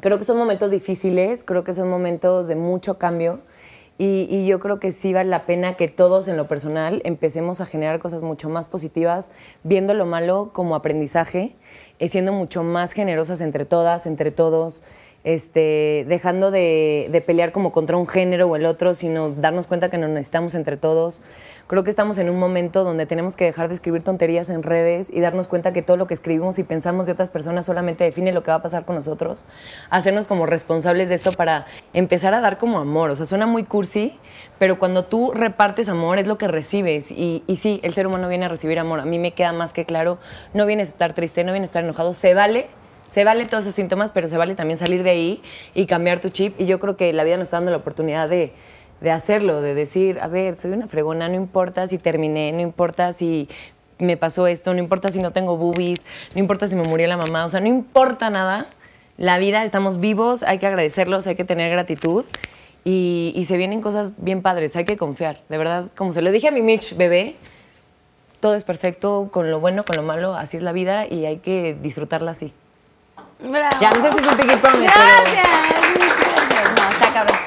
Creo 0.00 0.18
que 0.18 0.24
son 0.24 0.36
momentos 0.36 0.70
difíciles, 0.70 1.42
creo 1.42 1.64
que 1.64 1.72
son 1.72 1.88
momentos 1.88 2.48
de 2.48 2.56
mucho 2.56 2.98
cambio 2.98 3.40
y, 3.96 4.44
yo 4.44 4.60
creo 4.60 4.78
que 4.78 4.92
sí 4.92 5.14
vale 5.14 5.30
la 5.30 5.46
pena 5.46 5.74
que 5.74 5.88
todos 5.88 6.28
en 6.28 6.36
lo 6.36 6.46
personal 6.46 7.00
empecemos 7.06 7.62
a 7.62 7.66
generar 7.66 7.98
cosas 7.98 8.22
mucho 8.22 8.50
más 8.50 8.68
positivas, 8.68 9.30
viendo 9.64 9.94
lo 9.94 10.04
malo 10.04 10.50
como 10.52 10.74
aprendizaje, 10.74 11.56
eh, 11.98 12.08
siendo 12.08 12.32
mucho 12.32 12.62
más 12.62 12.92
generosas 12.92 13.40
entre 13.40 13.64
todas, 13.64 14.04
entre 14.04 14.30
todos, 14.30 14.84
este, 15.26 16.04
dejando 16.06 16.52
de, 16.52 17.22
pelear 17.26 17.50
como 17.50 17.72
contra 17.72 17.96
un 17.96 18.06
género 18.06 18.46
o 18.46 18.54
el 18.54 18.64
otro, 18.64 18.94
sino 18.94 19.30
darnos 19.30 19.66
cuenta 19.66 19.90
que 19.90 19.98
nos 19.98 20.08
necesitamos 20.08 20.54
entre 20.54 20.76
todos. 20.76 21.20
Creo 21.66 21.82
que 21.82 21.90
estamos 21.90 22.18
en 22.18 22.30
un 22.30 22.38
momento 22.38 22.84
donde 22.84 23.06
tenemos 23.06 23.34
que 23.34 23.44
dejar 23.44 23.66
de 23.66 23.74
escribir 23.74 24.04
tonterías 24.04 24.50
en 24.50 24.62
redes 24.62 25.10
y 25.12 25.20
darnos 25.20 25.48
cuenta 25.48 25.72
que 25.72 25.82
todo 25.82 25.96
lo 25.96 26.06
que 26.06 26.14
escribimos 26.14 26.60
y 26.60 26.62
pensamos 26.62 27.06
de 27.06 27.12
otras 27.12 27.30
personas 27.30 27.66
solamente 27.66 28.04
define 28.04 28.30
lo 28.30 28.44
que 28.44 28.52
va 28.52 28.58
a 28.58 28.62
pasar 28.62 28.84
con 28.84 28.94
nosotros. 28.94 29.46
Hacernos 29.90 30.28
como 30.28 30.46
responsables 30.46 31.08
de 31.08 31.16
esto 31.16 31.32
para 31.32 31.66
empezar 31.92 32.32
a 32.32 32.40
dar 32.40 32.56
como 32.56 32.78
amor. 32.78 33.10
O 33.10 33.16
sea, 33.16 33.26
suena 33.26 33.46
muy 33.48 33.64
cursi, 33.64 34.16
pero 34.60 34.78
cuando 34.78 35.06
tú 35.06 35.32
repartes 35.32 35.88
amor 35.88 36.20
es 36.20 36.28
lo 36.28 36.38
que 36.38 36.46
recibes. 36.46 37.10
Y, 37.10 37.42
y 37.48 37.56
sí, 37.56 37.80
el 37.82 37.94
ser 37.94 38.06
humano 38.06 38.28
viene 38.28 38.44
a 38.44 38.48
recibir 38.48 38.78
amor. 38.78 39.00
A 39.00 39.04
mí 39.04 39.18
me 39.18 39.32
queda 39.32 39.52
más 39.52 39.72
que 39.72 39.84
claro, 39.84 40.18
no 40.54 40.66
vienes 40.66 40.90
a 40.90 40.92
estar 40.92 41.14
triste, 41.14 41.42
no 41.42 41.50
vienes 41.50 41.70
a 41.70 41.70
estar 41.70 41.82
enojado, 41.82 42.14
se 42.14 42.32
vale. 42.32 42.68
Se 43.08 43.24
vale 43.24 43.46
todos 43.46 43.64
esos 43.64 43.74
síntomas, 43.74 44.12
pero 44.12 44.28
se 44.28 44.36
vale 44.36 44.54
también 44.54 44.76
salir 44.76 45.02
de 45.02 45.10
ahí 45.10 45.42
y 45.74 45.86
cambiar 45.86 46.20
tu 46.20 46.28
chip. 46.28 46.60
Y 46.60 46.66
yo 46.66 46.78
creo 46.78 46.96
que 46.96 47.12
la 47.12 47.24
vida 47.24 47.36
nos 47.36 47.46
está 47.46 47.58
dando 47.58 47.70
la 47.70 47.78
oportunidad 47.78 48.28
de, 48.28 48.52
de 49.00 49.10
hacerlo, 49.10 49.60
de 49.60 49.74
decir, 49.74 50.18
a 50.20 50.28
ver, 50.28 50.56
soy 50.56 50.72
una 50.72 50.86
fregona, 50.86 51.28
no 51.28 51.34
importa 51.34 51.86
si 51.86 51.98
terminé, 51.98 52.52
no 52.52 52.60
importa 52.60 53.12
si 53.12 53.48
me 53.98 54.16
pasó 54.16 54.46
esto, 54.46 54.72
no 54.74 54.80
importa 54.80 55.10
si 55.10 55.20
no 55.20 55.32
tengo 55.32 55.56
boobies, 55.56 56.04
no 56.34 56.40
importa 56.40 56.68
si 56.68 56.76
me 56.76 56.82
murió 56.82 57.06
la 57.06 57.16
mamá, 57.16 57.44
o 57.44 57.48
sea, 57.48 57.60
no 57.60 57.66
importa 57.66 58.30
nada. 58.30 58.66
La 59.16 59.38
vida, 59.38 59.64
estamos 59.64 59.98
vivos, 59.98 60.42
hay 60.42 60.58
que 60.58 60.66
agradecerlos, 60.66 61.26
hay 61.26 61.36
que 61.36 61.44
tener 61.44 61.70
gratitud 61.70 62.26
y, 62.84 63.32
y 63.34 63.44
se 63.44 63.56
vienen 63.56 63.80
cosas 63.80 64.12
bien 64.18 64.42
padres, 64.42 64.76
hay 64.76 64.84
que 64.84 64.98
confiar. 64.98 65.40
De 65.48 65.56
verdad, 65.56 65.86
como 65.96 66.12
se 66.12 66.20
lo 66.20 66.30
dije 66.30 66.48
a 66.48 66.50
mi 66.50 66.60
Mitch 66.60 66.96
bebé, 66.96 67.34
todo 68.40 68.54
es 68.54 68.64
perfecto, 68.64 69.30
con 69.32 69.50
lo 69.50 69.58
bueno, 69.58 69.84
con 69.84 69.96
lo 69.96 70.02
malo, 70.02 70.34
así 70.34 70.58
es 70.58 70.62
la 70.62 70.72
vida 70.72 71.06
y 71.06 71.24
hay 71.24 71.38
que 71.38 71.76
disfrutarla 71.80 72.32
así. 72.32 72.52
Bravo. 73.38 73.76
Ya 73.80 73.90
no 73.90 74.02
sé 74.02 74.12
si 74.12 74.18
es 74.18 74.26
un 74.26 74.36
Pinky 74.36 74.56
Promise, 74.56 74.92
Gracias. 74.92 75.46
Mitch. 75.94 76.78
No, 76.78 76.90
está 76.90 77.12
cabrón. 77.12 77.38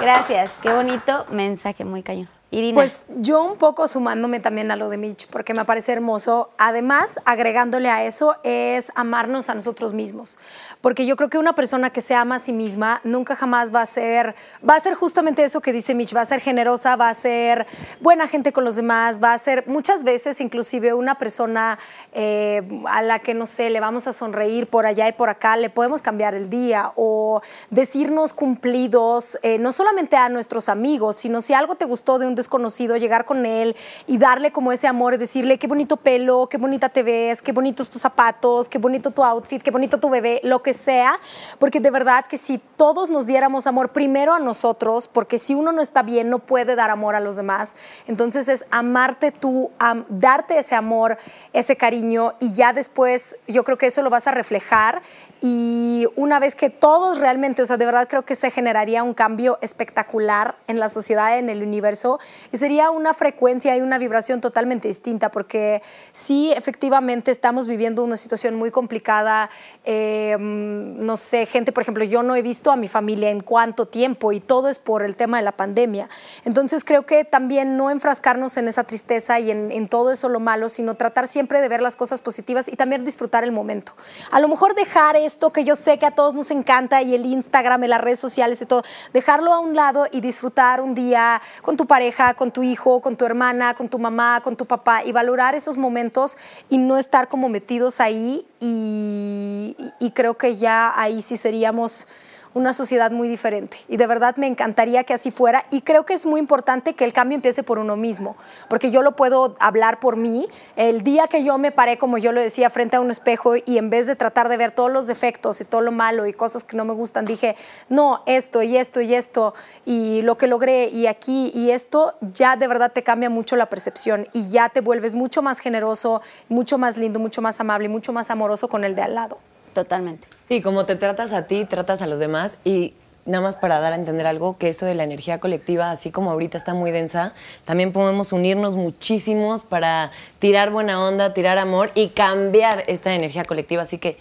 Gracias. 0.00 0.52
Qué 0.62 0.72
bonito 0.72 1.26
mensaje, 1.30 1.84
muy 1.84 2.02
cañón. 2.02 2.28
Irina. 2.50 2.76
Pues 2.76 3.06
yo 3.16 3.44
un 3.44 3.58
poco 3.58 3.88
sumándome 3.88 4.40
también 4.40 4.70
a 4.70 4.76
lo 4.76 4.88
de 4.88 4.96
Mitch, 4.96 5.26
porque 5.28 5.52
me 5.52 5.66
parece 5.66 5.92
hermoso. 5.92 6.48
Además, 6.56 7.20
agregándole 7.26 7.90
a 7.90 8.04
eso, 8.04 8.36
es 8.42 8.90
amarnos 8.94 9.50
a 9.50 9.54
nosotros 9.54 9.92
mismos. 9.92 10.38
Porque 10.80 11.04
yo 11.04 11.16
creo 11.16 11.28
que 11.28 11.36
una 11.36 11.54
persona 11.54 11.90
que 11.90 12.00
se 12.00 12.14
ama 12.14 12.36
a 12.36 12.38
sí 12.38 12.54
misma 12.54 13.02
nunca 13.04 13.36
jamás 13.36 13.74
va 13.74 13.82
a 13.82 13.86
ser, 13.86 14.34
va 14.66 14.76
a 14.76 14.80
ser 14.80 14.94
justamente 14.94 15.44
eso 15.44 15.60
que 15.60 15.74
dice 15.74 15.94
Mitch, 15.94 16.16
va 16.16 16.22
a 16.22 16.26
ser 16.26 16.40
generosa, 16.40 16.96
va 16.96 17.10
a 17.10 17.14
ser 17.14 17.66
buena 18.00 18.26
gente 18.26 18.52
con 18.54 18.64
los 18.64 18.76
demás, 18.76 19.22
va 19.22 19.34
a 19.34 19.38
ser 19.38 19.66
muchas 19.66 20.02
veces 20.02 20.40
inclusive 20.40 20.94
una 20.94 21.16
persona 21.16 21.78
eh, 22.14 22.62
a 22.86 23.02
la 23.02 23.18
que, 23.18 23.34
no 23.34 23.44
sé, 23.44 23.68
le 23.68 23.80
vamos 23.80 24.06
a 24.06 24.14
sonreír 24.14 24.68
por 24.68 24.86
allá 24.86 25.06
y 25.06 25.12
por 25.12 25.28
acá, 25.28 25.58
le 25.58 25.68
podemos 25.68 26.00
cambiar 26.00 26.34
el 26.34 26.48
día 26.48 26.92
o 26.96 27.42
decirnos 27.68 28.32
cumplidos, 28.32 29.38
eh, 29.42 29.58
no 29.58 29.70
solamente 29.70 30.16
a 30.16 30.30
nuestros 30.30 30.70
amigos, 30.70 31.16
sino 31.16 31.42
si 31.42 31.52
algo 31.52 31.74
te 31.74 31.84
gustó 31.84 32.18
de 32.18 32.26
un 32.26 32.37
desconocido, 32.38 32.96
llegar 32.96 33.26
con 33.26 33.44
él 33.44 33.76
y 34.06 34.16
darle 34.16 34.50
como 34.50 34.72
ese 34.72 34.86
amor 34.86 35.18
decirle 35.18 35.58
qué 35.58 35.66
bonito 35.66 35.98
pelo, 35.98 36.48
qué 36.48 36.56
bonita 36.56 36.88
te 36.88 37.02
ves, 37.02 37.42
qué 37.42 37.52
bonitos 37.52 37.90
tus 37.90 38.00
zapatos, 38.00 38.70
qué 38.70 38.78
bonito 38.78 39.10
tu 39.10 39.22
outfit, 39.22 39.62
qué 39.62 39.70
bonito 39.70 40.00
tu 40.00 40.08
bebé, 40.08 40.40
lo 40.42 40.62
que 40.62 40.72
sea, 40.72 41.20
porque 41.58 41.80
de 41.80 41.90
verdad 41.90 42.24
que 42.24 42.38
si 42.38 42.56
todos 42.56 43.10
nos 43.10 43.26
diéramos 43.26 43.66
amor 43.66 43.90
primero 43.90 44.32
a 44.32 44.38
nosotros, 44.38 45.08
porque 45.08 45.38
si 45.38 45.54
uno 45.54 45.72
no 45.72 45.82
está 45.82 46.02
bien 46.02 46.30
no 46.30 46.38
puede 46.38 46.74
dar 46.74 46.90
amor 46.90 47.14
a 47.14 47.20
los 47.20 47.36
demás, 47.36 47.76
entonces 48.06 48.48
es 48.48 48.64
amarte 48.70 49.32
tú, 49.32 49.70
darte 50.08 50.58
ese 50.58 50.74
amor, 50.74 51.18
ese 51.52 51.76
cariño 51.76 52.34
y 52.40 52.54
ya 52.54 52.72
después 52.72 53.38
yo 53.46 53.64
creo 53.64 53.76
que 53.76 53.86
eso 53.86 54.02
lo 54.02 54.10
vas 54.10 54.26
a 54.26 54.30
reflejar 54.30 55.02
y 55.40 56.06
una 56.16 56.40
vez 56.40 56.54
que 56.54 56.70
todos 56.70 57.18
realmente, 57.18 57.62
o 57.62 57.66
sea, 57.66 57.76
de 57.76 57.84
verdad 57.84 58.08
creo 58.08 58.24
que 58.24 58.34
se 58.34 58.50
generaría 58.50 59.02
un 59.02 59.14
cambio 59.14 59.58
espectacular 59.60 60.56
en 60.66 60.80
la 60.80 60.88
sociedad, 60.88 61.38
en 61.38 61.48
el 61.48 61.62
universo, 61.62 62.18
y 62.52 62.58
sería 62.58 62.90
una 62.90 63.14
frecuencia 63.14 63.76
y 63.76 63.80
una 63.80 63.98
vibración 63.98 64.40
totalmente 64.40 64.88
distinta, 64.88 65.30
porque 65.30 65.82
sí, 66.12 66.52
efectivamente 66.52 67.30
estamos 67.30 67.66
viviendo 67.68 68.02
una 68.02 68.16
situación 68.16 68.56
muy 68.56 68.70
complicada, 68.70 69.50
eh, 69.84 70.36
no 70.38 71.16
sé, 71.16 71.46
gente, 71.46 71.72
por 71.72 71.82
ejemplo, 71.82 72.04
yo 72.04 72.22
no 72.22 72.34
he 72.34 72.42
visto 72.42 72.72
a 72.72 72.76
mi 72.76 72.88
familia 72.88 73.30
en 73.30 73.40
cuánto 73.40 73.86
tiempo 73.86 74.32
y 74.32 74.40
todo 74.40 74.68
es 74.68 74.78
por 74.78 75.02
el 75.02 75.14
tema 75.14 75.36
de 75.36 75.44
la 75.44 75.52
pandemia. 75.52 76.08
Entonces 76.44 76.84
creo 76.84 77.06
que 77.06 77.24
también 77.24 77.76
no 77.76 77.90
enfrascarnos 77.90 78.56
en 78.56 78.68
esa 78.68 78.84
tristeza 78.84 79.38
y 79.38 79.50
en, 79.50 79.70
en 79.70 79.88
todo 79.88 80.10
eso 80.10 80.28
lo 80.28 80.40
malo, 80.40 80.68
sino 80.68 80.94
tratar 80.94 81.26
siempre 81.26 81.60
de 81.60 81.68
ver 81.68 81.82
las 81.82 81.96
cosas 81.96 82.20
positivas 82.20 82.68
y 82.68 82.76
también 82.76 83.04
disfrutar 83.04 83.44
el 83.44 83.52
momento. 83.52 83.92
A 84.30 84.40
lo 84.40 84.48
mejor 84.48 84.74
dejar 84.74 85.16
esto 85.28 85.52
que 85.52 85.64
yo 85.64 85.76
sé 85.76 85.98
que 85.98 86.06
a 86.06 86.10
todos 86.10 86.34
nos 86.34 86.50
encanta 86.50 87.02
y 87.02 87.14
el 87.14 87.26
Instagram, 87.26 87.82
las 87.82 88.00
redes 88.00 88.18
sociales 88.18 88.60
y 88.62 88.66
todo, 88.66 88.82
dejarlo 89.12 89.52
a 89.52 89.60
un 89.60 89.76
lado 89.76 90.06
y 90.10 90.20
disfrutar 90.20 90.80
un 90.80 90.94
día 90.94 91.40
con 91.62 91.76
tu 91.76 91.86
pareja, 91.86 92.34
con 92.34 92.50
tu 92.50 92.62
hijo, 92.62 93.00
con 93.00 93.16
tu 93.16 93.24
hermana, 93.24 93.74
con 93.74 93.88
tu 93.88 93.98
mamá, 93.98 94.40
con 94.42 94.56
tu 94.56 94.66
papá 94.66 95.04
y 95.04 95.12
valorar 95.12 95.54
esos 95.54 95.76
momentos 95.76 96.36
y 96.68 96.78
no 96.78 96.96
estar 96.96 97.28
como 97.28 97.48
metidos 97.48 98.00
ahí 98.00 98.46
y, 98.58 99.76
y 100.00 100.10
creo 100.12 100.36
que 100.38 100.54
ya 100.54 100.98
ahí 100.98 101.20
sí 101.22 101.36
seríamos 101.36 102.08
una 102.54 102.72
sociedad 102.72 103.10
muy 103.10 103.28
diferente. 103.28 103.78
Y 103.88 103.96
de 103.96 104.06
verdad 104.06 104.36
me 104.36 104.46
encantaría 104.46 105.04
que 105.04 105.14
así 105.14 105.30
fuera. 105.30 105.64
Y 105.70 105.82
creo 105.82 106.06
que 106.06 106.14
es 106.14 106.26
muy 106.26 106.40
importante 106.40 106.94
que 106.94 107.04
el 107.04 107.12
cambio 107.12 107.36
empiece 107.36 107.62
por 107.62 107.78
uno 107.78 107.96
mismo, 107.96 108.36
porque 108.68 108.90
yo 108.90 109.02
lo 109.02 109.16
puedo 109.16 109.54
hablar 109.60 110.00
por 110.00 110.16
mí. 110.16 110.48
El 110.76 111.02
día 111.02 111.26
que 111.26 111.44
yo 111.44 111.58
me 111.58 111.72
paré, 111.72 111.98
como 111.98 112.18
yo 112.18 112.32
lo 112.32 112.40
decía, 112.40 112.70
frente 112.70 112.96
a 112.96 113.00
un 113.00 113.10
espejo 113.10 113.56
y 113.56 113.78
en 113.78 113.90
vez 113.90 114.06
de 114.06 114.16
tratar 114.16 114.48
de 114.48 114.56
ver 114.56 114.70
todos 114.70 114.90
los 114.90 115.06
defectos 115.06 115.60
y 115.60 115.64
todo 115.64 115.80
lo 115.80 115.92
malo 115.92 116.26
y 116.26 116.32
cosas 116.32 116.64
que 116.64 116.76
no 116.76 116.84
me 116.84 116.94
gustan, 116.94 117.24
dije, 117.24 117.56
no, 117.88 118.22
esto 118.26 118.62
y 118.62 118.76
esto 118.76 119.00
y 119.00 119.14
esto 119.14 119.54
y 119.84 120.22
lo 120.22 120.36
que 120.36 120.46
logré 120.46 120.88
y 120.88 121.06
aquí 121.06 121.50
y 121.54 121.70
esto, 121.70 122.14
ya 122.32 122.56
de 122.56 122.68
verdad 122.68 122.92
te 122.92 123.02
cambia 123.02 123.30
mucho 123.30 123.56
la 123.56 123.68
percepción 123.68 124.26
y 124.32 124.50
ya 124.50 124.68
te 124.68 124.80
vuelves 124.80 125.14
mucho 125.14 125.42
más 125.42 125.58
generoso, 125.58 126.22
mucho 126.48 126.78
más 126.78 126.96
lindo, 126.96 127.18
mucho 127.18 127.42
más 127.42 127.60
amable 127.60 127.86
y 127.86 127.88
mucho 127.88 128.12
más 128.12 128.30
amoroso 128.30 128.68
con 128.68 128.84
el 128.84 128.94
de 128.94 129.02
al 129.02 129.14
lado. 129.14 129.38
Totalmente. 129.74 130.37
Sí, 130.48 130.62
como 130.62 130.86
te 130.86 130.96
tratas 130.96 131.34
a 131.34 131.42
ti, 131.42 131.66
tratas 131.66 132.00
a 132.00 132.06
los 132.06 132.18
demás 132.18 132.56
y 132.64 132.94
nada 133.26 133.42
más 133.42 133.58
para 133.58 133.80
dar 133.80 133.92
a 133.92 133.96
entender 133.96 134.26
algo, 134.26 134.56
que 134.56 134.70
esto 134.70 134.86
de 134.86 134.94
la 134.94 135.04
energía 135.04 135.40
colectiva, 135.40 135.90
así 135.90 136.10
como 136.10 136.30
ahorita 136.30 136.56
está 136.56 136.72
muy 136.72 136.90
densa, 136.90 137.34
también 137.66 137.92
podemos 137.92 138.32
unirnos 138.32 138.74
muchísimos 138.74 139.64
para 139.64 140.10
tirar 140.38 140.70
buena 140.70 141.06
onda, 141.06 141.34
tirar 141.34 141.58
amor 141.58 141.90
y 141.94 142.08
cambiar 142.08 142.82
esta 142.86 143.14
energía 143.14 143.44
colectiva. 143.44 143.82
Así 143.82 143.98
que 143.98 144.16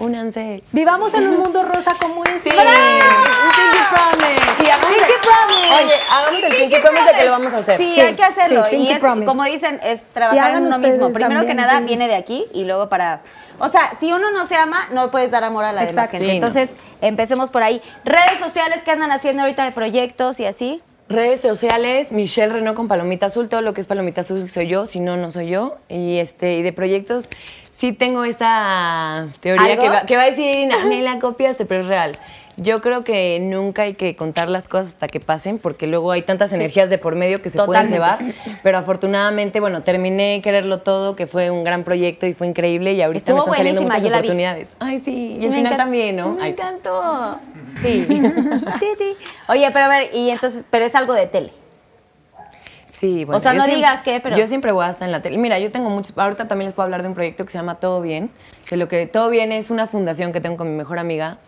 únanse. 0.00 0.62
Vivamos 0.72 1.14
en 1.14 1.28
un 1.28 1.38
mundo 1.38 1.62
rosa 1.62 1.94
como 2.00 2.24
este. 2.24 2.50
Sí, 2.50 2.56
un 2.56 3.52
Pinky 3.52 3.84
Promise. 3.92 4.42
Sí, 4.58 4.70
hagamos 4.70 4.86
Pinky 4.88 5.12
el- 5.12 5.20
Promise. 5.20 5.84
Oye, 5.84 5.94
hagamos 6.10 6.42
el 6.42 6.56
Pinky 6.56 6.76
Promise 6.80 7.04
de 7.12 7.18
que 7.18 7.24
lo 7.24 7.30
vamos 7.30 7.52
a 7.52 7.56
hacer. 7.58 7.78
Sí, 7.78 7.92
Sí, 7.94 8.00
hay 8.00 8.14
que 8.14 8.24
hacerlo. 8.24 8.64
sí, 8.68 8.76
y 8.76 8.78
Pinky 8.78 8.92
es, 8.92 8.98
Promise. 9.00 9.26
como 9.26 9.44
dicen, 9.44 9.80
es 9.82 10.04
trabajar 10.12 10.52
en 10.56 10.66
uno 10.66 10.78
mismo. 10.78 11.10
Primero 11.12 11.46
que 11.46 11.54
nada, 11.54 11.78
sí. 11.78 11.84
viene 11.84 12.08
de 12.08 12.16
aquí 12.16 12.46
y 12.52 12.64
luego 12.64 12.88
para. 12.88 13.20
O 13.58 13.68
sea, 13.68 13.92
si 13.98 14.12
uno 14.12 14.30
no 14.30 14.44
se 14.46 14.56
ama, 14.56 14.88
no 14.92 15.10
puedes 15.10 15.30
dar 15.30 15.44
amor 15.44 15.64
a 15.64 15.72
la 15.72 15.80
demás 15.82 15.92
Exacto. 15.92 16.12
gente. 16.12 16.26
Sí, 16.26 16.40
no. 16.40 16.46
Entonces, 16.46 16.70
empecemos 17.02 17.50
por 17.50 17.62
ahí. 17.62 17.80
Redes 18.04 18.38
sociales 18.38 18.82
que 18.82 18.90
andan 18.90 19.12
haciendo 19.12 19.42
ahorita 19.42 19.64
de 19.64 19.72
proyectos 19.72 20.40
y 20.40 20.46
así. 20.46 20.82
Redes 21.10 21.40
sociales, 21.40 22.12
Michelle 22.12 22.52
Renault 22.52 22.76
con 22.76 22.86
Palomita 22.86 23.26
Azul, 23.26 23.48
todo 23.48 23.62
lo 23.62 23.74
que 23.74 23.80
es 23.80 23.86
Palomita 23.88 24.20
Azul 24.20 24.48
soy 24.48 24.68
yo, 24.68 24.86
si 24.86 25.00
no, 25.00 25.16
no 25.16 25.30
soy 25.32 25.48
yo. 25.48 25.76
Y 25.88 26.18
este, 26.18 26.54
y 26.54 26.62
de 26.62 26.72
proyectos, 26.72 27.28
sí 27.80 27.92
tengo 27.92 28.24
esta 28.24 29.28
teoría 29.40 29.78
que 29.78 29.88
va, 29.88 30.02
que 30.02 30.16
va 30.16 30.22
a 30.22 30.26
decir 30.26 30.54
Irina, 30.54 30.76
me 30.86 31.00
la 31.00 31.18
copiaste, 31.18 31.64
pero 31.64 31.80
es 31.80 31.86
real. 31.88 32.12
Yo 32.58 32.82
creo 32.82 33.04
que 33.04 33.38
nunca 33.40 33.82
hay 33.82 33.94
que 33.94 34.14
contar 34.16 34.50
las 34.50 34.68
cosas 34.68 34.88
hasta 34.88 35.06
que 35.06 35.18
pasen, 35.18 35.58
porque 35.58 35.86
luego 35.86 36.12
hay 36.12 36.20
tantas 36.20 36.52
energías 36.52 36.90
de 36.90 36.98
por 36.98 37.14
medio 37.14 37.40
que 37.40 37.48
se 37.48 37.56
Totalmente. 37.56 37.96
pueden 37.98 38.18
cebar. 38.18 38.58
Pero 38.62 38.76
afortunadamente, 38.76 39.60
bueno, 39.60 39.80
terminé 39.80 40.42
Quererlo 40.42 40.80
Todo, 40.80 41.16
que 41.16 41.26
fue 41.26 41.50
un 41.50 41.64
gran 41.64 41.84
proyecto 41.84 42.26
y 42.26 42.34
fue 42.34 42.48
increíble, 42.48 42.92
y 42.92 43.00
ahorita 43.00 43.32
Estuvo 43.32 43.46
me 43.46 43.52
están 43.52 43.56
saliendo 43.56 43.82
muchas 43.82 44.04
oportunidades. 44.04 44.74
Ay, 44.78 44.98
sí, 44.98 45.38
y 45.40 45.44
el 45.44 45.50
Me 45.50 45.56
final 45.56 45.76
también, 45.78 46.16
¿no? 46.16 46.32
Me 46.32 46.42
Ay, 46.42 46.52
sí. 46.52 46.60
encantó. 46.60 47.38
Sí. 47.76 48.04
Titi. 48.08 49.16
Oye, 49.48 49.70
pero 49.72 49.86
a 49.86 49.88
ver, 49.88 50.10
y 50.12 50.28
entonces, 50.28 50.66
pero 50.68 50.84
es 50.84 50.94
algo 50.94 51.14
de 51.14 51.26
tele. 51.28 51.52
Sí, 53.00 53.24
bueno. 53.24 53.38
O 53.38 53.40
sea, 53.40 53.54
no 53.54 53.64
siempre- 53.64 53.76
digas 53.76 54.02
qué, 54.04 54.20
pero- 54.20 54.36
Yo 54.36 54.46
siempre 54.46 54.72
voy 54.72 54.84
a 54.84 54.90
estar 54.90 55.08
en 55.08 55.12
la 55.12 55.22
tele. 55.22 55.38
Mira, 55.38 55.58
yo 55.58 55.72
tengo 55.72 55.88
muchos. 55.88 56.12
Ahorita 56.18 56.46
también 56.48 56.66
les 56.66 56.74
puedo 56.74 56.84
hablar 56.84 57.00
de 57.00 57.08
un 57.08 57.14
proyecto 57.14 57.46
que 57.46 57.50
se 57.50 57.56
llama 57.56 57.76
Todo 57.76 58.02
Bien. 58.02 58.30
Que 58.68 58.76
lo 58.76 58.88
que 58.88 59.06
Todo 59.06 59.30
Bien 59.30 59.52
es 59.52 59.70
una 59.70 59.86
fundación 59.86 60.32
que 60.32 60.42
tengo 60.42 60.58
con 60.58 60.70
mi 60.70 60.76
mejor 60.76 60.98
amiga. 60.98 61.38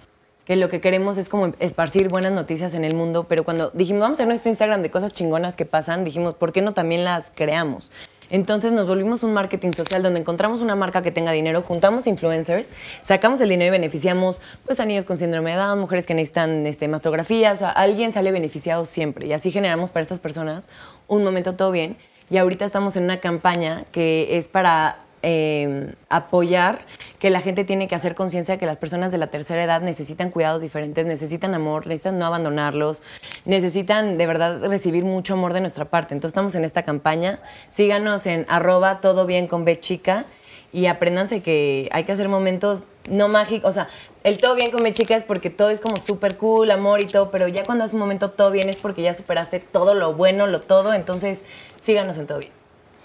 Que 0.46 0.56
lo 0.56 0.70
que 0.70 0.80
queremos 0.80 1.18
es 1.18 1.28
como 1.28 1.52
esparcir 1.60 2.08
buenas 2.08 2.32
noticias 2.32 2.72
en 2.72 2.84
el 2.84 2.96
mundo. 2.96 3.26
Pero 3.28 3.44
cuando 3.44 3.70
dijimos, 3.74 4.00
vamos 4.00 4.16
a 4.18 4.22
hacer 4.22 4.28
nuestro 4.28 4.48
Instagram 4.48 4.80
de 4.80 4.90
cosas 4.90 5.12
chingonas 5.12 5.54
que 5.54 5.66
pasan, 5.66 6.04
dijimos, 6.04 6.34
¿por 6.36 6.52
qué 6.52 6.62
no 6.62 6.72
también 6.72 7.04
las 7.04 7.30
creamos? 7.36 7.92
Entonces 8.30 8.72
nos 8.72 8.86
volvimos 8.86 9.22
un 9.22 9.32
marketing 9.32 9.72
social 9.72 10.02
donde 10.02 10.20
encontramos 10.20 10.60
una 10.60 10.76
marca 10.76 11.02
que 11.02 11.10
tenga 11.10 11.32
dinero, 11.32 11.62
juntamos 11.62 12.06
influencers, 12.06 12.70
sacamos 13.02 13.40
el 13.40 13.48
dinero 13.48 13.74
y 13.74 13.78
beneficiamos 13.78 14.40
pues 14.64 14.80
a 14.80 14.84
niños 14.84 15.04
con 15.04 15.16
síndrome 15.16 15.52
de 15.52 15.56
Down, 15.56 15.78
mujeres 15.78 16.06
que 16.06 16.14
necesitan 16.14 16.66
este, 16.66 16.88
mastografía, 16.88 17.52
o 17.52 17.56
sea, 17.56 17.70
alguien 17.70 18.12
sale 18.12 18.32
beneficiado 18.32 18.84
siempre. 18.84 19.26
Y 19.26 19.32
así 19.32 19.50
generamos 19.50 19.90
para 19.90 20.02
estas 20.02 20.20
personas 20.20 20.68
un 21.08 21.24
momento 21.24 21.54
todo 21.54 21.70
bien. 21.70 21.96
Y 22.30 22.38
ahorita 22.38 22.64
estamos 22.64 22.96
en 22.96 23.04
una 23.04 23.20
campaña 23.20 23.84
que 23.92 24.38
es 24.38 24.48
para 24.48 24.96
eh, 25.22 25.94
apoyar 26.08 26.80
que 27.18 27.30
la 27.30 27.40
gente 27.40 27.64
tiene 27.64 27.86
que 27.86 27.94
hacer 27.94 28.14
conciencia 28.14 28.54
de 28.54 28.58
que 28.58 28.66
las 28.66 28.76
personas 28.76 29.12
de 29.12 29.18
la 29.18 29.28
tercera 29.28 29.62
edad 29.62 29.80
necesitan 29.80 30.30
cuidados 30.30 30.62
diferentes, 30.62 31.06
necesitan 31.06 31.54
amor, 31.54 31.86
necesitan 31.86 32.18
no 32.18 32.26
abandonarlos, 32.26 33.02
necesitan 33.44 34.18
de 34.18 34.26
verdad 34.26 34.60
recibir 34.66 35.04
mucho 35.04 35.34
amor 35.34 35.52
de 35.52 35.60
nuestra 35.60 35.84
parte. 35.84 36.14
Entonces 36.14 36.32
estamos 36.32 36.54
en 36.54 36.64
esta 36.64 36.82
campaña. 36.82 37.38
Síganos 37.70 38.26
en 38.26 38.44
arroba 38.48 39.00
todo 39.00 39.26
bien 39.26 39.46
con 39.46 39.64
B 39.64 39.78
chica 39.78 40.26
y 40.72 40.86
apréndanse 40.86 41.42
que 41.42 41.88
hay 41.92 42.04
que 42.04 42.12
hacer 42.12 42.28
momentos 42.28 42.82
no 43.08 43.28
mágicos. 43.28 43.70
O 43.70 43.72
sea, 43.72 43.88
el 44.24 44.38
todo 44.38 44.54
bien 44.54 44.70
con 44.70 44.82
B 44.82 44.92
chica 44.92 45.14
es 45.14 45.24
porque 45.24 45.50
todo 45.50 45.70
es 45.70 45.80
como 45.80 45.96
súper 45.98 46.36
cool, 46.36 46.70
amor 46.70 47.02
y 47.02 47.06
todo, 47.06 47.30
pero 47.30 47.46
ya 47.48 47.62
cuando 47.62 47.84
haces 47.84 47.94
un 47.94 48.00
momento 48.00 48.30
todo 48.30 48.50
bien 48.50 48.68
es 48.68 48.78
porque 48.78 49.02
ya 49.02 49.14
superaste 49.14 49.60
todo 49.60 49.94
lo 49.94 50.14
bueno, 50.14 50.46
lo 50.46 50.60
todo. 50.60 50.94
Entonces 50.94 51.44
síganos 51.80 52.18
en 52.18 52.26
todo 52.26 52.38
bien. 52.38 52.52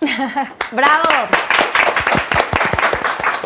¡Bravo! 0.72 1.10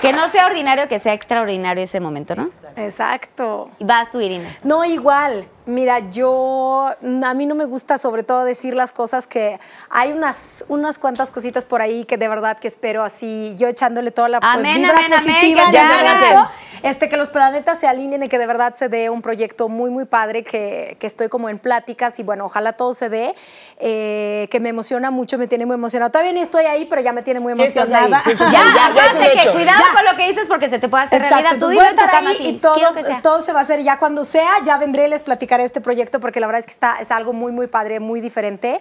Que 0.01 0.13
no 0.13 0.27
sea 0.29 0.47
ordinario, 0.47 0.87
que 0.87 0.97
sea 0.99 1.13
extraordinario 1.13 1.83
ese 1.83 1.99
momento, 1.99 2.35
¿no? 2.35 2.49
Exacto. 2.75 3.69
Vas 3.79 4.09
tú, 4.09 4.19
Irina. 4.19 4.49
No, 4.63 4.83
igual. 4.83 5.47
Mira, 5.67 5.99
yo, 6.09 6.87
a 7.23 7.33
mí 7.35 7.45
no 7.45 7.53
me 7.53 7.65
gusta 7.65 7.99
sobre 7.99 8.23
todo 8.23 8.45
decir 8.45 8.73
las 8.73 8.91
cosas 8.91 9.27
que 9.27 9.59
hay 9.91 10.11
unas, 10.11 10.65
unas 10.69 10.97
cuantas 10.97 11.29
cositas 11.29 11.65
por 11.65 11.81
ahí 11.83 12.03
que 12.03 12.17
de 12.17 12.27
verdad 12.27 12.57
que 12.57 12.67
espero 12.67 13.03
así, 13.03 13.53
yo 13.57 13.67
echándole 13.67 14.09
toda 14.09 14.27
la 14.27 14.39
Amén, 14.41 14.75
vibra 14.77 14.91
amén, 14.97 15.13
amén, 15.13 15.35
positiva 15.35 15.61
que 15.65 15.67
de 15.67 15.73
ya 15.73 15.87
se 15.87 15.95
van 15.95 16.05
a 16.07 16.27
eso, 16.29 16.39
hacer. 16.39 16.55
este, 16.83 17.09
que 17.09 17.15
los 17.17 17.29
planetas 17.29 17.79
se 17.79 17.87
alineen 17.87 18.23
y 18.23 18.27
que 18.27 18.39
de 18.39 18.47
verdad 18.47 18.73
se 18.73 18.89
dé 18.89 19.11
un 19.11 19.21
proyecto 19.21 19.69
muy, 19.69 19.91
muy 19.91 20.05
padre, 20.05 20.43
que, 20.43 20.97
que 20.99 21.05
estoy 21.05 21.29
como 21.29 21.47
en 21.47 21.59
pláticas 21.59 22.17
y 22.19 22.23
bueno, 22.23 22.45
ojalá 22.45 22.73
todo 22.73 22.95
se 22.95 23.09
dé, 23.09 23.35
eh, 23.77 24.47
que 24.49 24.59
me 24.59 24.69
emociona 24.69 25.11
mucho, 25.11 25.37
me 25.37 25.47
tiene 25.47 25.67
muy 25.67 25.75
emocionada. 25.75 26.11
Todavía 26.11 26.33
ni 26.33 26.41
estoy 26.41 26.65
ahí, 26.65 26.85
pero 26.85 27.03
ya 27.03 27.13
me 27.13 27.21
tiene 27.21 27.39
muy 27.39 27.53
Sí 27.53 27.61
estás 27.61 27.91
ahí, 27.91 28.05
emocionada. 28.05 28.23
sí 28.25 28.31
Ya, 28.39 28.51
ya, 28.51 28.93
ya 28.95 29.05
es 29.05 29.11
un 29.11 29.17
acuérdate 29.17 29.31
que 29.33 29.41
hecho. 29.43 29.53
cuidado 29.53 29.83
Ya. 29.87 29.93
con 29.95 30.05
lo 30.05 30.15
que 30.17 30.27
dices 30.27 30.47
porque 30.47 30.69
se 30.69 30.79
te 30.79 30.89
puede 30.89 31.03
hacer 31.03 31.21
Exacto, 31.21 31.43
realidad. 31.43 31.59
Tú 31.59 31.69
en 31.81 31.95
tu 31.95 32.11
cama 32.11 32.33
y 32.39 32.53
todo, 32.57 32.93
que 32.95 33.03
sea. 33.03 33.21
todo 33.21 33.43
se 33.43 33.53
va 33.53 33.59
a 33.59 33.63
hacer 33.63 33.83
ya 33.83 33.99
cuando 33.99 34.23
sea, 34.23 34.49
ya 34.65 34.77
vendré 34.77 35.05
y 35.05 35.09
les 35.09 35.21
este 35.59 35.81
proyecto 35.81 36.19
porque 36.19 36.39
la 36.39 36.47
verdad 36.47 36.59
es 36.59 36.65
que 36.65 36.71
está, 36.71 36.97
es 37.01 37.11
algo 37.11 37.33
muy, 37.33 37.51
muy 37.51 37.67
padre, 37.67 37.99
muy 37.99 38.21
diferente. 38.21 38.79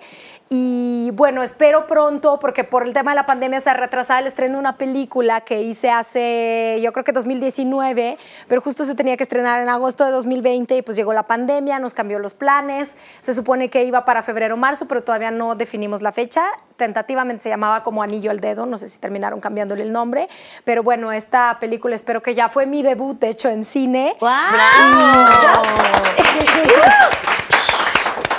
Y 0.49 1.11
bueno, 1.15 1.43
espero 1.43 1.87
pronto, 1.87 2.39
porque 2.39 2.65
por 2.65 2.85
el 2.85 2.93
tema 2.93 3.13
de 3.13 3.17
la 3.17 3.27
pandemia 3.27 3.61
se 3.61 3.71
ha 3.71 3.75
retrasado 3.75 4.21
el 4.21 4.27
estreno 4.27 4.55
de 4.55 4.61
una 4.61 4.77
película 4.77 5.41
que 5.41 5.63
hice 5.63 5.91
hace, 5.91 6.79
yo 6.83 6.93
creo 6.93 7.05
que 7.05 7.13
2019, 7.13 8.19
pero 8.49 8.61
justo 8.61 8.85
se 8.85 8.95
tenía 8.95 9.17
que 9.17 9.23
estrenar 9.23 9.63
en 9.63 9.69
agosto 9.69 10.05
de 10.05 10.13
2020 10.13 10.77
y 10.77 10.83
pues 10.83 10.97
llegó 10.97 11.13
la 11.13 11.25
pandemia, 11.25 11.79
nos 11.79 11.95
cambió 11.95 12.19
los 12.19 12.35
planes. 12.35 12.97
Se 13.21 13.35
supone 13.35 13.71
que 13.71 13.85
iba 13.85 14.05
para 14.05 14.23
febrero 14.23 14.55
o 14.55 14.59
marzo, 14.59 14.87
pero 14.87 15.03
todavía 15.03 15.31
no 15.31 15.55
definimos 15.55 16.03
la 16.03 16.13
fecha. 16.13 16.45
Tentativamente 16.81 17.43
se 17.43 17.51
llamaba 17.51 17.83
como 17.83 18.03
Anillo 18.03 18.31
al 18.31 18.41
Dedo, 18.41 18.65
no 18.65 18.79
sé 18.79 18.89
si 18.89 18.99
terminaron 18.99 19.39
cambiándole 19.39 19.83
el 19.83 19.93
nombre, 19.93 20.31
pero 20.65 20.83
bueno, 20.83 21.13
esta 21.13 21.59
película 21.61 21.95
espero 21.95 22.23
que 22.23 22.35
ya 22.35 22.49
fue 22.49 22.65
mi 22.65 22.83
debut, 22.83 23.21
de 23.21 23.29
hecho, 23.29 23.51
en 23.51 23.67
cine. 23.67 24.17
¡Bravo! 24.19 25.63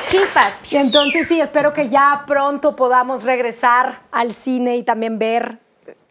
Chispas. 0.10 0.56
Y 0.72 0.78
entonces 0.78 1.28
sí, 1.28 1.40
espero 1.40 1.72
que 1.72 1.88
ya 1.88 2.24
pronto 2.26 2.76
podamos 2.76 3.26
regresar 3.26 4.00
al 4.12 4.34
cine 4.34 4.76
y 4.76 4.82
también 4.82 5.20
ver 5.20 5.60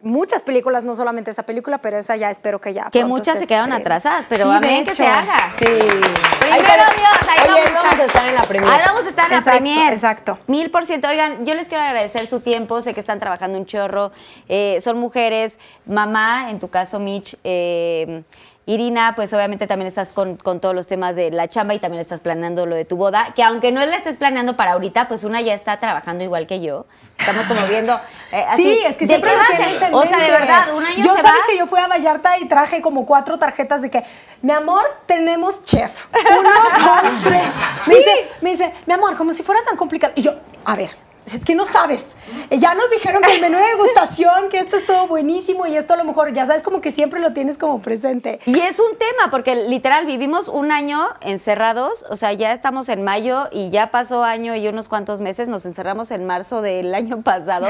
muchas 0.03 0.41
películas, 0.41 0.83
no 0.83 0.95
solamente 0.95 1.31
esa 1.31 1.43
película, 1.43 1.77
pero 1.79 1.97
esa 1.97 2.15
ya 2.15 2.29
espero 2.31 2.59
que 2.61 2.73
ya. 2.73 2.89
Que 2.91 3.05
muchas 3.05 3.39
se 3.39 3.47
quedaron 3.47 3.69
estrene. 3.71 3.81
atrasadas, 3.81 4.25
pero 4.27 4.45
Sí, 4.45 4.51
a 4.55 4.59
de 4.59 4.67
ver 4.67 4.85
que 4.85 4.93
se 4.93 5.05
haga. 5.07 5.51
Sí. 5.57 5.65
Primero 5.65 6.83
Dios, 6.97 7.29
ahí 7.29 7.39
Oye, 7.51 7.61
vamos, 7.63 7.83
vamos 7.83 7.99
a 7.99 8.03
estar 8.05 8.25
en 8.27 8.35
la 8.35 8.41
premier. 8.43 8.71
Ahí 8.73 8.81
vamos 8.85 9.05
a 9.05 9.09
estar 9.09 9.25
en 9.25 9.31
la 9.31 9.37
Exacto, 9.37 9.59
premier. 9.59 9.93
exacto. 9.93 10.39
Mil 10.47 10.69
por 10.71 10.85
ciento. 10.85 11.07
Oigan, 11.07 11.45
yo 11.45 11.53
les 11.55 11.67
quiero 11.67 11.83
agradecer 11.83 12.27
su 12.27 12.39
tiempo. 12.39 12.81
Sé 12.81 12.93
que 12.93 12.99
están 12.99 13.19
trabajando 13.19 13.57
un 13.57 13.65
chorro. 13.65 14.11
Eh, 14.49 14.79
son 14.81 14.97
mujeres. 14.99 15.57
Mamá, 15.85 16.49
en 16.49 16.59
tu 16.59 16.69
caso, 16.69 16.99
Mitch. 16.99 17.37
eh, 17.43 18.23
Irina, 18.67 19.13
pues 19.15 19.33
obviamente 19.33 19.65
también 19.65 19.87
estás 19.87 20.13
con, 20.13 20.37
con 20.37 20.59
todos 20.59 20.75
los 20.75 20.85
temas 20.85 21.15
de 21.15 21.31
la 21.31 21.47
chamba 21.47 21.73
y 21.73 21.79
también 21.79 21.99
estás 21.99 22.19
planeando 22.21 22.65
lo 22.67 22.75
de 22.75 22.85
tu 22.85 22.95
boda, 22.95 23.33
que 23.35 23.43
aunque 23.43 23.71
no 23.71 23.83
la 23.85 23.95
estés 23.95 24.17
planeando 24.17 24.55
para 24.55 24.73
ahorita, 24.73 25.07
pues 25.07 25.23
una 25.23 25.41
ya 25.41 25.53
está 25.55 25.79
trabajando 25.79 26.23
igual 26.23 26.45
que 26.45 26.61
yo. 26.61 26.85
Estamos 27.17 27.45
como 27.47 27.65
viendo... 27.67 27.99
eh, 28.31 28.45
así, 28.49 28.63
Sí, 28.63 28.83
es 28.85 28.97
que 28.97 29.05
¿de 29.05 29.13
siempre 29.13 29.31
lo 29.31 29.37
va 29.37 29.43
a 29.43 29.47
tienes 29.57 29.79
ser? 29.79 29.87
en 29.89 29.95
O 29.95 30.03
sea, 30.03 30.19
de 30.19 30.31
verdad, 30.31 30.73
un 30.75 30.85
año 30.85 30.97
Yo 31.03 31.15
se 31.15 31.21
sabes 31.21 31.41
va. 31.41 31.47
que 31.49 31.57
yo 31.57 31.65
fui 31.67 31.79
a 31.79 31.87
Vallarta 31.87 32.37
y 32.39 32.47
traje 32.47 32.81
como 32.81 33.05
cuatro 33.05 33.37
tarjetas 33.39 33.81
de 33.81 33.89
que, 33.89 34.03
mi 34.41 34.51
amor, 34.51 34.83
tenemos 35.07 35.63
chef. 35.63 36.05
Uno, 36.13 36.49
dos, 36.85 37.23
tres. 37.23 37.43
Me, 37.87 37.95
dice, 37.95 38.11
me 38.41 38.51
dice, 38.51 38.73
mi 38.85 38.93
amor, 38.93 39.15
como 39.17 39.33
si 39.33 39.41
fuera 39.43 39.61
tan 39.67 39.75
complicado. 39.75 40.13
Y 40.15 40.21
yo, 40.21 40.33
a 40.65 40.75
ver, 40.75 40.89
Es 41.25 41.45
que 41.45 41.53
no 41.55 41.65
sabes. 41.65 42.03
Eh, 42.49 42.57
Ya 42.59 42.73
nos 42.73 42.89
dijeron 42.89 43.21
que 43.21 43.35
el 43.35 43.41
menú 43.41 43.57
de 43.57 43.63
degustación, 43.65 44.49
que 44.49 44.57
esto 44.59 44.75
estuvo 44.77 45.07
buenísimo 45.07 45.67
y 45.67 45.75
esto 45.75 45.93
a 45.93 45.97
lo 45.97 46.03
mejor, 46.03 46.33
ya 46.33 46.45
sabes, 46.45 46.63
como 46.63 46.81
que 46.81 46.91
siempre 46.91 47.19
lo 47.19 47.31
tienes 47.31 47.57
como 47.57 47.81
presente. 47.81 48.39
Y 48.45 48.59
es 48.59 48.79
un 48.79 48.97
tema, 48.97 49.29
porque 49.29 49.55
literal 49.55 50.05
vivimos 50.05 50.47
un 50.47 50.71
año 50.71 51.07
encerrados, 51.21 52.05
o 52.09 52.15
sea, 52.15 52.33
ya 52.33 52.51
estamos 52.53 52.89
en 52.89 53.03
mayo 53.03 53.47
y 53.51 53.69
ya 53.69 53.91
pasó 53.91 54.23
año 54.23 54.55
y 54.55 54.67
unos 54.67 54.87
cuantos 54.87 55.21
meses, 55.21 55.47
nos 55.47 55.65
encerramos 55.65 56.11
en 56.11 56.25
marzo 56.25 56.61
del 56.61 56.93
año 56.95 57.21
pasado 57.21 57.67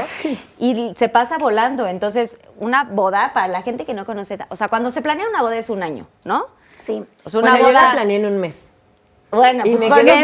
y 0.58 0.92
se 0.96 1.08
pasa 1.08 1.38
volando. 1.38 1.86
Entonces, 1.86 2.38
una 2.58 2.84
boda, 2.84 3.32
para 3.34 3.48
la 3.48 3.62
gente 3.62 3.84
que 3.84 3.94
no 3.94 4.06
conoce, 4.06 4.38
o 4.48 4.56
sea, 4.56 4.68
cuando 4.68 4.90
se 4.90 5.02
planea 5.02 5.28
una 5.28 5.42
boda 5.42 5.56
es 5.56 5.68
un 5.70 5.82
año, 5.82 6.06
¿no? 6.24 6.46
Sí. 6.78 7.04
O 7.24 7.30
sea, 7.30 7.40
una 7.40 7.50
Bueno, 7.52 7.66
yo 7.68 7.72
la 7.72 7.80
boda. 7.80 7.92
planeé 7.92 8.16
en 8.16 8.26
un 8.26 8.40
mes. 8.40 8.70
Bueno, 9.32 9.64
Y 9.64 9.70
pues 9.70 9.80
me 9.80 9.88
porque 9.88 10.04
quedé 10.04 10.14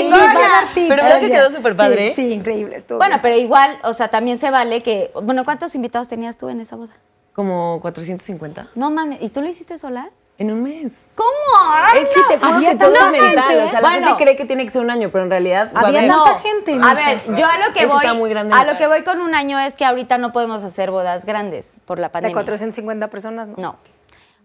chingona. 0.00 0.32
nos 0.32 0.34
va 0.42 0.46
a 0.46 0.48
dar 0.64 0.72
tips. 0.74 0.88
Pero 0.88 1.02
¿verdad 1.02 1.20
que 1.20 1.30
quedó 1.30 1.50
súper 1.50 1.76
padre? 1.76 2.08
Sí, 2.08 2.14
sí, 2.28 2.32
increíble. 2.32 2.76
Estuvo 2.76 2.98
Bueno, 2.98 3.16
bien. 3.16 3.22
pero 3.22 3.36
igual, 3.36 3.78
o 3.84 3.92
sea, 3.92 4.08
también 4.08 4.38
se 4.38 4.50
vale 4.50 4.80
que. 4.82 5.10
Bueno, 5.22 5.44
¿cuántos 5.44 5.74
invitados 5.74 6.08
tenías 6.08 6.36
tú 6.38 6.48
en 6.48 6.60
esa 6.60 6.74
boda? 6.76 6.94
Como 7.34 7.80
450. 7.82 8.68
No 8.74 8.90
mames, 8.90 9.20
¿y 9.22 9.28
tú 9.28 9.42
lo 9.42 9.48
hiciste 9.48 9.76
sola? 9.76 10.08
En 10.38 10.50
un 10.50 10.62
mes. 10.62 11.06
¿Cómo? 11.14 11.28
Ay, 11.58 12.02
es 12.02 12.08
que 12.10 12.20
te 12.20 12.34
que 12.34 12.38
todo 12.76 12.90
mental. 13.10 13.42
gente. 13.44 13.62
O 13.62 13.70
sea, 13.70 13.80
la 13.80 13.88
Bueno. 13.88 14.06
gente 14.08 14.24
cree 14.24 14.36
que 14.36 14.44
tiene 14.44 14.64
que 14.64 14.70
ser 14.70 14.82
un 14.82 14.90
año, 14.90 15.10
pero 15.10 15.24
en 15.24 15.30
realidad. 15.30 15.70
va 15.74 15.80
a 15.80 15.86
Había 15.88 16.00
haber- 16.00 16.10
tanta 16.12 16.38
gente, 16.38 16.78
A 16.82 16.94
ver, 16.94 17.36
yo 17.38 17.46
a 17.46 17.56
lo 17.58 17.72
que 17.72 17.80
Es 17.84 17.88
voy, 17.88 18.06
muy 18.18 18.28
grande 18.30 18.54
a 18.54 18.64
lo 18.64 18.76
que 18.78 18.86
voy 18.86 19.02
con 19.04 19.20
un 19.20 19.34
año 19.34 19.58
es 19.58 19.76
que 19.76 19.84
ahorita 19.86 20.18
no 20.18 20.32
podemos 20.32 20.62
hacer 20.64 20.90
bodas 20.90 21.24
grandes 21.24 21.76
por 21.86 21.98
la 21.98 22.08
De 22.08 22.12
pandemia. 22.12 22.34
450 22.34 23.08
personas, 23.08 23.48
¿no? 23.48 23.54
No. 23.58 23.76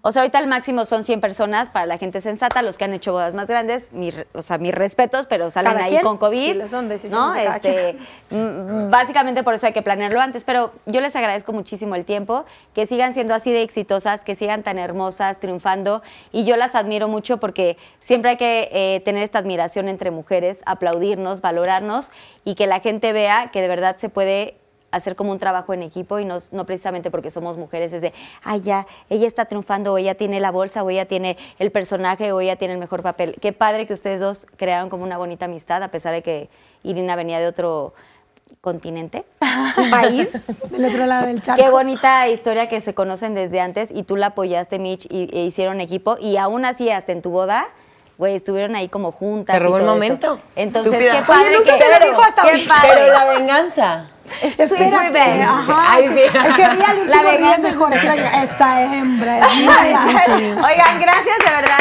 O 0.04 0.12
sea, 0.12 0.24
ahorita 0.24 0.40
el 0.40 0.48
máximo 0.48 0.84
son 0.84 1.04
100 1.04 1.22
personas 1.22 1.70
para 1.70 1.86
la 1.86 2.00
gente 2.00 2.22
sensata, 2.22 2.64
los 2.64 2.80
que 2.80 2.86
han 2.86 2.94
hecho 2.94 3.12
bodas 3.12 3.36
más 3.36 3.48
grandes, 3.48 3.94
mis, 3.94 4.18
o 4.34 4.42
sea, 4.42 4.58
mis 4.58 4.74
respetos, 4.74 5.28
pero 5.28 5.52
salen 5.52 5.74
Cada 5.74 5.86
ahí 5.86 5.92
quien. 5.92 6.04
con 6.04 6.18
COVID. 6.18 6.64
Sí, 6.64 6.68
son 6.68 6.90
decisiones 6.90 7.28
¿no? 7.28 7.34
de 7.34 7.44
cada 7.44 7.56
Este, 7.58 7.98
mm, 8.32 8.90
básicamente 8.90 9.44
por 9.44 9.54
eso 9.54 9.68
hay 9.68 9.74
que 9.74 9.84
planearlo 9.84 10.20
antes, 10.20 10.44
pero 10.44 10.72
yo 10.88 11.02
les 11.02 11.16
agradezco 11.16 11.54
muchísimo 11.54 11.94
el 11.94 12.04
tiempo, 12.04 12.46
que 12.74 12.88
sigan 12.88 13.14
siendo 13.14 13.36
así 13.36 13.52
de 13.52 13.62
exitosas, 13.62 14.24
que 14.24 14.34
sigan 14.34 14.64
tan 14.64 14.80
hermosas, 14.80 15.40
triunfando, 15.40 16.02
y 16.32 16.46
yo 16.46 16.56
las 16.56 16.74
admiro 16.74 17.08
mucho 17.08 17.38
porque 17.38 17.78
siempre 18.00 18.32
hay 18.32 18.38
que 18.38 18.70
eh, 18.72 19.02
tener 19.02 19.22
esta 19.22 19.38
admiración 19.38 19.88
entre 19.88 20.10
mujeres, 20.10 20.62
aplaudirnos, 20.66 21.42
valorarnos, 21.42 22.12
y 22.44 22.56
que 22.56 22.66
la 22.66 22.80
gente 22.80 23.14
vea 23.14 23.52
que 23.52 23.62
de 23.62 23.68
verdad 23.68 23.98
se 23.98 24.10
puede 24.10 24.56
hacer 24.92 25.16
como 25.16 25.32
un 25.32 25.40
trabajo 25.40 25.74
en 25.74 25.84
equipo 25.84 26.20
y 26.20 26.26
no, 26.26 26.38
no 26.52 26.66
precisamente 26.66 27.12
porque 27.12 27.32
somos 27.32 27.58
mujeres, 27.58 27.94
es 27.94 28.02
de, 28.02 28.14
ay, 28.44 28.62
ya, 28.62 28.88
ella 29.10 29.28
está 29.28 29.46
triunfando, 29.46 29.94
o 29.94 29.98
ella 29.98 30.16
tiene 30.16 30.40
la 30.40 30.52
bolsa, 30.52 30.84
o 30.84 30.90
ella 30.90 31.06
tiene 31.06 31.38
el 31.60 31.72
personaje, 31.72 32.32
o 32.32 32.42
ella 32.42 32.56
tiene 32.56 32.74
el 32.74 32.80
mejor 32.80 33.02
papel. 33.02 33.36
Qué 33.42 33.54
padre 33.54 33.88
que 33.88 33.94
ustedes 33.94 34.20
dos 34.22 34.46
crearon 34.58 34.90
como 34.90 35.04
una 35.04 35.18
bonita 35.18 35.46
amistad, 35.46 35.82
a 35.84 35.90
pesar 35.90 36.14
de 36.14 36.22
que 36.22 36.50
Irina 36.84 37.16
venía 37.16 37.40
de 37.40 37.48
otro 37.48 37.94
continente, 38.60 39.26
país. 39.90 40.30
Del 40.70 40.86
otro 40.86 41.06
lado 41.06 41.28
del 41.28 41.42
charco. 41.42 41.64
Qué 41.64 41.70
bonita 41.70 42.28
historia 42.28 42.68
que 42.68 42.80
se 42.82 42.94
conocen 42.94 43.34
desde 43.34 43.60
antes 43.60 43.92
y 43.92 44.04
tú 44.04 44.16
la 44.18 44.28
apoyaste, 44.28 44.78
Mitch, 44.80 45.08
y, 45.10 45.30
e 45.32 45.46
hicieron 45.46 45.82
equipo. 45.82 46.18
Y 46.20 46.38
aún 46.38 46.66
así, 46.66 46.90
hasta 46.90 47.12
en 47.12 47.22
tu 47.22 47.32
boda, 47.32 47.68
güey, 48.18 48.36
estuvieron 48.36 48.76
ahí 48.76 48.90
como 48.90 49.12
juntas. 49.12 49.58
Te 49.58 49.64
y 49.64 49.74
el 49.74 49.84
momento. 49.84 50.36
esto. 50.36 50.48
Entonces, 50.56 50.94
Estúpida. 50.94 51.20
qué 51.20 51.26
padre 51.26 51.48
Oye, 51.48 51.58
nunca 51.58 51.78
que. 51.78 51.86
me 51.86 52.00
lo 52.00 52.06
dijo 52.06 52.22
hasta 52.22 52.42
qué 52.44 52.66
padre. 52.68 52.90
Pero 52.94 53.08
la 53.08 53.26
venganza. 53.26 54.11
Espérate. 54.42 54.98
revenge. 55.00 55.44
Ajá, 55.44 55.86
Ay, 55.94 56.08
sí. 56.08 56.14
sí. 56.14 56.38
El 56.46 56.56
que 56.56 56.68
ría 56.70 56.88
al 56.90 57.00
último 57.02 57.24
La 57.24 57.32
venganza. 57.32 57.68
mejor. 57.68 57.94
Esa 57.94 58.82
hembra 58.84 59.40
es 59.48 59.56
mía. 59.58 59.76
Oigan, 60.66 61.00
gracias 61.00 61.38
de 61.40 61.52
verdad. 61.56 61.78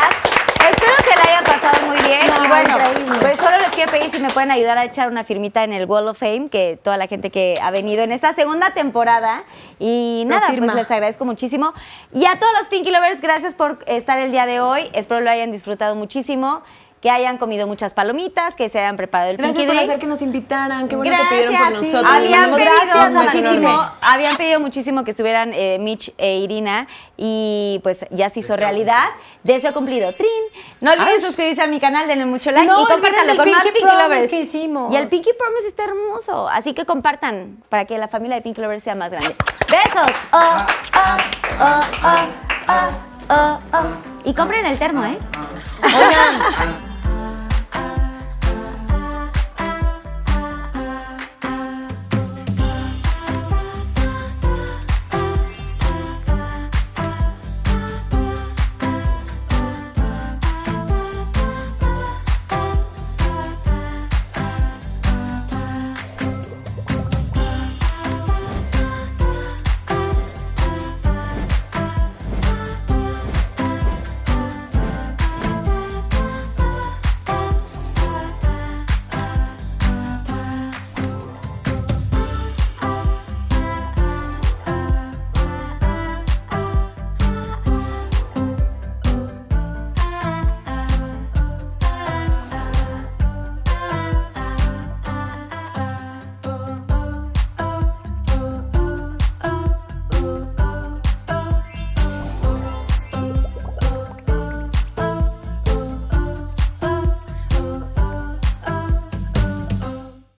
Espero 0.70 0.92
que 1.08 1.16
la 1.16 1.22
hayan 1.22 1.44
pasado 1.44 1.86
muy 1.86 1.96
bien. 2.02 2.26
No, 2.26 2.44
y 2.44 2.48
bueno, 2.48 2.76
increíble. 2.78 3.18
pues 3.20 3.38
solo 3.38 3.58
les 3.58 3.68
quiero 3.70 3.90
pedir 3.90 4.10
si 4.10 4.18
me 4.20 4.28
pueden 4.28 4.50
ayudar 4.50 4.76
a 4.78 4.84
echar 4.84 5.08
una 5.08 5.24
firmita 5.24 5.64
en 5.64 5.72
el 5.72 5.86
Wall 5.86 6.06
of 6.08 6.18
Fame, 6.18 6.48
que 6.50 6.78
toda 6.82 6.96
la 6.98 7.06
gente 7.06 7.30
que 7.30 7.56
ha 7.62 7.70
venido 7.70 8.02
en 8.04 8.12
esta 8.12 8.32
segunda 8.34 8.70
temporada. 8.70 9.42
Y 9.78 10.24
nada, 10.26 10.46
pues 10.48 10.74
les 10.74 10.90
agradezco 10.90 11.24
muchísimo. 11.24 11.72
Y 12.12 12.26
a 12.26 12.38
todos 12.38 12.52
los 12.58 12.68
Pinky 12.68 12.90
Lovers, 12.90 13.20
gracias 13.20 13.54
por 13.54 13.78
estar 13.86 14.18
el 14.18 14.30
día 14.32 14.44
de 14.46 14.60
hoy. 14.60 14.90
Espero 14.92 15.20
lo 15.20 15.30
hayan 15.30 15.50
disfrutado 15.50 15.94
muchísimo. 15.94 16.62
Que 17.00 17.10
hayan 17.10 17.38
comido 17.38 17.66
muchas 17.66 17.94
palomitas, 17.94 18.54
que 18.56 18.68
se 18.68 18.78
hayan 18.78 18.96
preparado 18.96 19.30
el 19.30 19.38
Gracias 19.38 19.56
Pinky 19.56 19.66
por 19.68 19.74
Drink. 19.74 19.88
hacer 19.90 20.00
que 20.00 20.06
nos 20.06 20.20
invitaran. 20.20 20.86
Qué 20.86 20.96
bueno 20.96 21.16
que 21.16 21.24
pidieron 21.30 21.54
por 21.54 21.62
Gracias, 21.70 21.80
sí. 21.80 21.96
nosotros. 21.96 22.12
Habían 22.14 22.50
pedido 22.56 23.10
muchísimo, 23.10 23.90
habían 24.02 24.36
pedido 24.36 24.60
muchísimo 24.60 25.04
que 25.04 25.10
estuvieran 25.12 25.52
eh, 25.54 25.78
Mitch 25.80 26.12
e 26.18 26.36
Irina 26.36 26.86
y 27.16 27.80
pues 27.82 28.04
ya 28.10 28.28
se 28.28 28.40
hizo 28.40 28.54
realidad. 28.54 29.04
Deseo 29.42 29.72
cumplido. 29.72 30.12
Trin. 30.12 30.28
No 30.82 30.92
olviden 30.92 31.14
Ay. 31.16 31.22
suscribirse 31.22 31.62
a 31.62 31.66
mi 31.68 31.80
canal, 31.80 32.06
denle 32.06 32.26
mucho 32.26 32.50
like 32.50 32.66
No 32.66 32.82
y 32.82 32.86
compártanlo 32.86 33.34
con 33.34 33.48
el 33.48 33.54
más 33.54 33.62
Pinky 33.64 33.78
Pinky 33.78 33.88
Promise 33.90 34.08
Lovers. 34.08 34.30
que 34.30 34.40
hicimos. 34.40 34.92
Y 34.92 34.96
el 34.96 35.06
Pinky 35.06 35.30
Promise 35.38 35.68
está 35.68 35.84
hermoso, 35.84 36.48
así 36.50 36.74
que 36.74 36.84
compartan 36.84 37.62
para 37.70 37.86
que 37.86 37.96
la 37.96 38.08
familia 38.08 38.36
de 38.36 38.42
Pinky 38.42 38.60
Lovers 38.60 38.82
sea 38.82 38.94
más 38.94 39.10
grande. 39.10 39.34
Besos. 39.70 40.10
Oh, 40.32 40.56
oh, 40.96 41.16
oh, 41.62 41.80
oh, 42.04 42.26
oh, 42.68 42.90
oh, 43.30 43.58
oh. 43.72 44.28
Y 44.28 44.34
compren 44.34 44.66
el 44.66 44.78
termo, 44.78 45.02
¿eh? 45.06 45.16
Oigan, 45.82 46.89